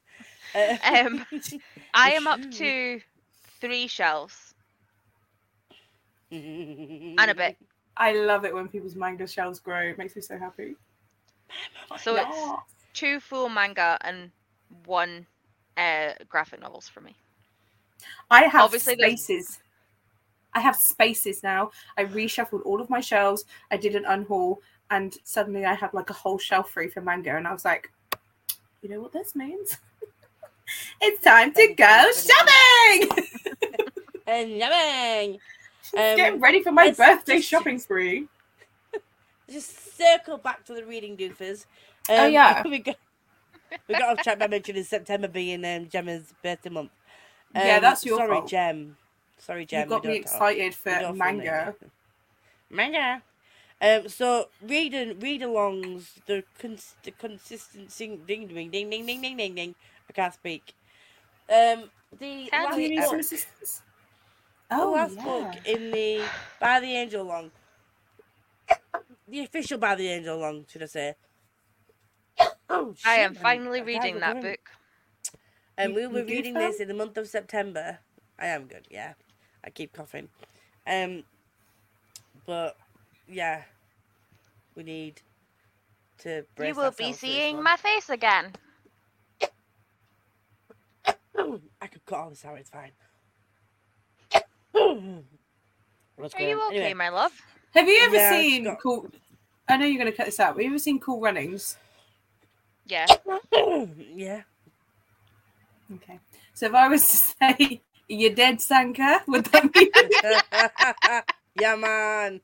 Uh, 0.55 0.77
Um, 0.85 1.25
I 1.95 2.13
am 2.13 2.27
up 2.27 2.41
to 2.53 3.01
three 3.61 3.87
shelves 3.87 4.55
and 6.31 7.19
and 7.21 7.31
a 7.31 7.35
bit. 7.35 7.57
I 7.97 8.13
love 8.13 8.45
it 8.45 8.55
when 8.55 8.69
people's 8.69 8.97
manga 8.97 9.27
shelves 9.27 9.61
grow. 9.61 9.81
It 9.81 9.99
makes 9.99 10.17
me 10.17 10.23
so 10.23 10.39
happy. 10.39 10.77
So 12.01 12.17
it's 12.17 12.63
two 12.95 13.21
full 13.21 13.49
manga 13.49 13.99
and 14.03 14.31
one 14.87 15.27
uh, 15.77 16.13
graphic 16.29 16.61
novels 16.61 16.89
for 16.89 17.01
me. 17.01 17.15
I 18.31 18.45
have 18.45 18.65
Obviously, 18.65 18.95
there's- 18.95 19.23
spaces. 19.25 19.59
I 20.55 20.61
have 20.61 20.77
spaces 20.77 21.43
now. 21.43 21.71
I 21.97 22.05
reshuffled 22.05 22.63
all 22.65 22.81
of 22.81 22.91
my 22.91 23.01
shelves. 23.01 23.45
I 23.71 23.77
did 23.77 23.95
an 23.95 24.05
unhaul, 24.05 24.59
and 24.91 25.17
suddenly 25.25 25.65
I 25.65 25.75
had 25.75 25.93
like 25.95 26.11
a 26.11 26.15
whole 26.15 26.39
shelf 26.39 26.71
free 26.71 26.89
for 26.89 27.01
manga. 27.01 27.37
And 27.37 27.47
I 27.49 27.53
was 27.53 27.65
like, 27.65 27.91
you 28.83 28.89
know 28.89 29.01
what 29.01 29.13
this 29.13 29.35
means? 29.35 29.79
it's 31.01 31.23
time 31.25 31.53
to 31.55 31.75
go 31.75 32.11
shopping. 32.15 33.27
and 34.27 35.39
Um, 36.35 36.41
ready 36.41 36.63
for 36.63 36.73
my 36.73 36.91
birthday 36.91 37.37
just- 37.37 37.49
shopping 37.49 37.79
spree. 37.79 38.29
just 39.51 39.97
circle 39.97 40.39
back 40.39 40.65
to 40.67 40.75
the 40.75 40.85
reading 40.85 41.17
doofers. 41.17 41.67
Oh, 42.09 42.27
yeah. 42.27 42.63
we 42.67 42.79
got 42.79 42.97
we 43.89 43.95
got 43.95 44.19
off 44.19 44.23
track 44.25 44.39
by 44.39 44.47
mentioning 44.49 44.85
September 44.85 45.29
being 45.29 45.65
um, 45.65 45.89
Gemma's 45.89 46.35
birthday 46.43 46.69
month. 46.71 46.91
Yeah, 47.55 47.77
Um, 47.77 47.83
that's 47.83 48.05
your 48.05 48.19
sorry, 48.19 48.31
fault. 48.37 48.49
Gem. 48.49 48.97
Sorry, 49.43 49.67
Gem. 49.67 49.83
you 49.85 49.89
got 49.89 50.05
me 50.05 50.15
don't 50.15 50.23
talk. 50.23 50.33
excited 50.33 50.75
for 50.75 51.13
manga. 51.15 51.75
Manga. 52.71 53.23
Um, 53.81 54.09
so 54.09 54.49
read 54.63 54.95
and 54.95 55.21
read 55.21 55.43
alongs 55.43 56.15
the 56.27 56.45
cons- 56.61 56.95
the 57.03 57.11
consistent 57.11 57.91
sing 57.91 58.23
ding 58.25 58.47
ding 58.47 58.71
ding 58.71 58.89
ding 58.89 59.05
ding 59.05 59.21
ding 59.21 59.37
ding 59.37 59.55
ding. 59.57 59.75
I 60.09 60.13
can't 60.13 60.33
speak. 60.33 60.75
Um, 61.53 61.91
the 62.19 62.47
Can 62.51 62.65
last 62.65 62.77
Do 62.77 62.81
you 62.83 62.89
need 62.91 63.03
some 63.03 63.11
book, 63.11 63.21
assistance? 63.21 63.83
the 64.71 64.77
Oh, 64.81 64.93
last 64.93 65.17
yeah. 65.17 65.25
book 65.25 65.55
in 65.67 65.91
the 65.91 66.25
by 66.61 66.79
the 66.79 66.87
Angelalong. 66.87 67.51
The 69.27 69.41
official 69.41 69.79
by 69.79 69.97
the 69.97 70.07
Angelalong, 70.07 70.71
should 70.71 70.85
I 70.85 70.87
say? 70.87 71.15
Oh, 72.71 72.95
I 73.05 73.17
am 73.17 73.35
shit, 73.35 73.43
I'm- 73.43 73.43
finally 73.43 73.81
I 73.81 73.85
reading 73.85 74.21
that 74.21 74.41
book. 74.41 74.71
And 75.77 75.91
You- 75.95 76.09
we'll 76.09 76.25
be 76.25 76.33
reading 76.33 76.55
this 76.55 76.79
in 76.79 76.87
the 76.87 76.95
month 76.95 77.17
of 77.17 77.27
September. 77.27 77.99
I 78.39 78.47
am 78.47 78.67
good, 78.67 78.87
yeah. 78.91 79.15
I 79.65 79.71
keep 79.71 79.93
coughing. 79.93 80.29
Um 80.87 81.25
but 82.47 82.77
yeah. 83.29 83.63
We 84.75 84.83
need 84.83 85.21
to 86.19 86.45
brace 86.57 86.69
You 86.69 86.75
will 86.75 86.91
be 86.93 87.05
ourselves 87.05 87.21
for 87.21 87.27
this 87.27 87.35
seeing 87.37 87.63
my 87.63 87.77
face 87.77 88.09
again. 88.09 88.53
I 91.81 91.87
could 91.89 92.05
cut 92.07 92.19
all 92.21 92.31
this 92.31 92.45
out, 92.45 92.59
it's 92.59 92.71
fine. 92.71 92.93
What's 96.17 96.35
Are 96.35 96.39
going 96.39 96.51
you 96.51 96.57
on? 96.61 96.69
okay, 96.69 96.77
Anyway, 96.79 96.95
my 96.95 97.09
love? 97.09 97.33
Have 97.75 97.89
you 97.89 97.99
ever 98.07 98.17
Yeah, 98.17 98.31
seen 98.31 98.65
got- 98.65 98.81
cool? 98.81 99.07
I 99.69 99.77
know 99.77 99.87
you're 99.87 99.99
going 100.01 100.11
to 100.11 100.17
cut 100.17 100.27
this 100.27 100.41
out. 100.41 100.55
But 100.55 100.63
have 100.63 100.71
you 100.71 100.75
ever 100.77 100.79
seen 100.79 101.01
Cool 101.01 101.21
Runnings? 101.21 101.77
Yeah. 102.87 103.07
yeah. 104.15 104.43
Okay. 105.95 106.19
So 106.55 106.67
if 106.67 106.75
I 106.75 106.89
was 106.89 107.07
to 107.09 107.17
say 107.41 107.81
you're 108.13 108.35
dead, 108.35 108.61
Sanka, 108.61 109.23
would 109.27 109.47
that 109.47 109.73
be? 109.73 109.91
yeah 111.61 111.77
man. 111.77 112.41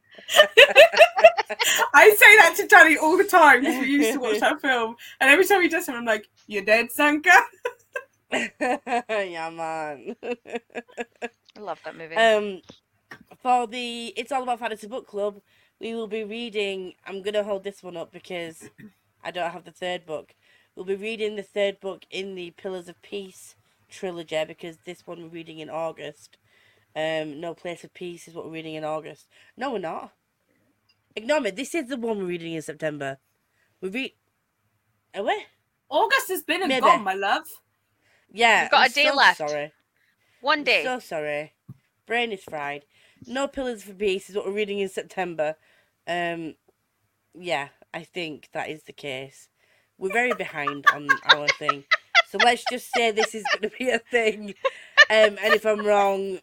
I 1.94 2.10
say 2.10 2.36
that 2.36 2.54
to 2.56 2.66
Danny 2.66 2.96
all 2.96 3.16
the 3.16 3.24
time 3.24 3.60
because 3.60 3.80
we 3.80 3.86
used 3.88 4.12
to 4.14 4.20
watch 4.20 4.40
that 4.40 4.60
film, 4.62 4.96
and 5.20 5.30
every 5.30 5.44
time 5.44 5.62
he 5.62 5.68
does 5.68 5.84
something, 5.84 6.00
I'm 6.00 6.06
like, 6.06 6.28
"You're 6.46 6.64
dead, 6.64 6.90
Sanka." 6.90 7.32
yeah 8.32 9.50
man. 9.50 10.16
I 10.22 11.60
love 11.60 11.80
that 11.84 11.96
movie. 11.96 12.14
Um, 12.16 12.60
for 13.42 13.66
the 13.66 14.12
It's 14.16 14.32
All 14.32 14.42
About 14.42 14.60
Fantasy 14.60 14.86
Book 14.86 15.06
Club, 15.06 15.40
we 15.80 15.94
will 15.94 16.08
be 16.08 16.24
reading. 16.24 16.94
I'm 17.06 17.22
gonna 17.22 17.44
hold 17.44 17.64
this 17.64 17.82
one 17.82 17.96
up 17.96 18.12
because 18.12 18.68
I 19.22 19.30
don't 19.30 19.50
have 19.50 19.64
the 19.64 19.72
third 19.72 20.06
book. 20.06 20.34
We'll 20.74 20.84
be 20.84 20.94
reading 20.94 21.36
the 21.36 21.42
third 21.42 21.80
book 21.80 22.04
in 22.10 22.34
the 22.34 22.52
Pillars 22.52 22.88
of 22.88 23.00
Peace 23.02 23.56
trilogy 23.88 24.44
because 24.46 24.78
this 24.84 25.06
one 25.06 25.22
we're 25.22 25.28
reading 25.28 25.58
in 25.58 25.70
August. 25.70 26.38
Um, 26.96 27.40
No 27.40 27.54
Place 27.54 27.84
of 27.84 27.94
Peace 27.94 28.28
is 28.28 28.34
what 28.34 28.44
we're 28.46 28.52
reading 28.52 28.74
in 28.74 28.84
August. 28.84 29.28
No, 29.56 29.72
we're 29.72 29.78
not. 29.78 30.12
Ignore 31.16 31.40
me. 31.40 31.50
This 31.50 31.74
is 31.74 31.88
the 31.88 31.96
one 31.96 32.18
we're 32.18 32.24
reading 32.26 32.54
in 32.54 32.62
September. 32.62 33.18
We 33.80 33.88
read. 33.88 34.12
Are 35.14 35.24
we? 35.24 35.44
August 35.88 36.28
has 36.28 36.42
been 36.42 36.62
and 36.62 36.68
Maybe. 36.68 36.80
gone, 36.82 37.02
my 37.04 37.14
love. 37.14 37.44
Yeah. 38.32 38.64
We've 38.64 38.70
got 38.70 38.80
I'm 38.84 38.90
a 38.90 38.94
day 38.94 39.06
so 39.08 39.14
left. 39.14 39.38
Sorry. 39.38 39.72
One 40.40 40.58
I'm 40.58 40.64
day. 40.64 40.82
so 40.84 40.98
sorry. 40.98 41.54
Brain 42.06 42.32
is 42.32 42.42
fried. 42.42 42.84
No 43.26 43.48
Pillars 43.48 43.82
for 43.82 43.94
Peace 43.94 44.30
is 44.30 44.36
what 44.36 44.46
we're 44.46 44.52
reading 44.52 44.78
in 44.78 44.88
September. 44.88 45.56
Um, 46.06 46.54
yeah, 47.34 47.68
I 47.92 48.04
think 48.04 48.48
that 48.52 48.70
is 48.70 48.84
the 48.84 48.92
case. 48.92 49.48
We're 49.98 50.12
very 50.12 50.32
behind 50.34 50.86
on 50.94 51.08
our 51.34 51.48
thing. 51.58 51.84
So 52.30 52.38
let's 52.44 52.64
just 52.70 52.92
say 52.94 53.10
this 53.10 53.34
is 53.34 53.44
going 53.52 53.70
to 53.70 53.76
be 53.78 53.90
a 53.90 53.98
thing. 53.98 54.54
Um, 55.10 55.38
and 55.42 55.54
if 55.54 55.64
I'm 55.64 55.86
wrong, 55.86 56.38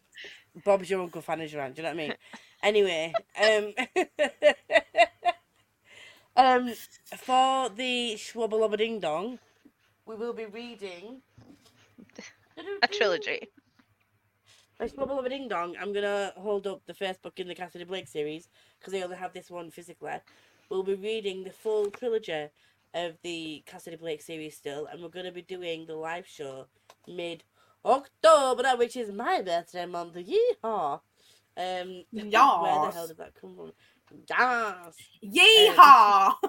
Bob's 0.64 0.90
your 0.90 1.00
uncle, 1.00 1.22
Fanny's 1.22 1.52
your 1.52 1.62
aunt. 1.62 1.76
Do 1.76 1.82
you 1.82 1.88
know 1.88 1.94
what 1.94 2.02
I 2.02 2.06
mean? 2.08 2.14
Anyway, 2.62 3.12
um, 3.40 3.72
um, 6.68 6.72
for 7.18 7.68
the 7.70 8.14
Schwabba 8.16 8.76
Ding 8.76 8.98
Dong, 8.98 9.38
we 10.06 10.16
will 10.16 10.32
be 10.32 10.46
reading 10.46 11.22
A 12.82 12.88
trilogy. 12.88 13.48
By 14.78 14.86
of 14.86 15.28
Ding 15.28 15.48
Dong, 15.48 15.74
I'm 15.80 15.92
gonna 15.92 16.32
hold 16.36 16.66
up 16.66 16.82
the 16.86 16.94
first 16.94 17.22
book 17.22 17.38
in 17.38 17.48
the 17.48 17.54
Cassidy 17.54 17.84
Blake 17.84 18.08
series 18.08 18.48
because 18.78 18.92
I 18.92 19.02
only 19.02 19.16
have 19.16 19.32
this 19.32 19.50
one 19.50 19.70
physically. 19.70 20.12
We'll 20.68 20.82
be 20.82 20.94
reading 20.94 21.44
the 21.44 21.50
full 21.50 21.90
trilogy 21.90 22.48
of 22.96 23.12
the 23.22 23.62
Cassidy 23.66 23.96
Blake 23.96 24.22
series 24.22 24.56
still, 24.56 24.86
and 24.86 25.02
we're 25.02 25.08
gonna 25.08 25.30
be 25.30 25.42
doing 25.42 25.86
the 25.86 25.94
live 25.94 26.26
show 26.26 26.66
mid 27.06 27.44
October, 27.84 28.70
which 28.76 28.96
is 28.96 29.12
my 29.12 29.42
birthday 29.42 29.84
month. 29.86 30.14
Yeehaw! 30.14 31.00
Um, 31.58 32.04
where 32.10 32.30
the 32.30 32.90
hell 32.92 33.06
did 33.06 33.18
that 33.18 33.34
come 33.40 33.54
from? 33.54 33.72
Yes. 34.28 34.96
Yeehaw! 35.22 36.34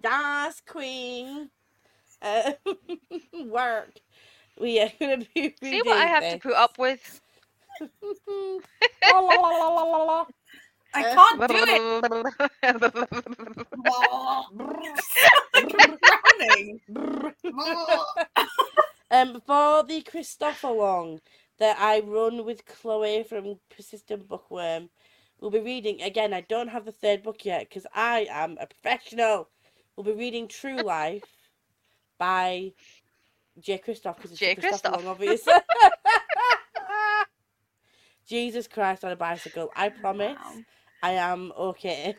Das 0.00 0.60
Queen. 0.66 1.48
Uh, 2.20 2.52
work. 3.46 3.92
We 4.60 4.78
are 4.78 4.92
gonna 5.00 5.24
be 5.34 5.54
See 5.62 5.80
what 5.80 5.96
I 5.96 6.04
have 6.04 6.30
to 6.30 6.38
put 6.38 6.52
up 6.52 6.78
with? 6.78 7.22
La, 7.80 7.88
la, 9.18 9.34
la, 9.34 9.48
la, 9.48 9.68
la, 9.68 9.82
la, 9.82 10.04
la. 10.04 10.26
I 10.94 11.02
can't 11.14 11.40
do 11.48 11.56
it. 11.58 11.82
Drowning. 16.00 16.80
um, 19.10 19.40
for 19.46 19.82
the 19.84 20.02
Kristoffalong 20.02 21.20
that 21.58 21.76
I 21.78 22.00
run 22.00 22.44
with 22.44 22.64
Chloe 22.66 23.24
from 23.24 23.58
Persistent 23.74 24.28
Bookworm, 24.28 24.90
we'll 25.40 25.50
be 25.50 25.60
reading 25.60 26.02
again. 26.02 26.32
I 26.32 26.42
don't 26.42 26.68
have 26.68 26.84
the 26.84 26.92
third 26.92 27.22
book 27.22 27.44
yet 27.44 27.68
because 27.68 27.86
I 27.94 28.26
am 28.30 28.56
a 28.60 28.66
professional. 28.66 29.48
We'll 29.96 30.04
be 30.04 30.12
reading 30.12 30.48
True 30.48 30.78
Life 30.84 31.24
by 32.18 32.72
J. 33.60 33.78
Kristoff 33.78 34.16
because 34.16 34.32
it's 34.32 34.40
J. 34.40 34.54
Christopher 34.54 34.96
Kristoff. 34.96 35.04
Long, 35.04 35.06
obviously. 35.08 35.52
Jesus 38.26 38.66
Christ 38.66 39.04
on 39.04 39.12
a 39.12 39.16
bicycle. 39.16 39.70
I 39.76 39.90
promise 39.90 40.36
Wow. 40.42 40.62
I 41.04 41.12
am 41.20 41.52
okay. 41.52 42.16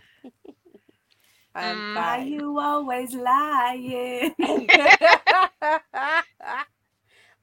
I 1.56 1.66
am 1.74 1.78
Mm. 1.78 1.96
Why 1.96 2.18
fine. 2.18 2.28
you 2.28 2.60
always 2.60 3.14
lying? 3.16 4.30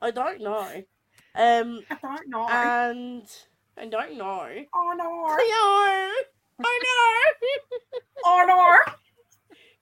I 0.00 0.10
don't 0.14 0.40
know. 0.40 0.62
Um, 1.34 1.80
I 1.90 1.96
don't 2.00 2.28
know. 2.28 2.46
and 2.48 3.26
I 3.76 3.86
don't 3.86 4.16
know. 4.16 4.46
oh 4.74 4.94
no. 4.94 5.08
Cleo! 5.34 5.66
I 6.62 6.74
know! 6.84 7.18
Oh 8.24 8.44
no. 8.46 8.60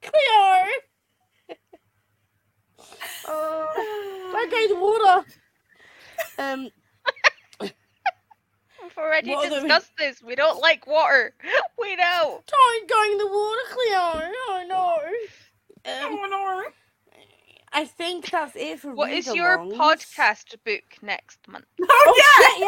Cleo! 0.00 0.46
oh, 3.28 4.30
don't 4.32 4.50
go 4.50 4.56
in 4.64 4.68
the 4.68 4.76
water! 4.80 5.26
Um, 6.38 6.70
We've 8.96 9.04
already 9.04 9.30
What 9.30 9.46
other- 9.46 9.60
discussed 9.60 9.92
this. 9.98 10.22
We 10.22 10.34
don't 10.34 10.60
like 10.60 10.86
water. 10.86 11.34
We 11.78 11.96
know. 11.96 12.42
don't 12.46 12.88
go 12.88 13.02
in 13.04 13.18
the 13.18 13.26
water, 13.26 13.60
Cleo! 13.70 14.30
Oh 14.48 14.64
no! 14.68 15.90
Um, 15.90 16.18
Oh 16.20 16.26
no. 16.30 16.64
I 17.72 17.84
think 17.86 18.28
that's 18.30 18.54
it 18.54 18.80
for 18.80 18.92
What 18.92 19.10
is 19.12 19.26
your 19.34 19.58
podcast 19.58 20.56
book 20.64 20.82
next 21.02 21.38
month? 21.48 21.64
Oh, 21.80 21.86
Oh, 21.88 22.14
yeah. 22.18 22.48
shit, 22.48 22.60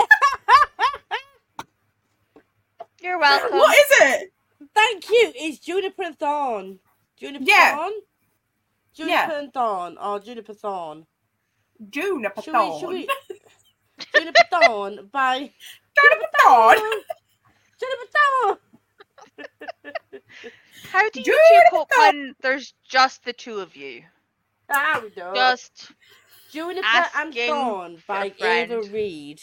yeah! 1.61 1.65
You're 3.03 3.19
welcome. 3.19 3.59
What 3.59 3.77
is 3.77 3.85
it? 4.13 4.33
Thank 4.75 5.09
you. 5.11 5.33
It's 5.35 5.59
Juniper 5.59 6.05
and 6.05 6.19
Thorn. 6.19 6.79
Juniper 7.19 7.45
Yeah. 7.47 7.77
Thorn? 7.77 7.93
Juniper 8.95 9.13
Yeah. 9.13 9.39
and 9.41 9.53
Thorn 9.53 9.99
or 9.99 10.21
Juniper 10.21 10.55
Thorn. 10.55 11.07
Juniper 11.91 12.43
Should 12.43 12.55
we, 12.55 12.61
should 12.61 12.81
Thorn. 12.81 12.95
we... 12.95 13.09
Juniper 14.15 14.45
Thorn 14.51 15.09
by 15.13 15.51
Juniper 15.99 16.29
Thorn. 16.45 16.79
Juniper 17.81 18.09
Thorn. 18.15 18.57
How 20.91 21.09
do 21.11 21.21
you 21.21 21.25
Juniper 21.25 21.71
two 21.71 21.77
cope 21.77 21.89
when 21.97 22.35
there's 22.43 22.75
just 22.89 23.25
the 23.25 23.33
two 23.33 23.61
of 23.61 23.77
you? 23.77 24.03
Ah, 24.71 25.01
we 25.03 25.11
go. 25.11 25.33
Just 25.35 25.93
Juniper 26.51 26.87
and 27.17 27.35
Thorn 27.35 28.03
by 28.07 28.27
Ava 28.27 28.35
friend. 28.37 28.93
Reid. 28.93 29.41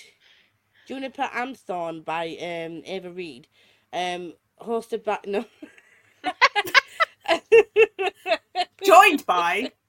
Juniper 0.88 1.30
and 1.34 1.58
Thorn 1.58 2.02
by 2.02 2.28
um 2.42 2.82
Ava 2.86 3.12
Reid. 3.12 3.48
Um 3.94 4.34
hosted 4.62 5.04
by 5.04 5.20
no. 5.26 5.46
Joined 8.84 9.26
by. 9.26 9.72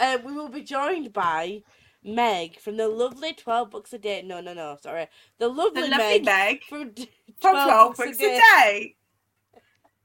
Uh, 0.00 0.16
we 0.24 0.32
will 0.32 0.48
be 0.48 0.62
joined 0.62 1.12
by 1.12 1.60
Meg 2.04 2.58
from 2.60 2.76
the 2.76 2.88
lovely 2.88 3.32
12 3.32 3.70
Books 3.70 3.92
a 3.92 3.98
Day. 3.98 4.22
No, 4.22 4.40
no, 4.40 4.54
no, 4.54 4.76
sorry. 4.80 5.08
The 5.38 5.48
lovely, 5.48 5.82
The 5.82 5.88
lovely 5.88 5.96
Meg, 5.96 6.24
Meg 6.24 6.62
from 6.64 6.90
d- 6.92 7.10
from 7.40 7.52
12 7.52 7.66
12 7.68 7.96
Books 7.96 7.98
books 7.98 8.18
a 8.20 8.22
day. 8.64 8.96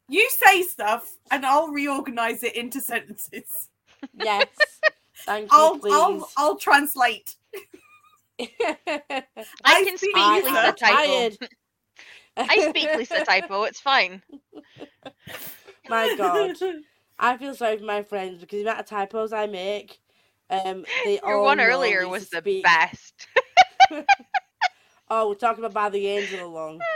You 0.08 0.30
say 0.30 0.62
stuff 0.64 1.16
and 1.32 1.46
I'll 1.46 1.70
reorganize 1.70 2.44
it 2.44 2.56
into 2.56 2.82
sentences. 2.82 3.70
Yes. 4.14 4.48
Thank 5.26 5.46
you, 5.46 5.52
I'll 5.52 5.80
please. 5.80 5.94
I'll 5.94 6.30
I'll 6.38 6.56
translate. 6.58 7.36
I 8.40 9.26
I 9.64 9.84
can 9.86 9.98
speak 9.98 10.12
speak 10.12 10.16
I 10.16 10.42
Lisa 10.44 10.74
typo. 10.74 11.30
I 12.38 12.70
speak 12.70 12.96
Lisa 12.96 13.22
typo. 13.22 13.64
It's 13.64 13.80
fine. 13.80 14.22
My 15.88 16.10
God. 16.10 16.58
I 17.20 17.38
feel 17.38 17.56
sorry 17.56 17.78
for 17.78 17.86
my 17.86 18.02
friends 18.04 18.42
because 18.42 18.58
the 18.58 18.64
amount 18.64 18.80
of 18.82 18.86
typos 18.88 19.32
I 19.32 19.46
make. 19.48 20.00
Um, 20.66 20.86
they 21.06 21.20
Your 21.26 21.42
one 21.42 21.60
earlier 21.60 22.08
was 22.08 22.30
the 22.30 22.38
speak- 22.40 22.64
best. 22.64 23.28
Oh, 25.10 25.28
we're 25.30 25.36
talking 25.36 25.64
about 25.64 25.74
by 25.74 25.90
the 25.90 26.06
Angelalong. 26.06 26.80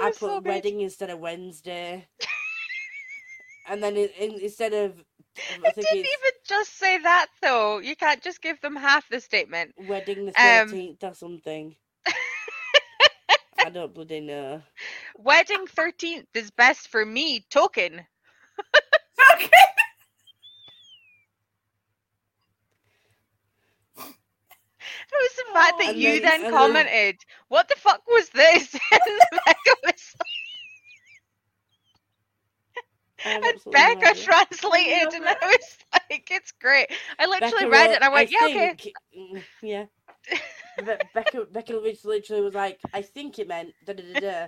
Oh, 0.00 0.04
I 0.04 0.10
put 0.10 0.18
so 0.20 0.40
good. 0.40 0.48
wedding 0.48 0.80
instead 0.82 1.10
of 1.10 1.18
Wednesday. 1.18 2.06
and 3.68 3.82
then 3.82 3.96
in, 3.96 4.10
instead 4.40 4.72
of 4.72 5.02
I 5.36 5.68
It 5.70 5.74
didn't 5.74 5.96
even 5.96 6.32
just 6.46 6.78
say 6.78 6.98
that 7.02 7.26
though. 7.42 7.78
You 7.78 7.96
can't 7.96 8.22
just 8.22 8.40
give 8.40 8.60
them 8.60 8.76
half 8.76 9.08
the 9.08 9.20
statement. 9.20 9.72
wedding 9.76 10.26
the 10.26 10.40
Um, 10.40 10.68
thirteenth 10.68 11.02
or 11.02 11.14
something. 11.14 11.74
I 13.58 13.70
don't 13.70 13.92
bloody 13.92 14.20
know. 14.20 14.62
Wedding 15.16 15.66
13th 15.66 16.26
is 16.34 16.50
best 16.52 16.86
for 16.88 17.04
me, 17.04 17.44
token. 17.50 18.06
okay. 19.34 19.50
It 23.98 24.97
was 25.12 25.30
the 25.36 25.52
fact 25.52 25.78
that 25.78 25.96
you 25.96 26.20
then- 26.20 26.22
then 26.22 26.34
and 26.34 26.44
then- 26.44 26.52
commented, 26.52 27.16
"What 27.48 27.68
the 27.68 27.76
fuck 27.76 28.02
was 28.06 28.28
this?" 28.30 28.74
and 28.92 29.00
Becca 29.46 29.74
was 29.84 30.14
I 33.24 33.30
and 33.42 33.44
Becca 33.72 34.14
translated, 34.14 35.12
and 35.14 35.24
I 35.26 35.36
was 35.42 35.78
like, 35.92 36.28
"It's 36.30 36.52
great." 36.52 36.88
I 37.18 37.26
literally 37.26 37.64
Becca 37.64 37.70
read 37.70 37.90
it, 37.90 37.94
and 37.96 38.04
I 38.04 38.08
went, 38.10 38.30
"Yeah, 38.30 38.38
okay." 38.44 38.74
think, 38.76 38.94
mm, 39.18 39.42
yeah. 39.62 39.86
Be- 40.78 41.04
Becca, 41.14 41.46
Becca 41.46 41.72
literally 41.74 42.42
was 42.42 42.54
like, 42.54 42.78
I 42.92 43.02
think 43.02 43.38
it 43.38 43.48
meant 43.48 43.74
da 43.84 43.94
da 43.94 44.02
da 44.14 44.20
da. 44.20 44.46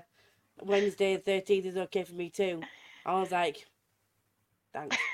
Wednesday 0.62 1.16
the 1.16 1.22
thirteenth 1.22 1.66
is 1.66 1.76
okay 1.76 2.04
for 2.04 2.14
me 2.14 2.30
too. 2.30 2.60
I 3.04 3.18
was 3.20 3.30
like, 3.32 3.66
thanks. 4.72 4.96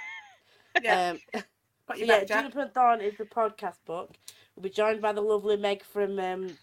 Yeah. 0.83 1.15
Um, 1.35 1.43
Got 1.89 1.99
so 1.99 2.05
your 2.05 2.07
yeah, 2.07 2.25
Jack. 2.25 2.53
Juniper 2.53 2.61
and 2.63 2.75
Thorn 2.75 3.01
is 3.01 3.17
the 3.19 3.25
podcast 3.25 3.79
book. 3.87 4.13
We'll 4.55 4.63
be 4.65 4.71
joined 4.71 5.03
by 5.03 5.13
the 5.13 5.21
lovely 5.23 5.57
Meg 5.57 5.85
from 5.85 6.19
um, 6.19 6.59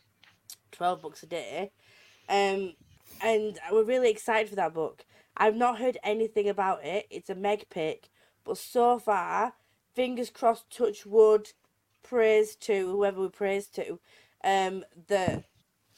Twelve 0.71 1.01
Books 1.01 1.23
a 1.23 1.27
Day, 1.27 1.71
um, 2.29 2.73
and 3.21 3.59
we're 3.71 3.83
really 3.83 4.09
excited 4.11 4.49
for 4.49 4.55
that 4.55 4.73
book. 4.73 5.05
I've 5.37 5.55
not 5.55 5.79
heard 5.79 5.97
anything 6.03 6.49
about 6.49 6.85
it. 6.85 7.07
It's 7.09 7.29
a 7.29 7.35
Meg 7.35 7.69
pick, 7.69 8.09
but 8.45 8.57
so 8.57 8.99
far, 8.99 9.53
fingers 9.95 10.29
crossed, 10.29 10.69
touch 10.69 11.05
wood, 11.05 11.51
praise 12.03 12.55
to 12.57 12.87
whoever 12.91 13.21
we 13.21 13.29
praise 13.29 13.67
to. 13.69 13.99
um, 14.43 14.83
that 15.07 15.45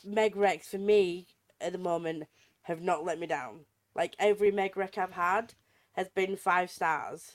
Meg 0.03 0.35
Rex 0.35 0.67
for 0.69 0.77
me 0.77 1.27
at 1.59 1.71
the 1.73 1.77
moment 1.79 2.25
have 2.63 2.81
not 2.81 3.03
let 3.05 3.19
me 3.19 3.27
down. 3.27 3.65
Like 3.95 4.15
every 4.19 4.51
Meg 4.51 4.77
Rec 4.77 4.97
I've 4.97 5.13
had 5.13 5.53
has 5.93 6.09
been 6.09 6.35
five 6.37 6.69
stars. 6.71 7.31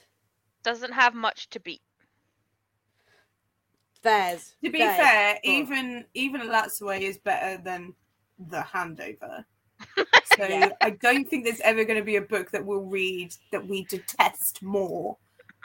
Doesn't 0.63 0.93
have 0.93 1.15
much 1.15 1.49
to 1.51 1.61
beat. 1.61 1.81
There's 4.03 4.55
To 4.65 4.71
be 4.71 4.79
theirs, 4.79 4.97
fair, 4.97 5.35
but- 5.35 5.51
even 5.51 6.05
even 6.15 6.49
That's 6.49 6.81
Way 6.81 7.05
is 7.05 7.19
better 7.19 7.63
than 7.63 7.95
the 8.39 8.61
Handover. 8.61 9.45
So 10.37 10.45
Yeah. 10.47 10.71
I 10.81 10.91
don't 10.91 11.29
think 11.29 11.45
there's 11.45 11.61
ever 11.61 11.85
going 11.85 11.99
to 11.99 12.05
be 12.05 12.17
a 12.17 12.23
book 12.23 12.51
that 12.53 12.65
we'll 12.65 12.81
read 12.85 13.35
that 13.51 13.67
we 13.67 13.85
detest 13.85 14.63
more 14.63 15.17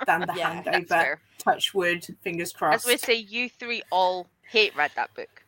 than 0.05 0.21
the 0.21 0.33
Yeah, 0.35 0.63
Handover. 0.63 1.17
Touch 1.37 1.73
wood, 1.73 2.05
fingers 2.23 2.51
crossed. 2.51 2.85
As 2.85 2.91
we 2.91 2.97
say, 2.97 3.13
you 3.13 3.47
three 3.47 3.83
all 3.91 4.27
hate 4.49 4.75
read 4.75 4.91
that 4.95 5.13
book. 5.13 5.43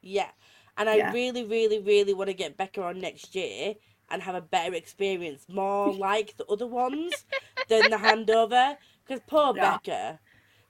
Yeah. 0.00 0.30
And 0.78 0.88
I 0.88 0.96
Yeah. 0.96 1.12
really, 1.12 1.44
really, 1.44 1.80
really 1.80 2.14
want 2.14 2.28
to 2.28 2.34
get 2.34 2.56
Becca 2.56 2.82
on 2.82 3.00
next 3.00 3.34
year 3.34 3.74
and 4.10 4.22
have 4.22 4.34
a 4.34 4.40
better 4.40 4.74
experience, 4.74 5.46
more 5.48 5.92
like 6.10 6.36
the 6.36 6.46
other 6.46 6.66
ones 6.66 7.24
than 7.68 7.90
the 7.90 7.96
handover. 7.96 8.76
Because 9.06 9.22
poor 9.26 9.54
Yeah. 9.54 9.78
Becca, 9.84 10.20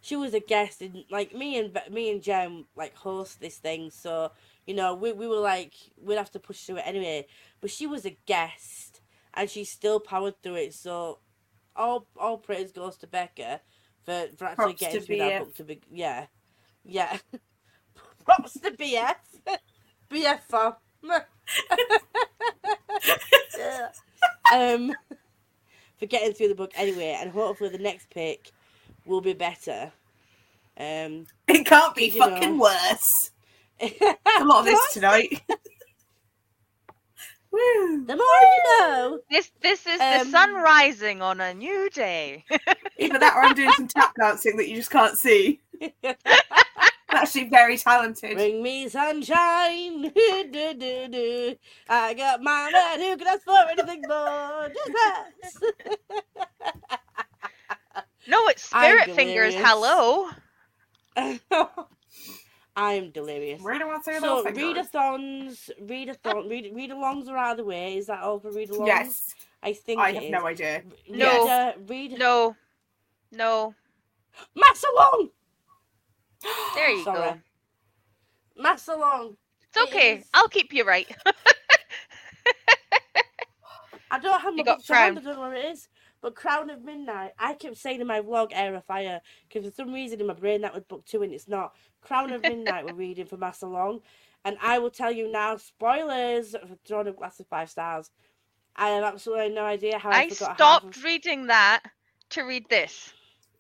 she 0.01 0.17
was 0.17 0.35
a 0.35 0.41
guest, 0.41 0.83
and 0.83 1.05
like 1.11 1.35
me 1.35 1.59
and 1.59 1.79
me 1.91 2.11
and 2.11 2.23
Gem 2.23 2.67
like 2.77 2.95
host 2.97 3.41
this 3.41 3.59
thing, 3.59 3.91
so 3.91 4.33
you 4.67 4.75
know 4.75 4.95
we 4.95 5.13
we 5.13 5.29
were 5.29 5.37
like 5.41 5.75
we'd 6.01 6.17
have 6.17 6.31
to 6.33 6.41
push 6.41 6.61
through 6.65 6.79
it 6.79 6.87
anyway. 6.87 7.27
But 7.61 7.71
she 7.71 7.87
was 7.87 8.05
a 8.05 8.19
guest, 8.27 9.01
and 9.35 9.49
she 9.51 9.65
still 9.65 10.01
powered 10.01 10.43
through 10.43 10.57
it. 10.57 10.75
So 10.75 11.21
all 11.77 12.07
all 12.19 12.39
praise 12.39 12.73
goes 12.73 12.97
to 12.99 13.07
Becca 13.07 13.61
for 14.05 14.27
for 14.37 14.45
actually 14.47 14.75
Props 14.75 14.81
getting 14.81 15.01
through 15.01 15.19
that 15.19 15.39
book 15.39 15.55
to 15.57 15.65
be 15.65 15.81
yeah 15.91 16.27
yeah. 16.85 17.19
Props 18.25 18.55
to 18.61 18.71
BF. 18.71 19.17
BF 20.11 20.41
fam. 20.49 20.75
Yeah. 23.59 23.89
um, 24.55 24.93
for 25.99 26.07
getting 26.07 26.33
through 26.33 26.49
the 26.49 26.55
book 26.55 26.73
anyway, 26.77 27.17
and 27.21 27.31
hopefully 27.31 27.71
the 27.71 27.79
next 27.79 28.11
pick 28.11 28.51
will 29.07 29.21
be 29.21 29.33
better. 29.33 29.93
Um, 30.77 31.27
it 31.49 31.65
can't 31.67 31.95
be 31.95 32.07
you 32.07 32.21
know. 32.21 32.31
fucking 32.31 32.59
worse. 32.59 33.31
A 33.81 34.45
lot 34.45 34.61
of 34.61 34.65
this 34.67 34.93
tonight. 34.93 35.41
Woo. 37.51 38.05
The 38.05 38.17
more 38.17 38.27
you 38.43 38.81
know. 38.81 39.21
This 39.31 39.51
this 39.63 39.87
is 39.87 39.99
the 39.99 40.21
Um, 40.23 40.31
sun 40.31 40.55
rising 40.55 41.23
on 41.23 41.41
a 41.41 41.55
new 41.55 41.89
day. 41.91 42.45
Either 42.99 43.19
that 43.19 43.37
or 43.37 43.43
I'm 43.43 43.55
doing 43.55 43.71
some 43.73 43.87
tap 43.87 44.13
dancing 44.21 44.57
that 44.57 44.69
you 44.69 44.77
just 44.77 44.91
can't 44.91 45.17
see. 45.17 45.61
I'm 47.15 47.23
actually 47.23 47.49
very 47.49 47.79
talented. 47.79 48.35
Bring 48.35 48.61
me 48.61 48.89
sunshine. 48.89 50.03
do, 50.13 50.75
do, 50.75 51.09
do. 51.09 51.57
I 51.89 52.13
got 52.15 52.43
my 52.43 52.71
man 52.73 52.99
who 53.01 53.17
can 53.17 53.27
ask 53.29 53.45
for 53.45 53.57
anything 53.71 54.03
more. 54.09 54.69
Just 54.75 55.63
No, 58.27 58.49
it's 58.49 58.69
I'm 58.73 58.85
Spirit 58.99 59.15
Fingers. 59.15 59.55
delirious. 59.55 59.65
Hello. 59.65 60.31
I'm 62.77 63.11
delirious. 63.11 63.63
Where 63.63 63.79
do 63.79 63.89
I 63.89 64.01
say 64.01 64.19
So 64.19 64.43
those 64.43 64.45
fingers? 64.47 64.89
readathons, 64.93 65.71
readathon, 65.87 66.51
read 66.51 66.73
read-alongs 66.75 67.29
are 67.29 67.37
out 67.37 67.53
of 67.53 67.59
the 67.59 67.65
way. 67.65 67.97
Is 67.97 68.07
that 68.09 68.23
all 68.25 68.41
for 68.41 68.51
read-alongs? 68.51 68.87
Yes, 68.89 69.35
I 69.63 69.73
think 69.75 70.01
I 70.01 70.09
it 70.09 70.15
have 70.17 70.25
is. 70.25 70.31
no 70.33 70.47
idea. 70.49 70.83
No. 71.09 71.47
Read, 71.47 71.89
read 71.89 72.19
No. 72.19 72.57
No. 73.31 73.75
Massalong. 74.59 75.31
There 76.75 76.91
you 76.97 77.05
Sorry. 77.05 77.41
go. 78.57 78.63
Massalong. 78.63 79.37
It's 79.63 79.77
okay. 79.91 80.23
I'll 80.33 80.49
keep 80.49 80.73
you 80.73 80.85
right. 80.85 81.09
I 84.11 84.21
don't 84.21 84.41
have 84.41 84.55
my 84.55 84.63
book 84.63 84.85
to 84.85 84.95
hand, 84.95 85.19
I 85.19 85.23
don't 85.23 85.35
know 85.35 85.41
where 85.41 85.55
it 85.55 85.65
is. 85.65 85.89
But 86.23 86.37
Crown 86.37 86.71
of 86.71 86.85
Midnight, 86.85 87.33
I 87.39 87.55
kept 87.55 87.77
saying 87.77 88.01
in 88.01 88.07
my 88.07 88.21
vlog 88.21 88.51
Heir 88.53 88.75
of 88.77 88.85
Fire, 88.85 89.21
because 89.49 89.69
for 89.69 89.75
some 89.75 89.93
reason 89.93 90.21
in 90.21 90.27
my 90.29 90.35
brain 90.35 90.61
that 90.63 90.73
was 90.73 90.85
book 90.85 91.05
two 91.05 91.23
and 91.23 91.33
it's 91.35 91.49
not. 91.49 91.75
Crown 92.01 92.33
of 92.33 92.43
Midnight 92.43 92.87
we're 92.87 92.93
reading 92.95 93.27
for 93.27 93.37
Massalong. 93.37 94.01
And 94.45 94.57
I 94.63 94.79
will 94.79 94.91
tell 94.91 95.11
you 95.11 95.31
now, 95.31 95.57
spoilers 95.57 96.53
for 96.53 96.77
Throne 96.87 97.09
of 97.09 97.17
Glass 97.17 97.41
of 97.41 97.49
Five 97.49 97.71
Stars. 97.71 98.11
I 98.77 98.89
have 98.91 99.05
absolutely 99.05 99.51
no 99.51 99.65
idea 99.65 99.99
how 99.99 100.11
I, 100.11 100.23
I 100.23 100.29
stopped 100.29 101.03
reading 101.03 101.49
that 101.49 101.83
to 102.31 102.43
read 102.43 102.69
this. 102.69 103.13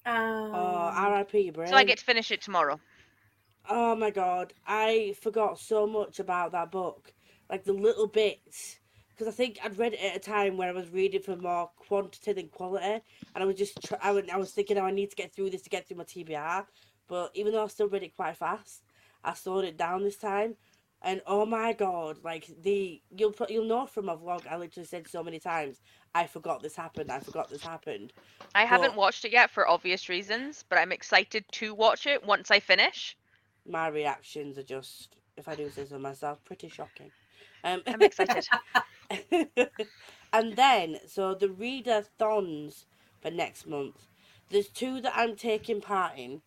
Um, 0.06 0.50
Oh, 0.54 0.90
R.I.P. 0.94 1.40
your 1.40 1.52
brain. 1.52 1.68
So 1.68 1.76
I 1.76 1.84
get 1.84 1.98
to 1.98 2.04
finish 2.04 2.30
it 2.30 2.40
tomorrow. 2.42 2.80
Oh 3.68 3.96
my 3.96 4.10
god, 4.10 4.52
I 4.66 5.14
forgot 5.22 5.58
so 5.58 5.86
much 5.86 6.20
about 6.20 6.52
that 6.52 6.70
book. 6.70 7.12
Like 7.50 7.64
the 7.64 7.72
little 7.72 8.06
bits. 8.06 8.78
Because 9.10 9.28
I 9.28 9.30
think 9.30 9.58
I'd 9.64 9.78
read 9.78 9.92
it 9.94 10.00
at 10.02 10.16
a 10.16 10.18
time 10.18 10.56
where 10.56 10.68
I 10.68 10.72
was 10.72 10.90
reading 10.90 11.22
for 11.22 11.36
more 11.36 11.70
quantity 11.76 12.32
than 12.32 12.48
quality. 12.48 12.84
And 13.34 13.42
I 13.42 13.44
was 13.44 13.54
just, 13.54 13.80
tr- 13.80 13.94
I, 14.02 14.10
was, 14.10 14.24
I 14.32 14.36
was 14.36 14.50
thinking, 14.50 14.76
oh, 14.76 14.84
I 14.84 14.90
need 14.90 15.10
to 15.10 15.16
get 15.16 15.32
through 15.32 15.50
this 15.50 15.62
to 15.62 15.70
get 15.70 15.86
through 15.86 15.98
my 15.98 16.04
TBR. 16.04 16.66
But 17.06 17.30
even 17.34 17.52
though 17.52 17.62
I 17.62 17.68
still 17.68 17.88
read 17.88 18.02
it 18.02 18.16
quite 18.16 18.36
fast, 18.36 18.82
I 19.22 19.34
slowed 19.34 19.64
it 19.64 19.76
down 19.76 20.02
this 20.02 20.16
time. 20.16 20.56
And 21.00 21.20
oh 21.26 21.46
my 21.46 21.74
god, 21.74 22.18
like 22.24 22.50
the, 22.62 23.00
you'll, 23.16 23.34
you'll 23.48 23.66
know 23.66 23.86
from 23.86 24.06
my 24.06 24.16
vlog, 24.16 24.50
I 24.50 24.56
literally 24.56 24.86
said 24.86 25.06
so 25.06 25.22
many 25.22 25.38
times, 25.38 25.80
I 26.14 26.26
forgot 26.26 26.62
this 26.62 26.76
happened, 26.76 27.10
I 27.10 27.18
forgot 27.18 27.50
this 27.50 27.62
happened. 27.62 28.12
I 28.54 28.64
haven't 28.64 28.94
watched 28.94 29.24
it 29.24 29.32
yet 29.32 29.50
for 29.50 29.68
obvious 29.68 30.08
reasons, 30.08 30.64
but 30.68 30.78
I'm 30.78 30.92
excited 30.92 31.44
to 31.52 31.74
watch 31.74 32.06
it 32.06 32.24
once 32.24 32.50
I 32.50 32.60
finish. 32.60 33.16
My 33.66 33.88
reactions 33.88 34.56
are 34.56 34.62
just, 34.62 35.16
if 35.36 35.48
I 35.48 35.56
do 35.56 35.68
say 35.70 35.86
so 35.86 35.98
myself, 35.98 36.38
pretty 36.44 36.68
shocking. 36.68 37.10
Um, 37.64 37.82
I'm 37.86 38.02
excited. 38.02 38.46
and 40.32 40.54
then, 40.54 40.98
so 41.06 41.34
the 41.34 41.48
readathons 41.48 42.84
for 43.20 43.30
next 43.30 43.66
month. 43.66 44.06
There's 44.50 44.68
two 44.68 45.00
that 45.00 45.14
I'm 45.16 45.34
taking 45.34 45.80
part 45.80 46.16
in, 46.16 46.42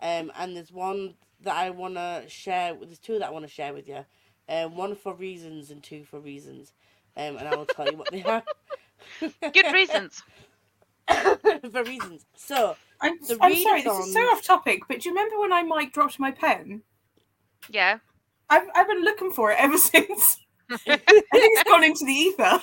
um, 0.00 0.32
and 0.38 0.56
there's 0.56 0.72
one 0.72 1.14
that 1.42 1.56
I 1.56 1.70
want 1.70 1.94
to 1.94 2.24
share. 2.28 2.74
There's 2.74 2.98
two 2.98 3.18
that 3.18 3.28
I 3.28 3.30
want 3.30 3.44
to 3.44 3.50
share 3.50 3.74
with 3.74 3.88
you. 3.88 4.06
Um, 4.48 4.76
one 4.76 4.94
for 4.94 5.12
reasons 5.12 5.70
and 5.70 5.82
two 5.82 6.04
for 6.04 6.20
reasons. 6.20 6.72
Um, 7.16 7.36
and 7.36 7.48
I 7.48 7.56
will 7.56 7.66
tell 7.66 7.90
you 7.90 7.96
what 7.96 8.10
they 8.10 8.22
are. 8.22 8.42
Good 9.20 9.72
reasons. 9.72 10.22
for 11.72 11.84
reasons. 11.84 12.24
So, 12.36 12.76
I'm, 13.00 13.18
The 13.20 13.38
I'm 13.40 13.56
sorry, 13.56 13.82
this 13.82 13.98
is 14.06 14.12
so 14.12 14.20
off 14.20 14.42
topic, 14.44 14.82
but 14.88 15.00
do 15.00 15.08
you 15.08 15.14
remember 15.14 15.38
when 15.40 15.52
I 15.52 15.62
mic 15.62 15.92
dropped 15.92 16.18
my 16.18 16.30
pen? 16.30 16.82
Yeah. 17.68 17.98
I've, 18.48 18.68
I've 18.74 18.88
been 18.88 19.02
looking 19.02 19.30
for 19.32 19.50
it 19.52 19.56
ever 19.58 19.78
since. 19.92 20.38
I 20.70 20.96
think 20.96 21.02
it's 21.32 21.62
gone 21.64 21.82
into 21.84 22.04
the 22.04 22.12
ether. 22.12 22.60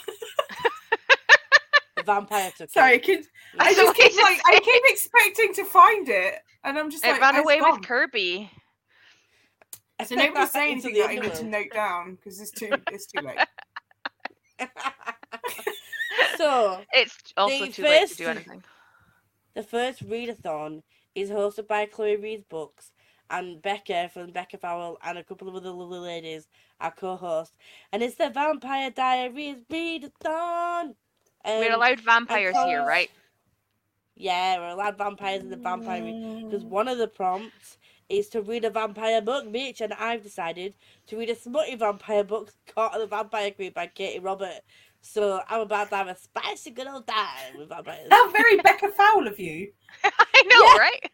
the 1.98 2.04
vampire 2.04 2.52
took 2.58 2.70
Sorry, 2.70 2.96
it. 2.96 3.04
kid. 3.04 3.26
I 3.60 3.70
I 3.70 3.74
just 3.74 3.96
keep 3.96 4.16
like 4.22 4.40
I 4.46 4.60
keep 4.60 4.84
expecting 4.86 5.54
to 5.56 5.66
find 5.66 6.08
it, 6.08 6.36
and 6.64 6.78
I'm 6.78 6.90
just 6.90 7.04
It 7.04 7.12
like 7.12 7.22
ran 7.22 7.36
away 7.36 7.60
gone." 7.60 7.80
with 7.80 7.88
Kirby. 7.88 8.50
So 10.06 10.16
nobody 10.16 10.46
say 10.46 10.72
Into 10.72 10.88
anything 10.90 10.94
the 10.94 11.00
that 11.02 11.10
I 11.10 11.16
need 11.16 11.34
to 11.36 11.44
note 11.46 11.72
down 11.74 12.16
because 12.16 12.40
it's 12.40 12.52
too 12.52 12.70
it's 12.92 13.08
too 13.08 13.22
late. 13.22 13.40
So, 16.38 16.82
It's 16.94 17.34
also 17.36 17.66
The 17.66 17.72
too 17.72 17.84
late 17.84 18.10
to 18.10 18.16
do 18.16 18.28
anything. 18.28 18.64
The 19.56 19.64
first 19.64 20.08
readathon 20.08 20.84
is 21.16 21.30
hosted 21.30 21.68
by 21.68 21.86
Chloe 21.88 22.16
Reads 22.16 22.44
Books 22.44 22.92
and 23.30 23.62
Becca 23.62 24.10
from 24.14 24.32
Becca 24.32 24.58
Fowell 24.58 24.98
and 25.04 25.18
a 25.18 25.24
couple 25.24 25.48
of 25.50 25.56
other 25.56 25.72
lovely 25.72 26.00
ladies 26.00 26.48
are 26.80 26.92
co-hosts, 26.92 27.58
And 27.92 28.04
it's 28.04 28.16
the 28.16 28.30
Vampire 28.30 28.92
Diaries 28.92 29.58
readathon. 29.70 30.96
We're 31.46 31.68
Um, 31.70 31.74
allowed 31.74 32.00
vampires 32.02 32.56
here, 32.66 32.86
right? 32.86 33.10
Yeah, 34.16 34.58
we're 34.60 34.70
allowed 34.70 34.98
vampires 34.98 35.44
in 35.44 35.50
the 35.50 35.58
vampire 35.58 36.02
because 36.44 36.64
one 36.66 36.88
of 36.88 36.98
the 36.98 37.08
prompts 37.08 37.78
is 38.10 38.30
to 38.30 38.42
read 38.42 38.66
a 38.66 38.70
vampire 38.70 39.22
book, 39.22 39.46
bitch, 39.46 39.82
and 39.82 39.94
I've 39.94 40.24
decided 40.24 40.74
to 41.08 41.18
read 41.18 41.30
a 41.30 41.36
smutty 41.36 41.76
vampire 41.76 42.24
book, 42.24 42.54
Court 42.74 42.94
of 42.94 43.02
the 43.02 43.08
Vampire 43.08 43.52
Queen 43.52 43.72
by 43.74 43.88
Katee 43.88 44.20
Robert. 44.24 44.62
So 45.02 45.41
I'm 45.48 45.61
about 45.61 45.90
to 45.90 45.95
have 45.95 46.07
a 46.07 46.18
spicy 46.18 46.72
good 46.72 46.88
old 46.88 47.07
time 47.07 47.57
with 47.57 47.69
vampires. 47.69 48.07
How 48.11 48.30
very 48.32 48.57
Becca 48.57 48.90
Fowell 48.90 49.28
of 49.28 49.40
you. 49.40 49.72
I 50.03 50.44
know, 50.45 50.64
Yeah. 50.65 50.78
right? 50.78 51.11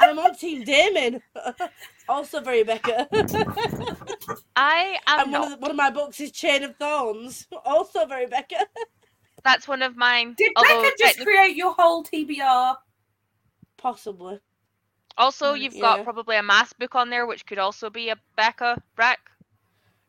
And 0.00 0.10
I'm 0.10 0.18
on 0.18 0.34
Team 0.34 0.64
Damon. 0.64 1.22
also 2.08 2.40
very 2.40 2.62
Becca. 2.64 3.08
I 4.56 4.98
am 5.06 5.20
and 5.20 5.32
one 5.32 5.40
not. 5.40 5.44
of, 5.44 5.50
the, 5.50 5.56
one 5.62 5.70
of 5.70 5.76
my 5.76 5.90
books 5.90 6.20
is 6.20 6.30
Chain 6.32 6.62
of 6.64 6.76
Thorns. 6.76 7.46
Also 7.64 8.04
very 8.06 8.26
Becca. 8.26 8.66
That's 9.44 9.66
one 9.66 9.80
of 9.80 9.96
mine. 9.96 10.34
Did 10.36 10.52
Although 10.56 10.82
Becca 10.82 10.96
just 10.98 11.16
technic- 11.18 11.26
create 11.26 11.56
your 11.56 11.72
whole 11.72 12.04
TBR? 12.04 12.76
Possibly. 13.78 14.38
also, 15.16 15.54
Mm, 15.54 15.60
you've 15.60 15.74
yeah. 15.74 15.80
got 15.80 16.04
probably 16.04 16.36
a 16.36 16.42
Maas 16.42 16.72
book 16.74 16.94
on 16.94 17.08
there, 17.08 17.26
which 17.26 17.46
could 17.46 17.58
also 17.58 17.88
be 17.88 18.10
a 18.10 18.16
Becca 18.36 18.82
Breck. 18.96 19.20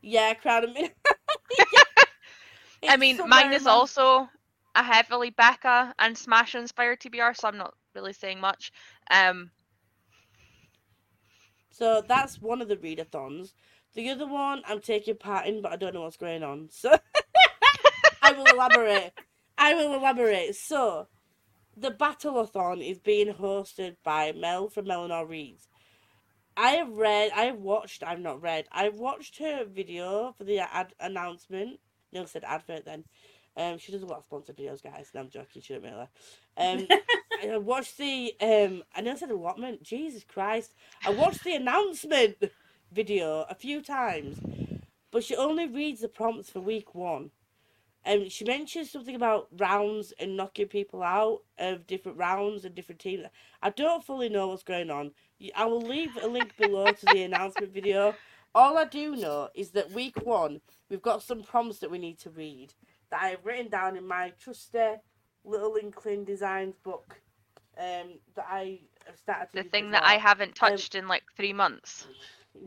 Yeah, 0.02 0.34
Crown 0.34 0.66
of 0.66 0.74
Mid- 0.74 0.92
I 2.88 2.98
mean, 2.98 3.18
somewhere 3.18 3.44
mine 3.44 3.54
is 3.54 3.68
also 3.68 4.30
a 4.76 4.84
heavily 4.84 5.30
Becca 5.32 5.94
and 6.00 6.18
Smash 6.18 6.56
inspired 6.56 7.00
TBR, 7.00 7.36
so 7.36 7.48
I'm 7.48 7.58
not 7.58 7.74
really 7.94 8.14
saying 8.14 8.40
much. 8.40 8.72
Um, 9.10 9.52
So 11.72 12.04
that's 12.08 12.42
one 12.42 12.62
of 12.62 12.68
the 12.68 12.76
readathons. 12.78 13.54
The 13.96 14.10
other 14.10 14.28
one 14.28 14.62
I'm 14.66 14.82
taking 14.82 15.16
part 15.16 15.48
in, 15.48 15.62
but 15.62 15.72
I 15.72 15.76
don't 15.78 15.94
know 15.94 16.02
what's 16.02 16.18
going 16.18 16.44
on. 16.44 16.70
So 16.72 16.92
I 18.22 18.32
will 18.34 18.46
elaborate. 18.46 19.14
I 19.58 19.74
will 19.74 19.94
elaborate. 19.94 20.56
So 20.56 21.08
the 21.76 21.92
battleathon 21.92 22.88
is 22.88 23.00
being 23.00 23.34
hosted 23.34 23.96
by 24.04 24.32
Mel 24.32 24.70
from 24.70 24.92
Eleanor 24.92 25.26
Reads. 25.26 25.68
I 26.56 26.72
have 26.72 26.92
read, 26.92 27.32
I 27.36 27.46
have 27.46 27.58
watched, 27.58 28.04
I've 28.04 28.20
not 28.20 28.42
read, 28.42 28.68
I've 28.72 28.96
watched 28.96 29.40
her 29.40 29.66
video 29.66 30.34
for 30.38 30.44
the 30.44 30.60
ad 30.60 30.94
announcement. 31.00 31.80
No, 32.12 32.26
said 32.26 32.44
advert 32.44 32.86
then. 32.86 33.04
Um, 33.58 33.78
she 33.78 33.92
does 33.92 34.02
a 34.02 34.06
lot 34.06 34.20
of 34.20 34.24
sponsored 34.26 34.58
videos, 34.58 34.82
guys. 34.82 35.12
No, 35.14 35.22
I'm 35.22 35.30
joking, 35.30 35.62
she 35.62 35.74
don't 35.74 35.84
really. 35.84 36.08
Um, 36.58 36.88
I 37.54 37.58
watched 37.58 37.98
the, 37.98 38.34
um, 38.40 38.84
I 38.96 39.02
nearly 39.02 39.20
said 39.20 39.32
allotment. 39.32 39.84
Jesus 39.84 40.24
Christ. 40.24 40.74
I 41.06 41.10
watched 41.10 41.44
the 41.44 41.56
announcement 41.56 42.38
video 42.92 43.46
a 43.50 43.56
few 43.56 43.82
times, 43.82 44.40
but 45.12 45.24
she 45.24 45.36
only 45.36 45.68
reads 45.68 46.02
the 46.02 46.08
prompts 46.08 46.50
for 46.50 46.60
week 46.60 46.94
one. 46.96 47.32
And 48.04 48.32
she 48.32 48.46
mentions 48.46 48.90
something 48.90 49.16
about 49.16 49.48
rounds 49.58 50.12
and 50.20 50.36
knocking 50.36 50.68
people 50.68 51.04
out 51.04 51.42
of 51.60 51.86
different 51.86 52.18
rounds 52.18 52.66
and 52.66 52.74
different 52.74 53.00
teams. 53.00 53.26
I 53.62 53.70
don't 53.70 54.04
fully 54.04 54.28
know 54.28 54.48
what's 54.48 54.64
going 54.64 54.90
on. 54.90 55.12
I 55.56 55.66
will 55.66 55.82
leave 55.82 56.18
a 56.22 56.28
link 56.28 56.58
below 56.58 56.92
to 56.92 57.06
the 57.06 57.24
announcement 57.24 57.74
video. 57.74 58.16
All 58.54 58.78
I 58.78 58.86
do 58.86 59.16
know 59.16 59.50
is 59.56 59.72
that 59.72 59.92
week 59.92 60.26
one, 60.26 60.62
we've 60.90 61.02
got 61.02 61.24
some 61.24 61.42
prompts 61.42 61.80
that 61.80 61.92
we 61.92 61.98
need 62.00 62.20
to 62.20 62.30
read 62.30 62.74
that 63.10 63.22
I've 63.22 63.46
written 63.46 63.70
down 63.70 63.96
in 63.96 64.08
my 64.08 64.34
trusty 64.40 64.96
Little 65.44 65.76
Inkling 65.82 66.26
Designs 66.26 66.76
book 66.84 67.22
um, 67.78 68.20
that 68.36 68.46
I 68.50 68.82
have 69.06 69.18
started 69.18 69.48
to 69.54 69.64
The 69.64 69.70
thing 69.70 69.92
that 69.92 70.04
I 70.04 70.16
haven't 70.16 70.56
touched 70.56 70.96
in 70.96 71.08
like 71.08 71.24
three 71.36 71.54
months. 71.54 72.08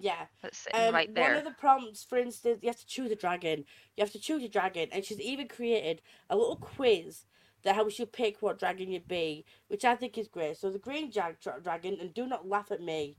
Yeah. 0.00 0.26
That's 0.42 0.58
sitting 0.58 0.80
Um, 0.80 0.94
right 0.94 1.14
there. 1.14 1.28
One 1.28 1.36
of 1.36 1.44
the 1.44 1.50
prompts, 1.60 2.02
for 2.02 2.16
instance, 2.16 2.60
you 2.62 2.68
have 2.68 2.78
to 2.80 2.86
choose 2.86 3.10
a 3.10 3.16
dragon. 3.16 3.64
You 3.96 4.02
have 4.02 4.12
to 4.12 4.18
choose 4.18 4.42
a 4.42 4.48
dragon, 4.48 4.88
and 4.90 5.04
she's 5.04 5.20
even 5.20 5.48
created 5.48 6.00
a 6.30 6.36
little 6.36 6.56
quiz 6.56 7.26
that 7.62 7.74
helps 7.74 7.98
you 7.98 8.06
pick 8.06 8.40
what 8.40 8.58
dragon 8.58 8.90
you'd 8.90 9.08
be, 9.08 9.44
which 9.68 9.84
I 9.84 9.94
think 9.94 10.16
is 10.18 10.28
great. 10.28 10.56
So 10.56 10.70
the 10.70 10.78
green 10.78 11.10
jag- 11.10 11.36
dragon, 11.62 11.98
and 12.00 12.12
do 12.14 12.26
not 12.26 12.48
laugh 12.48 12.70
at 12.70 12.80
me. 12.82 13.16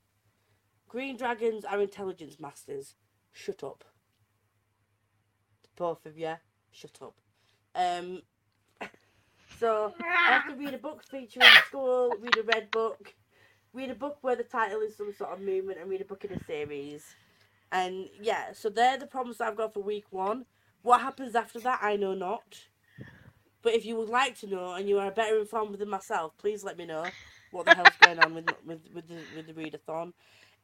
Green 0.95 1.17
dragons 1.17 1.65
are 1.65 1.81
intelligence 1.81 2.39
masters. 2.39 2.95
Shut 3.34 3.65
up. 3.65 3.84
Both 5.76 6.05
of 6.05 6.17
you, 6.17 6.35
shut 6.72 6.97
up. 7.01 7.19
Um. 7.76 8.22
So 9.59 9.93
I 10.01 10.31
have 10.31 10.47
to 10.49 10.55
read 10.55 10.73
a 10.73 10.77
book 10.77 11.03
featuring 11.03 11.47
school, 11.67 12.13
read 12.19 12.38
a 12.38 12.43
red 12.43 12.72
book, 12.72 13.13
read 13.73 13.89
a 13.89 13.95
book 13.95 14.17
where 14.22 14.35
the 14.35 14.43
title 14.43 14.81
is 14.81 14.95
some 14.97 15.13
sort 15.13 15.31
of 15.31 15.41
movement, 15.41 15.80
and 15.80 15.89
read 15.89 16.01
a 16.01 16.05
book 16.05 16.26
in 16.26 16.31
a 16.31 16.43
series. 16.45 17.03
And 17.73 18.07
yeah, 18.22 18.53
so 18.53 18.69
they're 18.69 18.97
the 18.97 19.05
problems 19.05 19.38
that 19.38 19.49
I've 19.49 19.57
got 19.57 19.73
for 19.73 19.84
week 19.84 20.05
one. 20.11 20.45
What 20.81 21.01
happens 21.01 21.35
after 21.35 21.59
that, 21.59 21.80
I 21.81 21.97
know 21.97 22.13
not. 22.13 22.67
But 23.61 23.73
if 23.73 23.85
you 23.85 23.97
would 23.97 24.09
like 24.09 24.38
to 24.39 24.47
know 24.47 24.73
and 24.73 24.88
you 24.88 24.99
are 24.99 25.11
better 25.11 25.39
informed 25.39 25.77
than 25.77 25.89
myself, 25.89 26.38
please 26.38 26.63
let 26.63 26.77
me 26.77 26.85
know 26.85 27.05
what 27.51 27.65
the 27.65 27.76
hell's 27.76 27.95
going 28.01 28.19
on 28.19 28.34
with 28.34 28.49
with 28.65 28.80
with 28.93 29.07
the 29.07 29.19
with 29.35 29.47
the 29.47 29.53
readathon. 29.53 30.13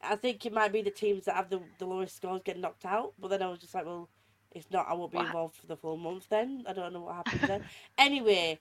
I 0.03 0.15
think 0.15 0.45
it 0.45 0.53
might 0.53 0.71
be 0.73 0.81
the 0.81 0.91
teams 0.91 1.25
that 1.25 1.35
have 1.35 1.49
the, 1.49 1.61
the 1.77 1.85
lowest 1.85 2.15
scores 2.17 2.41
get 2.43 2.57
knocked 2.59 2.85
out, 2.85 3.13
but 3.19 3.29
then 3.29 3.41
I 3.41 3.49
was 3.49 3.59
just 3.59 3.73
like, 3.73 3.85
well, 3.85 4.09
if 4.51 4.69
not, 4.71 4.87
I 4.89 4.93
won't 4.93 5.11
be 5.11 5.17
What? 5.17 5.27
involved 5.27 5.55
for 5.55 5.67
the 5.67 5.77
full 5.77 5.97
month 5.97 6.27
then. 6.29 6.63
I 6.67 6.73
don't 6.73 6.93
know 6.93 7.01
what 7.01 7.15
happens 7.15 7.41
then. 7.47 7.63
Anyway, 7.97 8.59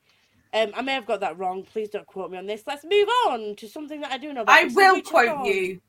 um, 0.53 0.73
I 0.75 0.83
may 0.83 0.93
have 0.95 1.07
got 1.07 1.21
that 1.21 1.39
wrong. 1.39 1.65
Please 1.65 1.89
don't 1.89 2.07
quote 2.07 2.31
me 2.31 2.39
on 2.39 2.47
this. 2.47 2.63
Let's 2.67 2.85
move 2.85 3.09
on 3.29 3.57
to 3.57 3.69
something 3.69 4.01
that 4.03 4.13
I 4.13 4.19
do 4.19 4.33
know 4.33 4.43
about. 4.43 4.59
I 4.59 4.65
which 4.65 4.75
will 4.75 5.03
quote 5.03 5.27
Dawn. 5.27 5.45
you. 5.47 5.81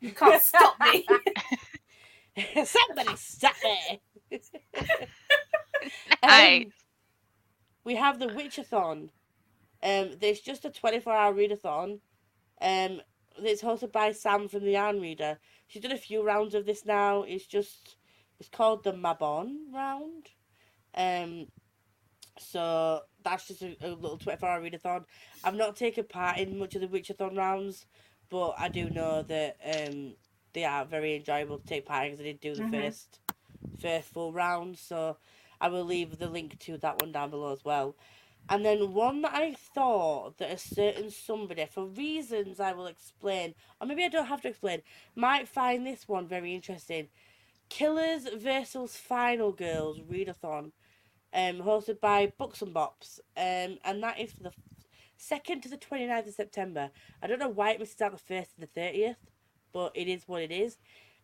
You 0.00 0.10
can't 0.12 0.42
stop 0.42 0.74
me. 0.80 1.06
Somebody 2.64 3.16
stop 3.16 3.54
me. 3.64 4.00
Nice. 4.30 4.50
Um, 6.22 6.72
we 7.84 7.96
have 7.96 8.18
the 8.18 8.26
Witchathon. 8.26 9.10
Um, 9.82 10.10
there's 10.20 10.40
just 10.40 10.64
a 10.66 10.70
24 10.70 11.12
hour 11.12 11.34
readathon. 11.34 12.00
Um, 12.60 13.00
it's 13.46 13.62
hosted 13.62 13.92
by 13.92 14.12
Sam 14.12 14.48
from 14.48 14.64
the 14.64 14.72
Yarn 14.72 15.00
Reader. 15.00 15.38
She's 15.66 15.82
done 15.82 15.92
a 15.92 15.96
few 15.96 16.22
rounds 16.22 16.54
of 16.54 16.66
this 16.66 16.84
now. 16.84 17.22
It's 17.22 17.46
just, 17.46 17.96
it's 18.38 18.48
called 18.48 18.84
the 18.84 18.92
Mabon 18.92 19.72
round. 19.72 20.28
Um, 20.94 21.46
so 22.38 23.00
that's 23.22 23.48
just 23.48 23.62
a, 23.62 23.76
a 23.82 23.88
little 23.88 24.18
24 24.18 24.48
hour 24.48 24.60
readathon. 24.62 25.04
I've 25.44 25.54
not 25.54 25.76
taken 25.76 26.04
part 26.04 26.38
in 26.38 26.58
much 26.58 26.74
of 26.74 26.80
the 26.80 26.88
Witchathon 26.88 27.36
rounds, 27.36 27.86
but 28.30 28.54
I 28.58 28.68
do 28.68 28.90
know 28.90 29.22
that 29.24 29.56
um, 29.64 30.14
they 30.52 30.64
are 30.64 30.84
very 30.84 31.16
enjoyable 31.16 31.58
to 31.58 31.66
take 31.66 31.86
part 31.86 32.06
in 32.06 32.12
because 32.12 32.20
I 32.20 32.28
did 32.28 32.40
do 32.40 32.54
the 32.54 32.62
Mhm. 32.62 32.70
first, 32.70 33.20
first 33.78 34.08
full 34.08 34.32
round. 34.32 34.78
So 34.78 35.18
I 35.60 35.68
will 35.68 35.84
leave 35.84 36.18
the 36.18 36.28
link 36.28 36.58
to 36.60 36.78
that 36.78 37.00
one 37.00 37.12
down 37.12 37.30
below 37.30 37.52
as 37.52 37.64
well. 37.64 37.96
And 38.50 38.64
then 38.64 38.92
one 38.92 39.22
that 39.22 39.32
I 39.32 39.54
thought 39.54 40.38
that 40.38 40.50
a 40.50 40.58
certain 40.58 41.10
somebody, 41.10 41.66
for 41.66 41.86
reasons 41.86 42.58
I 42.58 42.72
will 42.72 42.88
explain, 42.88 43.54
or 43.80 43.86
maybe 43.86 44.04
I 44.04 44.08
don't 44.08 44.26
have 44.26 44.42
to 44.42 44.48
explain, 44.48 44.82
might 45.14 45.48
find 45.48 45.86
this 45.86 46.08
one 46.08 46.26
very 46.26 46.52
interesting. 46.52 47.08
Killers 47.68 48.28
versus 48.36 48.96
Final 48.96 49.52
Girls 49.52 50.00
readathon, 50.00 50.72
um, 51.32 51.58
hosted 51.62 52.00
by 52.00 52.32
Books 52.36 52.60
and 52.60 52.74
Bops, 52.74 53.20
um, 53.36 53.78
and 53.84 54.02
that 54.02 54.18
is 54.18 54.32
the 54.32 54.50
second 55.16 55.60
to 55.62 55.68
the 55.68 55.76
29th 55.76 56.26
of 56.26 56.34
September. 56.34 56.90
I 57.22 57.28
don't 57.28 57.38
know 57.38 57.48
why 57.48 57.70
it 57.70 57.78
misses 57.78 58.00
out 58.00 58.10
the 58.10 58.18
first 58.18 58.50
and 58.58 58.66
the 58.66 58.80
thirtieth, 58.80 59.16
but 59.72 59.92
it 59.94 60.08
is 60.08 60.26
what 60.26 60.42
it 60.42 60.50
is. 60.50 60.78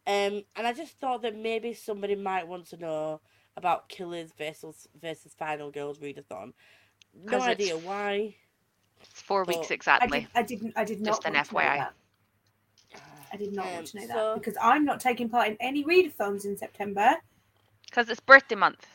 Um, 0.07 0.45
and 0.55 0.65
I 0.69 0.73
just 0.73 0.97
thought 0.99 1.23
that 1.23 1.37
maybe 1.37 1.75
somebody 1.75 2.15
might 2.15 2.47
want 2.47 2.67
to 2.67 2.77
know 2.77 3.21
about 3.57 3.89
Killers 3.89 4.31
versus 4.39 4.87
versus 5.01 5.35
Final 5.37 5.73
Girls 5.73 5.99
readathon. 5.99 6.53
No 7.25 7.31
'Cause 7.31 7.43
it's- 7.49 7.51
idea 7.71 7.77
why. 7.79 8.35
It's 9.01 9.21
four 9.23 9.45
weeks 9.45 9.57
Well, 9.59 9.67
I, 9.71 9.75
exactly. 9.75 10.21
did, 10.21 10.29
I 10.35 10.43
didn't. 10.43 10.73
I 10.77 10.85
did 10.85 11.01
not. 11.01 11.07
Just 11.11 11.25
an 11.27 11.35
want 11.35 11.47
to 11.47 11.55
know 11.55 11.61
FYI. 11.61 11.77
that. 11.79 11.95
I 13.33 13.37
did 13.37 13.53
not 13.53 13.67
Um, 13.67 13.73
want 13.75 13.87
to 13.89 13.97
know 14.01 14.07
so- 14.07 14.15
that 14.35 14.35
because 14.41 14.57
I'm 14.61 14.85
not 14.85 15.01
taking 15.01 15.29
part 15.29 15.49
in 15.49 15.57
any 15.61 15.85
readathons 15.85 16.45
in 16.45 16.57
September. 16.57 17.17
Because 17.87 18.09
it's 18.09 18.21
birthday 18.21 18.55
month. 18.55 18.87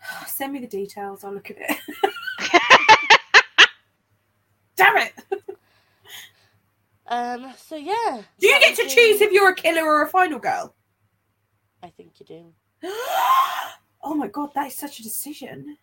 Send 0.26 0.52
me 0.52 0.58
the 0.60 0.66
details. 0.66 1.24
I'll 1.24 1.32
look 1.32 1.50
at 1.50 1.56
it. 1.58 1.78
Damn 4.76 4.96
it! 4.98 5.14
Um. 7.06 7.54
So 7.56 7.76
yeah. 7.76 8.22
Do 8.38 8.46
you 8.46 8.58
get 8.60 8.76
to 8.76 8.82
the- 8.84 8.90
choose 8.90 9.20
if 9.20 9.32
you're 9.32 9.50
a 9.50 9.54
killer 9.54 9.84
or 9.84 10.02
a 10.02 10.08
final 10.08 10.38
girl? 10.38 10.74
I 11.82 11.88
think 11.90 12.20
you 12.20 12.26
do. 12.26 12.52
oh 14.02 14.14
my 14.14 14.28
god, 14.28 14.52
that 14.54 14.66
is 14.68 14.76
such 14.76 15.00
a 15.00 15.02
decision. 15.02 15.78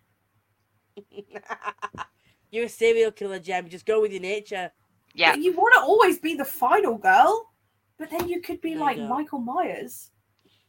You're 2.51 2.65
a 2.65 2.69
serial 2.69 3.11
killer, 3.11 3.39
Gem. 3.39 3.67
Just 3.69 3.85
go 3.85 4.01
with 4.01 4.11
your 4.11 4.21
nature. 4.21 4.71
Yeah. 5.15 5.35
You 5.35 5.53
want 5.53 5.73
to 5.75 5.81
always 5.81 6.19
be 6.19 6.35
the 6.35 6.45
final 6.45 6.97
girl, 6.97 7.51
but 7.97 8.09
then 8.09 8.27
you 8.27 8.41
could 8.41 8.61
be 8.61 8.75
No, 8.75 8.81
like. 8.81 8.99
Michael 8.99 9.39
Myers. 9.39 10.11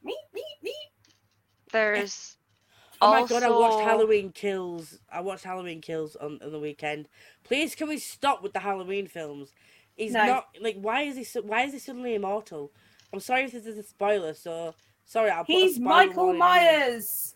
Me, 0.03 0.17
me, 0.35 0.43
me. 0.63 0.75
There's 1.73 2.37
Oh 3.01 3.11
my 3.11 3.27
god, 3.27 3.43
I 3.43 3.51
watched 3.51 3.85
Halloween 3.85 4.33
Kills. 4.33 4.99
I 5.13 5.21
watched 5.21 5.45
Halloween 5.45 5.81
Kills 5.81 6.17
on, 6.17 6.39
on 6.43 6.53
the 6.53 6.61
weekend. 6.61 7.09
Please, 7.43 7.75
can 7.75 7.89
we 7.89 7.99
stop 7.99 8.43
with 8.43 8.53
the 8.53 8.61
Halloween 8.61 9.07
films? 9.09 9.53
He's 9.97 10.13
No. 10.13 10.25
not 10.25 10.47
like 10.61 10.77
why 10.77 11.03
is 11.03 11.17
he 11.17 11.25
so, 11.25 11.43
why 11.43 11.63
is 11.65 11.73
he 11.73 11.79
suddenly 11.79 12.15
immortal? 12.15 12.73
I'm 13.13 13.21
sorry 13.21 13.45
if 13.45 13.53
this 13.53 13.67
is 13.67 13.79
a 13.79 13.83
spoiler, 13.83 14.33
so 14.35 14.75
sorry. 15.05 15.31
I'll 15.31 15.45
put 15.45 15.53
a 15.55 15.59
He's 15.59 15.77
spoiler 15.77 16.07
Michael 16.07 16.25
warning 16.25 16.43
on. 16.43 16.49
Myers. 16.49 17.35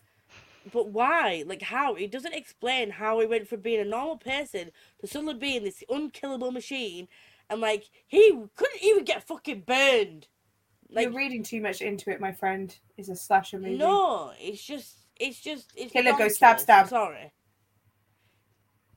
But 0.71 0.89
why? 0.89 1.43
Like 1.45 1.61
how? 1.61 1.95
It 1.95 2.11
doesn't 2.11 2.33
explain 2.33 2.91
how 2.91 3.19
he 3.19 3.25
went 3.25 3.47
from 3.47 3.61
being 3.61 3.79
a 3.79 3.85
normal 3.85 4.17
person 4.17 4.71
to 4.99 5.07
suddenly 5.07 5.35
being 5.35 5.63
this 5.63 5.83
unkillable 5.89 6.51
machine, 6.51 7.07
and 7.49 7.61
like 7.61 7.89
he 8.07 8.31
couldn't 8.55 8.83
even 8.83 9.03
get 9.05 9.27
fucking 9.27 9.63
burned. 9.65 10.27
Like 10.91 11.05
You're 11.05 11.17
reading 11.17 11.43
too 11.43 11.61
much 11.61 11.81
into 11.81 12.09
it, 12.09 12.19
my 12.19 12.31
friend. 12.31 12.75
It's 12.97 13.09
a 13.09 13.15
slasher 13.15 13.59
movie. 13.59 13.77
No, 13.77 14.31
it's 14.39 14.63
just, 14.63 15.05
it's 15.19 15.39
just, 15.39 15.71
it's. 15.75 15.93
Killer 15.93 16.17
goes 16.17 16.35
stab, 16.35 16.59
stab. 16.59 16.87
Sorry. 16.87 17.31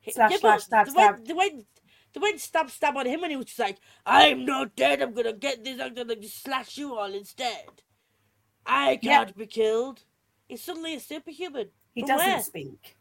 Slash, 0.08 0.32
but 0.32 0.40
slash, 0.40 0.62
stab, 0.62 0.86
they 0.86 0.92
stab. 0.92 1.14
Went, 1.14 1.28
they 1.28 1.34
went, 1.34 1.66
they 2.14 2.20
went 2.20 2.40
stab, 2.40 2.70
stab 2.70 2.96
on 2.96 3.06
him, 3.06 3.22
and 3.22 3.30
he 3.30 3.36
was 3.36 3.46
just 3.46 3.58
like, 3.58 3.78
"I'm 4.06 4.44
not 4.46 4.74
dead. 4.74 5.02
I'm 5.02 5.12
gonna 5.12 5.34
get 5.34 5.62
this. 5.64 5.80
I'm 5.80 5.94
gonna 5.94 6.16
slash 6.22 6.78
you 6.78 6.96
all 6.96 7.12
instead. 7.12 7.82
I 8.66 8.96
can't 8.96 9.36
be 9.36 9.46
killed." 9.46 10.02
He's 10.52 10.62
suddenly 10.62 10.94
a 10.94 11.00
superhuman. 11.00 11.70
He 11.94 12.02
From 12.02 12.08
doesn't 12.08 12.26
where? 12.26 12.42
speak. 12.42 12.96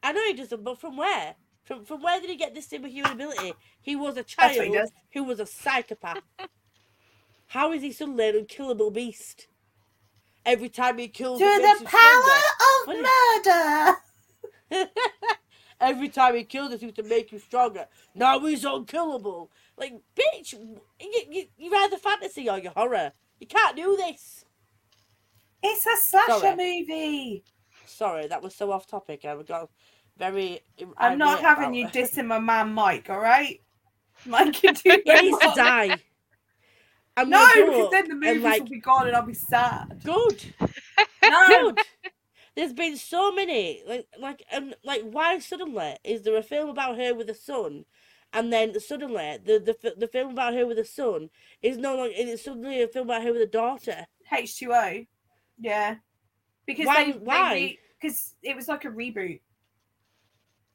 I 0.00 0.12
know 0.12 0.24
he 0.28 0.34
doesn't, 0.34 0.62
but 0.62 0.80
from 0.80 0.96
where? 0.96 1.34
From 1.64 1.84
from 1.84 2.02
where 2.02 2.20
did 2.20 2.30
he 2.30 2.36
get 2.36 2.54
this 2.54 2.68
superhuman 2.68 3.10
ability? 3.10 3.54
He 3.80 3.96
was 3.96 4.16
a 4.16 4.20
he 4.20 4.26
child 4.26 4.90
who 5.12 5.24
was 5.24 5.40
a 5.40 5.46
psychopath. 5.46 6.22
How 7.48 7.72
is 7.72 7.82
he 7.82 7.90
suddenly 7.90 8.28
an 8.28 8.36
unkillable 8.36 8.92
beast? 8.92 9.48
Every 10.46 10.68
time 10.68 10.98
he 10.98 11.08
kills, 11.08 11.40
To 11.40 11.46
it 11.46 11.80
the 11.80 11.84
power 11.84 12.22
stronger. 12.86 13.96
of 14.70 14.78
murder. 14.78 14.86
Every 15.80 16.10
time 16.10 16.36
he 16.36 16.44
kills 16.44 16.72
us, 16.74 16.82
used 16.82 16.94
to 16.94 17.02
make 17.02 17.30
him 17.30 17.40
stronger. 17.40 17.88
Now 18.14 18.38
he's 18.38 18.64
unkillable. 18.64 19.50
Like, 19.76 19.94
bitch, 20.14 20.52
you, 20.52 20.80
you, 21.00 21.46
you're 21.58 21.74
either 21.74 21.96
fantasy 21.96 22.48
or 22.48 22.60
you're 22.60 22.70
horror. 22.70 23.14
You 23.40 23.48
can't 23.48 23.74
do 23.76 23.96
this. 23.96 24.41
It's 25.62 25.86
a 25.86 25.96
slasher 25.96 26.40
Sorry. 26.40 26.56
movie. 26.56 27.44
Sorry, 27.86 28.26
that 28.26 28.42
was 28.42 28.54
so 28.54 28.72
off 28.72 28.86
topic. 28.86 29.24
I 29.24 29.40
got 29.42 29.70
very. 30.18 30.60
I'm 30.98 31.18
not 31.18 31.40
having 31.40 31.74
about 31.74 31.74
you 31.74 31.86
dissing 31.86 32.26
my 32.26 32.38
man 32.38 32.72
Mike, 32.72 33.10
all 33.10 33.20
right? 33.20 33.60
Mike 34.26 34.54
can 34.54 34.74
do 34.74 35.00
He 35.04 35.12
needs 35.14 35.38
to 35.38 35.52
die. 35.54 35.98
I'm 37.16 37.28
No, 37.30 37.46
because 37.54 37.90
then 37.90 38.08
the 38.08 38.14
movies 38.14 38.42
like, 38.42 38.60
will 38.60 38.68
be 38.68 38.80
gone 38.80 39.06
and 39.06 39.16
I'll 39.16 39.26
be 39.26 39.34
sad. 39.34 40.00
good. 40.04 40.42
No, 41.24 41.72
good. 41.72 41.78
There's 42.56 42.72
been 42.72 42.96
so 42.96 43.32
many 43.32 43.82
like 43.86 44.06
like 44.18 44.42
um 44.52 44.74
like 44.84 45.02
why 45.02 45.38
suddenly 45.38 45.96
is 46.04 46.22
there 46.22 46.36
a 46.36 46.42
film 46.42 46.68
about 46.68 46.98
her 46.98 47.14
with 47.14 47.30
a 47.30 47.34
son, 47.34 47.84
and 48.32 48.52
then 48.52 48.78
suddenly 48.80 49.38
the 49.44 49.58
the 49.58 49.94
the 49.96 50.08
film 50.08 50.32
about 50.32 50.54
her 50.54 50.66
with 50.66 50.78
a 50.78 50.84
son 50.84 51.30
is 51.62 51.78
no 51.78 51.96
longer 51.96 52.12
it's 52.14 52.44
suddenly 52.44 52.82
a 52.82 52.88
film 52.88 53.08
about 53.08 53.22
her 53.22 53.32
with 53.32 53.42
a 53.42 53.46
daughter. 53.46 54.06
H2O. 54.32 55.06
Yeah. 55.62 55.96
Because 56.66 56.86
Why- 56.86 57.04
they 57.12 57.18
why? 57.18 57.78
Because 58.00 58.34
it 58.42 58.56
was 58.56 58.68
like 58.68 58.84
a 58.84 58.88
reboot. 58.88 59.40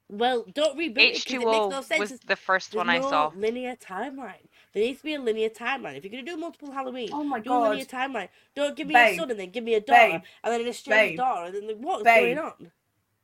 Well, 0.10 0.46
don't 0.54 0.78
reboot 0.78 0.98
it 1.00 1.26
'cause 1.26 1.34
it 1.34 1.40
makes 1.40 1.46
H2O 1.46 1.70
no 1.70 1.82
sense. 1.82 2.00
was 2.00 2.20
the 2.22 2.36
first 2.38 2.72
There's 2.72 2.78
one 2.78 2.90
I 2.90 3.00
no 3.00 3.10
saw. 3.10 3.32
linear 3.36 3.76
timeline. 3.76 4.48
There 4.72 4.84
needs 4.84 5.00
to 5.00 5.04
be 5.04 5.16
a 5.16 5.20
linear 5.20 5.50
timeline. 5.50 5.98
If 5.98 6.06
you're 6.06 6.12
gonna 6.12 6.24
do 6.24 6.38
multiple 6.38 6.72
Halloween, 6.72 7.10
Oh 7.12 7.24
my 7.26 7.40
do 7.42 7.52
a 7.52 7.60
linear 7.70 7.84
god. 7.86 8.12
timeline. 8.14 8.30
Don't 8.56 8.76
give 8.78 8.88
me 8.88 8.94
Babe. 8.94 9.14
a 9.16 9.18
son 9.18 9.32
and 9.32 9.40
then 9.40 9.50
give 9.52 9.66
me 9.66 9.74
a 9.74 9.82
daughter, 9.82 10.14
Babe. 10.14 10.22
and 10.44 10.54
then 10.54 10.62
an 10.62 10.68
estranged 10.68 11.12
Babe. 11.12 11.18
daughter, 11.18 11.46
and 11.48 11.56
then 11.56 11.68
like, 11.68 11.78
what's 11.78 12.04
Babe. 12.04 12.38
going 12.38 12.40
on? 12.40 12.72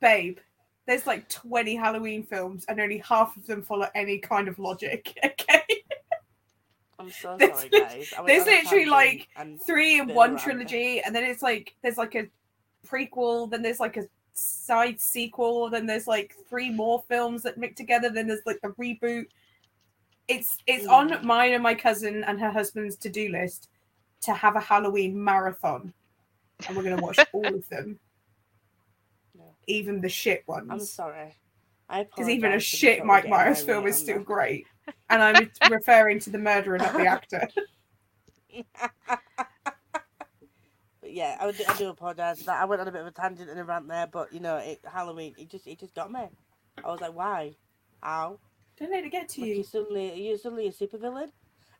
Babe, 0.01 0.39
there's 0.85 1.07
like 1.07 1.29
20 1.29 1.75
Halloween 1.75 2.23
films 2.23 2.65
and 2.67 2.77
only 2.81 2.97
half 2.97 3.37
of 3.37 3.47
them 3.47 3.61
follow 3.61 3.87
any 3.95 4.19
kind 4.19 4.47
of 4.49 4.59
logic. 4.59 5.17
Okay. 5.23 5.62
I'm 7.03 7.11
so 7.11 7.35
There's 7.37 7.57
sorry, 7.57 7.69
guys. 7.69 8.13
There's 8.25 8.45
literally, 8.45 8.85
like, 8.85 9.27
Three 9.65 9.99
in 9.99 10.13
one 10.13 10.37
trilogy, 10.37 11.01
and 11.01 11.15
then 11.15 11.23
it's 11.23 11.41
like 11.41 11.75
there's 11.81 11.97
like 11.97 12.15
a 12.15 12.27
prequel, 12.87 13.49
then 13.49 13.61
there's 13.61 13.79
like 13.79 13.97
a 13.97 14.03
side 14.33 14.99
sequel, 14.99 15.69
then 15.69 15.85
there's 15.85 16.07
like 16.07 16.33
three 16.49 16.69
more 16.69 17.03
films 17.07 17.43
that 17.43 17.57
mix 17.57 17.75
together, 17.75 18.09
then 18.09 18.27
there's 18.27 18.45
like 18.45 18.59
the 18.61 18.69
reboot. 18.69 19.25
It's 20.27 20.57
it's 20.67 20.87
Mm. 20.87 20.91
on 21.19 21.25
mine 21.27 21.53
and 21.53 21.61
my 21.61 21.75
cousin 21.75 22.23
and 22.23 22.39
her 22.39 22.49
husband's 22.51 22.95
to-do 22.95 23.29
list 23.29 23.69
to 24.21 24.33
have 24.33 24.55
a 24.55 24.61
Halloween 24.61 25.21
marathon. 25.21 25.93
And 26.67 26.77
we're 26.77 26.83
gonna 26.83 27.01
watch 27.01 27.19
all 27.33 27.45
of 27.45 27.67
them. 27.69 27.99
No. 29.37 29.43
Even 29.67 29.99
the 29.99 30.09
shit 30.09 30.47
ones. 30.47 30.69
I'm 30.71 30.79
sorry. 30.79 31.35
Because 31.89 32.29
even 32.29 32.53
a 32.53 32.59
shit 32.59 33.05
Mike 33.05 33.27
Myers 33.27 33.61
film 33.61 33.85
is 33.85 33.97
still 33.97 34.17
that. 34.19 34.25
great. 34.25 34.65
And 35.09 35.21
I'm 35.21 35.49
referring 35.69 36.19
to 36.21 36.29
the 36.29 36.37
murderer, 36.37 36.77
not 36.77 36.93
the 36.93 37.07
actor. 37.07 37.47
But 41.01 41.11
yeah, 41.11 41.35
I, 41.41 41.51
do- 41.51 41.65
I 41.67 41.77
do 41.77 41.89
apologise 41.89 42.39
for 42.39 42.45
that. 42.45 42.61
I 42.61 42.65
went 42.65 42.79
on 42.79 42.87
a 42.87 42.91
bit 42.91 43.01
of 43.01 43.07
a 43.07 43.11
tangent 43.11 43.49
and 43.49 43.59
a 43.59 43.63
rant 43.65 43.89
there, 43.89 44.07
but 44.07 44.31
you 44.31 44.39
know, 44.39 44.55
it, 44.55 44.79
Halloween, 44.85 45.35
it 45.37 45.49
just 45.49 45.67
it 45.67 45.77
just 45.77 45.93
got 45.93 46.09
me. 46.09 46.21
I 46.81 46.89
was 46.89 47.01
like, 47.01 47.13
why? 47.13 47.55
How? 48.01 48.39
Don't 48.79 48.89
let 48.89 49.03
it 49.03 49.11
get 49.11 49.27
to 49.29 49.41
Like, 49.41 49.49
you 49.49 49.55
you. 49.57 49.63
suddenly 49.63 50.21
you're 50.27 50.37
suddenly 50.37 50.67
a 50.67 50.71
supervillain? 50.71 51.27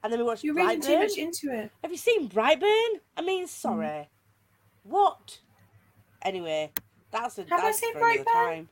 And 0.03 0.11
then 0.11 0.19
we 0.19 0.25
watched 0.25 0.43
You're 0.43 0.55
reading 0.55 0.81
too 0.81 0.99
much 0.99 1.17
into 1.17 1.53
it. 1.53 1.71
Have 1.81 1.91
you 1.91 1.97
seen 1.97 2.27
Brightburn? 2.27 2.99
I 3.15 3.21
mean, 3.21 3.45
mm. 3.45 3.49
sorry. 3.49 4.09
What? 4.83 5.39
Anyway, 6.21 6.71
that's 7.11 7.37
a 7.37 7.45
Have 7.49 7.63
I 7.63 7.71
seen 7.71 7.95
Brightburn? 7.95 8.25
time. 8.33 8.69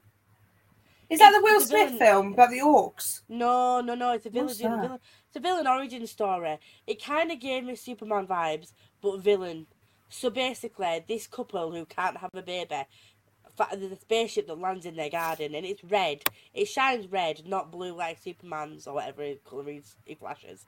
Is 1.12 1.20
that 1.20 1.32
the 1.34 1.42
Will 1.44 1.60
the 1.60 1.66
Smith 1.66 1.92
villain. 1.92 2.00
film 2.00 2.34
about 2.34 2.50
the 2.52 2.60
orcs? 2.60 3.22
No, 3.30 3.82
no, 3.82 3.96
no. 3.96 4.14
It's 4.14 4.26
a 4.26 4.30
villain. 4.30 4.56
villain 4.56 5.00
it's 5.28 5.36
a 5.36 5.40
villain 5.42 5.68
origin 5.68 6.08
story. 6.08 6.58
It 6.88 7.04
kind 7.04 7.32
of 7.32 7.40
gave 7.40 7.64
me 7.66 7.76
Superman 7.76 8.28
vibes, 8.28 8.74
but 9.02 9.20
villain. 9.20 9.68
So 10.10 10.30
basically, 10.30 11.04
this 11.08 11.28
couple 11.28 11.72
who 11.72 11.86
can't 11.86 12.18
have 12.18 12.32
a 12.34 12.42
baby, 12.42 12.84
there's 13.78 13.92
a 13.92 13.96
spaceship 13.98 14.48
that 14.48 14.60
lands 14.60 14.86
in 14.86 14.96
their 14.96 15.10
garden, 15.10 15.54
and 15.56 15.66
it's 15.66 15.84
red. 15.84 16.24
It 16.54 16.66
shines 16.66 17.08
red, 17.12 17.44
not 17.48 17.72
blue 17.72 17.94
like 17.96 18.18
Superman's 18.22 18.88
or 18.88 18.96
whatever 18.96 19.34
colour 19.50 19.70
he's- 19.70 19.96
he 20.06 20.16
flashes. 20.16 20.66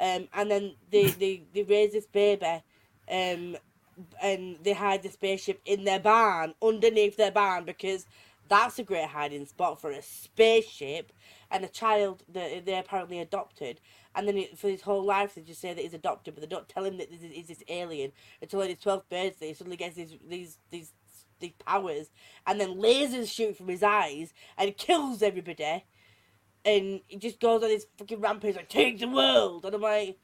Um, 0.00 0.28
and 0.34 0.50
then 0.50 0.74
they, 0.90 1.06
they, 1.22 1.42
they 1.54 1.62
raise 1.62 1.92
this 1.92 2.06
baby, 2.06 2.62
um, 3.10 3.56
and 4.22 4.56
they 4.62 4.72
hide 4.72 5.02
the 5.02 5.10
spaceship 5.10 5.60
in 5.66 5.84
their 5.84 6.00
barn, 6.00 6.54
underneath 6.62 7.16
their 7.16 7.30
barn, 7.30 7.64
because 7.64 8.06
that's 8.52 8.78
a 8.78 8.82
great 8.82 9.08
hiding 9.08 9.46
spot 9.46 9.80
for 9.80 9.90
a 9.90 10.02
spaceship 10.02 11.12
and 11.50 11.64
a 11.64 11.68
child 11.68 12.22
that 12.28 12.66
they 12.66 12.76
apparently 12.78 13.18
adopted. 13.18 13.80
And 14.14 14.28
then 14.28 14.36
it, 14.36 14.58
for 14.58 14.68
his 14.68 14.82
whole 14.82 15.02
life, 15.02 15.34
they 15.34 15.40
just 15.40 15.60
say 15.60 15.72
that 15.72 15.80
he's 15.80 15.94
adopted, 15.94 16.34
but 16.34 16.42
they 16.42 16.46
don't 16.46 16.68
tell 16.68 16.84
him 16.84 16.98
that 16.98 17.10
this 17.10 17.22
is, 17.22 17.32
is 17.32 17.46
this 17.48 17.64
alien 17.68 18.12
until 18.42 18.60
on 18.60 18.68
his 18.68 18.78
twelfth 18.78 19.08
birthday. 19.08 19.48
He 19.48 19.54
suddenly 19.54 19.78
gets 19.78 19.96
these 19.96 20.16
these 20.28 20.58
these 20.70 20.92
these 21.40 21.52
powers, 21.66 22.10
and 22.46 22.60
then 22.60 22.76
lasers 22.76 23.32
shoot 23.32 23.56
from 23.56 23.68
his 23.68 23.82
eyes 23.82 24.34
and 24.58 24.76
kills 24.76 25.22
everybody. 25.22 25.84
And 26.64 27.00
he 27.08 27.16
just 27.16 27.40
goes 27.40 27.62
on 27.62 27.70
this 27.70 27.86
fucking 27.96 28.20
rampage 28.20 28.56
like 28.56 28.68
take 28.68 29.00
the 29.00 29.08
world, 29.08 29.64
and 29.64 29.74
I'm 29.74 29.80
like, 29.80 30.18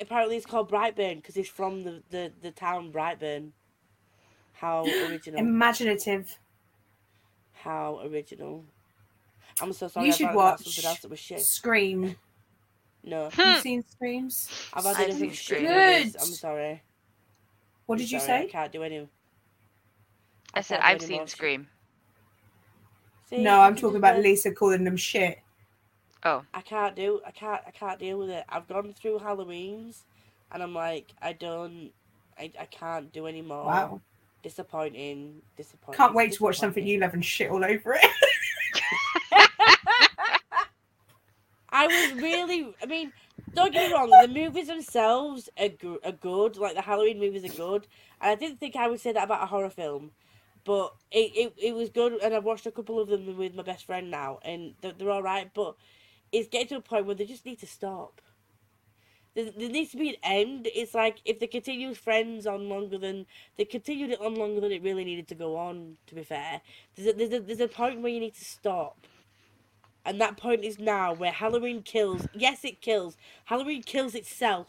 apparently 0.00 0.36
it's 0.36 0.46
called 0.46 0.70
Brightburn 0.70 1.16
because 1.16 1.34
he's 1.34 1.48
from 1.48 1.82
the, 1.82 2.02
the 2.10 2.32
the 2.40 2.52
town 2.52 2.92
Brightburn. 2.92 3.50
How 4.52 4.84
original! 5.08 5.40
Imaginative. 5.40 6.38
How 7.64 8.00
original! 8.04 8.62
I'm 9.62 9.72
so 9.72 9.88
sorry. 9.88 10.06
You 10.06 10.12
should 10.12 10.34
watch 10.34 10.64
something 10.64 10.84
else 10.84 11.00
that 11.00 11.10
was 11.10 11.18
shit. 11.18 11.40
Scream. 11.40 12.14
No, 13.02 13.30
Have 13.30 13.38
you 13.38 13.54
hmm. 13.54 13.60
seen 13.60 13.84
Screams? 13.90 14.50
I've 14.74 14.84
had 14.84 14.96
anything 14.98 15.30
seen 15.30 15.34
Scream. 15.34 15.66
Good. 15.66 16.16
I'm 16.20 16.26
sorry. 16.26 16.82
What 17.86 17.94
I'm 17.94 17.98
did 18.00 18.10
you 18.10 18.20
sorry, 18.20 18.42
I 18.44 18.46
can't 18.48 18.70
do 18.70 18.82
any. 18.82 19.08
I 20.52 20.60
said 20.60 20.80
I've 20.82 21.00
seen 21.00 21.16
more 21.16 21.26
shit. 21.26 21.30
Scream. 21.30 21.66
See, 23.30 23.42
No, 23.42 23.60
I'm 23.60 23.76
talking 23.76 23.96
about 23.96 24.14
went- 24.14 24.26
Lisa 24.26 24.50
calling 24.52 24.84
them 24.84 24.98
shit. 24.98 25.38
Oh, 26.22 26.42
I 26.52 26.60
can't 26.60 26.94
do. 26.94 27.20
I 27.26 27.30
can't. 27.30 27.62
I 27.66 27.70
can't 27.70 27.98
deal 27.98 28.18
with 28.18 28.28
it. 28.28 28.44
I've 28.48 28.68
gone 28.68 28.92
through 28.92 29.20
Halloween's, 29.20 30.04
and 30.52 30.62
I'm 30.62 30.74
like, 30.74 31.12
I 31.20 31.32
don't. 31.32 31.92
I, 32.38 32.50
I 32.60 32.66
can't 32.66 33.10
do 33.12 33.26
anymore. 33.26 33.64
Wow. 33.64 34.00
Disappointing. 34.44 35.40
Disappointing. 35.56 35.96
Can't 35.96 36.14
wait 36.14 36.32
to 36.32 36.42
watch 36.42 36.58
something 36.58 36.86
you 36.86 37.00
love 37.00 37.14
and 37.14 37.24
shit 37.24 37.50
all 37.50 37.64
over 37.64 37.94
it. 37.94 38.10
I 41.70 41.86
was 41.86 42.22
really. 42.22 42.74
I 42.82 42.86
mean, 42.86 43.10
don't 43.54 43.72
get 43.72 43.88
me 43.88 43.94
wrong. 43.94 44.10
The 44.10 44.28
movies 44.28 44.66
themselves 44.66 45.48
are, 45.58 45.70
are 46.04 46.12
good. 46.12 46.58
Like 46.58 46.74
the 46.74 46.82
Halloween 46.82 47.18
movies 47.18 47.42
are 47.42 47.56
good, 47.56 47.86
and 48.20 48.32
I 48.32 48.34
didn't 48.34 48.60
think 48.60 48.76
I 48.76 48.86
would 48.86 49.00
say 49.00 49.12
that 49.12 49.24
about 49.24 49.42
a 49.42 49.46
horror 49.46 49.70
film, 49.70 50.10
but 50.66 50.94
it 51.10 51.32
it, 51.34 51.54
it 51.56 51.74
was 51.74 51.88
good. 51.88 52.12
And 52.22 52.34
I've 52.34 52.44
watched 52.44 52.66
a 52.66 52.70
couple 52.70 53.00
of 53.00 53.08
them 53.08 53.38
with 53.38 53.54
my 53.54 53.62
best 53.62 53.86
friend 53.86 54.10
now, 54.10 54.40
and 54.42 54.74
they're, 54.82 54.92
they're 54.92 55.10
all 55.10 55.22
right. 55.22 55.50
But 55.54 55.74
it's 56.32 56.50
getting 56.50 56.68
to 56.68 56.76
a 56.76 56.80
point 56.82 57.06
where 57.06 57.14
they 57.14 57.24
just 57.24 57.46
need 57.46 57.60
to 57.60 57.66
stop. 57.66 58.20
There, 59.34 59.50
there 59.56 59.68
needs 59.68 59.90
to 59.90 59.96
be 59.96 60.10
an 60.10 60.16
end. 60.22 60.68
It's 60.74 60.94
like 60.94 61.18
if 61.24 61.40
they 61.40 61.46
continued 61.46 61.98
Friends 61.98 62.46
on 62.46 62.68
longer 62.68 62.98
than 62.98 63.26
they 63.56 63.64
continued 63.64 64.10
it 64.10 64.20
on 64.20 64.34
longer 64.34 64.60
than 64.60 64.72
it 64.72 64.82
really 64.82 65.04
needed 65.04 65.28
to 65.28 65.34
go 65.34 65.56
on. 65.56 65.96
To 66.06 66.14
be 66.14 66.22
fair, 66.22 66.60
there's 66.94 67.08
a, 67.08 67.12
there's 67.12 67.32
a, 67.32 67.40
there's 67.40 67.60
a 67.60 67.68
point 67.68 68.00
where 68.00 68.12
you 68.12 68.20
need 68.20 68.34
to 68.34 68.44
stop. 68.44 69.06
And 70.06 70.20
that 70.20 70.36
point 70.36 70.64
is 70.64 70.78
now 70.78 71.14
where 71.14 71.32
Halloween 71.32 71.82
kills. 71.82 72.28
Yes, 72.34 72.64
it 72.64 72.80
kills. 72.80 73.16
Halloween 73.46 73.82
kills 73.82 74.14
itself. 74.14 74.66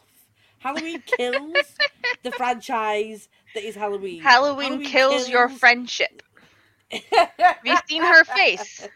Halloween 0.58 1.02
kills 1.06 1.54
the 2.22 2.32
franchise 2.32 3.28
that 3.54 3.62
is 3.62 3.74
Halloween. 3.74 4.22
Halloween, 4.22 4.72
Halloween 4.72 4.88
kills, 4.90 5.28
your 5.28 5.48
kills- 5.48 5.60
friendship. 5.60 6.22
Have 6.90 7.58
you 7.64 7.76
seen 7.88 8.02
her 8.02 8.24
face? 8.24 8.88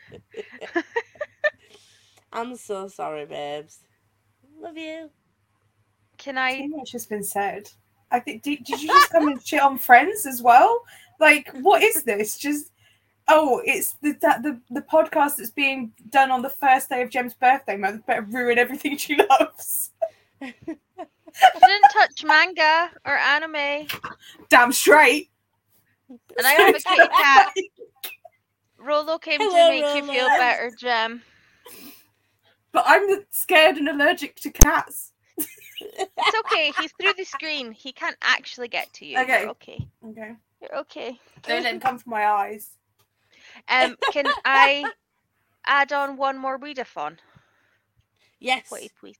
I'm 2.33 2.57
so 2.57 2.89
sorry, 2.89 3.27
babes. 3.27 3.81
Love 4.61 4.77
you. 4.77 5.11
Can 6.21 6.37
I? 6.37 6.59
Too 6.59 6.69
much 6.69 6.93
has 6.93 7.07
been 7.07 7.25
said. 7.25 7.71
I 8.11 8.21
think. 8.21 8.43
Did, 8.43 8.63
did 8.65 8.83
you 8.83 8.89
just 8.89 9.11
come 9.11 9.29
and 9.29 9.43
shit 9.47 9.63
on 9.63 9.79
Friends 9.79 10.27
as 10.27 10.43
well? 10.43 10.85
Like, 11.19 11.51
what 11.63 11.83
is 11.83 12.03
this? 12.03 12.37
Just 12.37 12.73
oh, 13.27 13.63
it's 13.65 13.95
the 14.03 14.13
that, 14.21 14.43
the 14.43 14.61
the 14.71 14.83
podcast 14.83 15.37
that's 15.37 15.51
being 15.51 15.93
done 16.11 16.31
on 16.31 16.43
the 16.43 16.51
first 16.51 16.91
day 16.91 17.01
of 17.01 17.09
Gem's 17.09 17.33
birthday 17.33 17.79
month. 17.79 18.05
Better 18.05 18.23
ruin 18.23 18.59
everything 18.59 18.97
she 18.99 19.17
loves. 19.17 19.93
I 20.43 20.53
didn't 20.63 21.91
touch 21.93 22.23
manga 22.23 22.91
or 23.07 23.17
anime, 23.17 23.87
Damn 24.51 24.73
straight. 24.73 25.31
and 26.09 26.47
I 26.47 26.53
have 26.53 26.75
a 26.75 26.81
kitty 26.81 27.09
cat. 27.09 27.55
Rolo 28.79 29.17
came 29.19 29.41
Hello, 29.41 29.51
to 29.53 29.81
make 29.81 30.05
you 30.05 30.13
feel 30.13 30.29
better, 30.29 30.71
Gem. 30.79 31.23
But 32.73 32.85
I'm 32.87 33.25
scared 33.31 33.77
and 33.77 33.89
allergic 33.89 34.37
to 34.37 34.51
cats. 34.51 35.10
It's 35.81 36.37
okay. 36.47 36.73
He's 36.79 36.93
through 37.01 37.15
the 37.17 37.25
screen. 37.25 37.73
He 37.73 37.93
can't 37.93 38.17
actually 38.23 38.69
get 38.69 38.93
to 38.95 39.07
you. 39.07 39.19
Okay. 39.19 39.43
You're 39.43 39.51
okay. 39.51 39.89
Okay. 40.09 40.33
You're 40.61 40.79
okay. 40.79 41.19
Don't 41.43 41.63
let 41.63 41.75
him 41.75 41.81
come 41.81 41.99
from 41.99 42.11
my 42.11 42.27
eyes. 42.27 42.71
Um, 43.69 43.97
can 44.13 44.27
I 44.45 44.85
add 45.67 45.93
on 45.93 46.17
one 46.17 46.39
more 46.39 46.59
readathon? 46.59 47.17
Yes. 48.39 48.71
Wait, 48.71 48.93
please. 48.99 49.19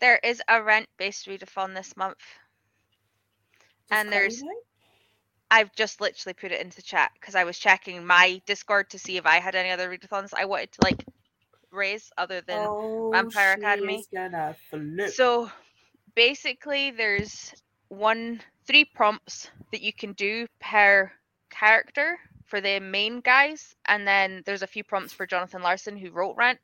There 0.00 0.20
is 0.22 0.42
a 0.48 0.62
rent-based 0.62 1.26
readathon 1.26 1.74
this 1.74 1.96
month. 1.96 2.18
Does 3.88 3.98
And 3.98 4.12
there's-? 4.12 4.42
I've 5.50 5.74
just 5.74 6.00
literally 6.00 6.34
put 6.34 6.52
it 6.52 6.60
into 6.60 6.80
chat 6.80 7.10
because 7.14 7.34
I 7.34 7.44
was 7.44 7.58
checking 7.58 8.06
my 8.06 8.40
Discord 8.46 8.88
to 8.90 8.98
see 8.98 9.16
if 9.16 9.26
I 9.26 9.40
had 9.40 9.56
any 9.56 9.70
other 9.70 9.90
readathons 9.90 10.30
I 10.32 10.44
wanted 10.44 10.72
to 10.72 10.78
like 10.84 11.04
raise 11.72 12.10
other 12.18 12.40
than 12.40 12.66
oh, 12.66 13.10
Vampire 13.12 13.52
Academy. 13.52 14.04
So 15.12 15.50
basically, 16.14 16.90
there's 16.90 17.54
one, 17.88 18.40
three 18.66 18.84
prompts 18.84 19.50
that 19.72 19.82
you 19.82 19.92
can 19.92 20.12
do 20.14 20.46
per 20.60 21.10
character 21.50 22.18
for 22.46 22.60
the 22.60 22.80
main 22.80 23.20
guys, 23.20 23.74
and 23.86 24.06
then 24.06 24.42
there's 24.46 24.62
a 24.62 24.66
few 24.66 24.82
prompts 24.84 25.12
for 25.12 25.26
Jonathan 25.26 25.62
Larson 25.62 25.96
who 25.96 26.10
wrote 26.10 26.36
Rent. 26.36 26.58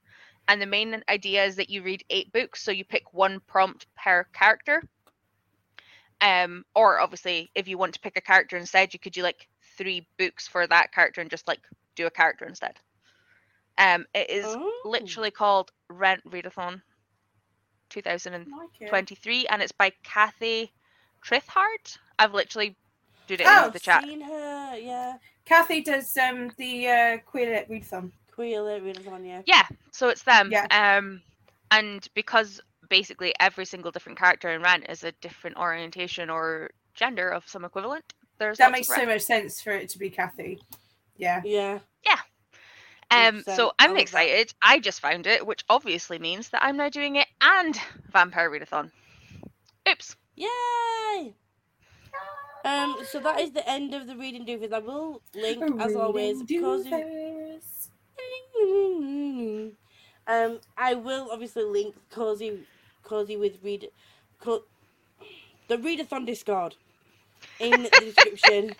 And 0.49 0.63
the 0.63 0.67
main 0.67 1.03
idea 1.09 1.45
is 1.45 1.57
that 1.57 1.71
you 1.71 1.83
read 1.83 2.05
eight 2.11 2.33
books, 2.33 2.63
so 2.63 2.71
you 2.71 2.85
pick 2.85 3.13
one 3.13 3.41
prompt 3.47 3.87
per 3.97 4.25
character. 4.33 4.83
Um, 6.21 6.65
or 6.75 7.01
obviously, 7.01 7.51
if 7.55 7.69
you 7.69 7.79
want 7.79 7.95
to 7.95 8.01
pick 8.01 8.17
a 8.17 8.21
character 8.21 8.57
instead, 8.57 8.95
you 8.95 9.01
could 9.01 9.13
do 9.13 9.23
like 9.23 9.49
three 9.77 10.07
books 10.19 10.47
for 10.49 10.67
that 10.67 10.93
character 10.93 11.21
and 11.21 11.31
just 11.31 11.49
like 11.49 11.61
do 11.97 12.07
a 12.07 12.11
character 12.11 12.47
instead. 12.47 12.79
Um, 13.79 14.07
it 14.15 14.31
is 14.31 14.45
Oh. 14.47 14.73
literally 14.85 15.31
called 15.31 15.71
Rent 15.89 16.23
Readathon 16.31 16.83
2023, 17.91 19.35
like 19.37 19.45
it. 19.45 19.47
and 19.51 19.63
it's 19.63 19.73
by 19.73 19.93
Kathy 20.03 20.73
Trithardt. 21.25 21.99
I've 22.19 22.35
literally 22.35 22.77
did 23.27 23.41
it 23.41 23.47
Oh, 23.49 23.67
into 23.67 23.73
the 23.73 23.81
chat. 23.81 24.03
Seen 24.05 24.21
her, 24.23 24.77
yeah. 24.77 25.19
Kathy 25.45 25.81
does 25.83 26.17
um 26.17 26.51
the 26.57 26.89
uh, 26.89 27.19
queer 27.19 27.51
lit 27.51 27.69
readathon. 27.71 28.11
Queer 28.33 28.61
lit 28.63 28.83
readers 28.83 29.07
on 29.07 29.25
you. 29.25 29.43
Yeah, 29.47 29.67
so 29.93 30.09
it's 30.09 30.23
them. 30.23 30.51
Yeah. 30.51 30.67
Um 30.71 31.23
and 31.71 32.07
because 32.15 32.61
basically 32.89 33.35
every 33.41 33.65
single 33.65 33.91
different 33.91 34.19
character 34.19 34.51
in 34.51 34.63
Rent 34.63 34.87
is 34.89 35.05
a 35.05 35.13
different 35.21 35.57
orientation 35.57 36.31
or 36.31 36.71
gender 36.95 37.29
of 37.29 37.47
some 37.49 37.65
equivalent. 37.65 38.05
There's 38.39 38.59
That 38.59 38.67
lots 38.67 38.79
makes 38.79 38.89
so 38.89 39.07
much 39.07 39.23
sense 39.23 39.61
for 39.61 39.73
it 39.73 39.89
to 39.91 39.99
be 39.99 40.11
Kathy. 40.11 40.61
Yeah. 41.17 41.41
Yeah. 41.45 41.79
Yeah. 42.05 42.19
Um 43.11 43.45
makes 43.47 43.49
so 43.49 43.73
I 43.79 43.87
I'm 43.87 43.97
love 43.97 44.11
that. 44.13 44.29
excited. 44.29 44.53
I 44.63 44.79
just 44.81 45.01
found 45.01 45.27
it, 45.27 45.47
which 45.47 45.65
obviously 45.69 46.19
means 46.19 46.51
that 46.51 46.63
I'm 46.65 46.77
now 46.77 46.89
doing 46.89 47.17
it 47.17 47.27
and 47.41 47.79
Vampire 48.13 48.51
Readathon. 48.51 48.91
Oops. 49.89 50.17
Yay! 50.37 51.35
Um, 52.65 52.97
so 53.05 53.21
that 53.21 53.41
is 53.41 53.53
the 53.53 53.69
end 53.69 53.95
of 53.95 54.07
the 54.07 54.17
reading 54.17 54.45
doofus. 54.45 54.73
I 54.73 54.81
will 54.81 55.23
link 55.35 55.71
as 55.79 55.95
always 55.95 56.43
Reading 56.43 56.47
cozy. 56.61 56.91
doofus. 56.91 57.89
Um, 60.27 60.61
I 60.77 60.95
will 60.95 61.29
obviously 61.31 61.65
link 61.65 61.95
cozy, 62.11 62.67
cozy 63.03 63.37
with 63.37 63.59
read, 63.63 63.91
co- 64.41 64.65
the 65.69 65.77
readathon 65.77 66.27
Discord 66.27 66.77
in 67.59 67.83
the 67.85 67.91
description, 68.05 68.77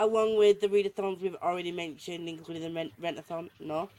along 0.00 0.36
with 0.36 0.60
the 0.60 0.68
readathons 0.68 1.20
we've 1.20 1.36
already 1.36 1.72
mentioned, 1.72 2.28
including 2.28 2.62
the 2.62 2.72
rent 2.72 2.92
rentathon. 3.00 3.50
No, 3.60 3.90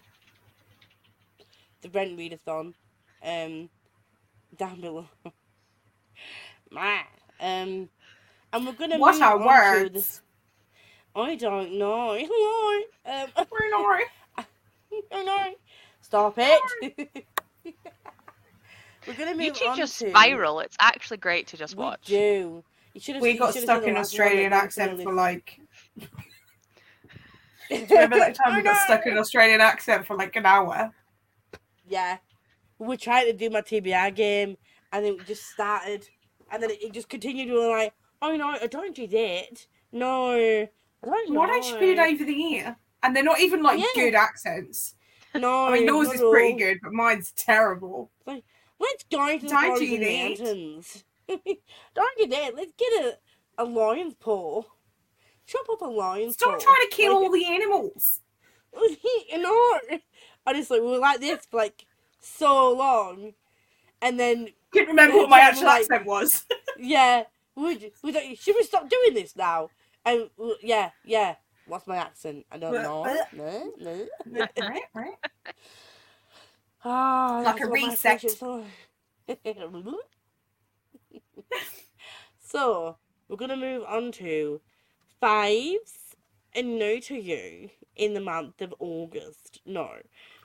the 1.82 1.90
rent 1.90 2.18
readathon, 2.18 2.74
um, 3.24 3.70
down 4.58 4.82
below. 4.82 5.06
Meh. 6.72 7.02
um, 7.40 7.90
and 8.54 8.66
we're 8.66 8.74
gonna 8.74 8.98
What 9.00 9.22
are 9.22 9.38
words? 9.40 10.22
the- 11.16 11.22
I 11.22 11.36
don't 11.36 11.78
know. 11.78 12.14
Hello. 12.20 12.84
Um, 13.06 13.48
We're 13.52 13.70
not. 13.70 14.02
I 15.12 15.24
know. 15.24 15.56
Stop 16.02 16.36
it. 16.38 17.26
We're 19.08 19.14
gonna 19.16 19.36
move 19.36 19.42
You 19.48 19.54
two 19.54 19.66
on 19.68 19.78
just 19.78 20.00
to. 20.00 20.10
spiral. 20.10 20.60
It's 20.62 20.78
actually 20.80 21.18
great 21.18 21.48
to 21.48 21.58
just 21.58 21.76
We 21.76 21.84
watch. 21.84 22.06
do. 22.06 22.64
You 22.94 23.02
should 23.02 23.16
have. 23.16 23.24
We 23.24 23.32
you 23.32 23.40
got 23.40 23.54
should 23.54 23.64
stuck 23.64 23.82
seen 23.82 23.90
in 23.90 23.96
the 23.96 24.02
Australian 24.02 24.54
accent 24.54 25.02
for 25.02 25.14
like. 25.14 25.61
Do 27.70 27.76
you 27.78 27.86
remember 27.90 28.18
that 28.20 28.36
time 28.36 28.56
we 28.56 28.62
got 28.62 28.78
stuck 28.86 29.06
in 29.06 29.14
an 29.14 29.18
Australian 29.20 29.62
accent 29.62 30.06
for 30.06 30.18
like 30.18 30.36
an 30.36 30.46
hour? 30.46 30.92
Yeah. 31.88 32.18
We 32.80 32.88
were 32.88 32.98
trying 32.98 33.28
to 33.28 33.34
do 33.34 33.50
my 33.50 33.62
TBR 33.62 34.14
game, 34.16 34.58
and 34.92 35.06
then 35.06 35.16
we 35.18 35.24
just 35.24 35.46
started, 35.48 36.10
and 36.52 36.62
then 36.62 36.72
it, 36.72 36.84
it 36.84 36.94
just 36.94 37.10
continued. 37.10 37.50
We 37.50 37.54
were 37.60 37.70
like, 37.70 37.94
"Oh 38.22 38.36
no, 38.36 38.48
I 38.50 38.68
don't 38.68 38.96
do 38.96 39.08
that. 39.08 39.68
No, 39.92 40.32
I 40.32 40.68
don't 41.06 41.30
know." 41.32 41.40
Why 41.40 41.48
don't 41.48 41.68
you 41.68 41.76
put 41.76 41.84
it 41.84 42.00
over 42.00 42.24
the 42.26 42.42
ear? 42.42 42.76
And 43.04 43.16
they're 43.16 43.24
not 43.24 43.40
even 43.40 43.62
like 43.64 43.80
Yeah. 43.80 43.86
good 43.96 44.16
accents. 44.16 44.96
No, 45.34 45.66
I 45.68 45.74
mean, 45.74 45.86
yours 45.88 46.12
is 46.12 46.22
at 46.22 46.30
pretty 46.30 46.54
all. 46.54 46.60
good, 46.60 46.80
but 46.84 46.92
mine's 46.92 47.32
terrible. 47.34 48.12
Let's 48.26 49.04
go 49.12 49.38
to 49.38 49.40
the 49.40 49.48
Don't 49.48 49.80
do 49.80 50.00
mountains. 50.00 51.04
don't 51.28 52.18
do 52.18 52.28
that. 52.28 52.56
Let's 52.56 52.74
get 52.78 52.92
a, 53.04 53.18
a 53.60 53.64
lion's 53.64 54.16
paw. 54.16 54.64
Chop 55.52 55.70
up 55.70 55.82
a 55.82 55.86
lion's 55.86 56.34
Stop 56.36 56.60
trying 56.62 56.78
to 56.90 56.96
kill 56.96 57.16
Like- 57.16 57.24
all 57.26 57.32
the 57.32 57.46
animals. 57.46 58.22
you 59.30 59.38
know, 59.38 59.80
honestly, 60.48 60.80
we 60.80 60.88
were 60.88 60.98
like 60.98 61.20
this 61.20 61.46
for 61.46 61.58
like 61.58 61.86
so 62.22 62.72
long, 62.72 63.34
and 64.02 64.18
then 64.18 64.48
Couldn't 64.72 64.88
remember 64.90 65.18
what 65.18 65.30
my 65.30 65.42
actual 65.42 65.66
like- 65.66 65.82
accent 65.82 66.06
was. 66.06 66.46
yeah, 66.80 67.24
we 67.56 67.92
we 68.02 68.12
don't, 68.14 68.38
should 68.38 68.56
we 68.56 68.64
stop 68.64 68.90
doing 68.90 69.14
this 69.14 69.36
now? 69.36 69.70
And 70.06 70.30
yeah, 70.64 70.92
yeah, 71.04 71.36
what's 71.68 71.86
my 71.86 71.98
accent? 71.98 72.46
I 72.50 72.58
don't 72.58 72.74
know. 72.74 73.04
No, 73.34 73.74
no. 73.78 74.08
right, 74.58 74.82
right. 74.94 75.14
Ah, 76.84 77.44
Like 77.46 77.62
a 77.62 77.68
reset. 77.68 78.22
so 82.42 82.98
we're 83.28 83.36
gonna 83.36 83.56
move 83.58 83.84
on 83.88 84.12
to 84.14 84.60
fives 85.22 86.16
and 86.54 86.80
no 86.80 87.00
to 87.00 87.16
you 87.16 87.72
in 87.96 88.14
the 88.14 88.22
month 88.22 88.62
of 88.62 88.76
August. 88.80 89.62
No. 89.66 89.98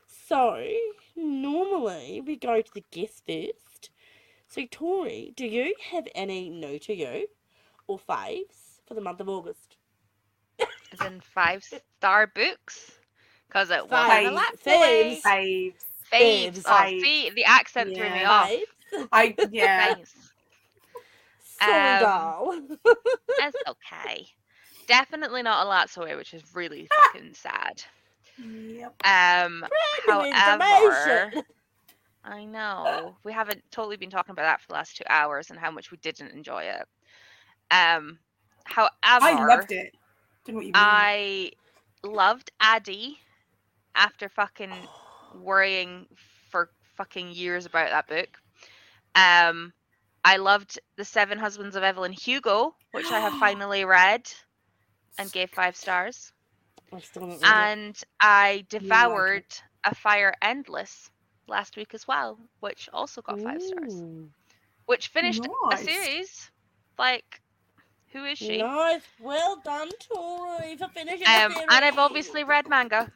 So 0.06 0.72
normally 1.16 2.20
we 2.20 2.36
go 2.36 2.62
to 2.62 2.72
the 2.74 2.84
guest 2.92 3.24
first. 3.26 3.90
So 4.48 4.66
Tori, 4.70 5.32
do 5.36 5.46
you 5.46 5.74
have 5.90 6.08
any 6.14 6.50
no 6.50 6.78
to 6.78 6.94
you 6.94 7.28
or 7.88 7.98
faves 7.98 8.80
for 8.86 8.94
the 8.94 9.02
month 9.02 9.20
of 9.20 9.28
August? 9.30 9.76
As 10.92 11.02
in 11.02 11.20
five 11.20 11.64
star 11.64 12.26
books. 12.26 13.00
Because 13.48 13.70
it 13.70 13.88
Five. 13.88 13.90
wasn't 13.90 14.24
a 14.26 14.30
lot 14.30 14.58
Faves. 14.64 15.22
Faves. 15.22 15.22
Faves. 15.24 15.84
Faves. 16.12 16.62
Oh, 16.64 16.86
Faves. 16.86 17.00
see, 17.00 17.30
the 17.30 17.44
accent 17.44 17.94
threw 17.94 18.10
me 18.10 18.24
Yeah. 18.24 18.24
off. 18.24 18.52
Fives? 18.92 19.08
I 19.12 19.38
yeah. 19.50 19.94
Faves. 20.06 20.30
Sorry, 21.38 21.96
Um, 21.96 21.96
doll. 21.96 22.60
That's 23.36 23.62
okay. 23.66 24.28
Definitely 24.86 25.42
not 25.42 25.66
a 25.66 25.68
lot 25.68 25.94
away, 25.96 26.16
which 26.16 26.34
is 26.34 26.42
really 26.54 26.88
fucking 26.94 27.34
sad. 27.34 27.82
Yep. 28.38 28.94
Um, 29.04 29.64
Random 30.08 30.60
however. 30.60 31.32
I 32.24 32.44
know 32.44 33.16
we 33.22 33.32
haven't 33.32 33.62
totally 33.70 33.96
been 33.96 34.10
talking 34.10 34.32
about 34.32 34.42
that 34.42 34.60
for 34.60 34.66
the 34.68 34.74
last 34.74 34.96
two 34.96 35.04
hours 35.08 35.50
and 35.50 35.58
how 35.58 35.70
much 35.70 35.92
we 35.92 35.96
didn't 35.98 36.32
enjoy 36.32 36.64
it. 36.64 36.86
Um, 37.70 38.18
however, 38.64 38.92
I 39.02 39.46
loved 39.46 39.72
it. 39.72 39.94
You. 40.48 40.72
I 40.74 41.52
loved 42.02 42.50
Addie 42.60 43.18
after 43.94 44.28
fucking 44.28 44.72
worrying 45.40 46.06
for 46.50 46.70
fucking 46.96 47.30
years 47.32 47.64
about 47.66 47.90
that 47.90 48.08
book. 48.08 48.36
Um, 49.14 49.72
I 50.24 50.36
loved 50.36 50.78
The 50.96 51.04
Seven 51.04 51.38
Husbands 51.38 51.76
of 51.76 51.82
Evelyn 51.82 52.12
Hugo, 52.12 52.74
which 52.92 53.06
I 53.06 53.20
have 53.20 53.34
finally 53.40 53.84
read 53.84 54.28
and 55.18 55.30
gave 55.32 55.50
five 55.50 55.76
stars. 55.76 56.32
I 56.92 57.00
still 57.00 57.22
haven't 57.22 57.42
read 57.42 57.48
it. 57.48 57.54
And 57.54 58.02
I 58.20 58.52
like 58.56 58.68
devoured 58.68 59.44
A 59.84 59.94
Fire 59.94 60.34
Endless 60.42 61.10
last 61.48 61.76
week 61.76 61.94
as 61.94 62.06
well, 62.06 62.38
which 62.60 62.88
also 62.92 63.22
got 63.22 63.40
five 63.40 63.62
stars. 63.62 64.02
Which 64.86 65.08
finished 65.08 65.42
Nice. 65.70 65.80
a 65.80 65.84
series. 65.84 66.50
Like, 66.98 67.40
who 68.12 68.24
is 68.24 68.38
she? 68.38 68.58
Nice, 68.58 69.02
well 69.20 69.60
done, 69.64 69.90
Tori, 70.00 70.76
for 70.76 70.88
finishing. 70.88 71.26
Um, 71.26 71.54
and 71.56 71.84
I've 71.84 71.98
obviously 71.98 72.44
read 72.44 72.68
manga 72.68 73.10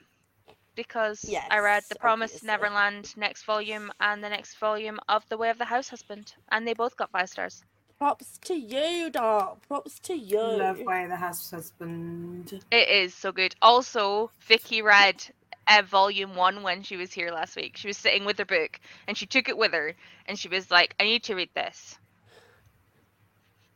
because 0.74 1.24
I 1.50 1.58
read 1.58 1.84
The 1.88 1.94
Promise 1.96 2.32
obviously. 2.32 2.46
Neverland 2.46 3.16
next 3.16 3.44
volume 3.44 3.90
and 4.00 4.22
the 4.22 4.28
next 4.28 4.58
volume 4.58 4.98
of 5.08 5.28
The 5.28 5.36
Way 5.38 5.50
of 5.50 5.58
the 5.58 5.64
House 5.64 5.88
Husband, 5.88 6.34
and 6.50 6.66
they 6.66 6.74
both 6.74 6.96
got 6.96 7.10
five 7.10 7.28
stars. 7.28 7.62
Props 8.00 8.38
to 8.38 8.54
you, 8.54 9.10
dog. 9.10 9.58
Props 9.68 9.98
to 9.98 10.14
you. 10.14 10.38
Love 10.38 10.80
Way 10.80 11.04
of 11.04 11.10
the 11.10 11.16
House 11.16 11.50
Husband. 11.50 12.50
It 12.70 12.88
is 12.88 13.14
so 13.14 13.30
good. 13.30 13.54
Also, 13.60 14.30
Vicky 14.40 14.80
read 14.80 15.22
uh, 15.68 15.82
volume 15.82 16.34
one 16.34 16.62
when 16.62 16.82
she 16.82 16.96
was 16.96 17.12
here 17.12 17.30
last 17.30 17.56
week. 17.56 17.76
She 17.76 17.88
was 17.88 17.98
sitting 17.98 18.24
with 18.24 18.38
her 18.38 18.46
book 18.46 18.80
and 19.06 19.18
she 19.18 19.26
took 19.26 19.50
it 19.50 19.58
with 19.58 19.72
her 19.72 19.92
and 20.26 20.38
she 20.38 20.48
was 20.48 20.70
like, 20.70 20.94
"I 20.98 21.04
need 21.04 21.24
to 21.24 21.34
read 21.34 21.50
this." 21.54 21.98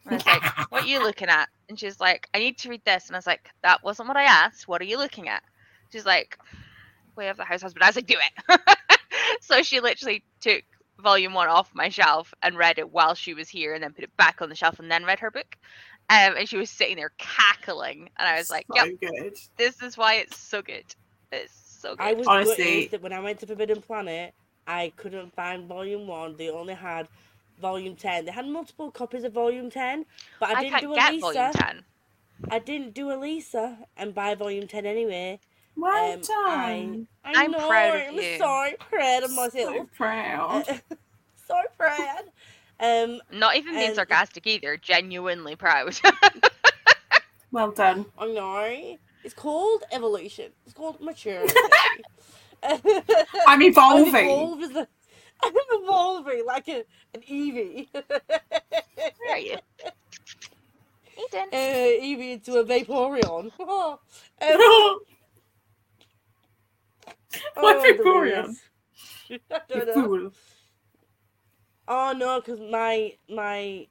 And 0.07 0.15
I 0.15 0.17
was 0.17 0.27
like, 0.27 0.43
"What 0.71 0.85
are 0.85 0.89
you 0.89 1.03
looking 1.03 1.29
at?" 1.29 1.51
And 1.69 1.79
she's 1.79 2.01
like, 2.01 2.27
"I 2.33 2.39
need 2.39 2.57
to 2.59 2.71
read 2.71 2.83
this." 2.87 3.09
And 3.09 3.17
I 3.17 3.19
was 3.19 3.27
like, 3.27 3.51
"That 3.63 3.85
wasn't 3.85 4.09
what 4.09 4.17
I 4.17 4.25
asked. 4.25 4.67
What 4.67 4.81
are 4.81 4.87
you 4.87 4.97
looking 4.97 5.29
at?" 5.29 5.43
She's 5.93 6.07
like, 6.07 6.39
"Way 7.15 7.29
of 7.29 7.37
the 7.37 7.45
House 7.45 7.61
Husband." 7.61 7.83
I 7.83 7.89
was 7.89 7.97
like, 7.97 8.07
"Do 8.07 8.17
it." 8.17 8.79
so 9.43 9.63
she 9.63 9.81
literally 9.81 10.25
took 10.41 10.63
volume 11.01 11.35
one 11.35 11.49
off 11.49 11.71
my 11.75 11.89
shelf 11.89 12.33
and 12.43 12.57
read 12.57 12.79
it 12.79 12.91
while 12.91 13.15
she 13.15 13.35
was 13.35 13.49
here, 13.49 13.75
and 13.75 13.83
then 13.83 13.93
put 13.93 14.05
it 14.05 14.17
back 14.17 14.41
on 14.43 14.49
the 14.49 14.55
shelf, 14.55 14.79
and 14.79 14.91
then 14.91 15.05
read 15.05 15.19
her 15.21 15.31
book. 15.31 15.57
Um, 16.11 16.35
and 16.37 16.49
she 16.49 16.57
was 16.59 16.69
sitting 16.71 16.97
there 16.97 17.13
cackling, 17.19 18.11
and 18.19 18.29
I 18.29 18.37
was 18.37 18.51
like, 18.51 18.67
so 18.75 18.85
"Yep, 18.85 19.01
good. 19.01 19.37
this 19.57 19.83
is 19.83 19.97
why 19.97 20.15
it's 20.17 20.37
so 20.39 20.61
good. 20.61 20.85
It's 21.33 21.79
so 21.81 21.97
good." 21.97 22.03
I 22.05 22.13
was 22.13 22.27
Honestly- 22.27 22.57
gutted 22.57 22.91
that 22.93 23.03
when 23.03 23.13
I 23.13 23.21
went 23.21 23.39
to 23.41 23.47
Forbidden 23.47 23.81
Planet, 23.81 24.35
I 24.67 24.93
couldn't 24.97 25.35
find 25.35 25.67
Volume 25.67 26.07
One. 26.07 26.37
They 26.37 26.51
only 26.51 26.75
had 26.75 27.09
Volume 27.61 27.97
Ten. 27.97 28.25
They 28.27 28.33
had 28.33 28.47
multiple 28.47 28.91
copies 28.91 29.25
of 29.25 29.33
Volume 29.33 29.71
Ten, 29.71 30.05
but 30.41 30.51
I, 30.51 30.53
I 30.53 30.61
didn't 30.63 30.71
can't 30.73 30.83
do 30.83 30.93
a 30.93 30.97
get 30.97 31.13
Lisa. 31.13 31.21
volume 31.23 31.53
ten. 31.55 31.85
I 32.51 32.59
didn't 32.59 32.95
do 32.95 33.11
a 33.11 33.17
Lisa 33.17 33.79
and 33.97 34.15
buy 34.15 34.35
Volume 34.35 34.67
Ten 34.67 34.85
anyway. 34.87 35.41
Well 35.77 36.17
Um, 36.17 36.21
done. 36.23 37.09
I, 37.25 37.35
I 37.35 37.35
I'm 37.45 37.49
know, 37.49 37.59
proud 37.69 37.95
of 37.97 38.09
I'm 38.09 38.15
you. 38.15 38.39
so 38.39 38.71
proud 38.91 39.25
of 39.25 39.31
So 39.31 39.87
proud. 39.97 40.65
so 41.49 41.57
proud. 41.79 42.25
Um, 42.81 43.21
Not 43.31 43.57
even 43.57 43.77
being 43.77 43.95
sarcastic 43.95 44.47
either. 44.47 44.77
Genuinely 44.77 45.57
proud. 45.57 45.99
well 47.53 47.73
done. 47.73 48.07
I 48.19 48.27
know. 48.29 48.99
It's 49.25 49.35
called 49.35 49.85
evolution. 49.93 50.53
It's 50.65 50.75
called 50.75 51.01
maturity. 51.01 51.71
I'm 53.47 53.63
I'm 53.91 54.07
evolving. 54.07 54.15
evolve 54.17 54.63
as 54.63 54.71
a- 54.77 54.89
I'm 55.43 55.53
evolving 55.73 56.45
like 56.47 56.69
a, 56.69 56.85
an 57.15 57.23
Eevee. 57.31 57.89
Where 59.19 59.33
are 59.33 59.39
you? 59.39 59.59
Eden. 61.19 61.51
uh, 61.53 61.57
Eevee 61.57 62.33
into 62.35 62.57
a 62.59 62.65
Vaporeon. 62.65 63.51
um, 63.61 64.99
What 67.61 67.81
oh, 67.81 67.95
the 67.99 68.05
Vaporeon? 68.05 68.57
you 69.69 69.83
fool. 69.93 70.33
Oh 71.89 72.15
no, 72.17 72.41
because 72.41 72.61
my 72.61 73.15
my 73.29 73.89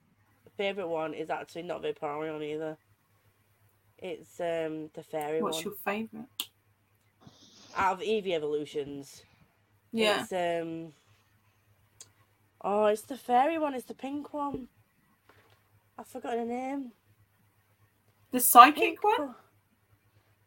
favorite 0.57 0.87
one 0.87 1.13
is 1.13 1.29
actually 1.29 1.63
not 1.63 1.83
Vaporeon 1.83 2.43
either. 2.43 2.77
It's 3.99 4.39
um 4.39 4.89
the 4.95 5.03
fairy 5.03 5.41
What's 5.41 5.63
one 5.63 5.65
your 5.65 5.75
favourite? 5.85 6.27
out 7.75 7.95
of 8.01 8.07
Eevee 8.07 8.33
evolutions. 8.33 9.23
Yeah. 9.91 10.25
It's 10.25 10.31
um. 10.33 10.93
Oh, 12.61 12.85
it's 12.87 13.03
the 13.03 13.17
fairy 13.17 13.59
one. 13.59 13.75
It's 13.75 13.85
the 13.85 13.93
pink 13.95 14.33
one. 14.33 14.69
I 15.97 16.03
forgot 16.03 16.37
the 16.37 16.45
name. 16.45 16.93
The 18.31 18.39
psychic 18.39 18.95
Pink 18.95 19.03
one? 19.03 19.15
co- 19.17 19.35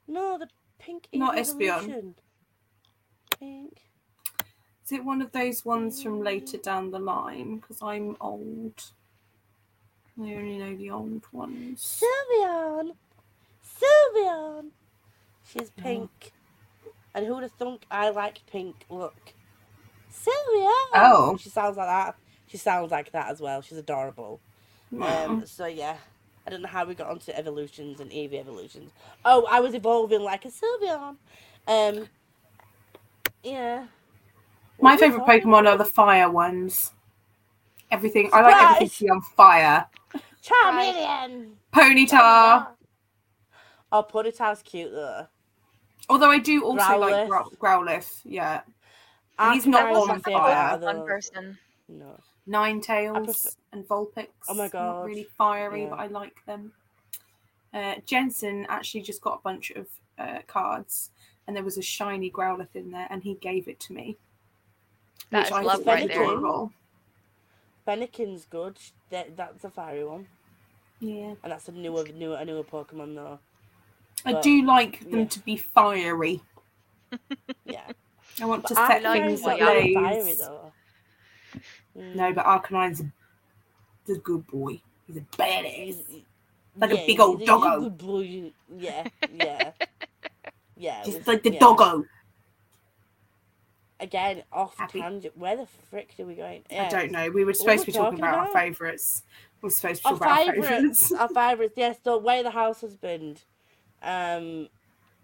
No, 0.09 0.39
the 0.39 0.49
pink. 0.79 1.09
Not 1.13 1.37
Espeon. 1.37 1.95
Pink. 3.39 3.79
Is 4.85 4.93
it 4.93 5.05
one 5.05 5.21
of 5.21 5.33
those 5.33 5.65
ones 5.65 6.03
from 6.03 6.23
later 6.23 6.59
down 6.59 6.91
the 6.91 6.99
line? 6.99 7.57
Because 7.57 7.83
I'm 7.83 8.17
old. 8.21 8.85
I 10.19 10.35
only 10.35 10.59
know 10.59 10.77
the 10.77 10.91
old 10.91 11.25
ones. 11.33 12.01
Sylveon. 12.03 12.93
Sylveon. 13.65 14.71
She's 15.45 15.71
Oh. 15.79 15.83
pink. 15.83 16.33
And 17.15 17.27
who'd 17.27 17.43
have 17.43 17.53
thunk 17.53 17.85
I 17.91 18.11
like 18.11 18.41
pink? 18.47 18.77
Look. 18.89 19.35
Sylveon. 20.13 20.91
Oh. 20.95 21.37
She 21.41 21.49
sounds 21.49 21.77
like 21.77 21.89
that. 21.89 22.17
She 22.47 22.57
sounds 22.57 22.91
like 22.91 23.11
that 23.13 23.29
as 23.31 23.41
well. 23.41 23.61
She's 23.61 23.79
adorable. 23.79 24.41
Wow. 24.91 25.27
Um, 25.27 25.47
so 25.47 25.67
yeah, 25.67 25.97
I 26.47 26.51
don't 26.51 26.63
know 26.63 26.69
how 26.69 26.85
we 26.85 26.95
got 26.95 27.11
onto 27.11 27.33
evolutions 27.33 28.01
and 28.01 28.11
Eevee 28.11 28.39
evolutions. 28.39 28.93
Oh, 29.25 29.47
I 29.51 29.61
was 29.61 29.75
evolving 29.75 30.23
like 30.23 30.45
a 30.45 30.49
Sylveon. 30.49 31.17
Um, 31.67 32.09
yeah. 33.47 33.87
My 34.81 34.93
What 34.93 34.93
were 34.93 34.99
favourite 34.99 35.27
talking 35.27 35.51
Pokemon 35.51 35.67
are 35.69 35.77
the 35.79 35.85
fire 35.85 36.31
ones. 36.31 36.93
Everything 37.91 38.29
I 38.33 38.43
like 38.43 38.63
everything 38.63 38.89
to 38.91 39.05
be 39.05 39.11
on 39.11 39.21
fire. 39.23 39.87
Charmeleon. 40.43 41.53
Ponyta. 41.73 42.69
Oh, 43.93 44.03
Ponyta's 44.03 44.63
cute 44.63 44.91
though. 44.93 45.27
Although 46.09 46.31
I 46.31 46.39
do 46.39 46.65
also 46.65 46.99
like 46.99 47.15
Growlithe. 47.15 47.29
Grow- 47.29 47.51
Growlithe, 47.85 48.21
yeah. 48.25 48.61
Arcanine 49.39 49.55
He's 49.55 49.67
not 49.67 49.93
on 49.95 50.21
fire. 50.21 50.79
One 50.79 51.07
person. 51.07 51.59
No. 51.89 52.19
Ninetales 52.49 53.25
prefer- 53.25 53.51
and 53.73 53.85
Vulpix. 53.89 54.29
Oh 54.49 54.55
my 54.55 54.65
Not 54.65 54.73
God. 54.73 55.07
really 55.07 55.25
fiery, 55.37 55.83
Yeah. 55.85 55.91
but 55.91 55.99
I 55.99 56.07
like 56.07 56.37
them. 56.47 56.73
Uh, 57.75 57.95
Jensen 58.07 58.67
actually 58.69 59.03
just 59.03 59.21
got 59.21 59.39
a 59.39 59.43
bunch 59.43 59.71
of 59.73 59.87
uh, 60.19 60.39
cards, 60.47 61.11
and 61.47 61.57
there 61.57 61.63
was 61.65 61.79
a 61.79 61.83
shiny 61.83 62.31
Growlithe 62.31 62.75
in 62.75 62.91
there, 62.91 63.07
and 63.11 63.23
he 63.23 63.35
gave 63.35 63.69
it 63.69 63.79
to 63.81 63.93
me. 63.93 64.17
That's 65.31 65.51
which 65.51 65.61
is 65.61 65.67
I 65.67 65.69
love 65.69 65.79
thought 65.85 65.87
right 65.87 66.03
was 66.05 66.11
there. 66.13 66.23
adorable. 66.23 66.73
Fennekin's 67.87 68.47
good. 68.47 68.79
That, 69.11 69.37
that's 69.37 69.65
a 69.65 69.71
fiery 69.71 70.05
one, 70.05 70.27
Yeah, 71.01 71.35
and 71.43 71.53
that's 71.53 71.69
a 71.69 71.73
newer, 71.73 72.05
newer, 72.15 72.37
a 72.37 72.45
newer 72.45 72.65
Pokemon 72.65 73.15
though. 73.15 73.39
I 74.25 74.41
do 74.41 74.65
like 74.65 75.09
them 75.09 75.21
yeah. 75.21 75.25
to 75.27 75.41
be 75.41 75.57
fiery. 75.57 76.41
Yeah. 77.65 77.83
I 78.43 78.45
want 78.45 78.67
to 78.67 78.75
But 78.75 78.89
set 78.89 79.03
like 79.03 79.23
things 79.23 79.41
Arcanine's 79.41 79.43
what 79.43 79.61
not 79.61 79.61
you 79.61 79.67
really 79.67 79.95
ablaze. 79.95 80.25
fiery 80.25 80.35
though. 80.35 80.73
No, 81.95 82.31
Mm. 82.31 82.35
but 82.35 82.45
Arcanine's 82.45 83.01
a, 83.01 83.05
the 84.07 84.19
good 84.19 84.47
boy. 84.47 84.81
He's 85.07 85.17
a 85.17 85.21
badass. 85.21 85.65
He's- 85.73 86.23
Like 86.77 86.91
a 86.91 87.07
big 87.07 87.21
old 87.21 87.39
he's- 87.41 87.49
he's 87.51 87.61
doggo. 87.63 87.81
good 87.81 87.99
boy. 87.99 88.53
Yeah, 88.77 89.07
yeah, 89.33 89.71
yeah. 90.77 91.03
Just 91.05 91.19
was- 91.19 91.27
like 91.27 91.43
the 91.43 91.53
yeah. 91.53 91.59
doggo. 91.61 92.05
Again, 93.99 94.43
off 94.53 94.77
Happy. 94.77 95.01
tangent. 95.01 95.37
Where 95.39 95.57
the 95.57 95.67
frick 95.89 96.15
are 96.19 96.27
we 96.27 96.35
going? 96.35 96.63
I 96.71 96.89
don't 96.89 97.11
know. 97.13 97.31
We 97.31 97.45
were 97.47 97.55
supposed 97.55 97.81
to 97.81 97.87
be 97.87 97.93
talking 97.93 98.19
talking 98.19 98.25
about, 98.25 98.49
our 98.49 98.53
favourites. 98.53 99.23
We 99.63 99.69
were 99.69 99.71
supposed 99.71 100.03
to 100.03 100.09
Our 100.09 100.19
talk 100.19 100.21
about 100.21 100.49
our 100.49 100.55
favourites, 100.55 101.13
our 101.13 101.29
favourites, 101.35 101.75
yes. 101.79 101.99
The 102.03 102.19
way 102.19 102.43
the 102.43 102.51
house 102.51 102.83
husband. 102.83 103.43
Um, 104.03 104.69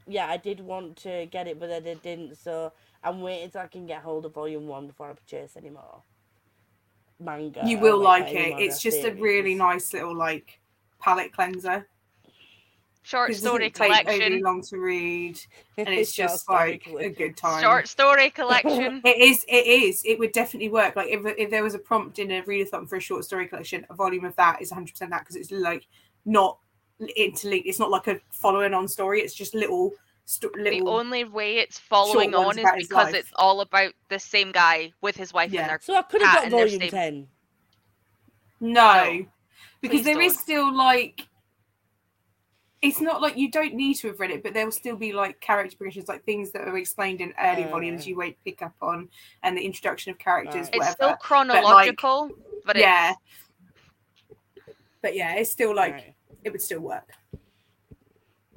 yeah, 0.06 0.26
I 0.26 0.38
did 0.38 0.60
want 0.60 0.96
to 0.98 1.26
get 1.26 1.46
it, 1.48 1.60
but 1.60 1.68
then 1.68 1.86
I 1.86 1.94
didn't. 1.94 2.36
So 2.38 2.72
I'm 3.04 3.20
waiting 3.20 3.50
till 3.50 3.60
I 3.60 3.66
can 3.66 3.86
get 3.86 4.00
hold 4.00 4.24
of 4.24 4.32
Volume 4.32 4.66
One 4.66 4.86
before 4.86 5.10
I 5.10 5.12
purchase 5.12 5.54
anymore. 5.58 6.02
manga. 7.20 7.60
you 7.66 7.78
will 7.78 7.98
like 8.00 8.28
any 8.28 8.54
it. 8.54 8.60
It's 8.60 8.80
just 8.80 9.04
a 9.04 9.12
really 9.12 9.54
nice 9.54 9.92
little 9.92 10.16
like 10.16 10.60
palette 10.98 11.32
cleanser. 11.34 11.86
Short 13.04 13.28
'Cause 13.30 13.38
it 13.38 13.40
story 13.40 13.64
take 13.70 13.74
collection. 13.74 14.22
overly 14.22 14.42
long 14.42 14.62
to 14.62 14.78
read, 14.78 15.40
and 15.76 15.88
it's 15.88 16.12
Short 16.12 16.28
just 16.30 16.48
like 16.48 16.86
a 16.86 17.08
good 17.10 17.36
time. 17.36 17.60
Short 17.62 17.88
story 17.88 18.30
collection. 18.40 19.00
It 19.04 19.16
is. 19.18 19.44
It 19.48 19.66
is. 19.66 20.02
It 20.04 20.18
would 20.20 20.30
definitely 20.32 20.68
work. 20.68 20.94
Like 20.94 21.08
if 21.08 21.20
if 21.36 21.50
there 21.50 21.64
was 21.64 21.74
a 21.74 21.80
prompt 21.80 22.20
in 22.20 22.30
a 22.30 22.42
readathon 22.42 22.88
for 22.88 22.96
a 22.96 23.00
short 23.00 23.24
story 23.24 23.48
collection, 23.48 23.84
a 23.90 23.94
volume 23.94 24.24
of 24.24 24.36
that 24.36 24.62
is 24.62 24.70
100 24.70 24.92
percent 24.92 25.10
that 25.10 25.20
because 25.22 25.34
it's 25.36 25.50
like 25.50 25.86
not 26.24 26.58
interlinked. 27.16 27.66
It's 27.66 27.80
not 27.80 27.90
like 27.90 28.06
a 28.06 28.20
following 28.30 28.72
on 28.72 28.86
story. 28.86 29.20
It's 29.20 29.34
just 29.34 29.52
little 29.54 29.90
sto- 30.24 30.50
the 30.54 30.82
only 30.82 31.24
way 31.24 31.56
it's 31.56 31.80
following 31.80 32.36
on 32.36 32.56
is 32.56 32.64
because 32.86 33.06
life. 33.06 33.14
it's 33.16 33.32
all 33.34 33.62
about 33.62 33.94
the 34.10 34.18
same 34.20 34.52
guy 34.52 34.92
with 35.00 35.16
his 35.16 35.32
wife 35.32 35.50
Yeah. 35.52 35.62
and 35.62 35.70
their 35.70 35.80
So 35.82 35.96
I 35.96 36.02
could 36.02 36.20
cat 36.20 36.28
have 36.30 36.34
got 36.36 36.44
and 36.44 36.52
their 36.52 36.66
Volume 36.66 36.80
same- 36.82 36.90
Ten. 36.90 37.28
no, 38.60 39.04
No. 39.04 39.26
because 39.80 40.02
Please 40.02 40.04
there 40.04 40.20
is 40.20 40.34
don't. 40.34 40.42
still 40.42 40.72
like. 40.76 41.26
It's 42.82 43.00
not 43.00 43.22
like 43.22 43.36
you 43.36 43.48
don't 43.48 43.74
need 43.74 43.94
to 43.98 44.08
have 44.08 44.18
read 44.18 44.32
it, 44.32 44.42
but 44.42 44.54
there 44.54 44.64
will 44.64 44.72
still 44.72 44.96
be 44.96 45.12
like 45.12 45.38
character 45.40 45.76
progressions, 45.76 46.08
like 46.08 46.24
things 46.24 46.50
that 46.50 46.62
are 46.62 46.76
explained 46.76 47.20
in 47.20 47.32
early 47.40 47.64
Uh. 47.64 47.68
volumes 47.68 48.06
you 48.08 48.16
won't 48.16 48.36
pick 48.44 48.60
up 48.60 48.74
on, 48.82 49.08
and 49.44 49.56
the 49.56 49.62
introduction 49.64 50.10
of 50.10 50.18
characters, 50.18 50.66
Right. 50.72 50.82
It's 50.82 50.90
still 50.90 51.14
chronological, 51.16 52.30
but, 52.66 52.76
yeah, 52.76 53.14
but 55.00 55.14
yeah, 55.14 55.34
it's 55.34 55.50
still 55.50 55.74
like 55.74 55.92
Right. 55.94 56.14
it 56.42 56.50
would 56.50 56.60
still 56.60 56.80
work. 56.80 57.08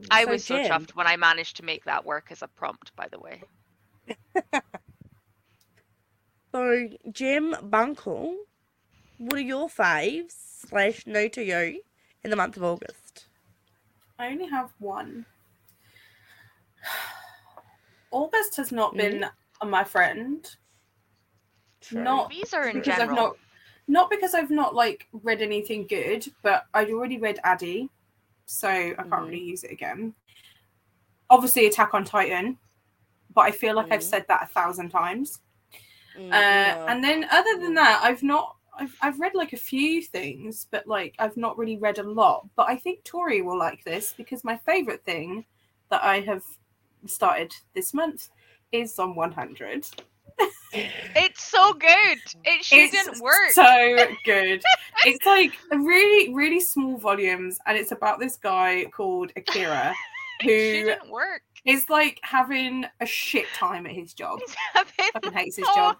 I 0.09 0.25
So, 0.25 0.31
was 0.31 0.43
so 0.43 0.57
Jim- 0.57 0.71
chuffed 0.71 0.95
when 0.95 1.05
I 1.07 1.15
managed 1.17 1.57
to 1.57 1.63
make 1.63 1.85
that 1.85 2.03
work 2.03 2.31
as 2.31 2.41
a 2.41 2.47
prompt. 2.47 2.95
By 2.95 3.07
the 3.07 3.19
way, 3.19 3.43
So 6.51 6.89
Jim 7.11 7.53
Bunkle, 7.61 8.35
what 9.19 9.33
are 9.35 9.39
your 9.39 9.67
faves 9.69 10.31
slash 10.67 11.05
no 11.05 11.27
to 11.27 11.43
you 11.43 11.81
in 12.23 12.29
the 12.31 12.35
month 12.35 12.57
of 12.57 12.63
August? 12.63 13.04
I 14.17 14.27
only 14.27 14.47
have 14.47 14.71
one. 14.79 15.25
August 18.11 18.55
has 18.57 18.71
not 18.71 18.95
been 18.95 19.25
my 19.63 19.83
friend. 19.83 20.49
Not 21.91 22.29
these 22.29 22.53
are 22.53 22.67
in 22.67 22.77
because 22.77 22.97
general. 22.97 23.09
I've 23.09 23.15
not 23.15 23.37
not 23.87 24.09
because 24.09 24.33
I've 24.33 24.49
not 24.49 24.73
like 24.73 25.07
read 25.11 25.41
anything 25.41 25.85
good, 25.87 26.25
but 26.41 26.65
I'd 26.73 26.89
already 26.89 27.17
read 27.17 27.39
Addy, 27.43 27.89
so 28.47 28.67
I 28.69 28.93
can't 28.95 29.09
Mhm. 29.11 29.25
really 29.27 29.43
use 29.43 29.63
it 29.63 29.71
again. 29.71 30.15
Obviously, 31.29 31.67
Attack 31.67 31.93
on 31.93 32.03
Titan, 32.03 32.57
but 33.33 33.41
I 33.41 33.51
feel 33.51 33.75
like 33.75 33.91
I've 33.91 33.99
Mhm. 33.99 34.03
said 34.03 34.25
that 34.27 34.43
a 34.43 34.47
thousand 34.47 34.89
times. 34.89 35.41
Mm, 36.17 36.31
Uh, 36.31 36.75
no. 36.75 36.85
and 36.87 37.03
then 37.03 37.25
other 37.25 37.59
than 37.59 37.71
Mm. 37.73 37.75
that, 37.75 38.03
I've 38.03 38.23
not 38.23 38.54
I've 38.77 38.95
I've 39.01 39.19
read 39.19 39.33
like 39.35 39.53
a 39.53 39.57
few 39.57 40.01
things, 40.01 40.67
but 40.71 40.87
like 40.87 41.15
I've 41.19 41.37
not 41.37 41.57
really 41.57 41.77
read 41.77 41.97
a 41.97 42.03
lot. 42.03 42.47
But 42.55 42.69
I 42.69 42.77
think 42.77 43.03
Tori 43.03 43.41
will 43.41 43.57
like 43.57 43.83
this 43.83 44.13
because 44.15 44.43
my 44.43 44.57
favorite 44.57 45.03
thing 45.05 45.45
that 45.89 46.03
I 46.03 46.19
have 46.21 46.43
started 47.05 47.53
this 47.73 47.93
month 47.93 48.29
is 48.71 48.95
Zom 48.95 49.15
100. 49.15 49.87
It's 50.77 51.41
so 51.41 51.71
good. 51.73 52.17
It 52.43 52.65
shouldn't 52.65 52.93
It's 53.07 53.21
work. 53.21 53.51
So 53.51 53.63
good. 54.25 54.61
it's 55.05 55.25
like 55.25 55.53
really, 55.71 56.33
really 56.33 56.59
small 56.59 56.97
volumes, 56.97 57.57
and 57.65 57.77
it's 57.77 57.93
about 57.93 58.19
this 58.19 58.35
guy 58.35 58.85
called 58.91 59.31
Akira 59.37 59.93
who 60.41 60.49
shouldn't 60.49 61.09
work. 61.09 61.43
is 61.63 61.89
like 61.89 62.19
having 62.23 62.85
a 62.99 63.05
shit 63.05 63.45
time 63.53 63.85
at 63.85 63.93
his 63.93 64.13
job. 64.13 64.39
He's 64.45 64.55
having 64.73 65.11
Fucking 65.13 65.31
hates 65.37 65.55
his 65.55 65.65
oh. 65.69 65.75
job. 65.75 65.97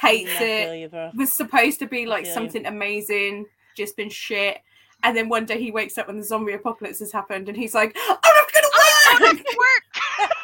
Hates 0.00 0.30
I 0.30 0.38
feel 0.38 0.72
it. 0.72 0.92
you. 0.92 1.10
Was 1.18 1.32
supposed 1.32 1.78
to 1.78 1.86
be 1.86 2.06
like 2.06 2.24
feel 2.24 2.30
you. 2.30 2.34
something 2.34 2.66
amazing, 2.66 3.46
just 3.76 3.96
been 3.96 4.10
shit. 4.10 4.58
And 5.02 5.16
then 5.16 5.28
one 5.28 5.44
day 5.44 5.60
he 5.60 5.70
wakes 5.70 5.98
up 5.98 6.06
when 6.08 6.16
the 6.18 6.24
zombie 6.24 6.52
apocalypse 6.52 6.98
has 7.00 7.12
happened, 7.12 7.48
and 7.48 7.56
he's 7.56 7.74
like, 7.74 7.96
"I'm 7.96 8.16
not 8.22 8.52
gonna 8.52 8.66
work. 8.66 9.06
I 9.06 9.12
work. 9.12 9.20
want 9.20 9.40
it 9.40 9.46
to 9.46 9.56
work. 9.58 10.36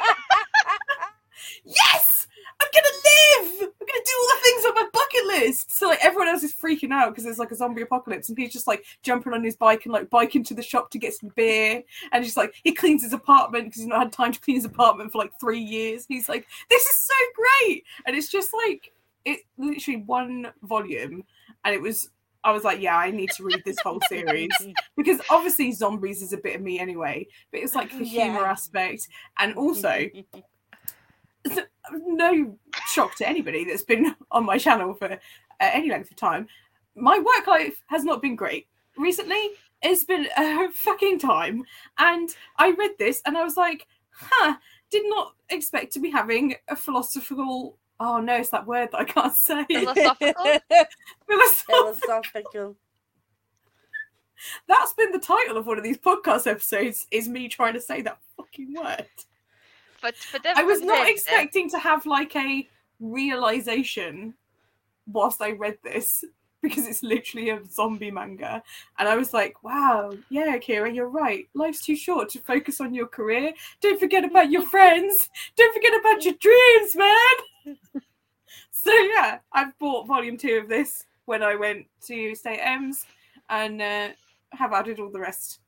yes, 1.65 2.27
I'm 2.61 2.69
gonna 2.73 2.87
live. 2.87 3.63
I'm 3.63 3.87
gonna 3.87 4.05
do 4.05 4.13
all 4.19 4.29
the 4.29 4.41
things 4.43 4.65
on 4.65 4.75
my 4.75 4.89
bucket 4.93 5.27
list. 5.27 5.71
So 5.77 5.89
like 5.89 6.05
everyone 6.05 6.29
else 6.29 6.43
is 6.43 6.55
freaking 6.55 6.93
out 6.93 7.11
because 7.11 7.25
there's 7.25 7.39
like 7.39 7.51
a 7.51 7.57
zombie 7.57 7.83
apocalypse, 7.83 8.29
and 8.29 8.39
he's 8.39 8.53
just 8.53 8.67
like 8.67 8.85
jumping 9.03 9.33
on 9.33 9.43
his 9.43 9.57
bike 9.57 9.85
and 9.85 9.93
like 9.93 10.11
biking 10.11 10.45
to 10.45 10.55
the 10.55 10.63
shop 10.63 10.91
to 10.91 10.99
get 10.99 11.15
some 11.15 11.31
beer, 11.35 11.83
and 12.13 12.25
just 12.25 12.37
like 12.37 12.55
he 12.63 12.73
cleans 12.73 13.03
his 13.03 13.13
apartment 13.13 13.65
because 13.65 13.81
he's 13.81 13.89
not 13.89 13.99
had 13.99 14.13
time 14.13 14.33
to 14.33 14.41
clean 14.41 14.57
his 14.57 14.65
apartment 14.65 15.13
for 15.13 15.19
like 15.19 15.33
three 15.41 15.61
years. 15.61 16.05
He's 16.07 16.29
like, 16.29 16.47
this 16.71 16.83
is 16.85 16.97
so 17.01 17.15
great, 17.35 17.85
and 18.07 18.17
it's 18.17 18.29
just 18.29 18.53
like 18.55 18.93
it 19.25 19.41
literally 19.59 20.03
one 20.03 20.53
volume, 20.63 21.25
and 21.65 21.75
it 21.75 21.81
was. 21.81 22.11
I 22.45 22.51
was 22.51 22.65
like, 22.65 22.81
yeah, 22.81 22.97
I 22.97 23.13
need 23.13 23.31
to 23.37 23.45
read 23.45 23.63
this 23.65 23.79
whole 23.79 24.01
series 24.09 24.51
because 24.97 25.21
obviously 25.31 25.71
zombies 25.71 26.23
is 26.23 26.33
a 26.33 26.37
bit 26.39 26.57
of 26.57 26.63
me 26.63 26.81
anyway, 26.81 27.25
but 27.53 27.61
it's 27.61 27.77
like 27.77 27.97
the 27.97 28.05
humor 28.05 28.41
Yeah. 28.41 28.51
aspect, 28.51 29.07
and 29.39 29.55
also 29.55 30.07
no 31.93 32.57
shock 32.89 33.15
to 33.17 33.29
anybody 33.29 33.65
that's 33.65 33.83
been 33.85 34.15
on 34.31 34.45
my 34.45 34.59
channel 34.59 34.95
for 34.95 35.13
uh, 35.13 35.17
any 35.61 35.89
length 35.89 36.11
of 36.11 36.17
time. 36.17 36.47
My 36.97 37.19
work 37.19 37.47
life 37.47 37.81
has 37.87 38.05
not 38.05 38.21
been 38.23 38.37
great 38.37 38.67
recently. 38.97 39.51
It's 39.83 40.05
been 40.05 40.27
a 40.37 40.69
fucking 40.73 41.19
time, 41.21 41.65
and 41.99 42.29
I 42.59 42.73
read 42.73 42.93
this 42.99 43.23
and 43.27 43.37
I 43.37 43.45
was 43.45 43.57
like, 43.57 43.87
"Huh." 44.11 44.57
Did 44.91 45.09
not 45.09 45.33
expect 45.49 45.91
to 45.95 46.01
be 46.01 46.11
having 46.11 46.55
a 46.69 46.77
philosophical. 46.77 47.79
Oh 48.01 48.21
no, 48.21 48.37
it's 48.37 48.51
that 48.51 48.67
word 48.67 48.91
that 48.93 49.01
I 49.01 49.05
can't 49.05 49.35
say. 49.35 49.65
Philosophical? 49.65 50.45
Philosoph- 51.29 51.65
Philosophical. 51.67 52.77
That's 54.67 54.93
been 54.95 55.13
the 55.13 55.21
title 55.21 55.57
of 55.57 55.67
one 55.67 55.79
of 55.79 55.85
these 55.85 55.99
podcast 55.99 56.47
episodes. 56.47 57.07
Is 57.11 57.29
me 57.29 57.49
trying 57.49 57.75
to 57.75 57.81
say 57.81 58.03
that 58.03 58.19
fucking 58.37 58.75
word. 58.75 59.07
But 60.01 60.17
for 60.17 60.41
I 60.57 60.65
was 60.65 60.81
not 60.81 61.07
things, 61.07 61.21
expecting 61.21 61.71
to 61.71 61.79
have 61.79 62.07
like 62.07 62.35
a 62.35 62.69
realization 62.99 64.35
whilst 65.07 65.41
I 65.41 65.53
read 65.53 65.79
this 65.85 66.25
because 66.63 66.87
it's 66.87 67.03
literally 67.03 67.51
a 67.51 67.61
zombie 67.71 68.11
manga. 68.11 68.63
And 68.99 69.09
I 69.09 69.17
was 69.17 69.33
like, 69.33 69.63
wow, 69.63 70.13
yeah, 70.31 70.57
Kira, 70.59 70.95
you're 70.95 71.09
right. 71.09 71.49
Life's 71.55 71.85
too 71.85 71.97
short 71.97 72.29
to 72.31 72.41
focus 72.41 72.81
on 72.81 72.95
your 72.95 73.07
career. 73.07 73.53
Don't 73.81 73.99
forget 73.99 74.25
about 74.25 74.51
your 74.51 74.63
friends. 74.63 75.29
Don't 75.57 75.75
forget 75.75 75.99
about 75.99 76.25
your 76.25 76.35
dreams, 76.35 76.97
man. 76.97 77.35
so, 78.71 78.93
yeah, 78.93 79.39
I've 79.53 79.79
bought 79.79 80.07
volume 80.07 80.37
two 80.37 80.59
of 80.63 80.69
this 80.69 81.05
when 81.25 81.43
I 81.43 81.55
went 81.55 81.87
to 82.07 82.35
State 82.35 82.61
M's 82.61 83.07
and 83.49 83.81
uh, 83.81 84.09
have 84.53 84.73
added 84.73 85.01
all 85.01 85.11
the 85.11 85.21
rest 85.21 85.61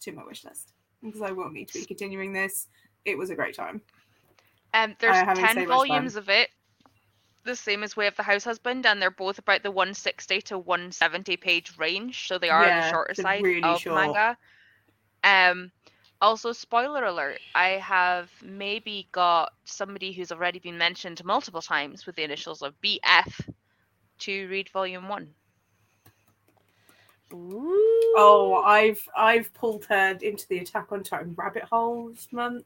to 0.00 0.12
my 0.12 0.24
wish 0.24 0.44
list 0.44 0.72
because 1.02 1.22
I 1.22 1.32
will 1.32 1.50
need 1.50 1.68
to 1.68 1.80
be 1.80 1.84
continuing 1.84 2.32
this. 2.32 2.68
It 3.04 3.18
was 3.18 3.30
a 3.30 3.34
great 3.34 3.54
time. 3.54 3.80
Um, 4.74 4.94
there's 5.00 5.16
having 5.16 5.46
so 5.46 5.54
ten 5.54 5.68
volumes 5.68 6.16
of 6.16 6.28
it, 6.28 6.50
the 7.44 7.56
same 7.56 7.82
as 7.82 7.96
Way 7.96 8.06
of 8.06 8.16
the 8.16 8.22
House 8.22 8.44
Husband, 8.44 8.86
and 8.86 9.02
they're 9.02 9.10
both 9.10 9.38
about 9.38 9.62
the 9.62 9.70
160 9.70 10.40
to 10.42 10.58
170 10.58 11.36
page 11.36 11.76
range, 11.76 12.26
so 12.28 12.38
they 12.38 12.50
are 12.50 12.64
Yeah, 12.64 12.80
the 12.80 12.90
shorter 12.90 13.14
side 13.14 13.42
really 13.42 13.62
of 13.62 13.80
short. 13.80 14.14
manga. 14.14 14.36
Um, 15.24 15.70
also, 16.22 16.52
spoiler 16.52 17.04
alert: 17.04 17.40
I 17.54 17.70
have 17.70 18.30
maybe 18.42 19.08
got 19.12 19.52
somebody 19.64 20.12
who's 20.12 20.32
already 20.32 20.60
been 20.60 20.78
mentioned 20.78 21.22
multiple 21.24 21.62
times 21.62 22.06
with 22.06 22.16
the 22.16 22.24
initials 22.24 22.62
of 22.62 22.80
BF 22.80 23.40
to 24.20 24.48
read 24.48 24.70
volume 24.70 25.08
one. 25.08 25.28
Oh, 28.14 28.62
I've 28.64 29.06
I've 29.16 29.52
pulled 29.54 29.84
her 29.86 30.18
into 30.22 30.46
the 30.48 30.58
Attack 30.58 30.92
on 30.92 31.02
Titan 31.02 31.34
rabbit 31.36 31.64
hole 31.64 32.10
this 32.10 32.28
month. 32.32 32.64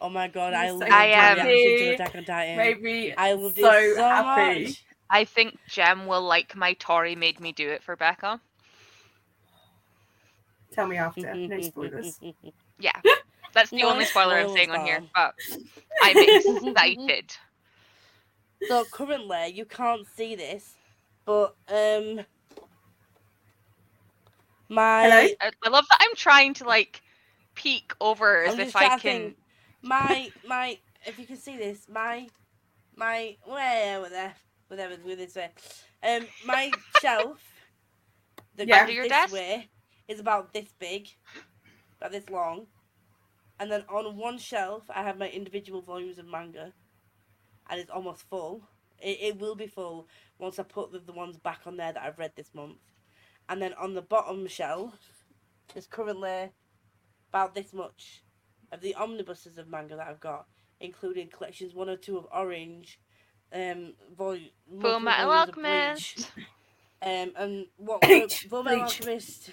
Oh 0.00 0.08
my 0.10 0.28
god, 0.28 0.54
I 0.54 0.70
So 0.70 0.84
love 0.84 0.92
I 0.92 1.04
am- 1.06 1.38
to 1.38 1.94
Attack 1.94 2.14
on 2.16 2.24
Titan. 2.24 2.58
Made 2.58 2.82
me 2.82 3.12
I 3.16 3.32
loved 3.32 3.58
so, 3.58 3.72
it 3.72 3.94
so 3.94 4.00
happy. 4.00 4.64
much. 4.66 4.84
I 5.10 5.24
think 5.24 5.58
Gem 5.68 6.06
will 6.06 6.22
like 6.22 6.54
my 6.56 6.74
Tori 6.74 7.16
made 7.16 7.40
me 7.40 7.52
do 7.52 7.68
it 7.70 7.82
for 7.82 7.96
Becca. 7.96 8.40
Tell 10.72 10.86
me 10.86 10.96
after. 10.96 11.34
No 11.48 11.60
spoilers. 11.62 12.20
Yeah, 12.78 13.00
that's 13.54 13.70
the 13.70 13.78
No 13.78 13.90
only 13.90 14.04
spoiler 14.04 14.36
I'm 14.36 14.48
saying 14.48 14.70
on 14.70 14.84
here, 14.86 15.02
but 15.14 15.34
I'm 16.02 16.16
excited. 16.18 17.36
So 18.68 18.84
currently, 18.90 19.48
you 19.54 19.64
can't 19.64 20.06
see 20.16 20.34
this, 20.34 20.74
but 21.24 21.54
um, 21.68 22.20
my 24.68 25.02
Hello? 25.04 25.28
I, 25.40 25.50
I 25.64 25.68
love 25.68 25.84
that 25.90 25.98
I'm 26.00 26.14
trying 26.14 26.54
to 26.54 26.64
like 26.64 27.02
peek 27.54 27.92
over 28.00 28.44
as 28.44 28.54
I'm 28.54 28.60
if 28.60 28.76
I 28.76 28.88
can. 28.88 28.98
think. 28.98 29.36
my 29.82 30.30
my 30.48 30.78
if 31.06 31.18
you 31.18 31.26
can 31.26 31.36
see 31.36 31.56
this, 31.56 31.86
my 31.92 32.28
my 32.96 33.36
where 33.44 34.00
with 34.00 34.10
there, 34.10 34.34
whatever 34.68 34.96
with 35.04 35.18
this 35.18 35.34
way, 35.34 35.50
um, 36.02 36.26
my 36.46 36.70
shelf, 37.00 37.38
the 38.56 38.66
Yeah. 38.66 38.80
Under 38.80 38.92
your 38.92 39.04
this 39.04 39.12
desk? 39.12 39.34
way 39.34 39.68
is 40.08 40.20
about 40.20 40.52
this 40.52 40.68
big, 40.78 41.08
about 41.98 42.12
this 42.12 42.28
long, 42.30 42.66
and 43.60 43.70
then 43.70 43.84
on 43.88 44.16
one 44.16 44.38
shelf 44.38 44.84
I 44.94 45.02
have 45.02 45.18
my 45.18 45.28
individual 45.28 45.82
volumes 45.82 46.18
of 46.18 46.26
manga, 46.26 46.72
and 47.68 47.80
it's 47.80 47.90
almost 47.90 48.22
full. 48.28 48.62
It, 49.00 49.18
it 49.20 49.38
will 49.38 49.54
be 49.54 49.66
full 49.66 50.08
once 50.38 50.58
I 50.58 50.62
put 50.64 50.92
the, 50.92 50.98
the 50.98 51.12
ones 51.12 51.36
back 51.36 51.60
on 51.66 51.76
there 51.76 51.92
that 51.92 52.02
I've 52.02 52.18
read 52.18 52.32
this 52.36 52.54
month, 52.54 52.78
and 53.48 53.60
then 53.60 53.74
on 53.74 53.94
the 53.94 54.02
bottom 54.02 54.46
shelf, 54.48 54.94
there's 55.72 55.86
currently 55.86 56.50
about 57.30 57.54
this 57.54 57.72
much 57.72 58.22
of 58.72 58.80
the 58.80 58.94
omnibuses 58.94 59.58
of 59.58 59.68
manga 59.68 59.96
that 59.96 60.06
I've 60.06 60.20
got, 60.20 60.46
including 60.80 61.28
collections 61.28 61.74
one 61.74 61.88
or 61.88 61.96
two 61.96 62.16
of 62.18 62.26
Orange, 62.32 62.98
um, 63.52 63.94
vol- 64.16 64.38
multiple 64.70 65.00
Metal 65.00 65.26
volumes 65.26 65.48
of 65.48 65.54
Bleach, 65.54 66.16
Alchemist. 66.16 66.32
um, 67.02 67.32
and 67.36 67.66
what 67.76 68.00
Bleach, 68.02 68.46
Full 68.48 68.62
Metal 68.62 68.80
Bleach. 68.80 69.00
Alchemist, 69.00 69.50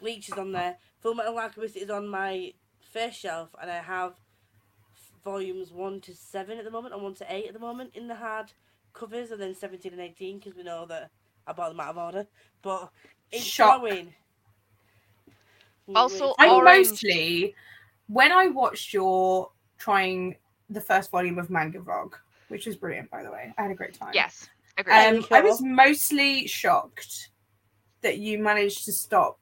Bleach 0.00 0.28
is 0.28 0.34
on 0.38 0.52
there. 0.52 0.76
Full 1.02 1.14
Metal 1.14 1.38
Alchemist 1.38 1.76
is 1.76 1.90
on 1.90 2.06
my 2.06 2.52
first 2.92 3.18
shelf, 3.18 3.50
and 3.60 3.70
I 3.70 3.78
have 3.78 4.14
volumes 5.24 5.72
one 5.72 6.00
to 6.02 6.14
seven 6.14 6.58
at 6.58 6.64
the 6.64 6.70
moment, 6.70 6.94
and 6.94 7.02
one 7.02 7.14
to 7.14 7.26
eight 7.28 7.48
at 7.48 7.54
the 7.54 7.60
moment 7.60 7.90
in 7.94 8.06
the 8.06 8.14
hard 8.14 8.52
covers, 8.92 9.32
and 9.32 9.40
then 9.40 9.54
seventeen 9.54 9.92
and 9.92 10.00
eighteen 10.00 10.38
because 10.38 10.54
we 10.54 10.62
know 10.62 10.86
that 10.86 11.10
I 11.46 11.52
bought 11.52 11.70
them 11.70 11.80
out 11.80 11.90
of 11.90 11.98
order. 11.98 12.26
But 12.62 12.90
it's 13.32 13.42
Shock. 13.42 13.80
going. 13.80 14.14
Also, 15.96 16.34
I 16.38 16.48
Orange. 16.48 16.90
mostly 16.90 17.54
when 18.06 18.30
I 18.30 18.46
watched 18.46 18.94
your 18.94 19.50
trying 19.78 20.36
the 20.70 20.80
first 20.80 21.10
volume 21.10 21.38
of 21.40 21.50
Manga 21.50 21.80
Vlog, 21.80 22.12
which 22.46 22.66
was 22.66 22.76
brilliant 22.76 23.10
by 23.10 23.24
the 23.24 23.30
way. 23.30 23.52
I 23.58 23.62
had 23.62 23.72
a 23.72 23.74
great 23.74 23.94
time. 23.94 24.12
Yes, 24.14 24.48
agree. 24.78 24.92
Um, 24.92 25.26
I 25.32 25.40
was 25.40 25.60
mostly 25.60 26.46
shocked 26.46 27.30
that 28.02 28.18
you 28.18 28.38
managed 28.38 28.84
to 28.84 28.92
stop 28.92 29.40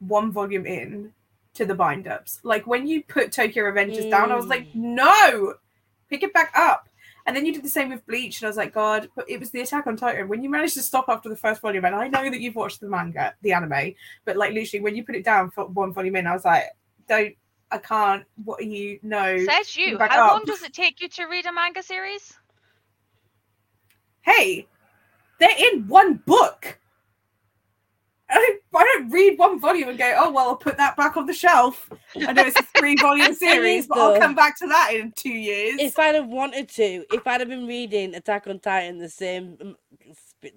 one 0.00 0.32
volume 0.32 0.66
in 0.66 1.12
to 1.54 1.64
the 1.64 1.74
bind 1.74 2.06
ups. 2.06 2.40
Like 2.42 2.66
when 2.66 2.86
you 2.86 3.02
put 3.02 3.32
Tokyo 3.32 3.64
Revengers 3.64 4.10
down, 4.10 4.30
I 4.30 4.36
was 4.36 4.46
like, 4.46 4.68
no, 4.74 5.54
pick 6.08 6.22
it 6.22 6.32
back 6.32 6.52
up. 6.54 6.88
And 7.26 7.34
then 7.34 7.44
you 7.44 7.52
did 7.52 7.64
the 7.64 7.68
same 7.68 7.90
with 7.90 8.06
Bleach, 8.06 8.40
and 8.40 8.46
I 8.46 8.50
was 8.50 8.56
like, 8.56 8.72
God, 8.72 9.08
but 9.16 9.28
it 9.28 9.40
was 9.40 9.50
the 9.50 9.60
Attack 9.60 9.88
on 9.88 9.96
Titan. 9.96 10.28
When 10.28 10.44
you 10.44 10.48
managed 10.48 10.74
to 10.74 10.82
stop 10.82 11.06
after 11.08 11.28
the 11.28 11.34
first 11.34 11.60
volume, 11.60 11.84
and 11.84 11.94
I 11.94 12.06
know 12.06 12.30
that 12.30 12.40
you've 12.40 12.54
watched 12.54 12.80
the 12.80 12.88
manga, 12.88 13.34
the 13.42 13.52
anime, 13.52 13.94
but 14.24 14.36
like 14.36 14.52
literally 14.52 14.80
when 14.80 14.94
you 14.94 15.04
put 15.04 15.16
it 15.16 15.24
down 15.24 15.50
for 15.50 15.66
one 15.66 15.92
volume 15.92 16.14
in, 16.14 16.28
I 16.28 16.34
was 16.34 16.44
like, 16.44 16.64
don't, 17.08 17.34
I 17.72 17.78
can't. 17.78 18.24
What 18.44 18.60
are 18.60 18.64
you? 18.64 19.00
No. 19.02 19.44
Says 19.44 19.76
you. 19.76 19.98
How 19.98 20.26
up. 20.26 20.32
long 20.34 20.44
does 20.44 20.62
it 20.62 20.72
take 20.72 21.00
you 21.00 21.08
to 21.08 21.24
read 21.24 21.46
a 21.46 21.52
manga 21.52 21.82
series? 21.82 22.38
hey, 24.26 24.66
they're 25.38 25.72
in 25.72 25.86
one 25.88 26.14
book. 26.26 26.78
I 28.28 28.34
don't, 28.34 28.60
I 28.74 28.84
don't 28.84 29.10
read 29.10 29.38
one 29.38 29.60
volume 29.60 29.88
and 29.88 29.98
go, 29.98 30.14
oh, 30.18 30.32
well, 30.32 30.48
I'll 30.48 30.56
put 30.56 30.76
that 30.78 30.96
back 30.96 31.16
on 31.16 31.26
the 31.26 31.32
shelf. 31.32 31.88
I 32.16 32.32
know 32.32 32.42
it's 32.42 32.58
a 32.58 32.62
three 32.76 32.96
volume 33.00 33.34
series, 33.34 33.86
but 33.86 33.98
I'll 33.98 34.18
come 34.18 34.34
back 34.34 34.58
to 34.58 34.66
that 34.66 34.94
in 34.94 35.12
two 35.16 35.30
years. 35.30 35.76
If 35.78 35.98
I'd 35.98 36.16
have 36.16 36.26
wanted 36.26 36.68
to, 36.70 37.04
if 37.12 37.26
I'd 37.26 37.40
have 37.40 37.48
been 37.48 37.66
reading 37.66 38.14
Attack 38.14 38.46
on 38.48 38.58
Titan 38.58 38.98
the 38.98 39.08
same 39.08 39.76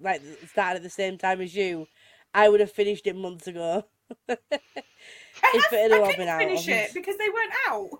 like 0.00 0.22
started 0.48 0.76
at 0.76 0.82
the 0.82 0.90
same 0.90 1.18
time 1.18 1.40
as 1.40 1.54
you, 1.54 1.86
I 2.34 2.48
would 2.48 2.60
have 2.60 2.72
finished 2.72 3.06
it 3.06 3.16
months 3.16 3.46
ago. 3.46 3.84
If 4.28 4.38
it 4.52 5.72
had 5.72 5.92
I 5.92 5.98
all 5.98 6.06
couldn't 6.06 6.18
been 6.18 6.28
out, 6.28 6.38
finish 6.38 6.68
it 6.68 6.94
because 6.94 7.16
they 7.16 7.28
weren't 7.28 7.52
out. 7.68 7.90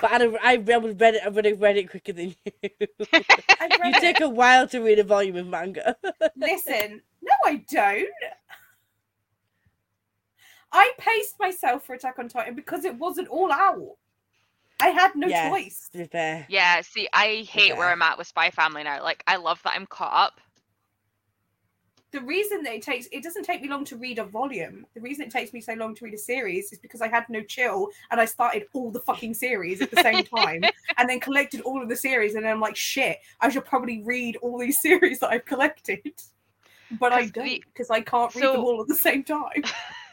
But 0.00 0.12
I'd 0.12 0.20
have, 0.22 0.36
I 0.42 0.56
would 0.56 0.84
have 0.84 1.00
read 1.00 1.14
it. 1.14 1.22
I 1.24 1.28
would 1.28 1.44
have 1.44 1.60
read 1.60 1.76
it 1.76 1.90
quicker 1.90 2.12
than 2.12 2.34
you. 2.44 2.52
You 3.84 3.92
take 4.00 4.20
it. 4.20 4.22
a 4.22 4.28
while 4.28 4.66
to 4.68 4.80
read 4.80 4.98
a 4.98 5.04
volume 5.04 5.36
of 5.36 5.46
manga. 5.46 5.96
Listen, 6.36 7.00
no, 7.22 7.32
I 7.44 7.64
don't. 7.70 8.08
I 10.74 10.92
paced 10.98 11.38
myself 11.38 11.86
for 11.86 11.94
Attack 11.94 12.18
on 12.18 12.28
Titan 12.28 12.54
because 12.56 12.84
it 12.84 12.96
wasn't 12.96 13.28
all 13.28 13.52
out. 13.52 13.96
I 14.80 14.88
had 14.88 15.14
no 15.14 15.28
Yeah. 15.28 15.48
choice. 15.48 15.88
to 15.92 16.44
Yeah, 16.48 16.80
see, 16.80 17.08
I 17.12 17.46
hate 17.48 17.76
where 17.76 17.90
I'm 17.90 18.02
at 18.02 18.18
with 18.18 18.26
Spy 18.26 18.50
Family 18.50 18.82
now. 18.82 19.00
Like, 19.02 19.22
I 19.28 19.36
love 19.36 19.62
that 19.62 19.74
I'm 19.76 19.86
caught 19.86 20.12
up. 20.12 20.40
The 22.10 22.20
reason 22.20 22.62
that 22.64 22.74
it 22.74 22.82
takes 22.82 23.08
it 23.10 23.22
doesn't 23.22 23.44
take 23.44 23.62
me 23.62 23.68
long 23.68 23.84
to 23.86 23.96
read 23.96 24.18
a 24.18 24.24
volume. 24.24 24.86
The 24.94 25.00
reason 25.00 25.24
it 25.24 25.30
takes 25.32 25.52
me 25.52 25.60
so 25.60 25.74
long 25.74 25.94
to 25.96 26.04
read 26.04 26.14
a 26.14 26.18
series 26.18 26.72
is 26.72 26.78
because 26.78 27.00
I 27.00 27.08
had 27.08 27.28
no 27.28 27.42
chill 27.42 27.88
and 28.10 28.20
I 28.20 28.24
started 28.24 28.66
all 28.72 28.90
the 28.92 29.00
fucking 29.00 29.34
series 29.34 29.80
at 29.80 29.90
the 29.90 29.96
same 29.96 30.22
time 30.36 30.64
and 30.96 31.08
then 31.08 31.18
collected 31.18 31.60
all 31.62 31.82
of 31.82 31.88
the 31.88 31.96
series 31.96 32.34
and 32.34 32.44
then 32.44 32.52
I'm 32.52 32.60
like 32.60 32.76
shit, 32.76 33.18
I 33.40 33.48
should 33.48 33.64
probably 33.64 34.02
read 34.04 34.36
all 34.36 34.58
these 34.58 34.80
series 34.82 35.20
that 35.20 35.30
I've 35.30 35.44
collected. 35.44 36.02
But 36.92 37.12
I 37.12 37.26
don't 37.26 37.64
because 37.64 37.90
I 37.90 38.00
can't 38.00 38.32
read 38.34 38.44
them 38.44 38.64
all 38.64 38.80
at 38.82 38.88
the 38.88 38.94
same 38.94 39.24
time. 39.24 39.64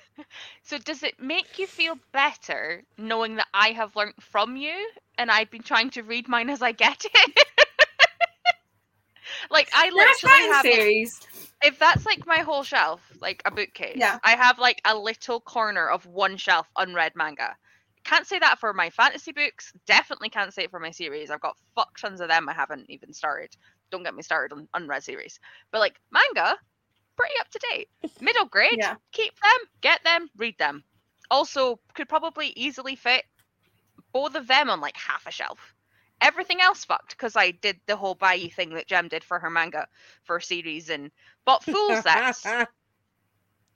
So, 0.63 0.77
does 0.77 1.03
it 1.03 1.19
make 1.19 1.59
you 1.59 1.67
feel 1.67 1.97
better 2.11 2.83
knowing 2.97 3.35
that 3.35 3.47
I 3.53 3.71
have 3.71 3.95
learnt 3.95 4.21
from 4.21 4.55
you 4.55 4.89
and 5.17 5.31
I've 5.31 5.51
been 5.51 5.63
trying 5.63 5.89
to 5.91 6.03
read 6.03 6.27
mine 6.27 6.49
as 6.49 6.61
I 6.61 6.71
get 6.71 7.05
it? 7.05 7.47
like, 9.51 9.69
I 9.73 9.89
literally 9.89 10.53
have. 10.53 10.65
series. 10.65 11.19
If 11.63 11.77
that's 11.77 12.05
like 12.05 12.25
my 12.25 12.39
whole 12.39 12.63
shelf, 12.63 13.01
like 13.21 13.41
a 13.45 13.51
bookcase, 13.51 13.97
Yeah. 13.97 14.17
I 14.23 14.31
have 14.31 14.57
like 14.57 14.81
a 14.85 14.97
little 14.97 15.39
corner 15.39 15.87
of 15.87 16.05
one 16.07 16.37
shelf 16.37 16.67
unread 16.77 17.13
manga. 17.15 17.55
Can't 18.03 18.25
say 18.25 18.39
that 18.39 18.59
for 18.59 18.73
my 18.73 18.89
fantasy 18.89 19.31
books. 19.31 19.71
Definitely 19.85 20.29
can't 20.29 20.53
say 20.53 20.63
it 20.63 20.71
for 20.71 20.79
my 20.79 20.89
series. 20.89 21.29
I've 21.29 21.41
got 21.41 21.57
fuck 21.75 21.99
tons 21.99 22.19
of 22.19 22.29
them 22.29 22.49
I 22.49 22.53
haven't 22.53 22.89
even 22.89 23.13
started. 23.13 23.49
Don't 23.91 24.03
get 24.03 24.15
me 24.15 24.23
started 24.23 24.55
on 24.55 24.67
unread 24.73 25.03
series. 25.03 25.39
But 25.71 25.79
like 25.79 25.99
manga, 26.11 26.57
pretty 27.15 27.33
up 27.39 27.49
to 27.49 27.59
date. 27.71 27.89
Middle 28.19 28.45
grade, 28.45 28.77
Yeah. 28.77 28.95
keep 29.11 29.33
them, 29.39 29.69
get 29.81 30.03
them, 30.03 30.29
read 30.37 30.57
them. 30.57 30.83
Also, 31.29 31.79
could 31.93 32.09
probably 32.09 32.47
easily 32.55 32.95
fit 32.95 33.23
both 34.13 34.35
of 34.35 34.47
them 34.47 34.69
on 34.69 34.81
like 34.81 34.97
half 34.97 35.25
a 35.27 35.31
shelf. 35.31 35.73
Everything 36.21 36.61
else 36.61 36.85
fucked 36.85 37.11
because 37.11 37.35
I 37.35 37.51
did 37.51 37.79
the 37.87 37.95
whole 37.95 38.15
buy 38.15 38.37
thing 38.39 38.69
that 38.75 38.87
Gem 38.87 39.07
did 39.07 39.23
for 39.23 39.39
her 39.39 39.49
manga 39.49 39.87
for 40.23 40.35
a 40.37 40.41
series 40.41 40.89
and 40.89 41.09
bought 41.45 41.63
full 41.63 41.95
sets 42.01 42.45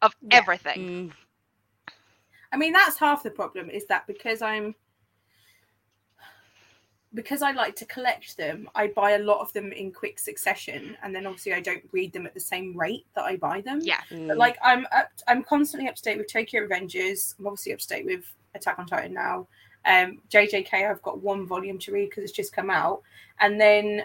of 0.02 0.16
Yeah. 0.22 0.38
everything. 0.38 0.80
Mm, 0.80 1.12
I 2.52 2.58
mean, 2.58 2.74
that's 2.74 2.98
half 2.98 3.24
the 3.24 3.32
problem 3.32 3.70
is 3.70 3.86
that 3.88 4.06
because 4.06 4.42
I'm 4.42 4.76
because 7.16 7.42
I 7.42 7.52
like 7.52 7.76
to 7.78 7.86
collect 7.86 8.36
them, 8.38 8.70
I 8.76 8.88
buy 8.88 9.12
a 9.12 9.20
lot 9.20 9.40
of 9.40 9.52
them 9.54 9.72
in 9.72 9.92
quick 9.92 10.20
succession, 10.20 10.98
and 11.02 11.16
then 11.16 11.26
obviously 11.26 11.54
I 11.54 11.62
don't 11.62 11.84
read 11.92 12.12
them 12.14 12.26
at 12.26 12.34
the 12.34 12.40
same 12.40 12.78
rate 12.78 13.06
that 13.16 13.24
I 13.24 13.38
buy 13.38 13.62
them. 13.62 13.80
Yeah. 13.82 14.02
But 14.10 14.18
mm. 14.18 14.38
like 14.38 14.58
I'm 14.62 14.86
up, 14.96 15.10
I'm 15.28 15.42
constantly 15.44 15.90
up 15.90 15.96
to 15.96 16.02
date 16.04 16.18
with 16.18 16.32
Tokyo 16.32 16.68
Revengers. 16.68 17.36
I'm 17.40 17.48
obviously 17.48 17.74
up 17.74 17.80
to 17.80 17.88
date 17.88 18.06
with 18.06 18.26
Attack 18.54 18.78
on 18.78 18.86
Titan 18.86 19.14
now. 19.14 19.48
Um, 19.86 20.22
JJK, 20.30 20.90
I've 20.90 21.02
got 21.02 21.22
one 21.22 21.48
volume 21.48 21.80
to 21.80 21.92
read 21.92 22.10
because 22.10 22.24
it's 22.24 22.34
just 22.34 22.54
come 22.54 22.70
out, 22.70 23.02
and 23.40 23.60
then 23.60 24.04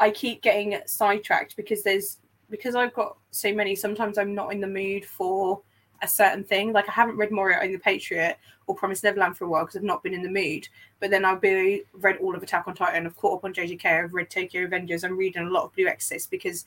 I 0.00 0.10
keep 0.10 0.42
getting 0.42 0.78
sidetracked 0.86 1.56
because 1.56 1.82
there's 1.84 2.18
because 2.50 2.74
I've 2.74 2.94
got 2.94 3.16
so 3.30 3.54
many. 3.54 3.76
Sometimes 3.76 4.18
I'm 4.18 4.34
not 4.34 4.52
in 4.52 4.60
the 4.60 4.66
mood 4.66 5.04
for 5.04 5.62
a 6.02 6.08
certain 6.08 6.44
thing. 6.44 6.72
Like 6.72 6.88
I 6.88 6.92
haven't 6.92 7.16
read 7.16 7.30
Moriarty 7.30 7.72
the 7.72 7.78
Patriot 7.78 8.38
or 8.66 8.74
Promised 8.74 9.04
Neverland 9.04 9.36
for 9.36 9.44
a 9.44 9.48
while 9.48 9.64
because 9.64 9.76
I've 9.76 9.82
not 9.82 10.02
been 10.02 10.14
in 10.14 10.22
the 10.22 10.30
mood. 10.30 10.68
But 11.00 11.10
then 11.10 11.24
I've 11.24 11.40
be 11.40 11.82
read 11.92 12.18
all 12.18 12.34
of 12.34 12.42
Attack 12.42 12.68
on 12.68 12.74
Titan. 12.74 13.06
I've 13.06 13.16
caught 13.16 13.38
up 13.38 13.44
on 13.44 13.54
JJK. 13.54 14.04
I've 14.04 14.14
read 14.14 14.30
Tokyo 14.30 14.66
Revengers. 14.66 15.04
I'm 15.04 15.16
reading 15.16 15.46
a 15.46 15.50
lot 15.50 15.64
of 15.64 15.74
Blue 15.74 15.86
Exorcist 15.86 16.30
because, 16.30 16.64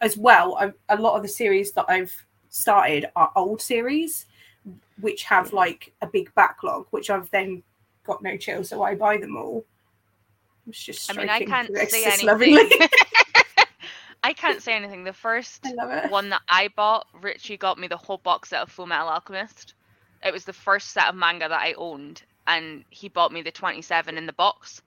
as 0.00 0.16
well, 0.16 0.72
a 0.88 0.96
lot 0.96 1.16
of 1.16 1.22
the 1.22 1.28
series 1.28 1.72
that 1.72 1.86
I've 1.88 2.14
started 2.50 3.06
are 3.16 3.32
old 3.36 3.60
series, 3.60 4.26
which 5.00 5.24
have 5.24 5.52
like 5.52 5.92
a 6.02 6.06
big 6.06 6.34
backlog, 6.34 6.86
which 6.90 7.10
I've 7.10 7.30
then 7.30 7.62
got 8.04 8.22
no 8.22 8.36
chill, 8.36 8.64
so 8.64 8.82
I 8.82 8.94
buy 8.94 9.18
them 9.18 9.36
all. 9.36 9.64
It's 10.66 10.82
just 10.82 11.10
I 11.10 11.18
mean, 11.18 11.28
I 11.28 11.44
can't 11.44 11.74
say 11.88 12.04
anything. 12.04 12.88
I 14.28 14.34
can't 14.34 14.62
say 14.62 14.74
anything. 14.74 15.04
The 15.04 15.14
first 15.14 15.64
I 15.64 15.72
love 15.72 15.90
it. 15.90 16.10
one 16.10 16.28
that 16.28 16.42
I 16.46 16.68
bought, 16.68 17.06
Richie 17.14 17.56
got 17.56 17.78
me 17.78 17.88
the 17.88 17.96
whole 17.96 18.18
box 18.18 18.50
set 18.50 18.60
of 18.60 18.70
Full 18.70 18.84
Metal 18.84 19.08
Alchemist. 19.08 19.72
It 20.22 20.34
was 20.34 20.44
the 20.44 20.52
first 20.52 20.90
set 20.90 21.08
of 21.08 21.14
manga 21.14 21.48
that 21.48 21.62
I 21.62 21.72
owned, 21.72 22.22
and 22.46 22.84
he 22.90 23.08
bought 23.08 23.32
me 23.32 23.40
the 23.40 23.50
27 23.50 24.18
in 24.18 24.26
the 24.26 24.34
box. 24.34 24.82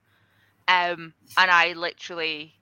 Um, 0.67 1.15
and 1.35 1.49
I 1.49 1.73
literally 1.73 2.53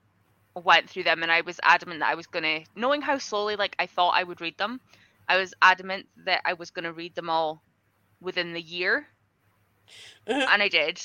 went 0.54 0.88
through 0.88 1.02
them, 1.02 1.22
and 1.22 1.30
I 1.30 1.42
was 1.42 1.60
adamant 1.62 2.00
that 2.00 2.08
I 2.08 2.14
was 2.14 2.26
gonna, 2.26 2.60
knowing 2.74 3.02
how 3.02 3.18
slowly 3.18 3.56
like 3.56 3.76
I 3.78 3.84
thought 3.84 4.14
I 4.16 4.24
would 4.24 4.40
read 4.40 4.56
them, 4.56 4.80
I 5.28 5.36
was 5.36 5.52
adamant 5.60 6.06
that 6.24 6.40
I 6.46 6.54
was 6.54 6.70
gonna 6.70 6.94
read 6.94 7.14
them 7.14 7.28
all 7.28 7.62
within 8.22 8.54
the 8.54 8.62
year, 8.62 9.06
and 10.26 10.62
I 10.62 10.68
did. 10.68 10.98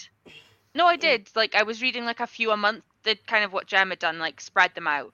No, 0.74 0.86
I 0.86 0.96
did. 0.96 1.30
Like 1.36 1.54
I 1.54 1.64
was 1.64 1.82
reading 1.82 2.06
like 2.06 2.22
a 2.22 2.28
few 2.28 2.52
a 2.52 2.58
month, 2.58 2.86
did 3.04 3.28
kind 3.28 3.44
of 3.44 3.52
what 3.52 3.68
Gem 3.68 3.90
had 3.90 4.00
done, 4.00 4.20
like 4.20 4.40
spread 4.40 4.74
them 4.74 4.88
out. 4.88 5.12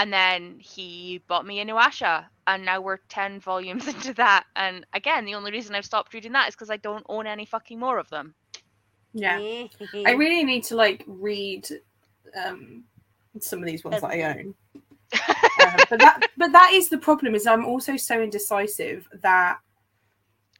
And 0.00 0.10
then 0.10 0.56
he 0.58 1.20
bought 1.28 1.44
me 1.46 1.60
a 1.60 1.64
new 1.64 1.74
Inuyasha, 1.74 2.24
and 2.46 2.64
now 2.64 2.80
we're 2.80 2.96
ten 3.10 3.38
volumes 3.38 3.86
into 3.94 4.14
that. 4.14 4.44
And 4.56 4.86
again, 4.94 5.26
the 5.26 5.34
only 5.34 5.52
reason 5.52 5.74
I've 5.74 5.84
stopped 5.84 6.14
reading 6.14 6.32
that 6.32 6.48
is 6.48 6.54
because 6.54 6.70
I 6.70 6.78
don't 6.78 7.04
own 7.10 7.26
any 7.26 7.44
fucking 7.44 7.78
more 7.78 7.98
of 7.98 8.08
them. 8.08 8.34
Yeah. 9.12 9.38
Mhm. 9.38 10.06
I 10.06 10.12
really 10.12 10.42
need 10.42 10.64
to 10.64 10.76
like 10.76 11.04
read 11.06 11.68
um 12.42 12.84
some 13.40 13.58
of 13.60 13.66
these 13.66 13.84
ones 13.84 14.00
that 14.00 14.10
I 14.10 14.22
own. 14.22 14.54
Uh, 15.12 15.84
but 15.90 15.98
that 16.00 16.30
but 16.38 16.52
that 16.52 16.70
is 16.72 16.88
the 16.88 16.98
problem 16.98 17.34
is 17.34 17.46
I'm 17.46 17.66
also 17.66 17.96
so 17.98 18.22
indecisive 18.22 19.06
that 19.22 19.58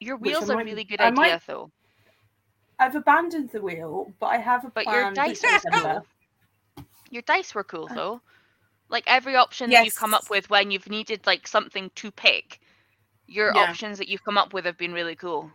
Your 0.01 0.17
Which 0.19 0.35
I 0.35 0.39
wheel's 0.39 0.51
a 0.51 0.55
might- 0.55 0.67
really 0.67 0.85
good 0.85 1.01
I 1.01 1.07
idea, 1.07 1.17
might- 1.17 1.47
though. 1.47 1.71
I've 2.79 2.95
abandoned 2.97 3.51
the 3.53 3.61
wheel, 3.63 4.13
but 4.21 4.27
I 4.27 4.39
have 4.39 4.65
a 4.67 4.71
But 4.71 4.85
your 4.87 5.13
dice 5.13 5.43
were 5.43 5.49
December. 5.51 6.03
cool. 6.77 6.85
Your 7.11 7.23
dice 7.23 7.55
were 7.55 7.65
cool 7.65 7.89
Uh, 7.91 7.95
though. 7.95 8.21
Like 8.91 9.05
every 9.07 9.37
option 9.37 9.71
that 9.71 9.85
you've 9.85 9.95
come 9.95 10.15
up 10.15 10.29
with 10.31 10.51
when 10.51 10.71
you've 10.71 10.89
needed 10.91 11.27
like 11.27 11.47
something 11.47 11.91
to 11.95 12.11
pick, 12.11 12.61
your 13.27 13.55
Yeah. 13.55 13.71
options 13.71 13.99
that 13.99 14.09
you've 14.09 14.25
come 14.25 14.37
up 14.37 14.53
with 14.53 14.65
have 14.65 14.77
been 14.77 14.93
really 14.93 15.15
cool. 15.17 15.51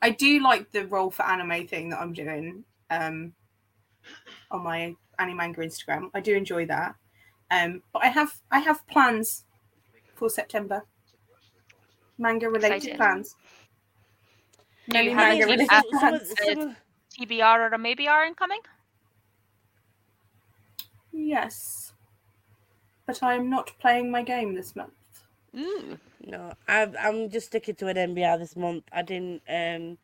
I 0.00 0.10
do 0.10 0.40
like 0.40 0.70
the 0.72 0.86
roll 0.86 1.10
for 1.10 1.24
anime 1.24 1.66
thing 1.66 1.90
that 1.90 2.00
I'm 2.00 2.12
doing 2.12 2.64
um 2.90 3.34
on 4.50 4.62
my 4.62 4.94
anime 5.18 5.36
manga 5.36 5.60
Instagram. 5.60 6.10
I 6.14 6.20
do 6.20 6.34
enjoy 6.34 6.66
that. 6.66 6.94
Um 7.50 7.82
but 7.92 8.02
I 8.04 8.08
have 8.08 8.32
I 8.50 8.60
have 8.60 8.86
plans 8.86 9.44
for 10.14 10.30
September. 10.30 10.82
Manga 12.18 12.48
related 12.48 12.96
plans. 12.96 13.36
You 14.86 15.10
have 15.14 15.28
manga 15.28 15.46
related 15.46 15.90
plans. 15.90 16.34
TBR 17.18 17.70
or 17.70 17.74
a 17.74 17.78
maybe 17.78 18.08
are 18.08 18.24
incoming? 18.24 18.60
Yes. 21.12 21.92
But 23.08 23.22
I 23.22 23.34
am 23.36 23.50
not 23.50 23.72
playing 23.80 24.10
my 24.12 24.22
game 24.22 24.54
this 24.54 24.76
month. 24.76 24.92
Ooh. 25.58 25.98
No, 26.24 26.52
I'm 26.68 26.94
I'm 27.00 27.30
just 27.30 27.46
sticking 27.48 27.74
to 27.76 27.88
an 27.88 27.96
NBR 27.96 28.38
this 28.38 28.56
month. 28.56 28.84
I 28.92 29.02
didn't 29.02 29.42
um 29.48 29.98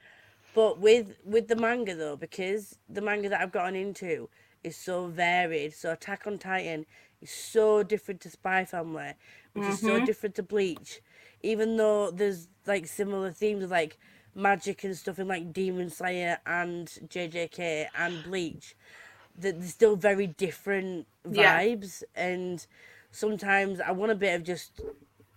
but 0.54 0.78
with 0.80 1.16
with 1.24 1.48
the 1.48 1.56
manga 1.56 1.94
though, 1.94 2.16
because 2.16 2.78
the 2.88 3.02
manga 3.02 3.28
that 3.28 3.42
I've 3.42 3.52
gotten 3.52 3.76
into 3.76 4.30
is 4.64 4.76
so 4.76 5.06
varied. 5.08 5.74
So 5.74 5.92
Attack 5.92 6.26
on 6.26 6.38
Titan 6.38 6.86
is 7.20 7.30
so 7.30 7.82
different 7.82 8.22
to 8.22 8.30
Spy 8.30 8.64
Family, 8.64 9.12
which 9.52 9.68
is 9.68 9.78
so 9.78 10.00
Mhm. 10.00 10.06
different 10.06 10.34
to 10.36 10.42
Bleach. 10.42 11.02
Even 11.42 11.76
though 11.76 12.10
there's 12.10 12.48
like 12.66 12.86
similar 12.86 13.30
themes 13.30 13.64
of 13.64 13.70
like 13.70 13.98
magic 14.34 14.82
and 14.84 14.96
stuff 14.96 15.18
in 15.18 15.28
like 15.28 15.52
Demon 15.52 15.90
Slayer 15.90 16.38
and 16.46 16.88
JJK 17.08 17.88
and 17.94 18.22
Bleach, 18.22 18.76
that 19.38 19.60
they're 19.60 19.68
still 19.68 19.96
very 19.96 20.26
different 20.26 21.06
Yeah. 21.28 21.60
vibes 21.60 22.02
and 22.14 22.66
sometimes 23.14 23.80
I 23.80 23.92
want 23.92 24.10
a 24.10 24.16
bit 24.16 24.34
of 24.34 24.42
just 24.42 24.80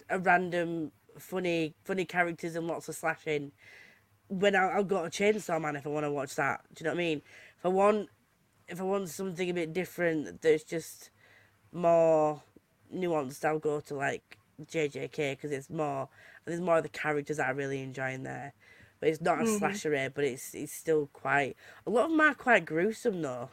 a 0.09 0.17
random 0.19 0.91
funny 1.17 1.73
funny 1.83 2.05
characters 2.05 2.55
and 2.55 2.67
lots 2.67 2.89
of 2.89 2.95
slashing 2.95 3.51
when 4.29 4.55
I, 4.55 4.67
I'll 4.69 4.83
go 4.83 5.07
to 5.07 5.09
Chainsaw 5.09 5.61
Man 5.61 5.75
if 5.75 5.85
I 5.85 5.89
want 5.89 6.05
to 6.05 6.11
watch 6.11 6.35
that. 6.35 6.61
Do 6.73 6.83
you 6.83 6.85
know 6.85 6.95
what 6.95 7.01
I 7.01 7.05
mean? 7.05 7.21
If 7.59 7.65
I 7.65 7.69
want 7.69 8.09
if 8.67 8.81
I 8.81 8.83
want 8.83 9.09
something 9.09 9.49
a 9.49 9.53
bit 9.53 9.73
different 9.73 10.41
that's 10.41 10.63
just 10.63 11.11
more 11.71 12.41
nuanced, 12.93 13.45
I'll 13.45 13.59
go 13.59 13.79
to 13.81 13.95
like 13.95 14.37
JJK 14.65 15.33
because 15.33 15.51
it's 15.51 15.69
more 15.69 16.09
there's 16.45 16.59
more 16.61 16.77
of 16.77 16.83
the 16.83 16.89
characters 16.89 17.37
that 17.37 17.47
I 17.47 17.51
really 17.51 17.81
enjoy 17.81 18.11
in 18.13 18.23
there. 18.23 18.53
But 18.99 19.09
it's 19.09 19.21
not 19.21 19.39
a 19.39 19.43
Mhm. 19.43 19.59
slasher 19.59 19.93
A, 19.93 20.09
but 20.09 20.23
it's 20.23 20.55
it's 20.55 20.73
still 20.73 21.09
quite 21.13 21.55
a 21.85 21.91
lot 21.91 22.05
of 22.05 22.11
them 22.11 22.21
are 22.21 22.33
quite 22.33 22.65
gruesome 22.65 23.21
though. 23.21 23.49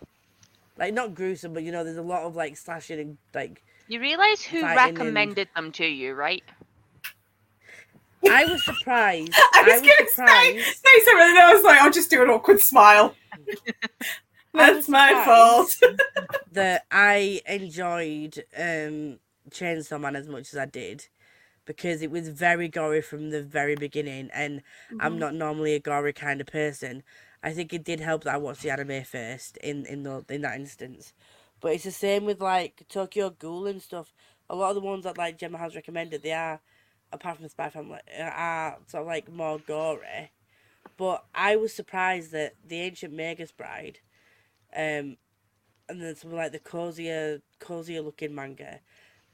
Like 0.78 0.94
not 0.94 1.15
gruesome, 1.15 1.53
but 1.53 1.62
you 1.62 1.73
know, 1.73 1.85
there's 1.85 1.97
a 1.99 2.03
lot 2.03 2.23
of 2.23 2.35
like 2.35 2.57
slashing 2.57 2.99
and 2.99 3.19
like 3.35 3.62
You 3.89 4.01
realise 4.01 4.43
who 4.43 4.61
Fighting 4.63 4.97
in- 4.97 5.05
recommended 5.05 5.49
them 5.55 5.73
to 5.73 5.87
you, 5.87 6.15
right? 6.15 6.43
I 8.27 8.45
was 8.47 8.65
surprised. 8.65 9.33
I 9.55 9.63
was, 9.63 9.73
I 9.73 9.75
was 9.75 9.83
going 9.83 10.07
to 10.07 10.15
surprised. 10.15 10.65
say 10.77 11.01
something, 11.05 11.29
and 11.29 11.39
I 11.39 11.53
was 11.55 11.63
like, 11.63 11.79
I'll 11.81 11.91
just 11.91 12.11
do 12.11 12.23
an 12.23 12.31
awkward 12.31 12.61
smile. 12.61 13.15
That's 14.55 14.89
my 14.89 15.23
fault. 15.25 15.75
that 16.53 16.87
I 16.91 17.43
enjoyed 17.47 18.43
um, 18.57 19.19
Chainsaw 19.51 20.01
Man 20.01 20.17
as 20.17 20.29
much 20.29 20.53
as 20.53 20.59
I 20.59 20.67
did 20.67 21.09
because 21.67 22.03
it 22.03 22.11
was 22.11 22.29
very 22.29 22.69
gory 22.69 23.03
from 23.03 23.31
the 23.31 23.43
very 23.43 23.75
beginning, 23.75 24.31
and 24.33 24.63
I'm 25.01 25.19
not 25.19 25.35
normally 25.35 25.75
a 25.75 25.81
gory 25.81 26.13
kind 26.13 26.41
of 26.41 26.47
person. 26.47 27.03
I 27.43 27.53
think 27.53 27.73
it 27.75 27.85
did 27.85 28.01
help 28.01 28.25
that 28.25 28.35
I 28.35 28.39
watched 28.39 28.63
the 28.63 28.71
anime 28.71 29.05
first 29.05 29.57
in 29.59 29.85
in 29.87 30.03
the 30.05 30.25
in 30.31 30.43
that 30.43 30.55
instance, 30.59 31.13
but 31.65 31.73
it's 31.73 31.84
the 31.84 31.91
same 31.91 32.26
with 32.26 32.43
like 32.43 32.84
Tokyo 32.91 33.31
Ghoul 33.31 33.67
and 33.67 33.81
stuff. 33.81 34.12
A 34.51 34.55
lot 34.55 34.68
of 34.68 34.75
the 34.75 34.83
ones 34.83 35.05
that 35.05 35.17
like 35.17 35.39
Gemma 35.39 35.57
has 35.57 35.75
recommended, 35.75 36.23
they 36.23 36.33
are 36.33 36.60
apart 37.10 37.36
from 37.36 37.44
the 37.44 37.49
Spy 37.49 37.70
Family, 37.70 38.01
are 38.20 38.76
sort 38.86 39.01
of 39.01 39.07
like 39.07 39.33
more 39.33 39.59
gory. 39.67 40.31
But 40.99 41.25
I 41.34 41.57
was 41.57 41.73
surprised 41.73 42.33
that 42.33 42.52
the 42.62 42.81
Ancient 42.81 43.15
Magus 43.15 43.51
Bride, 43.51 44.01
um, 44.76 45.17
and 45.89 46.02
then 46.02 46.15
something 46.17 46.36
like 46.36 46.52
the 46.52 46.59
cozier, 46.59 47.41
cozier 47.60 48.02
looking 48.02 48.34
manga, 48.34 48.81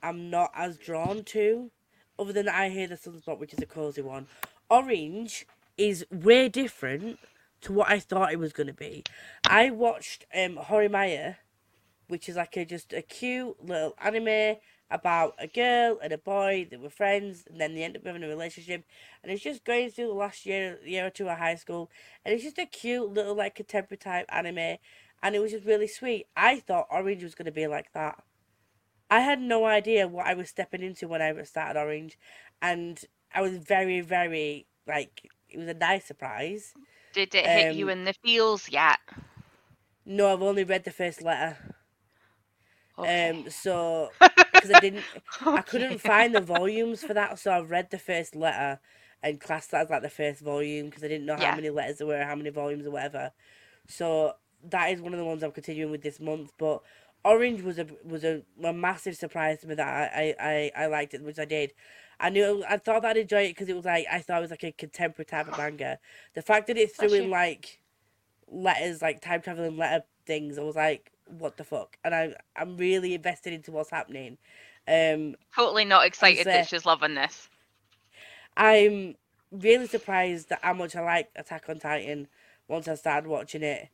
I'm 0.01 0.31
not 0.31 0.53
as 0.55 0.77
drawn 0.77 1.25
to. 1.25 1.73
Other 2.17 2.33
than 2.33 2.49
I 2.49 2.69
Hear 2.69 2.87
the 2.87 2.95
Sunspot, 2.95 3.41
which 3.41 3.55
is 3.55 3.59
a 3.59 3.67
cozy 3.67 4.03
one. 4.03 4.29
Orange 4.71 5.49
is 5.77 6.07
way 6.13 6.49
different 6.49 7.19
to 7.63 7.73
what 7.73 7.91
I 7.91 7.99
thought 7.99 8.33
it 8.33 8.39
was 8.39 8.53
going 8.53 8.69
to 8.69 8.73
be. 8.73 9.03
I 9.49 9.71
watched 9.71 10.27
um, 10.33 10.59
Horimiya, 10.59 11.37
which 12.11 12.29
is 12.29 12.37
like 12.37 12.57
a 12.57 12.65
just 12.65 12.93
a 12.93 13.03
cute 13.03 13.57
little 13.65 13.95
anime 14.03 14.57
about 14.91 15.35
a 15.39 15.47
girl 15.47 15.99
and 16.03 16.13
a 16.13 16.19
boy 16.19 16.67
that 16.71 16.81
were 16.81 16.91
friends, 16.91 17.45
and 17.49 17.61
then 17.61 17.75
they 17.75 17.85
end 17.85 17.97
up 17.97 18.05
having 18.05 18.25
a 18.25 18.29
relationship, 18.29 18.85
and 19.23 19.33
it's 19.33 19.43
just 19.43 19.65
going 19.65 19.91
through 19.91 20.09
the 20.09 20.13
last 20.15 20.45
year 20.45 20.79
year 20.85 21.07
or 21.07 21.11
two 21.11 21.29
of 21.29 21.39
high 21.39 21.55
school, 21.55 21.91
and 22.25 22.35
it's 22.35 22.45
just 22.45 22.59
a 22.59 22.67
cute 22.67 23.13
little 23.15 23.35
like 23.35 23.55
contemporary 23.55 23.99
type 23.99 24.27
anime, 24.31 24.79
and 25.23 25.35
it 25.35 25.39
was 25.41 25.53
just 25.53 25.65
really 25.65 25.87
sweet. 25.89 26.27
I 26.37 26.61
thought 26.61 26.89
Orange 26.91 27.23
was 27.23 27.35
going 27.35 27.47
to 27.47 27.53
be 27.53 27.67
like 27.67 27.93
that. 27.95 28.23
I 29.11 29.21
had 29.21 29.41
no 29.41 29.65
idea 29.65 30.09
what 30.09 30.27
I 30.27 30.35
was 30.35 30.49
stepping 30.49 30.83
into 30.83 31.09
when 31.09 31.23
I 31.23 31.43
started 31.45 31.79
Orange, 31.79 32.19
and 32.61 33.03
I 33.35 33.43
was 33.43 33.59
very, 33.59 34.01
very 34.01 34.67
like 34.87 35.29
it 35.49 35.59
was 35.59 35.69
a 35.69 35.75
nice 35.75 36.05
surprise. 36.05 36.75
Did 37.13 37.35
it 37.35 37.47
hit 37.47 37.75
you 37.75 37.87
Um, 37.87 37.91
in 37.91 38.05
the 38.05 38.15
feels 38.25 38.69
yet? 38.69 38.99
No, 40.05 40.33
I've 40.33 40.43
only 40.43 40.65
read 40.65 40.85
the 40.85 40.91
first 40.91 41.23
letter. 41.23 41.75
Okay. 43.05 43.31
Um, 43.31 43.51
so 43.51 44.11
because 44.53 44.71
I 44.71 44.81
didn't, 44.81 45.05
I 45.55 45.63
couldn't 45.63 46.01
find 46.01 46.35
the 46.35 46.41
volumes 46.41 47.03
for 47.03 47.15
that, 47.15 47.39
so 47.39 47.51
I 47.51 47.61
read 47.61 47.91
the 47.91 47.99
first 47.99 48.35
letter 48.35 48.81
and 49.23 49.41
classed 49.41 49.71
that 49.73 49.83
as 49.83 49.91
like 49.91 50.03
the 50.03 50.11
first 50.11 50.41
volume 50.41 50.87
because 50.87 51.05
I 51.05 51.09
didn't 51.09 51.27
know 51.27 51.37
Yeah. 51.37 51.51
how 51.51 51.57
many 51.57 51.71
letters 51.71 51.99
there 51.99 52.07
were, 52.07 52.23
how 52.25 52.35
many 52.35 52.51
volumes 52.51 52.87
or 52.87 52.91
whatever. 52.91 53.33
So 53.89 54.35
that 54.71 54.93
is 54.93 55.01
one 55.01 55.13
of 55.13 55.19
the 55.19 55.25
ones 55.25 55.43
I'm 55.43 55.53
continuing 55.53 55.91
with 55.91 56.03
this 56.03 56.21
month. 56.21 56.53
But 56.59 56.83
Orange 57.25 57.63
was 57.63 57.79
a 57.79 57.87
was 58.05 58.25
a, 58.25 58.43
a 58.63 58.73
massive 58.73 59.17
surprise 59.17 59.61
to 59.61 59.67
me 59.69 59.75
that 59.75 60.13
I, 60.15 60.35
I, 60.41 60.73
I, 60.85 60.87
liked 60.87 61.15
it 61.15 61.23
which 61.23 61.39
I 61.39 61.45
did. 61.45 61.73
I 62.19 62.31
knew 62.31 62.65
I 62.69 62.77
thought 62.79 63.03
that 63.03 63.11
I'd 63.13 63.17
enjoy 63.19 63.43
it 63.45 63.49
because 63.51 63.69
it 63.69 63.77
was 63.77 63.85
like 63.85 64.07
I 64.11 64.21
thought 64.21 64.39
it 64.39 64.43
was 64.43 64.51
like 64.51 64.65
a 64.65 64.73
contemporary 64.73 65.27
type 65.27 65.49
of 65.49 65.57
manga. 65.57 65.99
The 66.35 66.43
fact 66.43 66.67
that 66.69 66.79
it 66.79 66.95
threw 66.95 67.09
Bless 67.09 67.15
in 67.15 67.25
you. 67.25 67.31
like 67.31 67.81
letters, 68.49 69.03
like 69.03 69.21
time 69.21 69.43
traveling 69.43 69.77
letter 69.77 70.05
things, 70.27 70.59
I 70.59 70.63
was 70.63 70.77
like, 70.77 71.13
what 71.39 71.57
the 71.57 71.65
fuck? 71.65 71.97
And 72.05 72.15
I 72.15 72.35
I'm 72.57 72.77
really 72.77 73.15
invested 73.15 73.53
into 73.53 73.73
what's 73.73 73.91
happening. 73.91 74.39
Um, 74.89 75.37
Totally 75.55 75.85
not 75.85 76.07
excited 76.07 76.47
uh, 76.47 76.51
that 76.51 76.69
she's 76.69 76.87
loving 76.87 77.15
this. 77.15 77.49
I'm 78.57 79.15
really 79.53 79.87
surprised 79.87 80.51
at 80.53 80.61
how 80.63 80.75
much 80.75 80.97
I 80.97 81.01
like 81.03 81.31
Attack 81.37 81.65
on 81.69 81.79
Titan 81.79 82.29
once 82.69 82.89
I 82.89 82.95
started 82.95 83.29
watching 83.29 83.63
it. 83.63 83.89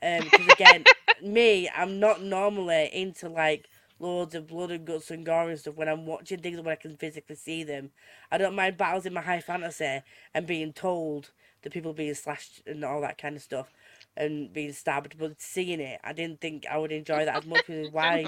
Because 0.00 0.46
again, 0.48 0.84
me, 1.22 1.68
I'm 1.74 1.98
not 1.98 2.22
normally 2.22 2.90
into 2.92 3.28
like 3.28 3.66
loads 3.98 4.34
of 4.34 4.46
blood 4.46 4.70
and 4.70 4.86
guts 4.86 5.10
and 5.10 5.24
gore 5.24 5.48
and 5.48 5.58
stuff 5.58 5.74
when 5.74 5.88
I'm 5.88 6.06
watching 6.06 6.40
things 6.40 6.60
where 6.60 6.72
I 6.72 6.76
can 6.76 6.96
physically 6.96 7.36
see 7.36 7.64
them. 7.64 7.90
I 8.30 8.38
don't 8.38 8.54
mind 8.54 8.76
battles 8.76 9.06
in 9.06 9.14
my 9.14 9.22
high 9.22 9.40
fantasy 9.40 10.02
and 10.34 10.46
being 10.46 10.72
told 10.72 11.30
that 11.62 11.72
people 11.72 11.92
being 11.92 12.14
slashed 12.14 12.62
and 12.66 12.84
all 12.84 13.00
that 13.00 13.18
kind 13.18 13.36
of 13.36 13.42
stuff 13.42 13.72
and 14.16 14.52
being 14.52 14.72
stabbed, 14.72 15.18
but 15.18 15.40
seeing 15.40 15.80
it, 15.80 16.00
I 16.02 16.12
didn't 16.12 16.40
think 16.40 16.66
I 16.70 16.78
would 16.78 16.92
enjoy 16.92 17.24
that 17.24 17.36
as 17.36 17.46
much, 17.46 17.68
which 17.68 17.76
is 17.76 17.90
why 17.92 18.24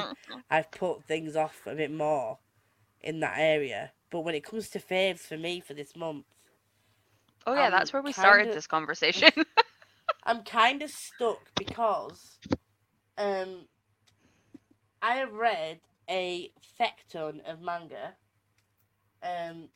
I've 0.51 0.71
put 0.71 1.05
things 1.05 1.37
off 1.37 1.67
a 1.67 1.75
bit 1.75 1.91
more 1.93 2.39
in 3.01 3.21
that 3.21 3.35
area. 3.39 3.93
But 4.11 4.21
when 4.21 4.35
it 4.35 4.45
comes 4.45 4.69
to 4.71 4.79
faves 4.79 5.21
for 5.21 5.37
me 5.37 5.61
for 5.61 5.75
this 5.75 5.95
month, 5.97 6.25
Oh 7.47 7.55
yeah, 7.55 7.67
I'm 7.67 7.71
that's 7.71 7.93
where 7.93 8.03
we 8.03 8.13
started 8.13 8.45
kinda- 8.45 8.55
this 8.55 8.67
conversation. 8.67 9.31
I'm 10.25 10.43
kind 10.43 10.83
of 10.83 10.91
stuck 10.91 11.41
because 11.57 12.39
um 13.17 13.67
I 15.01 15.15
have 15.17 15.33
read 15.33 15.81
a 16.11 16.53
fecton 16.79 17.41
of 17.51 17.63
manga. 17.63 18.15
Um 19.23 19.69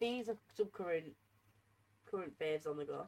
these 0.00 0.28
are 0.28 0.36
some 0.56 0.68
current 0.72 1.12
current 2.10 2.38
faves 2.38 2.66
on 2.66 2.76
the 2.78 2.84
go. 2.84 3.06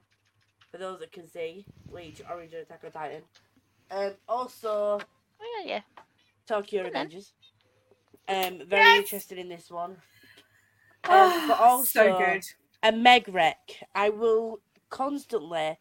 For 0.72 0.78
those 0.78 1.00
that 1.00 1.12
can 1.12 1.28
see, 1.28 1.66
Bleach, 1.90 2.22
Orange 2.30 2.54
and 2.54 2.62
Attack 2.62 2.82
on 2.84 2.92
Titan. 2.92 3.22
Um 3.90 4.12
also 4.28 5.00
oh 5.40 5.62
yeah, 5.64 5.66
yeah. 5.74 5.80
Tokyo 6.48 6.90
then. 6.90 7.08
Revengers. 7.10 7.32
Um 8.28 8.62
very 8.68 8.94
Yes! 8.94 8.98
interested 8.98 9.38
in 9.38 9.48
this 9.48 9.70
one. 9.70 9.98
Um, 11.10 11.32
but 11.46 11.58
also 11.58 12.10
so 12.10 12.14
good. 12.14 12.42
a 12.82 12.92
Meg 12.92 13.28
Rec. 13.28 13.56
I 13.94 14.08
will 14.10 14.60
constantly, 14.90 15.78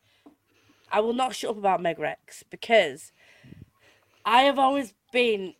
I 0.91 0.99
will 0.99 1.13
not 1.13 1.35
shut 1.35 1.51
up 1.51 1.57
about 1.57 1.81
Meg 1.81 1.97
Recs 1.97 2.43
because 2.49 3.11
I 4.25 4.43
have 4.43 4.59
always 4.59 4.93
been 5.11 5.53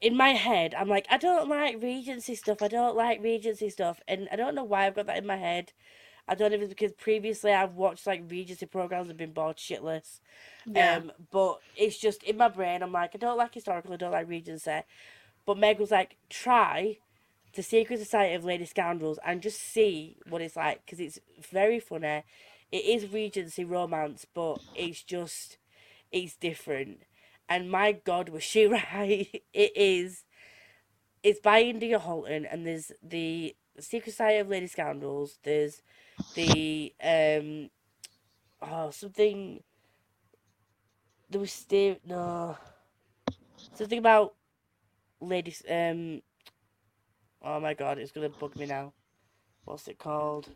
in 0.00 0.16
my 0.16 0.30
head. 0.30 0.74
I'm 0.74 0.88
like, 0.88 1.06
I 1.10 1.18
don't 1.18 1.48
like 1.48 1.82
Regency 1.82 2.34
stuff. 2.34 2.62
I 2.62 2.68
don't 2.68 2.96
like 2.96 3.22
Regency 3.22 3.70
stuff, 3.70 4.00
and 4.08 4.28
I 4.32 4.36
don't 4.36 4.54
know 4.54 4.64
why 4.64 4.86
I've 4.86 4.94
got 4.96 5.06
that 5.06 5.18
in 5.18 5.26
my 5.26 5.36
head. 5.36 5.72
I 6.30 6.36
don't 6.36 6.52
know 6.52 6.56
if 6.58 6.62
it's 6.62 6.70
because 6.70 6.92
previously 6.92 7.52
I've 7.52 7.74
watched 7.74 8.06
like 8.06 8.22
Regency 8.30 8.66
programs 8.66 9.10
and 9.10 9.18
been 9.18 9.32
bored 9.32 9.56
shitless. 9.56 10.20
Yeah. 10.64 10.98
Um, 10.98 11.12
but 11.32 11.60
it's 11.76 11.98
just 11.98 12.22
in 12.22 12.36
my 12.36 12.48
brain. 12.48 12.82
I'm 12.84 12.92
like, 12.92 13.10
I 13.14 13.18
don't 13.18 13.36
like 13.36 13.52
historical. 13.52 13.92
I 13.92 13.96
don't 13.96 14.12
like 14.12 14.28
Regency. 14.28 14.82
But 15.44 15.58
Meg 15.58 15.80
was 15.80 15.90
like, 15.90 16.16
try 16.30 16.98
the 17.54 17.62
Secret 17.64 17.98
Society 17.98 18.34
of 18.34 18.44
Lady 18.44 18.64
Scoundrels 18.64 19.18
and 19.26 19.42
just 19.42 19.60
see 19.60 20.18
what 20.28 20.40
it's 20.40 20.56
like 20.56 20.86
because 20.86 21.00
it's 21.00 21.18
very 21.50 21.80
funny. 21.80 22.22
It 22.70 22.84
is 22.84 23.12
Regency 23.12 23.64
romance, 23.64 24.24
but 24.32 24.60
it's 24.76 25.02
just 25.02 25.58
it's 26.12 26.36
different. 26.36 27.02
And 27.48 27.70
my 27.70 27.92
God, 27.92 28.28
was 28.28 28.44
she 28.44 28.66
right? 28.68 29.42
It 29.52 29.72
is. 29.76 30.24
It's 31.22 31.40
by 31.40 31.62
India 31.62 31.98
Holton, 31.98 32.46
and 32.46 32.66
there's 32.66 32.92
the 33.02 33.54
Secret 33.82 34.12
Society 34.12 34.38
of 34.38 34.48
Lady 34.48 34.66
Scoundrels. 34.66 35.38
There's 35.42 35.82
the 36.34 36.92
um, 37.02 37.70
oh 38.62 38.90
something. 38.90 39.62
There 41.30 41.40
was 41.40 41.52
still 41.52 41.96
no 42.04 42.56
something 43.74 43.98
about 43.98 44.34
ladies. 45.20 45.62
Um, 45.68 46.22
oh 47.42 47.60
my 47.60 47.74
God, 47.74 47.98
it's 47.98 48.12
gonna 48.12 48.28
bug 48.28 48.56
me 48.56 48.66
now. 48.66 48.92
What's 49.64 49.88
it 49.88 49.98
called? 49.98 50.48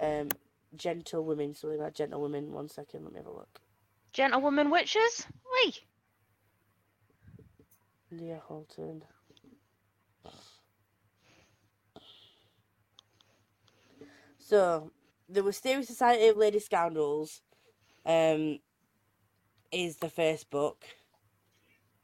Um, 0.00 0.28
gentle 0.74 1.24
women. 1.24 1.54
Something 1.54 1.78
about 1.80 1.94
gentle 1.94 2.20
women. 2.20 2.52
One 2.52 2.68
second, 2.68 3.04
let 3.04 3.12
me 3.12 3.18
have 3.18 3.26
a 3.26 3.32
look. 3.32 3.60
Gentlewoman 4.12 4.70
witches? 4.70 5.26
Wait. 5.64 5.82
Leah 8.10 8.42
Holton. 8.44 9.04
So, 14.50 14.90
the 15.28 15.44
Wisteria 15.44 15.84
Society 15.84 16.26
of 16.26 16.36
Lady 16.36 16.58
Scoundrels 16.58 17.40
um, 18.04 18.58
is 19.70 19.94
the 19.98 20.08
first 20.08 20.50
book. 20.50 20.84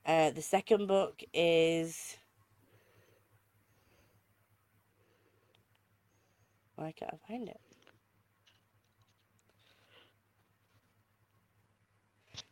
Uh, 0.06 0.30
the 0.30 0.42
second 0.42 0.86
book 0.86 1.24
is. 1.34 2.16
Why 6.76 6.92
can't 6.96 7.14
I 7.14 7.16
find 7.26 7.48
it? 7.48 7.60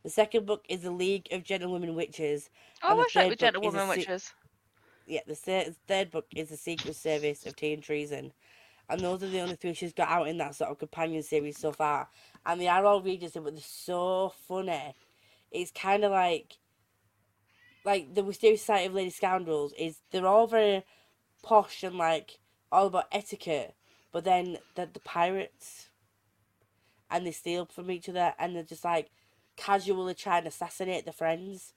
The 0.03 0.11
second 0.11 0.45
book 0.45 0.65
is 0.69 0.81
The 0.83 0.91
League 0.91 1.29
of 1.31 1.45
Gentlewomen 1.45 1.95
Witches, 1.95 2.51
Oh, 2.83 2.89
I 2.89 2.97
the 2.97 2.97
wish 2.97 3.15
that 3.15 3.29
third 3.29 3.31
was 3.31 3.37
book 3.39 3.63
is 3.63 3.77
a 3.77 3.81
Gentlewoman 3.83 3.87
se- 3.87 4.09
witches. 4.09 4.33
yeah, 5.07 5.21
the 5.25 5.37
third, 5.37 5.77
third 5.87 6.11
book 6.11 6.27
is 6.35 6.49
the 6.49 6.57
Secret 6.57 6.97
Service 6.97 7.47
of 7.47 7.55
Tea 7.55 7.75
and 7.75 7.83
Treason. 7.83 8.33
And 8.89 9.01
those 9.01 9.23
are 9.23 9.29
the 9.29 9.41
only 9.41 9.57
three 9.57 9.75
she's 9.75 9.93
got 9.93 10.11
out 10.11 10.29
in 10.29 10.39
that 10.39 10.55
sort 10.55 10.71
of 10.71 10.79
companion 10.79 11.23
series 11.23 11.59
so 11.59 11.73
far. 11.73 12.09
And 12.45 12.61
they 12.61 12.69
are 12.69 12.85
all 12.85 13.01
Regency, 13.01 13.41
but 13.41 13.55
they're 13.55 13.63
so 13.63 14.33
funny. 14.47 14.95
It's 15.51 15.71
kind 15.71 16.05
of 16.05 16.13
like 16.13 16.59
like 17.85 18.15
the 18.15 18.23
Mysterious 18.23 18.61
Society 18.61 18.87
of 18.87 18.95
Lady 18.95 19.11
Scoundrels 19.11 19.73
is 19.79 19.99
they're 20.11 20.27
all 20.27 20.47
very 20.47 20.85
posh 21.43 21.83
and 21.83 21.97
like 21.97 22.39
all 22.73 22.87
about 22.87 23.07
etiquette, 23.13 23.75
but 24.13 24.25
then 24.25 24.59
the 24.75 24.89
the 24.93 25.01
pirates 25.01 25.89
and 27.11 27.27
they 27.27 27.33
steal 27.33 27.67
from 27.67 27.91
each 27.91 28.09
other 28.09 28.35
and 28.39 28.57
they're 28.57 28.63
just 28.63 28.85
like 28.85 29.11
casually 29.57 30.15
trying 30.15 30.43
to 30.43 30.49
assassinate 30.49 31.05
their 31.05 31.13
friends, 31.13 31.73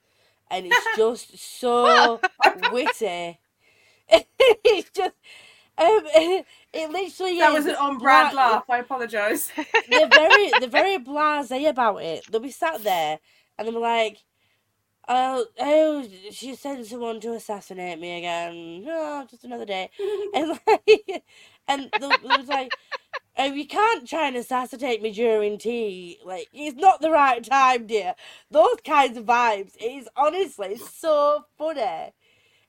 and 0.49 0.65
it's 0.65 0.87
just 0.97 1.37
so 1.37 2.19
witty. 2.71 3.39
it's 4.09 4.89
just 4.91 5.13
um, 5.77 6.01
it 6.73 6.91
literally 6.91 7.39
That 7.39 7.53
is 7.53 7.65
was 7.65 7.67
an 7.67 7.75
on 7.75 7.99
brand 7.99 8.31
bla- 8.31 8.33
laugh. 8.33 8.65
I 8.69 8.79
apologise. 8.79 9.51
they're 9.87 10.09
very 10.09 10.53
they're 10.59 10.69
very 10.69 10.97
blasé 10.97 11.69
about 11.69 11.97
it. 12.03 12.25
They'll 12.31 12.41
be 12.41 12.51
sat 12.51 12.83
there 12.83 13.19
and 13.57 13.67
they'll 13.67 13.75
be 13.75 13.81
like, 13.81 14.19
"Oh, 15.07 15.45
oh, 15.59 16.07
she 16.31 16.55
sent 16.55 16.85
someone 16.87 17.19
to 17.21 17.33
assassinate 17.33 17.99
me 17.99 18.19
again. 18.19 18.85
Oh, 18.89 19.25
just 19.29 19.45
another 19.45 19.65
day." 19.65 19.89
And 20.35 20.59
like, 20.67 21.23
and 21.67 21.91
they'll, 21.99 22.17
they'll 22.19 22.37
be 22.39 22.43
like, 22.45 22.73
"Oh, 23.37 23.45
you 23.53 23.67
can't 23.67 24.07
try 24.07 24.27
and 24.27 24.37
assassinate 24.37 25.01
me 25.01 25.11
during 25.11 25.57
tea. 25.59 26.19
Like, 26.25 26.49
it's 26.53 26.77
not 26.77 27.01
the 27.01 27.11
right 27.11 27.43
time, 27.43 27.87
dear." 27.87 28.15
Those 28.51 28.77
kinds 28.85 29.17
of 29.17 29.25
vibes. 29.25 29.75
It 29.77 29.85
is 30.03 30.09
honestly 30.17 30.77
so 30.77 31.45
funny. 31.57 32.13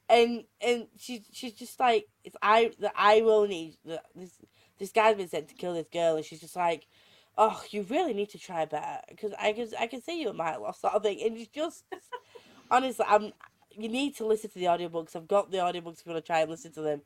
And 0.08 0.44
and 0.60 0.86
she 0.96 1.24
she's 1.32 1.54
just 1.54 1.78
like 1.78 2.06
it's 2.24 2.36
I 2.42 2.72
the 2.78 2.92
irony 2.96 3.78
that 3.84 4.04
this 4.14 4.32
this 4.78 4.92
guy's 4.92 5.16
been 5.16 5.28
sent 5.28 5.48
to 5.48 5.54
kill 5.54 5.74
this 5.74 5.88
girl 5.92 6.16
and 6.16 6.24
she's 6.24 6.40
just 6.40 6.56
like 6.56 6.86
oh, 7.38 7.62
you 7.70 7.84
really 7.84 8.12
need 8.12 8.28
to 8.30 8.38
try 8.38 8.64
better 8.64 9.00
because 9.08 9.32
I 9.38 9.52
can 9.52 9.68
I 9.78 9.86
can 9.86 10.02
see 10.02 10.20
you 10.20 10.28
at 10.28 10.34
my 10.34 10.56
loss 10.56 10.80
sort 10.80 10.94
of 10.94 11.02
thing. 11.02 11.22
And 11.24 11.36
it's 11.36 11.48
just 11.48 11.84
honestly, 12.70 13.06
I'm 13.08 13.32
you 13.70 13.88
need 13.88 14.16
to 14.16 14.26
listen 14.26 14.50
to 14.50 14.58
the 14.58 14.66
audiobooks. 14.66 15.14
I've 15.14 15.28
got 15.28 15.50
the 15.50 15.58
audiobooks 15.58 16.00
if 16.00 16.06
you 16.06 16.12
want 16.12 16.24
to 16.24 16.26
try 16.26 16.40
and 16.40 16.50
listen 16.50 16.72
to 16.72 16.82
them. 16.82 17.00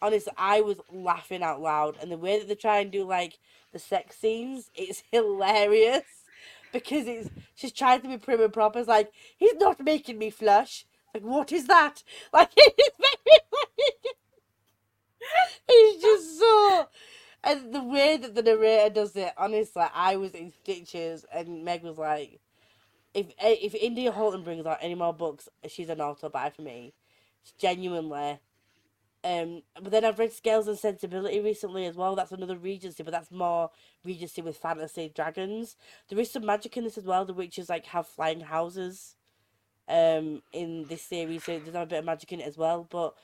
Honestly, 0.00 0.32
I 0.36 0.60
was 0.60 0.78
laughing 0.92 1.42
out 1.42 1.60
loud, 1.60 1.96
and 2.00 2.10
the 2.10 2.16
way 2.16 2.38
that 2.38 2.48
they 2.48 2.54
try 2.54 2.78
and 2.78 2.90
do 2.90 3.04
like 3.04 3.38
the 3.72 3.78
sex 3.78 4.16
scenes, 4.16 4.70
it's 4.74 5.02
hilarious 5.12 6.04
because 6.72 7.06
it's 7.06 7.28
she's 7.54 7.72
trying 7.72 8.00
to 8.02 8.08
be 8.08 8.18
prim 8.18 8.40
and 8.40 8.52
proper. 8.52 8.78
It's 8.78 8.88
like 8.88 9.12
he's 9.36 9.54
not 9.56 9.84
making 9.84 10.18
me 10.18 10.30
flush. 10.30 10.86
Like 11.14 11.22
what 11.24 11.52
is 11.52 11.66
that? 11.66 12.02
Like 12.32 12.50
it's 15.68 16.02
just 16.02 16.38
so 16.38 16.88
and 17.44 17.74
the 17.74 17.82
way 17.82 18.16
that 18.16 18.34
the 18.34 18.42
narrator 18.42 18.90
does 18.94 19.16
it, 19.16 19.32
honestly, 19.36 19.84
I 19.94 20.16
was 20.16 20.32
in 20.32 20.50
stitches, 20.50 21.26
and 21.34 21.64
Meg 21.64 21.82
was 21.84 21.98
like, 21.98 22.40
"If 23.14 23.28
eh, 23.38 23.56
if 23.62 23.74
India 23.74 24.12
Holton 24.12 24.42
brings 24.44 24.66
out 24.66 24.78
any 24.82 24.94
more 24.96 25.14
books, 25.14 25.48
she's 25.68 25.88
an 25.90 26.00
auto 26.00 26.28
buy 26.30 26.50
for 26.50 26.62
me, 26.62 26.94
genuinely." 27.58 28.40
Um, 29.24 29.62
but 29.80 29.92
then 29.92 30.04
I've 30.04 30.18
read 30.18 30.32
Scales 30.32 30.68
and 30.68 30.78
Sensibility 30.78 31.40
recently 31.40 31.86
as 31.86 31.96
well. 31.96 32.16
That's 32.16 32.32
another 32.32 32.56
Regency, 32.58 33.02
but 33.04 33.12
that's 33.12 33.30
more 33.30 33.70
Regency 34.04 34.42
with 34.42 34.56
fantasy 34.58 35.12
dragons. 35.14 35.76
There 36.08 36.18
is 36.20 36.30
some 36.32 36.46
magic 36.46 36.76
in 36.76 36.84
this 36.84 36.98
as 36.98 37.04
well. 37.04 37.24
The 37.24 37.34
witches 37.34 37.68
like 37.68 37.86
have 37.86 38.06
flying 38.08 38.40
houses, 38.40 39.16
um, 39.88 40.42
in 40.52 40.86
this 40.88 41.02
series, 41.02 41.44
so 41.44 41.58
there's 41.58 41.74
a 41.74 41.86
bit 41.86 41.98
of 42.00 42.04
magic 42.04 42.32
in 42.32 42.40
it 42.40 42.46
as 42.46 42.56
well. 42.56 42.86
But 42.90 43.14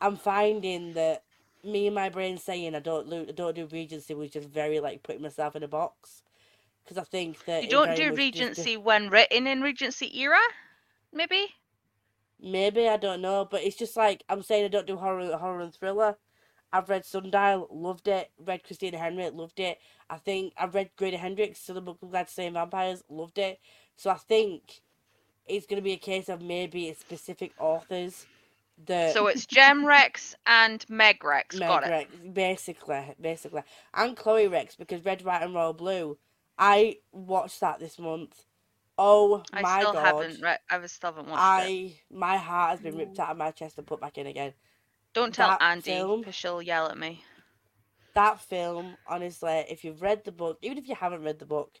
I'm 0.00 0.16
finding 0.16 0.94
that 0.94 1.22
me 1.64 1.86
and 1.86 1.94
my 1.94 2.08
brain 2.08 2.38
saying 2.38 2.74
I 2.74 2.80
don't 2.80 3.08
lo- 3.08 3.26
I 3.28 3.32
don't 3.32 3.54
do 3.56 3.66
Regency 3.70 4.14
was 4.14 4.30
just 4.30 4.48
very 4.48 4.80
like 4.80 5.02
putting 5.02 5.22
myself 5.22 5.56
in 5.56 5.62
a 5.62 5.68
box 5.68 6.22
because 6.84 6.98
I 6.98 7.04
think 7.04 7.44
that 7.46 7.64
You 7.64 7.70
don't 7.70 7.94
do 7.96 8.10
much 8.10 8.16
just- 8.16 8.18
Regency 8.18 8.76
when 8.76 9.10
written 9.10 9.46
in 9.46 9.60
Regency 9.60 10.18
era, 10.20 10.38
maybe. 11.12 11.46
Maybe 12.40 12.88
I 12.88 12.96
don't 12.96 13.20
know, 13.20 13.44
but 13.50 13.62
it's 13.64 13.76
just 13.76 13.96
like 13.96 14.22
I'm 14.28 14.42
saying 14.42 14.64
I 14.64 14.68
don't 14.68 14.86
do 14.86 14.96
horror 14.96 15.36
horror 15.36 15.60
and 15.60 15.74
thriller. 15.74 16.16
I've 16.72 16.88
read 16.88 17.04
Sundial, 17.04 17.66
loved 17.70 18.08
it. 18.08 18.30
Read 18.38 18.62
Christina 18.62 18.98
Henry, 18.98 19.28
loved 19.30 19.58
it. 19.58 19.78
I 20.10 20.18
think 20.18 20.52
I've 20.56 20.74
read 20.74 20.90
Grady 20.96 21.16
Hendrix, 21.16 21.60
still 21.60 21.74
the 21.76 21.80
book 21.80 21.98
I'm 22.02 22.10
glad 22.10 22.28
say 22.28 22.48
vampires, 22.48 23.02
loved 23.08 23.38
it. 23.38 23.58
So 23.96 24.10
I 24.10 24.16
think 24.18 24.80
it's 25.48 25.66
gonna 25.66 25.82
be 25.82 25.92
a 25.92 25.98
case 25.98 26.28
of 26.28 26.42
maybe 26.42 26.88
it's 26.88 27.00
specific 27.00 27.52
authors 27.58 28.26
that 28.86 29.12
So 29.14 29.26
it's 29.26 29.46
Gem 29.46 29.84
Rex 29.84 30.34
and 30.46 30.84
Meg 30.88 31.24
Rex. 31.24 31.56
Meg 31.56 31.68
Got 31.68 31.84
it. 31.84 32.34
Basically, 32.34 33.14
basically, 33.20 33.62
and 33.94 34.16
Chloe 34.16 34.48
Rex 34.48 34.76
because 34.76 35.04
Red, 35.04 35.22
White, 35.22 35.42
and 35.42 35.54
Royal 35.54 35.72
Blue. 35.72 36.18
I 36.58 36.98
watched 37.12 37.60
that 37.60 37.80
this 37.80 37.98
month. 37.98 38.44
Oh 38.98 39.44
I 39.52 39.62
my 39.62 39.80
still 39.80 39.92
god! 39.92 40.04
haven't. 40.06 40.42
Re- 40.42 40.58
I 40.70 40.86
still 40.86 41.12
haven't 41.12 41.28
watched 41.30 41.58
it. 41.58 41.72
I 41.72 42.00
my 42.10 42.36
heart 42.36 42.70
has 42.72 42.80
been 42.80 42.96
ripped 42.96 43.18
out 43.18 43.30
of 43.30 43.36
my 43.36 43.50
chest 43.50 43.78
and 43.78 43.86
put 43.86 44.00
back 44.00 44.18
in 44.18 44.26
again. 44.26 44.54
Don't 45.14 45.34
tell 45.34 45.50
that 45.50 45.62
Andy, 45.62 46.02
because 46.20 46.34
she'll 46.34 46.62
yell 46.62 46.88
at 46.88 46.98
me. 46.98 47.24
That 48.14 48.40
film, 48.40 48.96
honestly, 49.06 49.64
if 49.70 49.84
you've 49.84 50.02
read 50.02 50.24
the 50.24 50.32
book, 50.32 50.58
even 50.62 50.78
if 50.78 50.88
you 50.88 50.94
haven't 50.94 51.22
read 51.24 51.38
the 51.38 51.46
book, 51.46 51.80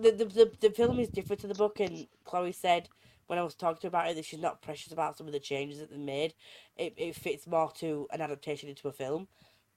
the 0.00 0.10
the 0.12 0.24
the, 0.24 0.52
the 0.60 0.70
film 0.70 0.98
is 0.98 1.08
different 1.08 1.40
to 1.42 1.46
the 1.46 1.54
book. 1.54 1.80
And 1.80 2.06
Chloe 2.24 2.52
said 2.52 2.88
when 3.26 3.38
I 3.38 3.42
was 3.42 3.54
talking 3.54 3.80
to 3.80 3.86
her 3.86 3.88
about 3.88 4.08
it 4.10 4.16
that 4.16 4.24
she's 4.24 4.40
not 4.40 4.62
precious 4.62 4.92
about 4.92 5.16
some 5.16 5.26
of 5.26 5.32
the 5.32 5.40
changes 5.40 5.78
that 5.80 5.90
they 5.90 5.96
made. 5.98 6.34
It 6.76 6.94
it 6.96 7.16
fits 7.16 7.46
more 7.46 7.70
to 7.76 8.06
an 8.12 8.20
adaptation 8.20 8.68
into 8.68 8.88
a 8.88 8.92
film, 8.92 9.28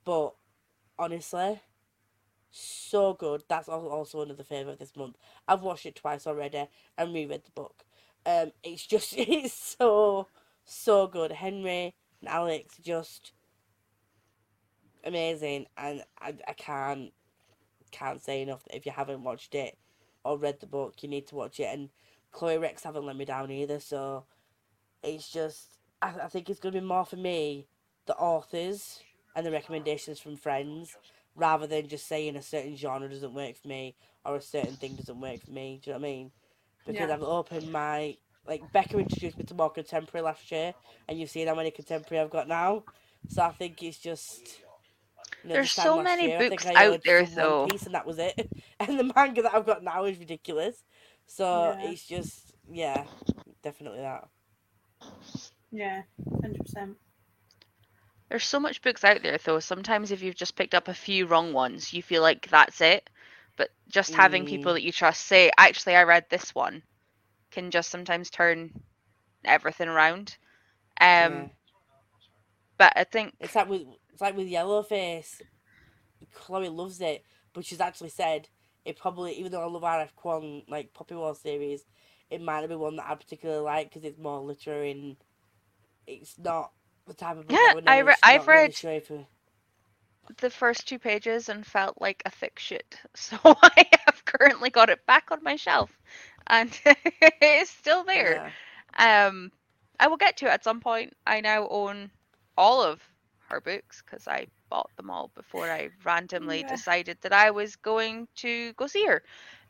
but 0.06 0.34
honestly, 1.00 1.62
so 2.52 3.14
good. 3.14 3.44
That's 3.48 3.70
al- 3.70 3.88
also 3.88 4.22
another 4.22 4.44
favorite 4.44 4.80
this 4.80 4.96
month. 4.96 5.18
I've 5.48 5.62
watched 5.62 5.86
it 5.86 5.96
twice 5.96 6.28
already 6.28 6.68
and 6.98 7.14
reread 7.14 7.46
the 7.46 7.52
book. 7.52 7.86
Um, 8.26 8.52
it's 8.64 8.86
just 8.86 9.14
it's 9.18 9.54
so 9.80 10.28
so 10.66 11.08
good. 11.08 11.32
Henry 11.32 11.94
and 12.22 12.30
Alex 12.30 12.78
just 12.78 13.34
amazing, 15.04 15.66
and 15.78 16.04
I, 16.20 16.36
I 16.48 16.54
can't 16.54 17.14
can't 17.92 18.22
say 18.22 18.42
enough 18.42 18.64
if 18.72 18.86
you 18.86 18.92
haven't 18.92 19.24
watched 19.24 19.56
it 19.56 19.78
or 20.28 20.38
read 20.38 20.60
the 20.60 20.68
book, 20.68 20.96
you 21.02 21.10
need 21.10 21.28
to 21.28 21.36
watch 21.36 21.60
it. 21.60 21.70
And 21.74 21.90
Chloe 22.32 22.58
Rex 22.58 22.84
haven't 22.84 23.06
let 23.06 23.16
me 23.16 23.26
down 23.26 23.52
either, 23.52 23.80
so 23.80 24.26
it's 25.04 25.30
just 25.30 25.78
I, 26.02 26.10
I 26.24 26.28
think 26.28 26.50
it's 26.50 26.60
gonna 26.60 26.80
be 26.80 26.86
more 26.86 27.06
for 27.06 27.16
me 27.16 27.68
the 28.06 28.16
authors 28.16 29.00
and 29.36 29.46
the 29.46 29.52
recommendations 29.52 30.20
from 30.20 30.36
friends 30.38 30.96
rather 31.36 31.68
than 31.68 31.88
just 31.88 32.08
saying 32.08 32.36
a 32.36 32.42
certain 32.42 32.76
genre 32.76 33.10
doesn't 33.10 33.34
work 33.34 33.56
for 33.56 33.68
me 33.68 33.96
or 34.26 34.38
a 34.38 34.42
certain 34.42 34.76
thing 34.76 34.96
doesn't 34.96 35.20
work 35.22 35.44
for 35.44 35.52
me. 35.52 35.80
Do 35.84 35.92
you 35.92 35.94
know 35.94 36.00
what 36.00 36.08
I 36.08 36.12
mean? 36.12 36.32
Because 36.86 37.08
Yeah. 37.08 37.14
I've 37.14 37.24
opened 37.24 37.72
my 37.72 38.18
like 38.48 38.72
Becca 38.72 38.98
introduced 38.98 39.38
me 39.38 39.44
to 39.46 39.54
more 39.54 39.70
contemporary 39.70 40.24
last 40.24 40.50
year, 40.52 40.74
and 41.08 41.20
you've 41.20 41.30
seen 41.30 41.48
how 41.48 41.56
many 41.56 41.70
contemporary 41.70 42.24
I've 42.24 42.30
got 42.32 42.48
now. 42.48 42.84
So 43.28 43.42
I 43.44 43.52
think 43.52 43.84
it's 43.84 44.00
just. 44.00 44.64
You 45.48 45.56
know, 45.56 45.66
There's 45.66 45.72
so 45.72 45.98
many 45.98 46.27
year, 46.27 46.43
books 46.43 46.66
think 46.66 46.66
I 46.66 46.76
out 46.76 47.03
there, 47.03 47.26
though. 47.26 47.72
Piece 47.72 47.85
and 47.85 47.95
that 47.95 48.06
was 48.06 48.19
it. 48.19 48.51
And 48.80 49.00
the 49.00 49.11
manga 49.16 49.42
that 49.43 49.53
I've 49.56 49.66
got 49.66 49.84
now 49.84 50.06
is 50.06 50.19
ridiculous. 50.19 50.84
So 51.27 51.76
Yeah. 51.76 51.88
it's 51.90 52.06
just 52.08 52.53
yeah, 52.69 53.08
definitely 53.64 54.00
that. 54.00 54.30
Yeah, 55.72 56.03
hundred 56.42 56.64
percent. 56.64 56.98
There's 58.30 58.45
so 58.45 58.59
much 58.59 58.82
books 58.82 59.03
out 59.06 59.22
there, 59.24 59.38
though. 59.38 59.59
Sometimes 59.59 60.11
if 60.11 60.22
you've 60.22 60.35
just 60.35 60.56
picked 60.56 60.76
up 60.76 60.88
a 60.88 60.93
few 60.93 61.27
wrong 61.27 61.53
ones, 61.53 61.93
you 61.93 62.01
feel 62.03 62.22
like 62.22 62.48
that's 62.50 62.82
it. 62.82 63.09
But 63.58 63.72
just 63.88 64.16
having 64.16 64.45
Mm. 64.45 64.45
people 64.45 64.74
that 64.74 64.84
you 64.84 64.92
trust 64.92 65.26
say, 65.26 65.51
"Actually, 65.58 65.95
I 65.95 66.03
read 66.03 66.30
this 66.30 66.53
one," 66.56 66.84
can 67.51 67.72
just 67.72 67.90
sometimes 67.90 68.30
turn 68.30 68.84
everything 69.45 69.90
around. 69.90 70.38
Um, 71.00 71.51
yeah. 71.51 71.56
but 72.77 72.93
I 72.95 73.03
think 73.06 73.35
It's 73.40 73.56
like 73.56 73.69
with 73.69 73.84
it's 74.18 74.22
like 74.24 74.36
with 74.36 74.48
Yellowface. 74.48 75.42
Chloe 76.34 76.70
loves 76.70 77.02
it, 77.02 77.24
but 77.54 77.64
she's 77.64 77.80
actually 77.80 78.10
said 78.10 78.50
it 78.84 78.98
probably 78.98 79.34
even 79.34 79.52
though 79.52 79.62
I 79.62 79.68
love 79.68 79.84
RF 79.84 80.10
Kuang 80.20 80.64
like 80.68 80.92
Poppy 80.92 81.14
War 81.14 81.36
series, 81.36 81.84
it 82.32 82.42
might 82.42 82.62
not 82.62 82.70
be 82.70 82.76
one 82.76 82.96
that 82.96 83.06
I 83.08 83.14
particularly 83.14 83.62
like 83.62 83.92
because 83.94 84.04
it's 84.04 84.18
more 84.18 84.40
literary 84.42 84.90
and 84.90 85.18
it's 86.08 86.40
not 86.40 86.72
the 87.06 87.14
type 87.14 87.38
of 87.38 87.46
book 87.46 87.60
Yeah, 87.60 87.70
I 87.70 87.76
would 87.76 87.86
I 87.86 87.98
never, 87.98 88.08
re- 88.08 88.16
I've 88.24 88.48
really 88.48 88.62
read- 88.64 88.76
sure 88.76 89.28
the 90.40 90.50
first 90.50 90.88
two 90.88 90.98
pages 90.98 91.48
and 91.48 91.64
felt 91.64 92.02
like 92.02 92.24
a 92.26 92.32
thick 92.32 92.58
shit. 92.58 93.00
So 93.16 93.38
I 93.46 93.86
have 94.08 94.26
currently 94.26 94.72
got 94.72 94.90
it 94.90 95.06
back 95.06 95.30
on 95.32 95.44
my 95.44 95.58
shelf, 95.58 95.96
and 96.48 96.72
it's 96.86 97.70
still 97.70 98.04
there. 98.04 98.52
yeah. 99.00 99.28
Um, 99.28 99.52
I 100.00 100.08
will 100.08 100.18
get 100.18 100.38
to 100.38 100.48
it 100.48 100.54
at 100.54 100.64
some 100.64 100.80
point. 100.80 101.14
I 101.28 101.42
now 101.42 101.68
own 101.70 102.10
all 102.58 102.82
of 102.82 103.00
her 103.50 103.61
books 103.61 104.03
because 104.06 104.27
I 104.27 104.48
bought 104.69 104.92
them 104.98 105.09
all 105.09 105.32
before 105.35 105.72
I 105.72 105.90
randomly 106.06 106.64
Yeah. 106.64 106.67
decided 106.69 107.17
that 107.22 107.34
I 107.34 107.51
was 107.51 107.76
going 107.77 108.27
to 108.38 108.74
go 108.74 108.88
see 108.88 109.06
her 109.08 109.24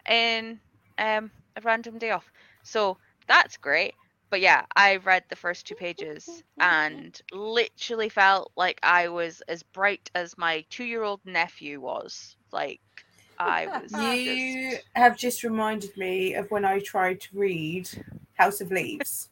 in 0.09 0.59
um, 0.97 1.31
a 1.56 1.61
random 1.64 1.97
day 1.99 2.11
off. 2.11 2.31
So 2.64 2.97
that's 3.27 3.57
great. 3.57 3.95
But 4.31 4.41
yeah, 4.41 4.65
I 4.75 4.97
read 4.97 5.23
the 5.30 5.35
first 5.35 5.67
two 5.67 5.75
pages 5.75 6.43
and 6.59 7.19
literally 7.31 8.09
felt 8.09 8.51
like 8.57 8.80
I 8.83 9.09
was 9.09 9.41
as 9.47 9.64
bright 9.64 10.09
as 10.15 10.38
my 10.38 10.65
two-year-old 10.69 11.22
nephew 11.25 11.80
was. 11.81 12.35
Like 12.51 12.81
I 13.39 13.67
was 13.80 13.97
You 13.97 14.17
just 14.23 14.57
have 14.95 15.17
just 15.17 15.43
reminded 15.43 15.95
me 15.97 16.33
of 16.35 16.51
when 16.51 16.65
I 16.65 16.80
tried 16.80 17.22
to 17.22 17.38
read 17.38 17.89
House 18.35 18.61
of 18.61 18.72
Leaves. 18.72 19.30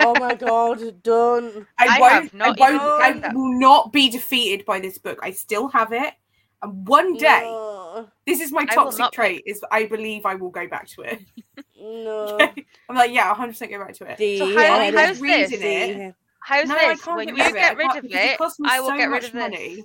Oh 0.00 0.14
my 0.18 0.34
god, 0.34 1.02
don't. 1.02 1.66
I, 1.78 1.96
I 1.96 2.00
won't. 2.00 2.12
have 2.12 2.34
not 2.34 2.60
I 2.60 2.70
won't. 2.76 3.24
I 3.24 3.32
will 3.34 3.58
not 3.58 3.92
be 3.92 4.08
defeated 4.08 4.64
by 4.66 4.80
this 4.80 4.98
book. 4.98 5.18
I 5.22 5.30
still 5.30 5.68
have 5.68 5.92
it, 5.92 6.14
and 6.62 6.86
one 6.88 7.14
day, 7.14 7.40
No, 7.42 8.08
this 8.26 8.40
is 8.40 8.52
my 8.52 8.64
toxic 8.64 8.98
not 9.00 9.12
be- 9.12 9.16
trait: 9.16 9.42
is 9.46 9.62
I 9.70 9.86
believe 9.86 10.26
I 10.26 10.34
will 10.34 10.50
go 10.50 10.66
back 10.68 10.88
to 10.88 11.02
it. 11.02 11.20
no. 11.80 12.38
I'm 12.88 12.96
like, 12.96 13.12
yeah, 13.12 13.28
100 13.28 13.48
percent 13.52 13.70
go 13.70 13.78
back 13.78 13.94
to 13.94 14.04
it. 14.10 14.18
D, 14.18 14.38
So 14.38 14.46
how- 14.46 14.52
yeah, 14.52 14.90
how's 15.06 15.20
D, 15.20 15.26
this? 15.26 15.50
D. 15.50 16.12
How's 16.40 16.68
no, 16.68 16.76
I 16.76 16.88
this? 16.94 17.02
can't 17.04 17.16
When 17.16 17.26
get 17.26 17.36
you 17.36 17.42
rid 17.44 17.50
of 17.50 17.56
it. 17.56 17.60
get 17.60 17.76
rid 17.76 17.96
of 17.96 18.02
because 18.02 18.24
it, 18.30 18.38
cost 18.38 18.60
me 18.60 18.68
I 18.70 18.80
will 18.80 18.88
so 18.88 18.96
get 18.96 19.04
rid 19.04 19.10
much 19.10 19.24
of 19.26 19.32
this. 19.32 19.40
money. 19.42 19.84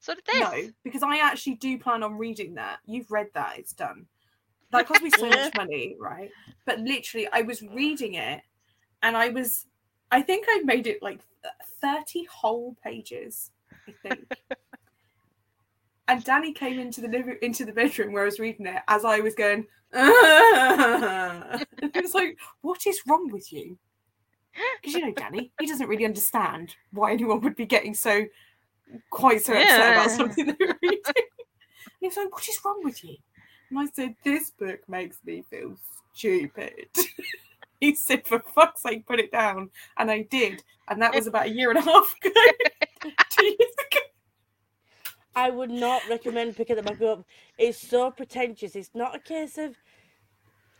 So 0.00 0.14
did 0.14 0.24
this. 0.26 0.40
No, 0.40 0.70
because 0.82 1.02
I 1.02 1.18
actually 1.18 1.54
do 1.54 1.78
plan 1.78 2.02
on 2.02 2.14
reading 2.18 2.54
that. 2.56 2.78
You've 2.84 3.10
read 3.10 3.28
that; 3.34 3.58
it's 3.58 3.72
done. 3.72 4.06
That 4.70 4.86
cost 4.88 5.02
me 5.02 5.10
so 5.10 5.26
much 5.28 5.54
money, 5.56 5.96
right? 6.00 6.30
But 6.66 6.80
literally, 6.80 7.28
I 7.32 7.42
was 7.42 7.62
reading 7.62 8.14
it, 8.14 8.40
and 9.04 9.16
I 9.16 9.28
was, 9.28 9.66
I 10.10 10.22
think 10.22 10.46
I 10.48 10.62
made 10.64 10.88
it 10.88 11.02
like 11.02 11.20
thirty 11.80 12.24
whole 12.24 12.74
pages. 12.82 13.52
I 13.86 13.92
think. 14.02 14.32
and 16.08 16.24
Danny 16.24 16.52
came 16.52 16.80
into 16.80 17.02
the 17.02 17.08
living 17.08 17.36
into 17.42 17.64
the 17.64 17.72
bedroom 17.72 18.12
where 18.12 18.22
I 18.22 18.26
was 18.26 18.40
reading 18.40 18.66
it 18.66 18.82
as 18.88 19.04
I 19.04 19.20
was 19.20 19.34
going. 19.34 19.66
he 19.94 20.00
was 22.00 22.14
like, 22.14 22.38
"What 22.62 22.86
is 22.86 23.02
wrong 23.06 23.30
with 23.30 23.52
you?" 23.52 23.78
Because 24.80 24.94
you 24.94 25.06
know, 25.06 25.12
Danny, 25.12 25.52
he 25.60 25.66
doesn't 25.66 25.88
really 25.88 26.06
understand 26.06 26.74
why 26.92 27.12
anyone 27.12 27.40
would 27.42 27.56
be 27.56 27.66
getting 27.66 27.94
so 27.94 28.24
quite 29.10 29.42
so 29.42 29.52
upset 29.52 29.92
about 29.92 30.10
something 30.10 30.46
they 30.46 30.56
were 30.58 30.78
reading. 30.82 31.02
And 31.06 32.00
he 32.00 32.06
was 32.08 32.16
like, 32.16 32.32
"What 32.32 32.48
is 32.48 32.58
wrong 32.64 32.80
with 32.82 33.04
you?" 33.04 33.16
And 33.70 33.78
I 33.78 33.86
said, 33.92 34.14
"This 34.24 34.50
book 34.50 34.80
makes 34.88 35.18
me 35.24 35.44
feel 35.50 35.76
stupid." 36.14 36.88
he 37.80 37.94
said, 37.94 38.26
"For 38.26 38.40
fuck's 38.40 38.82
sake, 38.82 39.06
put 39.06 39.20
it 39.20 39.32
down," 39.32 39.70
and 39.96 40.10
I 40.10 40.22
did, 40.22 40.62
and 40.88 41.00
that 41.02 41.14
was 41.14 41.26
about 41.26 41.46
a 41.46 41.50
year 41.50 41.70
and 41.70 41.78
a 41.78 41.82
half 41.82 42.14
ago. 42.22 42.40
Two 43.30 43.44
years 43.44 43.58
ago. 43.58 44.00
I 45.36 45.50
would 45.50 45.70
not 45.70 46.02
recommend 46.08 46.56
picking 46.56 46.76
that 46.76 46.84
back 46.84 47.02
up. 47.02 47.24
It's 47.58 47.78
so 47.78 48.10
pretentious. 48.10 48.76
It's 48.76 48.94
not 48.94 49.16
a 49.16 49.18
case 49.18 49.58
of 49.58 49.76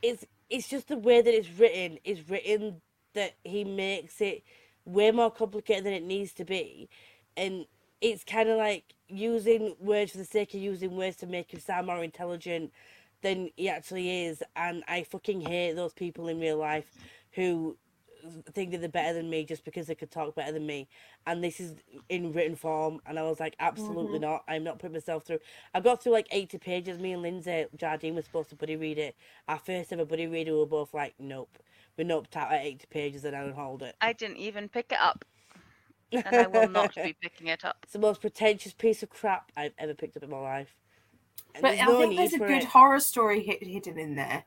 it's 0.02 0.24
it's 0.50 0.68
just 0.68 0.88
the 0.88 0.96
way 0.96 1.22
that 1.22 1.34
it's 1.34 1.48
written 1.58 1.98
is 2.04 2.28
written 2.28 2.80
that 3.14 3.34
he 3.44 3.64
makes 3.64 4.20
it 4.20 4.42
way 4.84 5.10
more 5.10 5.30
complicated 5.30 5.84
than 5.84 5.92
it 5.94 6.04
needs 6.04 6.32
to 6.34 6.44
be. 6.44 6.88
And 7.36 7.66
it's 8.00 8.22
kind 8.24 8.48
of 8.48 8.58
like 8.58 8.84
using 9.08 9.74
words 9.80 10.12
for 10.12 10.18
the 10.18 10.24
sake 10.24 10.54
of 10.54 10.60
using 10.60 10.96
words 10.96 11.16
to 11.16 11.26
make 11.26 11.52
him 11.52 11.60
sound 11.60 11.86
more 11.86 12.04
intelligent 12.04 12.72
than 13.22 13.50
he 13.56 13.68
actually 13.68 14.24
is. 14.24 14.42
And 14.56 14.82
I 14.88 15.04
fucking 15.04 15.40
hate 15.42 15.74
those 15.74 15.92
people 15.92 16.28
in 16.28 16.40
real 16.40 16.58
life 16.58 16.86
who 17.32 17.76
think 18.52 18.70
that 18.70 18.80
they're 18.80 18.88
better 18.88 19.14
than 19.14 19.28
me 19.28 19.44
just 19.44 19.64
because 19.64 19.86
they 19.86 19.94
could 19.94 20.10
talk 20.10 20.34
better 20.34 20.52
than 20.52 20.66
me. 20.66 20.88
And 21.26 21.42
this 21.42 21.60
is 21.60 21.74
in 22.08 22.32
written 22.32 22.56
form. 22.56 23.00
And 23.06 23.18
I 23.18 23.22
was 23.22 23.40
like, 23.40 23.56
absolutely 23.60 24.18
mm-hmm. 24.18 24.22
not. 24.22 24.44
I'm 24.48 24.64
not 24.64 24.78
putting 24.78 24.94
myself 24.94 25.24
through. 25.24 25.40
I 25.74 25.80
got 25.80 26.02
through 26.02 26.12
like 26.12 26.28
80 26.30 26.58
pages. 26.58 26.98
Me 26.98 27.12
and 27.12 27.22
Lindsay 27.22 27.66
Jardine 27.76 28.14
were 28.14 28.22
supposed 28.22 28.50
to 28.50 28.56
buddy 28.56 28.76
read 28.76 28.98
it. 28.98 29.16
Our 29.48 29.58
first 29.58 29.92
ever 29.92 30.04
buddy 30.04 30.26
reader, 30.26 30.52
we 30.52 30.58
were 30.58 30.66
both 30.66 30.94
like, 30.94 31.14
nope. 31.18 31.58
We're 31.96 32.06
noped 32.06 32.36
out 32.36 32.52
at 32.52 32.64
80 32.64 32.86
pages 32.90 33.24
and 33.24 33.36
I 33.36 33.42
don't 33.42 33.54
hold 33.54 33.82
it. 33.82 33.94
I 34.00 34.12
didn't 34.12 34.38
even 34.38 34.68
pick 34.68 34.90
it 34.90 34.98
up, 35.00 35.24
and 36.10 36.26
I 36.26 36.46
will 36.46 36.68
not 36.68 36.94
be 37.02 37.14
picking 37.20 37.46
it 37.46 37.64
up. 37.64 37.76
It's 37.84 37.92
the 37.92 38.00
most 38.00 38.20
pretentious 38.20 38.72
piece 38.72 39.02
of 39.02 39.10
crap 39.10 39.52
I've 39.56 39.74
ever 39.78 39.94
picked 39.94 40.16
up 40.16 40.24
in 40.24 40.30
my 40.30 40.40
life. 40.40 40.74
And 41.54 41.62
But 41.62 41.70
there's 41.76 41.80
I 41.82 41.84
no 41.86 42.00
think 42.00 42.16
there's 42.16 42.32
a 42.34 42.38
good 42.38 42.50
it. 42.62 42.64
horror 42.64 43.00
story 43.00 43.40
hidden 43.42 43.98
in 43.98 44.14
there. 44.16 44.44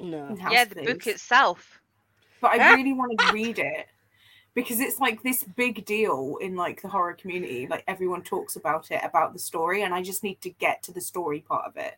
No. 0.00 0.36
Yeah, 0.50 0.62
of 0.62 0.70
the 0.70 0.84
book 0.84 1.06
itself. 1.06 1.80
but 2.40 2.60
Ah. 2.60 2.70
I 2.70 2.74
really 2.74 2.92
want 2.92 3.18
to 3.18 3.32
read 3.32 3.58
it 3.58 3.88
because 4.54 4.78
it's 4.78 5.00
like 5.00 5.22
this 5.24 5.42
big 5.42 5.84
deal 5.84 6.36
in 6.40 6.54
like 6.54 6.80
the 6.82 6.88
horror 6.88 7.14
community. 7.14 7.66
Like 7.66 7.82
everyone 7.88 8.22
talks 8.22 8.54
about 8.54 8.92
it, 8.92 9.00
about 9.02 9.32
the 9.32 9.40
story, 9.40 9.82
and 9.82 9.92
I 9.92 10.02
just 10.02 10.22
need 10.22 10.40
to 10.42 10.50
get 10.50 10.82
to 10.84 10.92
the 10.92 11.00
story 11.00 11.40
part 11.40 11.66
of 11.66 11.76
it. 11.76 11.96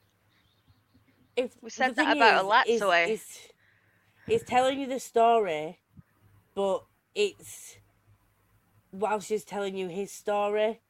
It's, 1.36 1.56
We 1.60 1.68
said 1.70 1.94
that 1.96 2.16
about 2.16 2.66
is, 2.68 2.80
Elatsoe. 2.80 3.04
is- 3.08 3.10
It's, 3.20 3.48
it's 4.28 4.44
telling 4.50 4.80
you 4.80 4.86
the 4.86 5.00
story, 5.00 5.78
but 6.54 6.84
it's 7.14 7.76
whilst 8.92 9.28
she's 9.28 9.44
telling 9.44 9.76
you 9.76 9.88
his 9.88 10.10
story, 10.10 10.80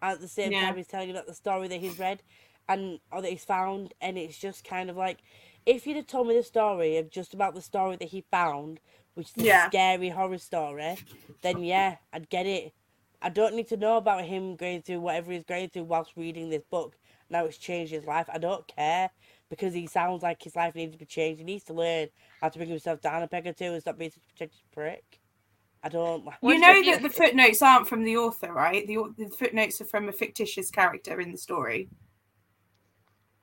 at 0.00 0.20
the 0.20 0.28
same 0.28 0.52
Yeah. 0.52 0.60
time 0.66 0.76
he's 0.76 0.86
telling 0.86 1.08
you 1.08 1.14
about 1.14 1.26
the 1.26 1.34
story 1.34 1.66
that 1.68 1.80
he's 1.80 1.98
read 1.98 2.22
and 2.70 3.00
or 3.12 3.22
that 3.22 3.30
he's 3.30 3.44
found, 3.44 3.94
and 4.00 4.16
it's 4.18 4.38
just 4.38 4.64
kind 4.64 4.90
of 4.90 4.96
like 4.96 5.18
if 5.66 5.86
you'd 5.86 5.96
have 5.96 6.06
told 6.06 6.28
me 6.28 6.34
the 6.36 6.42
story 6.42 6.96
of 6.96 7.10
just 7.10 7.34
about 7.34 7.54
the 7.54 7.62
story 7.62 7.96
that 7.96 8.08
he 8.08 8.24
found, 8.30 8.80
which 9.14 9.28
is 9.36 9.44
Yeah. 9.44 9.66
a 9.66 9.70
scary 9.70 10.08
horror 10.10 10.38
story, 10.38 10.96
then 11.42 11.62
yeah, 11.64 11.96
I'd 12.12 12.30
get 12.30 12.46
it. 12.46 12.72
I 13.22 13.28
don't 13.28 13.54
need 13.54 13.68
to 13.68 13.76
know 13.76 13.98
about 13.98 14.24
him 14.24 14.56
going 14.56 14.82
through 14.82 15.00
whatever 15.00 15.32
he's 15.32 15.44
going 15.44 15.68
through 15.68 15.84
whilst 15.84 16.16
reading 16.16 16.48
this 16.48 16.62
book. 16.70 16.96
Now 17.28 17.44
it's 17.44 17.58
changed 17.58 17.92
his 17.92 18.06
life. 18.06 18.28
I 18.32 18.38
don't 18.38 18.66
care 18.66 19.10
because 19.50 19.74
he 19.74 19.86
sounds 19.86 20.22
like 20.22 20.42
his 20.42 20.56
life 20.56 20.74
needs 20.74 20.92
to 20.92 20.98
be 20.98 21.04
changed. 21.04 21.40
He 21.40 21.44
needs 21.44 21.64
to 21.64 21.74
learn 21.74 22.08
how 22.40 22.48
to 22.48 22.58
bring 22.58 22.70
himself 22.70 23.00
down 23.02 23.22
a 23.22 23.28
peg 23.28 23.46
or 23.46 23.52
two 23.52 23.66
and 23.66 23.80
stop 23.80 23.98
being 23.98 24.10
such 24.10 24.22
a 24.24 24.32
pretentious 24.32 24.62
prick. 24.72 25.20
I 25.82 25.88
don't. 25.88 26.24
What 26.40 26.54
you 26.54 26.60
know 26.60 26.82
that 26.92 27.02
the 27.02 27.08
footnotes 27.08 27.62
aren't 27.62 27.88
from 27.88 28.04
the 28.04 28.16
author, 28.16 28.52
right? 28.52 28.86
The, 28.86 28.96
the 29.16 29.28
footnotes 29.28 29.80
are 29.80 29.86
from 29.86 30.08
a 30.08 30.12
fictitious 30.12 30.70
character 30.70 31.20
in 31.20 31.32
the 31.32 31.38
story. 31.38 31.88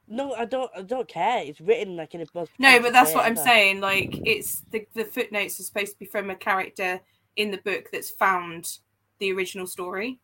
No, 0.07 0.33
I 0.33 0.45
don't. 0.45 0.71
I 0.75 0.81
don't 0.83 1.07
care. 1.07 1.43
It's 1.43 1.59
written 1.59 1.95
like 1.95 2.15
in 2.15 2.21
a 2.21 2.25
book. 2.27 2.49
No, 2.59 2.79
but 2.79 2.93
that's 2.93 3.13
what 3.13 3.25
I'm 3.25 3.35
saying. 3.35 3.81
Like, 3.81 4.19
it's 4.25 4.61
the 4.71 4.87
the 4.93 5.03
footnotes 5.05 5.59
are 5.59 5.63
supposed 5.63 5.93
to 5.93 5.99
be 5.99 6.05
from 6.05 6.29
a 6.29 6.35
character 6.35 7.01
in 7.35 7.51
the 7.51 7.57
book 7.57 7.89
that's 7.91 8.09
found 8.09 8.77
the 9.19 9.31
original 9.33 9.67
story. 9.67 10.19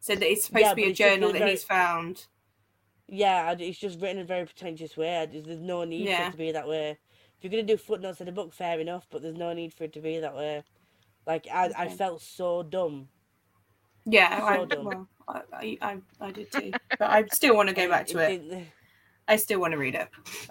So 0.00 0.14
that 0.14 0.26
it's 0.26 0.46
supposed 0.46 0.64
Yeah, 0.64 0.70
to 0.70 0.76
be 0.76 0.84
a 0.84 0.94
journal 0.94 1.32
that 1.32 1.38
very- 1.38 1.50
he's 1.50 1.64
found. 1.64 2.26
Yeah, 3.06 3.54
it's 3.58 3.78
just 3.78 4.00
written 4.00 4.18
in 4.18 4.22
a 4.22 4.26
very 4.26 4.46
pretentious 4.46 4.96
way. 4.96 5.28
There's, 5.30 5.44
there's 5.44 5.60
no 5.60 5.84
need 5.84 6.06
for 6.06 6.22
it 6.28 6.30
to 6.30 6.36
be 6.38 6.52
that 6.52 6.66
way. 6.68 6.90
If 7.36 7.42
you're 7.44 7.50
gonna 7.50 7.64
do 7.64 7.76
footnotes 7.76 8.20
in 8.20 8.28
a 8.28 8.32
book, 8.32 8.54
fair 8.54 8.80
enough, 8.80 9.06
but 9.10 9.20
there's 9.20 9.36
no 9.36 9.52
need 9.52 9.74
for 9.74 9.84
it 9.84 9.92
to 9.94 10.00
be 10.00 10.20
that 10.20 10.34
way. 10.34 10.62
Like 11.26 11.46
I, 11.52 11.70
I 11.76 11.88
felt 11.88 12.22
so 12.22 12.62
dumb. 12.62 13.08
Yeah, 14.06 14.40
I, 14.42 14.64
dumb. 14.64 14.84
well, 14.84 15.08
I, 15.28 15.40
I, 15.52 15.78
I, 15.82 15.98
I 16.20 16.30
did 16.30 16.50
too. 16.52 16.72
But 16.98 17.10
I 17.10 17.24
still 17.32 17.54
want 17.56 17.68
to 17.68 17.74
go 17.74 17.88
back 17.88 18.06
to 18.08 18.18
it. 18.18 18.66
I 19.30 19.36
still 19.36 19.60
want 19.60 19.72
to 19.72 19.78
read 19.78 19.94
it. 19.94 20.08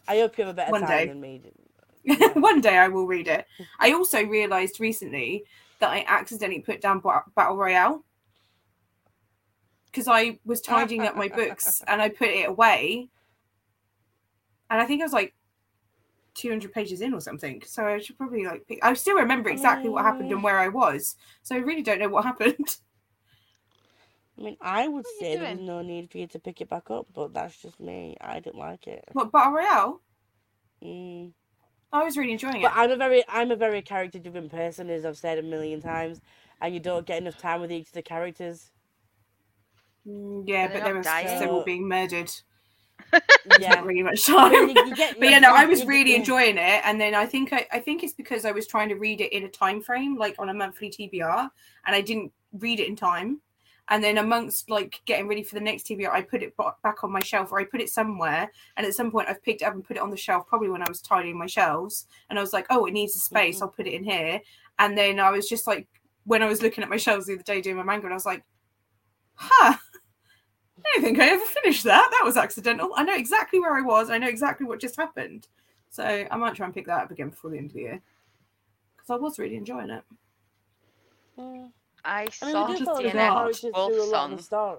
I 0.08 0.20
hope 0.20 0.38
you 0.38 0.46
have 0.46 0.54
a 0.54 0.56
better 0.56 0.72
One 0.72 0.82
time 0.82 0.90
day. 0.90 1.08
than 1.08 1.22
me. 1.22 1.42
Yeah. 2.06 2.30
One 2.30 2.62
day 2.62 2.78
I 2.78 2.88
will 2.88 3.06
read 3.06 3.28
it. 3.28 3.46
I 3.78 3.92
also 3.92 4.26
realised 4.26 4.80
recently 4.80 5.44
that 5.80 5.90
I 5.90 6.06
accidentally 6.08 6.62
put 6.62 6.80
down 6.80 7.04
Battle 7.36 7.58
Royale 7.58 8.06
because 9.86 10.08
I 10.08 10.40
was 10.46 10.62
tidying 10.62 11.02
up 11.02 11.18
my 11.18 11.28
books 11.28 11.84
and 11.88 12.02
I 12.02 12.08
put 12.08 12.30
it 12.30 12.48
away, 12.48 13.10
and 14.70 14.82
I 14.82 14.86
think 14.86 15.02
I 15.02 15.06
was 15.06 15.14
like 15.14 15.36
200 16.36 16.72
pages 16.72 17.02
in 17.02 17.14
or 17.14 17.20
something. 17.20 17.62
So 17.66 17.86
I 17.86 18.00
should 18.00 18.18
probably 18.18 18.46
like. 18.46 18.66
Pick... 18.66 18.80
I 18.82 18.94
still 18.94 19.18
remember 19.18 19.50
exactly 19.50 19.90
what 19.90 20.06
happened 20.06 20.30
oh, 20.32 20.36
and 20.36 20.40
Oh. 20.40 20.44
where 20.44 20.58
I 20.58 20.70
was. 20.70 21.18
So 21.44 21.54
I 21.54 21.60
really 21.60 21.84
don't 21.84 22.00
know 22.00 22.10
what 22.10 22.24
happened. 22.24 22.78
I 24.40 24.44
mean, 24.44 24.58
I 24.62 24.88
would 24.88 25.04
What 25.06 25.06
are 25.06 25.28
you 25.28 25.34
say 25.34 25.38
there's 25.38 25.56
doing? 25.58 25.68
no 25.68 25.82
need 25.82 26.10
for 26.12 26.18
you 26.18 26.28
to 26.28 26.40
pick 26.40 26.62
it 26.62 26.70
back 26.70 26.90
up, 26.90 27.08
but 27.14 27.34
that's 27.34 27.62
just 27.62 27.80
me. 27.80 28.16
I 28.22 28.40
didn't 28.40 28.58
like 28.60 28.88
it. 28.88 29.04
What 29.12 29.32
Battle 29.32 29.54
Royale? 29.54 30.02
Mm. 30.84 31.34
I 31.92 32.04
was 32.04 32.18
really 32.18 32.32
enjoying 32.34 32.58
it. 32.58 32.64
But 32.64 32.74
I'm 32.76 32.92
a 32.92 32.96
very, 32.96 33.24
I'm 33.28 33.52
a 33.52 33.56
very 33.56 33.82
character-driven 33.82 34.50
person, 34.50 34.90
as 34.90 35.04
I've 35.06 35.18
said 35.18 35.40
a 35.40 35.44
million 35.44 35.82
times, 35.82 36.22
and 36.62 36.74
you 36.74 36.80
don't 36.80 37.06
get 37.06 37.22
enough 37.22 37.38
time 37.38 37.60
with 37.62 37.72
each 37.72 37.88
of 37.88 37.94
the 37.94 38.02
characters. 38.02 38.72
Mm, 40.08 40.44
yeah, 40.48 40.66
Are 40.66 40.68
they 40.70 40.74
but 40.76 40.84
they 40.84 40.90
not 40.90 40.96
were 40.98 41.04
dying? 41.04 41.40
they 41.40 41.48
were 41.48 41.64
being 41.64 41.88
murdered. 41.88 42.32
Yeah. 43.60 43.70
Not 43.76 43.86
really 43.86 44.04
much 44.04 44.26
time. 44.26 44.52
you- 44.54 44.68
you 44.86 44.96
get- 44.96 45.20
but 45.20 45.30
yeah, 45.30 45.40
no, 45.40 45.54
I 45.56 45.66
was 45.66 45.82
you- 45.82 45.88
really 45.88 46.12
yeah. 46.12 46.18
enjoying 46.18 46.58
it, 46.58 46.82
and 46.86 47.02
then 47.02 47.16
I 47.16 47.26
think 47.26 47.52
I, 47.52 47.66
I 47.72 47.80
think 47.80 48.04
it's 48.04 48.14
because 48.14 48.46
I 48.46 48.52
was 48.52 48.68
trying 48.68 48.90
to 48.90 48.96
read 48.96 49.22
it 49.22 49.34
in 49.34 49.44
a 49.44 49.50
time 49.50 49.82
frame, 49.82 50.16
like 50.18 50.36
on 50.38 50.50
a 50.50 50.54
monthly 50.54 50.90
TBR, 50.90 51.50
and 51.88 51.96
I 51.96 52.02
didn't 52.02 52.32
read 52.54 52.80
it 52.80 52.88
in 52.88 52.96
time. 52.96 53.42
And 53.90 54.04
then 54.04 54.20
amongst 54.20 54.70
like 54.70 55.02
getting 55.06 55.28
ready 55.28 55.44
for 55.44 55.56
the 55.56 55.62
next 55.62 55.88
TBR, 55.88 56.12
I 56.12 56.22
put 56.22 56.44
it 56.44 56.56
back 56.84 57.04
on 57.04 57.12
my 57.12 57.22
shelf, 57.22 57.52
or 57.52 57.60
I 57.60 57.64
put 57.66 57.82
it 57.82 57.90
somewhere. 57.90 58.52
And 58.78 58.86
at 58.86 58.94
some 58.94 59.12
point, 59.12 59.28
I've 59.28 59.44
picked 59.44 59.62
it 59.62 59.66
up 59.66 59.74
and 59.74 59.84
put 59.84 59.98
it 59.98 60.02
on 60.04 60.12
the 60.12 60.18
shelf, 60.18 60.48
probably 60.48 60.70
when 60.70 60.84
I 60.84 60.90
was 60.90 61.02
tidying 61.02 61.38
my 61.38 61.48
shelves. 61.48 62.08
And 62.30 62.38
I 62.38 62.42
was 62.42 62.54
like, 62.54 62.68
oh, 62.70 62.86
it 62.86 62.94
needs 62.94 63.16
a 63.16 63.20
space. 63.20 63.58
Mhm. 63.58 63.62
I'll 63.64 63.70
put 63.70 63.88
it 63.88 63.94
in 63.94 64.04
here. 64.04 64.40
And 64.78 64.98
then 64.98 65.20
I 65.20 65.32
was 65.32 65.50
just 65.50 65.66
like, 65.68 65.88
when 66.26 66.44
I 66.44 66.48
was 66.48 66.62
looking 66.62 66.84
at 66.84 66.90
my 66.90 66.98
shelves 66.98 67.26
the 67.26 67.34
other 67.34 67.44
day 67.44 67.62
doing 67.62 67.78
my 67.78 67.84
manga, 67.84 68.06
and 68.06 68.14
I 68.14 68.16
was 68.16 68.26
like, 68.26 68.44
huh. 69.34 69.74
I 70.86 70.92
don't 70.94 71.04
think 71.04 71.20
I 71.20 71.30
ever 71.30 71.44
finished 71.44 71.84
that. 71.84 72.10
That 72.12 72.24
was 72.24 72.38
accidental. 72.38 72.92
I 72.96 73.04
know 73.04 73.16
exactly 73.16 73.60
where 73.60 73.76
I 73.76 73.82
was. 73.82 74.10
I 74.10 74.18
know 74.18 74.28
exactly 74.28 74.66
what 74.66 74.80
just 74.80 74.96
happened. 74.96 75.48
So 75.90 76.04
I 76.04 76.38
might 76.38 76.56
try 76.56 76.66
and 76.66 76.74
pick 76.74 76.86
that 76.86 77.04
up 77.04 77.12
again 77.12 77.30
before 77.30 77.52
the 77.52 77.58
end 77.58 77.72
of 77.72 77.74
the 77.74 77.82
year. 77.82 78.02
Because 78.96 79.10
I 79.10 79.16
was 79.16 79.40
really 79.40 79.56
enjoying 79.56 79.90
it. 79.90 80.04
Mm. 81.38 81.72
I 82.06 82.28
I 82.42 82.46
mean, 82.46 82.54
saw 82.54 82.68
we 82.68 82.74
do 82.74 82.80
the 82.80 82.86
follow 82.86 83.02
the 83.04 83.10
DNF 83.10 83.14
characters 83.14 83.62
DNF 83.62 83.62
through 83.62 83.72
a 83.76 83.88
Wolf 83.88 83.92
lot 83.98 84.04
of 84.04 84.10
song. 84.10 84.36
the 84.38 84.44
story. 84.44 84.78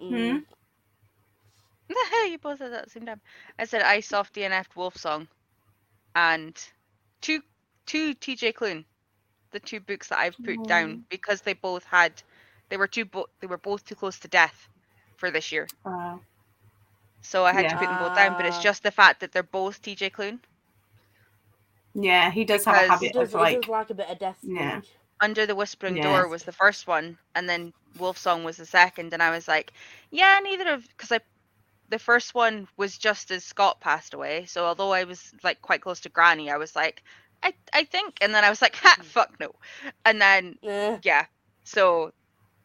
Hmm? 0.00 0.14
Mm. 0.14 0.42
you 2.30 2.38
both 2.38 2.58
said 2.58 2.72
that 2.72 2.78
at 2.80 2.84
the 2.84 2.90
same 2.90 3.06
time. 3.06 3.20
I 3.58 3.64
said 3.64 3.82
I 3.82 4.00
soft 4.00 4.34
DNF 4.34 4.66
Wolf 4.76 4.96
song, 4.96 5.26
and 6.14 6.56
two 7.20 7.40
two 7.86 8.14
TJ 8.14 8.52
Klune, 8.54 8.84
the 9.52 9.60
two 9.60 9.80
books 9.80 10.08
that 10.08 10.18
I've 10.18 10.36
put 10.44 10.56
Oh. 10.60 10.64
down 10.64 11.04
because 11.08 11.40
they 11.40 11.54
both 11.54 11.84
had, 11.84 12.12
they 12.68 12.76
were 12.76 12.86
too 12.86 13.04
bo- 13.06 13.28
they 13.40 13.46
were 13.46 13.58
both 13.58 13.84
too 13.84 13.94
close 13.94 14.18
to 14.20 14.28
death 14.28 14.68
for 15.16 15.30
this 15.30 15.50
year. 15.50 15.66
Uh, 15.84 16.18
So 17.22 17.44
I 17.44 17.52
had 17.52 17.68
to 17.70 17.76
put 17.76 17.86
them 17.88 17.98
both 17.98 18.14
down. 18.14 18.36
But 18.36 18.46
it's 18.46 18.60
just 18.62 18.82
the 18.82 18.90
fact 18.92 19.20
that 19.20 19.32
they're 19.32 19.42
both 19.42 19.82
TJ 19.82 20.10
Klune. 20.12 20.38
yeah, 21.94 22.30
he 22.30 22.44
does 22.44 22.64
have 22.66 22.74
Because- 22.76 22.88
a 22.90 22.98
He 23.00 23.06
habit 23.08 23.12
does, 23.14 23.28
of 23.34 23.40
he 23.40 23.44
like 23.44 23.60
does 23.62 23.68
like 23.68 23.90
a 23.90 23.94
bit 23.94 24.08
of 24.10 24.18
death. 24.18 24.38
Yeah. 24.42 24.80
speech. 24.80 24.90
Under 25.20 25.46
the 25.46 25.54
Whispering 25.54 25.96
Yeah. 25.96 26.04
Door 26.04 26.28
was 26.28 26.44
the 26.44 26.52
first 26.52 26.86
one, 26.86 27.18
and 27.34 27.48
then 27.48 27.72
Wolf 27.98 28.18
Song 28.18 28.44
was 28.44 28.56
the 28.56 28.66
second. 28.66 29.12
And 29.12 29.22
I 29.22 29.30
was 29.30 29.48
like, 29.48 29.72
yeah, 30.10 30.38
neither 30.42 30.68
of 30.74 30.88
because 30.88 31.12
I, 31.12 31.20
the 31.88 31.98
first 31.98 32.34
one 32.34 32.68
was 32.76 32.98
just 32.98 33.30
as 33.30 33.44
Scott 33.44 33.80
passed 33.80 34.14
away. 34.14 34.46
So 34.46 34.64
although 34.66 34.92
I 34.92 35.04
was 35.04 35.32
like 35.42 35.60
quite 35.62 35.80
close 35.82 36.00
to 36.00 36.08
Granny, 36.10 36.50
I 36.50 36.56
was 36.58 36.76
like, 36.76 37.02
I 37.42 37.54
I 37.72 37.84
think, 37.84 38.18
and 38.20 38.34
then 38.34 38.44
I 38.44 38.50
was 38.50 38.62
like, 38.62 38.76
ha, 38.82 38.96
mm. 38.98 39.04
fuck 39.04 39.38
no, 39.40 39.52
and 40.04 40.20
then 40.20 40.58
Yeah. 40.62 40.98
yeah, 41.02 41.26
so. 41.64 42.12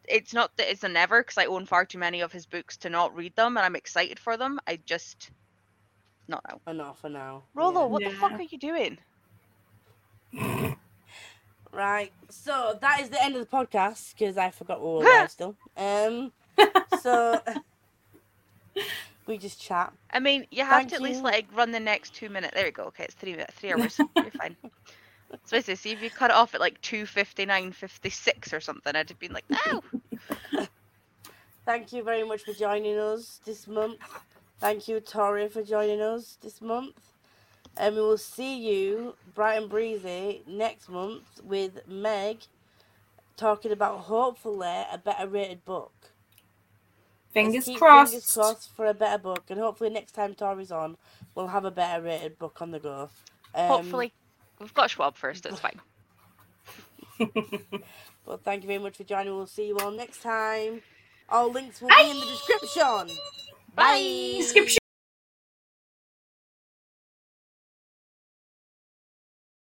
It's 0.07 0.33
not 0.33 0.56
that 0.57 0.69
it's 0.69 0.83
a 0.83 0.90
never 0.90 1.22
because 1.22 1.38
I 1.38 1.45
own 1.45 1.65
far 1.65 1.85
too 1.85 1.98
many 1.98 2.22
of 2.22 2.32
his 2.32 2.45
books 2.45 2.77
to 2.77 2.90
not 2.90 3.15
read 3.15 3.35
them, 3.35 3.57
and 3.57 3.65
I'm 3.65 3.75
excited 3.75 4.19
for 4.19 4.35
them. 4.38 4.59
I 4.67 4.77
just 4.85 5.32
not 6.27 6.43
now. 6.49 6.61
Enough 6.67 6.99
for 6.99 7.09
now. 7.09 7.43
Rolo, 7.53 7.82
Yeah. 7.82 7.88
what 7.88 8.03
the 8.03 8.11
fuck 8.11 8.33
are 8.33 8.41
you 8.43 8.57
doing? 8.57 8.98
Right. 11.73 12.11
So 12.29 12.77
that 12.81 13.01
is 13.01 13.09
the 13.09 13.21
end 13.21 13.35
of 13.35 13.41
the 13.41 13.47
podcast 13.57 14.13
because 14.13 14.37
I 14.37 14.51
forgot 14.51 14.81
we 14.81 14.87
were 14.87 14.99
live 15.03 15.31
still. 15.31 15.55
Um. 15.75 16.31
So 17.01 17.41
we 19.27 19.37
just 19.37 19.59
chat. 19.59 19.91
I 20.11 20.19
mean, 20.19 20.45
you 20.51 20.63
have 20.63 20.77
Thank 20.77 20.89
to 20.89 20.95
at 20.95 21.01
least 21.01 21.23
like 21.23 21.47
run 21.55 21.71
the 21.71 21.79
next 21.79 22.13
two 22.13 22.29
minutes. 22.29 22.53
There 22.53 22.65
we 22.65 22.71
go. 22.71 22.83
Okay, 22.83 23.05
it's 23.05 23.15
three 23.15 23.31
minutes, 23.31 23.55
three 23.55 23.73
hours. 23.73 23.99
You're 24.15 24.31
fine. 24.31 24.55
So 25.45 25.57
basically, 25.57 25.75
see 25.75 25.91
if 25.91 26.01
you 26.03 26.11
cut 26.11 26.29
it 26.29 26.35
off 26.35 26.53
at 26.53 26.61
like 26.61 26.79
two 26.81 27.05
fifty 27.07 27.45
nine 27.45 27.71
fifty 27.71 28.09
six 28.11 28.53
or 28.53 28.59
something, 28.59 28.95
I'd 28.95 29.09
have 29.09 29.19
been 29.19 29.33
like, 29.33 29.45
no. 29.49 29.81
Thank 31.65 31.93
you 31.93 32.03
very 32.03 32.23
much 32.23 32.43
for 32.43 32.53
joining 32.53 32.97
us 32.97 33.39
this 33.45 33.67
month. 33.67 33.97
Thank 34.59 34.87
you, 34.87 34.99
Tori, 34.99 35.47
for 35.49 35.63
joining 35.63 36.01
us 36.01 36.37
this 36.41 36.61
month. 36.61 37.12
And 37.75 37.95
we 37.95 38.01
will 38.01 38.17
see 38.17 38.57
you 38.57 39.15
bright 39.33 39.61
and 39.61 39.69
breezy 39.69 40.43
next 40.47 40.89
month 40.89 41.23
with 41.43 41.87
Meg 41.87 42.39
talking 43.35 43.71
about 43.71 44.01
hopefully 44.01 44.83
a 44.91 44.97
better 44.97 45.27
rated 45.27 45.65
book. 45.65 45.91
Fingers 47.31 47.65
keep 47.65 47.79
crossed. 47.79 48.11
Fingers 48.11 48.31
crossed 48.31 48.75
for 48.75 48.85
a 48.85 48.93
better 48.93 49.17
book, 49.17 49.45
and 49.49 49.59
hopefully 49.59 49.89
next 49.89 50.11
time 50.11 50.35
Tori's 50.35 50.71
on, 50.71 50.97
we'll 51.33 51.47
have 51.47 51.65
a 51.65 51.71
better 51.71 52.03
rated 52.03 52.37
book 52.37 52.61
on 52.61 52.69
the 52.71 52.79
go. 52.79 53.09
Um, 53.55 53.67
Hopefully, 53.67 54.13
we've 54.59 54.73
got 54.73 54.91
Schwab 54.91 55.15
first. 55.15 55.45
It's 55.47 55.59
fine. 55.59 55.79
well, 58.25 58.39
thank 58.43 58.63
you 58.63 58.67
very 58.67 58.79
much 58.79 58.97
for 58.97 59.03
joining. 59.03 59.35
We'll 59.35 59.47
see 59.47 59.67
you 59.67 59.77
all 59.79 59.91
next 59.91 60.21
time. 60.21 60.81
All 61.29 61.51
links 61.51 61.81
will 61.81 61.89
be 61.89 62.11
in 62.11 62.19
the 62.19 62.25
description. 62.25 63.17
Bye. 63.75 64.35
Description. 64.37 64.82